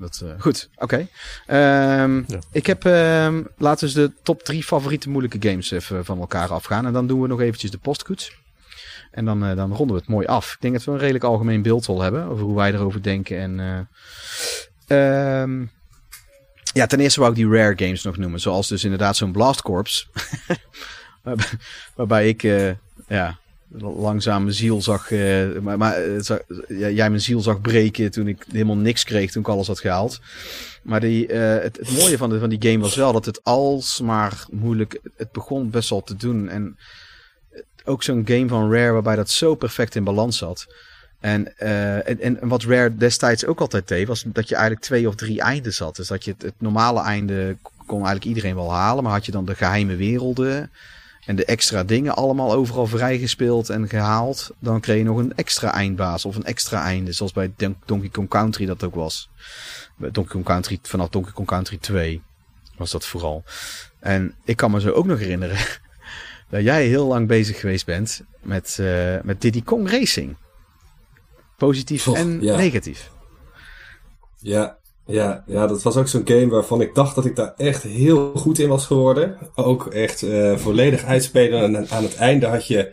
Dat, 0.00 0.20
eh, 0.24 0.30
goed, 0.38 0.68
oké. 0.76 1.06
Ehm, 1.46 2.16
Ja. 2.26 2.38
Ik 2.52 2.66
heb, 2.66 2.84
ehm, 2.84 3.42
laten 3.56 3.88
we 3.88 3.94
eens 3.94 3.94
de 3.94 4.12
top 4.22 4.42
drie 4.42 4.64
favoriete 4.64 5.08
moeilijke 5.10 5.48
games 5.48 5.70
even 5.70 6.04
van 6.04 6.20
elkaar 6.20 6.48
afgaan. 6.48 6.86
En 6.86 6.92
dan 6.92 7.06
doen 7.06 7.20
we 7.20 7.28
nog 7.28 7.40
eventjes 7.40 7.70
de 7.70 7.78
postkoets. 7.78 8.38
En 9.10 9.24
dan, 9.24 9.44
eh, 9.44 9.56
dan 9.56 9.72
ronden 9.72 9.96
we 9.96 10.00
het 10.02 10.10
mooi 10.10 10.26
af. 10.26 10.52
Ik 10.52 10.60
denk 10.60 10.74
dat 10.74 10.84
we 10.84 10.90
een 10.90 10.98
redelijk 10.98 11.24
algemeen 11.24 11.62
beeld 11.62 11.88
al 11.88 12.00
hebben 12.00 12.24
over 12.24 12.44
hoe 12.44 12.56
wij 12.56 12.72
erover 12.72 13.02
denken. 13.02 13.38
En, 13.38 13.88
eh, 14.88 15.42
ehm, 15.42 15.66
ja, 16.72 16.86
ten 16.86 17.00
eerste 17.00 17.20
wou 17.20 17.32
ik 17.32 17.38
die 17.38 17.50
rare 17.50 17.78
games 17.84 18.02
nog 18.02 18.16
noemen. 18.16 18.40
Zoals 18.40 18.68
dus 18.68 18.84
inderdaad 18.84 19.16
zo'n 19.16 19.32
Blast 19.32 19.62
Corps. 19.62 20.08
waarbij, 21.96 22.28
ik 22.28 22.42
eh, 22.42 22.70
ja, 23.08 23.38
langzaam 23.78 24.42
mijn 24.42 24.54
ziel 24.54 24.82
zag... 24.82 25.10
eh, 25.10 25.58
maar 25.60 25.78
maar 25.78 25.96
het 25.96 26.26
zag- 26.26 26.42
jij 26.68 27.10
mijn 27.10 27.20
ziel 27.20 27.40
zag 27.40 27.60
breken 27.60 28.10
toen 28.10 28.28
ik 28.28 28.44
helemaal 28.52 28.76
niks 28.76 29.04
kreeg 29.04 29.30
toen 29.30 29.42
ik 29.42 29.48
alles 29.48 29.66
had 29.66 29.80
gehaald. 29.80 30.20
Maar 30.82 31.00
die, 31.00 31.26
eh, 31.26 31.62
het, 31.62 31.90
mooie 31.98 32.16
van, 32.16 32.38
van 32.38 32.48
die 32.48 32.70
game 32.70 32.82
was 32.82 32.94
wel 32.94 33.12
dat 33.12 33.24
het 33.24 33.44
alsmaar 33.44 34.44
moeilijk... 34.50 35.00
Het 35.16 35.32
begon 35.32 35.70
best 35.70 35.90
wel 35.90 36.02
te 36.02 36.16
doen. 36.16 36.48
En 36.48 36.76
ook 37.84 38.02
zo'n 38.02 38.22
game 38.26 38.48
van 38.48 38.72
Rare 38.72 38.92
waarbij 38.92 39.16
dat 39.16 39.30
zo 39.30 39.54
perfect 39.54 39.94
in 39.94 40.04
balans 40.04 40.38
zat. 40.38 40.66
En, 41.20 41.56
eh, 41.56 42.24
en, 42.24 42.38
wat 42.48 42.62
Rare 42.62 42.96
destijds 42.96 43.46
ook 43.46 43.60
altijd 43.60 43.88
deed, 43.88 44.06
was 44.06 44.24
dat 44.26 44.48
je 44.48 44.54
eigenlijk 44.54 44.84
twee 44.84 45.08
of 45.08 45.14
drie 45.14 45.40
einden 45.40 45.74
zat. 45.74 45.96
Dus 45.96 46.08
dat 46.08 46.24
je 46.24 46.34
het 46.38 46.54
normale 46.58 47.00
einde 47.02 47.56
kon 47.86 47.96
eigenlijk 47.96 48.24
iedereen 48.24 48.54
wel 48.54 48.72
halen. 48.72 49.04
Maar 49.04 49.12
had 49.12 49.26
je 49.26 49.32
dan 49.32 49.44
de 49.44 49.54
geheime 49.54 49.96
werelden 49.96 50.70
en 51.30 51.36
de 51.36 51.44
extra 51.44 51.84
dingen 51.84 52.14
allemaal 52.14 52.52
overal 52.52 52.86
vrijgespeeld 52.86 53.68
en 53.68 53.88
gehaald. 53.88 54.50
Dan 54.58 54.80
kreeg 54.80 54.96
je 54.96 55.04
nog 55.04 55.18
een 55.18 55.34
extra 55.34 55.72
eindbaas 55.72 56.24
of 56.24 56.36
een 56.36 56.44
extra 56.44 56.82
einde. 56.82 57.12
Zoals 57.12 57.32
bij 57.32 57.52
Don- 57.56 57.76
Donkey 57.84 58.08
Kong 58.08 58.28
Country 58.28 58.66
dat 58.66 58.84
ook 58.84 58.94
was. 58.94 59.28
Bij 59.96 60.10
Donkey 60.10 60.32
Kong 60.32 60.44
Country, 60.44 60.78
vanaf 60.82 61.08
Donkey 61.08 61.32
Kong 61.32 61.48
Country 61.48 61.76
2 61.78 62.22
was 62.76 62.90
dat 62.90 63.06
vooral. 63.06 63.44
En 63.98 64.34
ik 64.44 64.56
kan 64.56 64.70
me 64.70 64.80
zo 64.80 64.90
ook 64.90 65.06
nog 65.06 65.18
herinneren 65.18 65.56
dat 66.50 66.62
jij 66.62 66.86
heel 66.86 67.06
lang 67.06 67.26
bezig 67.28 67.60
geweest 67.60 67.86
bent 67.86 68.20
met, 68.42 68.78
eh, 68.80 69.20
met 69.22 69.40
Diddy 69.40 69.62
Kong 69.62 69.90
Racing. 69.90 70.36
Positief 71.56 72.06
en 72.06 72.40
ja. 72.40 72.56
negatief. 72.56 73.10
Ja, 74.38 74.78
ja, 75.10 75.44
ja, 75.46 75.66
dat 75.66 75.82
was 75.82 75.96
ook 75.96 76.08
zo'n 76.08 76.28
game 76.28 76.48
waarvan 76.48 76.80
ik 76.80 76.94
dacht 76.94 77.14
dat 77.14 77.24
ik 77.24 77.36
daar 77.36 77.54
echt 77.56 77.82
heel 77.82 78.32
goed 78.34 78.58
in 78.58 78.68
was 78.68 78.86
geworden. 78.86 79.38
Ook 79.54 79.86
echt 79.86 80.22
eh, 80.22 80.56
volledig 80.56 81.04
uitspelen. 81.04 81.76
En 81.76 81.88
aan 81.88 82.02
het 82.02 82.16
einde 82.16 82.46
had 82.46 82.66
je, 82.66 82.92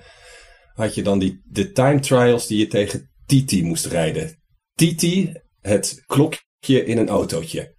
had 0.73 0.95
je 0.95 1.03
dan 1.03 1.19
die, 1.19 1.41
de 1.45 1.71
time 1.71 1.99
trials 1.99 2.47
die 2.47 2.57
je 2.57 2.67
tegen 2.67 3.09
Titi 3.25 3.63
moest 3.63 3.85
rijden. 3.85 4.39
Titi, 4.73 5.33
het 5.61 6.03
klokje 6.05 6.85
in 6.85 6.97
een 6.97 7.09
autootje. 7.09 7.75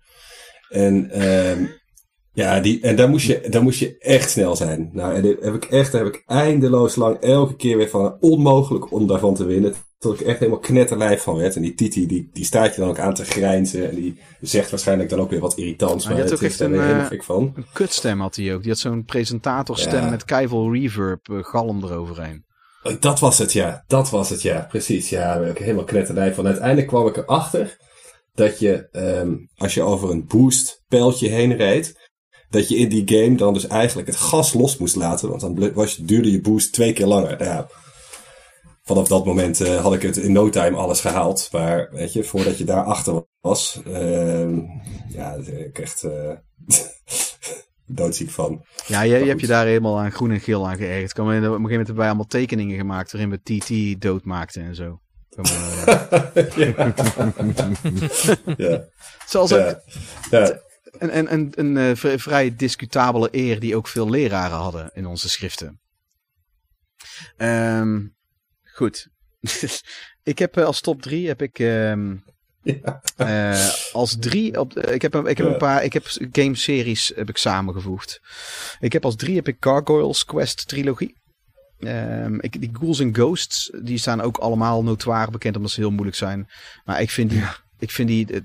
En, 0.68 1.10
ehm, 1.10 1.64
ja, 2.32 2.60
die, 2.60 2.80
en 2.80 2.96
daar, 2.96 3.08
moest 3.08 3.26
je, 3.26 3.46
daar 3.48 3.62
moest 3.62 3.78
je 3.78 3.98
echt 3.98 4.30
snel 4.30 4.56
zijn. 4.56 4.90
Nou, 4.92 5.14
en 5.14 5.22
daar 5.22 5.34
heb 5.40 5.54
ik 5.54 5.64
echt, 5.64 5.92
daar 5.92 6.04
heb 6.04 6.14
ik 6.14 6.22
eindeloos 6.26 6.96
lang 6.96 7.16
elke 7.16 7.56
keer 7.56 7.76
weer 7.76 7.88
van 7.88 8.16
onmogelijk 8.20 8.92
om 8.92 9.06
daarvan 9.06 9.34
te 9.34 9.44
winnen. 9.44 9.74
Tot 9.98 10.20
ik 10.20 10.26
echt 10.26 10.38
helemaal 10.38 10.60
knetterlijf 10.60 11.22
van 11.22 11.36
werd. 11.36 11.56
En 11.56 11.62
die 11.62 11.74
Titi, 11.74 12.06
die, 12.06 12.30
die 12.32 12.44
staat 12.44 12.74
je 12.74 12.80
dan 12.80 12.90
ook 12.90 12.98
aan 12.98 13.14
te 13.14 13.24
grijnzen. 13.24 13.88
En 13.90 13.94
die 13.94 14.20
zegt 14.40 14.70
waarschijnlijk 14.70 15.08
dan 15.08 15.20
ook 15.20 15.30
weer 15.30 15.40
wat 15.40 15.56
irritants. 15.58 16.04
Maar 16.04 16.14
Maar, 16.14 16.22
het 16.22 16.32
ook 16.32 16.42
echt 16.42 16.60
een, 16.60 16.72
helemaal 16.72 17.00
eh, 17.00 17.06
fik 17.06 17.24
van. 17.24 17.52
Een 17.56 17.66
kutstem 17.72 18.20
had 18.20 18.36
hij 18.36 18.54
ook. 18.54 18.60
Die 18.62 18.70
had 18.70 18.80
zo'n 18.80 19.04
presentatorstem 19.04 20.04
Ja. 20.04 20.10
met 20.10 20.24
keivel 20.24 20.72
reverb, 20.72 21.28
eh, 21.28 21.38
galm 21.44 21.84
eroverheen. 21.84 22.44
Oh, 22.82 22.92
Dat 23.00 23.20
was 23.20 23.38
het, 23.38 23.52
ja. 23.52 23.84
Dat 23.86 24.10
was 24.10 24.30
het, 24.30 24.42
ja. 24.42 24.66
Precies, 24.68 25.08
ja. 25.08 25.32
Daar 25.32 25.40
ben 25.40 25.50
ik 25.50 25.58
helemaal 25.58 25.84
knetterlijf 25.84 26.34
van. 26.34 26.46
Uiteindelijk 26.46 26.86
kwam 26.86 27.06
ik 27.06 27.16
erachter 27.16 27.76
dat 28.34 28.58
je, 28.58 28.88
ehm, 28.92 29.34
als 29.56 29.74
je 29.74 29.82
over 29.82 30.10
een 30.10 30.26
boost 30.26 30.82
pijltje 30.88 31.28
heen 31.28 31.56
reed, 31.56 32.10
dat 32.50 32.68
je 32.68 32.76
in 32.76 32.88
die 32.88 33.02
game 33.18 33.36
dan 33.36 33.54
dus 33.54 33.66
eigenlijk 33.66 34.08
het 34.08 34.16
gas 34.16 34.52
los 34.52 34.76
moest 34.76 34.96
laten. 34.96 35.28
Want 35.28 35.40
dan 35.40 35.72
was, 35.72 35.96
duurde 35.96 36.30
je 36.30 36.40
boost 36.40 36.72
twee 36.72 36.92
keer 36.92 37.06
langer. 37.06 37.42
Ja. 37.44 37.68
Vanaf 38.88 39.08
dat 39.08 39.24
moment 39.24 39.60
eh, 39.60 39.80
had 39.82 39.94
ik 39.94 40.02
het 40.02 40.16
in 40.16 40.32
no 40.32 40.48
time 40.50 40.76
alles 40.76 41.00
gehaald. 41.00 41.48
Maar 41.52 41.88
weet 41.90 42.12
je, 42.12 42.24
voordat 42.24 42.58
je 42.58 42.64
daar 42.64 42.84
achter 42.84 43.26
was, 43.40 43.80
ehm, 43.86 44.60
ja, 45.08 45.34
ik 45.46 45.78
echt 45.78 46.02
eh, 46.02 46.32
doodziek 47.86 48.30
van. 48.30 48.64
Ja, 48.86 49.00
je, 49.02 49.16
je 49.18 49.24
hebt 49.24 49.40
je 49.40 49.46
daar 49.46 49.66
helemaal 49.66 49.98
aan 49.98 50.12
groen 50.12 50.30
en 50.30 50.40
geel 50.40 50.68
aan 50.68 50.76
geërgerd. 50.76 51.18
Op 51.18 51.18
een 51.18 51.32
gegeven 51.32 51.50
moment 51.60 51.76
hebben 51.76 51.96
wij 51.96 52.06
allemaal 52.06 52.26
tekeningen 52.26 52.76
gemaakt 52.76 53.12
waarin 53.12 53.30
we 53.30 53.40
TT 53.42 54.00
doodmaakten 54.02 54.62
en 54.62 54.74
zo. 54.74 55.00
Kom, 55.28 55.44
ja. 56.56 57.70
ja. 58.56 58.84
Zoals 59.26 59.52
ook 59.52 59.58
Ja. 59.58 59.80
ja. 60.30 60.58
een, 60.98 61.18
een, 61.18 61.32
een, 61.58 61.76
een 61.76 61.96
v- 61.96 62.20
vrij 62.22 62.56
discutabele 62.56 63.28
eer 63.30 63.60
die 63.60 63.76
ook 63.76 63.88
veel 63.88 64.10
leraren 64.10 64.56
hadden 64.56 64.90
in 64.94 65.06
onze 65.06 65.28
schriften. 65.28 65.80
Ehm, 67.36 67.98
goed. 68.78 69.08
ik 70.22 70.38
heb 70.38 70.56
eh, 70.56 70.64
als 70.64 70.80
top 70.80 71.02
drie 71.02 71.26
heb 71.26 71.42
ik 71.42 71.58
ehm, 71.58 72.16
Ja. 72.62 73.02
eh, 73.16 73.68
als 73.92 74.16
drie 74.20 74.60
op 74.60 74.78
ik 74.78 75.02
heb 75.02 75.14
een, 75.14 75.26
ik 75.26 75.36
heb 75.36 75.46
Ja. 75.46 75.52
een 75.52 75.58
paar 75.58 75.84
ik 75.84 75.92
heb 75.92 76.06
game 76.32 76.54
series 76.56 77.12
heb 77.14 77.28
ik 77.28 77.36
samengevoegd. 77.36 78.20
Ik 78.80 78.92
heb 78.92 79.04
als 79.04 79.16
drie 79.16 79.36
heb 79.36 79.48
ik 79.48 79.56
Gargoyles 79.60 80.24
Quest 80.24 80.68
trilogie. 80.68 81.16
Ehm, 81.78 82.34
ik, 82.40 82.60
die 82.60 82.70
Ghouls 82.72 83.00
and 83.00 83.16
Ghosts 83.16 83.70
die 83.82 83.98
staan 83.98 84.20
ook 84.20 84.36
allemaal 84.36 84.82
notoire 84.82 85.30
bekend 85.30 85.56
omdat 85.56 85.70
ze 85.70 85.80
heel 85.80 85.90
moeilijk 85.90 86.16
zijn. 86.16 86.48
Maar 86.84 87.00
ik 87.00 87.10
vind 87.10 87.30
die 87.30 87.44
ik 87.78 87.90
vind 87.90 88.08
die 88.08 88.26
eh, 88.32 88.40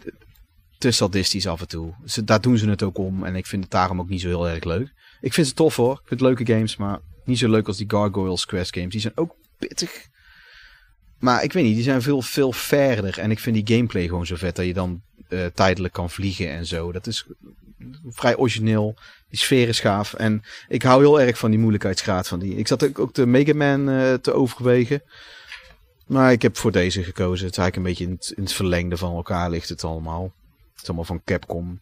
te 0.77 0.91
sadistisch 0.91 1.47
af 1.47 1.61
en 1.61 1.67
toe. 1.67 1.93
Ze, 2.05 2.23
daar 2.23 2.41
doen 2.41 2.57
ze 2.57 2.69
het 2.69 2.83
ook 2.83 2.97
om. 2.97 3.23
En 3.23 3.35
ik 3.35 3.45
vind 3.45 3.63
het 3.63 3.71
daarom 3.71 3.99
ook 3.99 4.09
niet 4.09 4.21
zo 4.21 4.27
heel 4.27 4.49
erg 4.49 4.63
leuk. 4.63 4.91
Ik 5.21 5.33
vind 5.33 5.47
ze 5.47 5.53
tof 5.53 5.75
hoor. 5.75 5.91
Ik 5.91 6.07
vind 6.07 6.19
het 6.19 6.29
leuke 6.29 6.53
games. 6.53 6.75
Maar 6.77 6.99
niet 7.25 7.37
zo 7.37 7.49
leuk 7.49 7.67
als 7.67 7.77
die 7.77 7.89
Gargoyles 7.89 8.45
Quest 8.45 8.73
games. 8.73 8.91
Die 8.91 9.01
zijn 9.01 9.17
ook 9.17 9.35
pittig. 9.57 10.11
Maar 11.23 11.43
ik 11.43 11.53
weet 11.53 11.63
niet. 11.63 11.75
Die 11.75 11.83
zijn 11.83 12.01
veel, 12.01 12.21
veel 12.21 12.51
verder. 12.51 13.19
En 13.19 13.31
ik 13.31 13.39
vind 13.39 13.55
die 13.55 13.75
gameplay 13.75 14.03
gewoon 14.07 14.25
zo 14.25 14.35
vet. 14.35 14.55
Dat 14.55 14.65
je 14.65 14.73
dan 14.73 15.01
eh, 15.27 15.45
tijdelijk 15.45 15.93
kan 15.93 16.09
vliegen 16.09 16.49
en 16.49 16.65
zo. 16.65 16.91
Dat 16.91 17.07
is 17.07 17.25
vrij 18.09 18.35
origineel. 18.35 18.95
Die 19.29 19.39
sfeer 19.39 19.67
is 19.67 19.79
gaaf. 19.79 20.13
En 20.13 20.43
ik 20.67 20.83
hou 20.83 21.01
heel 21.01 21.21
erg 21.21 21.37
van 21.37 21.49
die 21.49 21.59
moeilijkheidsgraad 21.59 22.27
van 22.27 22.39
die. 22.39 22.55
Ik 22.55 22.67
zat 22.67 22.83
ook, 22.83 22.99
ook 22.99 23.13
de 23.13 23.25
Mega 23.25 23.53
Man 23.53 23.89
eh, 23.89 24.13
te 24.13 24.33
overwegen. 24.33 25.03
Maar 26.07 26.31
ik 26.31 26.41
heb 26.41 26.57
voor 26.57 26.71
deze 26.71 27.03
gekozen. 27.03 27.45
Het 27.45 27.57
is 27.57 27.61
eigenlijk 27.61 27.75
een 27.75 27.83
beetje 27.83 28.05
in 28.05 28.11
het, 28.11 28.33
in 28.35 28.43
het 28.43 28.53
verlengde 28.53 28.97
van 28.97 29.15
elkaar 29.15 29.49
ligt 29.49 29.69
het 29.69 29.83
allemaal. 29.83 30.23
Het 30.71 30.81
is 30.81 30.87
allemaal 30.87 31.05
van 31.05 31.21
Capcom. 31.25 31.79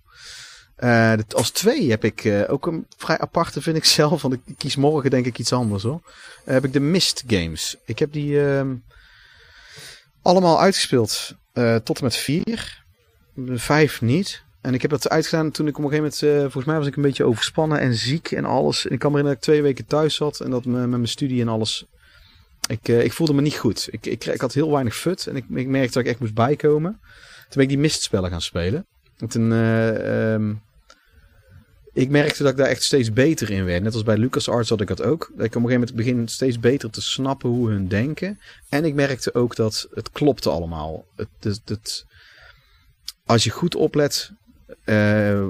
Eh, 0.76 1.14
als 1.36 1.50
twee 1.50 1.90
heb 1.90 2.04
ik 2.04 2.46
ook 2.48 2.68
een 2.68 2.86
vrij 2.98 3.20
aparte, 3.20 3.62
vind 3.62 3.78
ik 3.78 3.86
zelf. 4.00 4.22
Want 4.22 4.34
ik 4.34 4.42
kies 4.58 4.76
morgen 4.76 5.10
denk 5.10 5.26
ik 5.26 5.40
iets 5.40 5.54
anders 5.54 5.84
hoor. 5.84 6.02
Heb 6.46 6.66
ik 6.66 6.74
de 6.74 6.80
Mist 6.80 7.24
Games. 7.28 7.78
Ik 7.86 8.00
heb 8.00 8.12
die 8.12 8.48
ehm, 8.48 8.74
allemaal 10.22 10.60
uitgespeeld 10.60 11.36
eh, 11.54 11.76
tot 11.76 11.98
en 11.98 12.04
met 12.04 12.16
vier. 12.16 12.84
Vijf 13.56 14.02
niet. 14.02 14.44
En 14.62 14.74
ik 14.74 14.82
heb 14.82 14.92
dat 14.92 15.10
uitgedaan 15.10 15.52
toen 15.52 15.68
ik 15.68 15.78
op 15.78 15.84
een 15.84 15.90
gegeven 15.90 16.12
moment... 16.22 16.36
eh, 16.36 16.42
volgens 16.42 16.66
mij 16.66 16.78
was 16.78 16.88
ik 16.88 16.96
een 16.96 17.02
beetje 17.02 17.24
overspannen 17.24 17.80
en 17.80 17.94
ziek 17.94 18.32
en 18.32 18.46
alles. 18.46 18.88
En 18.88 18.92
ik 18.92 19.00
kan 19.00 19.12
me 19.12 19.18
herinneren 19.18 19.24
dat 19.24 19.34
ik 19.34 19.42
twee 19.42 19.62
weken 19.62 19.86
thuis 19.86 20.16
zat. 20.16 20.40
En 20.40 20.50
dat 20.50 20.66
me, 20.66 20.80
met 20.80 20.90
mijn 20.90 21.08
studie 21.08 21.42
en 21.42 21.48
alles... 21.48 21.86
Ik, 22.68 22.88
eh, 22.88 23.04
ik 23.04 23.14
voelde 23.14 23.34
me 23.34 23.42
niet 23.42 23.56
goed. 23.58 23.88
Ik, 23.92 24.06
ik, 24.06 24.26
ik 24.26 24.42
had 24.42 24.54
heel 24.54 24.72
weinig 24.72 24.96
fut. 24.96 25.28
En 25.28 25.36
ik, 25.36 25.46
ik 25.50 25.68
merkte 25.68 25.94
dat 25.94 26.04
ik 26.04 26.10
echt 26.10 26.20
moest 26.20 26.34
bijkomen. 26.34 26.92
Toen 26.92 27.50
ben 27.54 27.64
ik 27.64 27.70
die 27.70 27.78
mistspellen 27.78 28.30
gaan 28.30 28.42
spelen. 28.42 28.86
En 29.18 29.52
ehm, 29.52 30.54
ik 31.94 32.10
merkte 32.10 32.44
dat 32.44 32.52
ik 32.52 32.58
daar 32.58 32.68
echt 32.68 32.84
steeds 32.84 33.14
beter 33.14 33.50
in 33.50 33.66
werd. 33.66 33.84
Net 33.84 33.94
als 33.94 34.04
bij 34.04 34.18
LucasArts 34.18 34.70
had 34.70 34.82
ik 34.82 34.88
dat 34.88 35.02
ook. 35.02 35.32
Dat 35.36 35.46
ik 35.46 35.56
op 35.56 35.62
een 35.64 35.70
gegeven 35.70 35.80
moment 35.80 35.96
begin 35.96 36.28
steeds 36.28 36.60
beter 36.60 36.90
te 36.90 37.02
snappen 37.02 37.50
hoe 37.50 37.70
hun 37.70 37.88
denken. 37.88 38.40
En 38.70 38.86
ik 38.86 38.94
merkte 38.94 39.34
ook 39.34 39.56
dat 39.56 39.88
het 39.94 40.12
klopte 40.12 40.50
allemaal. 40.50 41.06
Het, 41.40 42.06
als 43.26 43.44
je 43.44 43.50
goed 43.50 43.76
oplet 43.76 44.32
eh, 44.84 45.44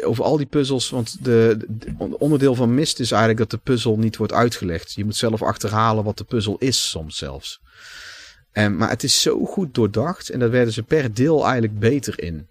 over 0.00 0.24
al 0.24 0.36
die 0.36 0.46
puzzels. 0.46 0.90
Want 0.90 1.24
de, 1.24 1.56
de 1.68 2.18
onderdeel 2.18 2.54
van 2.54 2.74
mist 2.74 3.00
is 3.00 3.10
eigenlijk 3.10 3.40
dat 3.40 3.50
de 3.50 3.70
puzzel 3.72 3.98
niet 3.98 4.16
wordt 4.16 4.32
uitgelegd. 4.32 4.92
Je 4.92 5.04
moet 5.04 5.16
zelf 5.16 5.42
achterhalen 5.42 6.04
wat 6.04 6.18
de 6.18 6.24
puzzel 6.24 6.56
is 6.58 6.90
soms 6.90 7.16
zelfs. 7.16 7.60
En, 8.52 8.76
maar 8.76 8.88
het 8.88 9.02
is 9.02 9.20
zo 9.20 9.44
goed 9.44 9.74
doordacht. 9.74 10.30
En 10.30 10.38
daar 10.38 10.50
werden 10.50 10.72
ze 10.72 10.82
per 10.82 11.14
deel 11.14 11.42
eigenlijk 11.44 11.78
beter 11.78 12.22
in. 12.22 12.46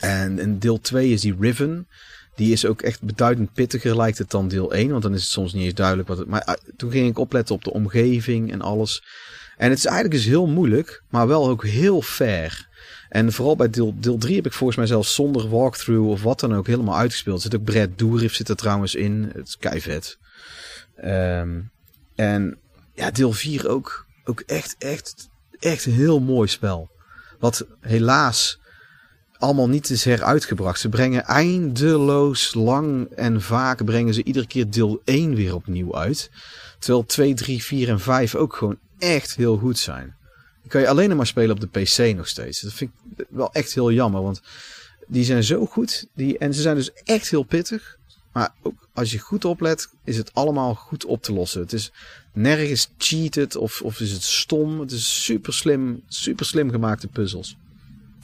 En, 0.00 0.58
deel 0.58 0.80
2 0.80 1.10
is 1.10 1.20
die 1.20 1.36
Riven. 1.40 1.88
Die 2.34 2.52
is 2.52 2.66
ook 2.66 2.82
echt 2.82 3.02
beduidend 3.02 3.52
pittiger 3.52 3.96
lijkt 3.96 4.18
het 4.18 4.30
dan 4.30 4.48
deel 4.48 4.72
1. 4.72 4.90
Want 4.90 5.02
dan 5.02 5.14
is 5.14 5.22
het 5.22 5.30
soms 5.30 5.52
niet 5.52 5.64
eens 5.64 5.74
duidelijk 5.74 6.08
wat 6.08 6.18
het... 6.18 6.28
Maar 6.28 6.46
uh, 6.48 6.54
toen 6.76 6.90
ging 6.90 7.08
ik 7.08 7.18
opletten 7.18 7.54
op 7.54 7.64
de 7.64 7.72
omgeving 7.72 8.52
en 8.52 8.60
alles. 8.60 9.02
En 9.56 9.68
het 9.68 9.78
is 9.78 9.84
eigenlijk 9.84 10.14
dus 10.14 10.24
heel 10.24 10.46
moeilijk, 10.46 11.02
maar 11.08 11.26
wel 11.26 11.48
ook 11.48 11.66
heel 11.66 12.02
fair. 12.02 12.68
En 13.08 13.32
vooral 13.32 13.56
bij 13.56 13.70
deel, 13.70 13.94
deel 14.00 14.18
3 14.18 14.36
heb 14.36 14.46
ik 14.46 14.52
volgens 14.52 14.78
mij 14.78 14.86
zelfs 14.86 15.14
zonder 15.14 15.48
walkthrough 15.48 16.08
of 16.08 16.22
wat 16.22 16.40
dan 16.40 16.54
ook 16.54 16.66
helemaal 16.66 16.96
uitgespeeld. 16.96 17.42
Zit 17.42 17.54
ook 17.54 17.64
Brad 17.64 17.88
Dourif 17.96 18.34
zit 18.34 18.48
er 18.48 18.56
trouwens 18.56 18.94
in. 18.94 19.30
Het 19.34 19.48
is 19.48 19.56
keivet. 19.56 20.18
Um, 21.04 21.70
en 22.14 22.58
ja, 22.94 23.10
deel 23.10 23.32
4 23.32 23.68
ook, 23.68 24.06
ook 24.24 24.40
echt, 24.40 24.76
echt, 24.78 25.28
echt 25.58 25.86
een 25.86 25.92
heel 25.92 26.20
mooi 26.20 26.48
spel. 26.48 26.90
Wat 27.38 27.66
helaas 27.80 28.59
allemaal 29.40 29.68
niet 29.68 29.90
is 29.90 30.04
heruitgebracht. 30.04 30.80
Ze 30.80 30.88
brengen 30.88 31.24
eindeloos 31.24 32.54
lang 32.54 33.08
en 33.10 33.42
vaak 33.42 33.84
brengen 33.84 34.14
ze 34.14 34.24
iedere 34.24 34.46
keer 34.46 34.70
deel 34.70 35.00
1 35.04 35.34
weer 35.34 35.54
opnieuw 35.54 35.96
uit. 35.96 36.30
Terwijl 36.78 37.06
2, 37.06 37.34
3, 37.34 37.62
4 37.62 37.88
en 37.88 38.00
5 38.00 38.34
ook 38.34 38.56
gewoon 38.56 38.78
echt 38.98 39.36
heel 39.36 39.56
goed 39.56 39.78
zijn. 39.78 40.14
Die 40.62 40.70
kan 40.70 40.80
je 40.80 40.88
alleen 40.88 41.16
maar 41.16 41.26
spelen 41.26 41.50
op 41.50 41.60
de 41.60 41.80
PC 41.80 42.16
nog 42.16 42.28
steeds. 42.28 42.60
Dat 42.60 42.72
vind 42.72 42.90
ik 43.16 43.26
wel 43.28 43.52
echt 43.52 43.74
heel 43.74 43.92
jammer, 43.92 44.22
want 44.22 44.42
die 45.06 45.24
zijn 45.24 45.44
zo 45.44 45.66
goed. 45.66 46.06
Die, 46.14 46.38
en 46.38 46.54
ze 46.54 46.60
zijn 46.60 46.76
dus 46.76 46.92
echt 47.04 47.30
heel 47.30 47.42
pittig. 47.42 47.98
Maar 48.32 48.54
ook 48.62 48.88
als 48.92 49.12
je 49.12 49.18
goed 49.18 49.44
oplet, 49.44 49.88
is 50.04 50.16
het 50.16 50.34
allemaal 50.34 50.74
goed 50.74 51.04
op 51.04 51.22
te 51.22 51.32
lossen. 51.32 51.60
Het 51.60 51.72
is 51.72 51.92
nergens 52.32 52.90
cheated 52.98 53.56
of, 53.56 53.82
of 53.82 54.00
is 54.00 54.12
het 54.12 54.22
stom. 54.22 54.80
Het 54.80 54.92
is 54.92 55.24
super 55.24 55.52
slim, 55.52 56.02
super 56.08 56.46
slim 56.46 56.70
gemaakte 56.70 57.06
puzzels. 57.08 57.56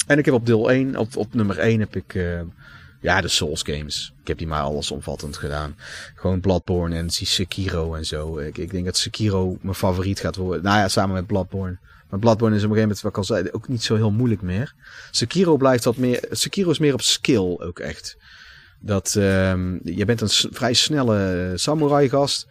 En 0.06 0.18
ik 0.18 0.24
heb 0.24 0.34
op 0.34 0.46
deel 0.46 0.70
1, 0.70 0.96
op, 0.96 1.16
op 1.16 1.34
nummer 1.34 1.58
1 1.58 1.80
heb 1.80 1.96
ik 1.96 2.14
uh, 2.14 2.40
ja, 3.00 3.20
de 3.20 3.28
Souls 3.28 3.62
games. 3.62 4.12
Ik 4.20 4.28
heb 4.28 4.38
die 4.38 4.46
maar 4.46 4.62
alles 4.62 4.90
omvattend 4.90 5.36
gedaan. 5.36 5.76
Gewoon 6.14 6.40
Bloodborne 6.40 6.96
en 6.96 7.10
Sekiro 7.10 7.94
en 7.94 8.04
zo. 8.04 8.38
Ik, 8.38 8.58
ik 8.58 8.70
denk 8.70 8.84
dat 8.84 8.96
Sekiro 8.96 9.58
mijn 9.60 9.74
favoriet 9.74 10.20
gaat 10.20 10.36
worden. 10.36 10.62
Nou 10.62 10.78
ja, 10.78 10.88
samen 10.88 11.14
met 11.14 11.26
Bloodborne. 11.26 11.78
Maar 12.10 12.18
Bloodborne 12.18 12.56
is 12.56 12.64
op 12.64 12.70
een 12.70 12.76
gegeven 12.76 12.96
moment, 12.96 13.00
wat 13.00 13.10
ik 13.10 13.18
al 13.18 13.24
zei, 13.24 13.48
ook 13.52 13.68
niet 13.68 13.82
zo 13.82 13.94
heel 13.94 14.10
moeilijk 14.10 14.42
meer. 14.42 14.74
Sekiro 15.10 15.56
blijft 15.56 15.84
wat 15.84 15.96
meer... 15.96 16.24
Sekiro 16.30 16.70
is 16.70 16.78
meer 16.78 16.92
op 16.92 17.02
skill 17.02 17.56
ook 17.58 17.78
echt. 17.78 18.16
Dat, 18.80 19.14
um, 19.14 19.80
je 19.84 20.04
bent 20.04 20.20
een 20.20 20.52
vrij 20.52 20.72
snelle 20.72 21.52
samurai 21.54 22.08
gast. 22.08 22.46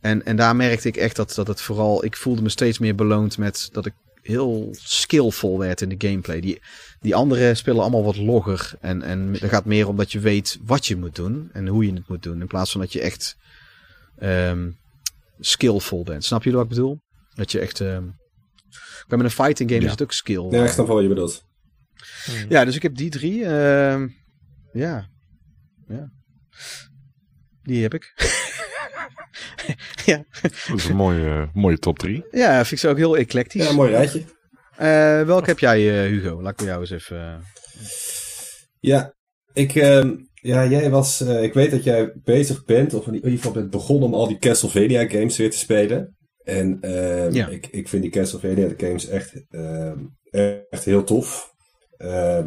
En, 0.00 0.24
en 0.24 0.36
daar 0.36 0.56
merkte 0.56 0.88
ik 0.88 0.96
echt 0.96 1.16
dat, 1.16 1.34
dat 1.34 1.46
het 1.46 1.60
vooral... 1.60 2.04
Ik 2.04 2.16
voelde 2.16 2.42
me 2.42 2.48
steeds 2.48 2.78
meer 2.78 2.94
beloond 2.94 3.38
met 3.38 3.68
dat 3.72 3.86
ik 3.86 3.92
heel 4.22 4.68
skillvol 4.72 5.58
werd 5.58 5.80
in 5.80 5.88
de 5.88 6.08
gameplay. 6.08 6.40
Die, 6.40 6.60
die 7.00 7.14
andere 7.14 7.54
spelen 7.54 7.80
allemaal 7.80 8.04
wat 8.04 8.16
logger. 8.16 8.72
En, 8.80 9.02
en 9.02 9.40
er 9.40 9.48
gaat 9.48 9.64
meer 9.64 9.88
om 9.88 9.96
dat 9.96 10.12
je 10.12 10.20
weet 10.20 10.58
wat 10.62 10.86
je 10.86 10.96
moet 10.96 11.14
doen 11.14 11.50
en 11.52 11.66
hoe 11.66 11.86
je 11.86 11.92
het 11.92 12.08
moet 12.08 12.22
doen. 12.22 12.40
In 12.40 12.46
plaats 12.46 12.70
van 12.70 12.80
dat 12.80 12.92
je 12.92 13.00
echt 13.00 13.36
um, 14.22 14.78
skillvol 15.38 16.04
bent. 16.04 16.24
Snap 16.24 16.42
je 16.42 16.52
wat 16.52 16.62
ik 16.62 16.68
bedoel? 16.68 17.00
Dat 17.34 17.52
je 17.52 17.60
echt... 17.60 17.80
Um, 17.80 18.18
met 19.08 19.20
een 19.20 19.30
fighting 19.30 19.70
game 19.70 19.80
ja. 19.80 19.86
is 19.86 19.92
het 19.92 20.02
ook 20.02 20.12
skill. 20.12 20.50
Ja, 20.50 20.64
ik 20.64 20.70
snap 20.70 20.86
wel 20.86 20.94
wat 20.94 21.04
je 21.04 21.10
bedoelt. 21.10 21.44
Ja, 22.48 22.64
dus 22.64 22.76
ik 22.76 22.82
heb 22.82 22.96
die 22.96 23.10
drie. 23.10 23.38
Uh, 23.38 24.02
ja. 24.72 25.08
ja. 25.88 26.10
Die 27.62 27.82
heb 27.82 27.94
ik. 27.94 28.14
ja. 30.06 30.24
Dat 30.42 30.76
is 30.76 30.88
een 30.88 30.96
mooie, 30.96 31.50
mooie 31.52 31.78
top 31.78 31.98
3. 31.98 32.24
Ja, 32.30 32.54
vind 32.54 32.70
ik 32.70 32.78
ze 32.78 32.88
ook 32.88 32.96
heel 32.96 33.16
eclectisch. 33.16 33.62
Ja, 33.62 33.68
een 33.68 33.74
mooi 33.74 33.90
rijtje. 33.90 34.24
Uh, 34.80 35.22
welke 35.22 35.48
heb 35.48 35.58
jij, 35.58 35.80
uh, 35.80 36.10
Hugo? 36.10 36.42
Laat 36.42 36.50
ik 36.50 36.56
bij 36.56 36.66
jou 36.66 36.80
eens 36.80 36.90
even... 36.90 37.16
Uh... 37.16 37.34
Ja, 38.80 39.14
ik, 39.52 39.74
uh, 39.74 40.10
ja, 40.34 40.66
jij 40.66 40.90
was... 40.90 41.20
ik 41.20 41.54
weet 41.54 41.70
dat 41.70 41.84
jij 41.84 42.12
bezig 42.14 42.64
bent, 42.64 42.94
of 42.94 43.06
in 43.06 43.14
ieder 43.14 43.30
geval 43.30 43.52
bent 43.52 43.70
begonnen 43.70 44.08
om 44.08 44.14
al 44.14 44.28
die 44.28 44.38
Castlevania 44.38 45.08
games 45.08 45.36
weer 45.36 45.50
te 45.50 45.58
spelen. 45.58 46.16
En 46.42 46.78
ja. 47.32 47.48
ik, 47.48 47.66
ik 47.66 47.88
vind 47.88 48.02
die 48.02 48.10
Castlevania 48.10 48.68
games 48.76 49.08
echt, 49.08 49.44
echt 50.70 50.84
heel 50.84 51.04
tof. 51.04 51.54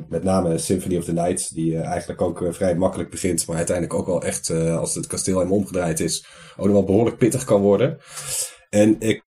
Met 0.10 0.24
name 0.24 0.58
Symphony 0.58 0.98
of 0.98 1.04
the 1.04 1.14
Night, 1.14 1.54
die 1.56 1.80
eigenlijk 1.80 2.22
ook 2.22 2.46
vrij 2.50 2.76
makkelijk 2.76 3.10
begint, 3.10 3.48
maar 3.48 3.58
uiteindelijk 3.58 4.00
ook 4.00 4.08
wel 4.08 4.24
echt, 4.24 4.50
als 4.50 4.96
het 4.96 5.08
kasteel 5.08 5.38
helemaal 5.38 5.58
omgedraaid 5.58 6.00
is, 6.00 6.26
ook 6.58 6.66
nog 6.66 6.76
wel 6.76 6.86
behoorlijk 6.86 7.18
pittig 7.18 7.44
kan 7.44 7.62
worden. 7.62 7.98
En 8.70 8.96
ik, 9.00 9.24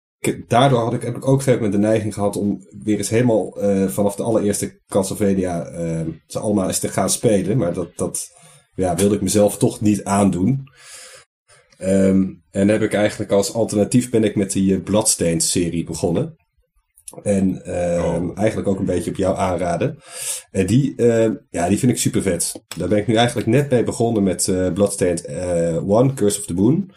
daardoor 0.47 0.79
had 0.79 0.93
ik, 0.93 1.01
heb 1.01 1.15
ik 1.15 1.27
ook 1.27 1.41
gegeven 1.41 1.63
moment 1.63 1.81
de 1.81 1.87
neiging 1.87 2.13
gehad 2.13 2.37
om 2.37 2.67
weer 2.83 2.97
eens 2.97 3.09
helemaal 3.09 3.57
vanaf 3.87 4.15
de 4.15 4.23
allereerste 4.23 4.81
Castlevania 4.87 5.65
ze 6.27 6.39
allemaal 6.39 6.67
eens 6.67 6.79
te 6.79 6.87
gaan 6.87 7.09
spelen, 7.09 7.57
maar 7.57 7.73
dat, 7.73 7.89
dat 7.95 8.27
ja, 8.75 8.95
wilde 8.95 9.15
ik 9.15 9.21
mezelf 9.21 9.57
toch 9.57 9.81
niet 9.81 10.03
aandoen. 10.03 10.63
Um, 11.79 12.43
en 12.51 12.67
heb 12.67 12.81
ik 12.81 12.93
eigenlijk 12.93 13.31
als 13.31 13.53
alternatief 13.53 14.09
ben 14.09 14.23
ik 14.23 14.35
met 14.35 14.51
die 14.51 14.79
Bloodstained 14.79 15.43
serie 15.43 15.83
begonnen. 15.83 16.35
En 17.23 17.61
uh, 17.65 18.03
oh. 18.05 18.37
eigenlijk 18.37 18.67
ook 18.67 18.79
een 18.79 18.85
beetje 18.85 19.09
op 19.09 19.15
jou 19.15 19.37
aanraden. 19.37 19.97
En 20.51 20.65
die, 20.65 20.93
uh, 20.97 21.29
ja, 21.49 21.67
die 21.67 21.77
vind 21.77 21.91
ik 21.91 21.97
super 21.97 22.21
vet. 22.21 22.63
Daar 22.77 22.87
ben 22.87 22.97
ik 22.97 23.07
nu 23.07 23.15
eigenlijk 23.15 23.47
net 23.47 23.69
mee 23.69 23.83
begonnen 23.83 24.23
met 24.23 24.47
uh, 24.47 24.73
Bloodstained 24.73 25.27
One, 25.87 26.13
Curse 26.13 26.39
of 26.39 26.45
the 26.45 26.53
Moon. 26.53 26.91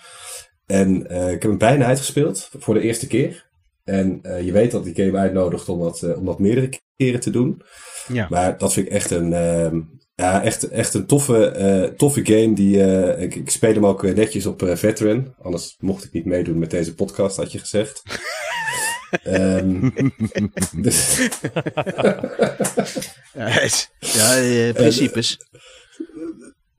En 0.69 1.03
ik 1.07 1.43
heb 1.43 1.43
hem 1.43 1.59
bijna 1.59 1.85
uitgespeeld 1.85 2.51
voor 2.59 2.75
de 2.75 2.81
eerste 2.81 3.07
keer. 3.07 3.47
En 3.85 4.21
je 4.45 4.53
weet 4.53 4.71
dat 4.71 4.85
die 4.85 4.95
game 4.95 5.19
uitnodigt 5.19 5.69
om 5.69 5.81
dat, 5.81 6.17
om 6.17 6.25
dat 6.25 6.39
meerdere 6.39 6.79
keren 6.97 7.21
te 7.21 7.31
doen. 7.31 7.63
Ja. 8.13 8.27
Maar 8.31 8.59
dat 8.59 8.73
vind 8.73 8.87
ik 8.87 8.93
echt 8.93 9.11
een, 9.11 9.33
ehm, 9.33 9.81
ja, 10.15 10.43
echt, 10.43 10.69
echt 10.69 10.95
een 10.95 11.07
toffe, 11.07 11.95
toffe 11.97 12.27
game. 12.27 12.53
Die, 12.53 12.77
ik, 13.17 13.35
ik, 13.35 13.51
speel 13.51 13.75
hem 13.75 13.87
ook 13.87 14.03
netjes 14.03 14.47
op 14.47 14.63
Veteran. 14.75 15.35
Anders 15.43 15.77
mocht 15.79 16.05
ik 16.05 16.13
niet 16.13 16.25
meedoen 16.25 16.59
met 16.59 16.71
deze 16.71 16.95
podcast, 16.95 17.37
had 17.37 17.53
je 17.53 17.59
gezegd. 17.59 18.03
um, 19.27 19.93
dus... 20.83 21.29
ja, 23.99 24.35
ja, 24.37 24.73
principes. 24.83 25.39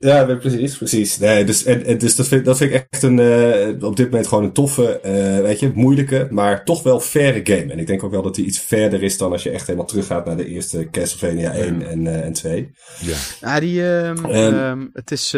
Ja, 0.01 0.35
precies, 0.35 0.77
precies. 0.77 1.17
Nee, 1.17 1.43
dus 1.43 1.63
en, 1.63 1.85
en, 1.85 1.97
dus 1.97 2.15
dat, 2.15 2.27
vind, 2.27 2.45
dat 2.45 2.57
vind 2.57 2.73
ik 2.73 2.87
echt 2.89 3.03
een, 3.03 3.17
uh, 3.17 3.83
op 3.83 3.95
dit 3.95 4.09
moment 4.09 4.27
gewoon 4.27 4.43
een 4.43 4.53
toffe, 4.53 4.99
uh, 5.05 5.41
weet 5.41 5.59
je, 5.59 5.71
moeilijke, 5.73 6.27
maar 6.29 6.65
toch 6.65 6.83
wel 6.83 6.99
faire 6.99 7.39
game. 7.43 7.71
En 7.71 7.79
ik 7.79 7.87
denk 7.87 8.03
ook 8.03 8.11
wel 8.11 8.21
dat 8.21 8.35
die 8.35 8.45
iets 8.45 8.59
verder 8.59 9.03
is 9.03 9.17
dan 9.17 9.31
als 9.31 9.43
je 9.43 9.49
echt 9.49 9.65
helemaal 9.65 9.87
teruggaat 9.87 10.25
naar 10.25 10.37
de 10.37 10.47
eerste 10.47 10.89
Castlevania 10.89 11.51
1 11.51 11.79
ja. 11.79 11.85
en, 11.85 12.05
uh, 12.05 12.25
en 12.25 12.33
2. 12.33 12.71
Ja, 12.99 13.15
ja 13.39 13.59
die, 13.59 13.81
um, 13.83 14.25
um, 14.25 14.53
um, 14.53 14.89
het 14.93 15.11
is, 15.11 15.33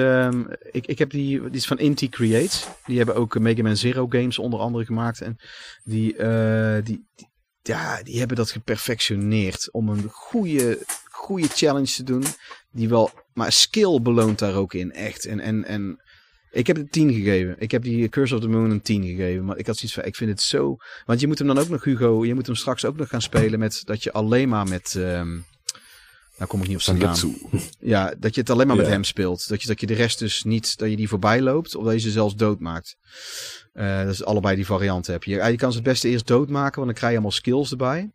ik, 0.72 0.88
ik 0.88 1.00
heb 1.00 1.10
die, 1.10 1.42
die 1.42 1.52
is 1.52 1.68
van 1.68 1.80
Inti 1.80 2.10
Creates. 2.10 2.68
Die 2.86 2.98
hebben 2.98 3.16
ook 3.16 3.40
Mega 3.40 3.62
Man 3.62 3.78
Zero 3.78 4.06
games 4.10 4.40
onder 4.40 4.60
andere 4.60 4.86
gemaakt. 4.86 5.22
En 5.22 5.36
die, 5.84 6.16
die, 6.84 7.06
die, 7.16 7.30
ja, 7.62 8.04
die 8.04 8.20
hebben 8.20 8.38
dat 8.38 8.52
geperfectioneerd 8.52 9.72
om 9.72 9.90
een 9.90 10.10
goede, 10.10 10.80
goede 11.10 11.48
challenge 11.48 11.94
te 11.94 12.04
doen. 12.04 12.24
Die 12.72 12.90
wel 12.90 13.12
maar 13.34 13.52
skill 13.52 14.02
beloont 14.02 14.40
daar 14.40 14.56
ook 14.56 14.74
in, 14.74 14.92
echt. 14.92 15.26
En, 15.26 15.40
en, 15.40 15.66
en 15.66 16.02
ik 16.52 16.68
heb 16.68 16.76
het 16.76 16.92
10 16.92 17.14
gegeven. 17.14 17.56
Ik 17.60 17.72
heb 17.72 17.84
die 17.84 18.10
Curse 18.10 18.36
of 18.36 18.42
the 18.42 18.48
Moon 18.48 18.70
een 18.70 18.82
10 18.82 19.06
gegeven. 19.06 19.46
Maar 19.46 19.58
ik 19.58 19.68
had 19.68 19.78
zoiets 19.78 19.98
van, 19.98 20.06
ik 20.06 20.16
vind 20.16 20.30
het 20.30 20.42
zo... 20.42 20.78
Want 21.06 21.20
je 21.20 21.28
moet 21.28 21.38
hem 21.38 21.48
dan 21.48 21.58
ook 21.58 21.70
nog, 21.70 21.84
Hugo, 21.84 22.26
je 22.26 22.34
moet 22.34 22.46
hem 22.46 22.56
straks 22.56 22.86
ook 22.86 22.98
nog 22.98 23.08
gaan 23.08 23.22
spelen 23.22 23.60
met 23.60 23.82
dat 23.86 24.04
je 24.04 24.12
alleen 24.12 24.50
maar 24.50 24.68
met... 24.68 24.94
Um, 24.98 25.46
nou 26.38 26.50
kom 26.54 26.62
ik 26.62 26.68
niet 26.68 26.76
op 26.76 26.82
zijn 26.82 26.98
naam. 26.98 27.38
Ja, 27.80 28.14
dat 28.20 28.36
je 28.36 28.42
het 28.42 28.50
alleen 28.50 28.68
maar 28.68 28.76
met 28.76 28.88
hem 28.88 29.04
speelt. 29.04 29.48
Dat 29.48 29.62
je, 29.62 29.68
dat 29.68 29.80
je 29.80 29.88
de 29.88 29.94
rest 29.94 30.20
dus 30.20 30.44
niet, 30.44 30.78
dat 30.78 30.90
je 30.90 30.96
die 30.96 31.08
voorbij 31.08 31.42
loopt. 31.42 31.76
Of 31.76 31.84
dat 31.84 31.94
je 31.94 32.00
ze 32.00 32.12
zelfs 32.12 32.36
doodmaakt. 32.36 32.96
Uh, 33.74 34.04
dat 34.04 34.14
is 34.14 34.24
allebei 34.24 34.56
die 34.56 34.66
varianten 34.66 35.14
heb 35.14 35.24
je. 35.24 35.36
Je 35.36 35.56
kan 35.56 35.72
ze 35.72 35.78
het 35.78 35.88
beste 35.88 36.10
eerst 36.10 36.28
doodmaken, 36.28 36.76
want 36.76 36.86
dan 36.86 36.96
krijg 36.96 37.12
je 37.12 37.20
allemaal 37.20 37.32
skills 37.32 37.72
erbij. 37.72 38.12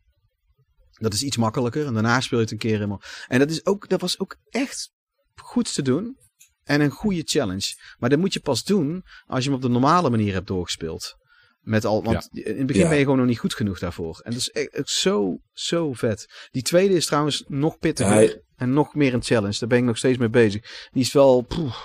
Dat 0.98 1.12
is 1.12 1.22
iets 1.22 1.36
makkelijker. 1.36 1.86
En 1.86 1.92
daarna 1.92 2.20
speel 2.20 2.38
je 2.38 2.44
het 2.44 2.52
een 2.52 2.58
keer 2.58 2.74
helemaal. 2.74 3.02
En 3.28 3.38
dat, 3.38 3.50
is 3.50 3.66
ook, 3.66 3.88
dat 3.88 4.00
was 4.00 4.18
ook 4.18 4.36
echt 4.48 4.92
goed 5.34 5.74
te 5.74 5.82
doen. 5.82 6.16
En 6.62 6.80
een 6.80 6.90
goede 6.90 7.22
challenge. 7.24 7.74
Maar 7.98 8.10
dat 8.10 8.18
moet 8.18 8.32
je 8.32 8.40
pas 8.40 8.64
doen 8.64 9.04
als 9.26 9.44
je 9.44 9.50
hem 9.50 9.58
op 9.58 9.64
de 9.64 9.68
normale 9.68 10.10
manier 10.10 10.32
hebt 10.32 10.46
doorgespeeld. 10.46 11.16
Met 11.60 11.84
al, 11.84 12.02
want 12.02 12.28
ja. 12.32 12.44
in 12.44 12.58
het 12.58 12.66
begin 12.66 12.82
ja. 12.82 12.88
ben 12.88 12.98
je 12.98 13.02
gewoon 13.02 13.18
nog 13.18 13.26
niet 13.26 13.38
goed 13.38 13.54
genoeg 13.54 13.78
daarvoor. 13.78 14.20
En 14.22 14.30
dat 14.30 14.40
is 14.40 14.50
echt 14.50 14.90
zo, 14.90 15.38
zo 15.52 15.92
vet. 15.92 16.48
Die 16.50 16.62
tweede 16.62 16.94
is 16.94 17.06
trouwens 17.06 17.44
nog 17.46 17.78
pittiger. 17.78 18.44
En 18.56 18.72
nog 18.72 18.94
meer 18.94 19.14
een 19.14 19.22
challenge. 19.22 19.58
Daar 19.58 19.68
ben 19.68 19.78
ik 19.78 19.84
nog 19.84 19.96
steeds 19.96 20.18
mee 20.18 20.28
bezig. 20.28 20.88
Die 20.92 21.02
is 21.02 21.12
wel... 21.12 21.40
Poeh, 21.40 21.76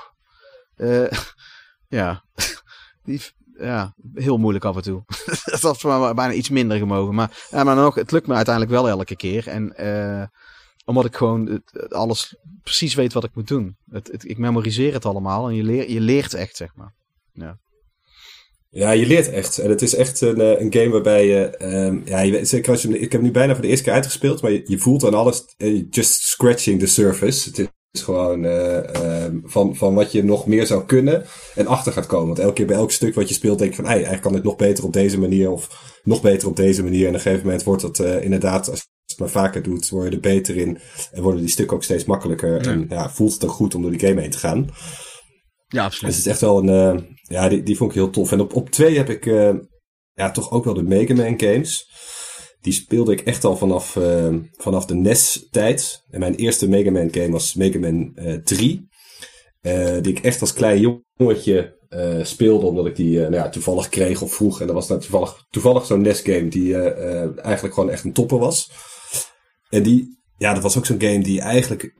uh, 0.77 1.11
ja. 1.87 2.23
Die, 3.05 3.21
ja, 3.61 3.93
heel 4.13 4.37
moeilijk 4.37 4.65
af 4.65 4.75
en 4.75 4.81
toe. 4.81 5.03
dat 5.61 5.81
had 5.81 6.15
bijna 6.15 6.33
iets 6.33 6.49
minder 6.49 6.77
gemogen. 6.77 7.15
Maar, 7.15 7.47
ja, 7.49 7.63
maar 7.63 7.75
nog, 7.75 7.95
het 7.95 8.11
lukt 8.11 8.27
me 8.27 8.33
uiteindelijk 8.33 8.75
wel 8.75 8.89
elke 8.89 9.15
keer. 9.15 9.47
En 9.47 9.73
uh, 9.79 10.23
omdat 10.85 11.05
ik 11.05 11.15
gewoon 11.15 11.61
alles 11.89 12.35
precies 12.63 12.93
weet 12.93 13.13
wat 13.13 13.23
ik 13.23 13.35
moet 13.35 13.47
doen. 13.47 13.77
Het, 13.89 14.29
ik 14.29 14.37
memoriseer 14.37 14.93
het 14.93 15.05
allemaal 15.05 15.47
en 15.47 15.55
je, 15.55 15.93
je 15.93 16.01
leert 16.01 16.33
echt, 16.33 16.55
zeg 16.55 16.75
maar. 16.75 16.93
Ja. 17.33 17.59
Ja, 18.69 18.91
je 18.91 19.05
leert 19.05 19.29
echt. 19.29 19.57
En 19.57 19.69
het 19.69 19.81
is 19.81 19.95
echt 19.95 20.21
een, 20.21 20.61
een 20.61 20.73
game 20.73 20.89
waarbij 20.89 21.27
je... 21.27 21.65
Um, 21.85 22.01
ja, 22.05 22.19
ik 22.19 23.11
heb 23.11 23.21
nu 23.21 23.31
bijna 23.31 23.53
voor 23.53 23.61
de 23.61 23.67
eerste 23.67 23.83
keer 23.83 23.93
uitgespeeld, 23.93 24.41
maar 24.41 24.51
je, 24.51 24.61
je 24.65 24.77
voelt 24.77 25.03
aan 25.03 25.13
alles... 25.13 25.43
Uh, 25.57 25.83
just 25.89 26.21
scratching 26.21 26.79
the 26.79 26.85
surface. 26.87 27.69
Is 27.91 28.01
gewoon 28.01 28.45
eh, 28.45 28.95
ehm, 28.95 29.39
van, 29.43 29.75
van 29.75 29.93
wat 29.93 30.11
je 30.11 30.23
nog 30.23 30.45
meer 30.45 30.65
zou 30.65 30.85
kunnen 30.85 31.25
en 31.55 31.67
achter 31.67 31.91
gaat 31.91 32.05
komen. 32.05 32.27
Want 32.27 32.39
elke 32.39 32.53
keer 32.53 32.65
bij 32.65 32.75
elk 32.75 32.91
stuk 32.91 33.15
wat 33.15 33.27
je 33.27 33.33
speelt 33.33 33.59
denk 33.59 33.69
je 33.69 33.75
van, 33.75 33.85
hey, 33.85 33.93
eigenlijk 33.93 34.23
kan 34.23 34.33
dit 34.33 34.43
nog 34.43 34.55
beter 34.55 34.83
op 34.83 34.93
deze 34.93 35.19
manier 35.19 35.49
of 35.49 35.91
nog 36.03 36.21
beter 36.21 36.47
op 36.47 36.55
deze 36.55 36.83
manier. 36.83 37.01
En 37.01 37.07
op 37.07 37.13
een 37.13 37.19
gegeven 37.21 37.45
moment 37.45 37.63
wordt 37.63 37.81
dat 37.81 37.99
eh, 37.99 38.23
inderdaad, 38.23 38.69
als 38.69 38.79
je 38.79 38.85
het 39.05 39.19
maar 39.19 39.29
vaker 39.29 39.63
doet, 39.63 39.89
word 39.89 40.07
je 40.07 40.15
er 40.15 40.19
beter 40.19 40.57
in 40.57 40.79
en 41.11 41.21
worden 41.21 41.41
die 41.41 41.49
stukken 41.49 41.75
ook 41.75 41.83
steeds 41.83 42.05
makkelijker. 42.05 42.67
En 42.67 42.85
ja, 42.89 43.09
voelt 43.09 43.33
het 43.33 43.43
ook 43.43 43.51
goed 43.51 43.75
om 43.75 43.81
door 43.81 43.91
die 43.91 44.07
game 44.07 44.21
heen 44.21 44.29
te 44.29 44.37
gaan. 44.37 44.57
Ja, 44.57 44.67
Dus 45.67 45.79
absoluut. 45.85 46.15
het 46.15 46.25
is 46.25 46.31
echt 46.31 46.41
wel 46.41 46.57
een, 46.57 46.69
eh, 46.69 47.03
ja, 47.21 47.49
die, 47.49 47.63
die 47.63 47.77
vond 47.77 47.89
ik 47.89 47.95
heel 47.95 48.09
tof. 48.09 48.31
En 48.31 48.39
op, 48.39 48.55
op 48.55 48.69
twee 48.69 48.97
heb 48.97 49.09
ik, 49.09 49.25
ja, 50.13 50.31
toch 50.31 50.51
ook 50.51 50.63
wel 50.65 50.73
de 50.73 50.83
Mega 50.83 51.13
Man 51.13 51.39
games. 51.39 51.89
Die 52.61 52.73
speelde 52.73 53.11
ik 53.11 53.19
echt 53.21 53.43
al 53.43 53.57
vanaf, 53.57 53.95
eh, 53.95 54.35
vanaf 54.51 54.85
de 54.85 54.95
NES-tijd. 54.95 56.03
En 56.09 56.19
mijn 56.19 56.35
eerste 56.35 56.69
Mega 56.69 56.91
Man 56.91 57.13
game 57.13 57.31
was 57.31 57.53
Mega 57.53 57.79
Man 57.79 58.11
eh 58.15 58.33
3. 58.33 58.89
eh, 59.61 59.97
die 60.01 60.11
ik 60.13 60.19
echt 60.19 60.41
als 60.41 60.53
klein 60.53 61.01
jongetje 61.17 61.79
eh, 61.89 62.23
speelde, 62.23 62.65
omdat 62.65 62.85
ik 62.85 62.95
die 62.95 63.19
nou 63.19 63.33
ja, 63.33 63.49
toevallig 63.49 63.89
kreeg 63.89 64.21
of 64.21 64.33
vroeg. 64.33 64.61
En 64.61 64.65
dat 64.67 64.75
was 64.75 64.87
nou 64.87 65.01
toevallig, 65.01 65.45
toevallig 65.49 65.85
zo'n 65.85 66.01
NES-game 66.01 66.47
die 66.47 66.75
eigenlijk 67.41 67.73
gewoon 67.73 67.89
echt 67.89 68.03
een 68.03 68.13
topper 68.13 68.37
was. 68.37 68.71
En 69.69 69.83
die, 69.83 70.19
ja, 70.37 70.53
dat 70.53 70.63
was 70.63 70.77
ook 70.77 70.85
zo'n 70.85 71.01
game 71.01 71.23
die 71.23 71.41
eigenlijk 71.41 71.93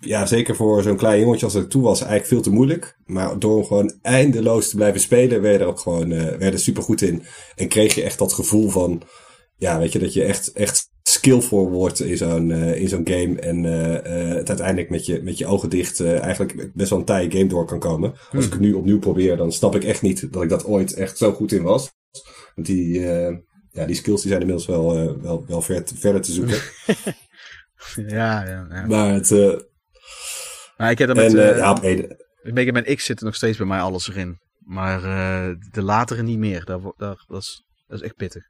ja, 0.00 0.26
zeker 0.26 0.56
voor 0.56 0.82
zo'n 0.82 0.96
klein 0.96 1.20
jongetje 1.20 1.44
als 1.44 1.54
ik 1.54 1.68
toe 1.68 1.82
was, 1.82 2.00
eigenlijk 2.00 2.28
veel 2.28 2.40
te 2.40 2.50
moeilijk. 2.50 2.98
Maar 3.04 3.38
door 3.38 3.56
hem 3.56 3.66
gewoon 3.66 3.98
eindeloos 4.02 4.68
te 4.68 4.76
blijven 4.76 5.00
spelen, 5.00 5.40
werd 5.40 5.60
er 5.60 5.66
ook 5.66 5.80
gewoon 5.80 6.10
uh, 6.10 6.22
werd 6.22 6.52
er 6.52 6.58
super 6.58 6.82
goed 6.82 7.02
in. 7.02 7.22
En 7.54 7.68
kreeg 7.68 7.94
je 7.94 8.02
echt 8.02 8.18
dat 8.18 8.32
gevoel 8.32 8.68
van, 8.68 9.02
ja, 9.58 9.78
weet 9.78 9.92
je, 9.92 9.98
dat 9.98 10.12
je 10.12 10.24
echt, 10.24 10.52
echt 10.52 10.90
skillvol 11.02 11.70
wordt 11.70 12.00
in 12.00 12.16
zo'n 12.16 12.50
uh, 12.50 12.80
in 12.80 12.88
zo'n 12.88 13.08
game. 13.08 13.40
En 13.40 13.64
uh, 13.64 13.90
uh, 13.90 14.34
het 14.34 14.48
uiteindelijk 14.48 14.90
met 14.90 15.06
je, 15.06 15.22
met 15.22 15.38
je 15.38 15.46
ogen 15.46 15.70
dicht 15.70 16.00
eigenlijk 16.00 16.70
best 16.74 16.90
wel 16.90 16.98
een 16.98 17.04
taaie 17.04 17.30
game 17.30 17.46
door 17.46 17.66
kan 17.66 17.78
komen. 17.78 18.14
Als 18.32 18.46
ik 18.46 18.52
het 18.52 18.60
nu 18.60 18.72
opnieuw 18.72 18.98
probeer, 18.98 19.36
dan 19.36 19.52
snap 19.52 19.74
ik 19.74 19.84
echt 19.84 20.02
niet 20.02 20.32
dat 20.32 20.42
ik 20.42 20.48
dat 20.48 20.64
ooit 20.64 20.94
echt 20.94 21.18
zo 21.18 21.32
goed 21.32 21.52
in 21.52 21.62
was. 21.62 21.92
Want 22.54 22.66
die, 22.66 23.00
ja, 23.70 23.86
die 23.86 23.94
skills 23.94 24.20
die 24.20 24.30
zijn 24.30 24.40
inmiddels 24.40 24.66
wel, 24.66 25.20
wel, 25.22 25.44
wel 25.46 25.62
ver 25.62 25.82
verder 25.94 26.20
te 26.20 26.32
zoeken. 26.32 26.58
ja, 28.18 28.44
ja, 28.44 28.66
ja. 28.70 28.86
Maar 28.86 29.14
het... 29.14 29.30
Maar 30.76 30.90
ik 30.90 30.98
heb 30.98 31.08
er 31.08 31.14
met, 31.14 31.34
en, 31.34 31.56
ja, 31.56 31.70
op 31.70 31.82
Mega 32.42 32.72
Man 32.72 32.94
X 32.94 33.04
zit 33.04 33.18
er 33.18 33.24
nog 33.24 33.34
steeds 33.34 33.56
bij 33.56 33.66
mij 33.66 33.80
alles 33.80 34.08
erin. 34.08 34.38
Maar 34.58 35.00
de 35.70 35.82
latere 35.82 36.22
niet 36.22 36.38
meer. 36.38 36.64
Daar, 36.64 36.80
daar, 36.96 37.24
dat, 37.28 37.42
is, 37.42 37.64
dat 37.86 38.00
is 38.00 38.04
echt 38.04 38.16
pittig. 38.16 38.44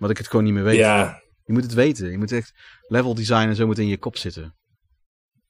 Want 0.00 0.12
ik 0.12 0.18
het 0.18 0.28
gewoon 0.28 0.44
niet 0.44 0.54
meer 0.54 0.64
weet. 0.64 0.76
Ja. 0.76 1.22
Je 1.44 1.52
moet 1.52 1.62
het 1.62 1.74
weten. 1.74 2.10
Je 2.10 2.18
moet 2.18 2.32
echt 2.32 2.52
level 2.86 3.14
design 3.14 3.48
en 3.48 3.56
zo 3.56 3.66
moet 3.66 3.78
in 3.78 3.86
je 3.86 3.98
kop 3.98 4.16
zitten. 4.16 4.54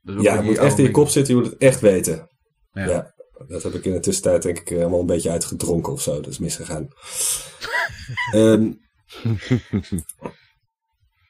ja, 0.00 0.36
het 0.36 0.44
moet 0.44 0.58
echt 0.58 0.78
in 0.78 0.84
je 0.84 0.90
kop 0.90 1.08
zitten. 1.08 1.34
Je 1.34 1.40
moet 1.40 1.50
het 1.50 1.60
echt 1.60 1.80
weten. 1.80 2.28
Ja. 2.72 2.88
ja. 2.88 3.14
Dat 3.46 3.62
heb 3.62 3.74
ik 3.74 3.84
in 3.84 3.92
de 3.92 4.00
tussentijd 4.00 4.42
denk 4.42 4.58
ik 4.58 4.78
allemaal 4.78 5.00
een 5.00 5.06
beetje 5.06 5.30
uitgedronken 5.30 5.92
of 5.92 6.02
zo. 6.02 6.14
Dat 6.14 6.26
is 6.26 6.38
misgegaan. 6.38 6.88
um, 8.34 8.78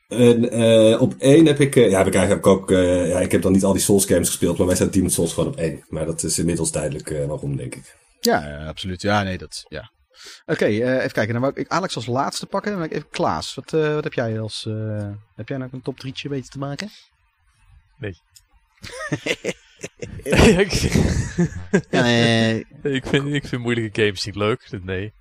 En 0.08 0.58
uh, 0.58 1.00
op 1.00 1.14
één 1.18 1.46
heb 1.46 1.60
ik, 1.60 1.76
uh, 1.76 1.90
ja, 1.90 1.98
heb 1.98 2.06
ik 2.06 2.14
eigenlijk 2.14 2.46
ook, 2.46 2.70
uh, 2.70 3.08
ja, 3.08 3.20
ik 3.20 3.32
heb 3.32 3.42
dan 3.42 3.52
niet 3.52 3.64
al 3.64 3.72
die 3.72 3.82
Souls 3.82 4.04
games 4.04 4.28
gespeeld, 4.28 4.58
maar 4.58 4.66
wij 4.66 4.76
zijn 4.76 4.90
Demon's 4.90 5.14
Souls 5.14 5.32
gewoon 5.32 5.48
op 5.48 5.56
één. 5.56 5.84
Maar 5.88 6.06
dat 6.06 6.22
is 6.22 6.38
inmiddels 6.38 6.72
duidelijk 6.72 7.08
waarom, 7.26 7.56
denk 7.56 7.74
ik. 7.74 7.96
Ja, 8.20 8.66
absoluut. 8.66 9.02
Ja, 9.02 9.22
nee, 9.22 9.38
dat, 9.38 9.64
ja. 9.68 9.92
Oké, 10.46 10.52
okay, 10.52 10.98
even 10.98 11.12
kijken. 11.12 11.32
Dan 11.32 11.42
wou 11.42 11.52
ik 11.56 11.68
Alex 11.68 11.96
als 11.96 12.06
laatste 12.06 12.46
pakken. 12.46 12.72
Dan 12.72 12.82
even 12.82 13.08
Klaas. 13.08 13.54
Wat, 13.54 13.70
wat 13.70 14.04
heb 14.04 14.12
jij 14.12 14.40
als, 14.40 14.64
heb 15.34 15.48
jij 15.48 15.58
nou 15.58 15.70
een 15.72 15.82
top 15.82 15.98
drietje 15.98 16.28
weten 16.28 16.50
te 16.50 16.58
maken? 16.58 16.90
Nee. 17.98 18.14
ik, 20.64 20.72
ja, 21.90 22.02
nee. 22.02 22.66
ik, 22.82 23.06
vind, 23.06 23.34
ik 23.34 23.46
vind 23.46 23.62
moeilijke 23.62 24.02
games 24.02 24.24
niet 24.24 24.34
leuk, 24.34 24.68
nee. 24.82 25.12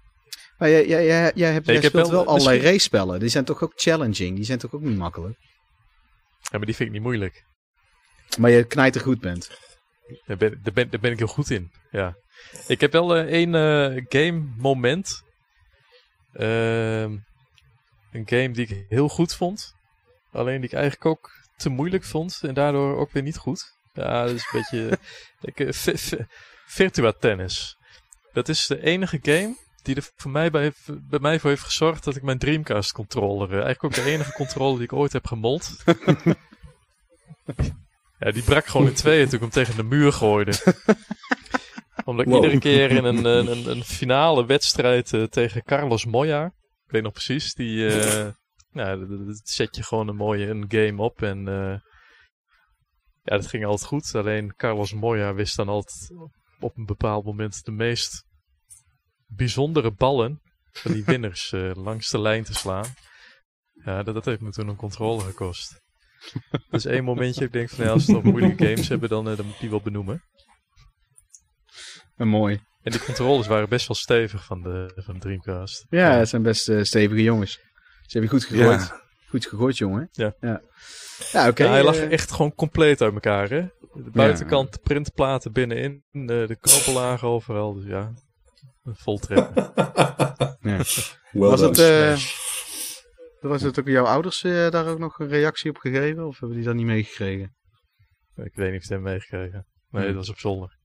Maar 0.58 0.70
jij, 0.70 0.88
jij, 0.88 1.06
jij, 1.06 1.32
jij, 1.36 1.52
hebt, 1.52 1.66
nee, 1.66 1.80
jij 1.80 1.90
speelt 1.90 2.08
wel, 2.08 2.12
wel 2.12 2.26
allerlei 2.26 2.56
misschien... 2.56 2.72
race-spellen. 2.72 3.20
Die 3.20 3.30
zijn 3.30 3.46
toch 3.46 3.64
ook 3.64 3.74
challenging? 3.76 4.36
Die 4.36 4.46
zijn 4.46 4.60
toch 4.60 4.74
ook 4.74 4.82
niet 4.82 4.98
makkelijk? 4.98 5.38
Ja, 6.42 6.58
maar 6.58 6.66
die 6.66 6.76
vind 6.76 6.90
ik 6.90 6.96
niet 6.96 7.04
moeilijk. 7.04 7.46
Maar 8.38 8.50
je 8.50 8.64
knijter 8.64 9.02
goed 9.02 9.20
bent. 9.20 9.50
Daar 10.26 10.38
ben, 10.38 10.60
daar, 10.64 10.74
ben, 10.74 10.90
daar 10.90 11.00
ben 11.00 11.12
ik 11.12 11.18
heel 11.18 11.28
goed 11.28 11.50
in, 11.50 11.72
ja. 11.92 12.16
Ik 12.68 12.82
heb 12.82 12.92
wel 12.92 13.18
uh, 13.18 13.24
één 13.24 13.54
uh, 13.54 14.04
game 14.10 14.44
moment. 14.58 15.24
Uh, 16.34 17.02
een 17.02 18.26
game 18.26 18.52
die 18.52 18.68
ik 18.68 18.86
heel 18.90 19.10
goed 19.10 19.36
vond. 19.36 19.74
Alleen 20.32 20.62
die 20.62 20.70
ik 20.70 20.76
eigenlijk 20.76 21.06
ook 21.06 21.32
te 21.58 21.70
moeilijk 21.70 22.04
vond. 22.04 22.40
En 22.42 22.54
daardoor 22.54 22.98
ook 22.98 23.12
weer 23.12 23.24
niet 23.24 23.38
goed. 23.38 23.78
Ja, 23.94 24.26
dat 24.26 24.36
is 24.36 24.50
een 24.52 24.60
beetje... 24.60 25.00
ik, 25.52 25.60
uh, 25.60 26.26
Virtua 26.66 27.12
Tennis. 27.12 27.78
Dat 28.34 28.50
is 28.50 28.68
de 28.68 28.82
enige 28.82 29.20
game 29.22 29.58
die 29.82 29.96
er 29.96 30.10
voor 30.16 30.32
mij 30.32 30.52
bij, 30.52 30.74
bij 30.86 31.20
mij 31.20 31.40
voor 31.40 31.50
heeft 31.50 31.64
gezorgd 31.64 32.04
dat 32.04 32.16
ik 32.16 32.24
mijn 32.24 32.38
Dreamcast 32.38 32.92
controller, 32.92 33.50
eigenlijk 33.50 33.84
ook 33.84 33.94
de 33.94 34.12
enige 34.12 34.34
controller 34.34 34.76
die 34.76 34.84
ik 34.84 34.94
ooit 34.94 35.14
heb 35.14 35.28
gemold. 35.28 35.76
ja, 38.20 38.32
die 38.32 38.44
brak 38.44 38.66
gewoon 38.66 38.88
in 38.88 38.94
tweeën 38.94 39.26
toen 39.26 39.34
ik 39.34 39.40
hem 39.40 39.50
tegen 39.50 39.76
de 39.76 39.84
muur 39.84 40.14
gooide. 40.14 40.54
Omdat 42.10 42.26
ik 42.26 42.32
wow. 42.32 42.44
iedere 42.44 42.60
keer 42.60 42.92
in 42.92 43.04
een, 43.04 43.26
een, 43.26 43.70
een 43.70 43.84
finale 43.84 44.46
wedstrijd 44.46 45.14
uh, 45.14 45.24
tegen 45.24 45.64
Carlos 45.64 46.06
Moya, 46.06 46.46
ik 46.86 46.92
weet 46.92 47.04
nog 47.04 47.12
precies, 47.14 47.54
die 47.54 47.78
uh, 47.78 48.28
nou, 48.72 49.26
dat 49.26 49.42
zet 49.44 49.76
je 49.76 49.84
gewoon 49.84 50.08
een 50.08 50.16
mooie 50.16 50.48
een 50.48 50.66
game 50.68 51.02
op 51.02 51.22
en 51.22 51.46
ja, 53.24 53.36
dat 53.36 53.48
ging 53.48 53.66
altijd 53.66 53.88
goed. 53.88 54.16
Alleen 54.16 54.56
Carlos 54.56 54.94
Moya 54.94 55.34
wist 55.34 55.56
dan 55.56 55.70
altijd 55.70 56.14
op 56.60 56.78
een 56.78 56.86
bepaald 56.86 57.26
moment 57.26 57.66
de 57.66 57.72
meest 57.72 58.26
bijzondere 59.28 59.92
ballen 59.92 60.42
van 60.72 60.92
die 60.92 61.04
winners 61.04 61.54
langs 61.88 62.10
de 62.10 62.20
lijn 62.20 62.44
te 62.44 62.54
slaan. 62.54 62.86
Ja, 63.74 64.04
dat, 64.04 64.14
dat 64.14 64.26
heeft 64.26 64.42
me 64.42 64.50
toen 64.50 64.68
een 64.68 64.76
controle 64.76 65.22
gekost. 65.22 65.82
dus 66.70 66.86
één 66.86 67.04
momentje, 67.04 67.46
ik 67.46 67.52
denk 67.52 67.70
van 67.70 67.86
ja, 67.86 67.92
als 67.92 68.06
we 68.06 68.12
nog 68.12 68.24
moeilijke 68.24 68.66
games 68.66 68.88
hebben, 68.88 69.10
dan, 69.10 69.30
uh, 69.30 69.38
dan 69.38 69.46
moet 69.46 69.54
ik 69.56 69.62
die 69.62 69.70
wel 69.70 69.82
benoemen. 69.82 70.24
En 72.20 72.28
mooi. 72.40 72.60
En 72.82 72.92
die 72.92 73.04
controles 73.04 73.48
waren 73.48 73.70
best 73.70 73.88
wel 73.88 73.98
stevig 73.98 74.46
van 74.46 74.62
de, 74.62 74.92
van 74.96 75.14
de 75.14 75.20
Dreamcast. 75.20 75.86
Ja, 75.90 76.12
het 76.12 76.30
zijn 76.30 76.42
best 76.42 76.70
uh, 76.70 76.84
stevige 76.84 77.24
jongens. 77.24 77.52
Ze 78.02 78.18
hebben 78.18 78.30
goed 78.30 78.46
gegooid. 78.46 78.80
Ja. 78.80 79.02
Goed 79.30 79.46
gegooid, 79.46 79.78
jongen. 79.78 80.10
Ja. 80.12 80.34
Ja, 80.40 80.62
ja 81.32 81.40
oké. 81.42 81.50
Okay, 81.50 81.66
ja, 81.68 81.72
hij 81.72 81.84
lag 81.84 81.96
echt 81.96 82.32
gewoon 82.32 82.54
compleet 82.54 83.02
uit 83.02 83.14
elkaar, 83.14 83.50
hè. 83.50 83.62
De 83.94 84.10
buitenkant, 84.12 84.74
de 84.74 84.80
printplaten 84.84 85.52
binnenin, 85.52 86.04
de, 86.12 86.44
de 86.48 86.58
knoppen 86.60 86.94
lagen 86.94 87.28
overal. 87.28 87.74
Dus 87.74 87.86
ja, 87.86 88.14
vol 88.84 89.18
trekken. 89.18 89.54
ja. 90.62 90.78
well 91.32 91.50
was, 91.50 91.60
het, 91.62 91.78
uh, 91.78 92.18
was 93.40 93.62
het 93.62 93.80
ook 93.80 93.88
jouw 93.88 94.06
ouders 94.06 94.44
uh, 94.44 94.70
daar 94.70 94.88
ook 94.88 95.00
nog 95.00 95.20
een 95.20 95.28
reactie 95.28 95.70
op 95.70 95.78
gegeven? 95.78 96.28
Of 96.28 96.40
hebben 96.40 96.58
die 96.58 96.66
dat 96.66 96.76
niet 96.76 96.86
meegekregen? 96.86 97.56
Ik 98.36 98.56
weet 98.56 98.72
niet 98.72 98.80
of 98.80 98.86
ze 98.86 98.94
hebben 98.94 99.12
meegekregen. 99.12 99.66
Nee, 99.90 100.04
Hmm. 100.04 100.14
dat 100.14 100.16
was 100.16 100.30
op 100.30 100.40
zolder. 100.40 100.79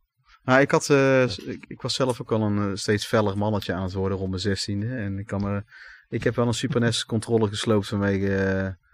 Nou, 0.44 0.60
ik, 0.60 0.70
had, 0.70 0.88
uh, 0.88 1.22
ik, 1.22 1.64
ik, 1.68 1.82
was 1.82 1.94
zelf 1.94 2.20
ook 2.20 2.32
al 2.32 2.42
een 2.42 2.70
uh, 2.70 2.74
steeds 2.74 3.06
feller 3.06 3.38
mannetje 3.38 3.72
aan 3.72 3.82
het 3.82 3.92
worden 3.92 4.18
rond 4.18 4.30
mijn 4.30 4.42
zestiende. 4.42 4.96
En 4.96 5.18
ik, 5.18 5.26
kan 5.26 5.42
me, 5.42 5.64
ik 6.08 6.24
heb 6.24 6.34
wel 6.34 6.46
een 6.46 6.54
Super 6.54 6.80
NES 6.80 7.04
controller 7.04 7.48
gesloopt 7.48 7.88
vanwege 7.88 8.26
uh, 8.26 8.86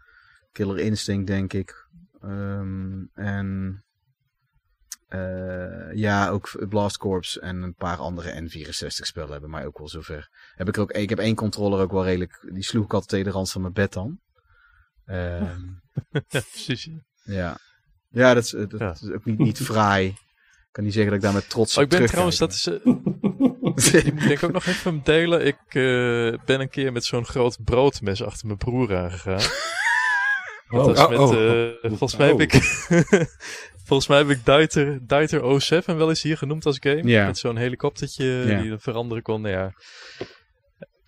Killer 0.52 0.78
Instinct, 0.78 1.26
denk 1.26 1.52
ik. 1.52 1.88
Um, 2.24 3.10
en 3.14 3.84
ja, 5.94 6.28
ook 6.28 6.66
Blast 6.68 6.96
Corps 6.96 7.38
en 7.38 7.62
een 7.62 7.74
paar 7.74 7.96
andere 7.96 8.42
N64 8.42 8.86
spellen 8.86 9.32
hebben 9.32 9.50
mij 9.50 9.66
ook 9.66 9.78
wel 9.78 9.88
zover. 9.88 10.28
Heb 10.54 10.68
ik, 10.68 10.78
ook, 10.78 10.92
ik 10.92 11.08
heb 11.08 11.18
één 11.18 11.34
controller 11.34 11.80
ook 11.80 11.92
wel 11.92 12.04
redelijk, 12.04 12.48
die 12.52 12.62
sloeg 12.62 12.84
ik 12.84 12.92
altijd 12.92 13.10
tegen 13.10 13.26
de 13.26 13.32
rand 13.32 13.50
van 13.50 13.60
mijn 13.60 13.72
bed 13.72 13.92
dan. 13.92 14.20
Um, 15.06 15.82
ja, 16.28 16.40
precies. 16.50 16.90
Ja, 17.22 17.58
ja 18.08 18.34
dat, 18.34 18.44
is, 18.44 18.50
dat 18.50 18.78
ja. 18.78 18.90
is 18.90 19.10
ook 19.10 19.24
niet, 19.24 19.38
niet 19.38 19.58
fraai. 19.70 20.16
Ik 20.70 20.76
kan 20.76 20.84
niet 20.84 20.94
zeggen 20.94 21.12
dat 21.12 21.20
ik 21.20 21.26
daar 21.26 21.40
met 21.40 21.50
trots 21.50 21.76
oh, 21.76 21.82
ik 21.82 21.88
ben 21.88 22.06
trouwens, 22.06 22.38
dat 22.38 22.52
is... 22.52 22.66
Uh, 22.66 24.02
die 24.02 24.12
moet 24.12 24.30
ik 24.30 24.42
ook 24.42 24.52
nog 24.52 24.66
even 24.66 25.00
delen. 25.04 25.46
Ik 25.46 25.74
uh, 25.74 26.34
ben 26.44 26.60
een 26.60 26.68
keer 26.68 26.92
met 26.92 27.04
zo'n 27.04 27.24
groot 27.24 27.64
broodmes 27.64 28.22
achter 28.22 28.46
mijn 28.46 28.58
broer 28.58 28.96
aangegaan. 28.96 29.40
Oh, 30.72 30.86
met, 30.86 30.98
oh, 30.98 31.20
oh, 31.20 31.32
uh, 31.32 31.70
volgens 31.82 32.16
mij 32.16 32.28
heb 32.28 32.40
ik... 32.40 32.52
volgens 33.86 34.08
mij 34.08 34.18
heb 34.18 34.28
ik 34.28 34.44
Duiter, 34.44 34.98
Duiter 35.06 35.60
07 35.60 35.96
wel 35.96 36.08
eens 36.08 36.22
hier 36.22 36.36
genoemd 36.36 36.66
als 36.66 36.76
game. 36.80 37.02
Ja. 37.04 37.26
Met 37.26 37.38
zo'n 37.38 37.56
helikoptertje 37.56 38.24
Ja. 38.24 38.60
die 38.60 38.78
veranderen 38.78 39.22
kon. 39.22 39.40
Nou 39.40 39.54
ja, 39.54 39.72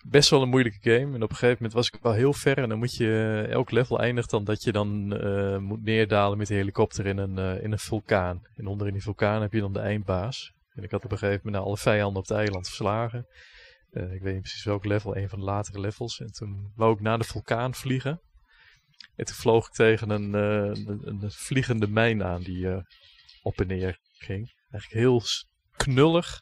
best 0.02 0.30
wel 0.30 0.42
een 0.42 0.48
moeilijke 0.48 0.90
game. 0.90 1.14
En 1.14 1.22
op 1.22 1.30
een 1.30 1.36
gegeven 1.36 1.56
moment 1.56 1.72
was 1.72 1.86
ik 1.86 1.98
wel 2.02 2.12
heel 2.12 2.32
ver. 2.32 2.58
En 2.58 2.68
dan 2.68 2.78
moet 2.78 2.96
je, 2.96 3.46
elk 3.50 3.70
level 3.70 4.00
eindigt 4.00 4.30
dan 4.30 4.44
dat 4.44 4.62
je 4.62 4.72
dan 4.72 5.16
eh, 5.16 5.58
moet 5.58 5.84
neerdalen 5.84 6.38
met 6.38 6.46
de 6.46 6.54
helikopter 6.54 7.06
in 7.06 7.18
een, 7.18 7.38
eh, 7.38 7.64
in 7.64 7.72
een 7.72 7.78
vulkaan. 7.78 8.42
En 8.56 8.66
onder 8.66 8.86
in 8.86 8.92
die 8.92 9.02
vulkaan 9.02 9.42
heb 9.42 9.52
je 9.52 9.60
dan 9.60 9.72
de 9.72 9.80
eindbaas. 9.80 10.52
En 10.74 10.82
ik 10.82 10.90
had 10.90 11.04
op 11.04 11.12
een 11.12 11.18
gegeven 11.18 11.40
moment 11.44 11.64
alle 11.64 11.76
vijanden 11.76 12.22
op 12.22 12.28
het 12.28 12.36
eiland 12.36 12.66
verslagen. 12.66 13.26
Eh, 13.92 14.12
ik 14.12 14.22
weet 14.22 14.32
niet 14.32 14.42
precies 14.42 14.64
welk 14.64 14.84
level, 14.84 15.16
een 15.16 15.28
van 15.28 15.38
de 15.38 15.44
latere 15.44 15.80
levels. 15.80 16.20
En 16.20 16.32
toen 16.32 16.72
wou 16.76 16.94
ik 16.94 17.00
naar 17.00 17.18
de 17.18 17.24
vulkaan 17.24 17.74
vliegen. 17.74 18.20
En 19.16 19.24
toen 19.24 19.34
vloog 19.34 19.66
ik 19.66 19.72
tegen 19.72 20.10
een, 20.10 20.34
eh, 20.34 20.84
een, 20.84 21.02
een 21.22 21.30
vliegende 21.30 21.88
mijn 21.88 22.24
aan 22.24 22.42
die 22.42 22.68
eh, 22.68 22.82
op 23.42 23.60
en 23.60 23.66
neer 23.66 23.98
ging. 24.12 24.54
Eigenlijk 24.70 25.02
heel 25.02 25.22
knullig. 25.76 26.40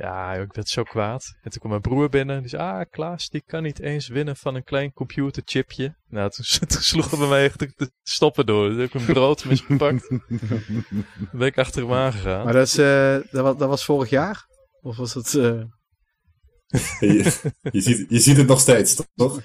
Ja, 0.00 0.32
ik 0.32 0.52
werd 0.52 0.68
zo 0.68 0.82
kwaad. 0.82 1.34
En 1.42 1.50
toen 1.50 1.58
kwam 1.58 1.70
mijn 1.70 1.82
broer 1.82 2.08
binnen. 2.08 2.40
Die 2.40 2.48
zei, 2.48 2.62
ah, 2.62 2.90
Klaas, 2.90 3.28
die 3.28 3.42
kan 3.46 3.62
niet 3.62 3.80
eens 3.80 4.08
winnen 4.08 4.36
van 4.36 4.54
een 4.54 4.64
klein 4.64 4.92
computerchipje. 4.92 5.96
Nou, 6.08 6.30
toen, 6.30 6.44
toen 6.68 6.82
sloeg 6.82 7.10
het 7.10 7.18
bij 7.18 7.28
mij 7.28 7.44
echt 7.44 7.58
de 7.58 7.72
de 7.76 7.90
stoppen 8.02 8.46
door. 8.46 8.68
Toen 8.68 8.78
heb 8.78 8.94
ik 8.94 9.00
een 9.00 9.14
brood 9.14 9.44
misgepakt. 9.44 10.08
Toen 10.08 10.22
ben 11.32 11.46
ik 11.46 11.58
achter 11.58 11.82
hem 11.82 11.92
aangegaan. 11.92 12.44
Maar 12.44 12.52
dat, 12.52 12.66
is, 12.66 12.78
eh, 12.78 13.12
dat, 13.30 13.42
was, 13.42 13.56
dat 13.56 13.68
was 13.68 13.84
vorig 13.84 14.10
jaar? 14.10 14.46
Of 14.80 14.96
was 14.96 15.12
dat... 15.12 15.34
eh, 15.34 15.62
je, 17.00 17.50
je, 17.70 17.80
ziet, 17.80 18.06
je 18.08 18.18
ziet 18.18 18.36
het 18.36 18.46
nog 18.46 18.60
steeds, 18.60 19.06
toch? 19.14 19.40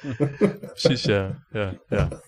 Precies, 0.60 1.04
ja. 1.04 1.46
Ja, 1.50 1.74
ja. 1.88 2.22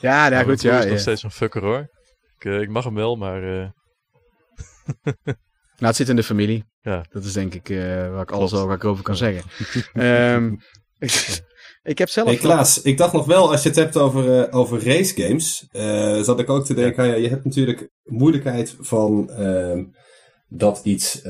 Ja, 0.00 0.24
ja, 0.24 0.30
Maar 0.30 0.44
goed. 0.44 0.62
Ja, 0.62 0.80
is 0.80 0.90
nog 0.90 0.98
steeds 0.98 1.22
een 1.22 1.30
fucker 1.30 1.62
hoor. 1.62 1.88
Ik, 2.36 2.44
eh, 2.44 2.60
ik 2.60 2.68
mag 2.68 2.84
hem 2.84 2.94
wel, 2.94 3.16
maar 3.16 3.60
eh, 3.60 3.68
Nou, 5.82 5.94
het 5.94 6.02
zit 6.02 6.08
in 6.08 6.16
de 6.16 6.22
familie. 6.22 6.64
Ja. 6.80 7.04
Dat 7.10 7.24
is 7.24 7.32
denk 7.32 7.54
ik 7.54 7.68
eh, 7.68 7.78
waar 8.10 8.22
ik 8.22 8.30
alles 8.30 8.52
al 8.52 8.66
waar 8.66 8.76
ik 8.76 8.84
over 8.84 9.04
kan 9.04 9.16
zeggen. 9.16 9.42
Ehm, 9.92 10.54
ik, 10.98 11.42
ik 11.82 11.98
heb 11.98 12.08
zelf... 12.08 12.28
Hey 12.28 12.36
Klaas, 12.36 12.82
ik 12.82 12.98
dacht 12.98 13.12
nog 13.12 13.26
wel, 13.26 13.50
als 13.50 13.62
je 13.62 13.68
het 13.68 13.78
hebt 13.78 13.96
over, 13.96 14.42
eh, 14.42 14.56
over 14.58 14.84
race 14.84 15.22
games, 15.22 15.66
eh, 15.70 16.20
zat 16.20 16.40
ik 16.40 16.50
ook 16.50 16.64
te 16.64 16.74
denken, 16.74 17.06
ja. 17.06 17.14
je 17.14 17.28
hebt 17.28 17.44
natuurlijk 17.44 17.90
moeilijkheid 18.02 18.76
van 18.80 19.30
ehm, 19.30 19.84
dat 20.48 20.80
iets, 20.84 21.22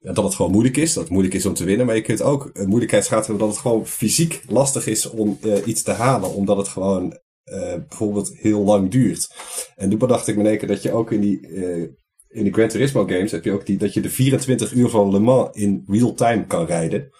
dat 0.00 0.24
het 0.24 0.34
gewoon 0.34 0.50
moeilijk 0.50 0.76
is, 0.76 0.92
dat 0.92 1.02
het 1.02 1.12
moeilijk 1.12 1.34
is 1.34 1.46
om 1.46 1.54
te 1.54 1.64
winnen, 1.64 1.86
maar 1.86 1.94
je 1.94 2.02
kunt 2.02 2.22
ook 2.22 2.50
een 2.52 2.68
moeilijkheidsgraad 2.68 3.26
hebben 3.26 3.46
dat 3.46 3.54
het 3.54 3.62
gewoon 3.62 3.86
fysiek 3.86 4.42
lastig 4.46 4.86
is 4.86 5.10
om 5.10 5.38
eh, 5.42 5.66
iets 5.66 5.82
te 5.82 5.92
halen, 5.92 6.34
omdat 6.34 6.56
het 6.56 6.68
gewoon 6.68 7.18
eh, 7.44 7.74
bijvoorbeeld 7.88 8.30
heel 8.34 8.64
lang 8.64 8.90
duurt. 8.90 9.34
En 9.76 9.90
toen 9.90 9.98
bedacht 9.98 10.28
ik 10.28 10.34
me 10.36 10.42
in 10.42 10.48
één 10.48 10.58
keer 10.58 10.68
dat 10.68 10.82
je 10.82 10.92
ook 10.92 11.12
in 11.12 11.20
die, 11.20 11.48
eh, 11.48 11.88
in 12.28 12.44
de 12.44 12.52
Gran 12.52 12.68
Turismo 12.68 13.06
games 13.06 13.32
heb 13.32 13.44
je 13.44 13.52
ook 13.52 13.66
die, 13.66 13.78
dat 13.78 13.94
je 13.94 14.00
de 14.00 14.10
24 14.10 14.72
uur 14.72 14.88
van 14.88 15.10
Le 15.10 15.18
Mans 15.18 15.56
in 15.56 15.84
real 15.86 16.14
time 16.14 16.46
kan 16.46 16.66
rijden. 16.66 17.10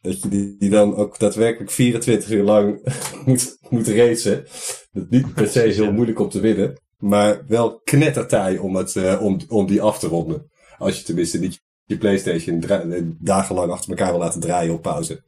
Dat 0.00 0.22
je 0.22 0.28
die, 0.28 0.56
die 0.58 0.70
dan 0.70 0.96
ook 0.96 1.18
daadwerkelijk 1.18 1.70
24 1.70 2.30
uur 2.30 2.42
lang 2.42 2.94
moet, 3.26 3.56
moet 3.68 3.88
racen. 3.88 4.44
Dat 4.92 5.10
niet 5.10 5.34
per 5.34 5.48
se 5.48 5.60
heel 5.60 5.92
moeilijk 5.92 6.18
om 6.20 6.28
te 6.28 6.40
winnen. 6.40 6.80
Maar 6.98 7.46
wel 7.46 7.80
knettertaai 7.80 8.58
om, 8.58 8.76
het, 8.76 8.96
eh, 8.96 9.22
om, 9.22 9.40
om 9.48 9.66
die 9.66 9.82
af 9.82 9.98
te 9.98 10.06
ronden. 10.06 10.50
Als 10.78 10.98
je 10.98 11.04
tenminste 11.04 11.38
niet 11.38 11.60
je 11.84 11.98
Playstation 11.98 12.62
eh, 12.62 13.02
dagenlang 13.18 13.72
achter 13.72 13.90
elkaar 13.90 14.10
wil 14.10 14.20
laten 14.20 14.40
draaien 14.40 14.74
op 14.74 14.82
pauze. 14.82 15.22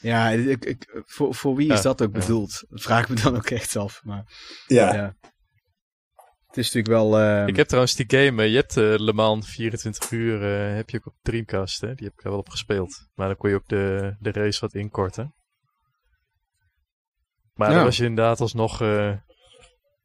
Ja, 0.00 0.30
ik, 0.30 0.64
ik, 0.64 1.02
voor, 1.06 1.34
voor 1.34 1.56
wie 1.56 1.72
is 1.72 1.76
Ja, 1.76 1.82
dat 1.82 2.02
ook 2.02 2.12
bedoeld? 2.12 2.64
Dat 2.68 2.82
vraag 2.82 3.02
ik 3.02 3.08
me 3.08 3.22
dan 3.22 3.36
ook 3.36 3.50
echt 3.50 3.76
af. 3.76 4.00
Maar 4.04 4.24
Ja, 4.66 4.94
ja. 4.94 5.16
Het 6.56 6.64
is 6.64 6.72
natuurlijk 6.72 7.02
wel... 7.10 7.20
ehm, 7.20 7.48
ik 7.48 7.56
heb 7.56 7.66
trouwens 7.66 7.94
die 7.94 8.06
game, 8.08 8.42
eh, 8.42 8.48
je 8.50 8.56
hebt 8.56 8.76
eh, 8.76 8.94
Le 8.96 9.12
Mans 9.12 9.48
24 9.50 10.10
uur, 10.10 10.42
eh, 10.42 10.74
heb 10.76 10.90
je 10.90 10.96
ook 10.96 11.06
op 11.06 11.14
Dreamcast, 11.22 11.80
hè? 11.80 11.94
die 11.94 12.04
heb 12.06 12.12
ik 12.18 12.24
er 12.24 12.30
wel 12.30 12.38
op 12.38 12.48
gespeeld. 12.48 13.08
Maar 13.14 13.26
dan 13.26 13.36
kon 13.36 13.50
je 13.50 13.56
ook 13.56 13.68
de, 13.68 14.14
de 14.18 14.32
race 14.32 14.60
wat 14.60 14.74
inkorten. 14.74 15.34
Maar 17.54 17.68
Ja. 17.68 17.74
dan 17.74 17.84
was 17.84 17.96
je 17.96 18.04
inderdaad 18.04 18.40
alsnog 18.40 18.80
eh 18.80 19.12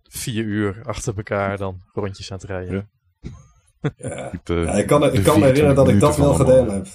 vier 0.03 0.43
uur 0.43 0.81
achter 0.83 1.17
elkaar 1.17 1.57
dan 1.57 1.77
rondjes 1.93 2.31
aan 2.31 2.37
het 2.37 2.47
rijden. 2.47 2.89
Ja. 3.19 4.31
ja. 4.45 4.73
Ik 4.73 4.87
kan, 4.87 5.13
ik 5.13 5.23
kan 5.23 5.39
me 5.39 5.45
herinneren 5.45 5.75
dat 5.75 5.89
ik 5.89 5.99
24 5.99 5.99
dat 5.99 6.17
wel 6.17 6.33
gedaan 6.33 6.69
heb. 6.69 6.87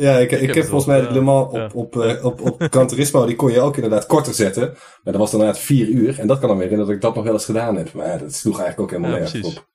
Ja, 0.00 0.18
ik, 0.18 0.30
ik, 0.30 0.54
heb 0.54 0.64
volgens 0.64 0.86
mij 0.86 1.12
Le 1.12 1.20
Mans 1.20 1.54
gedaan, 1.54 1.64
op, 1.64 1.74
op, 1.74 2.02
eh, 2.02 2.24
op, 2.24 2.40
op 2.40 2.62
Gran 2.72 2.86
Turismo, 2.86 3.26
die 3.26 3.36
kon 3.36 3.52
je 3.52 3.60
ook 3.60 3.74
inderdaad 3.74 4.06
korter 4.06 4.34
zetten. 4.34 4.62
Maar 5.02 5.12
dat 5.12 5.16
was 5.16 5.30
dan 5.30 5.40
inderdaad 5.40 5.64
vier 5.64 5.88
uur. 5.88 6.18
En 6.18 6.26
dat 6.26 6.38
kan 6.38 6.48
me 6.48 6.54
herinneren 6.54 6.86
dat 6.86 6.94
ik 6.94 7.00
dat 7.00 7.14
nog 7.14 7.24
wel 7.24 7.32
eens 7.32 7.44
gedaan 7.44 7.76
heb. 7.76 7.92
Maar 7.92 8.06
ja, 8.06 8.16
dat 8.16 8.34
sloeg 8.34 8.60
eigenlijk 8.60 8.80
ook 8.80 8.90
helemaal 8.90 9.18
Ja, 9.18 9.30
nergens 9.30 9.56
op. 9.56 9.68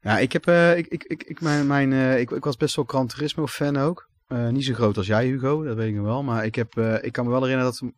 Ja, 0.00 0.18
ik 0.18 0.32
heb, 0.32 0.46
eh, 0.46 0.76
ik, 0.76 0.86
ik, 0.86 1.04
ik, 1.04 1.22
ik, 1.22 1.40
mijn, 1.40 1.66
mijn, 1.66 1.92
eh, 1.92 2.20
ik, 2.20 2.30
ik 2.30 2.44
was 2.44 2.56
best 2.56 2.76
wel 2.76 2.84
Gran 2.84 3.06
Turismo 3.06 3.46
fan 3.46 3.76
ook. 3.76 4.10
Eh, 4.32 4.48
niet 4.48 4.64
zo 4.64 4.74
groot 4.74 4.96
als 4.96 5.06
jij, 5.06 5.26
Hugo, 5.26 5.62
dat 5.62 5.76
weet 5.76 5.88
ik 5.88 5.94
nog 5.94 6.04
wel. 6.04 6.22
Maar 6.22 6.44
ik, 6.44 6.54
heb, 6.54 6.76
eh, 6.76 7.04
ik 7.04 7.12
kan 7.12 7.24
me 7.24 7.30
wel 7.30 7.42
herinneren 7.42 7.72
dat, 7.72 7.90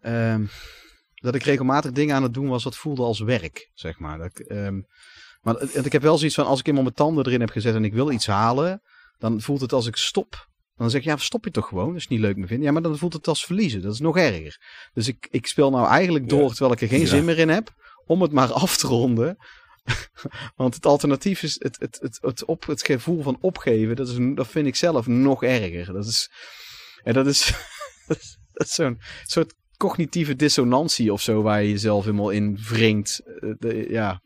ehm, 0.00 0.44
dat 1.14 1.34
ik 1.34 1.42
regelmatig 1.42 1.92
dingen 1.92 2.14
aan 2.14 2.22
het 2.22 2.34
doen 2.34 2.48
was 2.48 2.64
wat 2.64 2.76
voelde 2.76 3.02
als 3.02 3.20
werk, 3.20 3.70
zeg 3.74 3.98
maar. 3.98 4.18
Dat, 4.18 4.26
ik, 4.26 4.38
ehm, 4.38 4.80
maar 5.40 5.62
ik 5.84 5.92
heb 5.92 6.02
wel 6.02 6.18
zoiets 6.18 6.34
van, 6.34 6.46
als 6.46 6.60
ik 6.60 6.66
eenmaal 6.66 6.82
mijn 6.82 6.94
tanden 6.94 7.26
erin 7.26 7.40
heb 7.40 7.50
gezet 7.50 7.74
en 7.74 7.84
ik 7.84 7.92
wil 7.92 8.10
iets 8.10 8.26
halen, 8.26 8.82
dan 9.22 9.40
voelt 9.40 9.60
het 9.60 9.72
als 9.72 9.86
ik 9.86 9.96
stop. 9.96 10.48
Dan 10.74 10.90
zeg 10.90 11.00
ik, 11.00 11.06
ja, 11.06 11.16
stop 11.16 11.44
je 11.44 11.50
toch 11.50 11.68
gewoon, 11.68 11.86
dat 11.86 11.96
is 11.96 12.08
niet 12.08 12.20
leuk 12.20 12.36
meer 12.36 12.46
vinden. 12.46 12.66
Ja, 12.66 12.72
maar 12.72 12.82
dan 12.82 12.98
voelt 12.98 13.12
het 13.12 13.28
als 13.28 13.44
verliezen, 13.44 13.82
dat 13.82 13.92
is 13.92 14.00
nog 14.00 14.16
erger. 14.16 14.60
Dus 14.92 15.08
ik, 15.08 15.28
ik 15.30 15.46
speel 15.46 15.70
nou 15.70 15.88
eigenlijk 15.88 16.28
door, 16.28 16.40
Ja. 16.42 16.48
terwijl 16.48 16.72
ik 16.72 16.80
er 16.80 16.88
geen 16.88 17.00
Ja. 17.00 17.06
zin 17.06 17.24
meer 17.24 17.38
in 17.38 17.48
heb, 17.48 17.70
om 18.06 18.22
het 18.22 18.32
maar 18.32 18.52
af 18.52 18.76
te 18.76 18.86
ronden. 18.86 19.36
Want 20.56 20.74
het 20.74 20.86
alternatief 20.86 21.42
is 21.42 21.56
het, 21.58 21.76
het, 21.80 21.98
het, 22.00 22.18
het, 22.20 22.44
op, 22.44 22.66
het 22.66 22.82
gevoel 22.82 23.22
van 23.22 23.38
opgeven. 23.40 23.96
Dat, 23.96 24.08
is, 24.08 24.16
dat 24.34 24.48
vind 24.48 24.66
ik 24.66 24.76
zelf 24.76 25.06
nog 25.06 25.42
erger. 25.42 25.92
Dat 25.92 26.06
is, 26.06 26.30
en 27.02 27.14
dat 27.18 27.26
is, 27.26 27.52
dat 28.52 28.66
is, 28.66 28.74
zo'n 28.74 29.00
soort 29.24 29.54
cognitieve 29.76 30.36
dissonantie 30.36 31.12
of 31.12 31.20
zo. 31.20 31.42
Waar 31.42 31.62
je 31.62 31.70
jezelf 31.70 32.04
helemaal 32.04 32.30
in 32.30 32.58
wringt. 32.68 33.20
Eh, 33.58 33.90
ja. 33.90 34.20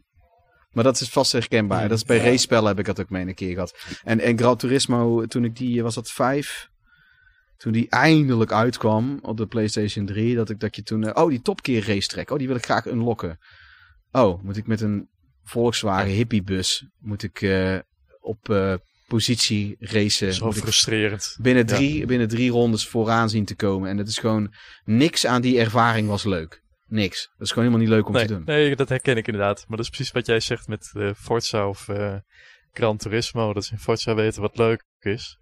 Maar 0.77 0.85
dat 0.85 1.01
is 1.01 1.09
vast 1.09 1.33
herkenbaar. 1.33 1.89
Dat 1.89 1.99
is 1.99 2.05
bij 2.05 2.17
Ja. 2.17 2.23
race-spellen 2.23 2.69
heb 2.69 2.79
ik 2.79 2.85
dat 2.85 3.01
ook 3.01 3.11
mee 3.11 3.27
een 3.27 3.35
keer 3.35 3.53
gehad. 3.53 3.79
En, 4.05 4.21
en 4.21 4.39
Gran 4.39 4.57
Turismo, 4.57 5.27
toen 5.27 5.45
ik 5.45 5.57
die, 5.57 5.83
was 5.83 5.95
dat 5.95 6.11
vijf? 6.11 6.69
Toen 7.57 7.73
die 7.73 7.89
eindelijk 7.89 8.53
uitkwam 8.53 9.19
op 9.23 9.37
de 9.37 9.47
PlayStation 9.47 10.07
3. 10.07 10.35
Dat, 10.35 10.51
ik, 10.51 10.61
dat 10.61 10.77
je 10.77 10.83
toen, 10.83 11.05
eh, 11.05 11.23
oh 11.23 11.29
die 11.31 11.43
Top 11.43 11.61
Gear 11.63 11.87
racetrack. 11.87 12.31
Oh 12.31 12.39
die 12.39 12.47
wil 12.47 12.57
ik 12.57 12.65
graag 12.65 12.87
unlocken. 12.87 13.39
Oh, 14.13 14.43
moet 14.43 14.57
ik 14.57 14.67
met 14.67 14.81
een 14.81 15.09
Volkswagen 15.45 16.11
hippiebus 16.11 16.87
moet 16.99 17.23
ik 17.23 17.43
eh, 17.43 17.79
op 18.21 18.49
eh, 18.51 18.75
positie 19.07 19.77
racen. 19.79 20.35
Zo 20.35 20.53
frustrerend. 20.53 21.37
binnen, 21.41 21.67
drie, 21.67 22.07
binnen 22.07 22.29
drie 22.29 22.51
rondes 22.51 22.87
vooraan 22.87 23.31
zien 23.31 23.45
te 23.45 23.55
komen. 23.55 23.91
En 23.91 23.97
dat 23.97 24.09
is 24.09 24.19
gewoon 24.19 24.55
niks 24.85 25.27
aan 25.27 25.43
die 25.43 25.59
ervaring 25.59 26.09
was 26.09 26.25
leuk. 26.25 26.65
Niks. 26.89 27.31
Dat 27.37 27.47
is 27.47 27.53
gewoon 27.53 27.65
helemaal 27.69 27.87
niet 27.87 27.97
leuk 27.97 28.07
om 28.07 28.13
Nee, 28.13 28.27
te 28.27 28.33
doen. 28.33 28.43
nee, 28.45 28.77
dat 28.77 28.89
herken 28.89 29.17
ik 29.17 29.27
inderdaad. 29.27 29.65
Maar 29.69 29.77
dat 29.77 29.87
is 29.87 29.93
precies 29.93 30.13
wat 30.13 30.27
jij 30.27 30.41
zegt 30.41 30.69
met 30.69 30.91
eh, 30.95 31.11
Forza 31.17 31.69
of 31.69 31.89
eh, 31.89 32.15
Gran 32.73 32.97
Turismo. 32.97 33.53
Dat 33.53 33.65
ze 33.65 33.73
in 33.73 33.79
Forza 33.79 34.15
weten 34.15 34.43
wat 34.43 34.57
leuk 34.57 34.85
is. 35.01 35.39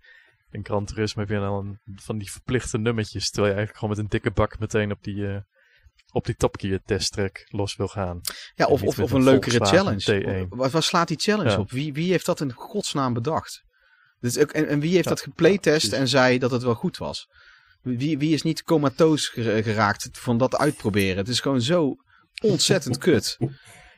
In 0.50 0.64
Gran 0.64 0.84
Turismo 0.84 1.20
heb 1.20 1.30
je 1.30 1.38
dan 1.38 1.78
van 1.94 2.18
die 2.18 2.30
verplichte 2.30 2.78
nummertjes. 2.78 3.30
Terwijl 3.30 3.52
je 3.52 3.58
eigenlijk 3.58 3.78
gewoon 3.78 3.94
met 3.94 4.04
een 4.04 4.10
dikke 4.10 4.30
bak 4.30 4.58
meteen 4.58 4.90
op 4.90 5.02
die, 5.02 5.26
eh, 5.28 5.36
op 6.12 6.24
die 6.26 6.36
Top 6.36 6.56
Gear 6.60 6.80
testtrack 6.84 7.46
los 7.48 7.76
wil 7.76 7.88
gaan. 7.88 8.20
Ja, 8.54 8.66
of, 8.66 8.82
of, 8.82 8.98
of 8.98 9.10
een 9.10 9.16
een 9.16 9.24
leukere 9.24 9.64
challenge. 9.66 10.44
T1. 10.44 10.48
Waar, 10.48 10.70
waar 10.70 10.82
slaat 10.82 11.08
die 11.08 11.18
challenge 11.20 11.50
Ja. 11.50 11.58
op? 11.58 11.70
Wie, 11.70 11.92
wie 11.92 12.10
heeft 12.10 12.26
dat 12.26 12.40
in 12.40 12.52
godsnaam 12.52 13.12
bedacht? 13.14 13.62
Dus 14.20 14.38
ook, 14.38 14.50
en, 14.50 14.68
en 14.68 14.80
wie 14.80 14.92
heeft 14.92 15.04
Ja, 15.04 15.10
dat 15.10 15.20
geplaytest 15.20 15.92
en 15.92 16.08
zei 16.08 16.38
dat 16.38 16.50
het 16.50 16.62
wel 16.62 16.74
goed 16.74 16.96
was? 16.96 17.28
Wie, 17.84 18.18
wie 18.18 18.34
is 18.34 18.42
niet 18.42 18.62
comatoos 18.62 19.28
gera- 19.28 19.62
geraakt 19.62 20.08
van 20.12 20.38
dat 20.38 20.56
uitproberen? 20.56 21.16
Het 21.16 21.28
is 21.28 21.40
gewoon 21.40 21.60
zo 21.62 21.96
ontzettend 22.42 22.98
kut. 22.98 23.36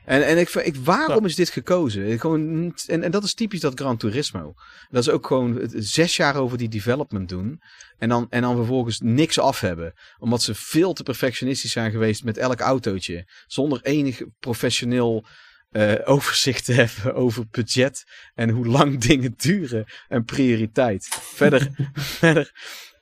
En, 0.05 0.25
en 0.25 0.37
ik, 0.37 0.49
ik, 0.49 0.75
waarom 0.75 1.25
is 1.25 1.35
dit 1.35 1.49
gekozen? 1.49 2.07
Ik 2.11 2.19
Gewoon, 2.19 2.59
niet- 2.59 2.85
en, 2.87 3.03
en 3.03 3.11
dat 3.11 3.23
is 3.23 3.33
typisch 3.33 3.59
dat 3.59 3.79
Gran 3.79 3.97
Turismo. 3.97 4.53
Dat 4.89 5.01
is 5.07 5.09
ook 5.09 5.27
gewoon 5.27 5.69
zes 5.73 6.15
jaar 6.15 6.35
over 6.35 6.57
die 6.57 6.69
development 6.69 7.29
doen. 7.29 7.61
En 7.97 8.09
dan, 8.09 8.27
en 8.29 8.41
dan 8.41 8.55
vervolgens 8.55 8.99
niks 8.99 9.39
af 9.39 9.59
hebben. 9.59 9.93
Omdat 10.19 10.41
ze 10.41 10.55
veel 10.55 10.93
te 10.93 11.03
perfectionistisch 11.03 11.71
zijn 11.71 11.91
geweest 11.91 12.23
met 12.23 12.37
elk 12.37 12.59
autootje. 12.59 13.31
Zonder 13.47 13.79
enig 13.81 14.21
professioneel 14.39 15.25
eh, 15.69 15.93
overzicht 16.03 16.65
te 16.65 16.73
hebben 16.73 17.13
over 17.15 17.45
budget. 17.51 18.03
En 18.35 18.49
hoe 18.49 18.65
lang 18.67 18.99
dingen 19.07 19.33
duren. 19.37 19.85
En 20.07 20.23
prioriteit. 20.23 21.07
Verder, 21.21 21.69
verder, 21.93 22.51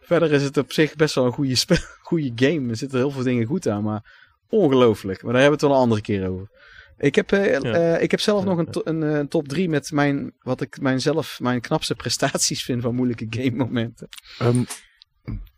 verder 0.06 0.32
is 0.32 0.44
het 0.44 0.57
op 0.57 0.72
zich 0.72 0.95
best 0.95 1.15
wel 1.15 1.26
een 1.26 1.32
goede, 1.32 1.56
spe- 1.56 1.86
goede 2.10 2.32
game. 2.36 2.69
Er 2.69 2.76
zitten 2.77 2.98
heel 2.99 3.11
veel 3.11 3.23
dingen 3.23 3.45
goed 3.45 3.68
aan. 3.68 3.84
Maar 3.84 4.23
ongelooflijk. 4.49 5.23
Maar 5.23 5.34
daar 5.34 5.41
hebben 5.41 5.60
we 5.60 5.65
het 5.65 5.73
wel 5.73 5.82
een 5.82 5.84
andere 5.90 6.02
keer 6.02 6.30
over. 6.30 6.49
Ik 6.98 7.15
heb, 7.15 7.32
eh, 7.32 7.94
eh, 7.95 8.02
ik 8.02 8.11
heb 8.11 8.19
zelf 8.19 8.44
Ja, 8.44 8.49
nog 8.49 8.57
een, 8.57 8.72
to- 8.72 8.82
een, 8.84 9.03
eh, 9.03 9.19
top 9.19 9.48
3 9.48 9.69
met 9.69 9.91
mijn, 9.91 10.34
wat 10.40 10.61
ik 10.61 10.82
mijn 10.82 11.02
zelf 11.02 11.40
mijn 11.40 11.61
knapste 11.61 11.95
prestaties 12.03 12.64
vind 12.64 12.82
van 12.82 12.95
moeilijke 12.95 13.26
game 13.30 13.52
momenten. 13.56 14.07
Ehm, 14.40 14.64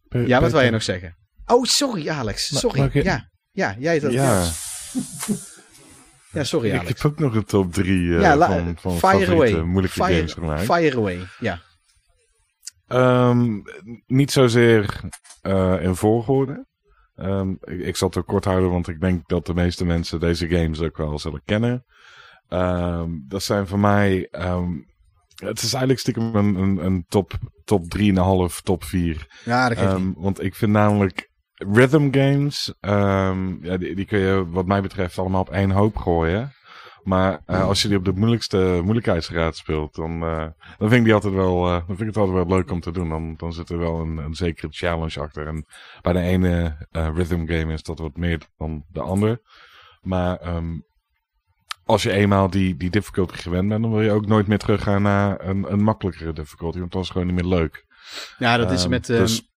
Pe- 0.07 0.17
Ja, 0.27 0.41
wat 0.41 0.51
wil 0.51 0.61
je 0.61 0.69
nog 0.71 0.83
zeggen? 0.83 1.17
Oh, 1.45 1.63
sorry 1.63 2.09
Alex. 2.09 2.51
Ma- 2.51 2.59
Sorry. 2.59 2.81
ik- 2.81 3.03
Ja, 3.03 3.29
ja, 3.51 3.75
jij 3.79 3.99
dat. 3.99 4.11
Ja, 4.11 4.43
Ja, 6.31 6.43
sorry 6.43 6.69
ik 6.69 6.79
Alex. 6.79 7.01
heb 7.01 7.11
ook 7.11 7.19
nog 7.19 7.35
een 7.35 7.45
top 7.45 7.73
3 7.73 8.01
ja, 8.01 8.35
la- 8.35 8.47
van, 8.47 8.75
van 8.79 8.97
fire 8.97 9.25
favoriete 9.25 9.55
away. 9.55 9.65
moeilijke 9.67 10.03
fire, 10.03 10.15
games 10.17 10.33
gemaakt. 10.33 10.61
Fire 10.63 10.97
away, 10.97 11.19
ja. 11.39 11.61
Ehm, 12.87 13.59
niet 14.05 14.31
zozeer 14.31 14.99
eh, 15.41 15.83
in 15.83 15.95
volgorde. 15.95 16.65
Ehm, 17.15 17.49
ik, 17.49 17.79
ik 17.79 17.95
zal 17.95 18.09
het 18.13 18.25
kort 18.25 18.45
houden, 18.45 18.69
want 18.69 18.87
ik 18.87 18.99
denk 18.99 19.27
dat 19.27 19.45
de 19.45 19.53
meeste 19.53 19.85
mensen 19.85 20.19
deze 20.19 20.47
games 20.47 20.81
ook 20.81 20.97
wel 20.97 21.19
zullen 21.19 21.41
kennen. 21.45 21.85
Ehm, 22.47 23.09
dat 23.27 23.43
zijn 23.43 23.67
voor 23.67 23.79
mij. 23.79 24.27
het 25.35 25.61
is 25.61 25.69
eigenlijk 25.71 25.99
stiekem 25.99 26.35
een, 26.35 26.55
een, 26.55 26.85
een 26.85 27.05
top, 27.07 27.33
top 27.63 27.97
3,5, 27.97 28.61
top 28.63 28.83
4. 28.83 29.41
Ja, 29.45 29.69
dat 29.69 29.77
geeft 29.77 30.13
want 30.15 30.43
ik 30.43 30.55
vind 30.55 30.71
namelijk 30.71 31.29
rhythm 31.53 32.11
games, 32.11 32.73
ja, 33.61 33.77
die, 33.77 33.95
die 33.95 34.05
kun 34.05 34.19
je 34.19 34.49
wat 34.49 34.65
mij 34.65 34.81
betreft 34.81 35.17
allemaal 35.17 35.41
op 35.41 35.49
één 35.49 35.71
hoop 35.71 35.97
gooien. 35.97 36.55
Maar 37.07 37.41
eh, 37.45 37.63
als 37.63 37.81
je 37.81 37.87
die 37.87 37.97
op 37.97 38.05
de 38.05 38.13
moeilijkste 38.13 38.79
moeilijkheidsgraad 38.83 39.55
speelt, 39.57 39.95
dan, 39.95 40.23
eh, 40.23 40.45
dan 40.77 40.89
vind 40.89 40.93
ik 40.93 41.03
die 41.03 41.13
altijd 41.13 41.33
wel, 41.33 41.65
eh, 41.65 41.71
dan 41.71 41.85
vind 41.85 41.99
ik 41.99 42.05
het 42.05 42.17
altijd 42.17 42.35
wel 42.47 42.57
leuk 42.57 42.71
om 42.71 42.79
te 42.79 42.91
doen. 42.91 43.09
Dan, 43.09 43.33
dan 43.37 43.53
zit 43.53 43.69
er 43.69 43.77
wel 43.77 43.99
een, 43.99 44.17
een 44.17 44.35
zekere 44.35 44.67
challenge 44.71 45.19
achter. 45.19 45.47
En 45.47 45.65
bij 46.01 46.13
de 46.13 46.19
ene 46.19 46.87
rhythm 46.91 47.45
game 47.47 47.73
is 47.73 47.83
dat 47.83 47.99
wat 47.99 48.17
meer 48.17 48.41
dan 48.57 48.85
de 48.91 49.01
andere. 49.01 49.41
Maar 50.01 50.37
ehm, 50.37 50.79
als 51.83 52.03
je 52.03 52.11
eenmaal 52.11 52.49
die, 52.49 52.75
die 52.77 52.89
difficulty 52.89 53.35
gewend 53.35 53.69
bent, 53.69 53.81
dan 53.81 53.91
wil 53.91 54.01
je 54.01 54.11
ook 54.11 54.27
nooit 54.27 54.47
meer 54.47 54.57
teruggaan 54.57 55.01
naar 55.01 55.45
een, 55.47 55.71
een 55.71 55.83
makkelijkere 55.83 56.33
difficulty. 56.33 56.79
Want 56.79 56.91
dan 56.91 57.01
is 57.01 57.09
gewoon 57.09 57.27
niet 57.27 57.35
meer 57.35 57.57
leuk. 57.57 57.85
Ja, 58.37 58.57
dat 58.57 58.71
is 58.71 58.81
Ehm, 58.81 58.89
met... 58.89 59.09
ehm, 59.09 59.19
dus- 59.19 59.49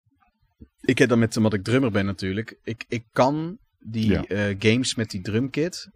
Ik 0.81 0.97
heb 0.97 1.09
dan 1.09 1.19
met, 1.19 1.37
omdat 1.37 1.53
ik 1.53 1.63
drummer 1.63 1.91
ben 1.91 2.05
natuurlijk. 2.05 2.59
Ik, 2.63 2.85
ik 2.87 3.03
kan 3.11 3.57
die 3.79 4.11
Ja. 4.11 4.53
games 4.59 4.95
met 4.95 5.09
die 5.09 5.21
drumkit, 5.21 5.89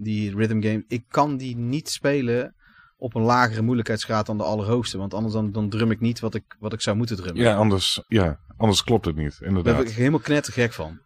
die 0.00 0.36
rhythm 0.36 0.60
game, 0.62 0.84
ik 0.88 1.04
kan 1.08 1.36
die 1.36 1.56
niet 1.56 1.88
spelen 1.88 2.54
op 2.96 3.14
een 3.14 3.22
lagere 3.22 3.62
moeilijkheidsgraad 3.62 4.26
dan 4.26 4.36
de 4.38 4.44
allerhoogste. 4.44 4.98
Want 4.98 5.14
anders 5.14 5.34
dan, 5.34 5.52
dan 5.52 5.68
drum 5.68 5.90
ik 5.90 6.00
niet 6.00 6.20
wat 6.20 6.34
ik, 6.34 6.56
wat 6.58 6.72
ik 6.72 6.80
zou 6.80 6.96
moeten 6.96 7.16
drummen. 7.16 7.42
Ja, 7.42 7.54
anders, 7.54 8.02
ja, 8.08 8.38
anders 8.56 8.84
klopt 8.84 9.04
het 9.04 9.16
niet, 9.16 9.36
Daar 9.38 9.48
inderdaad. 9.48 9.76
ben 9.76 9.86
ik 9.86 9.92
helemaal 9.92 10.20
knettergek 10.20 10.72
van. 10.72 11.00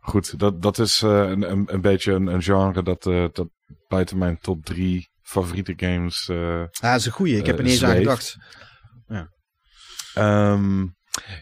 Goed, 0.00 0.38
dat, 0.38 0.62
dat 0.62 0.78
is 0.78 1.02
eh, 1.02 1.10
een, 1.10 1.50
een, 1.50 1.74
een 1.74 1.80
beetje 1.80 2.12
een, 2.12 2.26
een 2.26 2.42
genre 2.42 2.82
dat, 2.82 3.06
eh, 3.06 3.26
dat 3.32 3.48
buiten 3.88 4.18
mijn 4.18 4.38
top 4.38 4.64
drie 4.64 5.08
favoriete 5.22 5.72
games. 5.76 6.28
eh, 6.28 6.36
Ja, 6.36 6.68
dat 6.90 6.98
is 7.00 7.06
een 7.06 7.12
goeie. 7.12 7.36
Ik 7.36 7.46
heb 7.46 7.56
er 7.58 7.62
niet 7.62 7.72
eens 7.72 7.84
aan 7.84 7.96
gedacht. 7.96 8.36
ehm, 10.14 10.86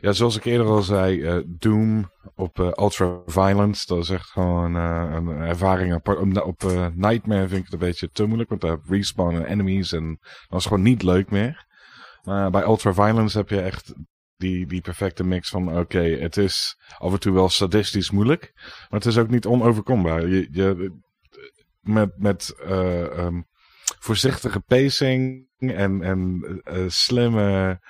ja, 0.00 0.12
zoals 0.12 0.36
ik 0.36 0.44
eerder 0.44 0.66
al 0.66 0.82
zei, 0.82 1.22
eh, 1.22 1.36
Doom 1.46 2.10
op 2.34 2.60
eh, 2.60 2.66
Ultra 2.66 3.20
Violence. 3.26 3.86
Dat 3.86 3.98
is 3.98 4.10
echt 4.10 4.30
gewoon 4.30 4.76
eh, 4.76 5.08
een 5.12 5.28
ervaring 5.28 5.92
apart. 5.92 6.42
Op, 6.42 6.62
Nightmare 6.94 7.48
vind 7.48 7.58
ik 7.58 7.64
het 7.64 7.72
een 7.72 7.78
beetje 7.88 8.10
te 8.10 8.24
moeilijk, 8.24 8.48
want 8.48 8.60
daar 8.60 8.70
heb 8.70 8.80
je 8.84 8.94
respawn 8.94 9.36
en 9.36 9.44
enemies 9.44 9.92
en 9.92 10.18
dat 10.48 10.58
is 10.60 10.66
gewoon 10.66 10.82
niet 10.82 11.02
leuk 11.02 11.30
meer. 11.30 11.66
Maar 12.22 12.50
bij 12.50 12.62
Ultra 12.62 12.92
Violence 12.92 13.38
heb 13.38 13.48
je 13.48 13.60
echt 13.60 13.94
die, 14.36 14.66
die 14.66 14.80
perfecte 14.80 15.24
mix 15.24 15.48
van 15.48 15.78
oké, 15.78 15.98
het 15.98 16.36
is 16.36 16.78
af 16.98 17.12
en 17.12 17.20
toe 17.20 17.32
wel 17.32 17.48
sadistisch 17.48 18.10
moeilijk, 18.10 18.52
maar 18.54 19.00
het 19.00 19.06
is 19.06 19.18
ook 19.18 19.28
niet 19.28 19.46
onoverkombaar. 19.46 20.28
Je, 20.28 20.48
je, 20.50 20.92
met 21.80 22.18
met 22.18 22.54
eh, 22.64 23.18
ehm, 23.18 23.40
voorzichtige 23.98 24.60
pacing 24.60 25.48
en, 25.58 26.02
en 26.02 26.42
slimme 26.86 27.80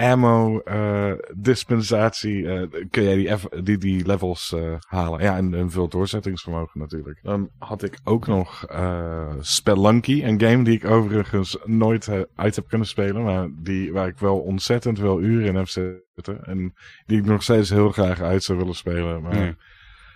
ammo 0.00 0.60
eh, 0.60 1.12
dispensatie 1.36 2.48
eh, 2.48 2.82
kun 2.90 3.02
jij 3.02 3.16
die, 3.16 3.62
die, 3.62 3.78
die 3.78 4.06
levels 4.06 4.52
eh, 4.52 4.74
halen. 4.78 5.22
Ja, 5.22 5.36
en, 5.36 5.54
en 5.54 5.70
veel 5.70 5.88
doorzettingsvermogen 5.88 6.80
natuurlijk. 6.80 7.18
Dan 7.22 7.50
had 7.58 7.82
ik 7.82 7.98
ook 8.04 8.26
nog 8.26 8.66
eh 8.66 9.34
Spelunky, 9.40 10.24
een 10.24 10.40
game 10.40 10.64
die 10.64 10.74
ik 10.74 10.84
overigens 10.84 11.58
nooit 11.64 12.10
uit 12.34 12.56
heb 12.56 12.68
kunnen 12.68 12.86
spelen, 12.86 13.22
maar 13.22 13.48
die, 13.62 13.92
waar 13.92 14.08
ik 14.08 14.18
wel 14.18 14.38
ontzettend 14.38 14.98
veel 14.98 15.20
uren 15.20 15.46
in 15.46 15.54
heb 15.54 15.68
zitten. 15.68 16.44
En 16.44 16.72
die 17.06 17.18
ik 17.18 17.24
nog 17.24 17.42
steeds 17.42 17.70
heel 17.70 17.90
graag 17.90 18.20
uit 18.20 18.42
zou 18.42 18.58
willen 18.58 18.74
spelen. 18.74 19.22
Maar 19.22 19.56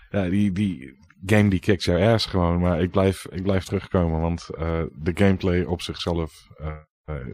ja, 0.09 0.29
die, 0.29 0.51
die 0.51 0.97
game 1.25 1.49
die 1.49 1.59
kickt 1.59 1.83
jou 1.83 2.03
ass 2.03 2.25
gewoon. 2.25 2.59
Maar 2.59 2.81
ik 2.81 2.91
blijf, 2.91 3.25
ik 3.29 3.43
blijf 3.43 3.63
terugkomen, 3.63 4.19
want 4.19 4.49
eh, 4.49 4.83
de 4.93 5.11
gameplay 5.13 5.63
op 5.63 5.81
zichzelf 5.81 6.47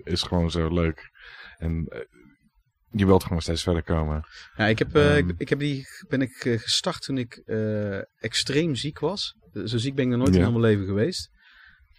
is 0.04 0.22
gewoon 0.22 0.52
zo 0.52 0.74
leuk. 0.74 1.12
En 1.58 1.88
je 2.92 3.06
wilt 3.06 3.24
gewoon 3.24 3.42
steeds 3.42 3.64
verder 3.64 3.84
komen. 3.84 4.26
Ja, 4.56 4.66
ik 4.68 4.80
heb, 4.80 4.96
eh, 4.96 5.18
Ehm. 5.18 5.30
ik, 5.30 5.36
ik 5.38 5.50
heb 5.50 5.60
die, 5.60 5.86
ben 6.08 6.22
ik 6.22 6.46
eh, 6.46 6.60
gestart 6.60 7.02
toen 7.02 7.18
ik 7.18 7.42
eh, 7.46 7.98
extreem 8.24 8.76
ziek 8.76 9.00
was. 9.00 9.36
Zo 9.66 9.78
ziek 9.78 9.96
ben 9.96 10.06
ik 10.06 10.12
nog 10.12 10.20
nooit 10.20 10.36
in 10.36 10.42
mijn 10.42 10.60
leven 10.60 10.86
geweest. 10.86 11.30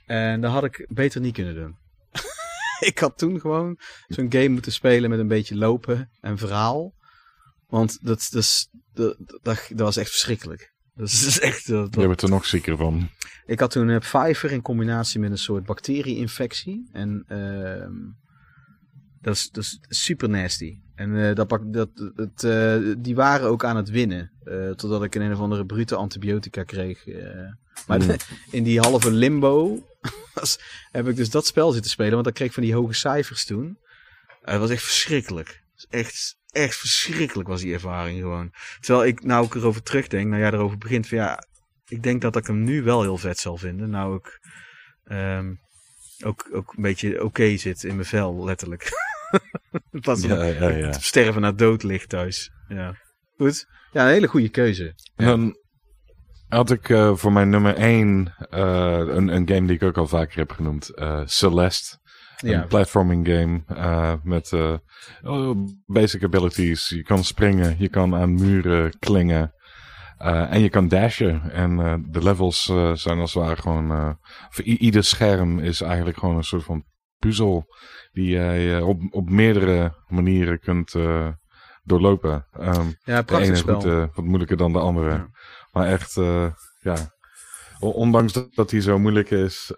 En 0.07 0.41
dat 0.41 0.53
had 0.53 0.65
ik 0.65 0.87
beter 0.89 1.21
niet 1.21 1.35
kunnen 1.35 1.55
doen. 1.55 1.77
ik 2.91 2.99
had 2.99 3.19
toen 3.19 3.41
gewoon 3.41 3.79
zo'n 4.07 4.33
game 4.33 4.49
moeten 4.49 4.73
spelen 4.73 5.11
met 5.11 5.19
een 5.19 5.29
beetje 5.29 5.57
lopen 5.57 6.11
en 6.21 6.39
verhaal. 6.39 6.93
Want 7.67 7.99
dat, 8.03 8.29
dat, 8.31 8.69
dat, 8.93 9.17
dat, 9.43 9.67
dat 9.69 9.79
was 9.79 9.97
echt 9.97 10.11
verschrikkelijk. 10.11 10.73
Dat 10.95 11.09
is, 11.09 11.25
dat 11.25 11.37
echt... 11.51 11.67
dat- 11.67 11.95
Je 11.95 12.07
bent 12.07 12.23
er 12.23 12.29
nog 12.29 12.47
zieker 12.47 12.77
van. 12.77 13.09
ik 13.47 13.61
had 13.61 13.71
toen 13.71 13.89
een 13.89 14.01
Pfeiffer 14.01 14.51
in 14.53 14.63
combinatie 14.63 15.21
met 15.21 15.31
een 15.31 15.39
soort 15.39 15.65
bacterie-infectie. 15.65 16.89
En 16.93 17.25
ehm, 17.29 17.93
dat, 19.23 19.35
is, 19.35 19.51
dat 19.51 19.63
is 19.65 19.79
super 19.89 20.29
nasty. 20.29 20.79
En 20.95 21.29
eh, 21.29 21.35
dat, 21.35 21.49
bak- 21.49 21.73
dat, 21.73 21.89
het, 22.17 22.45
eh, 22.45 22.95
die 22.99 23.15
waren 23.15 23.49
ook 23.49 23.65
aan 23.65 23.77
het 23.77 23.91
winnen. 23.91 24.31
eh, 24.45 24.71
totdat 24.71 25.03
ik 25.05 25.15
een, 25.15 25.23
een 25.23 25.33
of 25.33 25.39
andere 25.41 25.67
brute 25.67 25.95
antibiotica 25.97 26.63
kreeg. 26.63 27.05
maar 27.87 28.01
Mm. 28.03 28.17
in 28.51 28.63
die 28.63 28.81
halve 28.81 29.11
limbo 29.13 29.87
was- 30.35 30.59
heb 30.91 31.09
ik 31.09 31.17
dus 31.17 31.31
dat 31.31 31.47
spel 31.47 31.73
zitten 31.73 31.91
spelen. 31.91 32.13
Want 32.13 32.25
dan 32.25 32.33
kreeg 32.33 32.49
ik 32.49 32.55
van 32.55 32.63
die 32.63 32.75
hoge 32.75 32.93
cijfers 32.95 33.45
toen. 33.45 33.79
Het 34.43 34.59
was 34.59 34.71
echt 34.71 34.83
verschrikkelijk. 34.83 35.63
Echt, 35.91 36.37
echt 36.51 36.77
verschrikkelijk 36.77 37.49
was 37.49 37.61
die 37.61 37.73
ervaring 37.73 38.21
gewoon. 38.21 38.53
Terwijl 38.81 39.07
ik 39.07 39.23
nou 39.25 39.45
ook 39.45 39.55
erover 39.55 39.83
terugdenk. 39.83 40.29
Nou 40.29 40.43
ja, 40.43 40.53
erover 40.53 40.79
begint 40.79 41.07
van 41.09 41.19
ja, 41.19 41.45
ik 41.89 42.03
denk 42.03 42.23
dat 42.23 42.37
ik 42.37 42.47
hem 42.47 42.65
nu 42.65 42.83
wel 42.83 43.03
heel 43.03 43.19
vet 43.19 43.39
zal 43.39 43.57
vinden. 43.57 43.91
Nou, 43.91 44.17
ik 44.17 44.41
ehm, 45.05 45.55
ook, 46.25 46.49
ook 46.53 46.73
een 46.77 46.83
beetje 46.83 47.25
oké 47.25 47.57
zit 47.57 47.83
in 47.85 47.95
mijn 47.95 48.07
vel, 48.07 48.45
letterlijk. 48.45 48.91
Pas 50.05 50.23
Ja, 50.23 50.43
ja, 50.69 50.93
sterven 50.93 51.41
naar 51.41 51.57
dood 51.57 51.83
ligt 51.83 52.09
thuis. 52.09 52.51
Ja. 52.69 52.95
Goed. 53.37 53.67
Ja, 53.93 54.03
een 54.05 54.13
hele 54.13 54.27
goede 54.27 54.49
keuze. 54.49 54.95
En 55.17 55.27
dan 55.27 55.57
had 56.49 56.71
ik 56.71 56.89
eh, 56.89 57.15
voor 57.17 57.33
mijn 57.33 57.49
nummer 57.51 57.75
1 57.77 58.35
een, 58.51 59.29
een 59.29 59.49
game 59.49 59.67
die 59.67 59.77
ik 59.77 59.83
ook 59.83 59.97
al 59.99 60.07
vaker 60.07 60.39
heb 60.39 60.51
genoemd. 60.51 60.89
eh, 60.95 61.21
Celeste. 61.25 62.01
Ja. 62.37 62.63
Een 62.63 62.69
platforming 62.69 63.27
game 63.29 63.63
eh, 63.67 64.15
met 64.23 64.53
eh, 64.53 64.77
basic 65.87 66.25
abilities. 66.25 66.89
Je 66.89 67.03
kan 67.03 67.25
springen, 67.25 67.75
je 67.79 67.89
kan 67.89 68.15
aan 68.15 68.35
muren 68.35 68.99
klingen. 68.99 69.53
eh, 70.19 70.53
en 70.53 70.61
je 70.61 70.69
kan 70.69 70.89
dashen. 70.89 71.51
En 71.53 71.81
eh, 71.81 71.95
de 72.09 72.23
levels 72.23 72.69
eh, 72.69 72.93
zijn 72.95 73.19
als 73.19 73.35
het 73.35 73.43
ware 73.43 73.61
gewoon... 73.61 73.91
eh, 73.91 74.11
voor 74.51 74.65
ieder 74.65 75.05
scherm 75.05 75.59
is 75.59 75.81
eigenlijk 75.81 76.19
gewoon 76.19 76.37
een 76.37 76.45
soort 76.45 76.65
van 76.65 76.85
puzzel... 77.27 77.67
die 78.13 78.29
jij 78.29 78.77
eh, 78.77 78.89
op, 78.89 79.01
op 79.11 79.31
meerdere 79.31 79.95
manieren 80.09 80.61
kunt 80.61 80.95
eh, 80.95 81.29
doorlopen. 81.83 82.47
Ehm, 82.53 82.89
Ja, 83.05 83.19
de 83.19 83.25
prachtig 83.25 83.63
ene 83.63 83.75
goed, 83.75 83.85
eh, 83.85 84.07
wat 84.15 84.25
moeilijker 84.25 84.57
dan 84.57 84.73
de 84.73 84.79
andere. 84.79 85.11
Ja. 85.11 85.29
Maar 85.73 85.87
echt, 85.87 86.15
ja. 86.81 86.97
Ondanks 87.81 88.33
dat, 88.33 88.55
dat 88.55 88.71
hij 88.71 88.81
zo 88.81 88.99
moeilijk 88.99 89.31
is, 89.31 89.73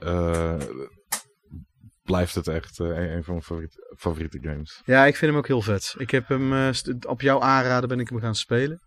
blijft 2.03 2.35
het 2.35 2.49
echt 2.49 2.79
een, 2.79 3.13
een 3.17 3.25
van 3.25 3.35
mijn 3.35 3.45
favoriete, 3.45 3.95
favoriete 3.99 4.39
games. 4.43 4.83
Ja, 4.85 5.07
ik 5.07 5.17
vind 5.17 5.31
hem 5.31 5.41
ook 5.41 5.47
heel 5.47 5.63
vet. 5.63 5.95
Ik 5.99 6.11
heb 6.11 6.29
hem 6.29 6.73
op 7.07 7.21
jouw 7.21 7.41
aanraden 7.41 7.89
ben 7.89 8.01
ik 8.01 8.09
hem 8.09 8.21
gaan 8.21 8.35
spelen. 8.35 8.81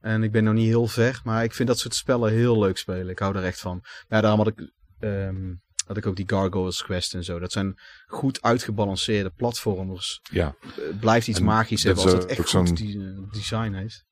En 0.00 0.22
ik 0.22 0.32
ben 0.32 0.44
nog 0.44 0.54
niet 0.54 0.66
heel 0.66 0.86
ver, 0.86 1.20
maar 1.24 1.44
ik 1.44 1.54
vind 1.54 1.68
dat 1.68 1.78
soort 1.78 1.94
spellen 1.94 2.32
heel 2.32 2.58
leuk 2.58 2.78
spelen. 2.78 3.08
Ik 3.08 3.18
hou 3.18 3.36
er 3.36 3.44
echt 3.44 3.60
van. 3.60 3.84
Ja, 4.08 4.20
daarom 4.20 4.38
had 4.40 4.48
ik, 4.48 4.72
ehm, 4.98 5.54
had 5.88 5.96
ik 5.96 6.06
ook 6.06 6.16
die 6.16 6.28
Gargoyles 6.28 6.82
Quest 6.82 7.14
en 7.14 7.24
zo. 7.24 7.38
Dat 7.38 7.52
zijn 7.52 7.74
goed 8.06 8.42
uitgebalanceerde 8.42 9.30
platformers. 9.30 10.20
Ja, 10.30 10.54
Het 10.80 11.00
blijft 11.00 11.28
iets 11.28 11.38
En 11.38 11.44
magisch 11.44 11.82
hebben 11.82 12.02
als 12.04 12.12
het 12.12 12.22
ook 12.22 12.28
echt 12.28 12.48
zo'n- 12.48 12.66
goed 12.68 12.80
eh, 12.80 13.30
design 13.32 13.72
heeft. 13.72 14.04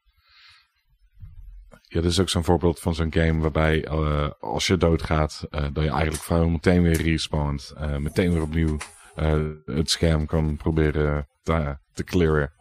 ja, 1.89 2.01
dit 2.01 2.11
is 2.11 2.21
ook 2.21 2.29
zo'n 2.29 2.45
voorbeeld 2.45 2.81
van 2.81 2.95
zo'n 2.95 3.13
game 3.13 3.41
waarbij 3.41 3.85
eh, 3.85 4.31
als 4.39 4.67
je 4.67 4.77
doodgaat, 4.77 5.47
eh 5.51 5.61
dat 5.73 5.85
je 5.85 5.91
eigenlijk 5.91 6.23
vrijwel 6.23 6.49
meteen 6.49 6.83
weer 6.83 7.03
respawnt. 7.03 7.73
eh, 7.77 7.97
meteen 7.97 8.33
weer 8.33 8.43
opnieuw 8.43 8.79
eh, 9.15 9.45
het 9.65 9.91
scherm 9.91 10.27
kan 10.27 10.57
proberen 10.57 11.29
te, 11.43 11.79
te 11.93 12.05
clearen. 12.05 12.53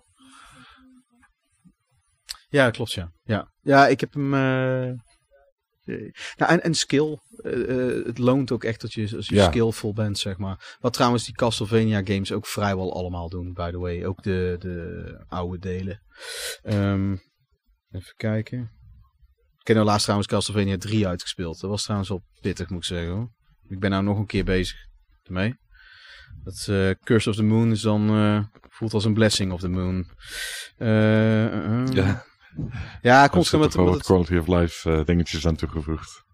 Ja, 2.50 2.70
klopt 2.70 2.92
ja. 2.94 3.12
Ja, 3.24 3.52
ja 3.62 3.88
ik 3.88 4.00
heb 4.00 4.14
hem... 4.14 4.34
eh, 4.34 4.90
eh, 4.90 4.96
nou, 6.36 6.52
en, 6.52 6.62
en 6.64 6.74
skill. 6.76 7.18
Eh, 7.46 7.98
eh, 7.98 8.06
het 8.06 8.18
loont 8.18 8.52
ook 8.52 8.64
echt 8.64 8.82
dat 8.82 8.94
je, 8.94 9.16
als 9.16 9.28
je 9.28 9.36
Ja. 9.36 9.46
skillful 9.46 9.94
bent, 9.94 10.18
zeg 10.18 10.38
maar. 10.38 10.78
Wat 10.80 10.94
trouwens 10.94 11.26
die 11.26 11.34
Castlevania 11.34 12.02
games 12.04 12.32
ook 12.32 12.48
vrijwel 12.48 12.94
allemaal 12.96 13.30
doen, 13.30 13.54
by 13.54 13.72
the 13.72 13.78
way. 13.78 14.06
Ook 14.06 14.24
de, 14.24 14.56
de 14.60 15.26
oude 15.28 15.60
delen. 15.60 16.02
Ehm, 16.64 17.12
even 17.92 18.14
kijken. 18.18 18.60
Ik 19.60 19.68
heb 19.68 19.76
nou 19.76 19.88
laatst 19.90 20.04
trouwens 20.04 20.30
Castlevania 20.30 20.78
3 20.78 21.08
uitgespeeld. 21.08 21.60
Dat 21.60 21.70
was 21.70 21.84
trouwens 21.84 22.10
wel 22.10 22.24
pittig, 22.42 22.70
moet 22.70 22.78
ik 22.78 22.86
zeggen. 22.86 23.12
Hoor. 23.14 23.32
Ik 23.68 23.80
ben 23.80 23.90
nou 23.90 24.04
nog 24.04 24.18
een 24.18 24.26
keer 24.26 24.44
bezig 24.44 24.78
ermee. 25.24 25.56
Dat 26.44 26.68
eh, 26.70 26.90
Curse 27.04 27.30
of 27.30 27.36
the 27.36 27.44
Moon 27.44 27.72
is 27.72 27.82
dan... 27.82 28.50
voelt 28.70 28.94
als 28.94 29.06
een 29.06 29.14
blessing 29.14 29.52
of 29.52 29.60
the 29.60 29.70
moon. 29.70 30.10
Ja, 31.94 32.26
Ja, 33.02 33.28
komt 33.28 33.54
omdat 33.54 33.74
wat 33.74 33.94
het, 33.94 34.04
quality 34.04 34.36
of 34.36 34.48
life 34.48 35.04
dingetjes 35.06 35.48
aan 35.48 35.56
toegevoegd. 35.56 36.25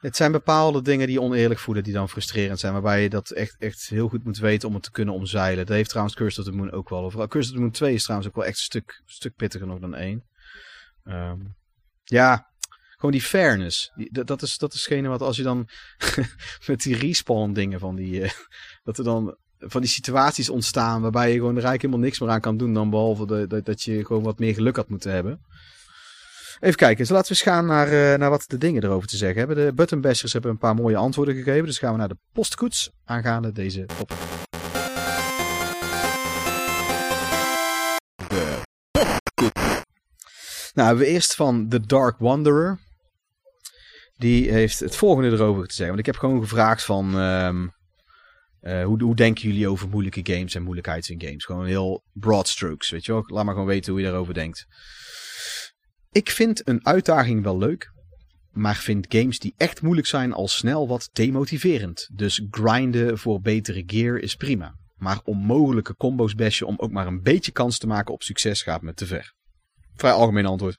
Het 0.00 0.16
zijn 0.16 0.32
bepaalde 0.32 0.82
dingen 0.82 1.06
die 1.06 1.20
oneerlijk 1.20 1.60
voelen, 1.60 1.84
die 1.84 1.92
dan 1.92 2.08
frustrerend 2.08 2.58
zijn. 2.58 2.72
Waarbij 2.72 3.02
je 3.02 3.08
dat 3.08 3.30
echt, 3.30 3.56
echt 3.58 3.88
heel 3.88 4.08
goed 4.08 4.24
moet 4.24 4.38
weten 4.38 4.68
om 4.68 4.74
het 4.74 4.82
te 4.82 4.90
kunnen 4.90 5.14
omzeilen. 5.14 5.66
Dat 5.66 5.76
heeft 5.76 5.88
trouwens 5.88 6.16
Curse 6.16 6.40
of 6.40 6.46
the 6.46 6.52
Moon 6.52 6.72
ook 6.72 6.88
wel. 6.88 7.10
Vooral 7.10 7.28
Curse 7.28 7.48
of 7.48 7.54
the 7.54 7.60
Moon 7.60 7.70
2 7.70 7.94
is 7.94 8.02
trouwens 8.02 8.28
ook 8.28 8.36
wel 8.36 8.44
echt 8.44 8.56
een 8.56 8.64
stuk, 8.64 9.02
stuk 9.04 9.34
pittiger 9.34 9.66
nog 9.66 9.78
dan 9.78 9.94
1. 9.94 10.24
Ehm, 11.04 11.38
ja, 12.04 12.50
gewoon 12.90 13.10
die 13.10 13.22
fairness. 13.22 13.92
Dat, 14.10 14.42
is, 14.42 14.58
dat 14.58 14.74
is 14.74 14.88
wat 14.88 15.20
als 15.20 15.36
je 15.36 15.42
dan 15.42 15.68
met 16.66 16.82
die 16.82 16.96
respawn 16.96 17.52
dingen 17.52 17.80
van 17.80 17.96
die... 17.96 18.22
eh, 18.22 18.30
dat 18.84 18.98
er 18.98 19.04
dan 19.04 19.36
van 19.58 19.80
die 19.80 19.90
situaties 19.90 20.48
ontstaan 20.48 21.02
waarbij 21.02 21.28
je 21.28 21.34
gewoon 21.34 21.56
er 21.56 21.64
eigenlijk 21.64 21.82
helemaal 21.82 22.04
niks 22.04 22.20
meer 22.20 22.30
aan 22.30 22.40
kan 22.40 22.56
doen 22.56 22.74
dan 22.74 22.90
behalve 22.90 23.26
de, 23.26 23.62
dat 23.62 23.82
je 23.82 24.04
gewoon 24.04 24.22
wat 24.22 24.38
meer 24.38 24.54
geluk 24.54 24.76
had 24.76 24.88
moeten 24.88 25.12
hebben. 25.12 25.40
Even 26.60 26.76
kijken, 26.76 26.96
dus 26.96 27.08
laten 27.08 27.28
we 27.28 27.34
eens 27.34 27.42
gaan 27.42 27.66
naar, 27.66 27.86
eh, 27.86 28.18
naar 28.18 28.30
wat 28.30 28.44
de 28.46 28.58
dingen 28.58 28.84
erover 28.84 29.08
te 29.08 29.16
zeggen 29.16 29.38
hebben. 29.38 29.66
De 29.66 29.72
buttonbashers 29.72 30.32
hebben 30.32 30.50
een 30.50 30.58
paar 30.58 30.74
mooie 30.74 30.96
antwoorden 30.96 31.34
gegeven, 31.34 31.66
dus 31.66 31.78
gaan 31.78 31.92
we 31.92 31.98
naar 31.98 32.08
de 32.08 32.18
postkoets 32.32 32.90
aangaande 33.04 33.52
deze 33.52 33.86
topic. 33.86 34.16
Nou, 40.74 40.88
hebben 40.88 41.06
we 41.06 41.12
eerst 41.12 41.34
van 41.34 41.68
The 41.68 41.80
Dark 41.80 42.18
Wanderer. 42.18 42.78
Die 44.16 44.50
heeft 44.50 44.80
het 44.80 44.96
volgende 44.96 45.30
erover 45.30 45.66
te 45.66 45.74
zeggen. 45.74 45.94
Want 45.94 45.98
ik 45.98 46.06
heb 46.06 46.16
gewoon 46.16 46.40
gevraagd 46.40 46.84
van... 46.84 47.18
ehm, 47.18 47.66
eh, 48.60 48.84
hoe, 48.84 49.02
hoe 49.02 49.16
denken 49.16 49.48
jullie 49.48 49.68
over 49.68 49.88
moeilijke 49.88 50.32
games 50.32 50.54
en 50.54 50.62
moeilijkheid 50.62 51.08
in 51.08 51.20
games? 51.20 51.44
Gewoon 51.44 51.66
heel 51.66 52.02
broad 52.12 52.48
strokes, 52.48 52.90
weet 52.90 53.04
je 53.04 53.12
wel. 53.12 53.24
Laat 53.26 53.44
maar 53.44 53.54
gewoon 53.54 53.68
weten 53.68 53.92
hoe 53.92 54.00
je 54.00 54.06
daarover 54.06 54.34
denkt. 54.34 54.66
Ik 56.16 56.30
vind 56.30 56.68
een 56.68 56.86
uitdaging 56.86 57.42
wel 57.42 57.58
leuk. 57.58 57.92
Maar 58.50 58.76
vind 58.76 59.06
games 59.08 59.38
die 59.38 59.54
echt 59.56 59.82
moeilijk 59.82 60.06
zijn 60.06 60.32
al 60.32 60.48
snel 60.48 60.88
wat 60.88 61.08
demotiverend. 61.12 62.08
Dus 62.12 62.46
grinden 62.50 63.18
voor 63.18 63.40
betere 63.40 63.82
gear 63.86 64.18
is 64.18 64.34
prima. 64.34 64.74
Maar 64.94 65.20
onmogelijke 65.24 65.96
combo's 65.96 66.34
bashen 66.34 66.66
om 66.66 66.74
ook 66.78 66.90
maar 66.90 67.06
een 67.06 67.22
beetje 67.22 67.52
kans 67.52 67.78
te 67.78 67.86
maken 67.86 68.14
op 68.14 68.22
succes 68.22 68.62
gaat 68.62 68.82
me 68.82 68.94
te 68.94 69.06
ver. 69.06 69.34
Vrij 69.94 70.12
algemeen 70.12 70.46
antwoord. 70.46 70.78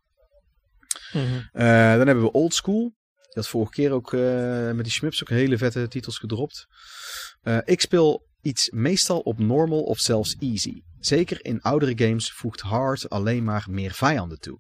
Mhm. 1.14 1.24
Eh, 1.52 1.96
dan 1.96 2.08
hebben 2.08 2.24
we 2.24 2.32
Old 2.32 2.54
School. 2.54 2.82
Die 2.82 3.34
had 3.34 3.48
vorige 3.48 3.72
keer 3.72 3.92
ook 3.92 4.14
eh, 4.14 4.72
met 4.72 4.84
die 4.84 4.94
Shmups 4.94 5.22
ook 5.22 5.30
hele 5.30 5.58
vette 5.58 5.88
titels 5.88 6.18
gedropt. 6.18 6.66
Eh, 7.42 7.58
ik 7.64 7.82
speel 7.82 8.28
iets 8.42 8.70
meestal 8.70 9.20
op 9.20 9.40
normal 9.40 9.82
of 9.84 10.00
zelfs 10.00 10.36
easy. 10.40 10.82
Zeker 11.00 11.46
in 11.46 11.62
oudere 11.62 12.08
games 12.08 12.32
voegt 12.32 12.62
hard 12.62 13.10
alleen 13.10 13.44
maar 13.44 13.66
meer 13.70 13.92
vijanden 13.92 14.40
toe. 14.40 14.60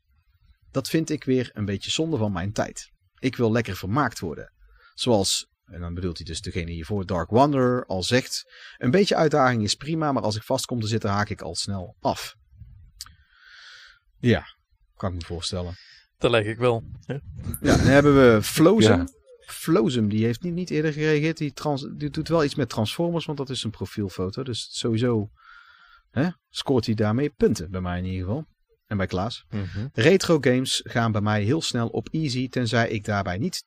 Dat 0.77 0.89
vind 0.89 1.09
ik 1.09 1.23
weer 1.23 1.49
een 1.53 1.65
beetje 1.65 1.91
zonde 1.91 2.17
van 2.17 2.31
mijn 2.31 2.51
tijd. 2.51 2.91
Ik 3.19 3.35
wil 3.35 3.51
lekker 3.51 3.75
vermaakt 3.75 4.19
worden. 4.19 4.53
Zoals, 4.93 5.47
en 5.65 5.79
dan 5.79 5.93
bedoelt 5.93 6.17
hij 6.17 6.25
dus 6.25 6.41
degene 6.41 6.71
hiervoor, 6.71 7.05
Dark 7.05 7.29
Wanderer, 7.29 7.85
al 7.85 8.03
zegt... 8.03 8.43
Een 8.77 8.91
beetje 8.91 9.15
uitdaging 9.15 9.63
is 9.63 9.75
prima, 9.75 10.11
maar 10.11 10.23
als 10.23 10.35
ik 10.35 10.43
vast 10.43 10.65
kom 10.65 10.79
te 10.79 10.87
zitten 10.87 11.09
haak 11.09 11.29
ik 11.29 11.41
al 11.41 11.55
snel 11.55 11.95
af. 11.99 12.35
Ja, 14.17 14.45
kan 14.95 15.13
ik 15.13 15.19
me 15.19 15.25
voorstellen. 15.25 15.75
Dat 16.17 16.31
lijkt 16.31 16.47
ik 16.47 16.57
wel. 16.57 16.83
Ja. 16.99 17.21
Ja, 17.61 17.77
dan 17.77 17.85
hebben 17.85 18.33
we 18.33 18.43
Flozem. 18.43 18.99
Ja. 18.99 19.07
Flozem, 19.39 20.09
die 20.09 20.25
heeft 20.25 20.41
niet, 20.41 20.53
niet 20.53 20.69
eerder 20.69 20.93
gereageerd. 20.93 21.37
Die, 21.37 21.53
trans, 21.53 21.87
die 21.95 22.09
doet 22.09 22.27
wel 22.27 22.43
iets 22.43 22.55
met 22.55 22.69
Transformers, 22.69 23.25
want 23.25 23.37
dat 23.37 23.49
is 23.49 23.63
een 23.63 23.71
profielfoto. 23.71 24.43
Dus 24.43 24.67
sowieso 24.71 25.29
hè, 26.11 26.29
scoort 26.49 26.85
hij 26.85 26.95
daarmee 26.95 27.29
punten, 27.29 27.71
bij 27.71 27.81
mij 27.81 27.97
in 27.97 28.05
ieder 28.05 28.25
geval. 28.25 28.45
En 28.87 28.97
bij 28.97 29.07
Klaas. 29.07 29.45
Mhm. 29.49 29.87
Retro 29.93 30.37
games 30.41 30.81
gaan 30.83 31.11
bij 31.11 31.21
mij 31.21 31.43
heel 31.43 31.61
snel 31.61 31.87
op 31.87 32.09
easy, 32.11 32.49
tenzij 32.49 32.89
ik 32.89 33.05
daarbij 33.05 33.37
niet, 33.37 33.63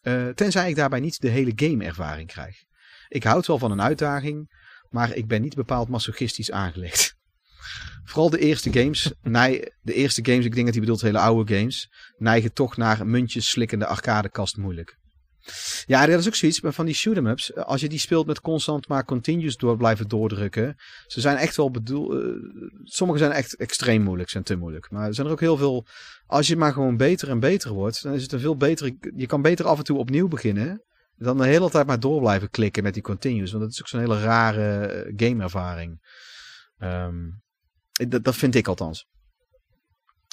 eh, 0.00 0.28
tenzij 0.28 0.68
ik 0.68 0.76
daarbij 0.76 1.00
niet 1.00 1.20
de 1.20 1.28
hele 1.28 1.52
game 1.56 1.84
ervaring 1.84 2.28
krijg. 2.28 2.56
Ik 3.08 3.24
houd 3.24 3.46
wel 3.46 3.58
van 3.58 3.70
een 3.70 3.82
uitdaging, 3.82 4.54
maar 4.88 5.14
ik 5.14 5.26
ben 5.26 5.42
niet 5.42 5.54
bepaald 5.54 5.88
masochistisch 5.88 6.50
aangelegd. 6.50 7.14
Vooral 8.04 8.30
de 8.30 8.38
eerste 8.38 8.72
games, 8.72 9.12
nee, 9.22 9.72
de 9.82 9.94
eerste 9.94 10.24
games, 10.24 10.44
ik 10.44 10.54
denk 10.54 10.64
dat 10.64 10.74
hij 10.74 10.84
bedoelt 10.84 11.00
hele 11.00 11.18
oude 11.18 11.56
games, 11.56 11.90
neigen 12.16 12.52
toch 12.52 12.76
naar 12.76 13.06
muntjes 13.06 13.50
slikkende 13.50 13.86
arcadekast 13.86 14.56
moeilijk. 14.56 14.98
Ja, 15.86 16.06
dat 16.06 16.18
is 16.18 16.26
ook 16.26 16.34
zoiets 16.34 16.60
maar 16.60 16.72
van 16.72 16.86
die 16.86 16.94
shoot 16.94 17.16
'em 17.16 17.26
ups. 17.26 17.54
Als 17.54 17.80
je 17.80 17.88
die 17.88 17.98
speelt 17.98 18.26
met 18.26 18.40
constant 18.40 18.88
maar 18.88 19.04
continuous 19.04 19.56
door 19.56 19.76
blijven 19.76 20.08
doordrukken. 20.08 20.74
Ze 21.06 21.20
zijn 21.20 21.36
echt 21.36 21.56
wel 21.56 21.70
bedoeld. 21.70 22.24
sommige 22.82 23.18
zijn 23.18 23.32
echt 23.32 23.56
extreem 23.56 24.02
moeilijk, 24.02 24.30
zijn 24.30 24.44
te 24.44 24.56
moeilijk. 24.56 24.90
Maar 24.90 25.06
er 25.06 25.14
zijn 25.14 25.26
er 25.26 25.32
ook 25.32 25.40
heel 25.40 25.56
veel. 25.56 25.86
Als 26.26 26.46
je 26.46 26.56
maar 26.56 26.72
gewoon 26.72 26.96
beter 26.96 27.28
en 27.28 27.40
beter 27.40 27.72
wordt, 27.72 28.02
dan 28.02 28.12
is 28.12 28.22
het 28.22 28.32
een 28.32 28.40
veel 28.40 28.56
betere. 28.56 28.96
Je 29.16 29.26
kan 29.26 29.42
beter 29.42 29.66
af 29.66 29.78
en 29.78 29.84
toe 29.84 29.98
opnieuw 29.98 30.28
beginnen. 30.28 30.84
Dan 31.16 31.38
de 31.38 31.46
hele 31.46 31.70
tijd 31.70 31.86
maar 31.86 32.00
door 32.00 32.20
blijven 32.20 32.50
klikken 32.50 32.82
met 32.82 32.94
die 32.94 33.02
continuous. 33.02 33.50
Want 33.50 33.62
dat 33.62 33.72
is 33.72 33.80
ook 33.80 33.88
zo'n 33.88 34.00
hele 34.00 34.20
rare 34.20 34.86
eh, 34.86 35.12
gameervaring. 35.16 36.00
Ehm, 36.78 37.14
dat, 38.08 38.24
dat 38.24 38.36
vind 38.36 38.54
ik 38.54 38.68
althans. 38.68 39.06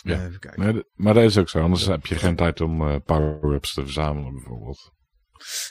Ja. 0.04 0.26
Even 0.26 0.40
kijken. 0.40 0.74
Nee, 0.74 0.84
maar 0.94 1.14
dat 1.14 1.24
is 1.24 1.38
ook 1.38 1.50
zo. 1.50 1.60
Anders 1.60 1.86
heb 1.86 2.06
je 2.06 2.16
geen 2.16 2.36
tijd 2.36 2.62
om 2.62 2.88
eh, 2.88 2.96
power-ups 3.06 3.74
te 3.74 3.82
verzamelen 3.82 4.34
bijvoorbeeld. 4.34 4.92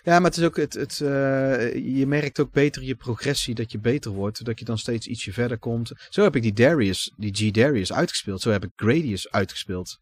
Ja, 0.02 0.18
maar 0.18 0.30
het 0.30 0.36
is 0.36 0.44
ook 0.44 0.56
het, 0.56 1.00
eh, 1.00 1.74
je 1.74 2.04
merkt 2.06 2.40
ook 2.40 2.52
beter 2.52 2.82
je 2.82 2.94
progressie 2.94 3.54
dat 3.54 3.72
je 3.72 3.78
beter 3.78 4.10
wordt, 4.10 4.44
dat 4.44 4.58
je 4.58 4.64
dan 4.64 4.78
steeds 4.78 5.06
ietsje 5.06 5.32
verder 5.32 5.58
komt. 5.58 5.92
Zo 6.08 6.22
heb 6.22 6.36
ik 6.36 6.42
die 6.42 6.52
Darius, 6.52 7.12
die 7.16 7.34
G 7.34 7.50
Darius 7.50 7.92
uitgespeeld. 7.92 8.40
Zo 8.40 8.50
heb 8.50 8.64
ik 8.64 8.70
Gradius 8.76 9.30
uitgespeeld. 9.30 9.98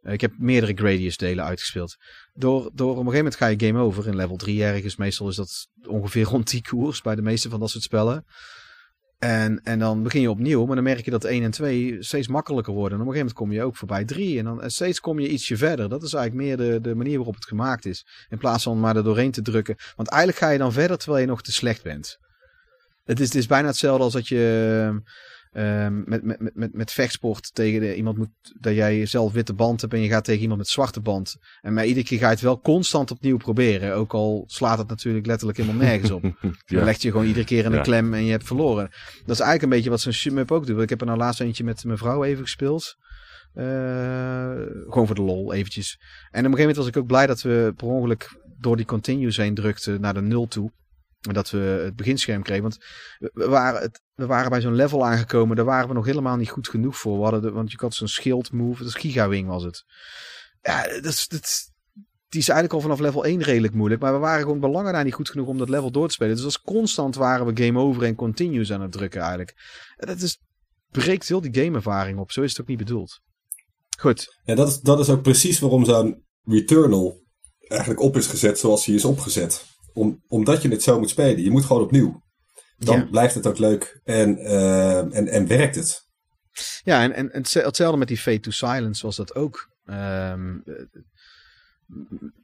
Eh, 0.00 0.12
ik 0.12 0.20
heb 0.20 0.32
meerdere 0.38 0.74
Gradius 0.74 1.16
delen 1.16 1.44
uitgespeeld. 1.44 1.96
Door, 2.32 2.70
door 2.74 2.90
op 2.90 2.96
een 2.96 3.12
gegeven 3.12 3.16
moment 3.16 3.36
ga 3.36 3.46
je 3.46 3.60
game 3.66 3.78
over 3.78 4.06
in 4.06 4.16
level 4.16 4.36
3 4.36 4.64
ergens. 4.64 4.96
Meestal 4.96 5.28
is 5.28 5.36
dat 5.36 5.68
ongeveer 5.86 6.24
rond 6.34 6.50
die 6.50 6.62
koers 6.62 7.00
bij 7.00 7.14
de 7.14 7.22
meeste 7.22 7.48
van 7.48 7.60
dat 7.60 7.70
soort 7.70 7.84
spellen. 7.84 8.24
En, 9.24 9.60
en 9.62 9.78
dan 9.78 10.02
begin 10.02 10.20
je 10.20 10.30
opnieuw, 10.30 10.66
maar 10.66 10.74
dan 10.74 10.84
merk 10.84 11.04
je 11.04 11.10
dat 11.10 11.24
1 11.24 11.42
en 11.42 11.50
2 11.50 11.96
steeds 12.00 12.28
makkelijker 12.28 12.72
worden. 12.72 12.98
En 12.98 13.04
op 13.04 13.06
een 13.06 13.14
gegeven 13.14 13.34
moment 13.36 13.56
kom 13.56 13.60
je 13.60 13.68
ook 13.68 13.76
voorbij 13.76 14.04
3 14.04 14.38
en 14.38 14.44
dan 14.44 14.70
steeds 14.70 15.00
kom 15.00 15.20
je 15.20 15.28
ietsje 15.28 15.56
verder. 15.56 15.88
Dat 15.88 16.02
is 16.02 16.12
eigenlijk 16.14 16.46
meer 16.46 16.56
de, 16.56 16.80
de 16.80 16.94
manier 16.94 17.16
waarop 17.16 17.34
het 17.34 17.46
gemaakt 17.46 17.86
is. 17.86 18.06
In 18.28 18.38
plaats 18.38 18.62
van 18.62 18.80
maar 18.80 18.96
er 18.96 19.04
doorheen 19.04 19.30
te 19.30 19.42
drukken. 19.42 19.76
Want 19.96 20.08
eigenlijk 20.08 20.42
ga 20.42 20.50
je 20.50 20.58
dan 20.58 20.72
verder 20.72 20.98
terwijl 20.98 21.20
je 21.20 21.28
nog 21.28 21.42
te 21.42 21.52
slecht 21.52 21.82
bent. 21.82 22.18
Het 23.04 23.20
is, 23.20 23.26
het 23.26 23.34
is 23.34 23.46
bijna 23.46 23.66
hetzelfde 23.66 24.04
als 24.04 24.12
dat 24.12 24.28
je 24.28 25.02
ehm, 25.54 26.02
met, 26.04 26.22
met, 26.22 26.54
met, 26.54 26.74
met, 26.74 26.92
vechtsport 26.92 27.54
tegen 27.54 27.80
de, 27.80 27.96
iemand 27.96 28.16
moet. 28.16 28.28
Dat 28.60 28.74
jij 28.74 29.06
zelf 29.06 29.32
witte 29.32 29.52
band 29.52 29.80
hebt 29.80 29.92
en 29.92 30.00
je 30.00 30.08
gaat 30.08 30.24
tegen 30.24 30.40
iemand 30.42 30.58
met 30.58 30.68
zwarte 30.68 31.00
band. 31.00 31.36
En 31.60 31.72
maar 31.74 31.86
iedere 31.86 32.06
keer 32.06 32.18
ga 32.18 32.26
je 32.26 32.32
het 32.32 32.40
wel 32.40 32.60
constant 32.60 33.10
opnieuw 33.10 33.36
proberen. 33.36 33.94
Ook 33.94 34.12
al 34.14 34.44
slaat 34.46 34.78
het 34.78 34.88
natuurlijk 34.88 35.26
letterlijk 35.26 35.58
helemaal 35.58 35.86
nergens 35.86 36.10
op. 36.10 36.22
Dan 36.40 36.54
Ja. 36.66 36.84
leg 36.84 37.02
je 37.02 37.10
gewoon 37.10 37.26
iedere 37.26 37.44
keer 37.44 37.64
in 37.64 37.70
een 37.70 37.76
Ja. 37.76 37.82
klem 37.82 38.14
en 38.14 38.24
je 38.24 38.30
hebt 38.30 38.46
verloren. 38.46 38.88
Dat 39.24 39.36
is 39.36 39.40
eigenlijk 39.40 39.62
een 39.62 39.68
beetje 39.68 39.90
wat 39.90 40.00
zo'n 40.00 40.12
shmup 40.12 40.50
ook 40.52 40.66
doet. 40.66 40.82
Ik 40.82 40.88
heb 40.88 41.00
er 41.00 41.06
nou 41.06 41.18
laatst 41.18 41.40
eentje 41.40 41.64
met 41.64 41.84
mijn 41.84 41.98
vrouw 41.98 42.24
even 42.24 42.42
gespeeld. 42.42 42.96
Eh, 43.54 44.50
gewoon 44.88 45.06
voor 45.06 45.14
de 45.14 45.22
lol, 45.22 45.52
eventjes. 45.52 45.96
En 45.98 46.00
op 46.28 46.34
een 46.34 46.40
gegeven 46.42 46.58
moment 46.58 46.76
was 46.76 46.86
ik 46.86 46.96
ook 46.96 47.06
blij 47.06 47.26
dat 47.26 47.42
we 47.42 47.72
per 47.76 47.86
ongeluk 47.86 48.40
door 48.58 48.76
die 48.76 48.86
continues 48.86 49.36
heen 49.36 49.54
drukten 49.54 50.00
naar 50.00 50.14
de 50.14 50.22
nul 50.22 50.46
toe. 50.46 50.72
En 51.28 51.34
dat 51.34 51.50
we 51.50 51.58
het 51.58 51.96
beginscherm 51.96 52.42
kregen. 52.42 52.62
Want 52.62 52.78
we 53.18 53.48
waren, 53.48 53.80
het, 53.80 54.00
we 54.14 54.26
waren 54.26 54.50
bij 54.50 54.60
zo'n 54.60 54.74
level 54.74 55.06
aangekomen. 55.06 55.56
Daar 55.56 55.64
waren 55.64 55.88
we 55.88 55.94
nog 55.94 56.04
helemaal 56.04 56.36
niet 56.36 56.50
goed 56.50 56.68
genoeg 56.68 56.98
voor. 56.98 57.40
De, 57.40 57.50
want 57.50 57.70
je 57.70 57.78
had 57.80 57.94
zo'n 57.94 58.08
shield 58.08 58.52
move. 58.52 58.78
Dat 58.78 58.88
is 58.88 59.00
gigawing 59.00 59.48
was 59.48 59.62
het. 59.62 59.84
Ja, 60.60 60.82
dat, 61.00 61.24
dat, 61.28 61.72
die 62.28 62.40
is 62.40 62.48
eigenlijk 62.48 62.72
al 62.72 62.80
vanaf 62.80 62.98
level 63.00 63.24
1 63.24 63.42
redelijk 63.42 63.74
moeilijk. 63.74 64.00
Maar 64.00 64.12
we 64.12 64.18
waren 64.18 64.42
gewoon 64.42 64.60
belangen 64.60 64.92
daar 64.92 65.04
niet 65.04 65.14
goed 65.14 65.30
genoeg 65.30 65.46
om 65.46 65.58
dat 65.58 65.68
level 65.68 65.90
door 65.90 66.06
te 66.06 66.14
spelen. 66.14 66.34
Dus 66.36 66.44
als 66.44 66.60
constant 66.60 67.14
waren 67.14 67.46
we 67.46 67.62
game 67.64 67.78
over 67.78 68.02
en 68.02 68.14
continues 68.14 68.72
aan 68.72 68.80
het 68.80 68.92
drukken 68.92 69.20
eigenlijk. 69.20 69.54
En 69.96 70.06
Dat 70.06 70.20
is, 70.20 70.38
breekt 70.90 71.28
heel 71.28 71.40
die 71.40 71.54
gameervaring 71.54 72.18
op. 72.18 72.32
Zo 72.32 72.42
is 72.42 72.50
het 72.50 72.60
ook 72.60 72.66
niet 72.66 72.78
bedoeld. 72.78 73.20
Goed. 73.98 74.38
Ja, 74.44 74.54
dat 74.54 74.68
is, 74.68 74.80
dat 74.80 74.98
is 74.98 75.08
ook 75.08 75.22
precies 75.22 75.58
waarom 75.58 75.84
zo'n 75.84 76.22
Returnal 76.44 77.22
eigenlijk 77.58 78.00
op 78.00 78.16
is 78.16 78.26
gezet 78.26 78.58
zoals 78.58 78.86
hij 78.86 78.94
is 78.94 79.04
opgezet. 79.04 79.64
Om, 79.92 80.22
omdat 80.26 80.62
je 80.62 80.68
het 80.68 80.82
zo 80.82 80.98
moet 80.98 81.10
spelen. 81.10 81.42
Je 81.42 81.50
moet 81.50 81.64
gewoon 81.64 81.82
opnieuw. 81.82 82.22
Dan 82.76 82.98
Ja. 82.98 83.04
blijft 83.04 83.34
het 83.34 83.46
ook 83.46 83.58
leuk 83.58 84.00
en, 84.04 84.38
eh, 84.38 84.98
en, 84.98 85.28
en 85.28 85.46
werkt 85.46 85.74
het. 85.74 86.02
Ja, 86.84 87.02
en, 87.02 87.12
en, 87.12 87.32
en 87.32 87.42
hetzelfde 87.42 87.96
met 87.96 88.08
die 88.08 88.18
Fate 88.18 88.40
to 88.40 88.50
Silence 88.50 89.06
was 89.06 89.16
dat 89.16 89.34
ook. 89.34 89.68
Ehm, 89.84 90.56
eh, 90.66 90.74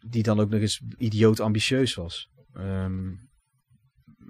die 0.09 0.23
dan 0.23 0.41
ook 0.41 0.51
nog 0.51 0.61
eens 0.61 0.81
idioot 0.99 1.41
ambitieus 1.41 1.95
was. 1.95 2.29
Ehm, 2.55 3.09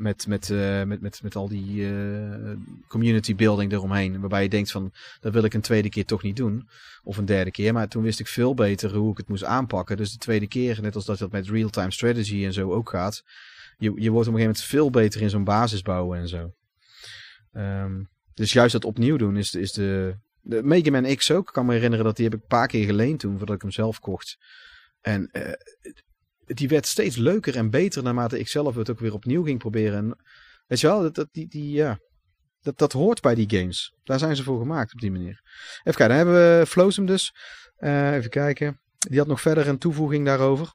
met, 0.00 0.26
met, 0.26 0.50
eh, 0.50 0.82
met, 0.82 1.00
met, 1.00 1.22
met 1.22 1.36
al 1.36 1.48
die 1.48 1.86
eh, 1.86 2.52
community 2.88 3.34
building 3.34 3.72
eromheen. 3.72 4.20
Waarbij 4.20 4.42
je 4.42 4.48
denkt 4.48 4.70
van, 4.70 4.92
dat 5.20 5.32
wil 5.32 5.44
ik 5.44 5.54
een 5.54 5.60
tweede 5.60 5.88
keer 5.88 6.04
toch 6.04 6.22
niet 6.22 6.36
doen. 6.36 6.68
Of 7.02 7.16
een 7.16 7.24
derde 7.24 7.50
keer. 7.50 7.72
Maar 7.72 7.88
toen 7.88 8.02
wist 8.02 8.20
ik 8.20 8.26
veel 8.26 8.54
beter 8.54 8.94
hoe 8.94 9.10
ik 9.10 9.16
het 9.16 9.28
moest 9.28 9.44
aanpakken. 9.44 9.96
Dus 9.96 10.12
de 10.12 10.18
tweede 10.18 10.48
keer, 10.48 10.82
net 10.82 10.94
als 10.94 11.04
dat 11.04 11.18
dat 11.18 11.32
met 11.32 11.48
real-time 11.48 11.90
strategy 11.90 12.44
en 12.44 12.52
zo 12.52 12.72
ook 12.72 12.90
gaat. 12.90 13.22
Je, 13.80 13.92
je 13.96 14.10
wordt 14.10 14.28
op 14.28 14.34
een 14.34 14.40
gegeven 14.40 14.40
moment 14.40 14.62
veel 14.62 14.90
beter 14.90 15.20
in 15.20 15.30
zo'n 15.30 15.44
basis 15.44 15.82
bouwen 15.82 16.18
en 16.18 16.28
zo. 16.28 16.52
Ehm, 17.52 18.02
dus 18.34 18.52
juist 18.52 18.72
dat 18.72 18.84
opnieuw 18.84 19.16
doen 19.16 19.36
is 19.36 19.54
is 19.54 19.72
de, 19.72 20.16
de 20.40 20.62
Mega 20.62 20.90
Man 20.90 21.16
X 21.16 21.30
ook. 21.30 21.48
Ik 21.48 21.54
kan 21.54 21.66
me 21.66 21.72
herinneren 21.72 22.04
dat 22.04 22.16
die 22.16 22.24
heb 22.24 22.34
ik 22.34 22.40
een 22.40 22.48
paar 22.48 22.66
keer 22.66 22.84
geleend 22.84 23.20
toen, 23.20 23.36
voordat 23.38 23.56
ik 23.56 23.62
hem 23.62 23.70
zelf 23.70 23.98
kocht. 23.98 24.36
En 25.00 25.26
eh, 25.26 25.52
die 26.44 26.68
werd 26.68 26.86
steeds 26.86 27.16
leuker 27.16 27.56
en 27.56 27.70
beter 27.70 28.02
naarmate 28.02 28.38
ik 28.38 28.48
zelf 28.48 28.74
het 28.74 28.90
ook 28.90 28.98
weer 28.98 29.12
opnieuw 29.12 29.42
ging 29.42 29.58
proberen. 29.58 29.96
En, 29.98 30.16
weet 30.66 30.80
je 30.80 30.86
wel, 30.86 31.02
dat, 31.02 31.14
dat, 31.14 31.28
die, 31.32 31.48
die, 31.48 31.72
ja, 31.72 31.98
dat, 32.60 32.78
dat 32.78 32.92
hoort 32.92 33.20
bij 33.20 33.34
die 33.34 33.58
games. 33.58 33.94
Daar 34.02 34.18
zijn 34.18 34.36
ze 34.36 34.42
voor 34.42 34.58
gemaakt 34.58 34.92
op 34.92 35.00
die 35.00 35.10
manier. 35.10 35.40
Even 35.82 35.82
kijken, 35.82 36.08
dan 36.08 36.16
hebben 36.16 36.34
we 36.34 36.66
Flozem 36.66 37.06
dus. 37.06 37.34
Eh, 37.76 38.14
even 38.14 38.30
kijken. 38.30 38.80
Die 38.98 39.18
had 39.18 39.26
nog 39.26 39.40
verder 39.40 39.68
een 39.68 39.78
toevoeging 39.78 40.24
daarover. 40.24 40.72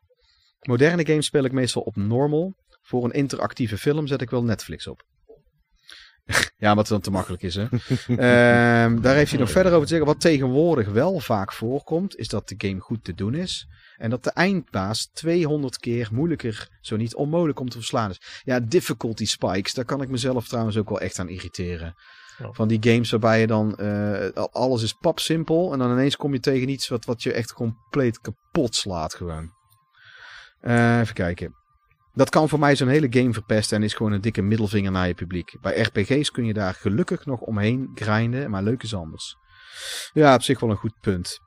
Moderne 0.59 1.06
games 1.06 1.25
speel 1.25 1.43
ik 1.43 1.51
meestal 1.51 1.82
op 1.82 1.95
normal. 1.95 2.56
Voor 2.86 3.04
een 3.04 3.12
interactieve 3.12 3.78
film 3.78 4.08
zet 4.08 4.22
ik 4.22 4.30
wel 4.30 4.44
Netflix 4.44 4.88
op. 4.88 5.04
ja, 6.58 6.76
wat 6.76 6.88
dan 6.88 7.02
te 7.02 7.12
makkelijk 7.12 7.44
is, 7.44 7.56
hè. 7.56 7.64
Ehm, 8.08 9.02
daar 9.02 9.16
heeft 9.16 9.32
hij 9.32 9.40
nog 9.40 9.52
verder 9.52 9.72
over 9.72 9.84
te 9.84 9.90
zeggen. 9.90 10.08
Wat 10.08 10.22
tegenwoordig 10.22 10.88
wel 10.88 11.20
vaak 11.20 11.54
voorkomt, 11.54 12.18
is 12.18 12.28
dat 12.28 12.50
de 12.50 12.56
game 12.58 12.80
goed 12.80 13.04
te 13.04 13.14
doen 13.14 13.34
is. 13.34 13.68
En 13.98 14.10
dat 14.10 14.24
de 14.24 14.32
eindbaas 14.32 15.10
200 15.14 15.80
keer 15.80 16.10
moeilijker, 16.12 16.70
zo 16.82 16.96
niet 16.96 17.16
onmogelijk 17.16 17.60
om 17.60 17.70
te 17.70 17.78
verslaan 17.78 18.10
is. 18.10 18.42
Ja, 18.44 18.60
difficulty 18.60 19.26
spikes, 19.26 19.74
daar 19.74 19.86
kan 19.86 20.02
ik 20.02 20.10
mezelf 20.10 20.48
trouwens 20.48 20.78
ook 20.78 20.90
wel 20.90 21.02
echt 21.02 21.20
aan 21.20 21.30
irriteren. 21.30 21.96
Ja. 22.38 22.52
Van 22.52 22.68
die 22.68 22.92
games 22.92 23.12
waarbij 23.12 23.40
je 23.40 23.48
dan, 23.48 23.76
eh, 23.76 24.44
alles 24.52 24.84
is 24.84 24.94
papsimpel. 24.94 25.74
En 25.74 25.80
dan 25.80 25.92
ineens 25.92 26.16
kom 26.16 26.34
je 26.34 26.40
tegen 26.40 26.70
iets 26.70 26.88
wat, 26.88 27.06
wat 27.06 27.24
je 27.24 27.34
echt 27.34 27.54
compleet 27.54 28.20
kapot 28.22 28.76
slaat 28.76 29.14
gewoon. 29.14 29.54
Eh, 30.60 31.00
even 31.00 31.14
kijken. 31.14 31.65
Dat 32.16 32.30
kan 32.30 32.50
voor 32.50 32.60
mij 32.60 32.76
zo'n 32.76 32.88
hele 32.88 33.08
game 33.10 33.34
verpesten 33.34 33.77
en 33.77 33.84
is 33.84 33.94
gewoon 33.94 34.11
een 34.11 34.22
dikke 34.22 34.42
middelvinger 34.42 34.92
naar 34.92 35.08
je 35.08 35.14
publiek. 35.14 35.58
Bij 35.61 35.82
RPG's 35.82 36.32
kun 36.32 36.45
je 36.45 36.53
daar 36.53 36.74
gelukkig 36.74 37.26
nog 37.26 37.40
omheen 37.40 37.92
grinden, 37.95 38.50
maar 38.50 38.64
leuk 38.64 38.84
is 38.84 38.95
anders. 38.95 39.38
Ja, 40.14 40.34
op 40.34 40.42
zich 40.42 40.60
wel 40.60 40.69
een 40.69 40.76
goed 40.76 41.00
punt. 41.02 41.40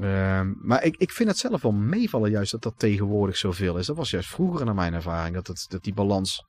Ehm, 0.00 0.52
maar 0.62 0.84
ik, 0.84 0.96
ik 0.96 1.10
vind 1.10 1.28
het 1.28 1.38
zelf 1.38 1.62
wel 1.62 1.72
meevallen 1.72 2.30
juist 2.30 2.50
dat 2.50 2.62
dat 2.62 2.78
tegenwoordig 2.78 3.36
zoveel 3.36 3.78
is. 3.78 3.86
Dat 3.86 3.96
was 3.96 4.10
juist 4.10 4.28
vroeger 4.28 4.64
naar 4.64 4.74
mijn 4.74 4.94
ervaring, 4.94 5.34
dat, 5.34 5.46
het, 5.46 5.66
dat 5.68 5.82
die 5.82 5.94
balans 5.94 6.44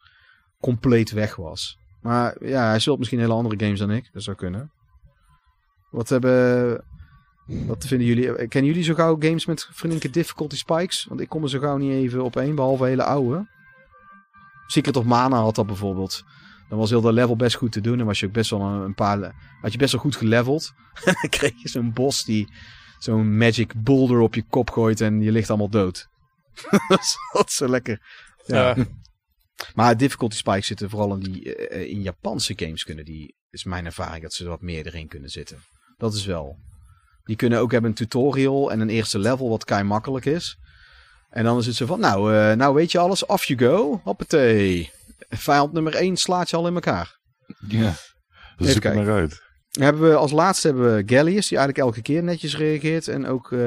compleet 0.60 1.12
weg 1.12 1.36
was. 1.36 1.78
Maar 2.02 2.46
ja, 2.46 2.68
hij 2.68 2.80
speelt 2.80 2.98
misschien 2.98 3.20
hele 3.20 3.34
andere 3.34 3.60
games 3.66 3.80
dan 3.80 3.92
ik. 3.92 4.10
Dat 4.14 4.24
zou 4.24 4.36
kunnen. 4.36 4.72
Wat 5.90 6.10
hebben... 6.10 6.84
Wat 7.46 7.86
vinden 7.88 8.08
jullie? 8.08 8.48
Kennen 8.48 8.72
jullie 8.72 8.84
zo 8.84 8.94
gauw 8.94 9.16
games 9.20 9.46
met 9.46 9.70
vriendelijke 9.72 10.10
difficulty 10.10 10.56
spikes? 10.56 11.06
Want 11.10 11.20
ik 11.20 11.30
kom 11.30 11.44
er 11.44 11.50
zo 11.50 11.60
gauw 11.60 11.78
niet 11.78 11.92
even 11.92 12.24
op 12.24 12.36
één, 12.36 12.56
behalve 12.56 12.86
hele 12.86 13.04
oude. 13.04 13.48
Secret 14.68 14.98
of 14.98 15.04
Mana 15.04 15.38
had 15.42 15.56
dat 15.56 15.66
bijvoorbeeld. 15.66 16.24
Dan 16.70 16.78
was 16.78 16.90
heel 16.90 17.02
dat 17.02 17.14
level 17.14 17.36
best 17.36 17.56
goed 17.56 17.72
te 17.72 17.82
doen. 17.82 18.00
En 18.00 18.06
was 18.06 18.20
je 18.20 18.26
ook 18.26 18.32
best 18.32 18.50
wel 18.50 18.62
een, 18.62 18.94
paar... 18.94 19.36
Had 19.62 19.72
je 19.72 19.78
best 19.78 19.92
wel 19.92 20.02
goed 20.02 20.16
geleveld. 20.16 20.74
dan 21.06 21.30
kreeg 21.30 21.62
je 21.62 21.70
zo'n 21.70 21.94
bos 21.94 22.24
die 22.24 22.50
zo'n 23.00 23.38
magic 23.38 23.74
boulder 23.84 24.20
op 24.20 24.36
je 24.36 24.44
kop 24.44 24.70
gooit 24.70 25.02
en 25.02 25.22
je 25.22 25.32
ligt 25.32 25.50
allemaal 25.50 25.70
dood. 25.70 26.08
dat 27.34 27.46
is 27.46 27.56
zo 27.56 27.68
lekker. 27.68 28.02
Ja. 28.46 28.76
Ja. 28.76 28.86
Maar 29.76 29.98
difficulty 29.98 30.36
spikes 30.36 30.68
zitten 30.68 30.90
vooral 30.90 31.14
in 31.14 31.20
die 31.20 31.56
eh, 31.56 31.90
in 31.90 32.02
Japanse 32.02 32.54
games 32.56 32.84
kunnen 32.84 33.06
die 33.06 33.36
is 33.50 33.64
mijn 33.64 33.86
ervaring 33.86 34.24
dat 34.24 34.34
ze 34.34 34.44
er 34.44 34.50
wat 34.50 34.62
meer 34.62 34.86
erin 34.86 35.08
kunnen 35.08 35.30
zitten. 35.30 35.58
Dat 35.98 36.14
is 36.14 36.26
wel. 36.26 36.58
Die 37.26 37.36
kunnen 37.36 37.60
ook 37.60 37.72
hebben 37.72 37.90
een 37.90 37.96
tutorial 37.96 38.72
en 38.72 38.80
een 38.80 38.90
eerste 38.90 39.20
level 39.20 39.50
wat 39.50 39.66
kei 39.66 39.84
makkelijk 39.84 40.26
is. 40.26 40.58
En 41.30 41.44
dan 41.44 41.58
is 41.58 41.66
het 41.66 41.76
zo 41.76 41.86
van, 41.86 42.00
nou, 42.00 42.36
eh, 42.36 42.56
nou 42.56 42.74
weet 42.74 42.92
je 42.92 42.98
alles, 43.00 43.26
off 43.26 43.46
you 43.46 43.60
go, 43.60 44.02
hoppatee. 44.04 44.92
Vijand 45.30 45.74
nummer 45.74 45.96
1 45.96 46.18
slaat 46.18 46.50
je 46.50 46.56
al 46.56 46.68
in 46.68 46.74
elkaar. 46.74 47.20
Ja. 47.68 47.94
Even 48.58 48.74
Zoek 48.74 48.84
er 48.84 48.96
maar 48.96 49.12
uit. 49.12 49.42
Hebben 49.72 50.10
we 50.10 50.16
als 50.16 50.32
laatste 50.32 50.68
hebben 50.68 50.96
we 50.96 51.04
Gallius, 51.06 51.48
die 51.48 51.58
eigenlijk 51.58 51.88
elke 51.88 52.02
keer 52.02 52.24
netjes 52.24 52.58
reageert. 52.58 53.08
En 53.08 53.28
ook, 53.28 53.52
eh, 53.52 53.60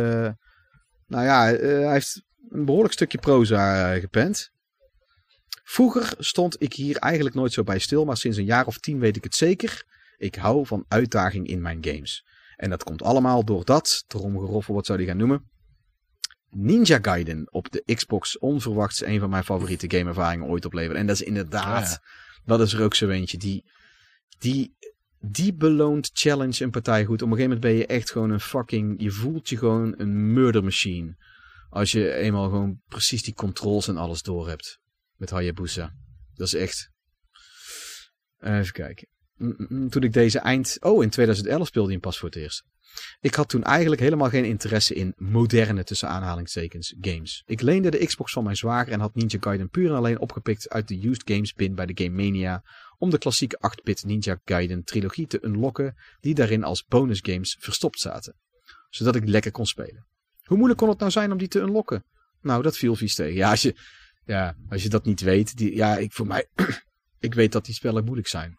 nou 1.07 1.25
ja, 1.25 1.53
eh, 1.53 1.61
hij 1.61 1.93
heeft 1.93 2.23
een 2.51 2.65
behoorlijk 2.65 2.95
stukje 2.95 3.19
proza 3.19 3.95
gepend. 3.99 4.51
Vroeger 5.65 6.15
stond 6.19 6.63
ik 6.63 6.73
hier 6.73 6.97
eigenlijk 6.97 7.35
nooit 7.35 7.53
zo 7.53 7.63
bij 7.63 7.79
stil, 7.79 8.05
maar 8.05 8.17
sinds 8.17 8.37
een 8.37 8.45
jaar 8.45 8.67
of 8.67 8.79
tien 8.79 8.99
weet 8.99 9.17
ik 9.17 9.25
het 9.25 9.35
zeker. 9.35 9.85
Ik 10.17 10.35
hou 10.35 10.67
van 10.67 10.85
uitdaging 10.89 11.47
in 11.47 11.63
mijn 11.63 11.79
games. 11.81 12.25
En 12.59 12.71
dat 12.71 12.85
komt 12.85 13.03
allemaal 13.03 13.45
door 13.45 13.65
dat, 13.65 14.05
tromgeroffel, 14.07 14.75
wat 14.75 14.87
zou 14.87 14.99
die 14.99 15.07
gaan 15.07 15.17
noemen? 15.17 15.51
Ninja 16.51 16.99
Gaiden 17.03 17.53
op 17.53 17.71
de 17.71 17.95
Xbox 17.95 18.39
onverwachts 18.39 19.05
een 19.05 19.21
van 19.21 19.31
mijn 19.31 19.45
favoriete 19.45 19.91
gameervaringen 19.91 20.47
ooit 20.47 20.65
opleveren. 20.65 21.01
En 21.01 21.07
dat 21.07 21.21
is 21.21 21.27
inderdaad, 21.27 21.85
Ah, 21.85 21.91
ja. 21.91 22.03
dat 22.45 22.61
is 22.61 22.73
er 22.73 22.83
ook 22.83 22.95
zo 22.95 23.09
eentje. 23.09 23.39
Die, 23.39 23.65
die, 24.39 24.77
die 25.21 25.55
beloont 25.55 26.11
challenge 26.13 26.65
een 26.65 26.71
partij 26.71 27.05
goed. 27.05 27.23
Op 27.23 27.31
een 27.31 27.37
gegeven 27.37 27.57
moment 27.57 27.61
ben 27.61 27.75
je 27.75 27.87
echt 27.87 28.11
gewoon 28.11 28.31
een 28.31 28.41
fucking, 28.41 29.03
je 29.03 29.11
voelt 29.11 29.49
je 29.49 29.57
gewoon 29.57 29.95
een 29.97 30.33
murder 30.33 30.65
machine. 30.65 31.17
Als 31.71 31.93
je 31.93 32.13
eenmaal 32.15 32.49
gewoon 32.49 32.81
precies 32.87 33.23
die 33.23 33.35
controls 33.35 33.89
en 33.89 33.97
alles 33.97 34.23
door 34.23 34.49
hebt. 34.49 34.81
Met 35.17 35.31
Hayabusa. 35.31 35.95
Dat 36.35 36.47
is 36.47 36.55
echt. 36.55 36.91
Even 38.41 38.73
kijken. 38.73 39.09
Mm, 39.39 39.55
mm, 39.57 39.67
mm. 39.69 39.89
Toen 39.89 40.03
ik 40.03 40.13
deze 40.13 40.39
eind. 40.39 40.77
Oh, 40.81 41.03
in 41.03 41.11
2011 41.11 41.67
speelde 41.67 41.91
hij 41.91 41.99
pas 41.99 42.19
voor 42.19 42.29
het 42.29 42.39
eerst. 42.39 42.65
Ik 43.21 43.35
had 43.35 43.49
toen 43.49 43.63
eigenlijk 43.63 44.01
helemaal 44.01 44.29
geen 44.29 44.45
interesse 44.45 44.95
in 44.95 45.13
moderne 45.17 45.85
tussen 45.85 46.09
aanhalingstekens 46.09 46.95
games. 47.01 47.43
Ik 47.47 47.61
leende 47.61 47.91
de 47.91 48.07
Xbox 48.07 48.33
van 48.33 48.45
mijn 48.45 48.57
zwager 48.57 48.93
en 48.93 49.01
had 49.01 49.15
Ninja 49.15 49.39
Gaiden 49.41 49.69
puur 49.69 49.91
en 49.91 49.97
alleen 49.97 50.19
opgepikt 50.19 50.69
uit 50.69 50.89
de 50.89 51.09
used 51.09 51.23
games 51.25 51.53
bin 51.53 51.75
bij 51.75 51.87
de 51.87 52.05
Game 52.05 52.23
Mania 52.23 52.63
om 52.99 53.11
de 53.11 53.19
klassieke 53.19 53.59
8-bit 53.73 54.05
Ninja 54.05 54.41
Gaiden 54.45 54.85
trilogie 54.85 55.27
te 55.27 55.45
unlocken 55.45 55.97
die 56.21 56.35
daarin 56.35 56.65
als 56.65 56.85
bonusgames 56.85 57.57
verstopt 57.61 58.01
zaten. 58.01 58.35
Zodat 58.89 59.17
ik 59.17 59.29
lekker 59.29 59.51
kon 59.51 59.67
spelen. 59.67 60.07
Hoe 60.43 60.57
moeilijk 60.57 60.81
kon 60.81 60.89
het 60.89 60.99
nou 60.99 61.11
zijn 61.11 61.33
om 61.33 61.39
die 61.39 61.49
te 61.49 61.61
unlocken? 61.61 62.05
Nou, 62.41 62.63
dat 62.63 62.77
viel 62.77 62.97
vies 62.97 63.15
tegen. 63.15 63.35
Ja, 63.35 63.51
als 63.51 63.63
je, 63.63 63.77
ja, 64.25 64.57
als 64.69 64.83
je 64.83 64.89
dat 64.89 65.05
niet 65.05 65.21
weet. 65.21 65.57
Die, 65.57 65.75
ja, 65.75 65.97
ik, 65.97 66.13
voor 66.13 66.27
mij, 66.27 66.49
ik 67.19 67.35
weet 67.35 67.53
dat 67.53 67.65
die 67.65 67.75
spellen 67.75 68.05
moeilijk 68.05 68.29
zijn. 68.29 68.57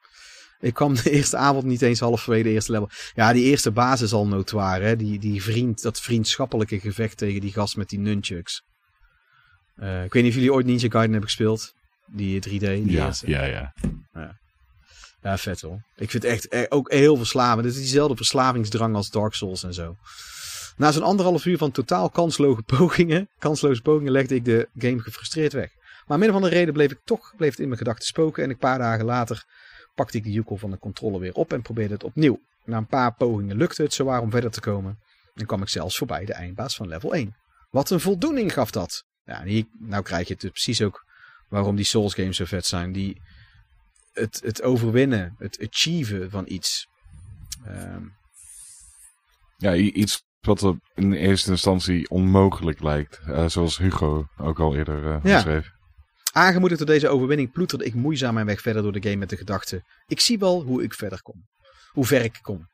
Ik 0.60 0.74
kwam 0.74 0.96
de 0.96 1.12
eerste 1.12 1.38
avond 1.38 1.66
niet 1.66 1.82
eens 1.82 2.00
halverwege 2.00 2.44
de 2.44 2.50
eerste 2.50 2.72
level. 2.72 2.90
Ja, 3.16 3.34
die 3.34 3.44
eerste 3.44 3.72
basis 3.72 4.02
is 4.02 4.14
al 4.14 4.28
notoire. 4.28 4.86
Hè? 4.86 4.96
Die, 4.96 5.20
die 5.20 5.44
vriend, 5.44 5.82
dat 5.82 6.02
vriendschappelijke 6.02 6.80
gevecht 6.80 7.18
tegen 7.18 7.42
die 7.42 7.54
gast 7.54 7.78
met 7.78 7.90
die 7.90 8.00
nunchucks. 8.00 8.64
Eh, 9.76 10.04
ik 10.04 10.14
weet 10.14 10.24
niet 10.24 10.32
of 10.32 10.38
jullie 10.38 10.54
ooit 10.54 10.66
Ninja 10.66 10.90
Gaiden 10.90 11.12
hebben 11.12 11.30
gespeeld. 11.30 11.74
Die 12.06 12.42
3D. 12.42 12.50
Die 12.50 12.92
Ja, 12.92 13.14
ja, 13.26 13.44
ja. 13.44 13.74
Ja, 15.22 15.38
vet 15.38 15.62
hoor. 15.62 15.82
Ik 15.96 16.10
vind 16.10 16.24
het 16.24 16.32
echt 16.32 16.48
eh, 16.48 16.64
ook 16.70 16.92
heel 16.92 17.18
verslavend. 17.18 17.66
Het 17.66 17.74
is 17.74 17.80
diezelfde 17.80 18.16
verslavingsdrang 18.16 18.96
als 18.96 19.10
Dark 19.10 19.34
Souls 19.34 19.64
en 19.64 19.74
zo. 19.74 19.96
Na 20.78 20.92
zo'n 20.92 21.04
anderhalf 21.04 21.46
uur 21.46 21.58
van 21.58 21.72
totaal 21.72 22.10
kansloze 22.10 22.62
pogingen, 22.78 23.30
kansloze 23.40 23.82
pogingen 23.82 24.12
legde 24.12 24.36
ik 24.36 24.46
de 24.46 24.68
game 24.78 25.00
gefrustreerd 25.00 25.54
weg. 25.54 25.70
Maar 26.08 26.22
een 26.22 26.30
of 26.30 26.36
andere 26.36 26.56
reden 26.56 26.74
bleef 26.74 26.92
ik 26.92 27.00
toch 27.04 27.34
bleef 27.38 27.50
het 27.50 27.60
in 27.60 27.68
mijn 27.68 27.78
gedachten 27.78 28.06
spoken. 28.06 28.44
En 28.44 28.50
een 28.50 28.58
paar 28.58 28.78
dagen 28.78 29.06
later 29.06 29.46
pakte 30.00 30.18
ik 30.18 30.24
de 30.24 30.32
joekel 30.32 30.58
van 30.58 30.72
de 30.72 30.78
controle 30.78 31.19
weer 31.19 31.34
op 31.34 31.53
en 31.53 31.61
probeerde 31.61 31.94
het 31.94 32.03
opnieuw. 32.03 32.40
Na 32.66 32.78
een 32.78 32.88
paar 32.88 33.14
pogingen 33.14 33.58
lukte 33.58 33.82
het 33.84 33.94
zowaar 33.94 34.22
om 34.22 34.32
verder 34.32 34.52
te 34.52 34.60
komen. 34.60 35.00
En 35.34 35.45
kwam 35.45 35.61
ik 35.61 35.69
zelfs 35.69 35.98
voorbij 35.98 36.26
de 36.26 36.34
eindbaas 36.34 36.76
van 36.76 36.88
level 36.88 37.14
1. 37.14 37.36
Wat 37.69 37.90
een 37.90 38.00
voldoening 38.00 38.53
gaf 38.53 38.72
dat. 38.72 39.03
Ja, 39.24 39.44
hier, 39.44 39.66
nou 39.80 40.03
krijg 40.03 40.28
je 40.28 40.34
het 40.34 40.42
dus 40.42 40.52
precies 40.52 40.82
ook 40.82 41.06
waarom 41.50 41.76
die 41.76 41.86
Souls 41.86 42.14
games 42.14 42.38
zo 42.38 42.45
vet 42.45 42.66
zijn. 42.66 42.92
Die, 42.92 43.22
het, 44.11 44.42
het 44.44 44.61
overwinnen, 44.61 45.36
het 45.38 45.68
achieven 45.69 46.30
van 46.30 46.44
iets. 46.48 46.88
Ehm, 47.66 48.03
Ja, 49.58 49.76
iets 49.76 50.24
wat 50.40 50.61
er 50.61 50.76
in 50.95 51.14
eerste 51.14 51.52
instantie 51.52 52.10
onmogelijk 52.10 52.82
lijkt. 52.82 53.19
Eh, 53.26 53.48
zoals 53.48 53.78
Hugo 53.78 54.26
ook 54.38 54.60
al 54.60 54.76
eerder 54.76 55.06
eh 55.06 55.19
Ja. 55.24 55.34
beschreef. 55.36 55.72
Aangemoedigd 56.32 56.80
door 56.80 56.90
deze 56.90 57.08
overwinning 57.08 57.51
ploeterde 57.51 57.85
ik 57.85 57.93
moeizaam 57.93 58.33
mijn 58.33 58.45
weg 58.45 58.61
verder 58.61 58.82
door 58.82 58.91
de 58.91 59.01
game 59.01 59.16
met 59.16 59.30
de 59.30 59.38
gedachte: 59.38 59.83
ik 60.08 60.19
zie 60.19 60.40
wel 60.40 60.64
hoe 60.64 60.83
ik 60.83 60.93
verder 60.93 61.22
kom. 61.22 61.45
Hoe 61.91 62.06
ver 62.06 62.24
ik 62.24 62.40
kom. 62.41 62.67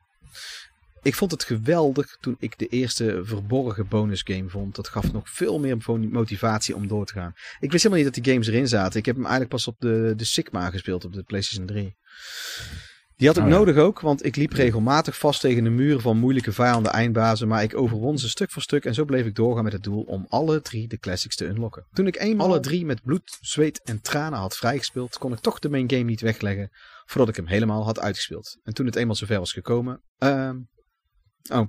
Ik 1.02 1.14
vond 1.14 1.30
het 1.30 1.44
geweldig 1.44 2.16
toen 2.20 2.36
ik 2.38 2.58
de 2.58 2.66
eerste 2.66 3.20
verborgen 3.24 3.88
bonusgame 3.88 4.48
vond. 4.48 4.74
Dat 4.74 4.88
gaf 4.88 5.12
nog 5.12 5.30
veel 5.30 5.58
meer 5.58 5.76
motivatie 6.10 6.74
om 6.74 6.86
door 6.88 7.06
te 7.06 7.12
gaan. 7.12 7.32
Ik 7.60 7.70
wist 7.70 7.82
helemaal 7.82 8.04
niet 8.04 8.14
dat 8.14 8.24
die 8.24 8.32
games 8.32 8.48
erin 8.48 8.68
zaten. 8.68 8.98
Ik 8.98 9.06
heb 9.06 9.14
hem 9.14 9.24
eigenlijk 9.24 9.54
pas 9.54 9.66
op 9.66 9.76
de, 9.78 10.12
de 10.16 10.24
Sigma 10.24 10.70
gespeeld 10.70 11.04
op 11.04 11.12
de 11.12 11.22
PlayStation 11.22 11.66
3. 11.66 11.96
Die 13.16 13.26
had 13.26 13.36
ik 13.36 13.42
Oh 13.42 13.48
ja. 13.48 13.56
nodig 13.56 13.76
ook, 13.76 14.00
want 14.00 14.24
ik 14.24 14.36
liep 14.36 14.52
regelmatig 14.52 15.18
vast 15.18 15.40
tegen 15.40 15.64
de 15.64 15.70
muren 15.70 16.00
van 16.00 16.18
moeilijke 16.18 16.52
vijanden 16.52 16.92
eindbazen, 16.92 17.48
maar 17.48 17.62
ik 17.62 17.76
overwon 17.76 18.18
ze 18.18 18.28
stuk 18.28 18.50
voor 18.50 18.62
stuk 18.62 18.84
en 18.84 18.94
zo 18.94 19.04
bleef 19.04 19.26
ik 19.26 19.34
doorgaan 19.34 19.64
met 19.64 19.72
het 19.72 19.82
doel 19.82 20.02
om 20.02 20.26
alle 20.28 20.60
drie 20.60 20.88
de 20.88 20.98
classics 20.98 21.36
te 21.36 21.44
unlocken. 21.44 21.86
Toen 21.92 22.06
ik 22.06 22.18
eenmaal 22.18 22.46
alle 22.46 22.60
drie 22.60 22.84
met 22.84 23.02
bloed, 23.02 23.38
zweet 23.40 23.80
en 23.82 24.00
tranen 24.00 24.38
had 24.38 24.56
vrijgespeeld, 24.56 25.18
kon 25.18 25.32
ik 25.32 25.38
toch 25.38 25.58
de 25.58 25.68
main 25.68 25.90
game 25.90 26.02
niet 26.02 26.20
wegleggen 26.20 26.70
voordat 27.04 27.28
ik 27.28 27.36
hem 27.36 27.46
helemaal 27.46 27.84
had 27.84 28.00
uitgespeeld. 28.00 28.58
En 28.62 28.74
toen 28.74 28.86
het 28.86 28.96
eenmaal 28.96 29.16
zover 29.16 29.38
was 29.38 29.52
gekomen, 29.52 30.02
ehm 30.18 30.56
oh, 31.52 31.66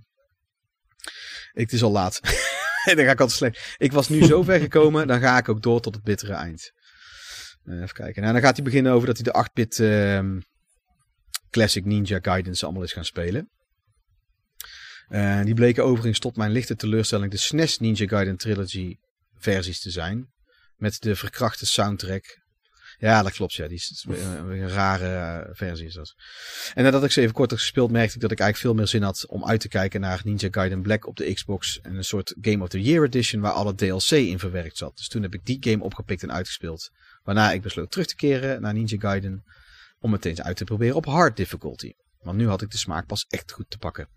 het 1.51 1.73
is 1.73 1.83
al 1.83 1.91
laat. 1.91 2.19
dan 2.95 3.05
ga 3.05 3.11
ik 3.11 3.19
altijd 3.19 3.31
slecht. 3.31 3.75
Ik 3.77 3.91
was 3.91 4.09
nu 4.09 4.23
zo 4.23 4.43
ver 4.49 4.59
gekomen, 4.59 5.07
dan 5.07 5.19
ga 5.19 5.37
ik 5.37 5.49
ook 5.49 5.61
door 5.61 5.81
tot 5.81 5.95
het 5.95 6.03
bittere 6.03 6.33
eind. 6.33 6.71
Eh, 7.63 7.81
even 7.81 7.95
kijken. 7.95 8.21
Nou, 8.21 8.33
dan 8.33 8.41
gaat 8.41 8.55
hij 8.55 8.65
beginnen 8.65 8.91
over 8.91 9.07
dat 9.07 9.17
hij 9.17 9.31
de 9.31 9.49
8-bit 9.49 9.79
ehm, 9.79 10.39
Classic 11.49 11.85
Ninja 11.85 12.19
Guidance 12.21 12.65
allemaal 12.65 12.83
is 12.83 12.93
gaan 12.93 13.05
spelen. 13.05 13.49
Die 15.43 15.53
bleken 15.53 15.83
overigens 15.83 16.19
tot 16.19 16.35
mijn 16.35 16.51
lichte 16.51 16.75
teleurstelling 16.75 17.31
de 17.31 17.37
SNES 17.37 17.79
Ninja 17.79 18.07
Gaiden 18.07 18.37
Trilogy 18.37 18.97
versies 19.37 19.79
te 19.79 19.89
zijn. 19.89 20.29
Met 20.75 21.01
de 21.01 21.15
verkrachte 21.15 21.65
soundtrack. 21.65 22.45
Ja, 22.99 23.23
dat 23.23 23.31
klopt. 23.31 23.53
Ja. 23.53 23.67
Die 23.67 23.77
is, 23.77 24.05
een 24.07 24.69
rare 24.69 25.43
eh, 25.45 25.55
versie 25.55 25.85
is 25.85 25.93
dat. 25.93 26.15
En 26.73 26.83
nadat 26.83 27.03
ik 27.03 27.11
ze 27.11 27.21
even 27.21 27.33
kort 27.33 27.49
had 27.49 27.59
gespeeld, 27.59 27.91
merkte 27.91 28.15
ik 28.15 28.21
dat 28.21 28.31
ik 28.31 28.39
eigenlijk 28.39 28.69
veel 28.69 28.83
meer 28.83 28.91
zin 28.91 29.01
had 29.01 29.25
om 29.27 29.45
uit 29.45 29.59
te 29.59 29.67
kijken 29.67 30.01
naar 30.01 30.21
Ninja 30.23 30.47
Gaiden 30.51 30.81
Black 30.81 31.07
op 31.07 31.15
de 31.15 31.33
Xbox. 31.33 31.79
En 31.81 31.95
een 31.95 32.03
soort 32.03 32.35
Game 32.41 32.63
of 32.63 32.69
the 32.69 32.81
Year 32.81 33.03
Edition 33.03 33.41
waar 33.41 33.51
alle 33.51 33.75
DLC 33.75 34.11
in 34.11 34.39
verwerkt 34.39 34.77
zat. 34.77 34.97
Dus 34.97 35.07
toen 35.07 35.21
heb 35.21 35.33
ik 35.33 35.45
die 35.45 35.57
game 35.59 35.83
opgepikt 35.83 36.23
en 36.23 36.31
uitgespeeld. 36.31 36.89
Waarna 37.23 37.51
ik 37.51 37.61
besloot 37.61 37.91
terug 37.91 38.07
te 38.07 38.15
keren 38.15 38.61
naar 38.61 38.73
Ninja 38.73 38.97
Gaiden 38.99 39.43
om 39.99 40.11
het 40.11 40.25
eens 40.25 40.41
uit 40.41 40.57
te 40.57 40.63
proberen 40.63 40.95
op 40.95 41.05
hard 41.05 41.37
difficulty. 41.37 41.93
Want 42.19 42.37
nu 42.37 42.47
had 42.47 42.61
ik 42.61 42.69
de 42.69 42.77
smaak 42.77 43.05
pas 43.05 43.25
echt 43.27 43.51
goed 43.51 43.69
te 43.69 43.77
pakken. 43.77 44.09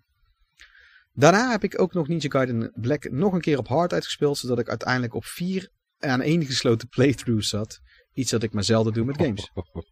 Daarna 1.13 1.51
heb 1.51 1.63
ik 1.63 1.81
ook 1.81 1.93
nog 1.93 2.07
Ninja 2.07 2.29
Gaiden 2.29 2.71
Black 2.75 3.11
nog 3.11 3.33
een 3.33 3.41
keer 3.41 3.57
op 3.57 3.67
hard 3.67 3.93
uitgespeeld, 3.93 4.37
zodat 4.37 4.59
ik 4.59 4.69
uiteindelijk 4.69 5.13
op 5.13 5.25
vier 5.25 5.69
aan 5.99 6.21
één 6.21 6.45
gesloten 6.45 6.87
playthroughs 6.87 7.49
zat. 7.49 7.79
Iets 8.13 8.31
dat 8.31 8.43
ik 8.43 8.53
maar 8.53 8.63
zelden 8.63 8.93
doe 8.93 9.05
met 9.05 9.17
games. 9.17 9.51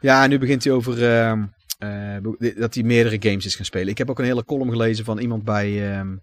Ja, 0.00 0.22
en 0.22 0.30
nu 0.30 0.38
begint 0.38 0.64
hij 0.64 0.72
over 0.72 1.10
ehm, 1.10 1.46
eh, 1.78 2.54
dat 2.56 2.74
hij 2.74 2.82
meerdere 2.82 3.28
games 3.28 3.46
is 3.46 3.54
gaan 3.54 3.64
spelen. 3.64 3.88
Ik 3.88 3.98
heb 3.98 4.10
ook 4.10 4.18
een 4.18 4.24
hele 4.24 4.44
column 4.44 4.70
gelezen 4.70 5.04
van 5.04 5.18
iemand 5.18 5.44
bij, 5.44 5.92
ehm, 5.92 6.16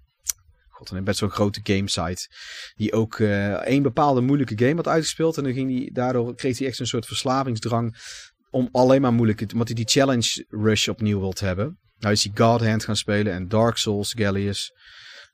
god, 0.69 0.89
een 0.89 1.03
best 1.03 1.19
zo'n 1.19 1.29
grote 1.29 1.59
gamesite, 1.63 2.29
die 2.75 2.93
ook 2.93 3.19
eh 3.19 3.53
één 3.53 3.83
bepaalde 3.83 4.21
moeilijke 4.21 4.57
game 4.57 4.75
had 4.75 4.87
uitgespeeld. 4.87 5.37
En 5.37 5.43
dan 5.43 5.53
ging 5.53 5.77
hij, 5.77 5.89
daardoor 5.93 6.35
kreeg 6.35 6.57
hij 6.57 6.67
echt 6.67 6.79
een 6.79 6.87
soort 6.87 7.05
verslavingsdrang 7.05 7.95
om 8.51 8.69
alleen 8.71 9.01
maar 9.01 9.13
moeilijke, 9.13 9.47
omdat 9.53 9.67
hij 9.67 9.75
die 9.75 9.87
challenge 9.89 10.45
rush 10.49 10.87
opnieuw 10.87 11.19
wilt 11.19 11.39
hebben. 11.39 11.79
Nou 11.97 12.13
is 12.13 12.23
hij 12.23 12.45
God 12.45 12.65
Hand 12.65 12.83
gaan 12.83 12.95
spelen 12.95 13.33
en 13.33 13.47
Dark 13.47 13.77
Souls, 13.77 14.13
Gallius. 14.17 14.71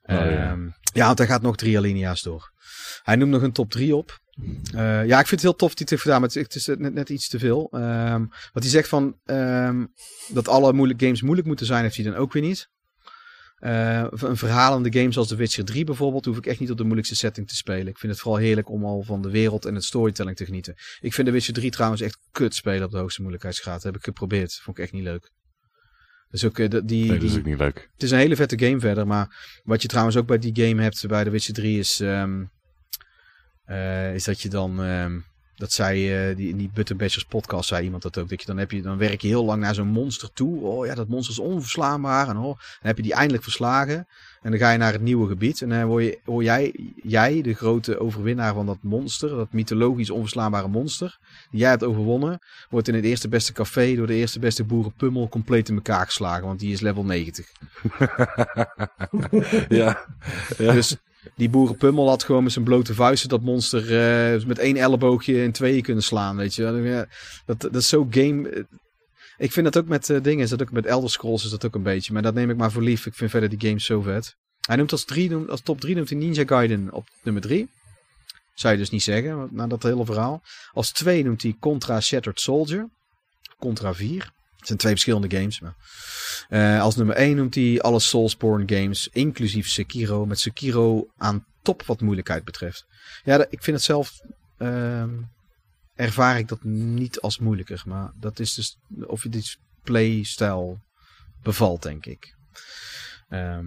Oh, 0.02 0.16
ja. 0.16 0.50
Ehm, 0.50 0.68
ja, 0.92 1.06
want 1.06 1.18
hij 1.18 1.26
gaat 1.26 1.42
nog 1.42 1.56
drie 1.56 1.76
alinea's 1.76 2.22
door. 2.22 2.52
Hij 3.02 3.16
noemt 3.16 3.30
nog 3.30 3.42
een 3.42 3.52
top 3.52 3.70
3 3.70 3.96
op. 3.96 4.18
Eh, 4.74 5.06
ja, 5.06 5.20
ik 5.20 5.26
vind 5.26 5.30
het 5.30 5.42
heel 5.42 5.56
tof 5.56 5.68
hij 5.68 5.76
het 5.80 5.90
heeft 5.90 6.02
gedaan, 6.02 6.20
maar 6.20 6.30
het 6.32 6.54
is, 6.54 6.66
net 6.78 7.08
iets 7.08 7.28
te 7.28 7.38
veel. 7.38 7.68
Ehm 7.70 8.24
wat 8.52 8.62
hij 8.62 8.72
zegt 8.72 8.88
van 8.88 9.18
ehm, 9.24 9.86
dat 10.28 10.48
alle 10.48 10.72
moeilijke 10.72 11.04
games 11.04 11.22
moeilijk 11.22 11.46
moeten 11.46 11.66
zijn, 11.66 11.82
heeft 11.82 11.96
hij 11.96 12.04
dan 12.04 12.14
ook 12.14 12.32
weer 12.32 12.42
niet. 12.42 12.68
Eh, 13.58 14.06
een 14.10 14.36
verhalende 14.36 14.92
game 14.92 15.12
zoals 15.12 15.28
The 15.28 15.36
Witcher 15.36 15.64
3 15.64 15.84
bijvoorbeeld, 15.84 16.24
hoef 16.24 16.36
ik 16.36 16.46
echt 16.46 16.60
niet 16.60 16.70
op 16.70 16.76
de 16.76 16.82
moeilijkste 16.82 17.16
setting 17.16 17.48
te 17.48 17.56
spelen. 17.56 17.86
Ik 17.86 17.98
vind 17.98 18.12
het 18.12 18.20
vooral 18.20 18.40
heerlijk 18.40 18.70
om 18.70 18.84
al 18.84 19.02
van 19.02 19.22
de 19.22 19.30
wereld 19.30 19.64
en 19.64 19.74
het 19.74 19.84
storytelling 19.84 20.36
te 20.36 20.44
genieten. 20.44 20.74
Ik 21.00 21.14
vind 21.14 21.26
The 21.26 21.32
Witcher 21.32 21.54
3 21.54 21.70
trouwens 21.70 22.00
echt 22.00 22.18
kut 22.32 22.54
spelen 22.54 22.84
op 22.84 22.90
de 22.90 22.98
hoogste 22.98 23.20
moeilijkheidsgraad. 23.20 23.74
Dat 23.74 23.84
heb 23.84 23.96
ik 23.96 24.04
geprobeerd. 24.04 24.54
Vond 24.54 24.78
ik 24.78 24.84
echt 24.84 24.92
niet 24.92 25.02
leuk. 25.02 25.30
Dus 26.30 26.44
ook 26.44 26.58
eh, 26.58 26.70
die, 26.70 26.80
Nee, 26.80 27.08
dat 27.08 27.20
die, 27.20 27.30
is 27.30 27.36
ook 27.36 27.44
niet 27.44 27.58
leuk. 27.58 27.88
het 27.92 28.02
is 28.02 28.10
een 28.10 28.18
hele 28.18 28.36
vette 28.36 28.58
game 28.58 28.80
verder, 28.80 29.06
maar 29.06 29.60
wat 29.64 29.82
je 29.82 29.88
trouwens 29.88 30.16
ook 30.16 30.26
bij 30.26 30.38
die 30.38 30.66
game 30.66 30.82
hebt, 30.82 31.06
bij 31.06 31.24
The 31.24 31.30
Witcher 31.30 31.54
3, 31.54 31.78
is, 31.78 32.00
eh, 32.00 34.14
is 34.14 34.24
dat 34.24 34.40
je 34.40 34.48
dan, 34.48 34.82
ehm, 34.82 35.18
dat 35.58 35.72
zei 35.72 36.12
eh, 36.12 36.36
die, 36.36 36.48
in 36.48 36.56
die 36.56 36.70
Button 36.74 36.96
Bashers 36.96 37.24
podcast, 37.24 37.68
zei 37.68 37.84
iemand 37.84 38.02
dat 38.02 38.18
ook, 38.18 38.28
dat 38.28 38.40
je 38.40 38.46
dan 38.46 38.56
heb 38.56 38.70
je, 38.70 38.82
dan 38.82 38.98
werk 38.98 39.20
je 39.20 39.28
heel 39.28 39.44
lang 39.44 39.62
naar 39.62 39.74
zo'n 39.74 39.88
monster 39.88 40.32
toe. 40.32 40.60
Oh 40.60 40.86
ja, 40.86 40.94
dat 40.94 41.08
monster 41.08 41.32
is 41.32 41.38
onverslaanbaar. 41.38 42.28
En 42.28 42.36
oh, 42.36 42.42
dan 42.42 42.56
heb 42.80 42.96
je 42.96 43.02
die 43.02 43.12
eindelijk 43.12 43.42
verslagen. 43.42 44.06
En 44.42 44.50
dan 44.50 44.58
ga 44.58 44.70
je 44.70 44.78
naar 44.78 44.92
het 44.92 45.02
nieuwe 45.02 45.28
gebied. 45.28 45.62
En 45.62 45.68
dan 45.68 45.80
hoor, 45.80 46.02
je, 46.02 46.18
hoor 46.24 46.42
jij, 46.42 46.74
jij, 47.02 47.42
de 47.42 47.54
grote 47.54 47.98
overwinnaar 47.98 48.54
van 48.54 48.66
dat 48.66 48.82
monster, 48.82 49.28
dat 49.28 49.52
mythologisch 49.52 50.10
onverslaanbare 50.10 50.68
monster, 50.68 51.18
die 51.50 51.60
jij 51.60 51.70
hebt 51.70 51.84
overwonnen, 51.84 52.38
wordt 52.70 52.88
in 52.88 52.94
het 52.94 53.04
eerste 53.04 53.28
beste 53.28 53.52
café 53.52 53.94
door 53.94 54.06
de 54.06 54.14
eerste 54.14 54.38
beste 54.38 54.64
boerenpummel 54.64 55.28
compleet 55.28 55.68
in 55.68 55.74
elkaar 55.74 56.06
geslagen. 56.06 56.46
Want 56.46 56.60
die 56.60 56.72
is 56.72 56.80
level 56.80 57.04
90. 57.04 57.46
ja. 59.68 60.06
ja. 60.58 60.72
Dus 60.72 60.96
die 61.34 61.48
boerenpummel 61.48 62.08
had 62.08 62.24
gewoon 62.24 62.42
met 62.42 62.52
zijn 62.52 62.64
blote 62.64 62.94
vuisten 62.94 63.28
dat 63.28 63.42
monster 63.42 63.82
eh, 63.82 64.44
met 64.44 64.58
één 64.58 64.76
elleboogje 64.76 65.42
in 65.42 65.52
tweeën 65.52 65.82
kunnen 65.82 66.02
slaan, 66.02 66.36
weet 66.36 66.54
je. 66.54 67.06
Dat, 67.46 67.60
dat 67.60 67.74
is 67.74 67.88
zo 67.88 68.06
game... 68.10 68.66
Ik 69.38 69.52
vind 69.52 69.72
dat 69.72 69.82
ook 69.82 69.88
met 69.88 70.10
eh, 70.10 70.22
dingen, 70.22 70.44
is 70.44 70.50
dat 70.50 70.62
ook 70.62 70.70
met 70.70 70.86
Elder 70.86 71.10
Scrolls 71.10 71.44
is 71.44 71.50
dat 71.50 71.66
ook 71.66 71.74
een 71.74 71.82
beetje. 71.82 72.12
Maar 72.12 72.22
dat 72.22 72.34
neem 72.34 72.50
ik 72.50 72.56
maar 72.56 72.72
voor 72.72 72.82
lief. 72.82 73.06
Ik 73.06 73.14
vind 73.14 73.30
verder 73.30 73.48
die 73.48 73.68
games 73.68 73.84
zo 73.84 74.00
vet. 74.00 74.36
Hij 74.60 74.76
noemt 74.76 74.92
als, 74.92 75.04
drie, 75.04 75.30
noemt- 75.30 75.50
als 75.50 75.60
top 75.60 75.80
3 75.80 75.94
noemt 75.94 76.08
hij 76.08 76.18
Ninja 76.18 76.44
Gaiden 76.46 76.92
op 76.92 77.08
nummer 77.22 77.42
3. 77.42 77.68
Zou 78.54 78.72
je 78.72 78.78
dus 78.78 78.90
niet 78.90 79.02
zeggen, 79.02 79.48
na 79.50 79.66
dat 79.66 79.82
hele 79.82 80.04
verhaal. 80.04 80.42
Als 80.72 80.92
2 80.92 81.24
noemt 81.24 81.42
hij 81.42 81.56
Contra 81.60 82.00
Shattered 82.00 82.40
Soldier. 82.40 82.88
Contra 83.58 83.94
4. 83.94 84.30
Zijn 84.68 84.80
twee 84.80 84.92
verschillende 84.92 85.36
games. 85.36 85.60
Maar. 85.60 85.74
Eh, 86.48 86.82
als 86.82 86.96
nummer 86.96 87.16
1 87.16 87.36
noemt 87.36 87.54
hij 87.54 87.80
alle 87.80 88.00
Soulsborne 88.00 88.76
games, 88.76 89.08
inclusief 89.12 89.68
Sekiro. 89.68 90.26
Met 90.26 90.38
Sekiro 90.38 91.06
aan 91.16 91.46
top 91.62 91.82
wat 91.82 92.00
moeilijkheid 92.00 92.44
betreft. 92.44 92.86
Ja, 93.24 93.46
ik 93.50 93.62
vind 93.62 93.76
het 93.76 93.84
zelf... 93.84 94.12
ehm, 94.58 95.10
ervaar 95.94 96.38
ik 96.38 96.48
dat 96.48 96.62
niet 96.64 97.20
als 97.20 97.38
moeilijker. 97.38 97.82
Maar 97.86 98.12
dat 98.20 98.38
is 98.38 98.54
dus 98.54 98.78
of 99.06 99.22
je 99.22 99.28
die 99.28 99.56
playstyle 99.82 100.78
bevalt, 101.42 101.82
denk 101.82 102.06
ik. 102.06 102.34
Ehm, 103.28 103.66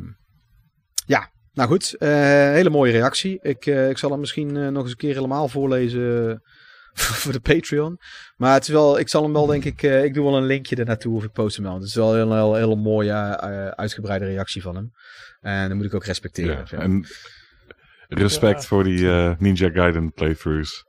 ja, 1.05 1.31
nou 1.53 1.69
goed. 1.69 1.93
eh, 1.93 2.09
hele 2.51 2.69
mooie 2.69 2.91
reactie. 2.91 3.39
Ik, 3.41 3.65
eh, 3.65 3.89
ik 3.89 3.97
zal 3.97 4.11
hem 4.11 4.19
misschien 4.19 4.71
nog 4.71 4.81
eens 4.83 4.91
een 4.91 4.97
keer 4.97 5.13
helemaal 5.13 5.47
voorlezen 5.47 6.41
voor 7.21 7.31
de 7.31 7.39
Patreon. 7.39 7.99
Maar 8.35 8.53
het 8.53 8.63
is 8.63 8.69
wel, 8.69 8.99
ik 8.99 9.09
zal 9.09 9.23
hem 9.23 9.33
wel 9.33 9.45
denk 9.45 9.65
ik, 9.65 9.83
eh, 9.83 10.03
ik 10.03 10.13
doe 10.13 10.25
wel 10.25 10.37
een 10.37 10.45
linkje 10.45 10.75
er 10.75 10.85
naartoe 10.85 11.15
of 11.15 11.23
ik 11.23 11.31
post 11.31 11.55
hem 11.55 11.65
wel. 11.65 11.73
Het 11.73 11.83
is 11.83 11.95
wel 11.95 12.17
een 12.17 12.31
hele, 12.31 12.57
hele 12.57 12.75
mooie, 12.75 13.11
eh, 13.11 13.67
uitgebreide 13.67 14.25
reactie 14.25 14.61
van 14.61 14.75
hem. 14.75 14.91
En 15.41 15.67
dat 15.67 15.77
moet 15.77 15.85
ik 15.85 15.93
ook 15.93 16.05
respecteren. 16.05 16.65
Ja, 16.69 16.77
en 16.77 17.05
respect 18.07 18.65
voor 18.65 18.83
die 18.83 19.09
eh, 19.09 19.31
Ninja 19.37 19.69
Gaiden 19.69 20.13
playthroughs. 20.13 20.85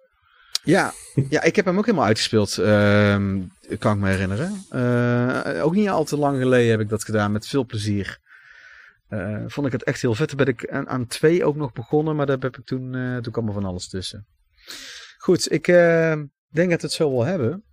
Ja, 0.65 0.93
ja, 1.29 1.43
ik 1.43 1.57
heb 1.57 1.65
hem 1.65 1.79
ook 1.79 1.87
helemaal 1.87 2.07
uitgespeeld. 2.07 2.59
ehm, 2.59 3.41
kan 3.79 3.95
ik 3.95 4.03
me 4.03 4.09
herinneren. 4.09 4.65
Eh, 4.71 5.65
ook 5.65 5.75
niet 5.75 5.89
al 5.89 6.05
te 6.05 6.17
lang 6.17 6.39
geleden 6.39 6.71
heb 6.71 6.81
ik 6.81 6.89
dat 6.89 7.05
gedaan. 7.05 7.33
Met 7.33 7.47
veel 7.47 7.67
plezier. 7.67 8.19
Eh, 9.09 9.43
vond 9.47 9.67
ik 9.67 9.73
het 9.73 9.83
echt 9.83 10.01
heel 10.03 10.15
vet. 10.15 10.29
Toen 10.29 10.37
ben 10.37 10.47
ik 10.47 10.71
aan, 10.71 10.89
aan 10.89 11.07
twee 11.07 11.45
ook 11.45 11.57
nog 11.57 11.73
begonnen. 11.73 12.17
Maar 12.17 12.27
daar 12.27 12.39
heb 12.39 12.59
ik 12.59 12.65
toen, 12.65 12.95
eh, 12.95 13.17
toen 13.17 13.33
kwam 13.33 13.47
er 13.47 13.53
van 13.53 13.65
alles 13.65 13.89
tussen. 13.89 14.27
Goed, 15.23 15.53
ik 15.53 15.69
eh, 15.69 16.15
denk 16.49 16.71
dat 16.71 16.81
we 16.81 16.87
het 16.87 16.93
zo 16.93 17.11
wel 17.11 17.25
hebben. 17.25 17.65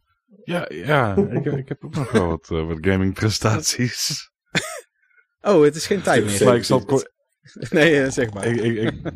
Ja, 0.44 0.66
ja 0.70 1.16
ik, 1.16 1.46
ik 1.46 1.68
heb 1.68 1.86
ook 1.86 1.96
nog 1.96 2.12
wel 2.12 2.28
wat, 2.28 2.50
eh, 2.52 2.68
wat 2.68 2.78
gaming 2.82 3.14
prestaties. 3.14 4.08
Oh, 5.42 5.64
het 5.64 5.76
is 5.76 5.88
geen 5.88 6.02
tijd 6.02 6.26
meer. 6.26 6.46
maar 6.46 6.56
ik 6.56 6.64
zal, 6.64 6.78
het 6.78 6.88
kort, 6.92 7.12
Nee, 7.70 8.02
eh, 8.02 8.12
zeg 8.12 8.34
maar. 8.34 8.46
ik, 8.46 8.62
ik, 8.62 8.78
ik, 8.78 9.12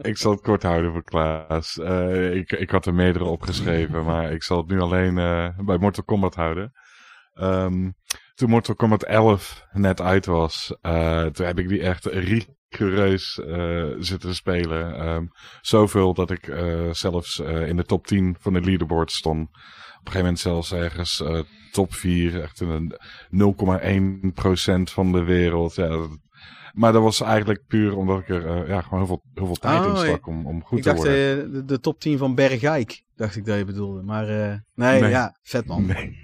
ik 0.00 0.16
zal 0.16 0.30
het 0.30 0.40
kort 0.40 0.62
houden 0.62 0.92
voor 0.92 1.04
Klaas. 1.04 1.78
Eh, 1.78 2.34
ik, 2.34 2.52
ik 2.52 2.70
had 2.70 2.86
er 2.86 2.94
meerdere 2.94 3.24
opgeschreven, 3.24 4.04
maar 4.04 4.32
ik 4.32 4.42
zal 4.42 4.56
het 4.56 4.66
nu 4.66 4.80
alleen 4.80 5.14
bij 5.64 5.78
Mortal 5.78 6.04
Kombat 6.04 6.34
houden. 6.34 6.72
Ehm, 7.32 7.90
toen 8.34 8.50
Mortal 8.50 8.74
Kombat 8.74 9.02
11 9.02 9.66
net 9.72 10.00
uit 10.00 10.26
was, 10.26 10.76
toen 11.32 11.46
heb 11.46 11.58
ik 11.58 11.68
die 11.68 11.82
echt 11.82 12.06
rigoureus 12.76 13.38
eh, 13.40 13.84
zitten 13.98 14.34
spelen. 14.34 14.94
Ehm, 14.96 15.24
zoveel 15.60 16.14
dat 16.14 16.30
ik 16.30 16.46
eh, 16.48 16.90
zelfs 16.90 17.40
eh, 17.40 17.68
in 17.68 17.76
de 17.76 17.84
top 17.84 18.06
10 18.06 18.36
van 18.40 18.52
de 18.52 18.60
leaderboard 18.60 19.12
stond. 19.12 19.48
Op 19.48 19.54
een 19.54 20.12
gegeven 20.12 20.20
moment 20.20 20.38
zelfs 20.38 20.72
ergens 20.72 21.22
top 21.72 21.94
4, 21.94 22.42
echt 22.42 22.60
in 22.60 22.68
een 22.68 22.94
0,1% 23.30 24.92
van 24.92 25.12
de 25.12 25.22
wereld. 25.24 25.74
Ja, 25.74 25.88
dat- 25.88 26.18
maar 26.72 26.92
dat 26.92 27.02
was 27.02 27.20
eigenlijk 27.20 27.66
puur 27.66 27.96
omdat 27.96 28.20
ik 28.20 28.28
er 28.28 28.68
ja, 28.68 28.80
gewoon 28.80 28.98
heel 28.98 29.06
veel, 29.08 29.22
heel 29.34 29.46
veel 29.46 29.54
tijd 29.56 29.84
in 29.84 29.90
Oh, 29.90 29.98
stak 29.98 30.26
om, 30.26 30.46
om 30.46 30.62
goed 30.64 30.78
ik 30.78 30.84
te 30.84 30.88
dacht 30.90 31.02
worden. 31.02 31.44
eh, 31.46 31.52
de, 31.52 31.64
de 31.64 31.80
top 31.80 32.00
10 32.00 32.18
van 32.18 32.34
Bergijk. 32.34 33.02
Dacht 33.16 33.36
ik 33.36 33.44
dat 33.44 33.58
je 33.58 33.64
bedoelde. 33.64 34.02
Maar 34.02 34.26
nee, 34.74 35.00
Nee. 35.00 35.10
ja, 35.10 35.38
vet 35.42 35.66
man. 35.66 35.86
Nee. 35.86 36.16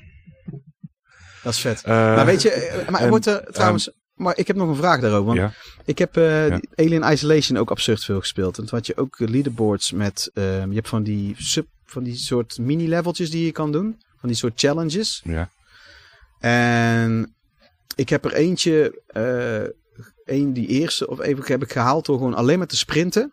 Dat 1.42 1.52
is 1.52 1.60
vet. 1.60 1.86
Maar 1.86 2.26
weet 2.26 2.42
je, 2.42 2.84
maar 2.90 3.00
en, 3.00 3.08
wordt 3.08 3.26
er 3.26 3.52
trouwens... 3.52 3.92
maar 4.20 4.38
ik 4.38 4.46
heb 4.46 4.56
nog 4.56 4.68
een 4.68 4.74
vraag 4.76 5.00
daarover. 5.00 5.24
Want 5.24 5.38
ja, 5.38 5.52
Ik 5.84 5.98
heb 5.98 6.14
Ja. 6.14 6.48
die 6.58 6.68
Alien 6.74 7.12
Isolation 7.12 7.58
ook 7.58 7.70
absurd 7.70 8.04
veel 8.04 8.18
gespeeld. 8.20 8.58
En 8.58 8.66
toen 8.66 8.78
had 8.78 8.86
je 8.86 8.96
ook 8.96 9.20
eh, 9.20 9.28
leaderboards 9.28 9.92
met... 9.92 10.30
ehm, 10.34 10.68
je 10.68 10.74
hebt 10.74 10.88
van 10.88 11.02
die, 11.02 11.34
sub, 11.38 11.66
van 11.84 12.02
die 12.02 12.16
soort 12.16 12.58
mini-leveltjes 12.58 13.30
die 13.30 13.44
je 13.44 13.52
kan 13.52 13.72
doen. 13.72 14.00
Van 14.16 14.28
die 14.28 14.38
soort 14.38 14.60
challenges. 14.60 15.20
ja. 15.24 15.50
En 16.38 17.34
ik 17.96 18.08
heb 18.08 18.24
er 18.24 18.32
eentje... 18.32 19.02
eh 19.06 19.78
een 20.24 20.52
die 20.52 20.66
eerste 20.66 21.08
of 21.08 21.20
even 21.20 21.44
heb 21.46 21.62
ik 21.62 21.72
gehaald 21.72 22.06
door 22.06 22.16
gewoon 22.18 22.34
alleen 22.34 22.58
maar 22.58 22.66
te 22.66 22.76
sprinten. 22.76 23.32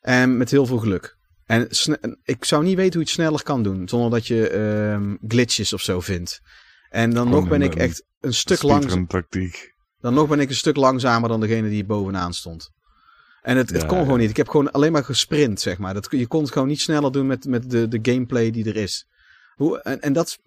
En 0.00 0.36
met 0.36 0.50
heel 0.50 0.66
veel 0.66 0.78
geluk. 0.78 1.16
En 1.46 1.68
ik 2.24 2.44
zou 2.44 2.64
niet 2.64 2.76
weten 2.76 2.92
hoe 2.92 3.00
je 3.02 3.06
het 3.06 3.08
sneller 3.20 3.42
kan 3.42 3.62
doen. 3.62 3.88
Zonder 3.88 4.10
dat 4.10 4.26
je 4.26 4.48
ehm, 4.48 5.14
glitches 5.28 5.72
of 5.72 5.80
zo 5.80 6.00
vindt. 6.00 6.40
En 6.90 7.10
dan 7.10 7.28
nog 7.28 7.48
ben 7.48 7.62
ik 7.62 7.74
echt 7.74 8.04
een 8.20 8.34
stuk. 8.34 8.56
Speedrun 8.56 9.06
tactiek. 9.06 9.73
Dan 10.04 10.14
nog 10.14 10.28
ben 10.28 10.40
ik 10.40 10.48
een 10.48 10.54
stuk 10.54 10.76
langzamer 10.76 11.28
dan 11.28 11.40
degene 11.40 11.68
die 11.68 11.84
bovenaan 11.84 12.34
stond. 12.34 12.70
En 13.42 13.56
het, 13.56 13.70
het 13.70 13.80
Ja, 13.80 13.86
kon 13.86 13.98
gewoon 13.98 14.18
niet. 14.18 14.30
Ik 14.30 14.36
heb 14.36 14.48
gewoon 14.48 14.70
alleen 14.72 14.92
maar 14.92 15.04
gesprint, 15.04 15.60
zeg 15.60 15.78
maar. 15.78 15.94
Dat, 15.94 16.06
je 16.10 16.26
kon 16.26 16.42
het 16.42 16.52
gewoon 16.52 16.68
niet 16.68 16.80
sneller 16.80 17.12
doen 17.12 17.26
met, 17.26 17.44
met 17.44 17.70
de, 17.70 17.88
de 17.88 17.98
gameplay 18.12 18.50
die 18.50 18.64
er 18.68 18.76
is. 18.76 19.06
Hoe, 19.54 19.82
en, 19.82 20.00
en 20.00 20.12
dat, 20.12 20.38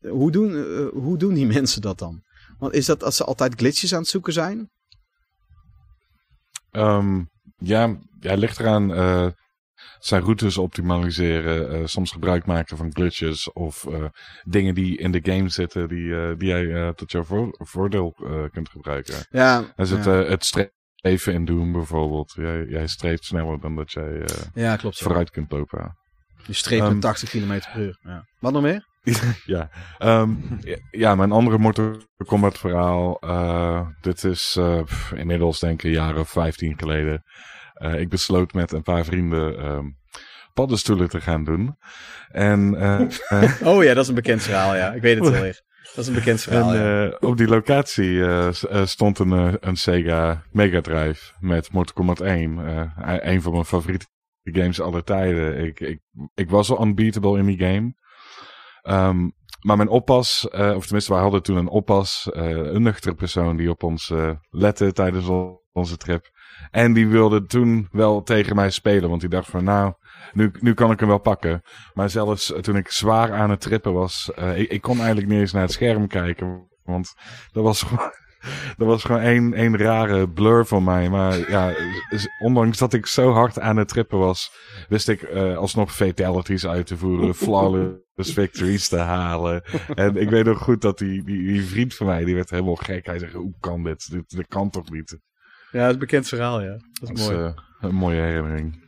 hoe, 0.00 0.30
doen, 0.30 0.54
eh, 0.54 0.86
hoe 1.02 1.18
doen 1.18 1.34
die 1.34 1.46
mensen 1.56 1.80
dat 1.82 1.98
dan? 1.98 2.22
Want 2.58 2.72
is 2.74 2.86
dat 2.86 3.04
als 3.04 3.16
ze 3.16 3.24
altijd 3.24 3.54
glitches 3.54 3.92
aan 3.94 4.00
het 4.00 4.08
zoeken 4.08 4.32
zijn? 4.32 4.70
Ehm, 6.70 7.22
ja, 7.58 7.98
ja, 8.20 8.34
ligt 8.34 8.58
eraan. 8.60 8.92
eh, 8.94 9.26
zijn 9.98 10.22
routes 10.22 10.58
optimaliseren, 10.58 11.70
eh, 11.72 11.80
soms 11.86 12.10
gebruik 12.10 12.46
maken 12.46 12.76
van 12.76 12.92
glitches 12.92 13.52
of 13.52 13.86
eh, 13.86 14.04
dingen 14.44 14.74
die 14.74 14.98
in 14.98 15.12
de 15.12 15.20
game 15.22 15.48
zitten 15.48 15.88
die, 15.88 16.16
eh, 16.16 16.36
die 16.38 16.48
jij 16.48 16.92
tot 16.94 17.10
jouw 17.12 17.22
voor- 17.22 17.54
voordeel 17.58 18.14
kunt 18.52 18.68
gebruiken. 18.68 19.14
Ja, 19.30 19.64
Er 19.76 19.86
zit 19.86 20.04
ja. 20.04 20.10
het 20.12 20.44
streven 20.44 21.32
in 21.32 21.44
Doom 21.44 21.72
bijvoorbeeld. 21.72 22.32
Jij, 22.36 22.64
jij 22.68 22.86
streeft 22.86 23.24
sneller 23.24 23.60
dan 23.60 23.76
dat 23.76 23.92
jij 23.92 24.24
ja, 24.54 24.76
klopt. 24.76 24.98
Vooruit 24.98 25.30
kunt 25.30 25.52
lopen. 25.52 25.96
Je 26.46 26.52
streeft 26.52 26.82
Ehm, 26.82 26.92
met 26.92 27.00
80 27.02 27.30
km 27.30 27.46
per 27.72 27.80
uur. 27.82 27.98
Ja. 28.02 28.24
Wat 28.38 28.52
nog 28.52 28.62
meer? 28.62 28.84
ja. 29.44 29.70
Ehm, 29.98 30.30
ja, 30.90 31.14
mijn 31.14 31.32
andere 31.32 31.58
Mortal 31.58 31.96
Kombat 32.16 32.58
verhaal. 32.58 33.18
dit 34.00 34.24
is 34.24 34.58
inmiddels 35.14 35.58
denk 35.60 35.78
ik 35.78 35.84
een 35.84 35.90
jaar 35.90 36.16
of 36.18 36.30
15 36.30 36.78
geleden. 36.78 37.22
Eh, 37.76 38.00
ik 38.00 38.08
besloot 38.08 38.52
met 38.52 38.72
een 38.72 38.82
paar 38.82 39.04
vrienden 39.04 39.58
ehm 39.58 39.86
paddenstoelen 40.56 41.08
te 41.08 41.20
gaan 41.20 41.44
doen. 41.44 41.76
En, 42.28 42.74
eh, 42.74 43.00
eh, 43.42 43.66
Oh 43.66 43.84
ja, 43.84 43.94
dat 43.94 44.02
is 44.02 44.08
een 44.08 44.14
bekend 44.14 44.42
verhaal, 44.42 44.76
ja. 44.76 44.92
Ik 44.92 45.02
weet 45.02 45.18
het 45.18 45.28
wel 45.28 45.42
weer. 45.42 45.62
Dat 45.82 46.04
is 46.04 46.06
een 46.06 46.14
bekend 46.14 46.40
verhaal, 46.40 46.74
en 46.74 46.82
ja. 46.82 47.16
op 47.20 47.36
die 47.36 47.48
locatie 47.48 48.22
stond 48.84 49.18
een, 49.18 49.58
een 49.68 49.76
Sega 49.76 50.42
Mega 50.52 50.80
Drive 50.80 51.32
met 51.40 51.72
Mortal 51.72 51.94
Kombat 51.94 52.20
1. 52.20 52.58
eh, 52.58 53.32
een 53.32 53.42
van 53.42 53.52
mijn 53.52 53.64
favoriete 53.64 54.06
games 54.42 54.80
aller 54.80 55.04
tijden. 55.04 55.64
Ik, 55.64 55.80
ik, 55.80 56.00
ik 56.34 56.50
was 56.50 56.70
al 56.70 56.82
unbeatable 56.82 57.38
in 57.38 57.46
die 57.46 57.58
game. 57.58 57.94
Ehm, 58.82 59.28
maar 59.60 59.76
mijn 59.76 59.88
oppas, 59.88 60.48
of 60.50 60.84
tenminste, 60.84 61.12
wij 61.12 61.22
hadden 61.22 61.42
toen 61.42 61.56
een 61.56 61.68
oppas, 61.68 62.28
een 62.32 62.82
nuchtere 62.82 63.14
persoon 63.14 63.56
die 63.56 63.70
op 63.70 63.82
ons 63.82 64.12
lette 64.50 64.92
tijdens 64.92 65.28
onze 65.72 65.96
trip. 65.96 66.30
En 66.70 66.92
die 66.92 67.08
wilde 67.08 67.46
toen 67.46 67.88
wel 67.90 68.22
tegen 68.22 68.56
mij 68.56 68.70
spelen, 68.70 69.08
want 69.08 69.20
die 69.20 69.30
dacht 69.30 69.50
van 69.50 69.64
nou, 69.64 69.92
nu, 70.32 70.50
nu 70.60 70.74
kan 70.74 70.90
ik 70.90 71.00
hem 71.00 71.08
wel 71.08 71.18
pakken. 71.18 71.62
Maar 71.94 72.10
zelfs 72.10 72.52
eh, 72.52 72.60
toen 72.60 72.76
ik 72.76 72.90
zwaar 72.90 73.32
aan 73.32 73.50
het 73.50 73.60
trippen 73.60 73.92
was, 73.92 74.32
eh, 74.34 74.58
ik, 74.58 74.70
ik 74.70 74.80
kon 74.80 74.96
eigenlijk 74.96 75.28
niet 75.28 75.40
eens 75.40 75.52
naar 75.52 75.62
het 75.62 75.72
scherm 75.72 76.06
kijken, 76.06 76.68
want 76.84 77.14
dat 77.52 77.62
was 77.62 77.82
gewoon... 77.82 78.12
Dat 78.76 78.86
was 78.94 79.04
gewoon 79.04 79.20
één, 79.20 79.54
één 79.54 79.76
rare 79.76 80.28
blur 80.28 80.66
van 80.66 80.84
mij. 80.84 81.10
Maar 81.10 81.50
ja, 81.50 81.74
ondanks 82.38 82.78
dat 82.78 82.92
ik 82.92 83.06
zo 83.06 83.32
hard 83.32 83.60
aan 83.60 83.76
het 83.76 83.88
trippen 83.88 84.18
was, 84.18 84.52
wist 84.88 85.08
ik 85.08 85.22
eh, 85.22 85.56
alsnog 85.56 85.94
fatalities 85.94 86.66
uit 86.66 86.86
te 86.86 86.96
voeren, 86.96 87.34
flawless 87.44 88.32
victories 88.32 88.88
te 88.88 88.98
halen. 88.98 89.62
En 89.94 90.16
ik 90.16 90.30
weet 90.30 90.44
nog 90.44 90.58
goed 90.58 90.80
dat 90.80 90.98
die, 90.98 91.24
die, 91.24 91.42
die 91.42 91.64
vriend 91.64 91.94
van 91.94 92.06
mij, 92.06 92.24
die 92.24 92.34
werd 92.34 92.50
helemaal 92.50 92.74
gek. 92.74 93.06
Hij 93.06 93.18
zei, 93.18 93.32
hoe 93.32 93.54
kan 93.60 93.82
dit? 93.82 94.10
Dit, 94.10 94.30
dit 94.36 94.46
kan 94.46 94.70
toch 94.70 94.90
niet? 94.90 95.18
Ja, 95.70 95.78
dat 95.80 95.86
is 95.86 95.92
een 95.92 95.98
bekend 95.98 96.28
verhaal, 96.28 96.62
ja. 96.62 96.70
Dat 96.70 96.80
Dat 97.00 97.10
is 97.10 97.20
is 97.20 97.28
mooi. 97.30 97.44
eh, 97.44 97.52
een 97.80 97.94
mooie 97.94 98.20
herinnering. 98.20 98.84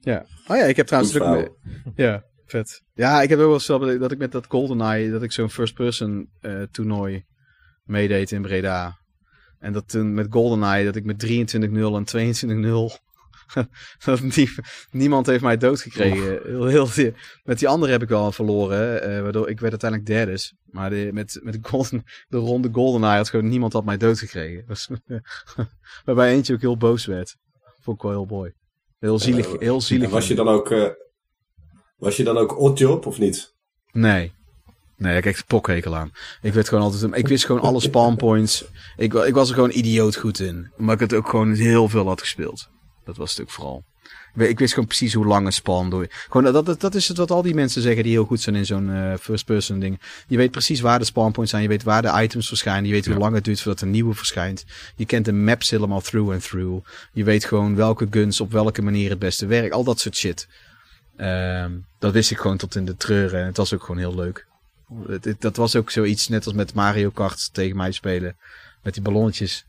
Ja. 0.00 0.24
Oh 0.46 0.56
ja, 0.56 0.62
ik 0.64 0.76
heb 0.76 0.86
trouwens 0.86 1.18
ook... 1.20 1.28
mee- 1.30 1.48
Ja, 1.94 2.24
vet. 2.46 2.82
Ja, 2.94 3.22
ik 3.22 3.28
heb 3.28 3.38
ook 3.38 3.44
wel 3.44 3.54
eens 3.54 3.66
wel 3.66 3.98
dat 3.98 4.12
ik 4.12 4.18
met 4.18 4.32
dat 4.32 4.46
GoldenEye, 4.48 5.10
dat 5.10 5.22
ik 5.22 5.32
zo'n 5.32 5.50
first-person 5.50 6.30
eh, 6.40 6.62
toernooi 6.70 7.24
meedeed 7.84 8.30
in 8.30 8.42
Breda. 8.42 8.98
En 9.58 9.72
dat 9.72 9.88
toen 9.88 10.14
met 10.14 10.26
GoldenEye, 10.30 10.84
dat 10.84 10.96
ik 10.96 11.04
met 11.04 11.26
23-0 11.26 11.94
en 11.96 12.04
22-0... 12.04 12.96
niemand 14.90 15.26
heeft 15.26 15.42
mij 15.42 15.56
doodgekregen. 15.56 16.40
Heel, 16.42 16.66
heel, 16.66 17.12
met 17.44 17.58
die 17.58 17.68
andere 17.68 17.92
heb 17.92 18.02
ik 18.02 18.08
wel 18.08 18.32
verloren, 18.32 19.02
eh, 19.02 19.22
waardoor 19.22 19.48
ik 19.48 19.60
werd 19.60 19.70
uiteindelijk 19.70 20.10
derde. 20.10 20.38
Maar 20.64 20.90
de, 20.90 21.10
met, 21.12 21.40
met 21.42 21.52
de, 21.52 21.58
golden, 21.62 22.04
de 22.28 22.36
ronde 22.36 22.68
GoldenEye 22.72 23.16
had 23.16 23.28
gewoon 23.28 23.48
niemand 23.48 23.72
had 23.72 23.84
mij 23.84 23.96
doodgekregen. 23.96 24.64
Dus, 24.66 24.88
waarbij 26.04 26.32
eentje 26.32 26.54
ook 26.54 26.60
heel 26.60 26.76
boos 26.76 27.06
werd. 27.06 27.36
Vond 27.80 27.96
ik 27.96 28.02
wel 28.02 28.12
heel 28.12 28.36
mooi. 28.36 28.52
Heel 28.98 29.18
zielig. 29.18 29.58
Heel 29.58 29.80
zielig. 29.80 30.06
En 30.06 30.12
was 30.12 30.28
je 30.28 30.34
dan 30.34 30.48
ook, 30.48 30.70
eh, 30.70 30.88
was 31.96 32.16
je 32.16 32.24
dan 32.24 32.36
ook 32.36 32.58
oddjob 32.58 33.06
of 33.06 33.18
niet? 33.18 33.54
Nee. 33.92 34.32
Nee, 34.96 35.16
ik 35.16 35.24
heb 35.24 35.34
echt 35.34 35.46
pokhekel 35.46 35.96
aan. 35.96 36.12
Ik 36.42 36.52
werd 36.52 36.68
gewoon 36.68 36.84
altijd, 36.84 37.16
ik 37.16 37.28
wist 37.28 37.44
gewoon 37.44 37.60
alle 37.60 37.80
spawn 37.90 38.16
points. 38.16 38.64
Ik, 38.96 39.14
ik 39.14 39.34
was 39.34 39.48
er 39.48 39.54
gewoon 39.54 39.70
idioot 39.70 40.16
goed 40.16 40.38
in. 40.38 40.72
Omdat 40.78 40.94
ik 40.94 41.00
het 41.00 41.14
ook 41.14 41.28
gewoon 41.28 41.54
heel 41.54 41.88
veel 41.88 42.06
had 42.06 42.20
gespeeld. 42.20 42.68
Dat 43.10 43.18
was 43.18 43.30
het 43.30 43.40
ook 43.40 43.50
vooral. 43.50 43.84
Ik 44.34 44.58
wist 44.58 44.72
gewoon 44.72 44.88
precies 44.88 45.14
hoe 45.14 45.26
lang 45.26 45.46
een 45.46 45.52
spawn 45.52 45.88
door. 45.88 46.06
Gewoon, 46.28 46.52
dat, 46.52 46.66
dat, 46.66 46.80
dat 46.80 46.94
is 46.94 47.08
het 47.08 47.16
wat 47.16 47.30
al 47.30 47.42
die 47.42 47.54
mensen 47.54 47.82
zeggen 47.82 48.02
die 48.02 48.12
heel 48.12 48.24
goed 48.24 48.40
zijn 48.40 48.56
in 48.56 48.66
zo'n 48.66 48.90
eh, 48.90 49.14
first 49.20 49.44
person 49.44 49.78
ding. 49.78 50.00
Je 50.26 50.36
weet 50.36 50.50
precies 50.50 50.80
waar 50.80 50.98
de 50.98 51.04
spawn 51.04 51.30
points 51.30 51.50
zijn. 51.50 51.62
Je 51.62 51.68
weet 51.68 51.82
waar 51.82 52.02
de 52.02 52.22
items 52.22 52.48
verschijnen. 52.48 52.86
Je 52.86 52.92
weet 52.92 53.06
hoe 53.06 53.16
lang 53.16 53.34
het 53.34 53.44
duurt 53.44 53.60
voordat 53.60 53.82
een 53.82 53.90
nieuwe 53.90 54.14
verschijnt. 54.14 54.64
Je 54.96 55.06
kent 55.06 55.24
de 55.24 55.32
maps 55.32 55.70
helemaal 55.70 56.00
through 56.00 56.32
and 56.32 56.42
through. 56.42 56.86
Je 57.12 57.24
weet 57.24 57.44
gewoon 57.44 57.74
welke 57.76 58.06
guns 58.10 58.40
op 58.40 58.52
welke 58.52 58.82
manier 58.82 59.10
het 59.10 59.18
beste 59.18 59.46
werkt. 59.46 59.74
Al 59.74 59.84
dat 59.84 60.00
soort 60.00 60.16
shit. 60.16 60.48
Ehm, 61.16 61.72
dat 61.98 62.12
wist 62.12 62.30
ik 62.30 62.38
gewoon 62.38 62.56
tot 62.56 62.74
in 62.74 62.84
de 62.84 62.96
treuren. 62.96 63.40
En 63.40 63.46
het 63.46 63.56
was 63.56 63.74
ook 63.74 63.82
gewoon 63.82 63.98
heel 63.98 64.14
leuk. 64.14 64.46
Dat 65.38 65.56
was 65.56 65.76
ook 65.76 65.90
zoiets, 65.90 66.28
net 66.28 66.44
als 66.46 66.54
met 66.54 66.74
Mario 66.74 67.10
Kart 67.10 67.54
tegen 67.54 67.76
mij 67.76 67.92
spelen. 67.92 68.36
Met 68.82 68.94
die 68.94 69.02
ballonnetjes. 69.02 69.64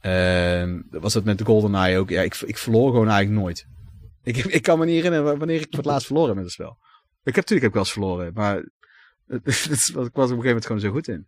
Ehm, 0.00 0.80
was 0.90 1.12
dat 1.12 1.24
met 1.24 1.38
de 1.38 1.44
GoldenEye 1.44 1.98
ook. 1.98 2.10
Ja, 2.10 2.22
ik, 2.22 2.34
ik 2.34 2.58
verloor 2.58 2.90
gewoon 2.90 3.08
eigenlijk 3.08 3.40
nooit. 3.42 3.66
Ik, 4.22 4.36
ik 4.36 4.62
kan 4.62 4.78
me 4.78 4.84
niet 4.84 4.94
herinneren 4.94 5.38
wanneer 5.38 5.60
ik 5.60 5.66
voor 5.68 5.76
het 5.78 5.86
laatst 5.86 6.06
verloren 6.06 6.28
heb 6.28 6.36
met 6.36 6.44
het 6.44 6.54
spel. 6.54 6.76
Ik 7.22 7.34
heb 7.34 7.48
natuurlijk 7.48 7.60
heb 7.60 7.68
ik 7.68 7.72
wel 7.72 7.82
eens 7.82 7.92
verloren, 7.92 8.32
maar 8.34 8.56
ik 9.28 9.44
was 9.54 9.90
op 9.90 9.96
een 9.96 10.10
gegeven 10.12 10.44
moment 10.44 10.66
gewoon 10.66 10.80
zo 10.80 10.90
goed 10.90 11.08
in. 11.08 11.26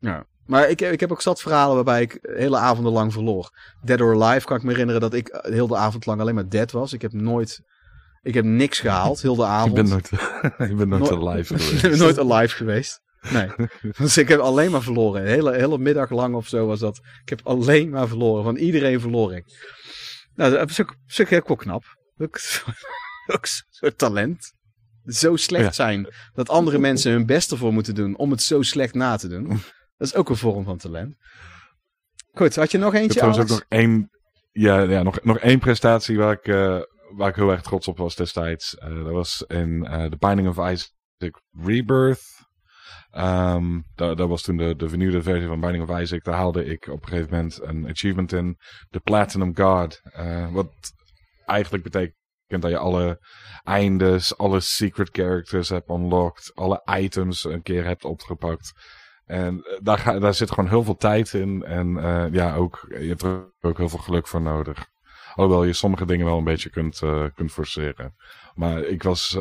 Ja. 0.00 0.26
Maar 0.46 0.68
ik, 0.68 0.80
ik 0.80 1.00
heb 1.00 1.12
ook 1.12 1.22
zat 1.22 1.40
verhalen 1.40 1.74
waarbij 1.74 2.02
ik 2.02 2.18
hele 2.22 2.56
avonden 2.56 2.92
lang 2.92 3.12
verloor. 3.12 3.50
Dead 3.84 4.00
or 4.00 4.22
Alive 4.22 4.46
kan 4.46 4.56
ik 4.56 4.62
me 4.62 4.70
herinneren 4.70 5.00
dat 5.00 5.14
ik 5.14 5.38
heel 5.42 5.66
de 5.66 5.76
avond 5.76 6.06
lang 6.06 6.20
alleen 6.20 6.34
maar 6.34 6.48
dead 6.48 6.70
was. 6.72 6.92
Ik 6.92 7.02
heb 7.02 7.12
nooit, 7.12 7.60
ik 8.22 8.34
heb 8.34 8.44
niks 8.44 8.78
gehaald, 8.80 9.22
heel 9.22 9.34
de 9.36 9.42
Ik 9.48 9.48
avond. 9.48 9.74
ben 9.74 9.88
nooit, 9.88 10.10
ik 10.70 10.76
ben 10.76 10.88
nooit 10.88 11.10
Nooit- 11.10 11.12
alive 11.28 11.54
ik 11.54 11.60
geweest. 11.60 11.82
ben 11.82 11.98
nooit 11.98 12.18
alive 12.18 12.54
geweest. 12.56 13.00
Nee. 13.30 13.48
dus 13.98 14.16
ik 14.18 14.28
heb 14.28 14.40
alleen 14.40 14.70
maar 14.70 14.82
verloren. 14.82 15.20
Een 15.22 15.28
hele, 15.28 15.54
hele 15.54 15.78
middag 15.78 16.10
lang 16.10 16.34
of 16.34 16.46
zo 16.48 16.66
was 16.66 16.80
dat. 16.80 17.00
Ik 17.22 17.28
heb 17.28 17.40
alleen 17.46 17.90
maar 17.90 18.08
verloren. 18.08 18.44
Van 18.44 18.56
iedereen 18.56 19.00
verloor 19.00 19.34
ik. 19.34 19.44
Nou, 20.34 20.52
dat 20.52 20.70
is 20.70 20.80
ook, 20.80 20.96
is 21.06 21.20
ook 21.20 21.28
heel 21.28 21.56
knap. 21.56 21.84
Ook, 22.16 22.38
ook 23.34 23.46
zo'n 23.70 23.94
talent. 23.96 24.52
Zo 25.04 25.36
slecht 25.36 25.64
Ja. 25.64 25.72
zijn 25.72 26.14
dat 26.32 26.48
andere 26.48 26.78
mensen 26.78 27.12
hun 27.12 27.26
best 27.26 27.50
ervoor 27.50 27.72
moeten 27.72 27.94
doen 27.94 28.16
om 28.16 28.30
het 28.30 28.42
zo 28.42 28.62
slecht 28.62 28.94
na 28.94 29.16
te 29.16 29.28
doen. 29.28 29.48
Dat 29.96 30.08
is 30.08 30.14
ook 30.14 30.28
een 30.28 30.36
vorm 30.36 30.64
van 30.64 30.78
talent. 30.78 31.14
Goed, 32.32 32.54
had 32.54 32.70
je 32.70 32.78
nog 32.78 32.94
eentje, 32.94 33.18
trouwens 33.20 33.40
ook 33.42 33.48
Alex? 33.48 33.60
nog 33.68 33.78
één, 33.80 34.10
ja, 34.52 34.80
ja, 34.80 35.02
nog, 35.02 35.22
nog 35.22 35.38
één 35.38 35.58
prestatie 35.58 36.16
waar 36.18 36.32
ik, 36.32 36.46
eh, 36.46 36.80
waar 37.16 37.28
ik 37.28 37.34
heel 37.34 37.50
erg 37.50 37.62
trots 37.62 37.88
op 37.88 37.98
was 37.98 38.16
destijds. 38.16 38.74
Eh, 38.76 39.04
dat 39.04 39.12
was 39.12 39.44
in 39.46 39.84
eh 39.84 40.04
The 40.04 40.16
Binding 40.18 40.48
of 40.48 40.56
Isaac 40.70 41.42
Rebirth. 41.64 42.37
Ehm 43.10 43.80
dat, 43.94 44.28
was 44.28 44.42
toen 44.42 44.56
de, 44.56 44.76
de 44.76 44.88
vernieuwde 44.88 45.22
versie 45.22 45.46
van 45.46 45.60
Binding 45.60 45.88
of 45.88 46.00
Isaac. 46.00 46.24
Daar 46.24 46.34
haalde 46.34 46.64
ik 46.64 46.86
op 46.86 47.02
een 47.02 47.08
gegeven 47.08 47.30
moment 47.30 47.62
een 47.62 47.88
achievement 47.88 48.32
in. 48.32 48.58
De 48.90 49.00
Platinum 49.00 49.56
Guard. 49.56 50.00
Eh, 50.12 50.52
wat 50.52 50.68
eigenlijk 51.44 51.84
betekent 51.84 52.16
dat 52.46 52.70
je 52.70 52.78
alle 52.78 53.26
eindes, 53.64 54.38
alle 54.38 54.60
secret 54.60 55.08
characters 55.12 55.68
hebt 55.68 55.90
unlocked. 55.90 56.50
Alle 56.54 56.82
items 56.98 57.44
een 57.44 57.62
keer 57.62 57.84
hebt 57.84 58.04
opgepakt. 58.04 58.72
En 59.28 59.62
eh, 59.62 59.78
daar, 59.82 60.20
daar 60.20 60.34
zit 60.34 60.50
gewoon 60.50 60.68
heel 60.68 60.82
veel 60.82 60.96
tijd 60.96 61.34
in. 61.34 61.64
En 61.64 61.98
eh, 61.98 62.32
ja, 62.32 62.54
ook, 62.54 62.86
je 62.88 63.08
hebt 63.08 63.22
er 63.22 63.52
ook 63.60 63.76
heel 63.76 63.88
veel 63.88 63.98
geluk 63.98 64.26
voor 64.26 64.42
nodig. 64.42 64.86
Alhoewel 65.34 65.64
je 65.64 65.72
sommige 65.72 66.06
dingen 66.06 66.26
wel 66.26 66.38
een 66.38 66.44
beetje 66.44 66.70
kunt, 66.70 67.02
eh, 67.02 67.24
kunt 67.34 67.52
forceren. 67.52 68.14
Maar 68.54 68.82
ik 68.82 69.02
was 69.02 69.38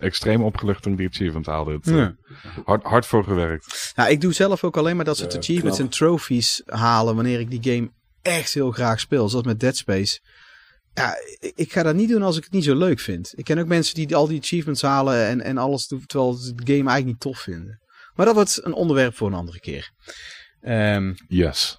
extreem 0.00 0.42
opgelucht 0.42 0.82
toen 0.82 0.92
ik 0.92 0.98
die 0.98 1.08
achievement 1.08 1.46
haalde. 1.46 1.72
Het, 1.72 1.86
Ja. 1.86 2.14
hard, 2.64 2.82
hard 2.82 3.06
voor 3.06 3.24
gewerkt. 3.24 3.92
Nou, 3.96 4.10
ik 4.10 4.20
doe 4.20 4.32
zelf 4.32 4.64
ook 4.64 4.76
alleen 4.76 4.96
maar 4.96 5.04
dat 5.04 5.16
soort 5.16 5.32
Ja, 5.32 5.38
achievements 5.38 5.78
knap. 5.78 5.90
en 5.90 5.96
trophies 5.96 6.62
halen 6.66 7.14
wanneer 7.14 7.40
ik 7.40 7.50
die 7.60 7.74
game 7.74 7.90
echt 8.22 8.54
heel 8.54 8.70
graag 8.70 9.00
speel. 9.00 9.28
Zoals 9.28 9.44
met 9.46 9.60
Dead 9.60 9.76
Space. 9.76 10.20
Ja, 10.94 11.14
ik, 11.38 11.52
ik 11.54 11.72
ga 11.72 11.82
dat 11.82 11.94
niet 11.94 12.08
doen 12.08 12.22
als 12.22 12.36
ik 12.36 12.42
het 12.44 12.52
niet 12.52 12.64
zo 12.64 12.76
leuk 12.76 13.00
vind. 13.00 13.32
Ik 13.36 13.44
ken 13.44 13.58
ook 13.58 13.66
mensen 13.66 13.94
die 13.94 14.16
al 14.16 14.26
die 14.28 14.40
achievements 14.40 14.82
halen 14.82 15.26
en, 15.26 15.40
en 15.40 15.58
alles 15.58 15.86
doen, 15.86 16.06
terwijl 16.06 16.32
ze 16.32 16.54
de 16.54 16.62
game 16.74 16.90
eigenlijk 16.90 17.06
niet 17.06 17.20
tof 17.20 17.38
vinden. 17.38 17.80
Maar 18.14 18.26
dat 18.26 18.34
wordt 18.34 18.60
een 18.64 18.72
onderwerp 18.72 19.16
voor 19.16 19.28
een 19.28 19.34
andere 19.34 19.60
keer. 19.60 19.90
Ehm, 20.60 21.14
Yes. 21.28 21.78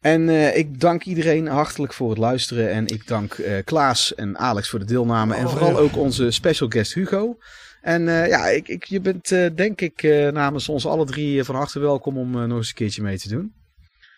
En 0.00 0.28
eh, 0.28 0.56
ik 0.56 0.80
dank 0.80 1.04
iedereen 1.04 1.46
hartelijk 1.46 1.92
voor 1.92 2.08
het 2.08 2.18
luisteren. 2.18 2.70
En 2.70 2.86
ik 2.86 3.06
dank 3.06 3.32
eh, 3.32 3.64
Klaas 3.64 4.14
en 4.14 4.38
Alex 4.38 4.68
voor 4.68 4.78
de 4.78 4.84
deelname. 4.84 5.34
en 5.34 5.44
Oh, 5.44 5.50
vooral 5.50 5.70
ja. 5.70 5.76
ook 5.76 5.96
onze 5.96 6.30
special 6.30 6.68
guest 6.68 6.94
Hugo. 6.94 7.38
En 7.82 8.08
eh, 8.08 8.28
ja, 8.28 8.46
ik, 8.46 8.68
ik, 8.68 8.84
je 8.84 9.00
bent 9.00 9.28
denk 9.56 9.80
ik 9.80 10.02
namens 10.32 10.68
ons 10.68 10.86
alle 10.86 11.04
drie 11.04 11.44
van 11.44 11.54
harte 11.54 11.78
welkom 11.78 12.18
om 12.18 12.30
nog 12.30 12.56
eens 12.56 12.68
een 12.68 12.74
keertje 12.74 13.02
mee 13.02 13.18
te 13.18 13.28
doen. 13.28 13.54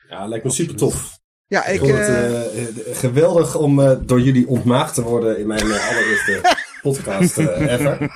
Ja, 0.08 0.26
lijkt 0.26 0.44
me 0.44 0.50
super 0.50 0.76
tof. 0.76 1.18
Ja, 1.46 1.66
ik... 1.66 1.80
Ik 1.82 1.88
vond 1.88 2.06
het 2.06 2.96
geweldig 2.96 3.56
om 3.56 3.98
door 4.06 4.20
jullie 4.20 4.48
ontmaagd 4.48 4.94
te 4.94 5.02
worden 5.02 5.38
in 5.38 5.46
mijn 5.46 5.62
allereerste 5.62 6.56
podcast 6.82 7.38
ever. 7.38 8.10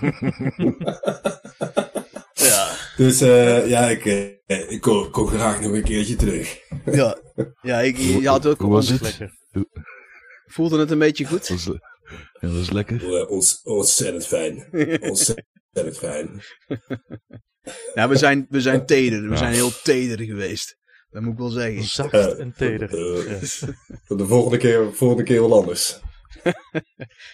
Dus 3.02 3.20
eh, 3.20 3.68
ja, 3.68 3.88
ik, 3.88 4.04
eh, 4.46 4.70
ik 4.70 4.80
kom, 4.80 5.10
kom 5.10 5.26
graag 5.26 5.60
nog 5.60 5.72
een 5.72 5.82
keertje 5.82 6.16
terug. 6.16 6.58
ja, 7.00 7.18
ja 7.62 7.80
ik, 7.80 7.96
je 7.96 8.28
had 8.28 8.46
ook 8.46 8.60
Hoe 8.60 8.72
was 8.72 8.88
het? 8.88 9.00
Lekker. 9.00 9.30
Voelde 10.44 10.78
het 10.78 10.90
een 10.90 10.98
beetje 10.98 11.24
goed? 11.26 11.48
Was, 11.48 11.64
Ja, 11.64 12.48
dat 12.48 12.54
is 12.54 12.70
lekker. 12.70 13.16
Eh, 13.20 13.30
ons, 13.30 13.60
ontzettend 13.62 14.26
fijn. 14.26 14.68
Ontzettend 15.10 15.98
fijn. 15.98 16.42
Ja, 17.94 18.08
we 18.08 18.16
zijn, 18.16 18.46
we 18.48 18.60
zijn 18.60 18.86
teder. 18.86 19.22
We 19.22 19.28
Ja. 19.30 19.36
zijn 19.36 19.52
heel 19.52 19.70
teder 19.82 20.20
geweest. 20.20 20.76
Dat 21.10 21.22
moet 21.22 21.32
ik 21.32 21.38
wel 21.38 21.48
zeggen. 21.48 21.82
Zacht 21.82 22.12
Eh, 22.12 22.38
en 22.40 22.54
teder. 22.56 22.88
eh, 22.88 23.68
de 24.18 24.26
volgende 24.26 24.56
keer, 24.56 24.94
volgende 24.94 25.22
keer 25.22 25.40
wel 25.40 25.54
anders. 25.60 26.00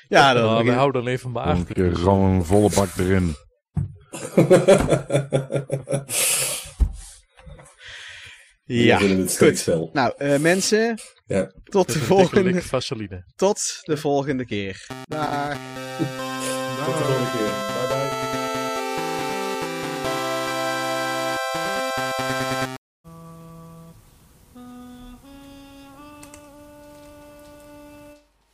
Ja, 0.08 0.32
dan 0.32 0.42
Nou, 0.44 0.64
we 0.64 0.70
houden 0.72 1.00
alleen 1.00 1.18
van 1.18 1.36
Een 1.36 1.42
maag. 1.56 1.64
keer 1.72 1.96
gewoon 1.96 2.30
een 2.30 2.44
volle 2.44 2.70
bak 2.74 2.88
erin. 2.98 3.34
Ja, 8.64 8.98
We 8.98 9.04
vinden 9.06 9.18
het 9.24 9.30
steeds 9.30 9.62
goed. 9.62 9.72
fel. 9.74 9.90
Nou, 9.92 10.12
eh, 10.16 10.38
mensen, 10.38 10.98
Ja. 11.26 11.52
tot 11.64 11.92
de, 11.92 11.98
volgende, 11.98 12.62
vaseline. 12.62 13.24
tot 13.36 13.78
de 13.82 13.96
volgende 13.96 14.44
keer. 14.44 14.86
Dag. 15.04 15.48
Tot 16.84 16.96
de 16.98 17.04
volgende 17.04 17.30
keer. 17.30 17.46
Bye 17.66 17.88
bye. 17.88 18.16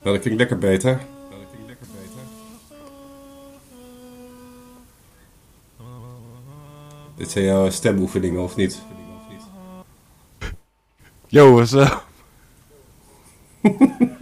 Nou, 0.03 0.17
dat 0.17 0.21
klinkt 0.21 0.39
lekker 0.39 0.59
beter. 0.59 1.01
Dit 7.17 7.31
zijn 7.31 7.45
jouw 7.45 7.71
stemoefeningen, 7.71 8.43
of 8.43 8.57
niet? 8.57 8.83
Yo, 11.27 11.53
what's 11.53 11.73
up? 11.73 12.05